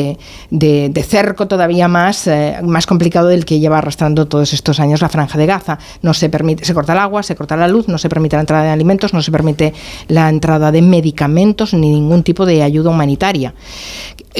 de, 0.49 1.05
cerco 1.07 1.47
todavía 1.47 1.87
más, 1.87 2.27
eh, 2.27 2.57
más 2.63 2.85
complicado 2.85 3.27
del 3.27 3.45
que 3.45 3.59
lleva 3.59 3.77
arrastrando 3.77 4.27
todos 4.27 4.53
estos 4.53 4.79
años 4.79 5.01
la 5.01 5.09
franja 5.09 5.37
de 5.37 5.45
Gaza. 5.45 5.79
No 6.01 6.13
se 6.13 6.29
permite, 6.29 6.65
se 6.65 6.73
corta 6.73 6.93
el 6.93 6.99
agua, 6.99 7.23
se 7.23 7.35
corta 7.35 7.55
la 7.55 7.67
luz, 7.67 7.87
no 7.87 7.97
se 7.97 8.09
permite 8.09 8.35
la 8.35 8.41
entrada 8.41 8.63
de 8.63 8.69
alimentos, 8.71 9.13
no 9.13 9.21
se 9.21 9.31
permite 9.31 9.73
la 10.07 10.29
entrada 10.29 10.71
de 10.71 10.81
medicamentos 10.81 11.73
ni 11.73 11.89
ningún 11.89 12.23
tipo 12.23 12.45
de 12.45 12.63
ayuda 12.63 12.89
humanitaria. 12.89 13.53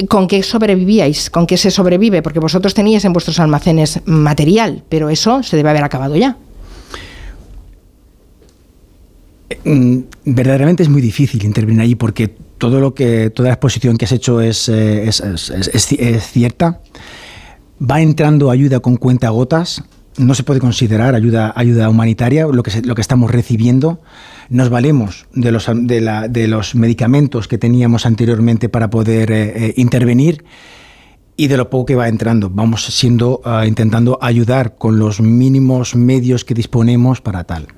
¿Con 0.08 0.28
qué 0.28 0.42
sobrevivíais? 0.42 1.30
¿Con 1.30 1.46
qué 1.46 1.56
se 1.56 1.70
sobrevive? 1.70 2.22
Porque 2.22 2.38
vosotros 2.40 2.74
teníais 2.74 3.04
en 3.04 3.12
vuestros 3.12 3.40
almacenes 3.40 4.00
material, 4.04 4.82
pero 4.88 5.10
eso 5.10 5.42
se 5.42 5.56
debe 5.56 5.70
haber 5.70 5.84
acabado 5.84 6.16
ya. 6.16 6.36
Mm, 9.64 9.98
verdaderamente 10.24 10.82
es 10.82 10.88
muy 10.88 11.00
difícil 11.00 11.44
intervenir 11.44 11.80
ahí 11.80 11.94
porque 11.94 12.34
todo 12.58 12.80
lo 12.80 12.94
que 12.94 13.30
toda 13.30 13.48
la 13.48 13.54
exposición 13.54 13.96
que 13.96 14.04
has 14.04 14.12
hecho 14.12 14.40
es, 14.40 14.68
eh, 14.68 15.08
es, 15.08 16.26
cierta. 16.26 16.80
Va 17.80 18.00
entrando 18.00 18.50
ayuda 18.50 18.80
con 18.80 18.96
cuenta 18.96 19.30
gotas. 19.30 19.84
No 20.16 20.34
se 20.34 20.42
puede 20.42 20.58
considerar 20.58 21.14
ayuda, 21.14 21.52
ayuda 21.54 21.88
humanitaria 21.88 22.46
lo 22.46 22.62
que, 22.64 22.82
lo 22.82 22.94
que 22.96 23.00
estamos 23.00 23.30
recibiendo. 23.30 24.00
Nos 24.48 24.68
valemos 24.68 25.26
de 25.32 25.52
los, 25.52 25.70
de, 25.72 26.00
la, 26.00 26.26
de 26.26 26.48
los 26.48 26.74
medicamentos 26.74 27.46
que 27.46 27.56
teníamos 27.56 28.04
anteriormente 28.04 28.68
para 28.68 28.90
poder 28.90 29.30
eh, 29.30 29.52
eh, 29.54 29.74
intervenir 29.76 30.44
y 31.36 31.46
de 31.46 31.56
lo 31.56 31.70
poco 31.70 31.86
que 31.86 31.94
va 31.94 32.08
entrando. 32.08 32.50
Vamos 32.50 32.84
siendo, 32.86 33.40
intentando 33.64 34.18
ayudar 34.20 34.74
con 34.76 34.98
los 34.98 35.20
mínimos 35.20 35.94
medios 35.94 36.44
que 36.44 36.54
disponemos 36.54 37.20
para 37.20 37.44
tal. 37.44 37.68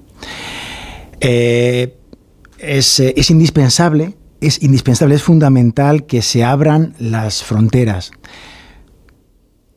es, 1.20 2.00
es 3.00 3.30
indispensable 3.30 4.14
es 4.40 4.62
indispensable, 4.62 5.14
es 5.14 5.22
fundamental 5.22 6.06
que 6.06 6.22
se 6.22 6.44
abran 6.44 6.94
las 6.98 7.42
fronteras. 7.42 8.12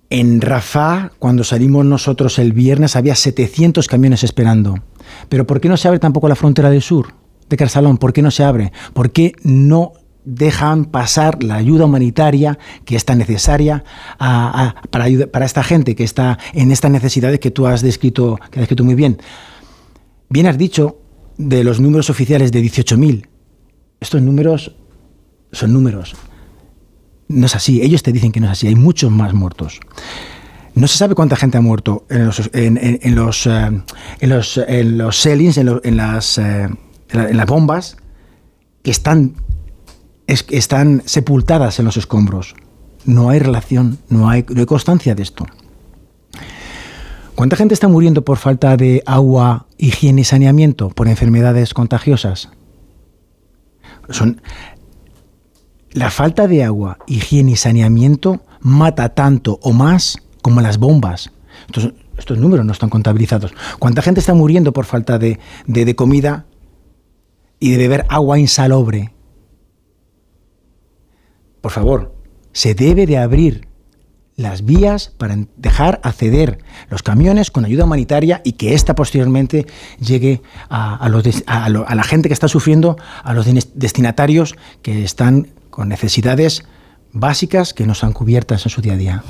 En 0.09 0.41
Rafah, 0.41 1.11
cuando 1.17 1.43
salimos 1.43 1.85
nosotros 1.85 2.37
el 2.37 2.53
viernes, 2.53 2.95
había 2.95 3.15
700 3.15 3.87
camiones 3.87 4.23
esperando. 4.23 4.75
Pero 5.27 5.47
¿por 5.47 5.59
qué 5.59 5.69
no 5.69 5.77
se 5.77 5.87
abre 5.87 5.99
tampoco 5.99 6.29
la 6.29 6.35
frontera 6.35 6.69
del 6.69 6.81
sur, 6.81 7.07
de 7.49 7.57
Carsalón? 7.57 7.97
¿Por 7.97 8.13
qué 8.13 8.21
no 8.21 8.29
se 8.29 8.43
abre? 8.43 8.71
¿Por 8.93 9.11
qué 9.11 9.33
no 9.43 9.93
dejan 10.23 10.85
pasar 10.85 11.43
la 11.43 11.55
ayuda 11.55 11.85
humanitaria 11.85 12.57
que 12.85 12.95
es 12.95 13.05
tan 13.05 13.17
necesaria 13.17 13.83
para, 14.19 15.07
esta 15.45 15.63
gente 15.63 15.95
que 15.95 16.03
está 16.03 16.37
en 16.53 16.71
estas 16.71 16.91
necesidades 16.91 17.39
que 17.39 17.51
tú 17.51 17.65
has 17.65 17.81
descrito, 17.81 18.37
que 18.51 18.59
has 18.59 18.63
descrito 18.63 18.83
muy 18.83 18.95
bien? 18.95 19.17
Bien 20.29 20.45
has 20.45 20.57
dicho 20.57 20.99
de 21.37 21.63
los 21.63 21.79
números 21.79 22.11
oficiales 22.11 22.51
de 22.51 22.61
18.000 22.61 23.32
estos 24.03 24.21
números 24.21 24.75
son 25.51 25.73
números. 25.73 26.15
No 27.27 27.45
es 27.45 27.55
así, 27.55 27.81
ellos 27.81 28.03
te 28.03 28.11
dicen 28.11 28.31
que 28.31 28.39
no 28.39 28.47
es 28.47 28.51
así, 28.53 28.67
hay 28.67 28.75
muchos 28.75 29.11
más 29.11 29.33
muertos. 29.33 29.79
No 30.75 30.87
se 30.87 30.97
sabe 30.97 31.15
cuánta 31.15 31.35
gente 31.35 31.57
ha 31.57 31.61
muerto 31.61 32.05
en 32.09 32.25
los, 32.25 32.49
en, 32.53 32.75
los, 33.15 33.45
en 33.47 34.29
los, 34.29 34.57
en 34.57 34.97
los 34.97 35.25
en, 35.25 35.97
las, 35.97 36.37
eh, 36.37 36.69
en 37.09 37.37
las 37.37 37.45
bombas, 37.45 37.97
que 38.81 38.91
están, 38.91 39.35
están 40.27 41.03
sepultadas 41.05 41.79
en 41.79 41.85
los 41.85 41.97
escombros. 41.97 42.55
No 43.05 43.29
hay 43.29 43.39
relación, 43.39 43.99
no 44.09 44.29
hay, 44.29 44.45
no 44.49 44.59
hay 44.59 44.65
constancia 44.65 45.13
de 45.13 45.23
esto. 45.23 45.45
¿Cuánta 47.35 47.55
gente 47.55 47.73
está 47.73 47.87
muriendo 47.87 48.23
por 48.23 48.37
falta 48.37 48.77
de 48.77 49.03
agua, 49.05 49.67
higiene 49.77 50.21
y 50.21 50.23
saneamiento, 50.23 50.89
por 50.89 51.07
enfermedades 51.07 51.73
contagiosas? 51.73 52.49
Son 54.09 54.41
la 55.91 56.09
falta 56.09 56.47
de 56.47 56.63
agua, 56.63 56.97
higiene 57.07 57.51
y 57.51 57.55
saneamiento 57.55 58.41
mata 58.61 59.09
tanto 59.09 59.59
o 59.61 59.73
más 59.73 60.17
como 60.41 60.61
las 60.61 60.77
bombas. 60.79 61.31
Estos 62.17 62.37
números 62.37 62.65
no 62.65 62.71
están 62.71 62.89
contabilizados. 62.89 63.53
¿Cuánta 63.79 64.01
gente 64.01 64.19
está 64.19 64.33
muriendo 64.33 64.73
por 64.73 64.85
falta 64.85 65.17
de, 65.19 65.39
de- 65.67 65.85
de 65.85 65.95
comida 65.95 66.45
y 67.59 67.71
de 67.71 67.77
beber 67.77 68.05
agua 68.09 68.39
insalobre? 68.39 69.13
Por 71.61 71.71
favor, 71.71 72.13
se 72.51 72.73
debe 72.75 73.05
de 73.05 73.17
abrir 73.17 73.67
las 74.35 74.65
vías 74.65 75.11
para 75.17 75.37
dejar 75.57 75.99
acceder 76.03 76.59
los 76.89 77.03
camiones 77.03 77.51
con 77.51 77.65
ayuda 77.65 77.85
humanitaria 77.85 78.41
y 78.43 78.53
que 78.53 78.73
ésta 78.73 78.95
posteriormente 78.95 79.67
llegue 79.99 80.41
a, 80.69 80.95
a 80.95 81.95
la 81.95 82.03
gente 82.03 82.29
que 82.29 82.33
está 82.33 82.47
sufriendo, 82.47 82.97
a 83.23 83.33
los 83.33 83.45
destinatarios 83.75 84.55
que 84.81 85.03
están 85.03 85.49
con 85.69 85.89
necesidades 85.89 86.63
básicas 87.13 87.73
que 87.73 87.85
no 87.85 87.93
están 87.93 88.11
cubiertas 88.11 88.65
en 88.65 88.69
su 88.71 88.81
día 88.81 88.93
a 88.93 88.97
día. 88.97 89.23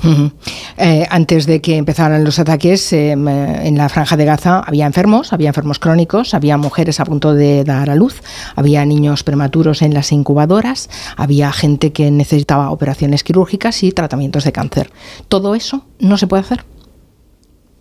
Eh, 0.78 1.06
antes 1.10 1.46
de 1.46 1.60
que 1.60 1.76
empezaran 1.76 2.24
los 2.24 2.38
ataques 2.38 2.92
eh, 2.92 3.12
en 3.12 3.76
la 3.76 3.88
franja 3.90 4.16
de 4.16 4.24
Gaza 4.24 4.60
había 4.60 4.86
enfermos, 4.86 5.32
había 5.32 5.48
enfermos 5.48 5.78
crónicos, 5.78 6.32
había 6.32 6.56
mujeres 6.56 6.98
a 6.98 7.04
punto 7.04 7.34
de 7.34 7.62
dar 7.62 7.90
a 7.90 7.94
luz, 7.94 8.22
había 8.56 8.84
niños 8.86 9.22
prematuros 9.22 9.82
en 9.82 9.92
las 9.92 10.12
incubadoras, 10.12 10.88
había 11.16 11.52
gente 11.52 11.92
que 11.92 12.10
necesitaba 12.10 12.70
operaciones 12.70 13.22
quirúrgicas 13.22 13.82
y 13.82 13.92
tratamientos 13.92 14.44
de 14.44 14.52
cáncer. 14.52 14.90
Todo 15.28 15.54
eso 15.54 15.84
no 16.00 16.16
se 16.16 16.26
puede 16.26 16.40
hacer. 16.42 16.64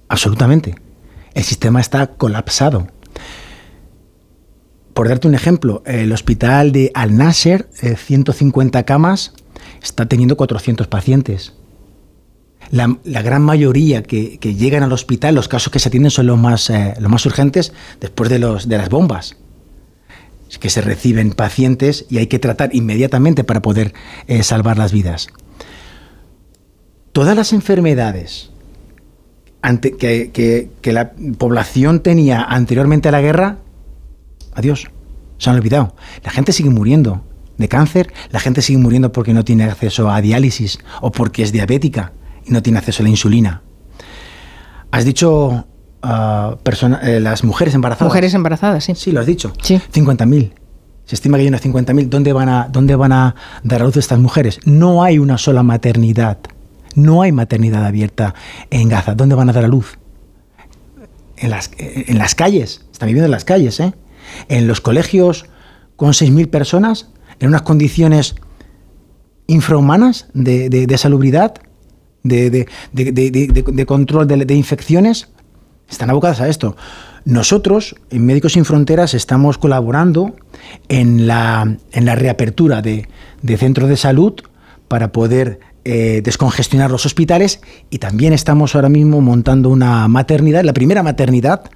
Absolutamente. 0.09 0.75
El 1.33 1.43
sistema 1.43 1.79
está 1.79 2.07
colapsado. 2.07 2.87
Por 4.93 5.07
darte 5.07 5.27
un 5.27 5.33
ejemplo, 5.33 5.81
el 5.85 6.11
hospital 6.11 6.71
de 6.71 6.91
Al-Nasser, 6.93 7.69
eh, 7.81 7.95
150 7.95 8.83
camas, 8.83 9.33
está 9.83 10.07
teniendo 10.07 10.37
400 10.37 10.87
pacientes. 10.87 11.53
La, 12.71 12.87
gran 13.03 13.43
mayoría 13.43 14.01
que, 14.01 14.37
llegan 14.39 14.83
al 14.83 14.93
hospital, 14.93 15.35
los 15.35 15.47
casos 15.47 15.71
que 15.71 15.79
se 15.79 15.89
atienden 15.89 16.09
son 16.09 16.25
los 16.27 16.39
más, 16.39 16.69
eh, 16.69 16.95
los 16.99 17.11
más 17.11 17.25
urgentes 17.25 17.73
después 17.99 18.29
de, 18.29 18.39
los, 18.39 18.67
de 18.67 18.77
las 18.77 18.89
bombas. 18.89 19.35
Es 20.49 20.57
que 20.57 20.69
se 20.69 20.81
reciben 20.81 21.33
pacientes 21.33 22.05
y 22.09 22.17
hay 22.17 22.27
que 22.27 22.39
tratar 22.39 22.73
inmediatamente 22.73 23.43
para 23.43 23.61
poder 23.61 23.93
eh, 24.27 24.41
salvar 24.43 24.77
las 24.77 24.91
vidas. 24.91 25.27
Todas 27.11 27.35
las 27.35 27.53
enfermedades 27.53 28.49
que 29.61 30.69
la 30.85 31.11
población 31.37 31.99
tenía 31.99 32.43
anteriormente 32.43 33.09
a 33.09 33.11
la 33.11 33.21
guerra, 33.21 33.59
adiós, 34.53 34.89
se 35.37 35.49
han 35.49 35.57
olvidado. 35.57 35.95
La 36.23 36.31
gente 36.31 36.53
sigue 36.53 36.69
muriendo 36.69 37.23
de 37.57 37.67
cáncer, 37.67 38.11
la 38.31 38.39
gente 38.39 38.61
sigue 38.61 38.79
muriendo 38.79 39.11
porque 39.11 39.33
no 39.33 39.43
tiene 39.43 39.63
acceso 39.65 40.09
a 40.09 40.21
diálisis 40.21 40.79
o 41.01 41.11
porque 41.11 41.43
es 41.43 41.51
diabética 41.51 42.13
y 42.45 42.51
no 42.51 42.61
tiene 42.63 42.79
acceso 42.79 43.01
a 43.01 43.05
la 43.05 43.09
insulina. 43.09 43.61
Has 44.91 45.05
dicho 45.05 45.65
persona- 46.63 46.99
eh, 47.03 47.19
las 47.19 47.43
mujeres 47.43 47.73
embarazadas. 47.73 48.09
Mujeres 48.09 48.33
embarazadas, 48.33 48.83
sí. 48.83 48.93
Sí, 48.95 49.11
lo 49.11 49.19
has 49.21 49.25
dicho. 49.25 49.53
50.000. 49.91 50.51
Se 51.05 51.15
estima 51.15 51.37
que 51.37 51.41
hay 51.43 51.47
unas 51.47 51.61
50.000. 51.61 52.09
¿Dónde 52.09 52.33
van, 52.33 52.49
a, 52.49 52.67
¿Dónde 52.71 52.95
van 52.95 53.11
a 53.11 53.35
dar 53.63 53.81
a 53.81 53.85
luz 53.85 53.97
estas 53.97 54.19
mujeres? 54.19 54.59
No 54.65 55.03
hay 55.03 55.17
una 55.19 55.37
sola 55.37 55.63
maternidad. 55.63 56.37
No 56.95 57.21
hay 57.21 57.31
maternidad 57.31 57.85
abierta 57.85 58.35
en 58.69 58.89
Gaza. 58.89 59.15
¿Dónde 59.15 59.35
van 59.35 59.49
a 59.49 59.53
dar 59.53 59.65
a 59.65 59.67
luz? 59.67 59.97
En 61.37 61.49
las, 61.49 61.71
en 61.77 62.17
las 62.17 62.35
calles. 62.35 62.85
Están 62.91 63.07
viviendo 63.07 63.25
en 63.25 63.31
las 63.31 63.45
calles, 63.45 63.79
¿eh? 63.79 63.93
En 64.49 64.67
los 64.67 64.79
colegios 64.81 65.45
con 65.95 66.11
6.000 66.11 66.49
personas, 66.49 67.09
en 67.43 67.49
unas 67.49 67.63
condiciones 67.63 68.35
infrahumanas 69.47 70.27
de, 70.33 70.95
salubridad, 70.97 71.55
de, 72.23 72.65
control 73.85 74.27
de, 74.27 74.55
infecciones, 74.55 75.27
están 75.89 76.09
abocadas 76.09 76.39
a 76.39 76.47
esto. 76.47 76.77
Nosotros, 77.25 77.97
en 78.11 78.25
Médicos 78.25 78.53
Sin 78.53 78.63
Fronteras, 78.63 79.13
estamos 79.13 79.57
colaborando 79.57 80.37
en 80.87 81.27
la, 81.27 81.75
reapertura 81.91 82.81
de, 82.81 83.09
de 83.41 83.57
centros 83.57 83.89
de 83.89 83.97
salud 83.97 84.35
para 84.87 85.11
poder 85.11 85.59
eh, 85.83 86.21
descongestionar 86.23 86.91
los 86.91 87.05
hospitales 87.05 87.59
y 87.89 87.97
también 87.97 88.31
estamos 88.31 88.73
ahora 88.73 88.87
mismo 88.87 89.19
montando 89.19 89.67
una 89.67 90.07
maternidad, 90.07 90.63
la 90.63 90.71
primera 90.71 91.03
maternidad, 91.03 91.69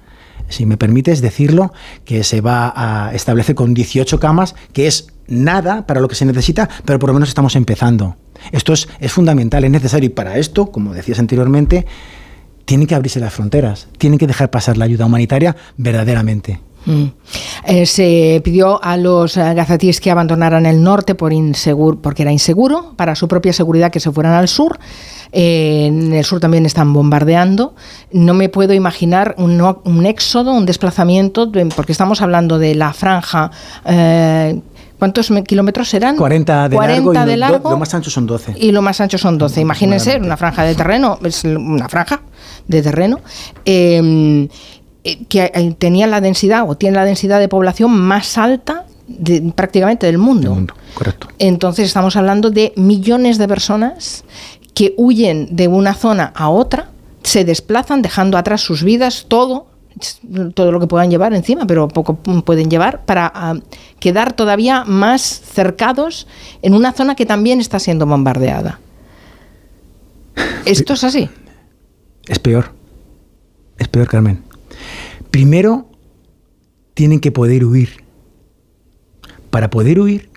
si 0.48 0.66
me 0.66 0.76
permites 0.76 1.20
decirlo, 1.20 1.72
que 2.04 2.24
se 2.24 2.40
va 2.40 2.72
a 2.74 3.14
establecer 3.14 3.54
con 3.54 3.74
18 3.74 4.18
camas, 4.20 4.54
que 4.72 4.86
es 4.86 5.08
nada 5.26 5.86
para 5.86 6.00
lo 6.00 6.08
que 6.08 6.14
se 6.14 6.24
necesita, 6.24 6.68
pero 6.84 6.98
por 6.98 7.08
lo 7.08 7.14
menos 7.14 7.28
estamos 7.28 7.56
empezando. 7.56 8.16
Esto 8.52 8.72
es, 8.72 8.88
es 9.00 9.12
fundamental, 9.12 9.64
es 9.64 9.70
necesario 9.70 10.06
y 10.06 10.10
para 10.10 10.38
esto, 10.38 10.70
como 10.70 10.94
decías 10.94 11.18
anteriormente, 11.18 11.86
tienen 12.64 12.86
que 12.86 12.94
abrirse 12.94 13.20
las 13.20 13.32
fronteras, 13.32 13.88
tienen 13.98 14.18
que 14.18 14.26
dejar 14.26 14.50
pasar 14.50 14.76
la 14.76 14.84
ayuda 14.84 15.06
humanitaria 15.06 15.56
verdaderamente. 15.76 16.60
Mm. 16.86 17.04
Eh, 17.66 17.86
se 17.86 18.40
pidió 18.44 18.82
a 18.82 18.96
los 18.96 19.36
eh, 19.36 19.54
gazatíes 19.54 20.00
que 20.00 20.10
abandonaran 20.10 20.64
el 20.66 20.82
norte 20.82 21.14
por 21.14 21.32
inseguro, 21.32 21.98
porque 22.00 22.22
era 22.22 22.32
inseguro, 22.32 22.94
para 22.96 23.14
su 23.14 23.28
propia 23.28 23.52
seguridad 23.52 23.90
que 23.90 24.00
se 24.00 24.10
fueran 24.10 24.32
al 24.34 24.48
sur. 24.48 24.78
Eh, 25.32 25.86
en 25.86 26.12
el 26.14 26.24
sur 26.24 26.40
también 26.40 26.64
están 26.64 26.92
bombardeando. 26.94 27.74
No 28.12 28.32
me 28.32 28.48
puedo 28.48 28.72
imaginar 28.72 29.34
un, 29.36 29.60
un 29.60 30.06
éxodo, 30.06 30.52
un 30.52 30.64
desplazamiento, 30.64 31.44
de- 31.46 31.66
porque 31.66 31.92
estamos 31.92 32.22
hablando 32.22 32.58
de 32.58 32.74
la 32.74 32.92
franja. 32.94 33.50
eh, 33.84 34.60
¿Cuántos 34.98 35.30
me- 35.30 35.44
kilómetros 35.44 35.88
serán? 35.88 36.16
40 36.16 36.68
de 36.70 36.74
40 36.76 36.94
largo 36.96 37.12
y 37.12 37.30
de 37.30 37.36
lo- 37.36 37.40
largo. 37.50 37.70
lo 37.70 37.76
más 37.78 37.94
ancho 37.94 38.10
son 38.10 38.26
12. 38.26 38.54
Y 38.58 38.72
lo 38.72 38.82
más 38.82 39.00
ancho 39.00 39.16
son 39.18 39.38
12. 39.38 39.60
Imagínense, 39.60 40.16
una 40.16 40.36
franja 40.36 40.64
de 40.64 40.74
terreno, 40.74 41.18
es 41.22 41.44
una 41.44 41.88
franja 41.88 42.22
de 42.66 42.82
terreno, 42.82 43.20
eh, 43.64 44.48
que 45.28 45.50
eh, 45.54 45.74
tenía 45.78 46.06
la 46.06 46.20
densidad 46.20 46.68
o 46.68 46.76
tiene 46.76 46.96
la 46.96 47.04
densidad 47.04 47.38
de 47.40 47.48
población 47.48 47.98
más 47.98 48.36
alta 48.38 48.84
de- 49.06 49.52
prácticamente 49.54 50.06
del 50.06 50.18
mundo. 50.18 50.66
correcto. 50.94 51.28
Entonces 51.38 51.86
estamos 51.86 52.16
hablando 52.16 52.50
de 52.50 52.72
millones 52.76 53.38
de 53.38 53.48
personas 53.48 54.24
que 54.74 54.94
huyen 54.96 55.48
de 55.56 55.66
una 55.68 55.94
zona 55.94 56.32
a 56.36 56.50
otra, 56.50 56.90
se 57.22 57.44
desplazan 57.44 58.02
dejando 58.02 58.38
atrás 58.38 58.60
sus 58.60 58.82
vidas, 58.84 59.26
todo, 59.28 59.66
todo 60.54 60.70
lo 60.72 60.78
que 60.78 60.86
puedan 60.86 61.10
llevar 61.10 61.32
encima, 61.34 61.66
pero 61.66 61.88
poco 61.88 62.14
pueden 62.16 62.70
llevar, 62.70 63.04
para 63.04 63.30
ah, 63.34 63.54
quedar 63.98 64.32
todavía 64.34 64.84
más 64.84 65.22
cercados 65.22 66.26
en 66.62 66.74
una 66.74 66.92
zona 66.92 67.14
que 67.16 67.26
también 67.26 67.60
está 67.60 67.78
siendo 67.78 68.06
bombardeada. 68.06 68.78
Esto 70.64 70.92
es 70.92 71.02
así. 71.04 71.28
Es 72.28 72.38
peor. 72.38 72.72
Es 73.78 73.88
peor, 73.88 74.06
Carmen. 74.06 74.44
Primero, 75.30 75.90
tienen 76.94 77.20
que 77.20 77.32
poder 77.32 77.64
huir. 77.64 78.04
Para 79.50 79.70
poder 79.70 80.00
huir, 80.00 80.30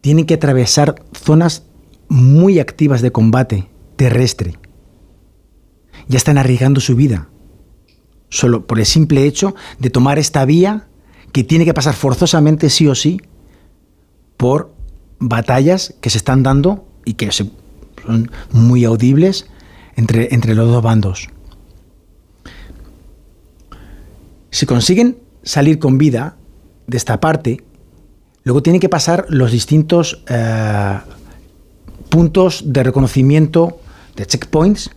tienen 0.00 0.26
que 0.26 0.34
atravesar 0.34 1.02
zonas 1.12 1.64
muy 2.08 2.58
activas 2.58 3.02
de 3.02 3.12
combate 3.12 3.68
terrestre. 3.96 4.58
Ya 6.08 6.16
están 6.16 6.38
arriesgando 6.38 6.80
su 6.80 6.96
vida. 6.96 7.28
Solo 8.28 8.66
por 8.66 8.78
el 8.78 8.86
simple 8.86 9.24
hecho 9.24 9.54
de 9.78 9.90
tomar 9.90 10.18
esta 10.18 10.44
vía 10.44 10.88
que 11.32 11.44
tiene 11.44 11.64
que 11.64 11.74
pasar 11.74 11.94
forzosamente, 11.94 12.70
sí 12.70 12.86
o 12.86 12.94
sí, 12.94 13.20
por 14.36 14.74
batallas 15.18 15.94
que 16.00 16.10
se 16.10 16.18
están 16.18 16.42
dando 16.42 16.86
y 17.04 17.14
que 17.14 17.30
son 17.30 17.52
muy 18.50 18.84
audibles 18.84 19.46
entre, 19.96 20.34
entre 20.34 20.54
los 20.54 20.68
dos 20.68 20.82
bandos. 20.82 21.28
Si 24.52 24.66
consiguen 24.66 25.16
salir 25.42 25.78
con 25.78 25.96
vida 25.96 26.36
de 26.86 26.98
esta 26.98 27.20
parte, 27.20 27.64
luego 28.44 28.62
tienen 28.62 28.80
que 28.80 28.90
pasar 28.90 29.24
los 29.30 29.50
distintos 29.50 30.22
eh, 30.28 30.98
puntos 32.10 32.62
de 32.66 32.82
reconocimiento 32.82 33.80
de 34.14 34.26
checkpoints 34.26 34.90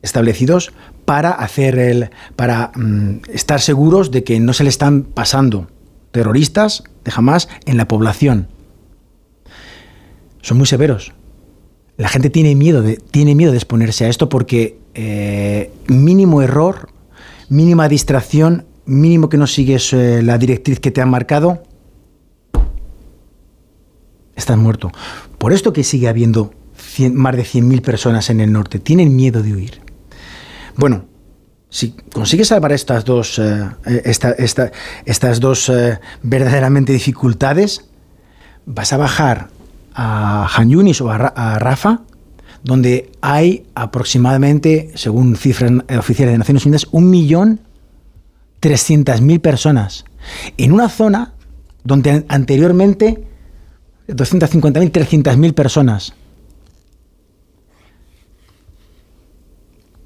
establecidos 0.00 0.72
para 1.04 1.32
hacer 1.32 1.76
el 1.76 2.10
para 2.36 2.70
mm, 2.76 3.22
estar 3.32 3.60
seguros 3.60 4.12
de 4.12 4.22
que 4.22 4.38
no 4.38 4.52
se 4.52 4.62
le 4.62 4.70
están 4.70 5.02
pasando 5.02 5.66
terroristas 6.12 6.84
de 7.04 7.10
jamás 7.10 7.48
en 7.66 7.76
la 7.76 7.88
población. 7.88 8.46
Son 10.40 10.56
muy 10.56 10.66
severos. 10.68 11.14
La 11.96 12.08
gente 12.08 12.30
tiene 12.30 12.54
miedo 12.54 12.80
de, 12.80 12.96
tiene 12.96 13.34
miedo 13.34 13.50
de 13.50 13.58
exponerse 13.58 14.04
a 14.04 14.08
esto 14.08 14.28
porque 14.28 14.78
eh, 14.94 15.72
mínimo 15.88 16.42
error, 16.42 16.90
mínima 17.48 17.88
distracción, 17.88 18.66
mínimo 18.86 19.28
que 19.28 19.36
no 19.36 19.46
sigues 19.46 19.92
eh, 19.92 20.22
la 20.22 20.38
directriz 20.38 20.80
que 20.80 20.90
te 20.90 21.00
han 21.00 21.10
marcado, 21.10 21.62
estás 24.36 24.56
muerto. 24.58 24.90
Por 25.38 25.52
esto 25.52 25.72
que 25.72 25.84
sigue 25.84 26.08
habiendo 26.08 26.52
más 27.12 27.36
de 27.36 27.42
100.000 27.44 27.80
personas 27.82 28.30
en 28.30 28.40
el 28.40 28.52
norte, 28.52 28.78
tienen 28.78 29.14
miedo 29.16 29.42
de 29.42 29.52
huir. 29.52 29.80
Bueno, 30.76 31.04
si 31.70 31.90
consigues 32.12 32.48
salvar 32.48 32.72
estas 32.72 33.04
dos, 33.04 33.38
eh, 33.38 33.64
eh, 33.86 34.02
esta- 34.04 34.32
esta- 34.32 34.70
estas 35.04 35.40
dos 35.40 35.70
verdaderamente 36.22 36.92
dificultades, 36.92 37.86
vas 38.66 38.92
a 38.92 38.96
bajar 38.96 39.48
a 39.94 40.48
Han 40.56 40.70
Yunis 40.70 41.00
o 41.00 41.10
a 41.10 41.58
Rafa, 41.58 42.02
donde 42.64 43.12
hay 43.20 43.66
aproximadamente, 43.74 44.90
según 44.94 45.36
cifras 45.36 45.70
oficiales 45.98 46.32
de 46.34 46.38
Naciones 46.38 46.64
Unidas, 46.66 46.86
un 46.92 47.10
millón 47.10 47.60
trescientas 48.64 49.20
mil 49.20 49.42
personas. 49.42 50.06
En 50.56 50.72
una 50.72 50.88
zona 50.88 51.34
donde 51.82 52.24
anteriormente 52.28 53.22
250.000, 54.08 54.90
300.000 54.90 55.52
personas. 55.52 56.14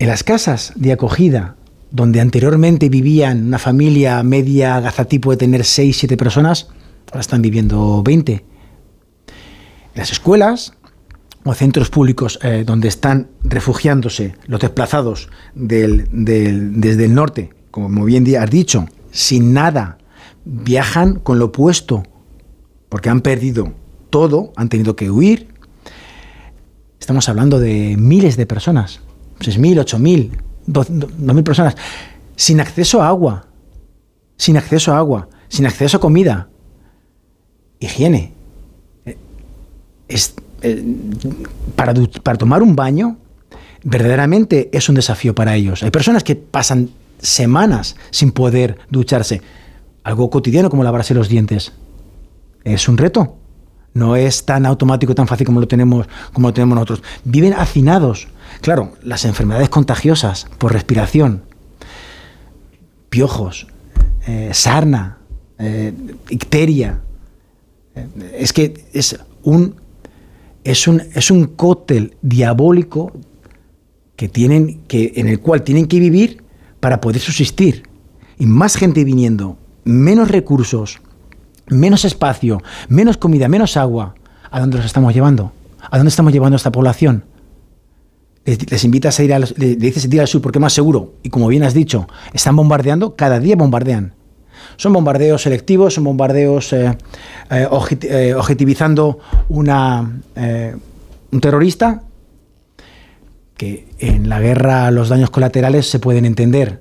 En 0.01 0.09
las 0.09 0.25
casas 0.25 0.73
de 0.75 0.91
acogida, 0.91 1.55
donde 1.93 2.21
anteriormente 2.21 2.89
vivían 2.89 3.47
una 3.47 3.61
familia 3.61 4.25
media 4.25 4.81
gazatipo 4.81 5.31
de 5.31 5.37
tener 5.37 5.65
6, 5.65 5.97
7 5.97 6.17
personas, 6.17 6.67
ahora 7.13 7.21
están 7.21 7.43
viviendo 7.43 8.03
20. 8.03 8.33
En 8.33 8.43
las 9.95 10.11
escuelas 10.11 10.73
o 11.45 11.55
centros 11.55 11.91
públicos 11.91 12.41
eh, 12.43 12.65
donde 12.67 12.89
están 12.89 13.29
refugiándose 13.45 14.35
los 14.49 14.59
desplazados 14.59 15.29
desde 15.55 17.05
el 17.05 17.15
norte, 17.15 17.51
como 17.83 18.05
bien 18.05 18.25
has 18.37 18.51
dicho, 18.51 18.87
sin 19.11 19.53
nada, 19.53 19.99
viajan 20.45 21.19
con 21.19 21.39
lo 21.39 21.47
opuesto, 21.47 22.03
porque 22.89 23.09
han 23.09 23.21
perdido 23.21 23.73
todo, 24.11 24.53
han 24.57 24.69
tenido 24.69 24.97
que 24.97 25.11
huir. 25.11 25.49
Estamos 27.01 27.29
hablando 27.29 27.59
de 27.59 27.97
miles 27.99 28.37
de 28.37 28.47
personas, 28.47 29.01
6.000, 29.41 29.85
8.000, 29.85 30.31
2.000 30.67 31.43
personas, 31.43 31.77
sin 32.37 32.61
acceso 32.61 33.03
a 33.03 33.09
agua, 33.09 33.47
sin 34.37 34.57
acceso 34.57 34.93
a 34.93 34.99
agua, 34.99 35.29
sin 35.49 35.67
acceso 35.67 35.97
a 35.97 36.01
comida, 36.01 36.49
higiene. 37.81 38.33
Eh, 39.07 39.17
eh, 40.61 40.85
para 41.75 42.37
tomar 42.37 42.63
un 42.63 42.75
baño, 42.75 43.19
verdaderamente 43.85 44.69
es 44.73 44.89
un 44.89 44.97
desafío 44.97 45.35
para 45.35 45.55
ellos. 45.55 45.83
Hay 45.83 45.91
personas 45.91 46.25
que 46.25 46.37
pasan 46.37 46.91
semanas 47.21 47.97
sin 48.11 48.33
poder 48.33 48.79
ducharse. 48.91 49.43
Algo 50.05 50.31
cotidiano 50.31 50.71
como 50.71 50.85
lavarse 50.85 51.15
los 51.15 51.29
dientes. 51.29 51.73
Es 52.65 52.89
un 52.89 52.99
reto. 52.99 53.37
No 53.95 54.17
es 54.17 54.45
tan 54.45 54.67
automático, 54.67 55.15
tan 55.15 55.27
fácil 55.27 55.47
como 55.47 55.61
lo 55.61 55.69
tenemos, 55.69 56.07
como 56.33 56.49
lo 56.49 56.55
tenemos 56.55 56.77
nosotros. 56.77 57.03
Viven 57.25 57.55
hacinados. 57.55 58.29
Claro, 58.61 58.93
las 59.03 59.25
enfermedades 59.25 59.69
contagiosas 59.69 60.47
por 60.59 60.73
respiración, 60.73 61.43
piojos, 63.09 63.67
eh, 64.27 64.51
sarna, 64.53 65.19
eh, 65.59 65.93
icteria. 66.29 67.01
Eh, 67.95 68.37
es 68.39 68.53
que 68.53 68.85
es 68.93 69.19
un, 69.43 69.77
es 70.65 70.87
un, 70.87 71.03
es 71.15 71.31
un 71.31 71.47
cóctel 71.47 72.17
diabólico 72.23 73.13
que 74.17 74.29
tienen, 74.29 74.83
que, 74.87 75.13
en 75.17 75.29
el 75.29 75.41
cual 75.41 75.63
tienen 75.63 75.87
que 75.87 75.99
vivir 76.01 76.43
para 76.81 77.01
poder 77.01 77.21
subsistir. 77.21 77.85
Y 78.39 78.47
más 78.47 78.77
gente 78.77 79.05
viniendo, 79.05 79.59
menos 79.85 80.31
recursos, 80.31 81.01
menos 81.69 82.05
espacio, 82.05 82.63
menos 82.89 83.17
comida, 83.17 83.49
menos 83.49 83.77
agua. 83.77 84.15
¿A 84.51 84.61
dónde 84.61 84.79
los 84.79 84.87
estamos 84.87 85.13
llevando? 85.15 85.53
¿A 85.91 85.97
dónde 85.97 86.11
estamos 86.11 86.33
llevando 86.33 86.55
a 86.55 86.59
esta 86.59 86.73
población? 86.73 87.25
Les, 88.45 88.85
invitas 88.85 89.19
a 89.19 89.25
ir 89.25 89.35
al, 89.35 89.47
le 89.57 89.77
dices 89.77 90.07
ir 90.07 90.21
al 90.21 90.27
sur 90.27 90.41
porque 90.41 90.59
es 90.59 90.63
más 90.63 90.73
seguro. 90.73 91.15
Y 91.23 91.29
como 91.29 91.49
bien 91.49 91.65
has 91.65 91.75
dicho, 91.75 92.09
están 92.33 92.57
bombardeando, 92.57 93.15
cada 93.15 93.41
día 93.41 93.57
bombardean. 93.57 94.15
Son 94.77 94.93
bombardeos 94.93 95.43
selectivos, 95.43 95.95
son 95.95 96.05
bombardeos 96.05 96.73
eh, 96.73 96.97
eh, 97.51 97.69
eh, 98.03 98.35
objetivizando 98.35 99.19
una, 99.49 100.21
un 101.31 101.41
terrorista 101.41 102.03
que 103.59 103.87
en 103.99 104.31
la 104.31 104.41
guerra 104.41 104.91
los 104.91 105.11
daños 105.11 105.29
colaterales 105.29 105.91
se 105.91 105.99
pueden 105.99 106.25
entender. 106.25 106.81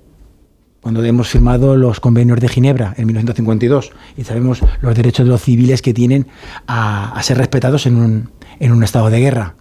Cuando 0.80 1.04
hemos 1.04 1.28
firmado 1.28 1.76
los 1.76 2.00
convenios 2.00 2.40
de 2.40 2.48
Ginebra 2.48 2.94
en 2.96 3.08
1952 3.08 3.92
y 4.16 4.24
sabemos 4.24 4.62
los 4.80 4.96
derechos 4.96 5.26
de 5.26 5.32
los 5.32 5.42
civiles 5.42 5.82
que 5.82 5.94
tienen 5.94 6.28
a, 6.68 7.20
ser 7.24 7.40
respetados 7.40 7.88
en 7.88 7.98
un, 7.98 8.30
en 8.60 8.72
un, 8.72 8.84
estado 8.84 9.10
de 9.10 9.20
guerra. 9.20 9.56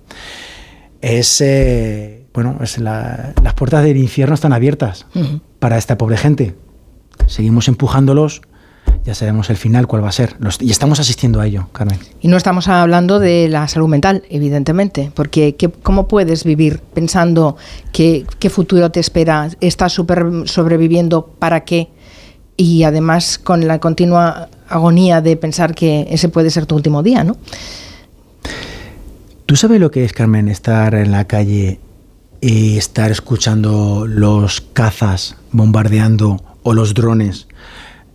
Es, 1.01 1.41
eh, 1.41 2.27
bueno, 2.33 2.59
es 2.63 2.79
las 2.79 3.55
puertas 3.57 3.83
del 3.83 3.97
infierno 3.97 4.35
están 4.35 4.53
abiertas 4.53 5.07
para 5.59 5.79
esta 5.79 5.99
pobre 5.99 6.19
gente. 6.19 6.55
Seguimos 7.27 7.67
empujándolos 7.67 8.43
ya 9.05 9.15
sabemos 9.15 9.51
el 9.51 9.57
final 9.57 9.87
cuál 9.87 10.05
va 10.05 10.09
a 10.09 10.13
ser. 10.13 10.37
y 10.61 10.71
estamos 10.71 11.01
asistiendo 11.01 11.41
a 11.41 11.47
ello, 11.47 11.69
Carmen. 11.73 11.99
Y 12.21 12.29
no 12.29 12.37
estamos 12.37 12.69
hablando 12.69 13.19
de 13.19 13.49
la 13.49 13.69
salud 13.69 13.89
mental, 13.89 14.25
evidentemente, 14.31 15.11
porque 15.15 15.57
¿cómo 15.83 16.09
puedes 16.09 16.45
vivir 16.45 16.81
pensando 16.95 17.57
que, 17.93 18.27
qué 18.39 18.51
futuro 18.51 18.91
te 18.91 19.01
espera? 19.01 19.51
¿Estás 19.61 19.93
super 19.93 20.27
sobreviviendo 20.47 21.27
para 21.39 21.65
qué? 21.65 21.89
Y 22.57 22.85
además 22.85 23.39
con 23.39 23.67
la 23.67 23.79
continua 23.81 24.49
agonía 24.69 25.21
de 25.21 25.37
pensar 25.37 25.75
que 25.75 26.07
ese 26.11 26.29
puede 26.29 26.51
ser 26.51 26.67
tu 26.67 26.75
último 26.75 27.03
día, 27.03 27.23
¿no? 27.23 27.37
¿Tú 29.47 29.55
sabes 29.55 29.81
lo 29.81 29.91
que 29.91 30.05
es, 30.05 30.13
Carmen, 30.13 30.49
estar 30.49 30.95
en 30.95 31.13
la 31.13 31.27
calle 31.27 31.79
y 32.41 32.77
estar 32.77 33.11
escuchando 33.11 34.07
los 34.07 34.61
cazas 34.61 35.37
bombardeando 35.53 36.43
o 36.63 36.75
los 36.75 36.95
drones 36.95 37.46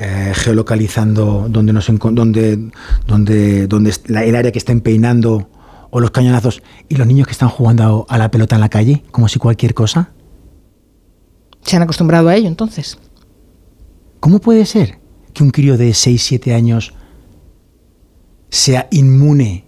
eh, 0.04 0.34
geolocalizando 0.34 1.46
donde 1.48 1.74
nos 1.74 1.86
donde, 1.86 2.72
donde, 3.06 3.68
donde 3.68 3.94
el 4.08 4.36
área 4.36 4.52
que 4.52 4.58
estén 4.58 4.82
peinando 4.82 5.48
o 5.92 6.00
los 6.00 6.10
cañonazos 6.10 6.64
y 6.90 6.96
los 6.96 7.06
niños 7.06 7.28
que 7.28 7.34
están 7.34 7.50
jugando 7.50 8.08
a, 8.10 8.18
la 8.18 8.32
pelota 8.32 8.56
en 8.56 8.62
la 8.62 8.70
calle, 8.70 9.04
como 9.12 9.28
si 9.28 9.38
cualquier 9.38 9.76
cosa? 9.76 10.10
¿Se 11.62 11.76
han 11.76 11.84
acostumbrado 11.84 12.30
a 12.30 12.36
ello 12.36 12.48
entonces? 12.48 12.98
¿Cómo 14.20 14.40
puede 14.40 14.66
ser 14.66 14.98
que 15.36 15.44
un 15.44 15.52
crío 15.52 15.78
de 15.78 15.94
6, 15.94 16.20
7 16.20 16.56
años 16.56 16.96
sea 18.50 18.88
inmune 18.90 19.66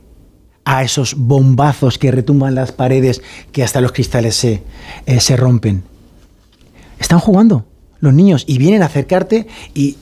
a 0.66 0.82
esos 0.82 1.14
bombazos 1.14 2.00
que 2.00 2.10
retumban 2.10 2.56
las 2.56 2.72
paredes, 2.72 3.22
que 3.52 3.64
hasta 3.64 3.82
los 3.82 3.92
cristales 3.92 4.36
se, 4.36 4.64
eh, 5.06 5.20
se 5.20 5.38
rompen? 5.38 5.84
Están 6.98 7.20
jugando 7.20 7.68
los 8.00 8.16
niños 8.16 8.46
y 8.48 8.58
vienen 8.58 8.82
a 8.82 8.88
acercarte 8.88 9.46
y 9.76 9.98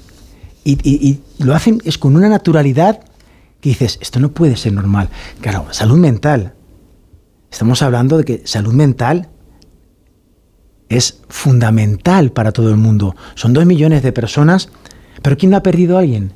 y, 0.64 1.19
lo 1.40 1.56
hacen 1.56 1.81
es 1.85 1.98
con 1.98 2.15
una 2.15 2.30
naturalidad 2.30 3.01
que 3.59 3.69
dices, 3.69 3.98
esto 4.01 4.19
no 4.19 4.31
puede 4.31 4.57
ser 4.57 4.73
normal. 4.73 5.09
Claro, 5.40 5.67
salud 5.72 5.98
mental. 5.98 6.53
Estamos 7.51 7.81
hablando 7.81 8.17
de 8.17 8.23
que 8.23 8.41
salud 8.45 8.73
mental 8.73 9.30
es 10.90 11.22
fundamental 11.30 12.31
para 12.31 12.51
todo 12.51 12.69
el 12.69 12.77
mundo. 12.77 13.15
Son 13.35 13.53
dos 13.53 13.65
millones 13.65 14.03
de 14.03 14.11
personas, 14.11 14.69
pero 15.22 15.38
¿quién 15.38 15.51
no 15.51 15.57
ha 15.57 15.64
perdido 15.64 15.98
a 15.98 16.01
alguien? 16.01 16.33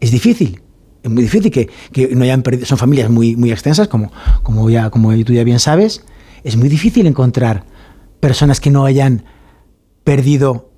Es 0.00 0.10
difícil. 0.10 0.60
Es 1.02 1.10
muy 1.10 1.22
difícil 1.22 1.50
que, 1.50 1.70
no 2.14 2.24
hayan 2.24 2.42
perdido. 2.42 2.66
Son 2.66 2.78
familias 2.78 3.10
muy, 3.10 3.36
muy 3.36 3.52
extensas, 3.52 3.88
como, 3.88 4.12
como, 4.42 4.68
ya, 4.68 4.90
como 4.90 5.12
tú 5.24 5.32
ya 5.32 5.44
bien 5.44 5.60
sabes. 5.60 6.04
Es 6.42 6.56
muy 6.56 6.68
difícil 6.68 7.06
encontrar 7.06 7.64
personas 8.20 8.60
que 8.60 8.70
no 8.70 8.84
hayan 8.84 9.24
perdido 10.04 10.70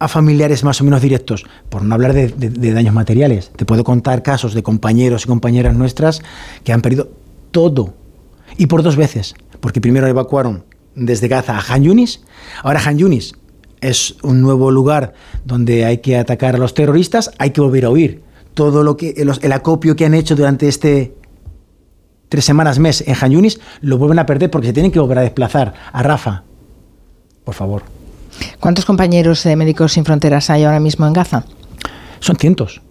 a 0.00 0.08
familiares 0.08 0.64
más 0.64 0.80
o 0.80 0.84
menos 0.84 1.02
directos, 1.02 1.44
por 1.68 1.82
no 1.84 1.94
hablar 1.94 2.14
de, 2.14 2.72
daños 2.72 2.94
materiales. 2.94 3.52
Te 3.54 3.66
puedo 3.66 3.84
contar 3.84 4.22
casos 4.22 4.54
de 4.54 4.62
compañeros 4.62 5.24
y 5.24 5.28
compañeras 5.28 5.76
nuestras 5.76 6.22
que 6.64 6.72
han 6.72 6.80
perdido 6.80 7.10
todo. 7.50 7.92
Y 8.56 8.66
por 8.66 8.82
dos 8.82 8.96
veces. 8.96 9.34
Porque 9.60 9.80
primero 9.80 10.06
evacuaron 10.06 10.64
desde 10.94 11.28
Gaza 11.28 11.58
a 11.58 11.74
Han 11.74 11.84
Yunis. 11.84 12.22
Ahora 12.62 12.80
Han 12.84 12.96
Yunis 12.96 13.34
es 13.82 14.16
un 14.22 14.40
nuevo 14.40 14.70
lugar 14.70 15.12
donde 15.44 15.84
hay 15.84 15.98
que 15.98 16.16
atacar 16.16 16.54
a 16.54 16.58
los 16.58 16.72
terroristas. 16.72 17.30
Hay 17.38 17.50
que 17.50 17.60
volver 17.60 17.84
a 17.84 17.90
huir. 17.90 18.22
Todo 18.54 18.82
lo 18.82 18.96
que 18.96 19.10
el, 19.10 19.52
acopio 19.52 19.96
que 19.96 20.06
han 20.06 20.14
hecho 20.14 20.34
durante 20.34 20.66
este 20.66 21.14
tres 22.30 22.46
semanas, 22.46 22.78
mes 22.78 23.04
en 23.06 23.14
Han 23.20 23.32
Yunis, 23.32 23.60
lo 23.82 23.98
vuelven 23.98 24.18
a 24.18 24.24
perder 24.24 24.50
porque 24.50 24.68
se 24.68 24.72
tienen 24.72 24.92
que 24.92 24.98
volver 24.98 25.18
a 25.18 25.22
desplazar 25.22 25.74
a 25.92 26.02
Rafa. 26.02 26.44
Por 27.44 27.54
favor. 27.54 27.99
¿Cuántos 28.58 28.84
compañeros 28.84 29.42
de 29.44 29.56
Médicos 29.56 29.92
Sin 29.92 30.04
Fronteras 30.04 30.50
hay 30.50 30.64
ahora 30.64 30.80
mismo 30.80 31.06
en 31.06 31.12
Gaza? 31.12 31.44
Son 32.20 32.36
cientos 32.36 32.82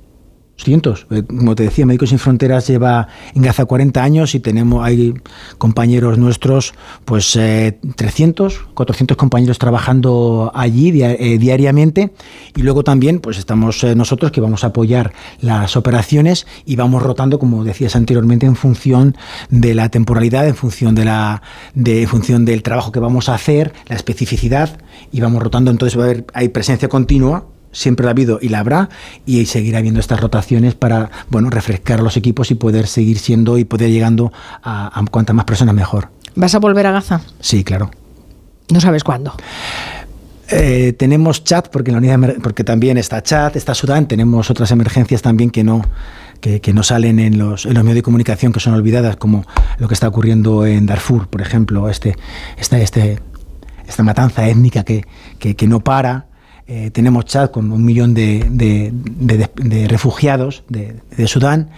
cientos. 0.63 1.07
Eh, 1.09 1.23
como 1.23 1.55
te 1.55 1.63
decía, 1.63 1.85
Médicos 1.85 2.09
Sin 2.09 2.19
Fronteras 2.19 2.67
lleva 2.67 3.07
en 3.33 3.41
Gaza 3.41 3.65
40 3.65 4.03
años 4.03 4.35
y 4.35 4.39
tenemos, 4.39 4.83
hay 4.83 5.13
compañeros 5.57 6.17
nuestros, 6.17 6.73
pues 7.05 7.31
300, 7.33 8.53
eh, 8.53 8.57
400 8.73 9.17
compañeros 9.17 9.57
trabajando 9.57 10.51
allí 10.53 11.01
eh, 11.01 11.38
diariamente 11.38 12.13
y 12.55 12.61
luego 12.61 12.83
también 12.83 13.19
pues 13.19 13.38
estamos 13.38 13.83
nosotros 13.95 14.31
que 14.31 14.41
vamos 14.41 14.63
a 14.63 14.67
apoyar 14.67 15.13
las 15.41 15.75
operaciones 15.75 16.47
y 16.65 16.75
vamos 16.75 17.03
rotando, 17.03 17.39
como 17.39 17.63
decías 17.63 17.95
anteriormente, 17.95 18.45
en 18.45 18.55
función 18.55 19.15
de 19.49 19.75
la 19.75 19.89
temporalidad, 19.89 20.47
en 20.47 20.55
función 20.55 20.95
de 20.95 21.05
la 21.05 21.41
de, 21.73 22.03
en 22.03 22.07
función 22.07 22.45
del 22.45 22.63
trabajo 22.63 22.91
que 22.91 22.99
vamos 22.99 23.29
a 23.29 23.35
hacer, 23.35 23.73
la 23.88 23.95
especificidad 23.95 24.79
y 25.11 25.21
vamos 25.21 25.41
rotando, 25.41 25.71
entonces 25.71 25.97
va 25.97 26.03
a 26.03 26.05
haber 26.05 26.25
hay 26.33 26.49
presencia 26.49 26.89
continua 26.89 27.45
siempre 27.72 28.06
la 28.06 28.11
ha 28.11 28.14
habido 28.14 28.39
y 28.41 28.49
la 28.49 28.59
habrá 28.59 28.89
y 29.25 29.45
seguirá 29.45 29.80
habiendo 29.80 29.99
estas 29.99 30.19
rotaciones 30.19 30.75
para 30.75 31.09
bueno 31.30 31.49
refrescar 31.49 32.01
los 32.01 32.17
equipos 32.17 32.51
y 32.51 32.56
poder 32.56 32.88
seguir 32.88 33.19
siendo 33.19 33.57
y 33.57 33.65
poder 33.65 33.89
llegando 33.89 34.31
a, 34.64 34.99
a 34.99 35.06
cuantas 35.06 35.35
más 35.35 35.45
personas 35.45 35.75
mejor. 35.75 36.09
¿Vas 36.35 36.56
a 36.56 36.59
volver 36.59 36.88
a 36.88 36.91
Gaza? 36.91 37.22
Sí, 37.39 37.64
claro. 37.64 37.91
No 38.72 38.80
sabes 38.80 39.03
cuándo. 39.03 39.33
Eh, 40.51 40.93
tenemos 40.93 41.43
chat, 41.43 41.67
porque, 41.69 41.91
en 41.91 41.95
la 41.95 42.15
unidad, 42.15 42.35
porque 42.41 42.64
también 42.64 42.98
está 42.98 43.22
chat, 43.22 43.56
está 43.56 43.75
Sudán, 43.75 44.07
tenemos 44.07 44.49
otras 44.49 44.72
emergencias 44.72 45.22
también 45.22 45.51
que 45.51 45.64
no, 45.64 45.83
que, 46.41 46.59
que 46.59 46.73
no 46.73 46.81
salen 46.81 47.19
en 47.19 47.38
los, 47.38 47.67
en 47.67 47.75
los 47.75 47.83
medios 47.83 47.98
de 47.98 48.01
comunicación, 48.03 48.51
que 48.51 48.59
son 48.59 48.73
olvidadas, 48.73 49.15
como 49.17 49.45
lo 49.77 49.88
que 49.88 49.93
está 49.93 50.07
ocurriendo 50.07 50.65
en 50.65 50.88
Darfur, 50.88 51.27
por 51.27 51.41
ejemplo, 51.41 51.88
este, 51.88 52.15
esta, 52.57 52.80
este, 52.80 53.19
esta 53.88 54.01
matanza 54.01 54.48
étnica 54.48 54.83
que, 54.83 55.06
que, 55.38 55.56
que 55.56 55.67
no 55.67 55.81
para. 55.81 56.28
Eh, 56.72 56.91
tenemos 56.91 57.25
chat 57.25 57.49
con 57.49 57.72
un 57.72 57.83
millón 57.83 58.14
de, 58.14 58.45
de- 58.48 58.91
de- 58.93 59.49
de 59.56 59.88
refugiados 59.88 60.61
de, 60.69 61.01
Sudán, 61.27 61.72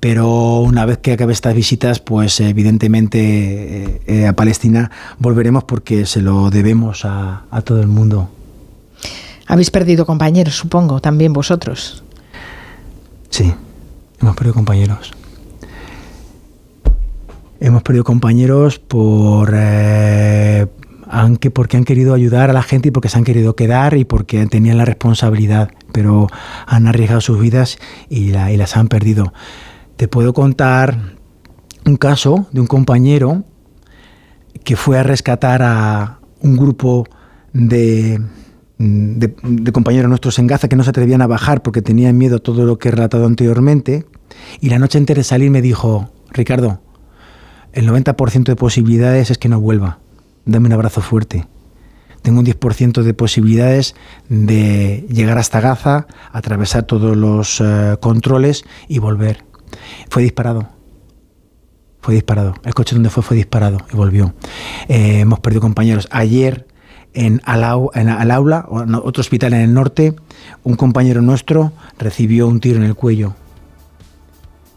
pero 0.00 0.60
una 0.60 0.84
vez 0.84 0.98
que 0.98 1.12
acabe 1.14 1.32
estas 1.32 1.54
visitas, 1.54 1.98
pues 1.98 2.38
evidentemente 2.40 3.18
eh, 3.22 4.00
eh, 4.06 4.26
a 4.26 4.34
Palestina 4.34 4.90
volveremos 5.18 5.64
porque 5.64 6.04
se 6.04 6.20
lo 6.20 6.50
debemos 6.50 7.06
a, 7.06 7.44
a 7.50 7.62
todo 7.62 7.80
el 7.80 7.86
mundo. 7.86 8.28
Habéis 9.46 9.70
perdido 9.70 10.04
compañeros, 10.04 10.54
supongo, 10.56 11.00
también 11.00 11.32
vosotros. 11.32 12.04
Sí, 13.30 13.54
hemos 14.20 14.36
perdido 14.36 14.52
compañeros. 14.54 15.12
Hemos 17.60 17.82
perdido 17.82 18.04
compañeros 18.04 18.78
por 18.78 19.52
eh, 19.54 20.66
aunque 21.14 21.50
porque 21.50 21.76
han 21.76 21.84
querido 21.84 22.12
ayudar 22.12 22.50
a 22.50 22.52
la 22.52 22.62
gente 22.62 22.88
y 22.88 22.90
porque 22.90 23.08
se 23.08 23.16
han 23.16 23.24
querido 23.24 23.54
quedar 23.54 23.96
y 23.96 24.04
porque 24.04 24.44
tenían 24.46 24.78
la 24.78 24.84
responsabilidad, 24.84 25.70
pero 25.92 26.26
han 26.66 26.88
arriesgado 26.88 27.20
sus 27.20 27.38
vidas 27.40 27.78
y, 28.08 28.30
la- 28.30 28.50
y 28.52 28.56
las 28.56 28.76
han 28.76 28.88
perdido. 28.88 29.32
Te 29.96 30.08
puedo 30.08 30.32
contar 30.32 31.14
un 31.86 31.96
caso 31.96 32.48
de 32.50 32.60
un 32.60 32.66
compañero 32.66 33.44
que 34.64 34.74
fue 34.74 34.98
a 34.98 35.04
rescatar 35.04 35.62
a 35.62 36.18
un 36.40 36.56
grupo 36.56 37.06
de 37.52 38.20
compañeros 39.72 40.08
nuestros 40.08 40.38
en 40.40 40.48
Gaza 40.48 40.68
que 40.68 40.74
no 40.74 40.82
se 40.82 40.90
atrevían 40.90 41.22
a 41.22 41.28
bajar 41.28 41.62
porque 41.62 41.80
tenían 41.80 42.18
miedo 42.18 42.36
a 42.36 42.40
todo 42.40 42.64
lo 42.64 42.78
que 42.78 42.88
he 42.88 42.92
relatado 42.92 43.26
anteriormente. 43.26 44.04
Y 44.60 44.68
la 44.70 44.80
noche 44.80 44.98
antes 44.98 45.16
de 45.16 45.22
salir 45.22 45.50
me 45.50 45.62
dijo, 45.62 46.10
Ricardo, 46.32 46.80
el 47.72 47.88
90% 47.88 48.44
de 48.44 48.56
posibilidades 48.56 49.30
es 49.30 49.38
que 49.38 49.48
no 49.48 49.60
vuelva. 49.60 50.00
Dame 50.44 50.66
un 50.66 50.72
abrazo 50.72 51.00
fuerte. 51.00 51.46
Tengo 52.22 52.40
un 52.40 52.46
10% 52.46 53.02
de 53.02 53.14
posibilidades 53.14 53.94
de 54.28 55.06
llegar 55.10 55.36
hasta 55.38 55.60
Gaza, 55.60 56.06
atravesar 56.32 56.84
todos 56.84 57.16
los 57.16 57.60
eh, 57.60 57.96
controles 58.00 58.64
y 58.88 58.98
volver. 58.98 59.44
Fue 60.08 60.22
disparado. 60.22 60.68
Fue 62.00 62.14
disparado. 62.14 62.54
El 62.64 62.74
coche 62.74 62.94
donde 62.94 63.10
fue 63.10 63.22
fue 63.22 63.36
disparado 63.36 63.78
y 63.92 63.96
volvió. 63.96 64.34
Eh, 64.88 65.20
hemos 65.20 65.40
perdido 65.40 65.60
compañeros. 65.60 66.08
Ayer 66.10 66.66
en, 67.12 67.40
Alau- 67.42 67.90
en 67.94 68.94
otro 68.94 69.20
hospital 69.20 69.52
en 69.54 69.60
el 69.60 69.74
norte, 69.74 70.14
un 70.62 70.76
compañero 70.76 71.20
nuestro 71.22 71.72
recibió 71.98 72.48
un 72.48 72.60
tiro 72.60 72.76
en 72.78 72.84
el 72.84 72.94
cuello. 72.94 73.34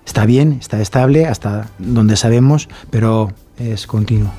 Está 0.05 0.25
bien, 0.25 0.53
está 0.59 0.81
estable, 0.81 1.25
hasta 1.25 1.69
donde 1.79 2.15
sabemos, 2.15 2.69
pero 2.89 3.31
es 3.57 3.87
continuo. 3.87 4.31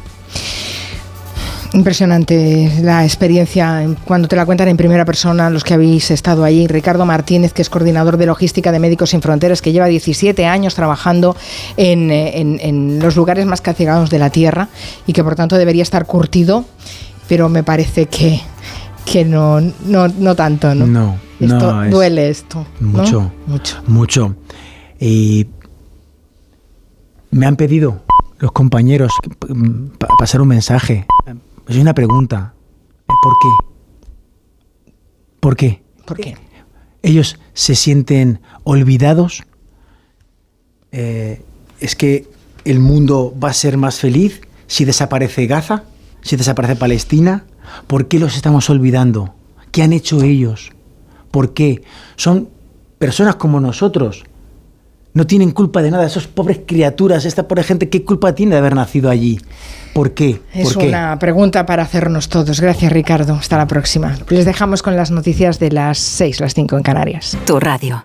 Impresionante 1.74 2.72
la 2.82 3.05
experiencia 3.05 3.82
en- 3.82 3.94
cuando 3.94 4.26
te 4.26 4.36
la 4.36 4.47
cuentan 4.47 4.68
en 4.68 4.76
primera 4.78 5.05
persona 5.05 5.50
los 5.50 5.64
que 5.64 5.74
habéis 5.74 6.10
estado 6.10 6.44
allí. 6.44 6.66
Ricardo 6.66 7.05
Martínez, 7.05 7.52
que 7.52 7.60
es 7.60 7.68
coordinador 7.68 8.16
de 8.16 8.24
logística 8.26 8.72
de 8.72 8.78
Médicos 8.78 9.10
Sin 9.10 9.20
Fronteras, 9.20 9.60
que 9.60 9.72
lleva 9.72 9.86
17 9.86 10.47
años 10.47 10.74
trabajando 10.74 11.36
en, 11.76 12.10
en- 12.10 12.58
en 12.62 12.98
los 13.00 13.16
lugares 13.16 13.44
más 13.44 13.60
castigados 13.60 14.08
de 14.08 14.18
la 14.18 14.30
Tierra 14.30 14.68
y 15.06 15.12
que 15.12 15.22
por 15.22 15.34
tanto 15.34 15.56
debería 15.58 15.82
estar 15.82 16.06
curtido, 16.06 16.64
pero 17.28 17.50
me 17.50 17.62
parece 17.62 18.06
que, 18.06 18.40
que 19.05 19.26
no, 19.26 19.60
no, 19.60 20.08
no 20.08 20.34
tanto, 20.34 20.74
¿no? 20.74 20.86
No, 20.86 21.16
Esto 21.38 21.72
no, 21.74 21.84
es 21.84 21.90
duele 21.90 22.30
esto. 22.30 22.64
¿no? 22.80 22.88
Mucho, 23.02 23.30
Mucho. 23.47 23.82
mucho. 23.86 24.34
Y 24.98 25.47
me 27.30 27.44
han 27.47 27.56
pedido 27.56 28.00
los 28.38 28.52
compañeros 28.52 29.12
mm, 29.48 29.88
pa- 29.98 30.08
pasar 30.18 30.40
un 30.40 30.48
mensaje. 30.48 31.05
Es 31.68 31.76
una 31.76 31.94
pregunta. 31.94 32.55
¿Por 33.06 33.34
qué? 33.40 34.92
¿Por 35.40 35.56
qué? 35.56 35.82
¿Por 36.05 36.16
qué? 36.16 36.36
ellos 37.02 37.38
se 37.55 37.74
sienten 37.74 38.40
olvidados. 38.64 39.42
Eh, 40.92 41.42
es 41.80 41.97
que 41.97 42.28
el 42.64 42.80
mundo 42.80 43.34
va 43.42 43.50
a 43.50 43.55
ser 43.55 43.76
más 43.76 43.98
feliz 43.98 44.40
si 44.66 44.84
desaparece 44.84 45.47
Gaza, 45.47 45.84
si 46.22 46.36
desaparece 46.36 46.76
Palestina. 46.76 47.44
¿Por 47.86 48.08
qué 48.08 48.18
los 48.18 48.36
estamos 48.36 48.68
olvidando? 48.70 49.34
¿Qué 49.70 49.82
han 49.82 49.92
hecho 49.92 50.22
ellos? 50.22 50.72
¿Por 51.30 51.55
qué? 51.55 51.82
Son 52.16 52.48
personas 52.98 53.36
como 53.36 53.60
nosotros. 53.60 54.24
No 55.15 55.27
tienen 55.27 55.51
culpa 55.51 55.83
de 55.83 55.91
nada. 55.91 56.07
Esas 56.07 56.27
pobres 56.27 56.61
criaturas, 56.67 57.25
esta 57.25 57.49
pobre 57.49 57.65
gente, 57.65 57.89
¿qué 57.89 58.05
culpa 58.05 58.35
tiene 58.35 58.53
de 58.53 58.59
haber 58.59 58.75
nacido 58.75 59.11
allí? 59.11 59.41
¿Por 59.95 60.12
qué? 60.12 60.41
Es 60.55 60.73
¿Por 60.75 60.83
qué? 60.83 60.89
una 60.89 61.19
pregunta 61.19 61.67
para 61.67 61.83
hacernos 61.83 62.28
todos. 62.28 62.61
Gracias, 62.61 62.93
Ricardo. 62.93 63.35
Hasta 63.35 63.57
la 63.57 63.67
próxima. 63.67 64.17
Les 64.28 64.45
dejamos 64.45 64.83
con 64.83 64.97
las 64.97 65.11
noticias 65.11 65.59
de 65.59 65.73
las 65.73 65.99
6, 65.99 66.41
las 66.41 66.55
5 66.55 66.77
en 66.77 66.83
Canarias. 66.83 67.37
Tu 67.47 67.59
radio. 67.59 68.05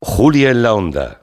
Julia 0.00 0.50
en 0.50 0.62
la 0.62 0.74
onda. 0.74 1.22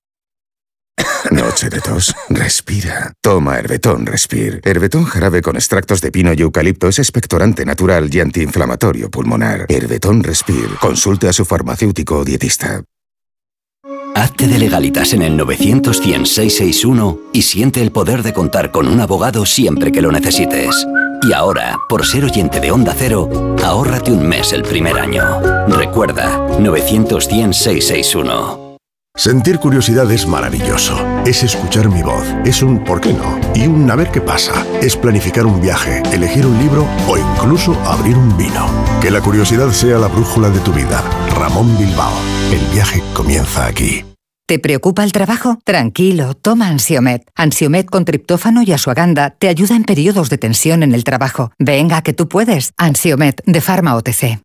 Noche 1.31 1.69
de 1.69 1.79
tos. 1.79 2.13
Respira. 2.29 3.13
Toma 3.21 3.57
Herbetón 3.57 4.05
Respir. 4.05 4.61
Herbetón 4.63 5.05
jarabe 5.05 5.41
con 5.41 5.55
extractos 5.55 6.01
de 6.01 6.11
pino 6.11 6.33
y 6.33 6.41
eucalipto 6.41 6.87
es 6.87 6.99
expectorante 6.99 7.65
natural 7.65 8.13
y 8.13 8.19
antiinflamatorio 8.19 9.09
pulmonar. 9.09 9.65
Herbetón 9.69 10.23
Respir. 10.23 10.69
Consulte 10.79 11.27
a 11.27 11.33
su 11.33 11.45
farmacéutico 11.45 12.17
o 12.17 12.25
dietista. 12.25 12.83
Hazte 14.15 14.47
de 14.47 14.59
legalitas 14.59 15.13
en 15.13 15.21
el 15.21 15.37
900 15.37 15.97
661 15.97 17.19
y 17.33 17.41
siente 17.43 17.81
el 17.81 17.91
poder 17.91 18.23
de 18.23 18.33
contar 18.33 18.71
con 18.71 18.87
un 18.87 18.99
abogado 18.99 19.45
siempre 19.45 19.91
que 19.91 20.01
lo 20.01 20.11
necesites. 20.11 20.85
Y 21.23 21.33
ahora, 21.33 21.77
por 21.87 22.05
ser 22.05 22.25
oyente 22.25 22.59
de 22.59 22.71
Onda 22.71 22.95
Cero, 22.97 23.55
ahórrate 23.63 24.11
un 24.11 24.27
mes 24.27 24.53
el 24.53 24.63
primer 24.63 24.97
año. 24.97 25.23
Recuerda, 25.67 26.57
900 26.59 27.23
661. 27.23 28.70
Sentir 29.21 29.59
curiosidad 29.59 30.11
es 30.11 30.25
maravilloso. 30.25 30.97
Es 31.27 31.43
escuchar 31.43 31.89
mi 31.89 32.01
voz. 32.01 32.25
Es 32.43 32.63
un 32.63 32.83
¿por 32.83 33.01
qué 33.01 33.13
no? 33.13 33.39
Y 33.53 33.67
un 33.67 33.91
a 33.91 33.95
ver 33.95 34.09
qué 34.09 34.19
pasa. 34.19 34.65
Es 34.81 34.97
planificar 34.97 35.45
un 35.45 35.61
viaje, 35.61 36.01
elegir 36.11 36.43
un 36.43 36.57
libro 36.57 36.87
o 37.07 37.19
incluso 37.19 37.73
abrir 37.85 38.17
un 38.17 38.35
vino. 38.35 38.65
Que 38.99 39.11
la 39.11 39.21
curiosidad 39.21 39.69
sea 39.73 39.99
la 39.99 40.07
brújula 40.07 40.49
de 40.49 40.59
tu 40.61 40.73
vida. 40.73 41.03
Ramón 41.37 41.77
Bilbao. 41.77 42.13
El 42.51 42.65
viaje 42.73 43.03
comienza 43.13 43.67
aquí. 43.67 44.03
¿Te 44.47 44.57
preocupa 44.57 45.03
el 45.03 45.11
trabajo? 45.11 45.59
Tranquilo, 45.63 46.33
toma 46.33 46.69
Ansiomet. 46.69 47.21
Ansiomet 47.35 47.89
con 47.91 48.05
triptófano 48.05 48.63
y 48.63 48.71
asuaganda 48.71 49.35
te 49.37 49.49
ayuda 49.49 49.75
en 49.75 49.83
periodos 49.83 50.31
de 50.31 50.39
tensión 50.39 50.81
en 50.81 50.93
el 50.93 51.03
trabajo. 51.03 51.51
Venga, 51.59 52.01
que 52.01 52.13
tú 52.13 52.27
puedes. 52.27 52.73
Ansiomet 52.75 53.43
de 53.45 53.61
Pharma 53.61 53.95
OTC. 53.95 54.41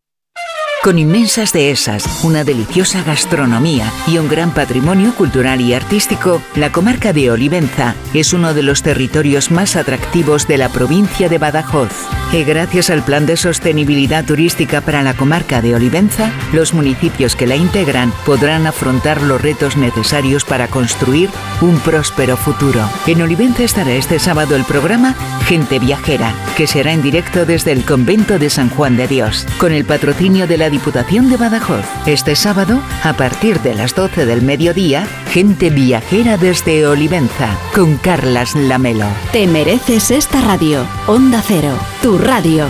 Con 0.87 0.99
inmensas 0.99 1.51
dehesas, 1.51 2.23
una 2.23 2.45
deliciosa 2.45 3.03
gastronomía 3.03 3.91
y 4.07 4.19
un 4.19 4.29
gran 4.29 4.53
patrimonio 4.53 5.13
cultural 5.13 5.59
y 5.59 5.73
artístico, 5.73 6.41
la 6.55 6.71
comarca 6.71 7.11
de 7.11 7.29
Olivenza 7.29 7.93
es 8.13 8.31
uno 8.31 8.53
de 8.53 8.63
los 8.63 8.83
territorios 8.83 9.51
más 9.51 9.75
atractivos 9.75 10.47
de 10.47 10.57
la 10.57 10.69
provincia 10.69 11.27
de 11.27 11.39
Badajoz. 11.39 11.91
Y 12.31 12.45
gracias 12.45 12.89
al 12.89 13.03
Plan 13.03 13.25
de 13.25 13.35
Sostenibilidad 13.35 14.23
Turística 14.23 14.79
para 14.79 15.03
la 15.03 15.13
comarca 15.13 15.61
de 15.61 15.75
Olivenza, 15.75 16.31
los 16.53 16.73
municipios 16.73 17.35
que 17.35 17.47
la 17.47 17.57
integran 17.57 18.13
podrán 18.25 18.65
afrontar 18.65 19.21
los 19.21 19.41
retos 19.41 19.75
necesarios 19.75 20.45
para 20.45 20.69
construir 20.69 21.29
un 21.59 21.79
próspero 21.79 22.37
futuro. 22.37 22.89
En 23.07 23.21
Olivenza 23.21 23.63
estará 23.63 23.91
este 23.91 24.19
sábado 24.19 24.55
el 24.55 24.63
programa 24.63 25.15
Gente 25.47 25.79
Viajera, 25.79 26.33
que 26.55 26.67
será 26.67 26.91
en 26.91 27.01
directo 27.01 27.45
desde 27.45 27.71
el 27.71 27.85
convento 27.85 28.39
de 28.39 28.49
San 28.49 28.69
Juan 28.69 28.97
de 28.97 29.07
Dios, 29.07 29.45
con 29.57 29.71
el 29.71 29.85
patrocinio 29.85 30.47
de 30.47 30.57
la 30.57 30.69
Diputación 30.77 31.27
de 31.27 31.37
Badajoz. 31.37 31.85
Este 32.05 32.35
sábado, 32.35 32.79
a 33.03 33.13
partir 33.13 33.61
de 33.61 33.73
las 33.73 33.95
12 33.95 34.27
del 34.27 34.43
mediodía, 34.43 35.07
Gente 35.31 35.71
Viajera 35.71 36.37
desde 36.37 36.85
Olivenza, 36.85 37.57
con 37.73 37.97
Carlas 37.97 38.53
Lamelo. 38.53 39.07
Te 39.31 39.47
mereces 39.47 40.11
esta 40.11 40.39
radio. 40.41 40.85
Onda 41.07 41.41
Cero, 41.41 41.73
tu 42.03 42.19
radio. 42.19 42.67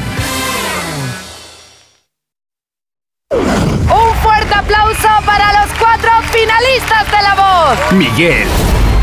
Un 3.30 4.16
fuerte 4.24 4.53
aplauso 4.53 5.10
para 5.26 5.66
los 5.66 5.77
cuatro 5.77 6.10
finalistas 6.32 7.06
de 7.11 7.24
la 7.24 7.36
voz. 7.36 7.92
Miguel, 7.92 8.48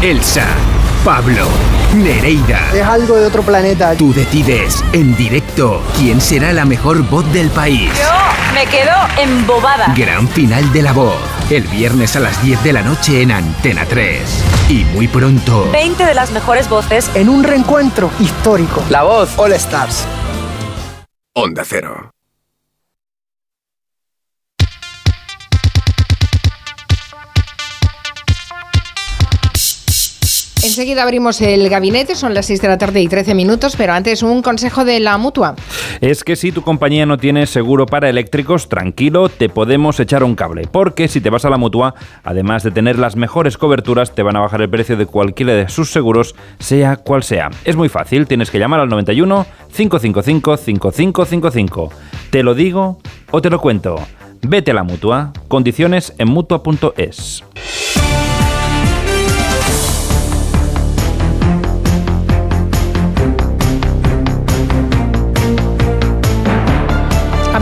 Elsa, 0.00 0.46
Pablo, 1.04 1.46
Nereida. 1.94 2.70
Es 2.74 2.82
algo 2.82 3.16
de 3.16 3.26
otro 3.26 3.42
planeta. 3.42 3.94
Tú 3.94 4.12
decides 4.12 4.82
en 4.92 5.14
directo 5.16 5.80
quién 5.96 6.20
será 6.20 6.52
la 6.52 6.64
mejor 6.64 7.02
voz 7.08 7.30
del 7.32 7.50
país. 7.50 7.90
Yo 7.98 8.54
me 8.54 8.66
quedo 8.66 8.92
embobada. 9.18 9.94
Gran 9.96 10.26
final 10.28 10.72
de 10.72 10.82
la 10.82 10.92
voz. 10.92 11.16
El 11.50 11.62
viernes 11.64 12.16
a 12.16 12.20
las 12.20 12.42
10 12.42 12.64
de 12.64 12.72
la 12.72 12.82
noche 12.82 13.22
en 13.22 13.30
Antena 13.30 13.84
3. 13.84 14.20
Y 14.68 14.84
muy 14.86 15.08
pronto. 15.08 15.70
20 15.70 16.04
de 16.04 16.14
las 16.14 16.32
mejores 16.32 16.68
voces. 16.68 17.10
En 17.14 17.28
un 17.28 17.44
reencuentro 17.44 18.10
histórico. 18.18 18.82
La 18.90 19.02
voz 19.02 19.38
All 19.38 19.52
Stars. 19.52 20.04
Onda 21.34 21.62
Cero. 21.64 22.13
Enseguida 30.64 31.02
abrimos 31.02 31.42
el 31.42 31.68
gabinete, 31.68 32.14
son 32.14 32.32
las 32.32 32.46
6 32.46 32.62
de 32.62 32.68
la 32.68 32.78
tarde 32.78 33.02
y 33.02 33.06
13 33.06 33.34
minutos, 33.34 33.76
pero 33.76 33.92
antes 33.92 34.22
un 34.22 34.40
consejo 34.40 34.86
de 34.86 34.98
la 34.98 35.18
mutua. 35.18 35.56
Es 36.00 36.24
que 36.24 36.36
si 36.36 36.52
tu 36.52 36.62
compañía 36.62 37.04
no 37.04 37.18
tiene 37.18 37.46
seguro 37.46 37.84
para 37.84 38.08
eléctricos, 38.08 38.70
tranquilo, 38.70 39.28
te 39.28 39.50
podemos 39.50 40.00
echar 40.00 40.24
un 40.24 40.34
cable. 40.34 40.66
Porque 40.70 41.06
si 41.08 41.20
te 41.20 41.28
vas 41.28 41.44
a 41.44 41.50
la 41.50 41.58
mutua, 41.58 41.94
además 42.22 42.62
de 42.62 42.70
tener 42.70 42.98
las 42.98 43.14
mejores 43.14 43.58
coberturas, 43.58 44.14
te 44.14 44.22
van 44.22 44.36
a 44.36 44.40
bajar 44.40 44.62
el 44.62 44.70
precio 44.70 44.96
de 44.96 45.04
cualquiera 45.04 45.52
de 45.52 45.68
sus 45.68 45.90
seguros, 45.90 46.34
sea 46.58 46.96
cual 46.96 47.22
sea. 47.22 47.50
Es 47.66 47.76
muy 47.76 47.90
fácil, 47.90 48.26
tienes 48.26 48.50
que 48.50 48.58
llamar 48.58 48.80
al 48.80 48.88
91 48.88 49.46
555 49.70 50.56
5555. 50.56 51.90
Te 52.30 52.42
lo 52.42 52.54
digo 52.54 52.98
o 53.30 53.42
te 53.42 53.50
lo 53.50 53.60
cuento. 53.60 53.96
Vete 54.40 54.70
a 54.70 54.74
la 54.74 54.82
mutua. 54.82 55.34
Condiciones 55.48 56.14
en 56.16 56.28
mutua.es. 56.28 57.44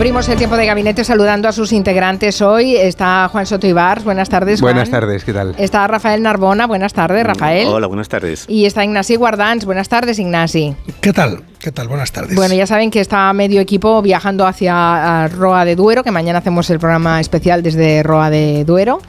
Abrimos 0.03 0.27
el 0.27 0.37
tiempo 0.37 0.57
de 0.57 0.65
gabinete 0.65 1.05
saludando 1.05 1.47
a 1.47 1.53
sus 1.53 1.71
integrantes 1.71 2.41
hoy. 2.41 2.75
Está 2.75 3.29
Juan 3.31 3.45
Soto 3.45 3.67
Ibars, 3.67 4.03
buenas 4.03 4.27
tardes. 4.27 4.59
Juan. 4.59 4.73
Buenas 4.73 4.91
tardes, 4.91 5.23
¿qué 5.23 5.31
tal? 5.31 5.55
Está 5.57 5.87
Rafael 5.87 6.21
Narbona, 6.21 6.67
buenas 6.67 6.91
tardes, 6.91 7.25
Rafael. 7.25 7.69
Hola, 7.69 7.87
buenas 7.87 8.09
tardes. 8.09 8.43
Y 8.49 8.65
está 8.65 8.83
Ignasi 8.83 9.15
Guardans, 9.15 9.63
buenas 9.63 9.87
tardes, 9.87 10.19
Ignasi. 10.19 10.75
¿Qué 10.99 11.13
tal? 11.13 11.43
¿Qué 11.57 11.71
tal? 11.71 11.87
Buenas 11.87 12.11
tardes. 12.11 12.35
Bueno, 12.35 12.53
ya 12.53 12.67
saben 12.67 12.91
que 12.91 12.99
está 12.99 13.31
medio 13.31 13.61
equipo 13.61 14.01
viajando 14.01 14.45
hacia 14.45 15.29
Roa 15.29 15.63
de 15.63 15.77
Duero, 15.77 16.03
que 16.03 16.11
mañana 16.11 16.39
hacemos 16.39 16.69
el 16.69 16.79
programa 16.79 17.21
especial 17.21 17.63
desde 17.63 18.03
Roa 18.03 18.29
de 18.29 18.65
Duero. 18.65 18.99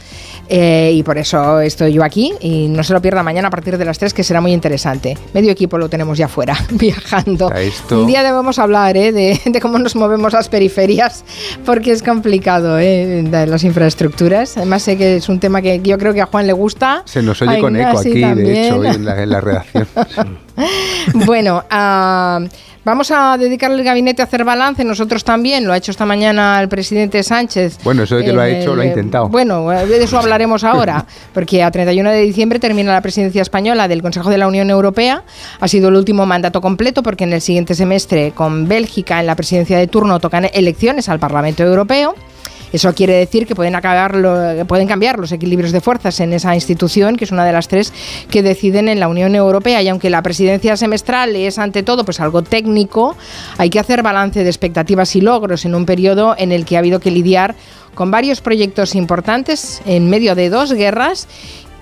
Eh, 0.48 0.92
y 0.94 1.02
por 1.02 1.18
eso 1.18 1.60
estoy 1.60 1.92
yo 1.92 2.04
aquí 2.04 2.32
y 2.40 2.68
no 2.68 2.82
se 2.84 2.92
lo 2.92 3.00
pierda 3.00 3.22
mañana 3.22 3.48
a 3.48 3.50
partir 3.50 3.78
de 3.78 3.84
las 3.84 3.98
3 3.98 4.12
que 4.12 4.24
será 4.24 4.40
muy 4.40 4.52
interesante. 4.52 5.16
Medio 5.32 5.50
equipo 5.50 5.78
lo 5.78 5.88
tenemos 5.88 6.18
ya 6.18 6.28
fuera, 6.28 6.56
viajando. 6.70 7.50
Esto... 7.52 8.00
Un 8.00 8.06
día 8.06 8.22
debemos 8.22 8.58
hablar 8.58 8.96
¿eh? 8.96 9.12
de, 9.12 9.40
de, 9.44 9.60
cómo 9.60 9.78
nos 9.78 9.96
movemos 9.96 10.32
las 10.32 10.48
periferias 10.48 11.24
porque 11.64 11.92
es 11.92 12.02
complicado 12.02 12.78
¿eh? 12.78 13.24
las 13.30 13.64
infraestructuras. 13.64 14.56
Además 14.56 14.82
sé 14.82 14.96
que 14.96 15.16
es 15.16 15.28
un 15.28 15.40
tema 15.40 15.62
que 15.62 15.80
yo 15.80 15.98
creo 15.98 16.12
que 16.12 16.20
a 16.20 16.26
Juan 16.26 16.46
le 16.46 16.52
gusta. 16.52 17.02
Se 17.04 17.22
nos 17.22 17.40
oye 17.42 17.60
con 17.60 17.76
eco 17.76 17.98
aquí, 17.98 18.20
también. 18.20 18.36
de 18.36 18.66
hecho, 18.66 18.84
en 18.84 19.04
la, 19.04 19.22
en 19.22 19.30
la 19.30 19.40
redacción. 19.40 19.86
bueno, 21.26 21.64
uh, 21.70 22.48
Vamos 22.84 23.10
a 23.10 23.38
dedicarle 23.38 23.78
el 23.78 23.84
gabinete 23.84 24.20
a 24.20 24.26
hacer 24.26 24.44
balance, 24.44 24.84
nosotros 24.84 25.24
también, 25.24 25.66
lo 25.66 25.72
ha 25.72 25.76
hecho 25.78 25.90
esta 25.90 26.04
mañana 26.04 26.60
el 26.60 26.68
presidente 26.68 27.22
Sánchez. 27.22 27.78
Bueno, 27.82 28.02
eso 28.02 28.16
de 28.16 28.24
que 28.26 28.32
lo 28.34 28.42
ha 28.42 28.48
hecho, 28.48 28.74
lo 28.74 28.82
ha 28.82 28.84
intentado. 28.84 29.28
Bueno, 29.30 29.70
de 29.70 30.04
eso 30.04 30.18
hablaremos 30.18 30.64
ahora, 30.64 31.06
porque 31.32 31.62
a 31.62 31.70
31 31.70 32.10
de 32.10 32.20
diciembre 32.20 32.58
termina 32.58 32.92
la 32.92 33.00
presidencia 33.00 33.40
española 33.40 33.88
del 33.88 34.02
Consejo 34.02 34.28
de 34.28 34.36
la 34.36 34.46
Unión 34.46 34.68
Europea. 34.68 35.22
Ha 35.60 35.68
sido 35.68 35.88
el 35.88 35.96
último 35.96 36.26
mandato 36.26 36.60
completo, 36.60 37.02
porque 37.02 37.24
en 37.24 37.32
el 37.32 37.40
siguiente 37.40 37.74
semestre, 37.74 38.32
con 38.32 38.68
Bélgica 38.68 39.18
en 39.18 39.28
la 39.28 39.34
presidencia 39.34 39.78
de 39.78 39.86
turno, 39.86 40.20
tocan 40.20 40.46
elecciones 40.52 41.08
al 41.08 41.18
Parlamento 41.18 41.62
Europeo. 41.62 42.14
Eso 42.74 42.92
quiere 42.92 43.14
decir 43.14 43.46
que 43.46 43.54
pueden, 43.54 43.76
acabar 43.76 44.16
pueden 44.66 44.88
cambiar 44.88 45.20
los 45.20 45.30
equilibrios 45.30 45.70
de 45.70 45.80
fuerzas 45.80 46.18
en 46.18 46.32
esa 46.32 46.56
institución, 46.56 47.14
que 47.14 47.22
es 47.22 47.30
una 47.30 47.44
de 47.44 47.52
las 47.52 47.68
tres 47.68 47.92
que 48.28 48.42
deciden 48.42 48.88
en 48.88 48.98
la 48.98 49.06
Unión 49.06 49.36
Europea. 49.36 49.80
Y 49.80 49.88
aunque 49.88 50.10
la 50.10 50.22
presidencia 50.22 50.76
semestral 50.76 51.36
es 51.36 51.60
ante 51.60 51.84
todo 51.84 52.04
pues 52.04 52.18
algo 52.18 52.42
técnico, 52.42 53.16
hay 53.58 53.70
que 53.70 53.78
hacer 53.78 54.02
balance 54.02 54.42
de 54.42 54.50
expectativas 54.50 55.14
y 55.14 55.20
logros 55.20 55.64
en 55.64 55.76
un 55.76 55.86
periodo 55.86 56.34
en 56.36 56.50
el 56.50 56.64
que 56.64 56.74
ha 56.74 56.80
habido 56.80 56.98
que 56.98 57.12
lidiar 57.12 57.54
con 57.94 58.10
varios 58.10 58.40
proyectos 58.40 58.96
importantes 58.96 59.80
en 59.86 60.10
medio 60.10 60.34
de 60.34 60.50
dos 60.50 60.72
guerras 60.72 61.28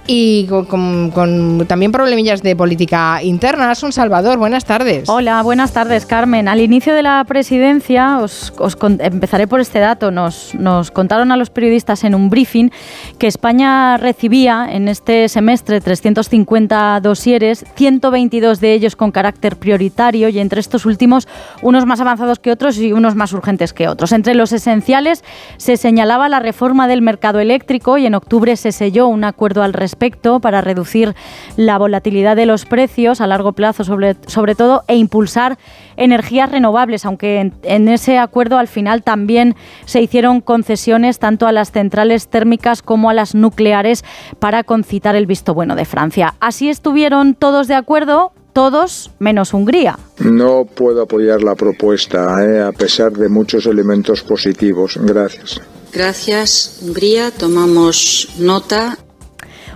y 0.07 0.47
con, 0.47 1.65
también 1.69 1.93
problemillas 1.93 2.43
de 2.43 2.57
política 2.57 3.23
interna. 3.23 3.73
Un 3.83 3.93
Salvador, 3.93 4.39
buenas 4.39 4.65
tardes. 4.65 5.09
Hola, 5.09 5.43
buenas 5.43 5.73
tardes, 5.73 6.07
Carmen. 6.07 6.49
Al 6.49 6.61
inicio 6.61 6.95
de 6.95 7.03
la 7.03 7.25
presidencia, 7.25 8.19
os, 8.19 8.53
os 8.59 8.77
empezaré 8.99 9.47
por 9.47 9.61
este 9.61 9.79
dato, 9.79 10.11
nos, 10.11 10.55
nos, 10.55 10.91
contaron 10.91 11.33
a 11.33 11.37
los 11.37 11.51
periodistas 11.51 12.05
en 12.05 12.15
un 12.15 12.29
briefing 12.31 12.71
que 13.19 13.27
España 13.27 13.97
recibía 13.97 14.67
en 14.71 14.89
este 14.89 15.29
semestre 15.29 15.81
350 15.81 17.01
dosieres, 17.01 17.65
122 17.77 18.61
de 18.61 18.75
ellos 18.75 18.97
con 18.97 19.11
carácter 19.11 19.57
prioritario 19.57 20.29
y 20.29 20.39
entre 20.39 20.61
estos 20.61 20.85
últimos 20.87 21.29
unos 21.63 21.87
más 21.87 22.01
avanzados 22.01 22.39
que 22.39 22.51
otros 22.51 22.79
y 22.79 22.93
unos 22.93 23.15
más 23.15 23.33
urgentes 23.33 23.73
que 23.73 23.89
otros. 23.89 24.13
Entre 24.13 24.35
los 24.35 24.53
esenciales 24.53 25.25
se 25.57 25.77
señalaba 25.77 26.29
la 26.29 26.41
reforma 26.41 26.89
del 26.89 27.03
mercado 27.03 27.41
eléctrico 27.41 27.99
y 27.99 28.07
en 28.07 28.15
octubre 28.15 28.57
se 28.57 28.73
selló 28.73 29.07
un 29.07 29.25
acuerdo 29.25 29.63
al 29.63 29.73
respecto 29.73 29.92
respecto 29.93 30.41
para 30.41 30.63
reducir 30.63 31.15
la 31.57 31.77
volatilidad 31.77 32.35
de 32.35 32.47
los 32.47 32.65
precios 32.65 33.21
a 33.21 33.27
largo 33.27 33.53
plazo, 33.53 33.85
sobre, 33.85 34.17
sobre 34.27 34.55
todo, 34.55 34.85
e 34.89 34.97
impulsar 34.97 35.59
energías 35.99 36.51
renovables, 36.51 37.05
aunque 37.05 37.41
en, 37.41 37.53
en, 37.63 37.89
ese 37.89 38.17
acuerdo 38.17 38.57
al 38.57 38.69
final 38.69 39.03
también 39.03 39.55
se 39.85 40.01
hicieron 40.01 40.41
concesiones 40.41 41.19
tanto 41.19 41.47
a 41.47 41.53
las 41.53 41.73
centrales 41.73 42.29
térmicas 42.29 42.81
como 42.81 43.11
a 43.11 43.15
las 43.15 43.35
nucleares 43.35 44.03
para 44.39 44.65
concitar 44.65 45.15
el 45.15 45.27
visto 45.27 45.53
bueno 45.53 45.77
de 45.77 45.85
Francia. 45.85 46.35
Así 46.41 46.71
estuvieron 46.71 47.35
todos 47.35 47.69
de 47.69 47.75
acuerdo, 47.75 48.33
todos 48.55 49.11
menos 49.19 49.53
Hungría. 49.53 49.99
No 50.19 50.65
puedo 50.65 51.03
apoyar 51.03 51.43
la 51.43 51.55
propuesta, 51.55 52.43
eh, 52.43 52.63
a 52.63 52.73
pesar 52.73 53.13
de 53.13 53.29
muchos 53.29 53.67
elementos 53.67 54.23
positivos. 54.23 54.99
Gracias. 54.99 55.61
Gracias, 55.93 56.79
Hungría. 56.81 57.31
Tomamos 57.31 58.31
nota. 58.39 58.97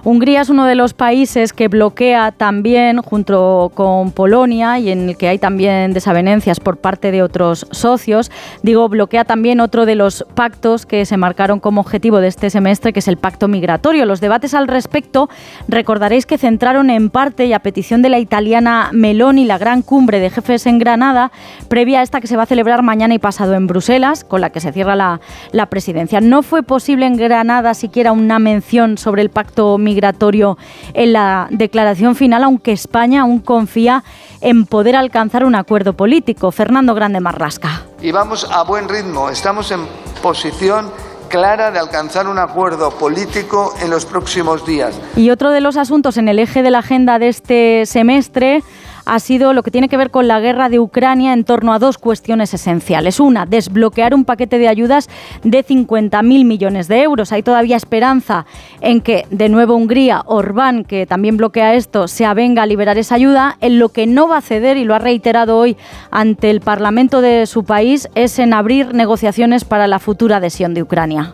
Hungría 0.06 0.42
es 0.42 0.50
uno 0.50 0.66
de 0.66 0.76
los 0.76 0.94
países 0.94 1.52
que 1.52 1.66
bloquea 1.66 2.30
también, 2.30 2.98
junto 3.02 3.72
con 3.74 4.12
Polonia, 4.12 4.78
y 4.78 4.90
en 4.90 5.08
el 5.08 5.16
que 5.16 5.26
hay 5.26 5.40
también 5.40 5.92
desavenencias 5.92 6.60
por 6.60 6.76
parte 6.76 7.10
de 7.10 7.24
otros 7.24 7.66
socios, 7.72 8.30
digo, 8.62 8.88
bloquea 8.88 9.24
también 9.24 9.58
otro 9.58 9.84
de 9.84 9.96
los 9.96 10.24
pactos 10.36 10.86
que 10.86 11.06
se 11.06 11.16
marcaron 11.16 11.58
como 11.58 11.80
objetivo 11.80 12.20
de 12.20 12.28
este 12.28 12.50
semestre, 12.50 12.92
que 12.92 13.00
es 13.00 13.08
el 13.08 13.16
pacto 13.16 13.48
migratorio. 13.48 14.06
Los 14.06 14.20
debates 14.20 14.54
al 14.54 14.68
respecto, 14.68 15.28
recordaréis 15.66 16.24
que 16.24 16.38
centraron 16.38 16.88
en 16.90 17.10
parte 17.10 17.46
y 17.46 17.52
a 17.52 17.58
petición 17.58 18.00
de 18.00 18.08
la 18.08 18.20
italiana 18.20 18.90
Meloni 18.92 19.44
la 19.44 19.58
gran 19.58 19.82
cumbre 19.82 20.20
de 20.20 20.30
jefes 20.30 20.66
en 20.66 20.78
Granada, 20.78 21.32
previa 21.66 21.98
a 21.98 22.02
esta 22.04 22.20
que 22.20 22.28
se 22.28 22.36
va 22.36 22.44
a 22.44 22.46
celebrar 22.46 22.84
mañana 22.84 23.14
y 23.14 23.18
pasado 23.18 23.54
en 23.54 23.66
Bruselas, 23.66 24.22
con 24.22 24.40
la 24.40 24.50
que 24.50 24.60
se 24.60 24.70
cierra 24.70 24.94
la, 24.94 25.66
presidencia. 25.68 26.20
No 26.20 26.44
fue 26.44 26.62
posible 26.62 27.06
en 27.06 27.16
Granada 27.16 27.74
siquiera 27.74 28.12
una 28.12 28.38
mención 28.38 28.98
sobre 28.98 29.22
el 29.22 29.30
pacto 29.30 29.78
migratorio 29.78 29.95
migratorio 29.96 30.58
en 30.92 31.14
la 31.14 31.48
declaración 31.50 32.14
final, 32.16 32.44
aunque 32.44 32.72
España 32.72 33.22
aún 33.22 33.38
confía 33.38 34.04
en 34.42 34.66
poder 34.66 34.94
alcanzar 34.94 35.42
un 35.44 35.54
acuerdo 35.54 35.94
político. 35.94 36.52
Fernando 36.52 36.94
Grande 36.94 37.20
Marrasca. 37.20 37.82
Y 38.02 38.12
vamos 38.12 38.46
a 38.50 38.62
buen 38.64 38.88
ritmo, 38.88 39.30
estamos 39.30 39.70
en 39.72 39.80
posición 40.22 40.90
clara 41.30 41.70
de 41.70 41.78
alcanzar 41.78 42.28
un 42.28 42.38
acuerdo 42.38 42.90
político 42.90 43.74
en 43.80 43.90
los 43.90 44.04
próximos 44.04 44.66
días. 44.66 44.94
Y 45.16 45.30
otro 45.30 45.50
de 45.50 45.60
los 45.60 45.76
asuntos 45.76 46.18
en 46.18 46.28
el 46.28 46.38
eje 46.38 46.62
de 46.62 46.70
la 46.70 46.80
agenda 46.80 47.18
de 47.18 47.28
este 47.28 47.86
semestre 47.86 48.62
ha 49.06 49.20
sido 49.20 49.52
lo 49.52 49.62
que 49.62 49.70
tiene 49.70 49.88
que 49.88 49.96
ver 49.96 50.10
con 50.10 50.28
la 50.28 50.40
guerra 50.40 50.68
de 50.68 50.80
Ucrania 50.80 51.32
en 51.32 51.44
torno 51.44 51.72
a 51.72 51.78
dos 51.78 51.96
cuestiones 51.96 52.52
esenciales. 52.52 53.20
Una, 53.20 53.46
desbloquear 53.46 54.14
un 54.14 54.24
paquete 54.24 54.58
de 54.58 54.68
ayudas 54.68 55.08
de 55.44 55.64
50.000 55.64 56.22
millones 56.44 56.88
de 56.88 57.02
euros. 57.02 57.32
Hay 57.32 57.42
todavía 57.42 57.76
esperanza 57.76 58.46
en 58.80 59.00
que 59.00 59.24
de 59.30 59.48
nuevo 59.48 59.76
Hungría, 59.76 60.22
Orbán, 60.26 60.84
que 60.84 61.06
también 61.06 61.36
bloquea 61.36 61.74
esto, 61.74 62.08
se 62.08 62.26
avenga 62.26 62.64
a 62.64 62.66
liberar 62.66 62.98
esa 62.98 63.14
ayuda. 63.14 63.56
En 63.60 63.78
lo 63.78 63.90
que 63.90 64.06
no 64.06 64.28
va 64.28 64.38
a 64.38 64.42
ceder, 64.42 64.76
y 64.76 64.84
lo 64.84 64.94
ha 64.94 64.98
reiterado 64.98 65.56
hoy 65.56 65.76
ante 66.10 66.50
el 66.50 66.60
Parlamento 66.60 67.20
de 67.20 67.46
su 67.46 67.64
país, 67.64 68.08
es 68.16 68.38
en 68.40 68.52
abrir 68.52 68.92
negociaciones 68.92 69.64
para 69.64 69.86
la 69.86 70.00
futura 70.00 70.38
adhesión 70.38 70.74
de 70.74 70.82
Ucrania. 70.82 71.32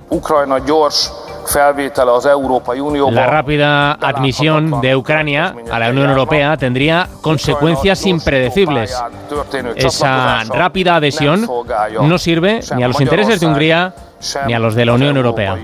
La 3.11 3.27
rápida 3.27 3.93
admisión 3.93 4.81
de 4.83 4.95
Ucrania 4.95 5.55
a 5.71 5.79
la 5.79 5.91
Unión 5.91 6.11
Europea 6.11 6.57
tendría 6.57 7.09
consecuencias 7.23 7.62
impredecibles. 8.07 8.97
Esa 9.77 10.45
rápida 10.45 10.97
adhesión 10.97 11.49
no 12.03 12.19
sirve 12.19 12.61
ni 12.77 12.83
a 12.83 12.89
los 12.89 13.01
intereses 13.01 13.41
de 13.41 13.47
Hungría 13.47 13.95
ni 14.47 14.55
a 14.55 14.59
los 14.59 14.75
de 14.75 14.85
la 14.85 14.95
Unión 14.95 15.17
Europea. 15.17 15.59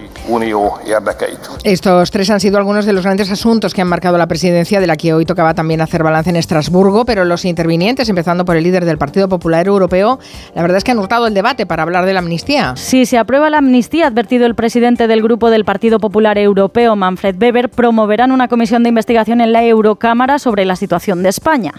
Estos 1.64 2.10
tres 2.10 2.30
han 2.30 2.40
sido 2.40 2.58
algunos 2.58 2.84
de 2.84 2.92
los 2.92 3.04
grandes 3.04 3.30
asuntos 3.30 3.74
que 3.74 3.82
han 3.82 3.88
marcado 3.88 4.18
la 4.18 4.26
presidencia, 4.26 4.80
de 4.80 4.86
la 4.86 4.96
que 4.96 5.14
hoy 5.14 5.24
tocaba 5.24 5.54
también 5.54 5.80
hacer 5.80 6.02
balance 6.02 6.30
en 6.30 6.36
Estrasburgo, 6.36 7.04
pero 7.04 7.24
los 7.24 7.44
intervinientes, 7.44 8.08
empezando 8.08 8.44
por 8.44 8.56
el 8.56 8.64
líder 8.64 8.84
del 8.84 8.98
Partido 8.98 9.28
Popular 9.28 9.66
Europeo, 9.66 10.18
la 10.54 10.62
verdad 10.62 10.78
es 10.78 10.84
que 10.84 10.90
han 10.90 10.98
hurtado 10.98 11.26
el 11.26 11.34
debate 11.34 11.66
para 11.66 11.82
hablar 11.82 12.04
de 12.06 12.12
la 12.12 12.20
amnistía. 12.20 12.74
Si 12.76 13.06
se 13.06 13.18
aprueba 13.18 13.50
la 13.50 13.58
amnistía, 13.58 14.04
ha 14.04 14.08
advertido 14.08 14.46
el 14.46 14.54
presidente 14.54 15.06
del 15.06 15.22
grupo 15.22 15.50
del 15.50 15.64
Partido 15.64 15.98
Popular 15.98 16.38
Europeo, 16.38 16.96
Manfred 16.96 17.36
Weber, 17.40 17.68
promoverán 17.70 18.32
una 18.32 18.48
comisión 18.48 18.82
de 18.82 18.90
investigación 18.90 19.40
en 19.40 19.52
la 19.52 19.64
Eurocámara 19.64 20.38
sobre 20.38 20.64
la 20.64 20.76
situación 20.76 21.22
de 21.22 21.28
España. 21.28 21.72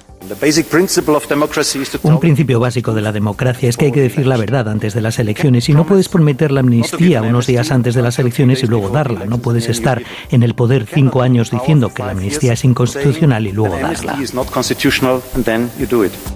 Un 2.04 2.20
principio 2.20 2.60
básico 2.60 2.94
de 2.94 3.02
la 3.02 3.12
democracia 3.12 3.70
es 3.70 3.78
que 3.78 3.86
hay 3.86 3.92
que 3.92 4.02
decir 4.02 4.28
la 4.28 4.38
verdad 4.38 4.68
antes 4.70 4.94
de 4.94 5.02
las 5.02 5.18
elecciones 5.18 5.70
y 5.70 5.74
no 5.74 5.86
puedes 5.86 6.10
prometer 6.10 6.52
la 6.52 6.62
amnistía 6.70 7.22
unos 7.22 7.48
días 7.48 7.72
antes 7.72 7.96
de 7.96 8.02
las 8.02 8.20
elecciones 8.20 8.64
y 8.64 8.68
luego 8.68 8.90
darla. 8.90 9.26
No 9.26 9.40
puedes 9.40 9.68
estar 9.70 10.02
en 10.32 10.44
el 10.44 10.54
poder 10.54 10.86
cinco 10.86 11.22
años 11.22 11.52
diciendo 11.52 11.92
que 11.94 12.04
la 12.04 12.12
amnistía 12.12 12.54
es 12.54 12.64
inconstitucional 12.64 13.48
y 13.48 13.52
luego 13.52 13.78
darla. 13.78 14.18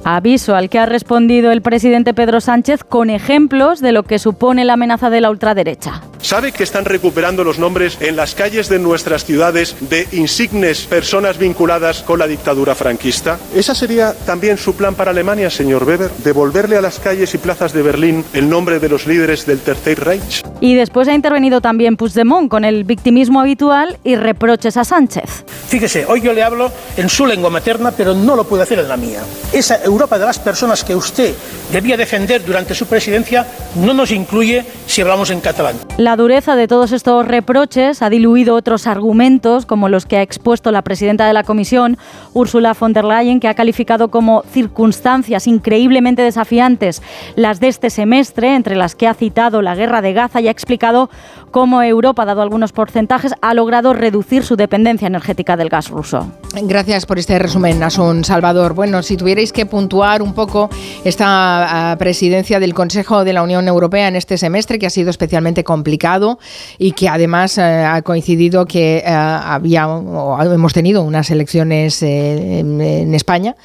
Aviso 0.03 0.55
al 0.55 0.69
que 0.69 0.79
ha 0.79 0.85
respondido 0.85 1.51
el 1.51 1.61
presidente 1.61 2.13
Pedro 2.13 2.41
Sánchez 2.41 2.83
con 2.83 3.09
ejemplos 3.09 3.79
de 3.79 3.91
lo 3.91 4.03
que 4.03 4.19
supone 4.19 4.65
la 4.65 4.73
amenaza 4.73 5.09
de 5.09 5.21
la 5.21 5.29
ultraderecha. 5.29 6.01
¿Sabe 6.23 6.53
que 6.53 6.63
están 6.63 6.85
recuperando 6.85 7.43
los 7.43 7.59
nombres 7.59 7.97
en 7.99 8.15
las 8.15 8.33
calles 8.33 8.69
de 8.69 8.79
nuestras 8.79 9.25
ciudades 9.25 9.75
de 9.81 10.07
insignes 10.13 10.85
personas 10.85 11.37
vinculadas 11.37 12.01
con 12.01 12.17
la 12.17 12.27
dictadura 12.27 12.75
franquista? 12.75 13.37
¿Esa 13.53 13.75
sería 13.75 14.13
también 14.25 14.57
su 14.57 14.73
plan 14.75 14.95
para 14.95 15.11
Alemania, 15.11 15.49
señor 15.49 15.83
Weber? 15.83 16.09
¿Devolverle 16.23 16.77
a 16.77 16.81
las 16.81 16.99
calles 16.99 17.33
y 17.33 17.37
plazas 17.39 17.73
de 17.73 17.81
Berlín 17.81 18.23
el 18.33 18.49
nombre 18.49 18.79
de 18.79 18.87
los 18.87 19.05
líderes 19.05 19.45
del 19.45 19.59
Tercer 19.59 19.99
Reich? 19.99 20.22
Y 20.61 20.75
después 20.75 21.07
ha 21.07 21.13
intervenido 21.13 21.61
también 21.61 21.97
Puigdemont 21.97 22.49
con 22.49 22.63
el 22.65 22.83
victimismo 22.83 23.41
habitual 23.41 23.97
y 24.03 24.15
reproches 24.15 24.77
a 24.77 24.83
Sánchez. 24.83 25.43
Fíjese, 25.67 26.05
hoy 26.05 26.21
yo 26.21 26.33
le 26.33 26.43
hablo 26.43 26.71
en 26.97 27.09
su 27.09 27.25
lengua 27.25 27.49
materna, 27.49 27.91
pero 27.91 28.13
no 28.13 28.35
lo 28.35 28.45
puedo 28.45 28.63
hacer 28.63 28.79
en 28.79 28.87
la 28.87 28.97
mía. 28.97 29.19
Esa 29.51 29.83
Europa 29.83 30.17
de 30.17 30.25
las 30.25 30.39
personas 30.39 30.83
que 30.83 30.95
usted 30.95 31.33
debía 31.71 31.97
defender 31.97 32.45
durante 32.45 32.75
su 32.75 32.85
presidencia 32.85 33.47
no 33.75 33.93
nos 33.93 34.11
incluye 34.11 34.63
si 34.85 35.01
hablamos 35.01 35.31
en 35.31 35.41
catalán. 35.41 35.75
La 35.97 36.15
dureza 36.15 36.55
de 36.55 36.67
todos 36.67 36.91
estos 36.91 37.27
reproches 37.27 38.01
ha 38.01 38.09
diluido 38.09 38.55
otros 38.55 38.87
argumentos, 38.87 39.65
como 39.65 39.89
los 39.89 40.05
que 40.05 40.17
ha 40.17 40.21
expuesto 40.21 40.71
la 40.71 40.81
presidenta 40.81 41.27
de 41.27 41.33
la 41.33 41.43
Comisión, 41.43 41.97
Ursula 42.33 42.75
von 42.79 42.93
der 42.93 43.05
Leyen, 43.05 43.39
que 43.39 43.47
ha 43.47 43.53
calificado 43.53 44.09
como 44.09 44.43
circunstancias 44.51 45.47
increíblemente 45.47 46.21
desafiantes 46.21 47.01
las 47.35 47.59
de 47.59 47.67
este 47.67 47.89
semestre, 47.89 48.55
entre 48.55 48.75
las 48.75 48.95
que 48.95 49.07
ha 49.07 49.13
citado 49.13 49.61
la 49.61 49.75
guerra 49.75 50.01
de 50.01 50.12
Gaza 50.13 50.41
y 50.41 50.47
ha 50.47 50.51
explicado 50.51 51.09
cómo 51.51 51.81
Europa, 51.81 52.25
dado 52.25 52.41
algunos 52.41 52.71
porcentajes, 52.71 53.33
ha 53.41 53.53
logrado 53.53 53.93
reducir 53.93 54.43
su 54.43 54.55
dependencia 54.55 55.07
energética 55.07 55.55
del 55.55 55.69
gas 55.69 55.89
ruso. 55.89 56.31
Gracias 56.63 57.05
por 57.05 57.19
este 57.19 57.39
resumen, 57.39 57.79
Nason 57.79 58.23
Salvador. 58.23 58.73
Bueno, 58.73 59.03
si 59.03 59.17
tuvierais 59.17 59.51
que 59.51 59.65
puntuar 59.65 60.21
un 60.21 60.33
poco 60.33 60.69
esta 61.03 61.91
ah, 61.91 61.97
presidencia 61.97 62.59
del 62.59 62.73
Consejo 62.73 63.23
de 63.23 63.33
la 63.33 63.43
Unión 63.43 63.67
Europea 63.67 64.07
en 64.07 64.15
este 64.15 64.37
semestre, 64.37 64.79
que 64.79 64.87
ha 64.87 64.89
sido 64.89 65.09
especialmente 65.09 65.63
complicado 65.63 66.39
y 66.77 66.91
que 66.91 67.09
además 67.09 67.57
eh, 67.57 67.61
ha 67.61 68.01
coincidido 68.01 68.65
que 68.65 68.97
eh, 68.97 69.07
había 69.07 69.87
o 69.87 70.41
hemos 70.41 70.73
tenido 70.73 71.03
unas 71.03 71.29
elecciones 71.31 72.01
eh, 72.03 72.59
en 72.59 73.13
España. 73.13 73.55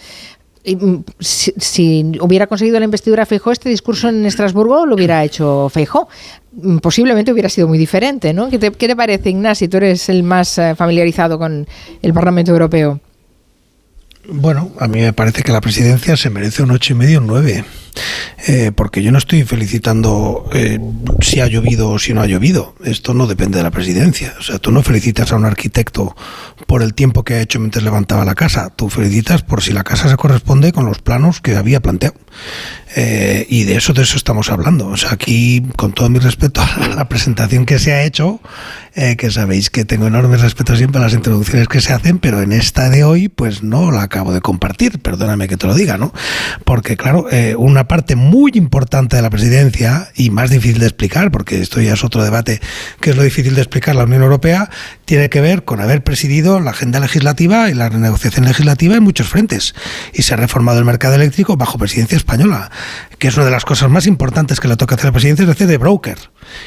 Mm, 0.65 0.97
Si, 1.19 1.53
si 1.57 2.13
hubiera 2.21 2.47
conseguido 2.47 2.79
la 2.79 2.85
investidura 2.85 3.27
Feijó, 3.27 3.53
este 3.53 3.69
discurso 3.69 4.09
en 4.09 4.27
Estrasburgo 4.27 4.87
lo 4.87 4.95
hubiera 4.95 5.25
hecho 5.25 5.69
Feijó. 5.69 6.09
Mm, 6.53 6.79
Posiblemente 6.79 7.33
hubiera 7.33 7.49
sido 7.49 7.69
muy 7.69 7.79
diferente, 7.79 8.33
¿no? 8.33 8.49
¿Qué 8.51 8.59
te, 8.59 8.71
qué 8.73 8.87
te 8.89 8.97
parece, 8.97 9.31
Ignasi? 9.31 9.69
Tú 9.69 9.79
eres 9.79 10.09
el 10.09 10.23
más 10.23 10.59
eh, 10.59 10.75
familiarizado 10.75 11.39
con 11.39 11.67
el 12.03 12.13
Parlamento 12.15 12.51
Europeo. 12.53 13.01
Bueno, 14.31 14.73
a 14.79 14.89
mí 14.89 15.01
me 15.01 15.13
parece 15.15 15.43
que 15.43 15.53
la 15.53 15.61
presidencia 15.63 16.15
se 16.17 16.29
merece 16.29 16.63
un 16.63 16.71
ocho 16.71 16.93
y 16.93 16.97
medio, 16.97 17.19
un 17.21 17.27
nueve. 17.27 17.65
Eh, 18.47 18.73
porque 18.75 19.03
yo 19.03 19.13
no 19.13 19.19
estoy 19.19 19.43
felicitando 19.45 20.49
eh, 20.53 20.79
si 21.21 21.41
ha 21.41 21.47
llovido 21.47 21.91
o 21.91 21.99
si 21.99 22.15
no 22.15 22.23
ha 22.23 22.27
llovido. 22.27 22.75
Esto 22.85 23.15
no 23.15 23.27
depende 23.27 23.59
de 23.59 23.65
la 23.65 23.71
presidencia. 23.71 24.35
O 24.39 24.43
sea, 24.43 24.59
tú 24.59 24.71
no 24.71 24.83
felicitas 24.83 25.33
a 25.33 25.37
un 25.37 25.45
arquitecto 25.45 26.17
por 26.67 26.83
el 26.83 26.95
tiempo 26.95 27.25
que 27.25 27.35
ha 27.35 27.41
hecho 27.41 27.61
mientras 27.61 27.85
levantaba 27.85 28.25
la 28.25 28.35
casa. 28.35 28.71
Tú 28.75 28.89
felicitas 28.89 29.43
por 29.43 29.63
si 29.63 29.73
la 29.73 29.85
casa 29.85 30.09
se 30.09 30.17
corresponde 30.17 30.73
con 30.73 30.87
los 30.87 31.01
planos 31.01 31.41
que 31.41 31.57
había 31.57 31.81
planteado. 31.81 32.15
Eh, 32.97 33.47
y 33.49 33.65
de 33.65 33.77
eso, 33.77 33.93
de 33.93 34.03
eso 34.03 34.17
estamos 34.17 34.51
hablando. 34.51 34.87
O 34.89 34.97
sea, 34.97 35.13
aquí, 35.13 35.63
con 35.77 35.93
todo 35.93 36.09
mi 36.09 36.19
respeto 36.19 36.63
a 36.77 36.89
la 36.89 37.09
presentación 37.09 37.67
que 37.67 37.79
se 37.79 37.93
ha 37.93 38.03
hecho, 38.03 38.41
eh, 38.95 39.17
que 39.17 39.31
sabéis 39.31 39.71
que 39.71 39.85
tengo 39.85 40.07
enorme 40.07 40.37
respeto 40.37 40.75
siempre 40.77 41.01
a 41.01 41.05
las 41.05 41.13
introducciones 41.13 41.69
que 41.69 41.81
se 41.81 41.93
hacen, 41.93 42.19
pero 42.19 42.43
en 42.43 42.53
esta 42.53 42.89
de 42.89 43.05
hoy, 43.05 43.29
pues 43.29 43.63
no 43.63 43.91
la 43.91 44.03
acabo 44.03 44.33
de 44.33 44.41
compartir, 44.41 44.99
perdóname 45.01 45.49
que 45.49 45.57
te 45.57 45.67
lo 45.67 45.75
diga, 45.75 45.99
¿no? 45.99 46.13
Porque, 46.65 46.97
claro, 46.97 47.27
eh, 47.31 47.55
parte 47.89 48.17
muy 48.17 48.53
importante 48.55 49.17
de 49.17 49.23
la 49.23 49.31
presidencia, 49.31 50.11
y 50.15 50.31
más 50.31 50.51
difícil 50.51 50.79
de 50.79 50.87
explicar, 50.87 51.31
porque 51.31 51.61
esto 51.61 51.81
ya 51.81 51.95
es 51.95 52.05
otro 52.05 52.23
debate, 52.23 52.61
que 53.01 53.11
es 53.11 53.17
lo 53.17 53.23
difícil 53.23 53.55
de 53.55 53.63
explicar 53.63 53.97
la 53.97 54.05
Unión 54.05 54.23
Europea, 54.23 54.71
tiene 55.05 55.31
que 55.31 55.41
ver 55.41 55.65
con 55.65 55.81
haber 55.81 56.05
presidido 56.05 56.61
la 56.61 56.71
agenda 56.71 57.01
legislativa 57.01 57.71
y 57.71 57.75
la 57.75 57.89
renegociación 57.89 58.45
legislativa 58.45 58.97
en 58.97 59.03
muchos 59.03 59.29
frentes. 59.29 59.75
Y 60.13 60.23
se 60.23 60.35
ha 60.35 60.37
reformado 60.37 60.79
el 60.79 60.85
mercado 60.85 61.15
eléctrico 61.15 61.57
bajo 61.57 61.79
presidencia 61.79 62.17
española, 62.17 62.71
que 63.19 63.29
es 63.29 63.37
una 63.37 63.47
de 63.47 63.53
las 63.53 63.65
cosas 63.65 63.91
más 63.91 64.07
importantes 64.07 64.61
que 64.61 64.69
le 64.69 64.77
toca 64.77 64.95
hacer 64.95 65.07
a 65.07 65.09
la 65.09 65.13
presidencia, 65.13 65.45
es 65.45 65.51
hacer 65.51 65.67
de 65.67 65.79
broker. 65.79 66.19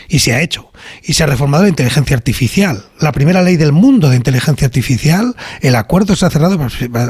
Y 0.08 0.20
se 0.20 0.34
ha 0.34 0.42
hecho. 0.42 0.72
Y 1.04 1.14
se 1.14 1.24
ha 1.24 1.28
reformado 1.28 1.64
la 1.64 1.70
inteligencia 1.70 2.16
artificial. 2.16 2.84
La 3.00 3.12
primera 3.12 3.42
ley 3.42 3.58
del 3.58 3.72
mundo 3.72 4.10
de 4.10 4.16
inteligencia 4.16 4.66
artificial, 4.66 5.36
el 5.62 5.76
acuerdo 5.76 6.16
se 6.16 6.26
ha 6.26 6.30
cerrado 6.30 6.60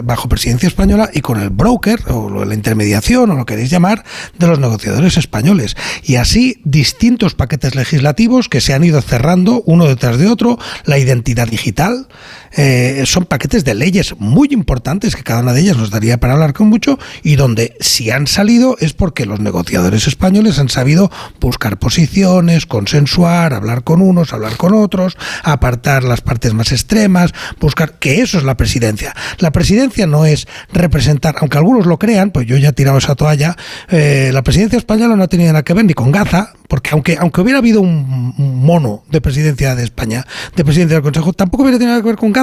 bajo 0.04 0.30
presidencia 0.30 0.68
española 0.68 1.10
y 1.14 1.22
con 1.22 1.40
el 1.42 1.50
broker, 1.50 2.02
o 2.08 2.46
la 2.46 2.54
intermediación, 2.54 3.32
o 3.32 3.36
lo 3.36 3.46
queréis 3.46 3.70
llamar, 3.70 4.01
de 4.38 4.48
los 4.48 4.60
negociadores 4.60 5.18
españoles. 5.18 5.76
Y 6.04 6.16
así 6.16 6.62
distintos 6.64 7.34
paquetes 7.34 7.76
legislativos 7.76 8.50
que 8.50 8.62
se 8.62 8.74
han 8.74 8.84
ido 8.84 9.02
cerrando 9.02 9.62
uno 9.66 9.86
detrás 9.86 10.18
de 10.18 10.28
otro, 10.28 10.58
la 10.86 10.98
identidad 10.98 11.48
digital, 11.48 12.08
eh, 12.56 13.04
son 13.06 13.26
paquetes 13.26 13.64
de 13.64 13.76
leyes 13.76 14.16
muy 14.20 14.50
importantes 14.52 15.16
que 15.16 15.24
cada 15.24 15.42
una 15.42 15.54
de 15.54 15.62
ellas 15.62 15.78
nos 15.78 15.90
daría 15.90 16.20
para 16.20 16.34
hablar 16.34 16.54
con 16.54 16.68
mucho 16.68 17.00
y 17.24 17.36
donde 17.36 17.76
si 17.80 18.12
han 18.12 18.28
salido 18.28 18.78
es 18.80 18.94
porque 18.94 19.26
los 19.26 19.40
negociadores 19.40 20.08
españoles 20.08 20.60
han 20.60 20.70
sabido 20.70 21.12
buscar 21.40 21.78
posiciones, 21.78 22.66
consensuar, 22.66 23.54
hablar 23.54 23.84
con 23.84 24.02
unos, 24.02 24.34
hablar 24.34 24.58
con 24.58 24.74
otros, 24.74 25.18
apartar 25.44 26.04
las 26.04 26.22
partes 26.22 26.54
más 26.54 26.72
extremas, 26.72 27.34
buscar 27.60 28.00
que 28.00 28.22
eso 28.22 28.38
es 28.38 28.44
la 28.44 28.58
presidencia. 28.58 29.14
La 29.40 29.52
presidencia 29.52 30.08
no 30.08 30.26
es 30.26 30.48
representar, 30.74 31.36
aunque 31.40 31.58
algunos 31.58 31.86
lo 31.86 32.00
crean, 32.00 32.32
pues 32.32 32.48
yo 32.48 32.58
ya 32.58 32.70
he 32.70 32.74
tirado 32.74 32.98
esa 32.98 33.16
toalla, 33.16 33.56
eh, 33.90 34.32
la 34.34 34.44
presidencia 34.44 34.78
española 34.78 35.16
no 35.16 35.24
ha 35.24 35.28
tenido 35.28 35.52
nada 35.52 35.64
que 35.64 35.74
ver 35.74 35.86
ni 35.86 35.94
con 35.94 36.12
Gaza, 36.12 36.54
porque 36.68 36.92
aunque, 36.92 37.18
aunque 37.20 37.42
hubiera 37.42 37.60
habido 37.60 37.82
un 37.82 38.62
mono 38.64 39.04
de 39.10 39.20
presidencia 39.22 39.76
de 39.76 39.84
España, 39.84 40.26
de 40.56 40.64
presidencia 40.64 40.96
del 40.96 41.04
Consejo, 41.04 41.34
tampoco 41.34 41.64
hubiera 41.64 41.78
tenido 41.78 41.92
nada 41.92 42.02
que 42.02 42.08
ver 42.08 42.18
con 42.18 42.32
Gaza, 42.32 42.41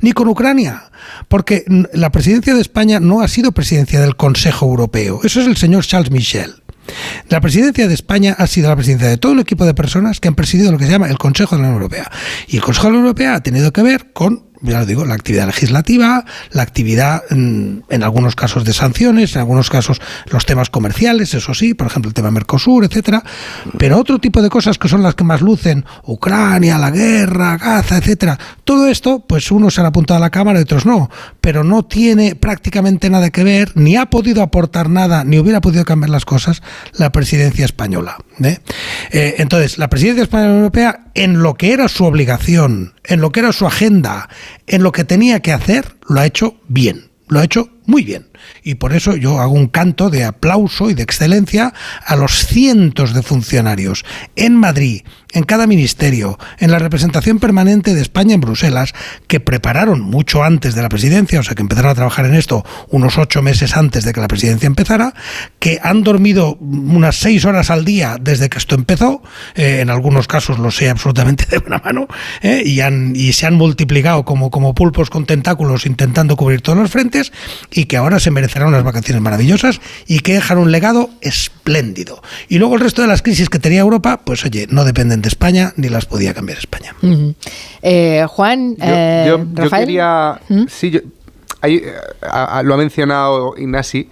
ni 0.00 0.12
con 0.12 0.28
Ucrania, 0.28 0.84
porque 1.28 1.64
la 1.92 2.10
presidencia 2.10 2.54
de 2.54 2.60
España 2.60 3.00
no 3.00 3.20
ha 3.20 3.28
sido 3.28 3.52
presidencia 3.52 4.00
del 4.00 4.16
Consejo 4.16 4.66
Europeo, 4.66 5.20
eso 5.24 5.40
es 5.40 5.46
el 5.46 5.56
señor 5.56 5.84
Charles 5.84 6.10
Michel. 6.10 6.62
La 7.28 7.40
presidencia 7.40 7.86
de 7.86 7.94
España 7.94 8.34
ha 8.38 8.46
sido 8.46 8.68
la 8.68 8.76
presidencia 8.76 9.08
de 9.08 9.16
todo 9.16 9.32
un 9.32 9.40
equipo 9.40 9.64
de 9.64 9.74
personas 9.74 10.20
que 10.20 10.28
han 10.28 10.34
presidido 10.34 10.72
lo 10.72 10.78
que 10.78 10.86
se 10.86 10.90
llama 10.90 11.08
el 11.08 11.18
Consejo 11.18 11.56
de 11.56 11.62
la 11.62 11.68
Unión 11.68 11.82
Europea. 11.82 12.10
Y 12.48 12.56
el 12.56 12.62
Consejo 12.62 12.88
de 12.88 12.92
la 12.92 12.98
Unión 12.98 13.06
Europea 13.06 13.34
ha 13.36 13.42
tenido 13.42 13.72
que 13.72 13.82
ver 13.82 14.12
con 14.12 14.51
ya 14.62 14.80
lo 14.80 14.86
digo, 14.86 15.04
la 15.04 15.14
actividad 15.14 15.46
legislativa, 15.46 16.24
la 16.50 16.62
actividad 16.62 17.22
mm, 17.30 17.78
en, 17.88 18.02
algunos 18.02 18.36
casos 18.36 18.64
de 18.64 18.72
sanciones, 18.72 19.34
en 19.34 19.40
algunos 19.40 19.70
casos 19.70 20.00
los 20.30 20.46
temas 20.46 20.70
comerciales, 20.70 21.34
eso 21.34 21.54
sí, 21.54 21.74
por 21.74 21.88
ejemplo 21.88 22.08
el 22.08 22.14
tema 22.14 22.30
Mercosur, 22.30 22.84
etcétera, 22.84 23.22
pero 23.78 23.98
otro 23.98 24.18
tipo 24.18 24.40
de 24.40 24.48
cosas 24.48 24.78
que 24.78 24.88
son 24.88 25.02
las 25.02 25.14
que 25.14 25.24
más 25.24 25.40
lucen, 25.40 25.84
Ucrania, 26.04 26.78
la 26.78 26.90
guerra, 26.90 27.58
Gaza, 27.58 27.98
etcétera, 27.98 28.38
todo 28.64 28.88
esto, 28.88 29.20
pues 29.26 29.50
uno 29.50 29.70
se 29.70 29.80
ha 29.80 29.86
apuntado 29.86 30.18
a 30.18 30.20
la 30.20 30.30
cámara 30.30 30.60
y 30.60 30.62
otros 30.62 30.86
no, 30.86 31.10
pero 31.40 31.64
no 31.64 31.84
tiene 31.84 32.34
prácticamente 32.34 33.10
nada 33.10 33.30
que 33.30 33.44
ver, 33.44 33.72
ni 33.74 33.96
ha 33.96 34.06
podido 34.06 34.42
aportar 34.42 34.88
nada, 34.88 35.24
ni 35.24 35.38
hubiera 35.38 35.60
podido 35.60 35.84
cambiar 35.84 36.10
las 36.10 36.24
cosas 36.24 36.62
la 36.94 37.12
presidencia 37.12 37.64
española. 37.64 38.16
¿Eh? 38.42 38.58
Eh, 39.10 39.34
entonces, 39.38 39.78
la 39.78 39.88
presidencia 39.88 40.22
española 40.22 40.54
europea, 40.56 41.04
en 41.14 41.42
lo 41.42 41.54
que 41.54 41.72
era 41.72 41.88
su 41.88 42.04
obligación, 42.04 42.94
en 43.04 43.20
lo 43.20 43.30
que 43.30 43.40
era 43.40 43.52
su 43.52 43.66
agenda, 43.66 44.28
en 44.66 44.82
lo 44.82 44.92
que 44.92 45.04
tenía 45.04 45.40
que 45.40 45.52
hacer, 45.52 45.96
lo 46.08 46.20
ha 46.20 46.26
hecho 46.26 46.60
bien, 46.68 47.10
lo 47.28 47.40
ha 47.40 47.44
hecho 47.44 47.70
muy 47.86 48.02
bien. 48.04 48.26
Y 48.62 48.76
por 48.76 48.92
eso 48.92 49.16
yo 49.16 49.40
hago 49.40 49.52
un 49.52 49.68
canto 49.68 50.10
de 50.10 50.24
aplauso 50.24 50.90
y 50.90 50.94
de 50.94 51.02
excelencia 51.02 51.72
a 52.04 52.16
los 52.16 52.46
cientos 52.46 53.14
de 53.14 53.22
funcionarios 53.22 54.04
en 54.36 54.56
Madrid, 54.56 55.02
en 55.32 55.44
cada 55.44 55.66
ministerio, 55.66 56.38
en 56.58 56.70
la 56.70 56.78
representación 56.78 57.38
permanente 57.38 57.94
de 57.94 58.02
España 58.02 58.34
en 58.34 58.40
Bruselas, 58.40 58.92
que 59.26 59.40
prepararon 59.40 60.00
mucho 60.00 60.44
antes 60.44 60.74
de 60.74 60.82
la 60.82 60.88
presidencia, 60.88 61.40
o 61.40 61.42
sea, 61.42 61.54
que 61.54 61.62
empezaron 61.62 61.90
a 61.90 61.94
trabajar 61.94 62.26
en 62.26 62.34
esto 62.34 62.64
unos 62.90 63.18
ocho 63.18 63.42
meses 63.42 63.76
antes 63.76 64.04
de 64.04 64.12
que 64.12 64.20
la 64.20 64.28
presidencia 64.28 64.66
empezara, 64.66 65.14
que 65.58 65.78
han 65.82 66.02
dormido 66.02 66.56
unas 66.60 67.16
seis 67.16 67.44
horas 67.44 67.70
al 67.70 67.84
día 67.84 68.16
desde 68.20 68.50
que 68.50 68.58
esto 68.58 68.74
empezó, 68.74 69.22
eh, 69.54 69.80
en 69.80 69.90
algunos 69.90 70.26
casos 70.26 70.58
lo 70.58 70.70
sé 70.70 70.90
absolutamente 70.90 71.46
de 71.50 71.58
buena 71.58 71.80
mano, 71.84 72.08
eh, 72.42 72.62
y, 72.64 72.80
han, 72.80 73.14
y 73.16 73.32
se 73.32 73.46
han 73.46 73.54
multiplicado 73.54 74.24
como, 74.24 74.50
como 74.50 74.74
pulpos 74.74 75.10
con 75.10 75.24
tentáculos 75.24 75.86
intentando 75.86 76.36
cubrir 76.36 76.60
todos 76.60 76.78
los 76.78 76.90
frentes, 76.90 77.32
y 77.70 77.86
que 77.86 77.96
ahora 77.96 78.20
se 78.20 78.30
merecerán 78.32 78.68
unas 78.68 78.84
vacaciones 78.84 79.22
maravillosas 79.22 79.80
y 80.06 80.20
que 80.20 80.34
dejan 80.34 80.58
un 80.58 80.72
legado 80.72 81.10
espléndido. 81.20 82.22
Y 82.48 82.58
luego 82.58 82.74
el 82.74 82.80
resto 82.80 83.02
de 83.02 83.08
las 83.08 83.22
crisis 83.22 83.48
que 83.48 83.58
tenía 83.58 83.80
Europa, 83.80 84.20
pues 84.24 84.44
oye, 84.44 84.66
no 84.70 84.84
dependen 84.84 85.22
de 85.22 85.28
España 85.28 85.72
ni 85.76 85.88
las 85.88 86.06
podía 86.06 86.34
cambiar 86.34 86.58
España. 86.58 86.94
Eh, 87.82 88.26
Juan, 88.28 88.76
yo, 88.76 88.84
eh, 88.84 89.44
Rafael. 89.54 89.84
quería, 89.84 90.40
sí, 90.68 90.90
yo, 90.90 91.00
lo 91.62 92.74
ha 92.74 92.76
mencionado 92.76 93.54
Ignasi. 93.56 94.08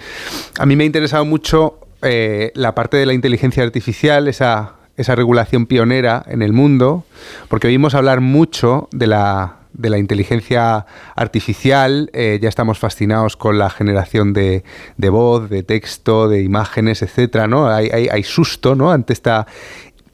A 0.58 0.66
mí 0.66 0.76
me 0.76 0.84
ha 0.84 0.86
interesado 0.86 1.24
mucho 1.24 1.80
eh, 2.02 2.52
la 2.54 2.74
parte 2.74 2.96
de 2.96 3.06
la 3.06 3.12
inteligencia 3.12 3.62
artificial, 3.62 4.28
esa, 4.28 4.74
esa 4.96 5.14
regulación 5.14 5.66
pionera 5.66 6.22
en 6.26 6.42
el 6.42 6.52
mundo, 6.52 7.04
porque 7.48 7.66
oímos 7.66 7.94
hablar 7.94 8.20
mucho 8.20 8.88
de 8.92 9.06
la 9.06 9.59
de 9.72 9.90
la 9.90 9.98
inteligencia 9.98 10.86
artificial, 11.16 12.10
eh, 12.12 12.38
ya 12.40 12.48
estamos 12.48 12.78
fascinados 12.78 13.36
con 13.36 13.58
la 13.58 13.70
generación 13.70 14.32
de, 14.32 14.64
de, 14.96 15.08
voz, 15.08 15.48
de 15.48 15.62
texto, 15.62 16.28
de 16.28 16.42
imágenes, 16.42 17.02
etcétera, 17.02 17.46
¿no? 17.46 17.68
Hay, 17.68 17.88
hay, 17.92 18.08
hay 18.08 18.22
susto, 18.22 18.74
¿no? 18.74 18.90
Ante 18.90 19.12
esta 19.12 19.46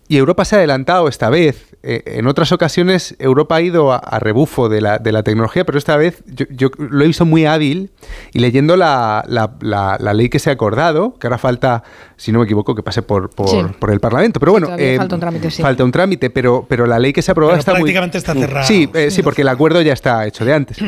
y 0.09 0.17
Europa 0.17 0.45
se 0.45 0.55
ha 0.55 0.59
adelantado 0.59 1.09
esta 1.09 1.31
vez. 1.31 1.66
Eh, 1.89 2.19
en 2.19 2.27
otras 2.27 2.51
ocasiones 2.51 3.15
Europa 3.21 3.55
ha 3.55 3.63
ido 3.63 3.93
a, 3.93 4.19
rebufo 4.19 4.69
de 4.69 4.81
la, 4.81 4.99
de 4.99 5.13
la, 5.13 5.23
tecnología, 5.23 5.65
pero 5.65 5.79
esta 5.79 5.97
vez 5.97 6.21
yo, 6.27 6.69
lo 6.79 7.05
he 7.05 7.07
visto 7.07 7.25
muy 7.25 7.47
hábil 7.47 7.93
y 8.33 8.41
leyendo 8.41 8.77
la, 8.77 9.25
la, 9.29 10.13
ley 10.13 10.29
que 10.29 10.41
se 10.41 10.51
ha 10.51 10.55
acordado, 10.55 11.17
que 11.21 11.29
ahora 11.29 11.39
falta, 11.39 11.85
si 12.17 12.33
no 12.33 12.41
me 12.41 12.45
equivoco, 12.45 12.75
que 12.75 12.83
pase 12.83 13.03
por, 13.03 13.31
por, 13.31 13.93
el 13.93 14.01
Parlamento. 14.01 14.41
Pero 14.41 14.51
bueno, 14.51 14.71
eh, 14.77 14.97
falta 14.97 15.15
un 15.15 15.21
trámite, 15.21 15.51
sí. 15.53 15.63
Falta 15.63 15.85
un 15.85 15.93
trámite, 15.93 16.29
pero, 16.29 16.67
pero 16.69 16.87
la 16.87 16.99
ley 16.99 17.13
que 17.13 17.23
se 17.23 17.31
ha 17.31 17.33
aprobado 17.33 17.57
está 17.57 17.73
prácticamente 17.73 18.19
está 18.19 18.35
cerrada. 18.35 18.67
Sí, 18.67 18.91
eh, 18.93 19.13
sí, 19.13 19.23
porque 19.23 19.43
el 19.43 19.49
acuerdo 19.49 19.81
ya 19.81 19.93
está 19.93 20.27
hecho 20.27 20.45
de 20.45 20.55
antes. 20.55 20.79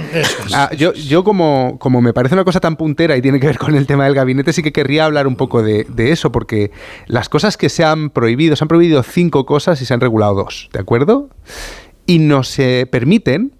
Ah, 0.53 0.71
yo, 0.77 0.95
yo 0.95 1.23
como, 1.23 1.77
como 1.79 2.01
me 2.01 2.13
parece 2.13 2.35
una 2.35 2.43
cosa 2.43 2.59
tan 2.59 2.75
puntera 2.75 3.17
y 3.17 3.23
tiene 3.23 3.39
que 3.39 3.47
ver 3.47 3.59
con 3.59 3.77
el 3.77 3.87
tema 3.87 4.05
del 4.07 4.15
gabinete, 4.15 4.53
sí 4.53 4.65
que 4.65 4.73
querría 4.73 5.05
hablar 5.05 5.29
un 5.29 5.37
poco 5.37 5.63
de, 5.63 5.87
de 5.89 6.11
eso, 6.11 6.33
porque 6.33 6.73
las 7.07 7.29
cosas 7.29 7.57
que 7.57 7.69
se 7.69 7.85
han 7.85 8.11
prohibido, 8.11 8.57
se 8.57 8.65
han 8.65 8.69
prohibido 8.69 9.05
cinco 9.05 9.47
cosas 9.47 9.81
y 9.81 9.87
se 9.87 9.95
han 9.95 10.01
regulado 10.01 10.35
dos, 10.35 10.71
¿de 10.73 10.81
Y 12.07 12.19
nos 12.19 12.57
permiten 12.91 13.53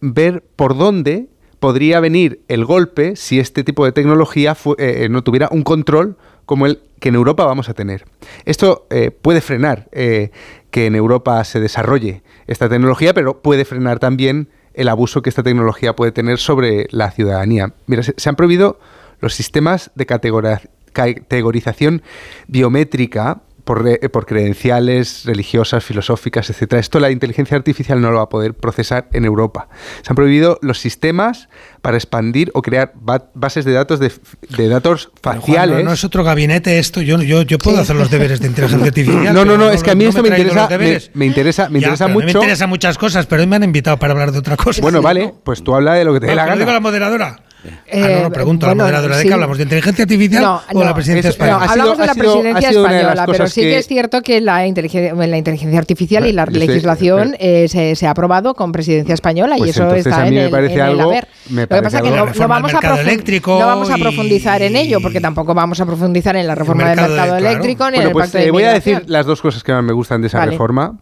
ver 0.00 0.42
por 0.56 0.76
dónde 0.76 1.28
podría 1.60 2.00
venir 2.00 2.40
el 2.48 2.64
golpe 2.64 3.14
si 3.14 3.38
este 3.38 3.62
tipo 3.62 3.84
de 3.84 3.92
tecnología 3.92 4.56
eh, 4.78 5.08
no 5.10 5.22
tuviera 5.22 5.48
un 5.52 5.62
control 5.62 6.16
como 6.46 6.66
el 6.66 6.80
que 6.98 7.10
en 7.10 7.14
Europa 7.14 7.44
vamos 7.44 7.68
a 7.68 7.74
tener. 7.74 8.04
Esto 8.44 8.86
eh, 8.90 9.10
puede 9.10 9.40
frenar 9.40 9.88
eh, 9.92 10.30
que 10.70 10.86
en 10.86 10.96
Europa 10.96 11.44
se 11.44 11.60
desarrolle 11.60 12.22
esta 12.46 12.68
tecnología, 12.68 13.14
pero 13.14 13.40
puede 13.40 13.64
frenar 13.64 13.98
también 13.98 14.48
el 14.74 14.88
abuso 14.88 15.22
que 15.22 15.28
esta 15.28 15.42
tecnología 15.42 15.94
puede 15.94 16.12
tener 16.12 16.38
sobre 16.38 16.86
la 16.90 17.10
ciudadanía. 17.10 17.74
Mira, 17.86 18.02
se, 18.02 18.28
han 18.28 18.36
prohibido 18.36 18.80
los 19.20 19.34
sistemas 19.34 19.90
de 19.94 20.06
categorización 20.06 22.02
biométrica 22.46 23.42
eh, 23.66 24.08
por, 24.08 24.26
credenciales 24.26 25.24
religiosas, 25.24 25.84
filosóficas, 25.84 26.50
etcétera. 26.50 26.80
Esto 26.80 27.00
la 27.00 27.10
inteligencia 27.10 27.56
artificial 27.56 28.00
no 28.00 28.10
lo 28.10 28.18
va 28.18 28.24
a 28.24 28.28
poder 28.28 28.54
procesar 28.54 29.08
en 29.12 29.24
Europa. 29.24 29.68
Se 30.02 30.10
han 30.10 30.16
prohibido 30.16 30.58
los 30.62 30.78
sistemas 30.78 31.48
para 31.82 31.96
expandir 31.96 32.50
o 32.54 32.62
crear 32.62 32.92
bases 33.34 33.64
de 33.64 33.72
datos 33.72 34.00
de, 34.00 34.68
datos 34.68 35.10
faciales. 35.22 35.84
no, 35.84 35.92
es 35.92 36.04
otro 36.04 36.24
gabinete 36.24 36.78
esto. 36.78 37.00
Yo, 37.00 37.20
yo, 37.22 37.42
yo 37.42 37.58
puedo 37.58 37.80
hacer 37.80 37.96
los 37.96 38.10
deberes 38.10 38.40
de 38.40 38.48
inteligencia 38.48 38.86
artificial. 38.88 39.34
No, 39.34 39.44
no, 39.44 39.56
no, 39.56 39.70
es 39.70 39.82
que 39.82 39.90
a 39.90 39.94
mí 39.94 40.04
esto 40.04 40.22
me 40.22 40.28
interesa, 40.28 40.68
me, 41.14 41.26
interesa, 41.26 41.68
me 41.68 41.78
interesa 41.78 42.08
mucho. 42.08 42.26
Me 42.26 42.32
interesa 42.32 42.66
muchas 42.66 42.98
cosas, 42.98 43.26
pero 43.26 43.42
hoy 43.42 43.48
me 43.48 43.56
han 43.56 43.64
invitado 43.64 43.98
para 43.98 44.12
hablar 44.12 44.32
de 44.32 44.38
otra 44.38 44.56
cosa. 44.56 44.80
Bueno, 44.82 45.02
vale, 45.02 45.32
pues 45.44 45.62
tú 45.62 45.74
habla 45.74 45.94
de 45.94 46.04
lo 46.04 46.12
que 46.14 46.20
te 46.20 46.26
dé 46.26 46.34
la 46.34 46.46
gana. 46.46 46.56
digo 46.56 46.72
la 46.72 46.80
moderadora. 46.80 47.40
Eh, 47.64 48.02
ah, 48.04 48.08
no, 48.08 48.22
no, 48.22 48.30
pregunto 48.30 48.66
a 48.66 48.70
la 48.70 48.74
moderadora, 48.74 49.16
¿de 49.16 49.24
qué 49.24 49.32
hablamos? 49.32 49.58
¿De 49.58 49.64
inteligencia 49.64 50.04
artificial 50.04 50.44
o 50.72 50.78
de 50.78 50.84
la 50.84 50.94
presidencia 50.94 51.30
española? 51.30 51.66
hablamos 51.68 51.98
de 51.98 52.06
la 52.06 52.14
presidencia 52.14 52.70
española, 52.70 53.26
pero 53.26 53.48
sí 53.48 53.60
que... 53.62 53.78
es 53.78 53.86
cierto 53.86 54.22
que 54.22 54.40
la 54.40 54.66
inteligencia, 54.66 55.14
la 55.14 55.38
inteligencia 55.38 55.78
artificial 55.78 56.26
y 56.26 56.32
la 56.32 56.46
legislación 56.46 57.36
eh, 57.38 57.68
se, 57.68 57.96
se, 57.96 58.06
ha 58.06 58.10
aprobado 58.10 58.54
con 58.54 58.72
presidencia 58.72 59.14
española 59.14 59.56
y 59.56 59.60
pues 59.60 59.70
eso 59.70 59.94
está 59.94 60.26
en, 60.26 60.36
el, 60.36 60.54
en 60.54 60.70
el 60.70 61.00
haber. 61.00 61.28
Lo 61.50 61.66
que 61.66 61.82
pasa 61.82 61.98
es 61.98 62.02
que 62.02 62.10
no, 62.10 62.48
vamos 62.48 62.74
a 62.74 62.80
no 62.80 63.66
vamos 63.66 63.90
a 63.90 63.96
profundizar 63.96 64.62
en 64.62 64.76
ello, 64.76 65.00
porque 65.00 65.20
tampoco 65.20 65.54
vamos 65.54 65.80
a 65.80 65.86
profundizar 65.86 66.36
en 66.36 66.46
la 66.46 66.54
reforma 66.54 66.88
del 66.88 67.00
mercado 67.00 67.36
eléctrico 67.36 67.90
ni 67.90 67.98
en 67.98 68.02
el 68.04 68.12
pues, 68.12 68.30
pacto 68.30 68.52
voy 68.52 68.64
a 68.64 68.72
decir 68.72 69.04
las 69.06 69.26
dos 69.26 69.40
cosas 69.40 69.62
que 69.62 69.72
más 69.72 69.84
me 69.84 69.92
gustan 69.92 70.20
de 70.20 70.28
esa 70.28 70.44
reforma. 70.44 70.98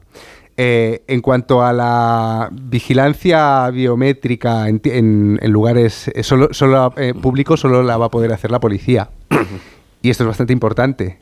Eh, 0.60 1.04
en 1.06 1.20
cuanto 1.20 1.62
a 1.62 1.72
la 1.72 2.48
vigilancia 2.50 3.70
biométrica 3.70 4.68
en, 4.68 5.38
lugares 5.44 6.10
eh, 6.12 6.24
solo, 6.24 6.48
solo 6.50 6.92
eh, 6.96 7.14
públicos, 7.14 7.60
solo 7.60 7.84
la 7.84 7.96
va 7.96 8.06
a 8.06 8.10
poder 8.10 8.32
hacer 8.32 8.50
la 8.50 8.58
policía. 8.58 9.10
y 10.02 10.10
esto 10.10 10.24
es 10.24 10.26
bastante 10.26 10.52
importante, 10.52 11.20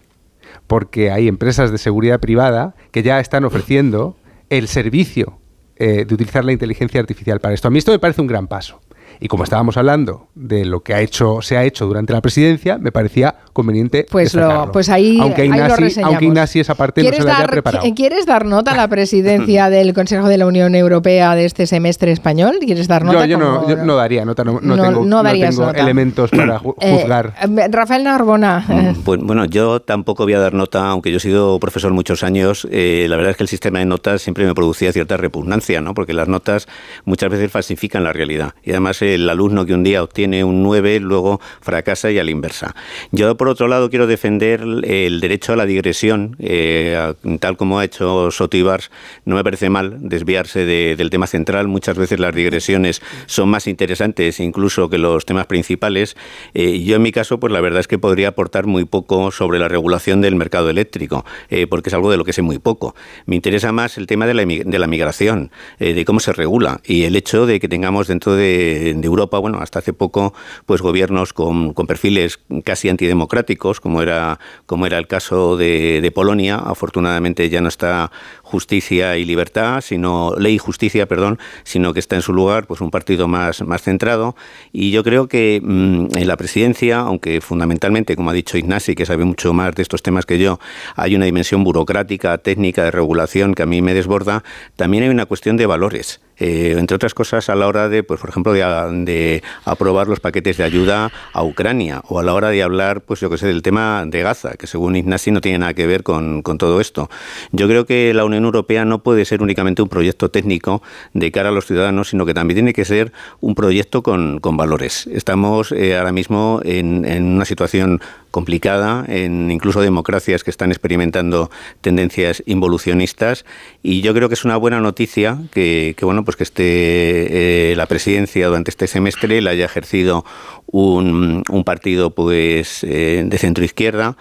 porque 0.66 1.10
hay 1.10 1.28
empresas 1.28 1.70
de 1.70 1.76
seguridad 1.76 2.18
privada 2.18 2.76
que 2.92 3.02
ya 3.02 3.20
están 3.20 3.44
ofreciendo 3.44 4.16
el 4.48 4.68
servicio 4.68 5.38
de 5.78 6.06
utilizar 6.10 6.42
la 6.42 6.52
inteligencia 6.52 6.98
artificial 6.98 7.38
para 7.38 7.52
esto. 7.52 7.68
A 7.68 7.70
mí 7.70 7.76
esto 7.76 7.92
me 7.92 7.98
parece 7.98 8.22
un 8.22 8.28
gran 8.28 8.46
paso. 8.46 8.80
Y 9.20 9.28
como 9.28 9.44
estábamos 9.44 9.76
hablando 9.76 10.28
de 10.34 10.64
lo 10.64 10.80
que 10.80 10.94
ha 10.94 11.00
hecho, 11.00 11.42
se 11.42 11.56
ha 11.56 11.64
hecho 11.64 11.86
durante 11.86 12.12
la 12.12 12.20
presidencia, 12.20 12.78
me 12.78 12.92
parecía 12.92 13.34
conveniente. 13.52 14.06
Pues, 14.10 14.34
lo, 14.34 14.70
pues 14.72 14.88
ahí, 14.88 15.18
aunque, 15.20 15.46
Ignasi, 15.46 16.00
aunque 16.02 16.26
Ignasi 16.26 16.60
esa 16.60 16.74
parte 16.74 17.02
no 17.02 17.10
se 17.10 17.22
la 17.22 17.36
había 17.36 17.46
preparado. 17.48 17.84
¿Quieres 17.94 18.26
dar 18.26 18.44
nota 18.44 18.72
a 18.72 18.76
la 18.76 18.88
presidencia 18.88 19.70
del 19.70 19.94
Consejo 19.94 20.28
de 20.28 20.38
la 20.38 20.46
Unión 20.46 20.74
Europea 20.74 21.34
de 21.34 21.46
este 21.46 21.66
semestre 21.66 22.12
español? 22.12 22.58
¿Quieres 22.60 22.88
dar 22.88 23.04
nota? 23.04 23.26
Yo, 23.26 23.38
no, 23.38 23.68
yo 23.68 23.76
no, 23.76 23.96
daría 23.96 24.24
nota, 24.24 24.44
no, 24.44 24.60
tengo, 24.60 25.70
elementos 25.74 26.30
para 26.30 26.56
eh, 26.80 26.98
juzgar. 26.98 27.34
Eh, 27.40 27.68
Rafael 27.70 28.04
Narbona. 28.04 28.64
Mm, 28.68 29.02
pues, 29.02 29.20
bueno, 29.20 29.46
yo 29.46 29.80
tampoco 29.80 30.24
voy 30.24 30.34
a 30.34 30.40
dar 30.40 30.54
nota, 30.54 30.88
aunque 30.88 31.10
yo 31.10 31.16
he 31.16 31.20
sido 31.20 31.58
profesor 31.58 31.92
muchos 31.92 32.22
años, 32.22 32.68
eh, 32.70 33.06
la 33.08 33.16
verdad 33.16 33.30
es 33.30 33.36
que 33.38 33.44
el 33.44 33.48
sistema 33.48 33.78
de 33.78 33.86
notas 33.86 34.22
siempre 34.22 34.44
me 34.44 34.54
producía 34.54 34.92
cierta 34.92 35.16
repugnancia, 35.16 35.80
¿no? 35.80 35.94
porque 35.94 36.12
las 36.12 36.28
notas 36.28 36.68
muchas 37.04 37.30
veces 37.30 37.50
falsifican 37.50 38.04
la 38.04 38.12
realidad. 38.12 38.54
Y 38.62 38.70
además 38.70 39.00
el 39.06 39.28
alumno 39.28 39.64
que 39.66 39.74
un 39.74 39.82
día 39.82 40.02
obtiene 40.02 40.44
un 40.44 40.62
9 40.62 41.00
luego 41.00 41.40
fracasa 41.60 42.10
y 42.10 42.18
a 42.18 42.24
la 42.24 42.30
inversa. 42.30 42.74
Yo, 43.12 43.36
por 43.36 43.48
otro 43.48 43.68
lado, 43.68 43.90
quiero 43.90 44.06
defender 44.06 44.60
el 44.84 45.20
derecho 45.20 45.52
a 45.52 45.56
la 45.56 45.66
digresión, 45.66 46.36
eh, 46.38 47.14
tal 47.40 47.56
como 47.56 47.78
ha 47.78 47.84
hecho 47.84 48.30
Sotibars. 48.30 48.90
No 49.24 49.36
me 49.36 49.44
parece 49.44 49.70
mal 49.70 49.96
desviarse 50.00 50.64
del 50.64 51.10
tema 51.10 51.26
central. 51.26 51.68
Muchas 51.68 51.96
veces 51.96 52.20
las 52.20 52.34
digresiones 52.34 53.02
son 53.26 53.48
más 53.48 53.66
interesantes 53.66 54.40
incluso 54.40 54.88
que 54.88 54.98
los 54.98 55.24
temas 55.24 55.46
principales. 55.46 56.16
Eh, 56.54 56.82
yo, 56.82 56.96
en 56.96 57.02
mi 57.02 57.12
caso, 57.12 57.40
pues 57.40 57.52
la 57.52 57.60
verdad 57.60 57.80
es 57.80 57.88
que 57.88 57.98
podría 57.98 58.28
aportar 58.28 58.66
muy 58.66 58.84
poco 58.84 59.30
sobre 59.30 59.58
la 59.58 59.68
regulación 59.68 60.20
del 60.20 60.36
mercado 60.36 60.70
eléctrico, 60.70 61.24
eh, 61.48 61.66
porque 61.66 61.90
es 61.90 61.94
algo 61.94 62.10
de 62.10 62.16
lo 62.16 62.24
que 62.24 62.32
sé 62.32 62.42
muy 62.42 62.58
poco. 62.58 62.94
Me 63.26 63.36
interesa 63.36 63.72
más 63.72 63.98
el 63.98 64.06
tema 64.06 64.26
de 64.26 64.34
la, 64.34 64.44
de 64.44 64.78
la 64.78 64.86
migración, 64.86 65.50
de 65.78 66.04
cómo 66.04 66.20
se 66.20 66.32
regula 66.32 66.80
y 66.84 67.04
el 67.04 67.16
hecho 67.16 67.46
de 67.46 67.60
que 67.60 67.68
tengamos 67.68 68.08
dentro 68.08 68.34
de 68.34 68.95
Europa 69.04 69.38
bueno, 69.38 69.58
hasta 69.60 69.78
hace 69.78 69.92
poco, 69.92 70.34
pues 70.66 70.82
gobiernos 70.82 71.32
con, 71.32 71.74
perfiles 71.74 72.40
casi 72.64 72.88
antidemocráticos 72.88 73.80
como 73.80 74.02
era, 74.02 74.38
como 74.66 74.86
era 74.86 74.98
el 74.98 75.06
caso 75.06 75.56
de, 75.56 76.00
de 76.00 76.10
Polonia. 76.10 76.56
Afortunadamente 76.56 77.48
ya 77.48 77.60
no 77.60 77.68
está 77.68 78.10
justicia 78.42 79.16
y 79.16 79.24
libertad, 79.24 79.80
sino 79.80 80.34
ley 80.38 80.54
y 80.54 80.58
justicia, 80.58 81.06
perdón, 81.06 81.38
sino 81.64 81.92
que 81.92 82.00
está 82.00 82.16
en 82.16 82.22
su 82.22 82.32
lugar 82.32 82.66
pues 82.66 82.80
un 82.80 82.90
partido 82.90 83.28
más, 83.28 83.62
más 83.62 83.82
centrado. 83.82 84.36
Y 84.72 84.90
yo 84.90 85.02
creo 85.02 85.28
que 85.28 85.60
mm, 85.62 86.16
en 86.16 86.28
la 86.28 86.36
presidencia, 86.36 87.00
aunque 87.00 87.40
fundamentalmente, 87.40 88.16
como 88.16 88.30
ha 88.30 88.32
dicho 88.32 88.58
Ignasi, 88.58 88.94
que 88.94 89.06
sabe 89.06 89.24
mucho 89.24 89.52
más 89.52 89.74
de 89.74 89.82
estos 89.82 90.02
temas 90.02 90.26
que 90.26 90.38
yo, 90.38 90.58
hay 90.94 91.16
una 91.16 91.24
dimensión 91.24 91.64
burocrática, 91.64 92.38
técnica, 92.38 92.84
de 92.84 92.90
regulación 92.90 93.54
que 93.54 93.62
a 93.62 93.66
mí 93.66 93.82
me 93.82 93.94
desborda, 93.94 94.42
también 94.76 95.04
hay 95.04 95.10
una 95.10 95.26
cuestión 95.26 95.56
de 95.56 95.66
valores. 95.66 96.20
Eh, 96.38 96.74
entre 96.78 96.94
otras 96.94 97.14
cosas 97.14 97.48
a 97.48 97.54
la 97.54 97.66
hora 97.66 97.88
de, 97.88 98.02
pues 98.02 98.20
por 98.20 98.30
ejemplo, 98.30 98.52
de, 98.52 99.42
aprobar 99.64 100.08
los 100.08 100.20
paquetes 100.20 100.56
de 100.56 100.64
ayuda 100.64 101.10
a 101.32 101.42
Ucrania 101.42 102.02
o 102.08 102.18
a 102.18 102.22
la 102.22 102.34
hora 102.34 102.50
de 102.50 102.62
hablar, 102.62 103.00
pues 103.00 103.20
yo 103.20 103.30
que 103.30 103.38
sé, 103.38 103.46
del 103.46 103.62
tema 103.62 104.04
de 104.06 104.22
Gaza, 104.22 104.54
que 104.54 104.66
según 104.66 104.96
Ignasi 104.96 105.30
no 105.30 105.40
tiene 105.40 105.58
nada 105.58 105.74
que 105.74 105.86
ver 105.86 106.02
con, 106.02 106.42
todo 106.42 106.80
esto. 106.80 107.10
Yo 107.52 107.68
creo 107.68 107.86
que 107.86 108.14
la 108.14 108.24
Unión 108.24 108.44
Europea 108.44 108.84
no 108.84 109.02
puede 109.02 109.24
ser 109.24 109.42
únicamente 109.42 109.82
un 109.82 109.88
proyecto 109.88 110.30
técnico 110.30 110.82
de 111.12 111.30
cara 111.30 111.50
a 111.50 111.52
los 111.52 111.66
ciudadanos, 111.66 112.08
sino 112.10 112.24
que 112.24 112.34
también 112.34 112.56
tiene 112.56 112.72
que 112.72 112.84
ser 112.84 113.12
un 113.40 113.54
proyecto 113.54 114.02
con, 114.02 114.40
valores. 114.40 115.06
Estamos 115.08 115.72
eh, 115.72 115.98
ahora 115.98 116.12
mismo 116.12 116.60
en 116.64 117.04
una 117.24 117.44
situación 117.44 118.00
complicada, 118.36 119.02
en 119.08 119.50
incluso 119.50 119.80
democracias 119.80 120.44
que 120.44 120.50
están 120.50 120.70
experimentando 120.70 121.50
tendencias 121.80 122.42
involucionistas. 122.44 123.46
Y 123.82 124.02
yo 124.02 124.12
creo 124.12 124.28
que 124.28 124.34
es 124.34 124.44
una 124.44 124.58
buena 124.58 124.78
noticia 124.78 125.38
que, 125.52 125.96
bueno, 126.02 126.22
pues 126.22 126.36
que 126.36 126.42
esté 126.42 126.64
eh, 126.66 127.76
la 127.76 127.86
presidencia 127.86 128.46
durante 128.48 128.70
este 128.70 128.88
semestre 128.88 129.40
la 129.40 129.52
haya 129.52 129.64
ejercido 129.64 130.26
un, 130.66 131.44
un 131.48 131.64
partido 131.64 132.10
pues 132.10 132.84
eh, 132.84 133.24
de 133.24 133.38
centro 133.38 133.64
izquierda 133.64 134.18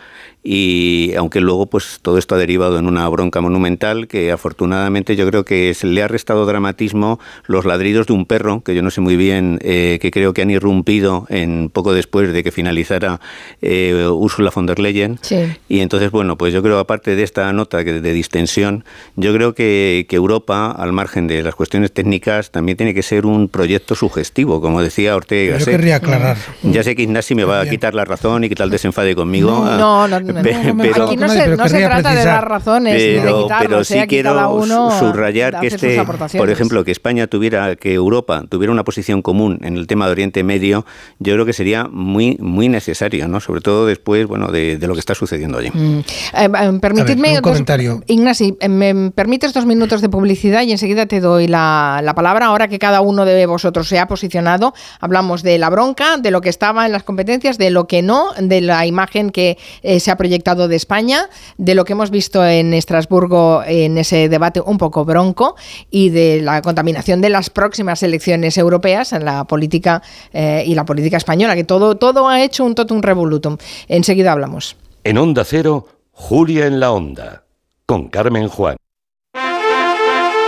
y 0.48 1.15
aunque 1.17 1.41
luego 1.41 1.65
pues 1.65 1.98
todo 2.03 2.19
esto 2.19 2.35
ha 2.35 2.38
derivado 2.38 2.77
en 2.77 2.85
una 2.85 3.09
bronca 3.09 3.41
monumental 3.41 4.07
que 4.07 4.32
afortunadamente 4.32 5.15
yo 5.15 5.27
creo 5.27 5.43
que 5.43 5.74
se 5.74 5.88
le 5.88 6.03
ha 6.03 6.07
restado 6.07 6.45
dramatismo 6.45 7.19
los 7.48 7.65
ladridos 7.65 8.06
de 8.06 8.14
un 8.14 8.27
perro 8.27 8.61
que 8.61 8.75
yo 8.75 8.83
no 8.83 8.91
sé 8.91 9.01
muy 9.01 9.15
bien 9.15 9.57
eh, 9.64 9.98
que 9.99 10.11
creo 10.11 10.33
que 10.33 10.43
han 10.43 10.51
irrumpido 10.51 11.25
en 11.30 11.72
poco 11.74 11.93
después 11.93 12.32
de 12.32 12.43
que 12.43 12.51
finalizara 12.51 13.19
eh, 13.64 14.07
Ursula 14.07 14.51
von 14.53 14.67
der 14.67 14.77
Leyen. 14.77 15.19
Y 15.67 15.80
entonces 15.80 16.11
bueno 16.11 16.38
pues 16.38 16.53
yo 16.53 16.61
creo 16.61 16.77
aparte 16.77 17.15
de 17.15 17.24
esta 17.24 17.51
nota 17.51 17.83
de 17.83 18.14
distensión 18.14 18.85
yo 19.15 19.33
creo 19.33 19.56
que, 19.56 20.06
que 20.07 20.15
Europa 20.15 20.69
al 20.72 20.93
margen 20.93 21.25
de 21.25 21.41
las 21.41 21.56
cuestiones 21.56 21.91
técnicas 21.91 22.51
también 22.51 22.77
tiene 22.77 22.93
que 22.93 23.01
ser 23.01 23.25
un 23.25 23.49
proyecto 23.49 23.95
sugestivo 23.95 24.61
como 24.61 24.83
decía 24.83 25.15
Ortega. 25.15 25.57
Yo 25.57 25.65
querría 25.65 25.95
aclarar. 25.95 26.38
ya 26.61 26.83
sé 26.83 26.95
que 26.95 27.01
Ignasi 27.01 27.33
me 27.33 27.45
va 27.45 27.61
a 27.61 27.67
quitar 27.67 27.95
la 27.95 28.06
razón 28.06 28.43
y 28.43 28.49
que 28.49 28.56
tal 28.56 28.69
desenfade 28.69 29.15
conmigo. 29.15 29.65
No, 29.65 30.07
no, 30.07 30.19
no 30.19 30.34
pero, 30.43 31.05
aquí 31.05 31.17
no 31.17 31.30
se, 31.30 31.47
no 31.55 31.67
se 31.67 31.85
trata 31.85 32.14
de 32.14 32.25
dar 32.25 32.47
razones 32.47 32.93
pero, 32.95 33.22
ni 33.22 33.38
de 33.38 33.43
quitarlos, 33.43 33.67
pero 33.67 33.83
sí 33.83 33.97
¿eh? 33.97 34.07
quiero 34.07 34.33
cada 34.33 34.47
uno 34.49 34.91
subrayar 34.99 35.59
que 35.59 35.67
este, 35.67 36.03
por 36.38 36.49
ejemplo, 36.49 36.83
que 36.83 36.91
España 36.91 37.27
tuviera, 37.27 37.75
que 37.75 37.93
Europa 37.93 38.43
tuviera 38.49 38.72
una 38.72 38.83
posición 38.83 39.22
común 39.22 39.59
en 39.64 39.77
el 39.77 39.88
tema 39.88 40.05
de 40.05 40.11
Oriente 40.11 40.43
Medio, 40.43 40.85
yo 41.19 41.33
creo 41.33 41.45
que 41.45 41.53
sería 41.53 41.85
muy 41.85 42.38
muy 42.39 42.69
necesario, 42.69 43.27
¿no? 43.27 43.39
Sobre 43.39 43.61
todo 43.61 43.85
después, 43.85 44.27
bueno, 44.27 44.47
de, 44.51 44.77
de 44.77 44.88
lo 44.88 44.93
que 44.93 44.99
está 44.99 45.15
sucediendo 45.15 45.57
allí. 45.57 45.72
Mm. 45.73 45.99
Eh, 45.99 46.03
eh 46.33 46.80
permitidme 46.81 47.30
ver, 47.30 47.38
un 47.38 47.41
comentario. 47.41 48.03
Ignasi, 48.07 48.57
eh, 48.59 48.69
me 48.69 49.11
permites 49.11 49.53
dos 49.53 49.65
minutos 49.65 50.01
de 50.01 50.09
publicidad 50.09 50.64
y 50.64 50.72
enseguida 50.72 51.05
te 51.05 51.19
doy 51.19 51.47
la, 51.47 52.01
la 52.03 52.14
palabra. 52.15 52.47
Ahora 52.47 52.67
que 52.67 52.80
cada 52.80 53.01
uno 53.01 53.25
de 53.25 53.45
vosotros 53.45 53.88
se 53.88 53.99
ha 53.99 54.07
posicionado, 54.07 54.73
hablamos 54.99 55.43
de 55.43 55.57
la 55.57 55.69
bronca, 55.69 56.17
de 56.17 56.31
lo 56.31 56.41
que 56.41 56.49
estaba 56.49 56.85
en 56.85 56.91
las 56.91 57.03
competencias, 57.03 57.57
de 57.57 57.69
lo 57.69 57.88
que 57.88 58.01
no, 58.01 58.31
de 58.39 58.61
la 58.61 58.85
imagen 58.85 59.30
que 59.30 59.57
eh, 59.81 59.99
se 59.99 60.11
ha 60.11 60.17
proyectado 60.25 60.67
de 60.67 60.75
España, 60.75 61.29
de 61.59 61.75
lo 61.75 61.85
que 61.85 61.93
hemos 61.93 62.09
visto 62.09 62.43
en 62.43 62.73
Estrasburgo 62.73 63.61
en 63.63 63.99
ese 63.99 64.27
debate 64.27 64.59
un 64.59 64.79
poco 64.79 65.05
bronco 65.05 65.55
y 65.91 66.09
de 66.09 66.41
la 66.41 66.63
contaminación 66.63 67.21
de 67.21 67.29
las 67.29 67.51
próximas 67.51 68.01
elecciones 68.01 68.57
europeas 68.57 69.13
en 69.13 69.23
la 69.23 69.43
política 69.43 70.01
eh, 70.33 70.63
y 70.65 70.73
la 70.73 70.83
política 70.83 71.17
española, 71.17 71.53
que 71.53 71.63
todo, 71.63 71.93
todo 71.97 72.27
ha 72.27 72.41
hecho 72.41 72.65
un 72.65 72.73
totum 72.73 73.01
revolutum. 73.01 73.57
Enseguida 73.87 74.31
hablamos. 74.31 74.75
En 75.03 75.19
Onda 75.19 75.43
Cero, 75.45 75.85
Julia 76.11 76.65
en 76.65 76.79
la 76.79 76.91
Onda, 76.91 77.43
con 77.85 78.07
Carmen 78.07 78.47
Juan. 78.47 78.77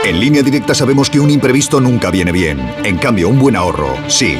En 0.03 0.19
línea 0.19 0.41
directa 0.41 0.73
sabemos 0.73 1.11
que 1.11 1.19
un 1.19 1.29
imprevisto 1.29 1.79
nunca 1.79 2.09
viene 2.09 2.31
bien. 2.31 2.57
En 2.83 2.97
cambio, 2.97 3.29
un 3.29 3.37
buen 3.37 3.55
ahorro, 3.55 3.93
sí. 4.07 4.39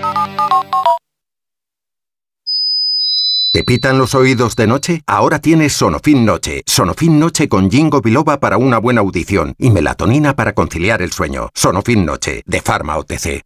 ¿Te 3.53 3.65
pitan 3.65 3.97
los 3.97 4.15
oídos 4.15 4.55
de 4.55 4.65
noche? 4.65 5.01
Ahora 5.05 5.39
tienes 5.39 5.73
Sonofin 5.73 6.25
Noche. 6.25 6.63
Sonofin 6.65 7.19
Noche 7.19 7.49
con 7.49 7.69
Jingo 7.69 7.99
Biloba 7.99 8.39
para 8.39 8.57
una 8.57 8.77
buena 8.77 9.01
audición 9.01 9.55
y 9.57 9.71
melatonina 9.71 10.37
para 10.37 10.53
conciliar 10.53 11.01
el 11.01 11.11
sueño. 11.11 11.49
Sonofin 11.53 12.05
Noche, 12.05 12.43
de 12.45 12.61
Pharma 12.61 12.97
OTC. 12.97 13.43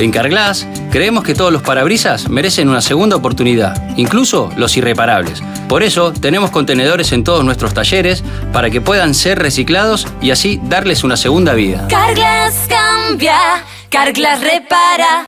En 0.00 0.10
Carglass 0.10 0.66
creemos 0.90 1.22
que 1.22 1.36
todos 1.36 1.52
los 1.52 1.62
parabrisas 1.62 2.28
merecen 2.28 2.68
una 2.68 2.80
segunda 2.80 3.14
oportunidad, 3.14 3.96
incluso 3.96 4.50
los 4.56 4.76
irreparables. 4.76 5.40
Por 5.68 5.84
eso 5.84 6.12
tenemos 6.12 6.50
contenedores 6.50 7.12
en 7.12 7.22
todos 7.22 7.44
nuestros 7.44 7.72
talleres 7.72 8.24
para 8.52 8.68
que 8.68 8.80
puedan 8.80 9.14
ser 9.14 9.38
reciclados 9.38 10.08
y 10.20 10.32
así 10.32 10.60
darles 10.64 11.04
una 11.04 11.16
segunda 11.16 11.54
vida. 11.54 11.86
Carglass 11.88 12.66
cambia, 12.68 13.64
Carglass 13.90 14.40
repara. 14.40 15.24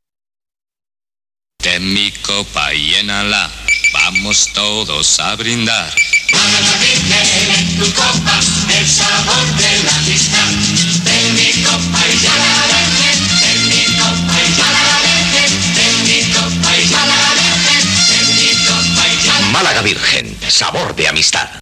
Ten 1.63 1.93
mi 1.93 2.11
copa 2.23 2.73
llénala, 2.73 3.51
vamos 3.93 4.49
todos 4.55 5.21
a 5.21 5.37
brindar. 5.37 5.93
En 7.59 7.79
tu 7.79 7.93
copa, 7.93 8.41
el 8.79 8.89
sabor 8.89 9.47
de 9.57 9.83
la 9.85 9.95
amistad. 9.97 10.49
Ten 11.05 11.35
mi 11.35 11.63
copa 11.63 12.01
y 12.09 12.19
ya 12.23 12.35
la 12.35 12.67
Virgen, 12.67 13.19
ten 13.41 13.69
mi 13.69 13.85
copa 13.99 14.35
y 14.41 14.57
ya 14.57 14.69
la 14.73 14.85
Virgen, 15.05 15.51
ten 15.75 15.95
mi 16.05 16.33
copa 16.33 16.77
y 16.77 16.89
ya 16.89 17.07
la 17.07 17.19
Virgen, 17.35 17.83
ten 18.09 18.27
mi 18.37 18.65
copa 18.65 19.09
y 19.09 19.27
ya 19.27 19.41
la 19.41 19.47
Málaga 19.49 19.83
Virgen, 19.83 20.39
sabor 20.49 20.97
de 20.97 21.09
amistad. 21.09 21.61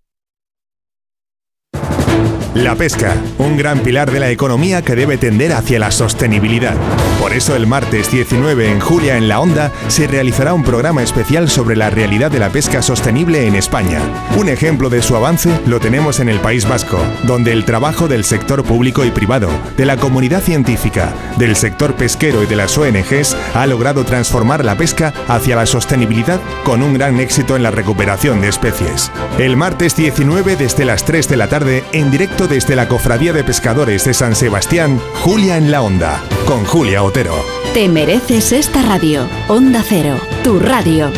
La 2.58 2.74
pesca, 2.74 3.16
un 3.38 3.56
gran 3.56 3.78
pilar 3.84 4.10
de 4.10 4.18
la 4.18 4.30
economía 4.30 4.82
que 4.82 4.96
debe 4.96 5.16
tender 5.16 5.52
hacia 5.52 5.78
la 5.78 5.92
sostenibilidad. 5.92 6.74
Por 7.20 7.32
eso 7.32 7.54
el 7.54 7.68
martes 7.68 8.10
19 8.10 8.72
en 8.72 8.80
Julia 8.80 9.16
en 9.16 9.28
la 9.28 9.38
Onda 9.38 9.70
se 9.86 10.08
realizará 10.08 10.54
un 10.54 10.64
programa 10.64 11.04
especial 11.04 11.48
sobre 11.48 11.76
la 11.76 11.88
realidad 11.88 12.32
de 12.32 12.40
la 12.40 12.50
pesca 12.50 12.82
sostenible 12.82 13.46
en 13.46 13.54
España. 13.54 14.00
Un 14.36 14.48
ejemplo 14.48 14.90
de 14.90 15.02
su 15.02 15.14
avance 15.14 15.50
lo 15.66 15.78
tenemos 15.78 16.18
en 16.18 16.28
el 16.28 16.40
País 16.40 16.68
Vasco, 16.68 17.00
donde 17.24 17.52
el 17.52 17.64
trabajo 17.64 18.08
del 18.08 18.24
sector 18.24 18.64
público 18.64 19.04
y 19.04 19.12
privado, 19.12 19.50
de 19.76 19.84
la 19.84 19.96
comunidad 19.96 20.42
científica, 20.42 21.14
del 21.36 21.54
sector 21.54 21.94
pesquero 21.94 22.42
y 22.42 22.46
de 22.46 22.56
las 22.56 22.76
ONGs 22.76 23.36
ha 23.54 23.66
logrado 23.68 24.04
transformar 24.04 24.64
la 24.64 24.76
pesca 24.76 25.14
hacia 25.28 25.54
la 25.54 25.66
sostenibilidad 25.66 26.40
con 26.64 26.82
un 26.82 26.94
gran 26.94 27.20
éxito 27.20 27.54
en 27.54 27.62
la 27.62 27.70
recuperación 27.70 28.40
de 28.40 28.48
especies. 28.48 29.12
El 29.38 29.56
martes 29.56 29.94
19 29.94 30.56
desde 30.56 30.84
las 30.84 31.04
3 31.04 31.28
de 31.28 31.36
la 31.36 31.48
tarde 31.48 31.84
en 31.92 32.10
directo 32.10 32.47
desde 32.48 32.74
la 32.76 32.88
Cofradía 32.88 33.32
de 33.32 33.44
Pescadores 33.44 34.04
de 34.04 34.14
San 34.14 34.34
Sebastián, 34.34 35.00
Julia 35.22 35.56
en 35.56 35.70
la 35.70 35.82
Onda, 35.82 36.22
con 36.46 36.64
Julia 36.64 37.02
Otero. 37.02 37.44
Te 37.74 37.88
mereces 37.88 38.52
esta 38.52 38.82
radio. 38.82 39.26
Onda 39.48 39.84
Cero, 39.86 40.18
tu 40.42 40.58
radio. 40.58 41.10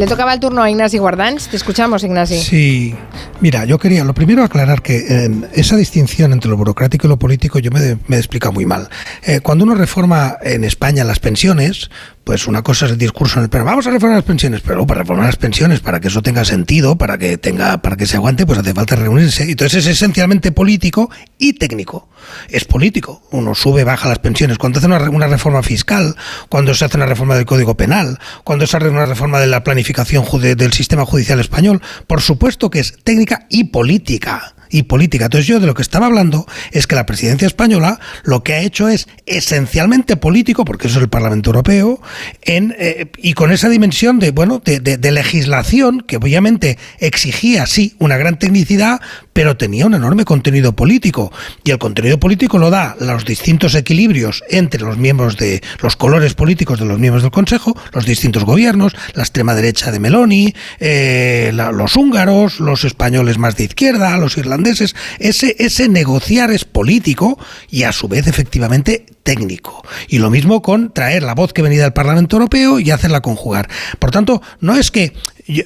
Le 0.00 0.06
tocaba 0.06 0.32
el 0.32 0.40
turno 0.40 0.62
a 0.62 0.70
Ignasi 0.70 0.96
Guardans. 0.96 1.48
Te 1.48 1.56
escuchamos, 1.56 2.02
Ignasi. 2.02 2.40
Sí. 2.40 2.94
Mira, 3.40 3.66
yo 3.66 3.78
quería 3.78 4.02
lo 4.02 4.14
primero 4.14 4.42
aclarar 4.42 4.80
que 4.80 4.96
eh, 4.96 5.30
esa 5.52 5.76
distinción 5.76 6.32
entre 6.32 6.50
lo 6.50 6.56
burocrático 6.56 7.06
y 7.06 7.10
lo 7.10 7.18
político 7.18 7.58
yo 7.58 7.70
me, 7.70 7.98
me 8.06 8.16
he 8.16 8.18
explicado 8.18 8.52
muy 8.52 8.64
mal. 8.64 8.88
Eh, 9.22 9.40
cuando 9.40 9.64
uno 9.64 9.74
reforma 9.74 10.38
en 10.42 10.64
España 10.64 11.04
las 11.04 11.18
pensiones, 11.18 11.90
pues 12.30 12.46
una 12.46 12.62
cosa 12.62 12.86
es 12.86 12.92
el 12.92 12.98
discurso 12.98 13.40
en 13.40 13.42
el 13.42 13.50
pleno, 13.50 13.64
vamos 13.64 13.88
a 13.88 13.90
reformar 13.90 14.18
las 14.18 14.24
pensiones, 14.24 14.60
pero 14.64 14.86
para 14.86 15.00
reformar 15.00 15.26
las 15.26 15.34
pensiones, 15.34 15.80
para 15.80 15.98
que 15.98 16.06
eso 16.06 16.22
tenga 16.22 16.44
sentido, 16.44 16.96
para 16.96 17.18
que 17.18 17.38
tenga, 17.38 17.82
para 17.82 17.96
que 17.96 18.06
se 18.06 18.18
aguante, 18.18 18.46
pues 18.46 18.56
hace 18.60 18.72
falta 18.72 18.94
reunirse. 18.94 19.50
Entonces 19.50 19.84
es 19.84 19.96
esencialmente 19.96 20.52
político 20.52 21.10
y 21.38 21.54
técnico. 21.54 22.08
Es 22.48 22.64
político. 22.66 23.20
Uno 23.32 23.56
sube, 23.56 23.82
baja 23.82 24.08
las 24.08 24.20
pensiones. 24.20 24.58
Cuando 24.58 24.78
hace 24.78 24.86
una, 24.86 25.10
una 25.10 25.26
reforma 25.26 25.60
fiscal, 25.64 26.14
cuando 26.48 26.72
se 26.72 26.84
hace 26.84 26.98
una 26.98 27.06
reforma 27.06 27.34
del 27.34 27.46
Código 27.46 27.76
Penal, 27.76 28.20
cuando 28.44 28.64
se 28.64 28.76
hace 28.76 28.88
una 28.90 29.06
reforma 29.06 29.40
de 29.40 29.48
la 29.48 29.64
planificación 29.64 30.24
del 30.40 30.72
sistema 30.72 31.04
judicial 31.04 31.40
español, 31.40 31.82
por 32.06 32.20
supuesto 32.20 32.70
que 32.70 32.78
es 32.78 32.96
técnica 33.02 33.48
y 33.50 33.64
política 33.64 34.54
y 34.70 34.84
política. 34.84 35.26
Entonces 35.26 35.46
yo 35.46 35.60
de 35.60 35.66
lo 35.66 35.74
que 35.74 35.82
estaba 35.82 36.06
hablando 36.06 36.46
es 36.72 36.86
que 36.86 36.94
la 36.94 37.06
presidencia 37.06 37.46
española 37.46 38.00
lo 38.22 38.42
que 38.42 38.54
ha 38.54 38.60
hecho 38.60 38.88
es 38.88 39.08
esencialmente 39.26 40.16
político, 40.16 40.64
porque 40.64 40.88
eso 40.88 40.98
es 40.98 41.02
el 41.02 41.08
Parlamento 41.08 41.50
Europeo, 41.50 42.00
en, 42.42 42.74
eh, 42.78 43.10
y 43.18 43.34
con 43.34 43.52
esa 43.52 43.68
dimensión 43.68 44.18
de, 44.18 44.30
bueno, 44.30 44.60
de, 44.64 44.80
de 44.80 45.10
legislación 45.12 46.00
que 46.00 46.16
obviamente 46.16 46.78
exigía, 46.98 47.66
sí, 47.66 47.94
una 47.98 48.16
gran 48.16 48.38
tecnicidad, 48.38 49.00
pero 49.40 49.56
tenía 49.56 49.86
un 49.86 49.94
enorme 49.94 50.26
contenido 50.26 50.74
político. 50.74 51.32
Y 51.64 51.70
el 51.70 51.78
contenido 51.78 52.20
político 52.20 52.58
lo 52.58 52.68
da 52.68 52.94
los 53.00 53.24
distintos 53.24 53.74
equilibrios 53.74 54.44
entre 54.50 54.82
los 54.82 54.98
miembros 54.98 55.38
de 55.38 55.62
los 55.80 55.96
colores 55.96 56.34
políticos 56.34 56.78
de 56.78 56.84
los 56.84 56.98
miembros 56.98 57.22
del 57.22 57.32
Consejo, 57.32 57.74
los 57.94 58.04
distintos 58.04 58.44
gobiernos, 58.44 58.94
la 59.14 59.22
extrema 59.22 59.54
derecha 59.54 59.90
de 59.92 59.98
Meloni, 59.98 60.54
eh, 60.78 61.52
los 61.54 61.96
húngaros, 61.96 62.60
los 62.60 62.84
españoles 62.84 63.38
más 63.38 63.56
de 63.56 63.64
izquierda, 63.64 64.18
los 64.18 64.36
irlandeses. 64.36 64.94
Ese, 65.18 65.56
ese 65.58 65.88
negociar 65.88 66.50
es 66.50 66.66
político 66.66 67.38
y 67.70 67.84
a 67.84 67.92
su 67.92 68.08
vez 68.08 68.26
efectivamente 68.26 69.06
técnico. 69.22 69.82
Y 70.08 70.18
lo 70.18 70.28
mismo 70.28 70.60
con 70.60 70.92
traer 70.92 71.22
la 71.22 71.34
voz 71.34 71.54
que 71.54 71.62
venía 71.62 71.84
del 71.84 71.94
Parlamento 71.94 72.36
Europeo 72.36 72.78
y 72.78 72.90
hacerla 72.90 73.22
conjugar. 73.22 73.70
Por 73.98 74.10
tanto, 74.10 74.42
no 74.60 74.76
es 74.76 74.90
que 74.90 75.14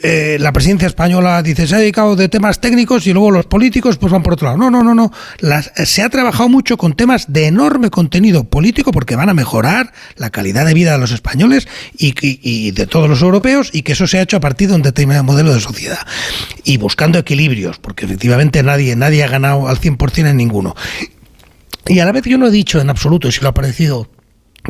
eh, 0.02 0.36
la 0.40 0.52
presidencia 0.52 0.86
española 0.86 1.42
dice 1.42 1.66
se 1.66 1.74
ha 1.74 1.78
dedicado 1.78 2.16
de 2.16 2.28
temas 2.28 2.60
técnicos 2.60 3.06
y 3.06 3.12
luego 3.12 3.30
los 3.30 3.46
políticos 3.46 3.98
pues 3.98 4.12
van 4.12 4.22
por 4.22 4.34
otro 4.34 4.46
lado. 4.46 4.58
No, 4.58 4.70
no, 4.70 4.82
no, 4.82 4.94
no. 4.94 5.12
Eh, 5.42 5.86
se 5.86 6.02
ha 6.02 6.08
trabajado 6.08 6.48
mucho 6.48 6.76
con 6.76 6.94
temas 6.94 7.32
de 7.32 7.46
enorme 7.46 7.90
contenido 7.90 8.44
político 8.44 8.92
porque 8.92 9.16
van 9.16 9.28
a 9.28 9.34
mejorar 9.34 9.92
la 10.16 10.30
calidad 10.30 10.66
de 10.66 10.74
vida 10.74 10.92
de 10.92 10.98
los 10.98 11.12
españoles 11.12 11.68
y, 11.96 12.14
y 12.20 12.70
de 12.70 12.86
todos 12.86 13.08
los 13.08 13.22
europeos 13.22 13.70
y 13.72 13.82
que 13.82 13.92
eso 13.92 14.06
se 14.06 14.18
ha 14.18 14.22
hecho 14.22 14.36
a 14.36 14.40
partir 14.40 14.68
de 14.68 14.76
un 14.76 14.82
determinado 14.82 15.24
modelo 15.24 15.52
de 15.52 15.60
sociedad 15.60 16.06
y 16.64 16.76
buscando 16.76 17.18
equilibrios 17.18 17.78
porque 17.78 18.04
efectivamente 18.04 18.62
nadie, 18.62 18.96
nadie 18.96 19.24
ha 19.24 19.28
ganado 19.28 19.68
al 19.68 19.80
100% 19.80 20.28
en 20.28 20.36
ninguno. 20.36 20.74
Y 21.86 21.98
a 21.98 22.04
la 22.04 22.12
vez 22.12 22.24
yo 22.24 22.38
no 22.38 22.46
he 22.46 22.50
dicho 22.50 22.80
en 22.80 22.88
absoluto, 22.88 23.30
si 23.30 23.40
lo 23.42 23.48
ha 23.48 23.54
parecido 23.54 24.08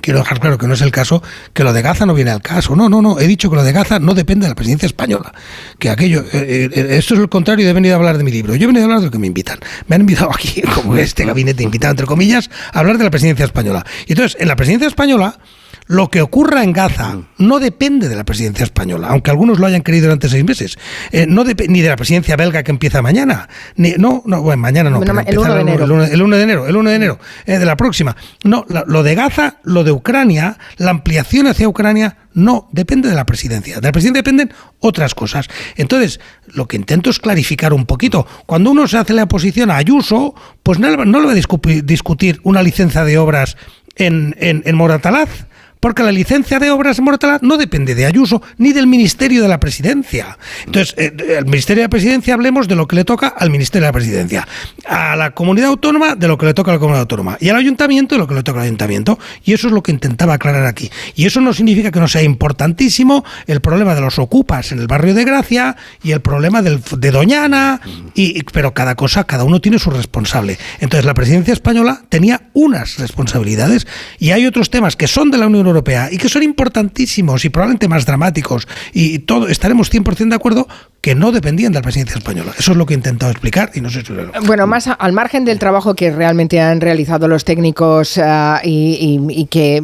Quiero 0.02 0.18
dejar 0.18 0.40
claro 0.40 0.58
que 0.58 0.66
no 0.66 0.74
es 0.74 0.80
el 0.80 0.90
caso, 0.90 1.22
que 1.52 1.62
lo 1.62 1.72
de 1.72 1.80
Gaza 1.80 2.04
no 2.04 2.14
viene 2.14 2.32
al 2.32 2.42
caso. 2.42 2.74
No, 2.74 2.88
no, 2.88 3.00
no. 3.00 3.20
He 3.20 3.28
dicho 3.28 3.48
que 3.48 3.56
lo 3.56 3.62
de 3.62 3.72
Gaza 3.72 4.00
no 4.00 4.14
depende 4.14 4.44
de 4.44 4.50
la 4.50 4.56
presidencia 4.56 4.86
española. 4.86 5.32
Que 5.78 5.88
aquello, 5.88 6.24
eh, 6.32 6.68
eh, 6.72 6.86
esto 6.98 7.14
es 7.14 7.20
el 7.20 7.28
contrario 7.28 7.64
de 7.64 7.72
venir 7.72 7.92
a 7.92 7.96
hablar 7.96 8.18
de 8.18 8.24
mi 8.24 8.32
libro. 8.32 8.56
Yo 8.56 8.64
he 8.64 8.66
venido 8.66 8.82
a 8.82 8.86
hablar 8.86 9.00
de 9.00 9.06
lo 9.06 9.12
que 9.12 9.18
me 9.18 9.28
invitan. 9.28 9.60
Me 9.86 9.94
han 9.94 10.02
invitado 10.02 10.30
aquí, 10.32 10.62
como 10.74 10.96
este 10.96 11.24
gabinete 11.24 11.62
invitado, 11.62 11.92
entre 11.92 12.06
comillas, 12.06 12.50
a 12.72 12.80
hablar 12.80 12.98
de 12.98 13.04
la 13.04 13.10
presidencia 13.10 13.44
española. 13.44 13.86
Y 14.06 14.12
entonces, 14.12 14.36
en 14.40 14.48
la 14.48 14.56
presidencia 14.56 14.88
española, 14.88 15.38
lo 15.86 16.10
que 16.10 16.22
ocurra 16.22 16.62
en 16.64 16.72
Gaza 16.72 17.18
no 17.38 17.60
depende 17.60 18.08
de 18.08 18.16
la 18.16 18.24
presidencia 18.24 18.64
española, 18.64 19.08
aunque 19.10 19.30
algunos 19.30 19.58
lo 19.58 19.66
hayan 19.66 19.82
querido 19.82 20.06
durante 20.06 20.28
seis 20.28 20.44
meses. 20.44 20.78
Eh, 21.12 21.26
no 21.26 21.44
ni 21.44 21.80
de 21.82 21.88
la 21.88 21.96
presidencia 21.96 22.36
belga 22.36 22.62
que 22.62 22.70
empieza 22.70 23.02
mañana. 23.02 23.48
Ni, 23.76 23.92
no, 23.92 24.22
no, 24.24 24.40
bueno, 24.40 24.62
mañana 24.62 24.88
no. 24.88 25.02
el, 25.02 25.38
1 25.38 25.54
de 25.54 25.60
enero. 25.60 25.84
El 25.84 25.92
1, 26.22 26.36
de 26.36 26.42
enero. 26.42 26.66
El 26.66 26.76
1 26.76 26.90
de 26.90 26.96
enero 26.96 27.18
eh, 27.44 27.58
de 27.58 27.66
la 27.66 27.76
próxima. 27.76 28.16
No, 28.44 28.64
lo 28.68 29.02
de 29.02 29.14
Gaza, 29.14 29.58
lo 29.62 29.84
de 29.84 29.92
Ucrania, 29.92 30.58
la 30.78 30.90
ampliación 30.90 31.46
hacia 31.48 31.68
Ucrania 31.68 32.16
no 32.32 32.68
depende 32.72 33.10
de 33.10 33.14
la 33.14 33.26
presidencia. 33.26 33.76
De 33.76 33.88
la 33.88 33.92
presidencia 33.92 34.22
dependen 34.22 34.52
otras 34.80 35.14
cosas. 35.14 35.48
Entonces, 35.76 36.18
lo 36.46 36.66
que 36.66 36.76
intento 36.76 37.10
es 37.10 37.18
clarificar 37.18 37.74
un 37.74 37.84
poquito. 37.84 38.26
Cuando 38.46 38.70
uno 38.70 38.88
se 38.88 38.96
hace 38.96 39.12
la 39.12 39.24
oposición 39.24 39.70
a 39.70 39.76
Ayuso, 39.76 40.34
pues 40.62 40.78
no, 40.78 41.04
no 41.04 41.20
le 41.20 41.26
va 41.26 41.32
a 41.32 41.82
discutir 41.82 42.40
una 42.42 42.62
licencia 42.62 43.04
de 43.04 43.18
obras 43.18 43.56
en, 43.96 44.34
en, 44.38 44.62
en 44.64 44.76
Moratalaz 44.76 45.46
porque 45.84 46.02
la 46.02 46.12
licencia 46.12 46.58
de 46.58 46.70
obras 46.70 46.98
en 46.98 47.04
Moratalaz 47.04 47.42
no 47.42 47.58
depende 47.58 47.94
de 47.94 48.06
Ayuso 48.06 48.40
ni 48.56 48.72
del 48.72 48.86
Ministerio 48.86 49.42
de 49.42 49.48
la 49.48 49.60
Presidencia. 49.60 50.38
Entonces, 50.64 50.94
el 50.96 51.20
eh, 51.20 51.42
Ministerio 51.44 51.82
de 51.82 51.88
la 51.88 51.90
Presidencia 51.90 52.32
hablemos 52.32 52.68
de 52.68 52.74
lo 52.74 52.88
que 52.88 52.96
le 52.96 53.04
toca 53.04 53.28
al 53.28 53.50
Ministerio 53.50 53.82
de 53.84 53.88
la 53.88 53.92
Presidencia, 53.92 54.48
a 54.86 55.14
la 55.14 55.32
comunidad 55.32 55.68
autónoma 55.68 56.14
de 56.14 56.26
lo 56.26 56.38
que 56.38 56.46
le 56.46 56.54
toca 56.54 56.70
a 56.70 56.74
la 56.76 56.78
comunidad 56.78 57.02
autónoma 57.02 57.36
y 57.38 57.50
al 57.50 57.56
ayuntamiento 57.56 58.14
de 58.14 58.18
lo 58.18 58.26
que 58.26 58.32
le 58.32 58.42
toca 58.42 58.60
al 58.60 58.64
ayuntamiento. 58.64 59.18
Y 59.44 59.52
eso 59.52 59.66
es 59.66 59.74
lo 59.74 59.82
que 59.82 59.92
intentaba 59.92 60.32
aclarar 60.32 60.64
aquí. 60.64 60.90
Y 61.16 61.26
eso 61.26 61.42
no 61.42 61.52
significa 61.52 61.90
que 61.90 62.00
no 62.00 62.08
sea 62.08 62.22
importantísimo 62.22 63.22
el 63.46 63.60
problema 63.60 63.94
de 63.94 64.00
los 64.00 64.18
ocupas 64.18 64.72
en 64.72 64.78
el 64.78 64.86
barrio 64.86 65.12
de 65.12 65.24
Gracia 65.24 65.76
y 66.02 66.12
el 66.12 66.22
problema 66.22 66.62
del, 66.62 66.80
de 66.96 67.10
Doñana, 67.10 67.82
y, 68.14 68.42
pero 68.44 68.72
cada 68.72 68.94
cosa, 68.94 69.24
cada 69.24 69.44
uno 69.44 69.60
tiene 69.60 69.78
su 69.78 69.90
responsable. 69.90 70.56
Entonces, 70.80 71.04
la 71.04 71.12
presidencia 71.12 71.52
española 71.52 72.04
tenía 72.08 72.48
unas 72.54 72.96
responsabilidades 72.96 73.86
y 74.18 74.30
hay 74.30 74.46
otros 74.46 74.70
temas 74.70 74.96
que 74.96 75.08
son 75.08 75.30
de 75.30 75.36
la 75.36 75.46
Unión 75.46 75.66
Europea 75.66 75.73
Europea 75.74 76.08
y 76.10 76.18
que 76.18 76.28
son 76.28 76.42
importantísimos 76.42 77.44
y 77.44 77.50
probablemente 77.50 77.88
más 77.88 78.06
dramáticos 78.06 78.68
y 78.92 79.20
todo 79.20 79.48
estaremos 79.48 79.92
100% 79.92 80.28
de 80.28 80.34
acuerdo 80.34 80.68
que 81.04 81.14
no 81.14 81.32
dependían 81.32 81.70
de 81.70 81.80
la 81.80 81.82
presidencia 81.82 82.16
española. 82.16 82.52
Eso 82.58 82.72
es 82.72 82.78
lo 82.78 82.86
que 82.86 82.94
he 82.94 82.96
intentado 82.96 83.30
explicar 83.30 83.70
y 83.74 83.82
no 83.82 83.90
sé 83.90 84.00
si 84.00 84.14
lo 84.14 84.32
Bueno, 84.46 84.66
más 84.66 84.88
al 84.88 85.12
margen 85.12 85.44
del 85.44 85.58
trabajo 85.58 85.94
que 85.94 86.10
realmente 86.10 86.62
han 86.62 86.80
realizado 86.80 87.28
los 87.28 87.44
técnicos 87.44 88.16
ah, 88.16 88.62
y, 88.64 89.44
que 89.50 89.82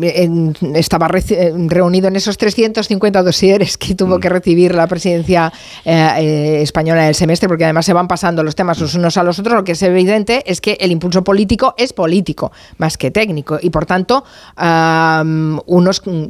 estaba 0.74 1.08
reunido 1.08 2.08
en 2.08 2.16
esos 2.16 2.39
350 2.39 3.23
dosieres 3.23 3.76
que 3.76 3.94
tuvo 3.94 4.18
que 4.18 4.31
recibir 4.31 4.74
la 4.74 4.86
presidencia 4.86 5.52
eh, 5.84 6.08
eh, 6.20 6.62
española 6.62 7.02
en 7.02 7.08
el 7.08 7.15
semestre, 7.15 7.50
porque 7.50 7.65
además 7.65 7.84
se 7.84 7.92
van 7.92 8.08
pasando 8.08 8.42
los 8.42 8.55
temas 8.55 8.81
los 8.81 8.94
unos 8.94 9.18
a 9.18 9.23
los 9.23 9.39
otros, 9.39 9.55
lo 9.55 9.62
que 9.62 9.73
es 9.73 9.82
evidente 9.82 10.42
es 10.47 10.62
que 10.62 10.78
el 10.81 10.90
impulso 10.90 11.23
político 11.23 11.74
es 11.76 11.92
político 11.92 12.50
más 12.78 12.97
que 12.97 13.10
técnico 13.10 13.58
y 13.60 13.68
por 13.68 13.84
tanto 13.84 14.24
unos 14.57 16.00
Mm, 16.07 16.28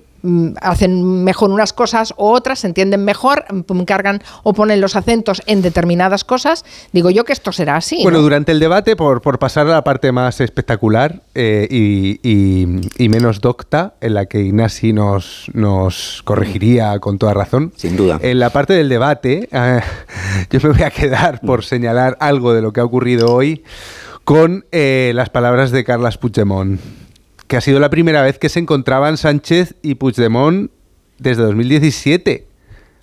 hacen 0.61 1.25
mejor 1.25 1.51
unas 1.51 1.73
cosas 1.73 2.15
o 2.17 2.33
otras, 2.33 2.61
se 2.61 2.67
entienden 2.67 3.05
mejor, 3.05 3.45
mm, 3.51 3.83
cargan 3.83 4.23
o 4.43 4.53
ponen 4.53 4.81
los 4.81 4.97
acentos 4.97 5.43
en 5.47 5.63
determinadas 5.63 6.25
cosas. 6.25 6.65
Digo 6.93 7.11
yo 7.11 7.25
que 7.25 7.33
esto 7.33 7.53
será 7.53 7.77
así. 7.77 8.03
Bueno, 8.03 8.21
durante 8.21 8.53
el 8.53 8.61
debate, 8.61 8.97
por, 8.97 9.23
por, 9.23 9.39
pasar 9.39 9.67
a 9.67 9.71
la 9.71 9.85
parte 9.85 10.13
más 10.13 10.41
espectacular 10.41 11.23
eh, 11.35 11.67
y, 11.71 13.09
menos 13.09 13.41
docta, 13.41 13.95
en 14.01 14.15
la 14.15 14.27
que 14.27 14.41
Ignasi 14.41 14.93
nos, 14.93 15.47
nos 15.53 16.23
corregiría 16.25 16.99
con 17.01 17.19
toda 17.19 17.35
razón. 17.35 17.73
Sin 17.77 17.97
duda. 17.97 18.19
En 18.23 18.39
la 18.39 18.51
parte 18.51 18.75
del 18.75 18.89
debate, 18.89 19.49
eh, 19.51 19.81
yo 20.51 20.61
me 20.63 20.75
voy 20.75 20.83
a 20.83 20.91
quedar 20.91 21.41
por 21.41 21.65
señalar 21.65 22.17
algo 22.21 22.55
de 22.55 22.63
lo 22.63 22.73
que 22.73 22.81
ha 22.81 22.85
ocurrido 22.85 23.35
hoy 23.35 23.65
con 24.25 24.65
eh, 24.71 25.13
las 25.15 25.29
palabras 25.31 25.73
de 25.73 25.83
Carlas 25.83 26.19
Puigdemont 26.19 26.81
que 27.51 27.57
ha 27.57 27.61
sido 27.61 27.81
la 27.81 27.91
primera 27.91 28.23
vez 28.23 28.39
que 28.39 28.49
se 28.49 28.61
encontraban 28.61 29.17
Sánchez 29.17 29.75
y 29.83 29.97
Puigdemont 29.97 30.71
desde 31.19 31.43
2017. 31.43 32.47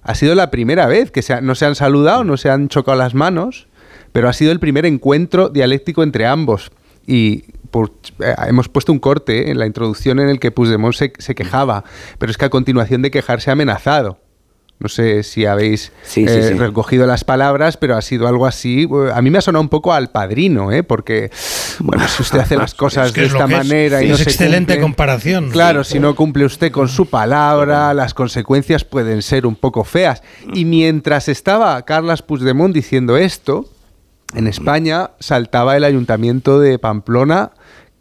Ha 0.01 0.15
sido 0.15 0.35
la 0.35 0.51
primera 0.51 0.87
vez 0.87 1.11
que 1.11 1.21
no 1.41 1.53
se 1.53 1.65
han 1.65 1.75
saludado, 1.75 2.23
no 2.23 2.37
se 2.37 2.49
han 2.49 2.69
chocado 2.69 2.97
las 2.97 3.13
manos, 3.13 3.67
pero 4.13 4.29
ha 4.29 4.33
sido 4.33 4.53
el 4.53 4.61
primer 4.61 4.85
encuentro 4.85 5.49
dialéctico 5.49 6.01
entre 6.01 6.25
ambos. 6.27 6.71
Y 7.05 7.43
eh, 8.23 8.35
hemos 8.47 8.69
puesto 8.69 8.93
un 8.93 8.99
corte 8.99 9.51
en 9.51 9.59
la 9.59 9.65
introducción 9.65 10.17
en 10.21 10.29
el 10.29 10.39
que 10.39 10.51
Puigdemont 10.51 10.95
se, 10.95 11.11
se 11.17 11.35
quejaba, 11.35 11.83
pero 12.17 12.31
es 12.31 12.37
que 12.37 12.45
a 12.45 12.49
continuación 12.49 13.01
de 13.01 13.11
quejarse 13.11 13.49
ha 13.49 13.53
amenazado. 13.53 14.17
No 14.79 14.89
sé 14.89 15.23
si 15.23 15.47
habéis 15.47 15.91
eh, 16.15 16.53
recogido 16.55 17.07
las 17.07 17.23
palabras, 17.23 17.77
pero 17.77 17.97
ha 17.97 18.01
sido 18.03 18.27
algo 18.27 18.45
así. 18.45 18.87
A 19.11 19.21
mí 19.23 19.31
me 19.31 19.39
ha 19.39 19.41
sonado 19.41 19.63
un 19.63 19.69
poco 19.69 19.91
al 19.91 20.11
padrino, 20.11 20.71
¿eh? 20.71 20.83
porque, 20.83 21.31
bueno, 21.79 22.07
si 22.07 22.21
usted 22.21 22.39
hace 22.39 22.57
las 22.57 22.73
cosas 22.75 23.11
de 23.11 23.25
esta 23.25 23.47
manera 23.47 24.03
y 24.03 24.09
no 24.09 24.15
es 24.15 24.21
excelente 24.21 24.79
comparación. 24.79 25.49
Claro, 25.49 25.83
si 25.83 25.99
no 25.99 26.15
cumple 26.15 26.45
usted 26.45 26.71
con 26.71 26.89
su 26.89 27.07
palabra, 27.07 27.91
las 27.95 28.13
consecuencias 28.13 28.83
pueden 28.83 29.23
ser 29.23 29.47
un 29.47 29.55
poco 29.55 29.83
feas. 29.83 30.21
Y 30.53 30.65
mientras 30.65 31.27
estaba 31.27 31.81
Carlas 31.83 32.21
Puigdemont 32.21 32.73
diciendo 32.73 33.17
esto, 33.17 33.67
en 34.35 34.45
España 34.45 35.11
saltaba 35.19 35.75
el 35.75 35.85
ayuntamiento 35.85 36.59
de 36.59 36.77
Pamplona 36.77 37.51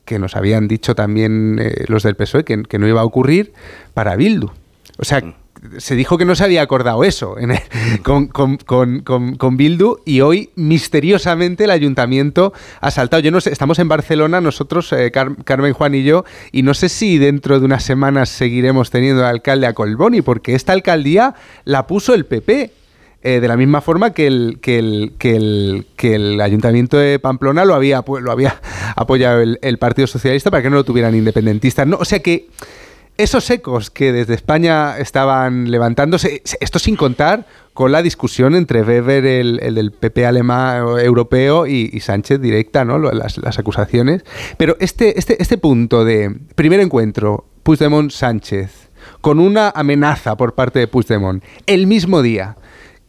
que 0.05 0.19
nos 0.19 0.37
habían 0.37 0.69
dicho 0.69 0.95
también 0.95 1.59
eh, 1.61 1.85
los 1.89 2.03
del 2.03 2.17
PSOE 2.17 2.45
que, 2.45 2.63
que, 2.63 2.79
no 2.79 2.87
iba 2.87 3.01
a 3.01 3.05
ocurrir 3.05 3.55
para 3.93 4.15
Bildu. 4.15 4.51
O 4.99 5.05
sea, 5.05 5.23
se 5.79 5.95
dijo 5.95 6.19
que 6.19 6.25
no 6.25 6.35
se 6.35 6.45
había 6.45 6.63
acordado 6.63 7.05
eso 7.05 7.37
con, 8.03 8.29
con, 8.29 9.57
Bildu 9.57 9.99
y 10.05 10.21
hoy 10.21 10.51
misteriosamente 10.55 11.65
el 11.65 11.71
ayuntamiento 11.71 12.53
ha 12.81 12.91
saltado. 12.91 13.21
Yo 13.21 13.31
no 13.31 13.41
sé, 13.41 13.51
estamos 13.51 13.79
en 13.79 13.89
Barcelona 13.89 14.41
nosotros, 14.41 14.93
eh, 14.93 15.11
Carmen 15.11 15.73
Juan 15.73 15.95
y 15.95 16.05
yo, 16.05 16.25
y 16.53 16.63
no 16.63 16.75
sé 16.75 16.89
si 16.89 17.19
dentro 17.19 17.59
de 17.59 17.65
unas 17.65 17.85
semanas 17.85 18.29
seguiremos 18.29 18.91
teniendo 18.91 19.23
al 19.23 19.37
alcalde 19.37 19.67
a 19.67 19.73
Colboni, 19.73 20.23
porque 20.23 20.55
esta 20.55 20.73
alcaldía 20.73 21.35
la 21.65 21.87
puso 21.87 22.15
el 22.15 22.27
PP. 22.27 22.73
Eh, 23.23 23.41
de 23.41 23.49
la 23.49 23.57
misma 23.57 23.81
forma 23.81 24.13
que 24.13 24.29
el, 24.29 24.59
que 24.61 24.79
el, 24.79 25.15
que 25.19 25.35
el, 25.35 25.87
que 25.97 26.15
el 26.15 26.41
Ayuntamiento 26.41 26.97
de 26.97 27.19
Pamplona 27.19 27.65
lo 27.65 27.75
había, 27.75 28.05
lo 28.21 28.31
había 28.31 28.61
apoyado 28.95 29.41
el, 29.41 29.59
el 29.63 29.79
Partido 29.79 30.07
Socialista 30.07 30.51
para 30.51 30.63
que 30.63 30.71
no 30.71 30.77
lo 30.77 30.85
tuvieran 30.85 31.13
independentistas. 31.13 31.89
No, 31.89 31.97
o 31.97 32.05
sea 32.05 32.21
que 32.21 32.47
esos 33.19 33.49
ecos 33.51 33.91
que 33.91 34.13
desde 34.13 34.35
España 34.35 34.99
estaban 34.99 35.71
levantándose, 35.71 36.43
esto 36.61 36.79
sin 36.79 36.97
contar 36.97 37.47
con 37.73 37.93
la 37.93 38.03
discusión 38.03 38.55
entre 38.55 38.83
Weber, 38.83 39.25
el, 39.27 39.75
del 39.75 39.93
PP 39.93 40.27
alemán 40.27 40.99
europeo, 40.99 41.67
y, 41.67 42.01
Sánchez 42.01 42.41
directa, 42.41 42.85
¿no? 42.85 42.99
Las, 42.99 43.59
acusaciones. 43.59 44.25
Pero 44.57 44.77
este, 44.81 45.19
este, 45.19 45.43
este 45.43 45.59
punto 45.59 46.05
de 46.05 46.35
primer 46.55 46.81
encuentro, 46.81 47.47
Puigdemont-Sánchez, 47.65 48.71
con 49.21 49.39
una 49.41 49.71
amenaza 49.71 50.37
por 50.37 50.55
parte 50.55 50.79
de 50.79 50.89
Puigdemont, 50.89 51.43
el 51.67 51.87
mismo 51.87 52.23
día 52.23 52.57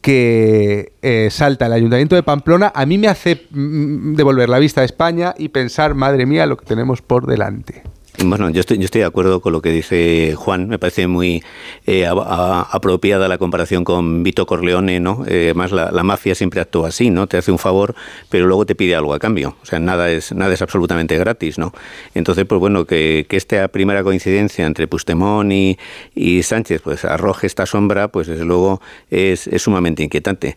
que 0.01 0.93
eh, 1.01 1.29
salta 1.31 1.65
el 1.65 1.73
Ayuntamiento 1.73 2.15
de 2.15 2.23
Pamplona, 2.23 2.71
a 2.73 2.85
mí 2.85 2.97
me 2.97 3.07
hace 3.07 3.47
mm, 3.49 4.15
devolver 4.15 4.47
la 4.47 4.59
vista 4.59 4.81
a 4.81 4.83
España 4.85 5.33
y 5.37 5.49
pensar, 5.49 5.95
madre 5.95 6.25
mía, 6.25 6.45
lo 6.45 6.57
que 6.57 6.65
tenemos 6.65 7.01
por 7.01 7.25
delante. 7.25 7.83
Bueno, 8.25 8.49
yo 8.49 8.61
estoy, 8.61 8.79
de 8.79 9.03
acuerdo 9.03 9.41
con 9.41 9.53
lo 9.53 9.61
que 9.61 9.69
dice 9.71 10.33
Juan. 10.35 10.67
Me 10.67 10.79
parece 10.79 11.05
muy 11.05 11.43
eh, 11.85 12.07
apropiada 12.07 13.27
la 13.27 13.37
comparación 13.37 13.83
con 13.83 14.23
Vito 14.23 14.47
Corleone, 14.47 14.99
¿no? 14.99 15.23
Eh, 15.27 15.45
además, 15.45 15.71
la, 15.71 16.03
mafia 16.03 16.33
siempre 16.33 16.59
actúa 16.59 16.87
así, 16.87 17.11
¿no? 17.11 17.27
Te 17.27 17.37
hace 17.37 17.51
un 17.51 17.59
favor, 17.59 17.93
pero 18.29 18.47
luego 18.47 18.65
te 18.65 18.73
pide 18.73 18.95
algo 18.95 19.13
a 19.13 19.19
cambio. 19.19 19.55
O 19.61 19.65
sea, 19.67 19.77
nada 19.79 20.09
es, 20.09 20.31
nada 20.33 20.51
es 20.51 20.63
absolutamente 20.63 21.15
gratis, 21.15 21.59
¿no? 21.59 21.73
Entonces, 22.15 22.45
pues 22.45 22.59
bueno, 22.59 22.85
que, 22.85 23.27
que 23.29 23.37
esta 23.37 23.67
primera 23.67 24.03
coincidencia 24.03 24.65
entre 24.65 24.87
Pustemón 24.87 25.51
y, 25.51 25.77
y, 26.15 26.41
Sánchez, 26.41 26.81
pues 26.81 27.05
arroje 27.05 27.45
esta 27.45 27.67
sombra, 27.67 28.07
pues 28.07 28.25
desde 28.25 28.45
luego 28.45 28.81
es, 29.11 29.45
es 29.45 29.61
sumamente 29.61 30.01
inquietante. 30.01 30.55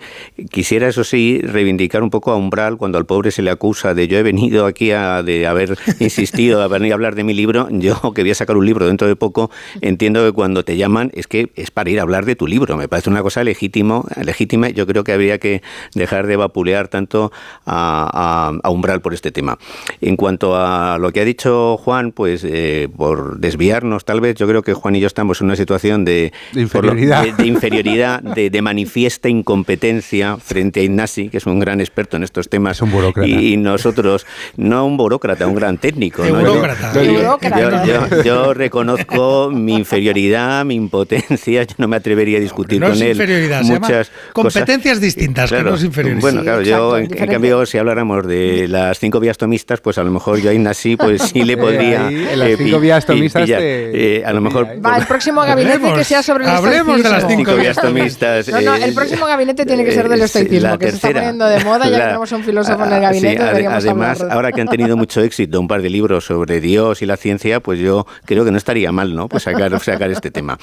Quisiera, 0.50 0.89
eso 0.89 1.05
sí, 1.05 1.42
reivindicar 1.42 2.02
un 2.02 2.10
poco 2.10 2.30
a 2.30 2.36
Umbral 2.36 2.78
cuando 2.78 2.97
al 2.97 3.05
pobre 3.05 3.30
se 3.30 3.42
le 3.42 3.50
acusa 3.50 3.92
de 3.92 4.08
yo 4.08 4.16
he 4.16 4.22
venido 4.22 4.64
aquí 4.64 4.92
a 4.92 5.22
de 5.22 5.47
haber 5.47 5.76
insistido, 6.00 6.62
a 6.62 6.68
venir 6.68 6.92
a 6.92 6.94
hablar 6.94 7.14
de 7.14 7.24
mi 7.24 7.34
libro 7.34 7.49
yo 7.70 8.12
que 8.14 8.22
voy 8.22 8.30
a 8.30 8.34
sacar 8.34 8.56
un 8.56 8.66
libro 8.66 8.86
dentro 8.86 9.06
de 9.06 9.16
poco, 9.16 9.50
entiendo 9.80 10.24
que 10.24 10.32
cuando 10.32 10.64
te 10.64 10.76
llaman 10.76 11.10
es 11.14 11.26
que 11.26 11.50
es 11.56 11.70
para 11.70 11.90
ir 11.90 11.98
a 11.98 12.02
hablar 12.02 12.24
de 12.24 12.36
tu 12.36 12.46
libro. 12.46 12.76
Me 12.76 12.88
parece 12.88 13.10
una 13.10 13.22
cosa 13.22 13.44
legítimo, 13.44 14.06
legítima. 14.22 14.70
Yo 14.70 14.86
creo 14.86 15.04
que 15.04 15.12
habría 15.12 15.38
que 15.38 15.62
dejar 15.94 16.26
de 16.26 16.36
vapulear 16.36 16.88
tanto 16.88 17.32
a, 17.66 18.52
Umbral 18.70 19.00
por 19.00 19.14
este 19.14 19.32
tema. 19.32 19.58
En 20.00 20.16
cuanto 20.16 20.54
a 20.56 20.98
lo 20.98 21.12
que 21.12 21.20
ha 21.20 21.24
dicho 21.24 21.76
Juan, 21.76 22.12
pues 22.12 22.44
eh, 22.44 22.88
por 22.96 23.38
desviarnos 23.40 24.04
tal 24.04 24.20
vez, 24.20 24.36
yo 24.36 24.46
creo 24.46 24.62
que 24.62 24.74
Juan 24.74 24.94
y 24.96 25.00
yo 25.00 25.06
estamos 25.06 25.40
en 25.40 25.46
una 25.46 25.56
situación 25.56 26.04
de, 26.04 26.32
inferioridad, 26.54 28.22
de, 28.22 28.62
manifiesta 28.62 29.28
incompetencia 29.28 30.36
frente 30.36 30.80
a 30.80 30.82
Ignasi, 30.84 31.28
que 31.28 31.38
es 31.38 31.46
un 31.46 31.58
gran 31.58 31.80
experto 31.80 32.16
en 32.16 32.22
estos 32.22 32.48
temas. 32.48 32.80
un 32.82 32.92
burócrata. 32.92 33.28
Y, 33.28 33.56
nosotros, 33.56 34.26
no 34.56 34.86
un 34.86 34.96
burócrata, 34.96 35.46
un 35.46 35.54
gran 35.54 35.78
técnico. 35.78 36.24
Yo, 36.24 37.38
reconozco 38.55 39.51
mi 39.51 39.75
inferioridad, 39.75 40.65
mi 40.65 40.75
impotencia, 40.75 41.62
yo 41.65 41.75
no 41.78 41.89
me 41.89 41.97
atrevería 41.97 42.39
a 42.39 42.41
discutir 42.41 42.81
con 42.81 43.01
él. 43.01 43.62
muchas 43.65 44.10
competencias 44.33 45.01
distintas, 45.01 45.51
que 45.51 45.62
no 45.62 45.75
es 45.75 45.85
inferioridad. 45.85 46.20
Bueno, 46.20 46.43
claro, 46.43 46.62
yo 46.62 46.99
en, 46.99 47.09
cambio, 47.09 47.65
si 47.67 47.78
habláramos 47.78 48.27
de 48.27 48.69
las 48.69 48.99
cinco 48.99 49.20
vías 49.20 49.39
tomistas, 49.39 49.81
pues 49.81 49.99
a 49.99 50.02
lo 50.02 50.10
mejor 50.10 50.41
yo 50.41 50.51
ahí 50.51 50.59
nací, 50.59 50.97
pues 50.97 51.23
sí 51.23 51.44
le 51.44 51.57
podría. 51.59 52.09
en 52.09 52.39
las 52.39 52.57
cinco 52.57 52.81
vías 52.81 53.07
tomistas. 53.07 53.49
Eh, 53.49 54.23
a 54.25 54.33
lo 54.33 54.41
mejor. 54.41 54.69
Va, 54.85 54.97
el 54.97 55.07
próximo 55.07 55.43
gabinete 55.43 55.93
que 55.94 56.05
sea 56.05 56.23
sobre 56.23 56.44
el 56.44 56.51
Hablemos 56.51 57.02
de 57.02 57.09
las 57.09 57.27
cinco 57.27 57.55
vías 57.57 57.77
tomistas. 57.77 58.49
No, 58.49 58.60
no, 58.60 58.75
el 58.75 58.94
próximo 58.94 59.27
gabinete 59.27 59.65
tiene 59.65 59.85
que 59.85 59.93
ser 59.93 60.09
del 60.09 60.23
estoicismo, 60.23 60.78
que 60.78 60.91
se 60.91 60.97
está 60.97 61.12
poniendo 61.12 61.47
de 61.47 61.65
moda, 61.65 61.89
ya 61.89 62.07
tenemos 62.07 62.33
un 62.33 62.44
filósofo 62.44 62.85
en 62.85 62.89
el 62.89 62.94
ah, 62.94 63.01
gabinete. 63.01 63.67
además, 63.67 64.23
ahora 64.23 64.52
que 64.52 64.60
han 64.60 64.69
tenido 64.69 64.97
mucho 64.97 65.20
éxito 65.23 65.60
un 65.60 65.69
par 65.69 65.83
de 65.83 65.91
libros 65.91 66.25
sobre 66.25 66.60
Dios 66.60 67.02
y 67.02 67.07
la 67.07 67.17
ciencia, 67.17 67.30
pues 67.60 67.78
yo 67.78 68.07
creo 68.25 68.44
que 68.44 68.50
no 68.50 68.59
estaría 68.59 68.92
mal, 68.92 69.15
¿no? 69.15 69.28
Pues 69.28 69.44
sacar, 69.44 69.78
sacar 69.84 70.10
este 70.10 70.31
tema. 70.31 70.59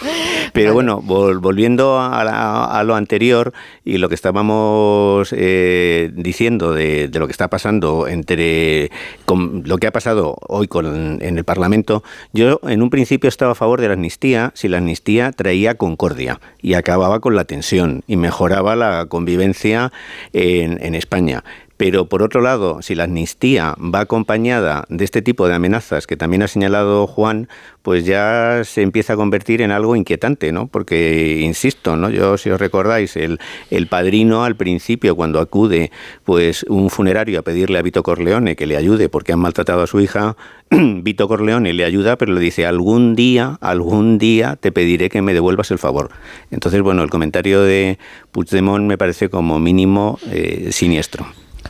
Pero 0.54 0.74
bueno, 0.74 1.02
volviendo 1.02 2.00
a, 2.00 2.84
lo 2.84 2.96
anterior 2.96 3.54
y 3.84 3.98
lo 3.98 4.10
que 4.10 4.16
estábamos 4.16 5.34
eh, 5.36 6.12
diciendo 6.14 6.74
de, 6.74 7.10
lo 7.14 7.28
que 7.28 7.32
está 7.32 7.50
pasando 7.50 8.08
entre 8.08 8.92
lo 9.28 9.78
que 9.78 9.88
ha 9.88 9.92
pasado 9.92 10.38
hoy 10.48 10.68
con, 10.68 11.22
en 11.22 11.38
el 11.38 11.44
Parlamento, 11.44 12.04
yo 12.34 12.60
en 12.64 12.82
un 12.82 12.90
principio 12.90 13.28
estaba 13.28 13.52
a 13.52 13.56
favor 13.56 13.82
de 13.82 13.88
la 13.88 13.94
amnistía 13.94 14.52
si 14.54 14.68
la 14.68 14.78
amnistía 14.78 15.32
traía 15.32 15.76
concordia 15.76 16.40
y 16.62 16.74
acababa 16.74 17.20
con 17.20 17.36
la 17.36 17.46
tensión 17.46 18.04
y 18.08 18.18
mejoraba 18.18 18.76
la 18.76 19.06
convivencia 19.08 19.92
en, 20.34 20.84
en 20.84 20.96
España. 20.96 21.44
Pero 21.78 22.10
por 22.10 22.24
otro 22.24 22.42
lado, 22.42 22.82
si 22.82 22.96
la 22.96 23.04
amnistía 23.04 23.76
va 23.78 24.02
acompañada 24.02 24.86
de 24.90 25.06
este 25.06 25.22
tipo 25.22 25.48
de 25.48 25.54
amenazas 25.54 26.08
que 26.08 26.18
también 26.18 26.42
ha 26.42 26.48
señalado 26.48 27.06
Juan, 27.06 27.48
pues 27.84 28.04
ya 28.04 28.64
se 28.66 28.82
empieza 28.82 29.14
a 29.14 29.16
convertir 29.16 29.62
en 29.62 29.72
algo 29.72 29.96
inquietante, 29.96 30.52
¿no? 30.52 30.68
Porque, 30.68 31.40
insisto, 31.42 31.96
¿no? 31.96 32.10
Yo, 32.10 32.38
si 32.38 32.50
os 32.50 32.60
recordáis, 32.60 33.16
el, 33.16 33.40
el 33.70 33.88
padrino 33.88 34.44
al 34.44 34.56
principio, 34.56 35.16
cuando 35.16 35.40
acude 35.40 35.92
pues 36.26 36.64
un 36.64 36.90
funerario 36.90 37.40
a 37.40 37.44
pedirle 37.44 37.78
a 37.78 37.84
Vito 37.84 38.02
Corleone 38.02 38.56
que 38.56 38.66
le 38.66 38.76
ayude 38.76 39.08
porque 39.08 39.34
han 39.34 39.40
maltratado 39.40 39.84
a 39.84 39.88
su 39.88 40.00
hija, 40.00 40.36
Vito 40.72 41.28
Corleone 41.28 41.74
le 41.74 41.86
ayuda, 41.86 42.18
pero 42.18 42.34
le 42.34 42.42
dice, 42.42 42.66
algún 42.66 43.16
día, 43.16 43.58
algún 43.62 44.18
día 44.18 44.56
te 44.56 44.72
pediré 44.72 45.10
que 45.10 45.22
me 45.22 45.34
devuelvas 45.34 45.70
el 45.70 45.78
favor. 45.78 46.10
Entonces, 46.50 46.82
bueno, 46.82 47.04
el 47.04 47.10
comentario 47.12 47.62
de 47.62 48.00
Puigdemont 48.32 48.86
me 48.86 48.98
parece 48.98 49.30
como 49.30 49.60
mínimo 49.60 50.20
eh, 50.32 50.70
siniestro. 50.72 51.28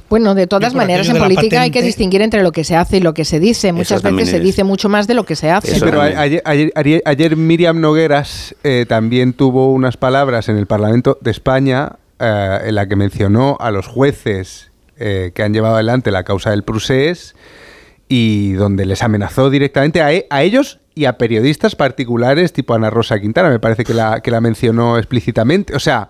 Bueno, 0.09 0.35
de 0.35 0.47
todas 0.47 0.73
maneras, 0.73 1.09
en 1.09 1.17
política 1.17 1.61
hay 1.61 1.71
que 1.71 1.81
distinguir 1.81 2.21
entre 2.21 2.43
lo 2.43 2.51
que 2.51 2.63
se 2.63 2.75
hace 2.75 2.97
y 2.97 2.99
lo 3.01 3.13
que 3.13 3.25
se 3.25 3.39
dice. 3.39 3.73
Muchas 3.73 4.01
veces 4.01 4.29
se 4.29 4.39
dice 4.39 4.63
mucho 4.63 4.89
más 4.89 5.07
de 5.07 5.13
lo 5.13 5.25
que 5.25 5.35
se 5.35 5.49
hace. 5.49 5.79
pero 5.79 6.01
ayer, 6.01 7.35
Miriam 7.35 7.81
Nogueras 7.81 8.55
eh, 8.63 8.85
también 8.87 9.33
tuvo 9.33 9.71
unas 9.71 9.97
palabras 9.97 10.49
en 10.49 10.57
el 10.57 10.65
Parlamento 10.65 11.17
de 11.21 11.31
España 11.31 11.93
eh, 12.19 12.59
en 12.65 12.75
la 12.75 12.87
que 12.87 12.95
mencionó 12.95 13.57
a 13.59 13.71
los 13.71 13.87
jueces 13.87 14.71
eh, 14.97 15.31
que 15.33 15.43
han 15.43 15.53
llevado 15.53 15.75
adelante 15.75 16.11
la 16.11 16.23
causa 16.23 16.49
del 16.49 16.63
Prusés 16.63 17.35
y 18.07 18.53
donde 18.53 18.85
les 18.85 19.03
amenazó 19.03 19.49
directamente 19.49 20.01
a, 20.01 20.13
e, 20.13 20.25
a 20.29 20.43
ellos 20.43 20.79
y 20.97 21.05
a 21.05 21.19
periodistas 21.19 21.75
particulares 21.75 22.53
tipo 22.53 22.73
Ana 22.73 22.89
Rosa 22.89 23.19
Quintana, 23.19 23.49
me 23.49 23.59
parece 23.59 23.83
que 23.83 23.93
la, 23.93 24.19
que 24.19 24.31
la 24.31 24.41
mencionó 24.41 24.97
explícitamente. 24.97 25.75
O 25.75 25.79
sea, 25.79 26.09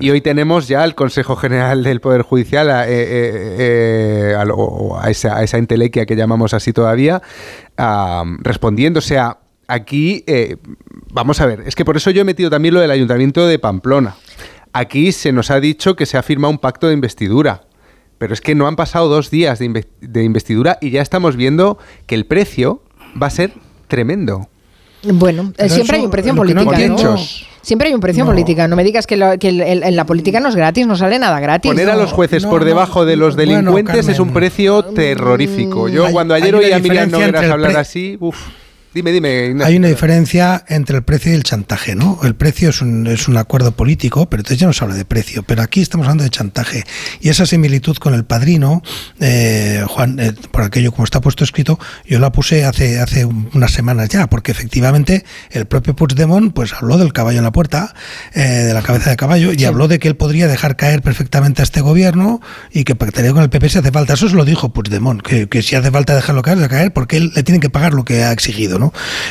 y 0.00 0.08
hoy 0.08 0.22
tenemos 0.22 0.68
ya 0.68 0.84
el 0.84 0.94
Consejo 0.94 1.36
General 1.36 1.82
del 1.82 2.00
Poder 2.00 2.22
Judicial, 2.22 2.70
a, 2.70 2.88
eh, 2.88 2.92
eh, 2.92 3.56
eh, 4.32 4.34
a, 4.34 5.10
esa, 5.10 5.36
a, 5.36 5.42
esa, 5.42 5.58
entelequia 5.58 6.06
que 6.06 6.16
llamamos 6.16 6.54
así 6.54 6.72
todavía, 6.72 7.20
respondiendo. 8.38 9.00
O 9.00 9.02
sea, 9.02 9.38
aquí, 9.68 10.24
vamos 11.12 11.42
a 11.42 11.46
ver, 11.46 11.64
es 11.66 11.74
que 11.74 11.84
por 11.84 11.98
eso 11.98 12.10
yo 12.10 12.22
he 12.22 12.24
metido 12.24 12.48
también 12.48 12.72
lo 12.72 12.80
del 12.80 12.90
Ayuntamiento 12.90 13.46
de 13.46 13.58
Pamplona. 13.58 14.16
Aquí 14.72 15.12
se 15.12 15.32
nos 15.32 15.50
ha 15.50 15.60
dicho 15.60 15.94
que 15.94 16.06
se 16.06 16.16
ha 16.16 16.22
firmado 16.22 16.50
un 16.50 16.58
pacto 16.58 16.86
de 16.88 16.94
investidura. 16.94 17.64
Pero 18.16 18.32
es 18.34 18.40
que 18.40 18.54
no 18.54 18.68
han 18.68 18.76
pasado 18.76 19.08
dos 19.08 19.30
días 19.30 19.58
de, 19.58 19.84
de 20.00 20.22
investidura 20.22 20.78
y 20.80 20.90
ya 20.90 21.02
estamos 21.02 21.34
viendo 21.34 21.76
que 22.06 22.14
el 22.14 22.24
precio 22.24 22.80
va 23.20 23.26
a 23.26 23.30
ser 23.30 23.52
tremendo. 23.92 24.48
Bueno, 25.02 25.52
siempre 25.68 25.98
hay 25.98 26.04
un 26.04 26.10
precio 26.10 26.30
en 26.30 26.36
política, 26.36 26.78
¿no? 26.88 27.18
Siempre 27.60 27.88
hay 27.88 27.94
un 27.94 28.00
precio 28.00 28.22
en 28.22 28.26
política. 28.26 28.66
No 28.66 28.74
me 28.74 28.84
digas 28.84 29.06
que, 29.06 29.14
en 29.14 29.96
la 29.96 30.06
política 30.06 30.40
no 30.40 30.48
es 30.48 30.56
gratis, 30.56 30.86
no 30.86 30.96
sale 30.96 31.18
nada 31.18 31.38
gratis. 31.40 31.70
Poner 31.70 31.90
a 31.90 31.96
los 31.96 32.10
jueces 32.10 32.46
por 32.46 32.64
debajo 32.64 33.04
de 33.04 33.16
los 33.16 33.36
delincuentes 33.36 34.08
es 34.08 34.18
un 34.18 34.32
precio 34.32 34.82
terrorífico. 34.82 35.90
Yo 35.90 36.10
cuando 36.10 36.32
ayer 36.32 36.54
oí 36.54 36.72
a 36.72 36.78
Miriam 36.78 37.10
Nogueras 37.10 37.50
hablar 37.50 37.76
así, 37.76 38.16
uff. 38.18 38.38
Dime, 38.94 39.10
dime. 39.10 39.54
Hay 39.64 39.76
una 39.78 39.88
diferencia 39.88 40.64
entre 40.68 40.98
el 40.98 41.02
precio 41.02 41.32
y 41.32 41.34
el 41.34 41.44
chantaje, 41.44 41.94
¿no? 41.94 42.20
El 42.24 42.34
precio 42.34 42.68
es 42.68 42.82
un, 42.82 43.06
es 43.06 43.26
un 43.26 43.38
acuerdo 43.38 43.72
político, 43.72 44.28
pero 44.28 44.42
entonces 44.42 44.58
ya 44.58 44.66
no 44.66 44.74
se 44.74 44.84
habla 44.84 44.96
de 44.96 45.06
precio. 45.06 45.42
Pero 45.44 45.62
aquí 45.62 45.80
estamos 45.80 46.04
hablando 46.04 46.24
de 46.24 46.30
chantaje. 46.30 46.84
Y 47.18 47.30
esa 47.30 47.46
similitud 47.46 47.96
con 47.96 48.12
el 48.12 48.24
padrino, 48.24 48.82
eh, 49.18 49.82
Juan, 49.88 50.20
eh, 50.20 50.34
por 50.50 50.64
aquello 50.64 50.92
como 50.92 51.04
está 51.04 51.22
puesto 51.22 51.42
escrito, 51.42 51.78
yo 52.06 52.18
la 52.18 52.32
puse 52.32 52.66
hace, 52.66 53.00
hace 53.00 53.24
unas 53.24 53.72
semanas 53.72 54.10
ya, 54.10 54.26
porque 54.26 54.52
efectivamente 54.52 55.24
el 55.50 55.64
propio 55.64 55.96
Puigdemont 55.96 56.52
pues 56.52 56.74
habló 56.74 56.98
del 56.98 57.14
caballo 57.14 57.38
en 57.38 57.44
la 57.44 57.52
puerta, 57.52 57.94
eh, 58.34 58.40
de 58.40 58.74
la 58.74 58.82
cabeza 58.82 59.08
de 59.08 59.16
caballo, 59.16 59.54
y 59.54 59.64
habló 59.64 59.88
de 59.88 60.00
que 60.00 60.08
él 60.08 60.16
podría 60.16 60.48
dejar 60.48 60.76
caer 60.76 61.00
perfectamente 61.00 61.62
a 61.62 61.64
este 61.64 61.80
gobierno 61.80 62.42
y 62.70 62.84
que 62.84 62.94
pactaría 62.94 63.32
con 63.32 63.42
el 63.42 63.48
PP 63.48 63.70
si 63.70 63.78
hace 63.78 63.90
falta. 63.90 64.12
Eso 64.12 64.28
se 64.28 64.36
lo 64.36 64.44
dijo 64.44 64.74
Puigdemont, 64.74 65.22
que, 65.22 65.48
que 65.48 65.62
si 65.62 65.76
hace 65.76 65.90
falta 65.90 66.14
dejarlo 66.14 66.42
caer, 66.42 66.58
de 66.58 66.68
caer, 66.68 66.92
porque 66.92 67.16
él 67.16 67.32
le 67.34 67.42
tiene 67.42 67.58
que 67.58 67.70
pagar 67.70 67.94
lo 67.94 68.04
que 68.04 68.22
ha 68.22 68.32
exigido. 68.32 68.81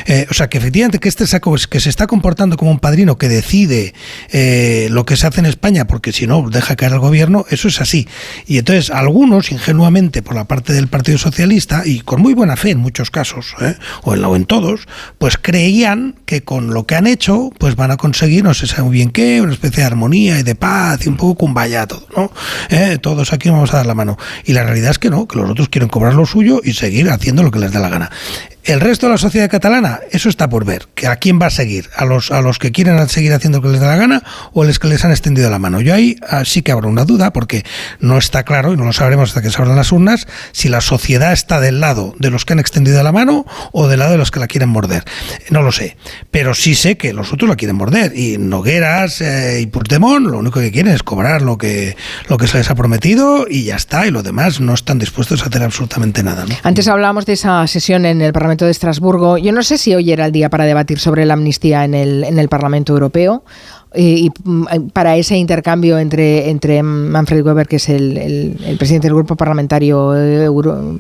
Eh, 0.06 0.28
o 0.30 0.34
sea, 0.34 0.48
que 0.50 0.58
efectivamente 0.58 1.00
que 1.00 1.10
este 1.10 1.28
saco 1.28 1.56
que 1.70 1.80
se 1.80 1.90
está 1.90 2.08
comportando 2.08 2.56
como 2.56 2.72
un 2.72 2.80
padrino 2.80 3.18
que 3.18 3.28
decide 3.28 3.94
eh, 4.30 4.88
lo 4.92 5.06
que 5.06 5.18
se 5.18 5.28
hace 5.28 5.40
en 5.40 5.48
España, 5.48 5.86
porque 5.88 6.14
si 6.14 6.28
no 6.28 6.50
deja 6.50 6.76
caer 6.76 6.94
al 6.94 7.00
gobierno, 7.00 7.46
eso 7.50 7.68
es 7.68 7.82
así. 7.82 8.08
Y 8.48 8.58
entonces 8.58 8.90
algunos, 8.90 9.52
ingenuamente, 9.52 10.22
por 10.22 10.36
la 10.36 10.46
parte 10.46 10.74
del 10.74 10.88
Partido 10.88 11.18
Socialista, 11.18 11.84
y 11.86 12.02
con 12.02 12.22
muy 12.22 12.34
buena 12.34 12.56
fe 12.56 12.72
en 12.72 12.78
muchos 12.78 13.12
casos, 13.12 13.56
¿eh? 13.62 13.76
o, 14.04 14.14
en, 14.14 14.24
o 14.24 14.36
en 14.36 14.46
todos, 14.46 14.88
pues 15.18 15.38
creían 15.38 16.16
que 16.26 16.44
con 16.44 16.74
lo 16.74 16.86
que 16.86 16.96
han 16.96 17.08
hecho, 17.08 17.50
pues 17.58 17.76
van 17.76 17.92
a 17.92 17.98
conseguir, 17.98 18.44
no 18.44 18.54
se 18.54 18.68
sabe 18.68 18.84
muy 18.84 18.94
bien 18.94 19.10
qué, 19.10 19.42
una 19.42 19.54
especie 19.54 19.82
de 19.82 19.88
armonía 19.88 20.40
y 20.40 20.44
de 20.44 20.56
paz 20.56 21.06
y 21.06 21.10
un 21.10 21.18
poco 21.18 21.36
cumbaya 21.36 21.88
todo, 21.88 22.08
¿no? 22.16 22.32
Todos 23.02 23.34
aquí 23.34 23.50
vamos 23.50 23.74
a 23.74 23.78
dar 23.78 23.86
la 23.86 23.96
mano. 23.96 24.18
Y 24.46 24.54
la 24.54 24.64
realidad 24.64 24.92
es 24.92 25.00
que 25.00 25.10
no, 25.10 25.28
que 25.28 25.38
los 25.38 25.50
otros 25.50 25.70
quieren 25.70 25.90
cobrar 25.90 26.14
lo 26.14 26.26
suyo 26.26 26.62
y 26.64 26.74
seguir 26.74 27.10
haciendo 27.10 27.44
lo 27.44 27.52
que 27.52 27.60
les 27.60 27.72
dé 27.72 27.80
la 27.80 27.90
gana. 27.90 28.12
El 28.64 28.80
resto 28.80 29.08
de 29.08 29.14
la 29.14 29.18
sociedad 29.18 29.50
catalana, 29.50 30.02
eso 30.12 30.30
está 30.30 30.48
por 30.48 30.66
ver. 30.66 30.88
Que 30.94 31.08
¿A 31.08 31.16
quién 31.16 31.40
va 31.42 31.48
a 31.48 31.50
seguir? 31.50 31.90
¿A 31.96 32.06
los, 32.06 32.30
a 32.32 32.42
los 32.42 32.60
que 32.60 32.72
quieren 32.72 33.10
seguir 33.10 33.34
haciendo 33.34 33.58
lo 33.58 33.64
que 33.64 33.70
les 33.70 33.82
da 33.82 33.88
la 33.88 33.96
gana 33.96 34.24
o 34.54 34.62
a 34.62 34.66
los 34.66 34.78
que 34.78 34.88
les 34.88 35.04
han 35.04 35.10
extendido 35.10 35.50
la 35.50 35.58
mano? 35.58 35.82
Yo 35.82 35.96
ahí 35.96 36.18
ah, 36.30 36.46
sí 36.46 36.62
que 36.62 36.72
habrá 36.72 36.88
una 36.88 37.04
duda 37.04 37.34
porque 37.34 37.66
no 38.00 38.20
está 38.20 38.44
claro, 38.44 38.74
y 38.74 38.78
no 38.78 38.86
lo 38.86 38.94
sabremos 38.94 39.30
hasta 39.30 39.42
que 39.42 39.50
se 39.50 39.60
abran 39.60 39.76
las 39.76 39.92
urnas, 39.92 40.28
si 40.52 40.70
la 40.70 40.82
sociedad 40.82 41.34
está 41.34 41.60
del 41.60 41.80
lado 41.80 42.14
de 42.20 42.30
los 42.30 42.46
que 42.46 42.54
han 42.54 42.60
extendido 42.60 43.02
la 43.02 43.12
mano 43.12 43.46
o 43.72 43.88
del 43.88 44.00
lado 44.00 44.12
de 44.12 44.20
los 44.20 44.30
que 44.30 44.40
la 44.40 44.48
quieren 44.48 44.70
morder. 44.70 45.06
No 45.50 45.64
lo 45.64 45.72
sé. 45.72 45.98
Pero 46.30 46.54
sí 46.54 46.76
sé 46.76 46.98
que 46.98 47.14
los 47.14 47.34
otros 47.34 47.50
la 47.50 47.56
quieren 47.56 47.78
morder. 47.78 48.16
Y 48.16 48.38
Nogueras 48.38 49.22
eh, 49.22 49.62
y 49.62 49.66
Puigdemont 49.66 50.28
lo 50.28 50.38
único 50.38 50.60
que 50.60 50.72
quieren 50.72 50.94
es 50.94 51.02
cobrar 51.02 51.42
lo 51.42 51.58
que, 51.58 51.98
lo 52.30 52.38
que 52.38 52.46
se 52.46 52.60
les 52.60 52.70
ha 52.70 52.76
prometido 52.76 53.48
y 53.50 53.64
ya 53.64 53.76
está. 53.76 54.06
Y 54.06 54.12
lo 54.12 54.22
demás 54.22 54.60
no 54.60 54.76
están 54.76 55.00
dispuestos 55.00 55.42
a 55.42 55.48
hacer 55.48 55.64
absolutamente 55.64 56.22
nada. 56.22 56.46
Antes 56.62 56.88
hablábamos 56.88 57.26
de 57.26 57.34
esa 57.34 57.66
sesión 57.66 58.06
en 58.06 58.22
el 58.22 58.34
Parlamento 58.34 58.51
de 58.58 58.72
Estrasburgo. 58.72 59.38
Yo 59.38 59.52
no 59.52 59.64
sé 59.64 59.78
si 59.78 59.94
hoy 59.96 60.12
era 60.12 60.26
el 60.26 60.32
día 60.32 60.50
para 60.50 60.66
debatir 60.66 61.00
sobre 61.00 61.26
la 61.26 61.34
amnistía 61.34 61.84
en 61.86 61.94
el, 61.94 62.24
en 62.24 62.40
el 62.40 62.50
Parlamento 62.50 62.94
Europeo. 62.94 63.44
Y, 63.94 64.30
mm, 64.44 64.90
para 64.94 65.18
ese 65.18 65.36
intercambio 65.36 66.00
entre, 66.00 66.50
entre 66.50 66.82
Manfred 66.82 67.46
Weber, 67.46 67.68
que 67.68 67.76
es 67.76 67.90
el, 67.90 68.18
el, 68.18 68.78
presidente 68.78 69.08
del 69.08 69.16
Grupo 69.16 69.36
Parlamentario 69.36 70.14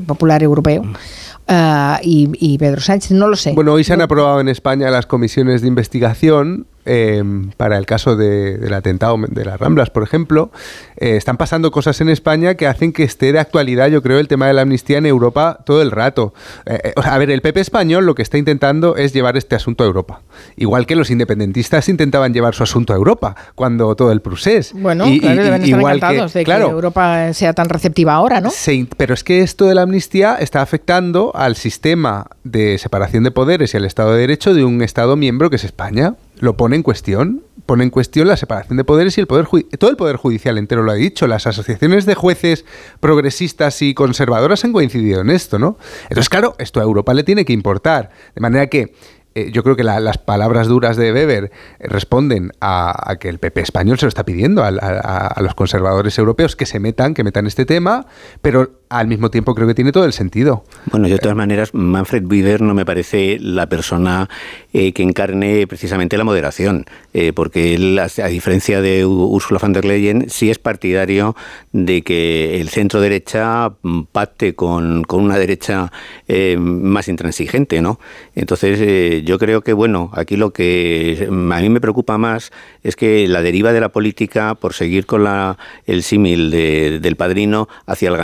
Popular 0.05 0.43
Europeo, 0.43 0.81
uh, 0.81 1.95
y, 2.03 2.29
y, 2.33 2.57
Pedro 2.57 2.81
Sánchez, 2.81 3.11
no 3.11 3.29
lo 3.29 3.37
sé. 3.37 3.53
Bueno, 3.53 3.73
hoy 3.73 3.85
se 3.85 3.93
han 3.93 4.01
aprobado 4.01 4.41
en 4.41 4.49
España 4.49 4.89
las 4.89 5.05
comisiones 5.05 5.61
de 5.61 5.69
investigación 5.69 6.65
Em, 6.93 7.51
para 7.55 7.77
el 7.77 7.85
caso 7.85 8.17
del 8.17 8.73
atentado 8.73 9.17
de 9.29 9.45
las 9.45 9.57
Ramblas, 9.57 9.89
por 9.89 10.03
ejemplo, 10.03 10.51
eh, 10.97 11.15
están 11.15 11.37
pasando 11.37 11.71
cosas 11.71 12.01
en 12.01 12.09
España 12.09 12.55
que 12.55 12.67
hacen 12.67 12.91
que 12.91 13.03
esté 13.03 13.31
de 13.31 13.39
actualidad, 13.39 13.87
yo 13.87 14.01
creo, 14.01 14.19
el 14.19 14.27
tema 14.27 14.47
de 14.47 14.53
la 14.53 14.63
amnistía 14.63 14.97
en 14.97 15.05
Europa 15.05 15.59
todo 15.63 15.81
el 15.81 15.89
rato. 15.89 16.33
Eh, 16.65 16.81
eh, 16.83 16.93
a 17.01 17.17
ver, 17.17 17.31
el 17.31 17.41
PP 17.41 17.61
español 17.61 18.05
lo 18.05 18.13
que 18.13 18.21
está 18.21 18.37
intentando 18.37 18.97
es 18.97 19.13
llevar 19.13 19.37
este 19.37 19.55
asunto 19.55 19.85
a 19.85 19.87
Europa. 19.87 20.19
Igual 20.57 20.85
que 20.85 20.97
los 20.97 21.09
independentistas 21.09 21.87
intentaban 21.87 22.33
llevar 22.33 22.55
su 22.55 22.63
asunto 22.63 22.91
a 22.91 22.97
Europa 22.97 23.37
cuando 23.55 23.95
todo 23.95 24.11
el 24.11 24.19
procés. 24.19 24.73
Bueno, 24.73 25.07
y, 25.07 25.21
claro, 25.21 25.43
deben 25.43 25.63
estar 25.63 25.79
encantados 25.79 26.33
de 26.33 26.43
que 26.43 26.51
Europa 26.51 27.31
sea 27.31 27.53
tan 27.53 27.69
receptiva 27.69 28.15
ahora, 28.15 28.41
¿no? 28.41 28.51
Pero 28.97 29.13
es 29.13 29.23
que 29.23 29.43
esto 29.43 29.65
de 29.65 29.75
la 29.75 29.83
amnistía 29.83 30.35
está 30.35 30.61
afectando 30.61 31.31
al 31.35 31.55
sistema 31.55 32.27
de 32.43 32.77
separación 32.77 33.23
de 33.23 33.31
poderes 33.31 33.73
y 33.73 33.77
al 33.77 33.85
Estado 33.85 34.11
de 34.11 34.19
Derecho 34.19 34.53
de 34.53 34.65
un 34.65 34.81
Estado 34.81 35.15
miembro 35.15 35.49
que 35.49 35.55
es 35.55 35.63
España 35.63 36.15
lo 36.41 36.57
pone 36.57 36.75
en 36.75 36.83
cuestión. 36.83 37.43
Pone 37.65 37.85
en 37.85 37.89
cuestión 37.91 38.27
la 38.27 38.35
separación 38.35 38.75
de 38.75 38.83
poderes 38.83 39.17
y 39.17 39.21
el 39.21 39.27
poder 39.27 39.47
todo 39.79 39.89
el 39.89 39.95
poder 39.95 40.17
judicial 40.17 40.57
entero 40.57 40.83
lo 40.83 40.91
ha 40.91 40.95
dicho. 40.95 41.27
Las 41.27 41.47
asociaciones 41.47 42.05
de 42.05 42.15
jueces 42.15 42.65
progresistas 42.99 43.81
y 43.81 43.93
conservadoras 43.93 44.65
han 44.65 44.73
coincidido 44.73 45.21
en 45.21 45.29
esto, 45.29 45.59
¿no? 45.59 45.77
Entonces, 46.03 46.27
claro, 46.27 46.55
esto 46.57 46.81
a 46.81 46.83
Europa 46.83 47.13
le 47.13 47.23
tiene 47.23 47.45
que 47.45 47.53
importar. 47.53 48.09
De 48.35 48.41
manera 48.41 48.67
que 48.67 48.93
eh, 49.35 49.51
yo 49.53 49.63
creo 49.63 49.75
que 49.75 49.83
las 49.83 50.17
palabras 50.17 50.67
duras 50.67 50.97
de 50.97 51.13
Weber 51.13 51.51
responden 51.79 52.51
a, 52.59 53.15
que 53.19 53.29
el 53.29 53.39
PP 53.39 53.61
español 53.61 53.97
se 53.99 54.05
lo 54.05 54.09
está 54.09 54.25
pidiendo 54.25 54.63
a, 54.63 54.67
a, 54.67 55.41
los 55.41 55.53
conservadores 55.53 56.17
europeos 56.17 56.55
que 56.55 56.65
se 56.65 56.79
metan, 56.79 57.13
que 57.13 57.23
metan 57.23 57.47
este 57.47 57.65
tema, 57.65 58.07
pero 58.41 58.80
al 58.91 59.07
mismo 59.07 59.31
tiempo 59.31 59.55
creo 59.55 59.67
que 59.67 59.73
tiene 59.73 59.93
todo 59.93 60.03
el 60.03 60.11
sentido. 60.11 60.65
Bueno, 60.91 61.07
de 61.07 61.17
todas 61.17 61.35
maneras, 61.35 61.73
Manfred 61.73 62.25
Weber 62.25 62.61
no 62.61 62.73
me 62.73 62.85
parece 62.85 63.37
la 63.39 63.67
persona 63.67 64.29
eh, 64.73 64.91
que 64.91 65.01
encarne 65.01 65.65
precisamente 65.65 66.17
la 66.17 66.25
moderación, 66.25 66.85
eh, 67.13 67.31
porque 67.31 67.73
él, 67.73 67.97
a 67.97 68.27
diferencia 68.27 68.81
de 68.81 69.05
Ursula 69.05 69.59
von 69.61 69.71
der 69.71 69.85
Leyen, 69.85 70.29
sí 70.29 70.51
es 70.51 70.59
partidario 70.59 71.37
de 71.71 72.01
que 72.01 72.59
el 72.59 72.67
centro 72.67 72.99
derecha 72.99 73.71
pacte 74.11 74.55
con, 74.55 75.05
una 75.09 75.37
derecha 75.37 75.89
eh, 76.27 76.57
más 76.59 77.07
intransigente, 77.07 77.81
¿no? 77.81 77.97
Entonces, 78.35 79.23
yo 79.23 79.39
creo 79.39 79.61
que, 79.61 79.71
bueno, 79.71 80.09
aquí 80.13 80.35
lo 80.35 80.51
que 80.51 81.27
a 81.29 81.61
mí 81.61 81.69
me 81.69 81.79
preocupa 81.79 82.17
más 82.17 82.51
es 82.83 82.97
que 82.97 83.25
la 83.29 83.41
deriva 83.41 83.71
de 83.71 83.79
la 83.79 83.89
política, 83.89 84.55
por 84.55 84.73
seguir 84.73 85.05
con 85.05 85.23
la, 85.23 85.57
el 85.85 86.03
símil 86.03 86.51
del 86.51 87.15
padrino, 87.15 87.69
hacia 87.85 88.09
el 88.09 88.15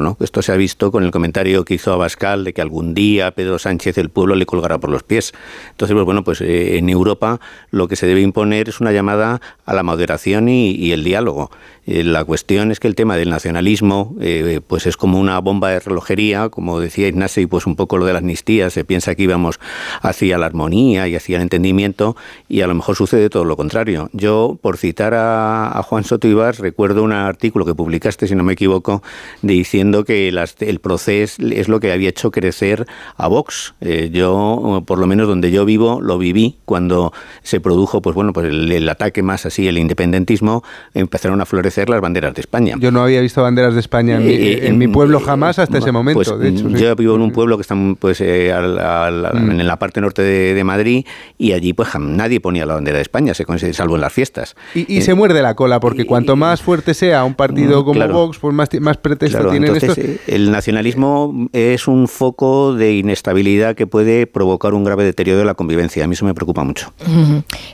gangsterismo. 0.00 0.16
Esto 0.20 0.42
se 0.42 0.52
ha 0.52 0.56
visto 0.56 0.90
con 0.90 1.04
el 1.04 1.10
comentario 1.10 1.64
que 1.64 1.74
hizo 1.74 1.92
Abascal 1.92 2.44
de 2.44 2.52
que 2.52 2.62
algún 2.62 2.94
día 2.94 3.30
Pedro 3.30 3.58
Sánchez 3.58 3.98
el 3.98 4.10
pueblo 4.10 4.34
le 4.34 4.46
colgará 4.46 4.78
por 4.78 4.90
los 4.90 5.02
pies. 5.02 5.32
Entonces, 5.70 5.94
pues 5.94 6.04
bueno, 6.04 6.24
pues 6.24 6.40
eh, 6.40 6.78
en 6.78 6.88
Europa 6.88 7.40
lo 7.70 7.88
que 7.88 7.96
se 7.96 8.06
debe 8.06 8.20
imponer 8.20 8.68
es 8.68 8.80
una 8.80 8.92
llamada 8.92 9.40
a 9.64 9.74
la 9.74 9.82
moderación 9.82 10.48
y 10.48 10.92
el 10.92 11.04
diálogo. 11.04 11.50
Eh, 11.86 12.02
la 12.02 12.24
cuestión 12.24 12.72
es 12.72 12.80
que 12.80 12.88
el 12.88 12.96
tema 12.96 13.16
del 13.16 13.30
nacionalismo 13.30 14.16
eh, 14.20 14.60
pues 14.66 14.86
es 14.86 14.96
como 14.96 15.20
una 15.20 15.38
bomba 15.38 15.70
de 15.70 15.78
relojería, 15.78 16.48
como 16.48 16.80
decía 16.80 17.06
Ignacio, 17.06 17.48
pues 17.48 17.64
un 17.66 17.76
poco 17.76 17.96
lo 17.96 18.04
de 18.04 18.12
la 18.12 18.18
amnistía, 18.18 18.70
se 18.70 18.84
piensa 18.84 19.14
que 19.14 19.22
íbamos 19.22 19.60
hacia 20.02 20.36
la 20.36 20.46
armonía 20.46 21.06
y 21.06 21.14
hacia 21.14 21.36
el 21.36 21.42
entendimiento 21.42 22.16
y 22.48 22.62
a 22.62 22.66
lo 22.66 22.74
mejor 22.74 22.96
sucede 22.96 23.30
todo 23.30 23.44
lo 23.44 23.56
contrario. 23.56 24.10
Yo, 24.12 24.58
por 24.60 24.78
citar 24.78 25.14
a, 25.14 25.80
Juan 25.86 26.02
Soto 26.02 26.26
Ibas, 26.26 26.58
recuerdo 26.58 27.04
un 27.04 27.12
artículo 27.12 27.64
que 27.64 27.74
publicaste, 27.74 28.26
si 28.26 28.34
no 28.34 28.42
me 28.42 28.54
equivoco, 28.54 29.04
diciendo 29.42 29.85
que 30.04 30.28
el 30.28 30.78
proceso 30.80 31.42
es 31.42 31.68
lo 31.68 31.80
que 31.80 31.92
había 31.92 32.08
hecho 32.08 32.30
crecer 32.30 32.86
a 33.16 33.28
Vox. 33.28 33.74
Eh, 33.80 34.10
yo, 34.12 34.82
por 34.86 34.98
lo 34.98 35.06
menos 35.06 35.28
donde 35.28 35.50
yo 35.50 35.64
vivo, 35.64 36.00
lo 36.00 36.18
viví 36.18 36.58
cuando 36.64 37.12
se 37.42 37.60
produjo 37.60 38.02
pues 38.02 38.14
bueno, 38.14 38.32
pues 38.32 38.46
el, 38.46 38.70
el 38.70 38.88
ataque 38.88 39.22
más 39.22 39.46
así, 39.46 39.68
el 39.68 39.78
independentismo, 39.78 40.62
empezaron 40.94 41.40
a 41.40 41.46
florecer 41.46 41.88
las 41.88 42.00
banderas 42.00 42.34
de 42.34 42.40
España. 42.40 42.76
Yo 42.78 42.90
no 42.90 43.02
había 43.02 43.20
visto 43.20 43.42
banderas 43.42 43.74
de 43.74 43.80
España 43.80 44.16
en, 44.16 44.78
mi, 44.78 44.84
eh, 44.84 44.88
pueblo 44.88 45.20
jamás 45.20 45.58
hasta 45.58 45.78
ese 45.78 45.92
momento. 45.92 46.22
Pues, 46.22 46.38
de 46.38 46.48
hecho, 46.48 46.68
Yo 46.70 46.94
vivo 46.96 47.14
en 47.16 47.22
un 47.22 47.32
pueblo 47.32 47.56
que 47.56 47.62
está 47.62 47.76
pues, 47.98 48.20
eh, 48.20 48.52
mm. 48.54 49.50
en 49.50 49.66
la 49.66 49.78
parte 49.78 50.00
norte 50.00 50.22
de, 50.22 50.66
Madrid 50.66 51.06
y 51.38 51.52
allí 51.52 51.74
pues 51.74 51.90
nadie 51.96 52.40
ponía 52.40 52.66
la 52.66 52.74
bandera 52.74 52.96
de 52.96 53.02
España, 53.02 53.34
se 53.34 53.72
salvo 53.72 53.94
en 53.94 54.00
las 54.00 54.12
fiestas. 54.12 54.56
Y, 54.74 55.02
se 55.02 55.14
muerde 55.14 55.42
la 55.42 55.54
cola, 55.54 55.78
porque 55.78 56.04
cuanto 56.04 56.34
más 56.34 56.60
fuerte 56.60 56.92
sea 56.94 57.24
un 57.24 57.34
partido 57.34 57.82
mm, 57.82 57.84
como 57.84 58.08
Vox, 58.08 58.38
pues 58.38 58.52
más, 58.52 58.68
más 58.80 58.96
pretexto 58.96 59.48
tienen 59.50 59.75
entonces, 59.82 60.04
eh, 60.04 60.20
El 60.26 60.50
nacionalismo 60.50 61.48
es 61.52 61.88
un 61.88 62.08
foco 62.08 62.74
de 62.74 62.94
inestabilidad 62.94 63.74
que 63.74 63.86
puede 63.86 64.26
provocar 64.26 64.74
un 64.74 64.84
grave 64.84 65.04
deterioro 65.04 65.40
de 65.40 65.46
la 65.46 65.54
convivencia. 65.54 66.04
A 66.04 66.06
mí 66.06 66.14
eso 66.14 66.24
me 66.24 66.34
preocupa 66.34 66.64
mucho. 66.64 66.92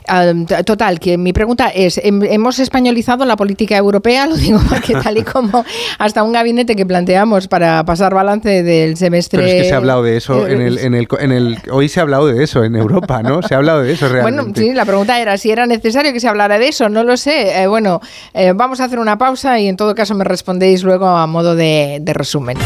Ah, 0.07 0.33
total, 0.65 0.99
que 0.99 1.17
mi 1.17 1.33
pregunta 1.33 1.69
es, 1.69 1.99
¿hemos 2.03 2.59
españolizado 2.59 3.25
la 3.25 3.35
política 3.35 3.77
europea? 3.77 3.93
europea, 3.93 4.27
lo 4.27 4.35
digo 4.35 4.59
porque 4.67 4.93
tal 4.95 5.17
y 5.17 5.23
como 5.23 5.63
hasta 5.99 6.23
un 6.23 6.31
gabinete 6.31 6.75
que 6.75 6.85
planteamos 6.85 7.47
para 7.47 7.83
pasar 7.85 8.13
balance 8.13 8.63
del 8.63 8.97
semestre... 8.97 9.39
Pero 9.39 9.51
es 9.51 9.61
que 9.61 9.69
se 9.69 9.73
ha 9.73 9.77
hablado 9.77 10.03
de 10.03 10.17
eso, 10.17 10.47
en 10.47 10.61
el, 10.61 10.77
en 10.79 10.93
el, 10.95 11.07
en 11.19 11.31
el, 11.31 11.57
hoy 11.71 11.89
se 11.89 11.99
ha 11.99 12.03
hablado 12.03 12.27
de 12.27 12.43
eso 12.43 12.63
en 12.63 12.75
Europa, 12.75 13.21
¿no? 13.21 13.41
Se 13.41 13.53
ha 13.53 13.57
hablado 13.57 13.83
de 13.83 13.93
eso 13.93 14.07
realmente. 14.07 14.41
Bueno, 14.41 14.53
sí, 14.55 14.73
la 14.73 14.85
pregunta 14.85 15.19
era 15.19 15.37
si 15.37 15.51
era 15.51 15.65
necesario 15.65 16.11
que 16.13 16.19
se 16.19 16.27
hablara 16.27 16.57
de 16.57 16.67
eso, 16.67 16.89
no 16.89 17.03
lo 17.03 17.17
sé. 17.17 17.61
Eh, 17.61 17.67
bueno, 17.67 18.01
eh, 18.33 18.53
vamos 18.55 18.79
a 18.79 18.85
hacer 18.85 18.99
una 18.99 19.17
pausa 19.17 19.59
y 19.59 19.67
en 19.67 19.77
todo 19.77 19.93
caso 19.95 20.15
me 20.15 20.23
respondéis 20.23 20.83
luego 20.83 21.07
a 21.07 21.27
modo 21.27 21.55
de, 21.55 21.82
de 22.01 22.13
resumen. 22.13 22.57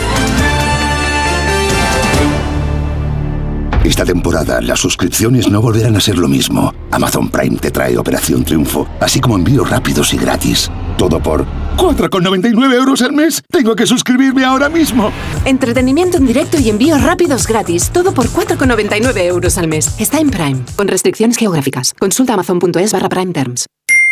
Esta 3.87 4.03
temporada 4.03 4.59
las 4.59 4.81
suscripciones 4.81 5.49
no 5.49 5.61
volverán 5.61 5.95
a 5.95 6.01
ser 6.01 6.17
lo 6.17 6.27
mismo. 6.27 6.73
Amazon 6.91 7.29
Prime 7.29 7.57
te 7.57 7.71
trae 7.71 7.97
Operación 7.97 8.43
Triunfo, 8.43 8.85
así 8.99 9.21
como 9.21 9.37
envíos 9.37 9.69
rápidos 9.69 10.13
y 10.13 10.17
gratis. 10.17 10.69
Todo 10.97 11.21
por 11.21 11.45
4,99 11.77 12.73
euros 12.73 13.01
al 13.01 13.13
mes. 13.13 13.41
Tengo 13.49 13.77
que 13.77 13.85
suscribirme 13.85 14.43
ahora 14.43 14.67
mismo. 14.67 15.09
Entretenimiento 15.45 16.17
en 16.17 16.27
directo 16.27 16.59
y 16.59 16.69
envíos 16.69 17.01
rápidos 17.01 17.47
gratis. 17.47 17.89
Todo 17.91 18.13
por 18.13 18.27
4,99 18.27 19.23
euros 19.23 19.57
al 19.57 19.69
mes. 19.69 19.95
Está 20.01 20.19
en 20.19 20.31
Prime, 20.31 20.63
con 20.75 20.89
restricciones 20.89 21.37
geográficas. 21.37 21.93
Consulta 21.93 22.33
amazon.es 22.33 22.91
barra 22.91 23.07
Prime 23.07 23.31
Terms. 23.31 23.67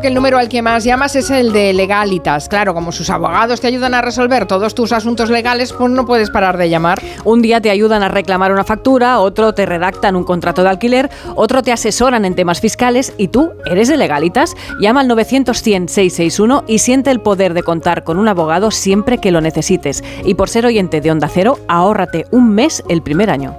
que 0.00 0.08
el 0.08 0.14
número 0.14 0.38
al 0.38 0.48
que 0.48 0.62
más 0.62 0.84
llamas 0.84 1.14
es 1.16 1.30
el 1.30 1.52
de 1.52 1.72
legalitas. 1.72 2.48
Claro, 2.48 2.74
como 2.74 2.92
sus 2.92 3.10
abogados 3.10 3.60
te 3.60 3.66
ayudan 3.66 3.94
a 3.94 4.00
resolver 4.00 4.46
todos 4.46 4.74
tus 4.74 4.92
asuntos 4.92 5.30
legales, 5.30 5.72
pues 5.72 5.90
no 5.90 6.06
puedes 6.06 6.30
parar 6.30 6.56
de 6.56 6.70
llamar. 6.70 7.00
Un 7.24 7.42
día 7.42 7.60
te 7.60 7.70
ayudan 7.70 8.02
a 8.02 8.08
reclamar 8.08 8.52
una 8.52 8.64
factura, 8.64 9.20
otro 9.20 9.52
te 9.52 9.66
redactan 9.66 10.16
un 10.16 10.24
contrato 10.24 10.62
de 10.62 10.70
alquiler, 10.70 11.10
otro 11.34 11.62
te 11.62 11.72
asesoran 11.72 12.24
en 12.24 12.34
temas 12.34 12.60
fiscales 12.60 13.12
y 13.18 13.28
tú 13.28 13.52
eres 13.66 13.88
de 13.88 13.96
legalitas. 13.96 14.56
Llama 14.80 15.00
al 15.00 15.08
900-100-661 15.08 16.64
y 16.66 16.78
siente 16.78 17.10
el 17.10 17.20
poder 17.20 17.54
de 17.54 17.62
contar 17.62 18.04
con 18.04 18.18
un 18.18 18.28
abogado 18.28 18.70
siempre 18.70 19.18
que 19.18 19.30
lo 19.30 19.40
necesites. 19.40 20.02
Y 20.24 20.34
por 20.34 20.48
ser 20.48 20.66
oyente 20.66 21.00
de 21.00 21.10
Onda 21.10 21.28
Cero, 21.28 21.58
ahórrate 21.68 22.24
un 22.30 22.50
mes 22.50 22.82
el 22.88 23.02
primer 23.02 23.30
año. 23.30 23.54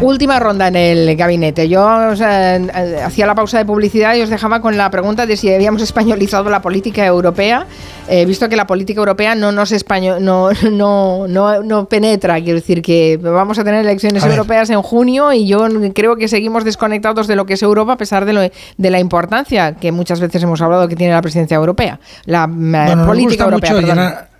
Última 0.00 0.40
ronda 0.40 0.68
en 0.68 0.76
el 0.76 1.16
gabinete. 1.16 1.68
Yo 1.68 1.86
o 2.10 2.16
sea, 2.16 2.56
eh, 2.56 3.02
hacía 3.02 3.26
la 3.26 3.34
pausa 3.34 3.58
de 3.58 3.64
publicidad 3.64 4.14
y 4.16 4.22
os 4.22 4.28
dejaba 4.28 4.60
con 4.60 4.76
la 4.76 4.90
pregunta 4.90 5.24
de 5.24 5.36
si 5.36 5.52
habíamos 5.52 5.82
españolizado 5.82 6.50
la 6.50 6.60
política 6.60 7.06
europea. 7.06 7.66
He 8.08 8.26
visto 8.26 8.48
que 8.48 8.56
la 8.56 8.66
política 8.66 8.98
europea 8.98 9.34
no 9.34 9.52
nos 9.52 9.72
español, 9.72 10.22
no, 10.22 10.50
no, 10.70 11.26
no, 11.28 11.62
no 11.62 11.88
penetra. 11.88 12.40
Quiero 12.40 12.56
decir 12.56 12.82
que 12.82 13.18
vamos 13.18 13.58
a 13.58 13.64
tener 13.64 13.80
elecciones 13.84 14.24
A 14.24 14.28
europeas 14.28 14.68
en 14.70 14.82
junio 14.82 15.32
y 15.32 15.46
yo 15.46 15.66
creo 15.94 16.16
que 16.16 16.28
seguimos 16.28 16.64
desconectados 16.64 17.26
de 17.26 17.36
lo 17.36 17.46
que 17.46 17.54
es 17.54 17.62
Europa 17.62 17.92
a 17.92 17.96
pesar 17.96 18.24
de, 18.24 18.32
lo, 18.32 18.40
de 18.40 18.90
la 18.90 18.98
importancia 18.98 19.74
que 19.74 19.92
muchas 19.92 20.20
veces 20.20 20.42
hemos 20.42 20.60
hablado 20.60 20.88
que 20.88 20.96
tiene 20.96 21.14
la 21.14 21.22
presidencia 21.22 21.54
europea. 21.54 22.00
La 22.26 22.44
eh, 22.44 22.48
Bueno, 22.48 23.06
política 23.06 23.44
europea. 23.44 23.72
mucho 23.74 24.33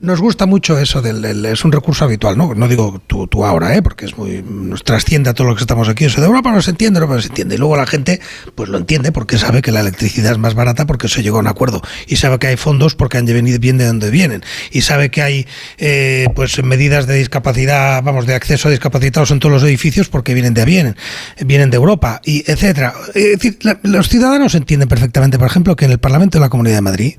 nos 0.00 0.18
gusta 0.20 0.46
mucho 0.46 0.78
eso 0.78 1.02
del, 1.02 1.44
es 1.44 1.62
un 1.64 1.72
recurso 1.72 2.04
habitual, 2.06 2.38
¿no? 2.38 2.54
No 2.54 2.68
digo 2.68 3.02
tú, 3.06 3.26
tú 3.26 3.44
ahora, 3.44 3.74
¿eh? 3.76 3.82
Porque 3.82 4.06
es 4.06 4.16
muy 4.16 4.42
nos 4.42 4.82
trasciende 4.82 5.28
a 5.28 5.34
todo 5.34 5.46
lo 5.48 5.54
que 5.54 5.60
estamos 5.60 5.90
aquí. 5.90 6.06
Eso 6.06 6.22
de 6.22 6.26
Europa 6.26 6.50
no 6.52 6.62
se 6.62 6.70
entiende, 6.70 6.98
Europa 6.98 7.16
no 7.16 7.20
se 7.20 7.28
entiende. 7.28 7.56
Y 7.56 7.58
luego 7.58 7.76
la 7.76 7.86
gente 7.86 8.18
pues 8.54 8.70
lo 8.70 8.78
entiende 8.78 9.12
porque 9.12 9.36
sabe 9.36 9.60
que 9.60 9.72
la 9.72 9.80
electricidad 9.80 10.32
es 10.32 10.38
más 10.38 10.54
barata 10.54 10.86
porque 10.86 11.06
se 11.08 11.22
llegó 11.22 11.36
a 11.36 11.40
un 11.40 11.48
acuerdo 11.48 11.82
y 12.06 12.16
sabe 12.16 12.38
que 12.38 12.46
hay 12.46 12.56
fondos 12.56 12.94
porque 12.94 13.18
han 13.18 13.26
venido 13.26 13.58
bien 13.58 13.76
de 13.76 13.84
donde 13.86 14.10
vienen 14.10 14.42
y 14.70 14.80
sabe 14.80 15.10
que 15.10 15.20
hay 15.20 15.46
eh, 15.76 16.28
pues 16.34 16.62
medidas 16.64 17.06
de 17.06 17.16
discapacidad, 17.16 18.02
vamos, 18.02 18.24
de 18.26 18.34
acceso 18.34 18.68
a 18.68 18.70
discapacitados 18.70 19.30
en 19.32 19.38
todos 19.40 19.52
los 19.52 19.62
edificios 19.64 20.08
porque 20.08 20.32
vienen 20.32 20.54
de 20.54 20.64
bien, 20.64 20.96
vienen 21.44 21.68
de 21.68 21.76
Europa 21.76 22.22
y 22.24 22.50
etcétera. 22.50 22.94
Es 23.14 23.38
decir, 23.38 23.58
la- 23.60 23.78
los 23.82 24.08
ciudadanos 24.08 24.54
entienden 24.54 24.88
perfectamente, 24.88 25.38
por 25.38 25.46
ejemplo, 25.46 25.76
que 25.76 25.84
en 25.84 25.90
el 25.92 25.98
Parlamento 25.98 26.38
de 26.38 26.40
la 26.44 26.48
Comunidad 26.48 26.76
de 26.76 26.80
Madrid 26.82 27.14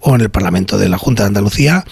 o 0.00 0.16
en 0.16 0.20
el 0.20 0.30
Parlamento 0.30 0.78
de 0.78 0.88
la 0.88 0.98
Junta 0.98 1.22
de 1.22 1.28
Andalucía 1.28 1.84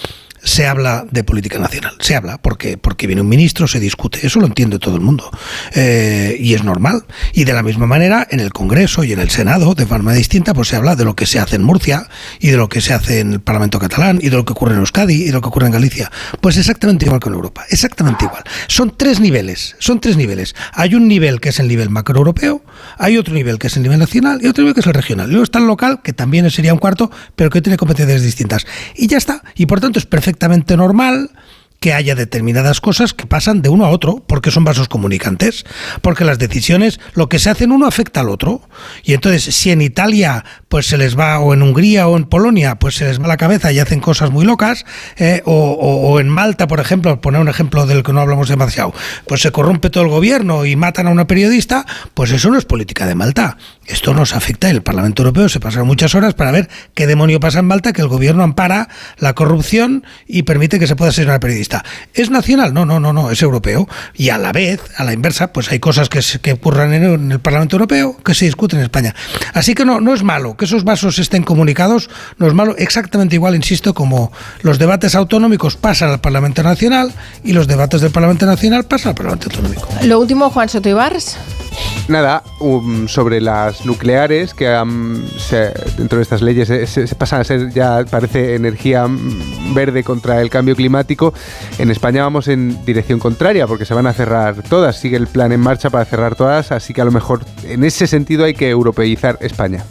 se 0.42 0.66
habla 0.66 1.06
de 1.10 1.24
política 1.24 1.58
nacional. 1.58 1.94
Se 2.00 2.16
habla 2.16 2.38
porque, 2.38 2.76
porque 2.76 3.06
viene 3.06 3.22
un 3.22 3.28
ministro, 3.28 3.66
se 3.68 3.80
discute. 3.80 4.26
Eso 4.26 4.40
lo 4.40 4.46
entiende 4.46 4.78
todo 4.78 4.96
el 4.96 5.00
mundo. 5.00 5.30
Eh, 5.74 6.36
y 6.38 6.54
es 6.54 6.64
normal. 6.64 7.04
Y 7.32 7.44
de 7.44 7.52
la 7.52 7.62
misma 7.62 7.86
manera, 7.86 8.26
en 8.30 8.40
el 8.40 8.52
Congreso 8.52 9.04
y 9.04 9.12
en 9.12 9.20
el 9.20 9.30
Senado, 9.30 9.74
de 9.74 9.86
forma 9.86 10.12
distinta, 10.12 10.54
pues 10.54 10.68
se 10.68 10.76
habla 10.76 10.96
de 10.96 11.04
lo 11.04 11.14
que 11.14 11.26
se 11.26 11.38
hace 11.38 11.56
en 11.56 11.62
Murcia 11.62 12.08
y 12.40 12.48
de 12.48 12.56
lo 12.56 12.68
que 12.68 12.80
se 12.80 12.92
hace 12.92 13.20
en 13.20 13.34
el 13.34 13.40
Parlamento 13.40 13.78
catalán 13.78 14.18
y 14.20 14.28
de 14.28 14.36
lo 14.36 14.44
que 14.44 14.52
ocurre 14.52 14.74
en 14.74 14.80
Euskadi 14.80 15.14
y 15.14 15.24
de 15.26 15.32
lo 15.32 15.40
que 15.40 15.48
ocurre 15.48 15.66
en 15.66 15.72
Galicia. 15.72 16.10
Pues 16.40 16.56
exactamente 16.56 17.06
igual 17.06 17.20
que 17.20 17.28
en 17.28 17.34
Europa. 17.34 17.64
Exactamente 17.70 18.24
igual. 18.24 18.42
Son 18.66 18.94
tres 18.96 19.20
niveles. 19.20 19.76
Son 19.78 20.00
tres 20.00 20.16
niveles. 20.16 20.54
Hay 20.72 20.94
un 20.94 21.08
nivel 21.08 21.40
que 21.40 21.50
es 21.50 21.60
el 21.60 21.68
nivel 21.68 21.90
macroeuropeo, 21.90 22.62
hay 22.98 23.16
otro 23.16 23.34
nivel 23.34 23.58
que 23.58 23.68
es 23.68 23.76
el 23.76 23.82
nivel 23.82 23.98
nacional 23.98 24.40
y 24.42 24.48
otro 24.48 24.62
nivel 24.62 24.74
que 24.74 24.80
es 24.80 24.86
el 24.86 24.94
regional. 24.94 25.28
Luego 25.28 25.44
está 25.44 25.58
el 25.58 25.66
local, 25.66 26.00
que 26.02 26.12
también 26.12 26.50
sería 26.50 26.72
un 26.72 26.78
cuarto, 26.78 27.10
pero 27.36 27.50
que 27.50 27.62
tiene 27.62 27.76
competencias 27.76 28.22
distintas. 28.22 28.66
Y 28.96 29.06
ya 29.06 29.18
está. 29.18 29.42
Y 29.54 29.66
por 29.66 29.80
tanto 29.80 29.98
es 29.98 30.06
perfectamente 30.32 30.76
normal 30.76 31.30
que 31.78 31.92
haya 31.92 32.14
determinadas 32.14 32.80
cosas 32.80 33.12
que 33.12 33.26
pasan 33.26 33.60
de 33.60 33.68
uno 33.68 33.84
a 33.84 33.88
otro, 33.90 34.22
porque 34.28 34.52
son 34.52 34.62
vasos 34.62 34.86
comunicantes, 34.86 35.64
porque 36.00 36.24
las 36.24 36.38
decisiones, 36.38 37.00
lo 37.14 37.28
que 37.28 37.40
se 37.40 37.50
hace 37.50 37.64
en 37.64 37.72
uno 37.72 37.86
afecta 37.86 38.20
al 38.20 38.28
otro. 38.28 38.60
Y 39.02 39.14
entonces, 39.14 39.42
si 39.52 39.72
en 39.72 39.82
Italia 39.82 40.44
pues 40.68 40.86
se 40.86 40.96
les 40.96 41.18
va, 41.18 41.40
o 41.40 41.52
en 41.54 41.60
Hungría 41.60 42.06
o 42.06 42.16
en 42.16 42.22
Polonia, 42.24 42.76
pues 42.76 42.94
se 42.94 43.04
les 43.06 43.20
va 43.20 43.26
la 43.26 43.36
cabeza 43.36 43.72
y 43.72 43.80
hacen 43.80 43.98
cosas 43.98 44.30
muy 44.30 44.44
locas, 44.44 44.86
eh, 45.16 45.42
o, 45.44 45.52
o- 45.72 46.12
o 46.12 46.20
en 46.20 46.28
Malta, 46.28 46.68
por 46.68 46.78
ejemplo, 46.78 47.20
poner 47.20 47.40
un 47.40 47.48
ejemplo 47.48 47.84
del 47.84 48.04
que 48.04 48.12
no 48.12 48.20
hablamos 48.20 48.48
demasiado, 48.48 48.94
pues 49.26 49.40
se 49.42 49.50
corrompe 49.50 49.90
todo 49.90 50.04
el 50.04 50.08
gobierno 50.10 50.64
y 50.64 50.76
matan 50.76 51.08
a 51.08 51.10
una 51.10 51.26
periodista, 51.26 51.84
pues 52.14 52.30
eso 52.30 52.48
no 52.48 52.58
es 52.58 52.64
política 52.64 53.06
de 53.06 53.16
Malta. 53.16 53.56
Esto 53.86 54.14
nos 54.14 54.34
afecta 54.34 54.70
el 54.70 54.82
Parlamento 54.82 55.22
Europeo 55.22 55.48
se 55.48 55.58
pasa 55.60 55.82
muchas 55.84 56.14
horas 56.14 56.34
para 56.34 56.50
ver 56.52 56.68
qué 56.94 57.06
demonio 57.06 57.40
pasa 57.40 57.58
en 57.58 57.66
Malta, 57.66 57.92
que 57.92 58.00
el 58.00 58.08
gobierno 58.08 58.42
ampara 58.42 58.88
la 59.18 59.34
corrupción 59.34 60.04
y 60.26 60.44
permite 60.44 60.78
que 60.78 60.86
se 60.86 60.94
pueda 60.96 61.10
asesinar 61.10 61.36
a 61.36 61.40
periodista. 61.40 61.84
¿Es 62.14 62.30
nacional? 62.30 62.72
No, 62.74 62.86
no, 62.86 63.00
no, 63.00 63.12
no, 63.12 63.30
es 63.30 63.42
europeo. 63.42 63.88
Y 64.14 64.28
a 64.30 64.38
la 64.38 64.52
vez, 64.52 64.80
a 64.96 65.04
la 65.04 65.12
inversa, 65.12 65.52
pues 65.52 65.70
hay 65.72 65.80
cosas 65.80 66.08
que, 66.08 66.22
se- 66.22 66.38
que 66.40 66.52
ocurran 66.52 66.92
en, 66.94 67.02
en 67.04 67.32
el 67.32 67.40
Parlamento 67.40 67.76
Europeo 67.76 68.16
que 68.24 68.34
se 68.34 68.44
discuten 68.44 68.78
en 68.78 68.84
España. 68.84 69.14
Así 69.52 69.74
que 69.74 69.84
no, 69.84 70.00
no 70.00 70.14
es 70.14 70.22
malo 70.22 70.56
que 70.56 70.64
esos 70.64 70.84
vasos 70.84 71.18
estén 71.18 71.42
comunicados, 71.42 72.08
no 72.38 72.46
es 72.46 72.54
malo, 72.54 72.76
exactamente 72.78 73.34
igual, 73.36 73.54
insisto, 73.56 73.94
como 73.94 74.32
los 74.62 74.78
debates 74.78 75.14
autonómicos 75.14 75.76
pasan 75.76 76.10
al 76.10 76.20
Parlamento 76.20 76.62
Nacional 76.62 77.12
y 77.44 77.52
los 77.52 77.66
debates 77.66 78.00
del 78.00 78.12
Parlamento 78.12 78.46
Nacional 78.46 78.84
pasan 78.84 79.10
al 79.10 79.14
Parlamento 79.16 79.48
Autonómico. 79.50 79.88
Lo 80.04 80.20
último, 80.20 80.50
Juan 80.50 80.68
Soto 80.68 80.88
Ibars. 80.88 81.36
Nada, 82.08 82.42
um, 82.60 83.08
sobre 83.08 83.40
las 83.40 83.71
nucleares, 83.84 84.54
que 84.54 84.68
um, 84.74 85.22
se- 85.38 85.72
dentro 85.96 86.18
de 86.18 86.22
estas 86.22 86.42
leyes 86.42 86.68
se, 86.88 87.14
pasan 87.14 87.40
a 87.40 87.44
ser 87.44 87.70
ya, 87.70 88.04
parece, 88.10 88.54
energía 88.54 89.06
verde 89.74 90.04
contra 90.04 90.40
el 90.40 90.50
cambio 90.50 90.76
climático. 90.76 91.34
En 91.78 91.90
España 91.90 92.22
vamos 92.22 92.48
en 92.48 92.84
dirección 92.84 93.18
contraria, 93.18 93.66
porque 93.66 93.84
se 93.84 93.94
van 93.94 94.06
a 94.06 94.12
cerrar 94.12 94.62
todas. 94.68 94.96
Sigue 94.96 95.16
el 95.16 95.26
plan 95.26 95.52
en 95.52 95.60
marcha 95.60 95.90
para 95.90 96.04
cerrar 96.04 96.34
todas, 96.34 96.72
así 96.72 96.92
que 96.92 97.00
a 97.00 97.04
lo 97.04 97.12
mejor 97.12 97.40
en 97.64 97.84
ese 97.84 98.06
sentido 98.06 98.44
hay 98.44 98.54
que 98.54 98.68
europeizar 98.70 99.38
España. 99.40 99.84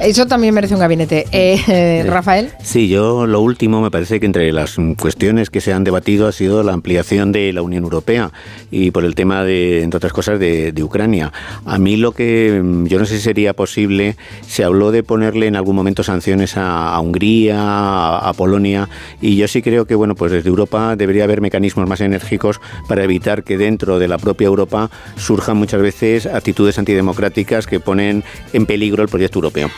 Eso 0.00 0.26
también 0.26 0.54
merece 0.54 0.72
un 0.72 0.80
gabinete. 0.80 1.26
Eh, 1.30 1.60
eh, 1.68 2.04
Rafael. 2.06 2.50
Sí, 2.62 2.88
yo 2.88 3.26
lo 3.26 3.42
último 3.42 3.82
me 3.82 3.90
parece 3.90 4.18
que 4.18 4.24
entre 4.24 4.50
las 4.50 4.76
cuestiones 4.98 5.50
que 5.50 5.60
se 5.60 5.74
han 5.74 5.84
debatido 5.84 6.26
ha 6.26 6.32
sido 6.32 6.62
la 6.62 6.72
ampliación 6.72 7.32
de 7.32 7.52
la 7.52 7.60
Unión 7.60 7.84
Europea 7.84 8.32
y 8.70 8.92
por 8.92 9.04
el 9.04 9.14
tema 9.14 9.44
de, 9.44 9.82
entre 9.82 9.98
otras 9.98 10.14
cosas, 10.14 10.40
de, 10.40 10.72
de 10.72 10.82
Ucrania. 10.82 11.32
A 11.66 11.78
mí 11.78 11.96
lo 11.96 12.12
que 12.12 12.62
mm, 12.64 12.86
yo 12.86 12.98
no 12.98 13.04
sé 13.04 13.16
si 13.16 13.22
sería 13.22 13.52
posible, 13.52 14.16
se 14.46 14.64
habló 14.64 14.90
de 14.90 15.02
ponerle 15.02 15.48
en 15.48 15.56
algún 15.56 15.76
momento 15.76 16.02
sanciones 16.02 16.56
a, 16.56 16.94
a 16.94 17.00
Hungría, 17.00 17.60
a, 17.60 18.30
a 18.30 18.32
Polonia 18.32 18.88
y 19.20 19.36
yo 19.36 19.48
sí 19.48 19.60
creo 19.60 19.84
que 19.84 19.94
bueno, 19.94 20.14
pues 20.14 20.32
desde 20.32 20.48
Europa 20.48 20.96
debería 20.96 21.24
haber 21.24 21.42
mecanismos 21.42 21.86
más 21.86 22.00
enérgicos 22.00 22.58
para 22.88 23.04
evitar 23.04 23.44
que 23.44 23.58
dentro 23.58 23.98
de 23.98 24.08
la 24.08 24.16
propia 24.16 24.46
Europa 24.46 24.90
surjan 25.16 25.58
muchas 25.58 25.82
veces 25.82 26.24
actitudes 26.24 26.78
antidemocráticas 26.78 27.66
que 27.66 27.80
ponen 27.80 28.24
en 28.54 28.64
peligro 28.64 29.02
el 29.02 29.10
proyecto 29.10 29.38
europeo. 29.38 29.68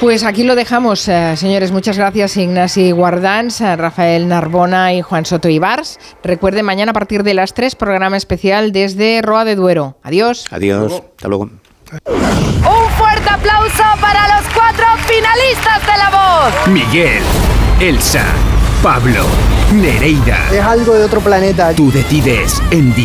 Pues 0.00 0.22
aquí 0.22 0.44
lo 0.44 0.54
dejamos, 0.54 1.08
eh, 1.08 1.36
señores. 1.36 1.72
Muchas 1.72 1.98
gracias, 1.98 2.36
Ignasi 2.36 2.92
Guardans, 2.92 3.60
a 3.60 3.74
Rafael 3.74 4.28
Narbona 4.28 4.94
y 4.94 5.02
Juan 5.02 5.26
Soto 5.26 5.48
Ibars. 5.48 5.98
Recuerden, 6.22 6.64
mañana 6.64 6.90
a 6.90 6.94
partir 6.94 7.24
de 7.24 7.34
las 7.34 7.52
3, 7.52 7.74
programa 7.74 8.16
especial 8.16 8.70
desde 8.70 9.20
Roa 9.22 9.44
de 9.44 9.56
Duero. 9.56 9.98
Adiós. 10.04 10.46
Adiós, 10.52 11.02
hasta 11.16 11.26
luego. 11.26 11.50
Un 11.90 12.90
fuerte 12.96 13.28
aplauso 13.28 13.82
para 14.00 14.36
los 14.36 14.46
cuatro 14.54 14.86
finalistas 15.08 15.80
de 15.80 15.98
La 15.98 16.10
Voz. 16.10 16.68
Miguel, 16.68 17.22
Elsa, 17.80 18.24
Pablo, 18.82 19.24
Nereida. 19.72 20.48
Es 20.52 20.60
algo 20.60 20.94
de 20.94 21.04
otro 21.04 21.20
planeta. 21.20 21.72
Tú 21.72 21.90
decides 21.90 22.62
en 22.70 22.92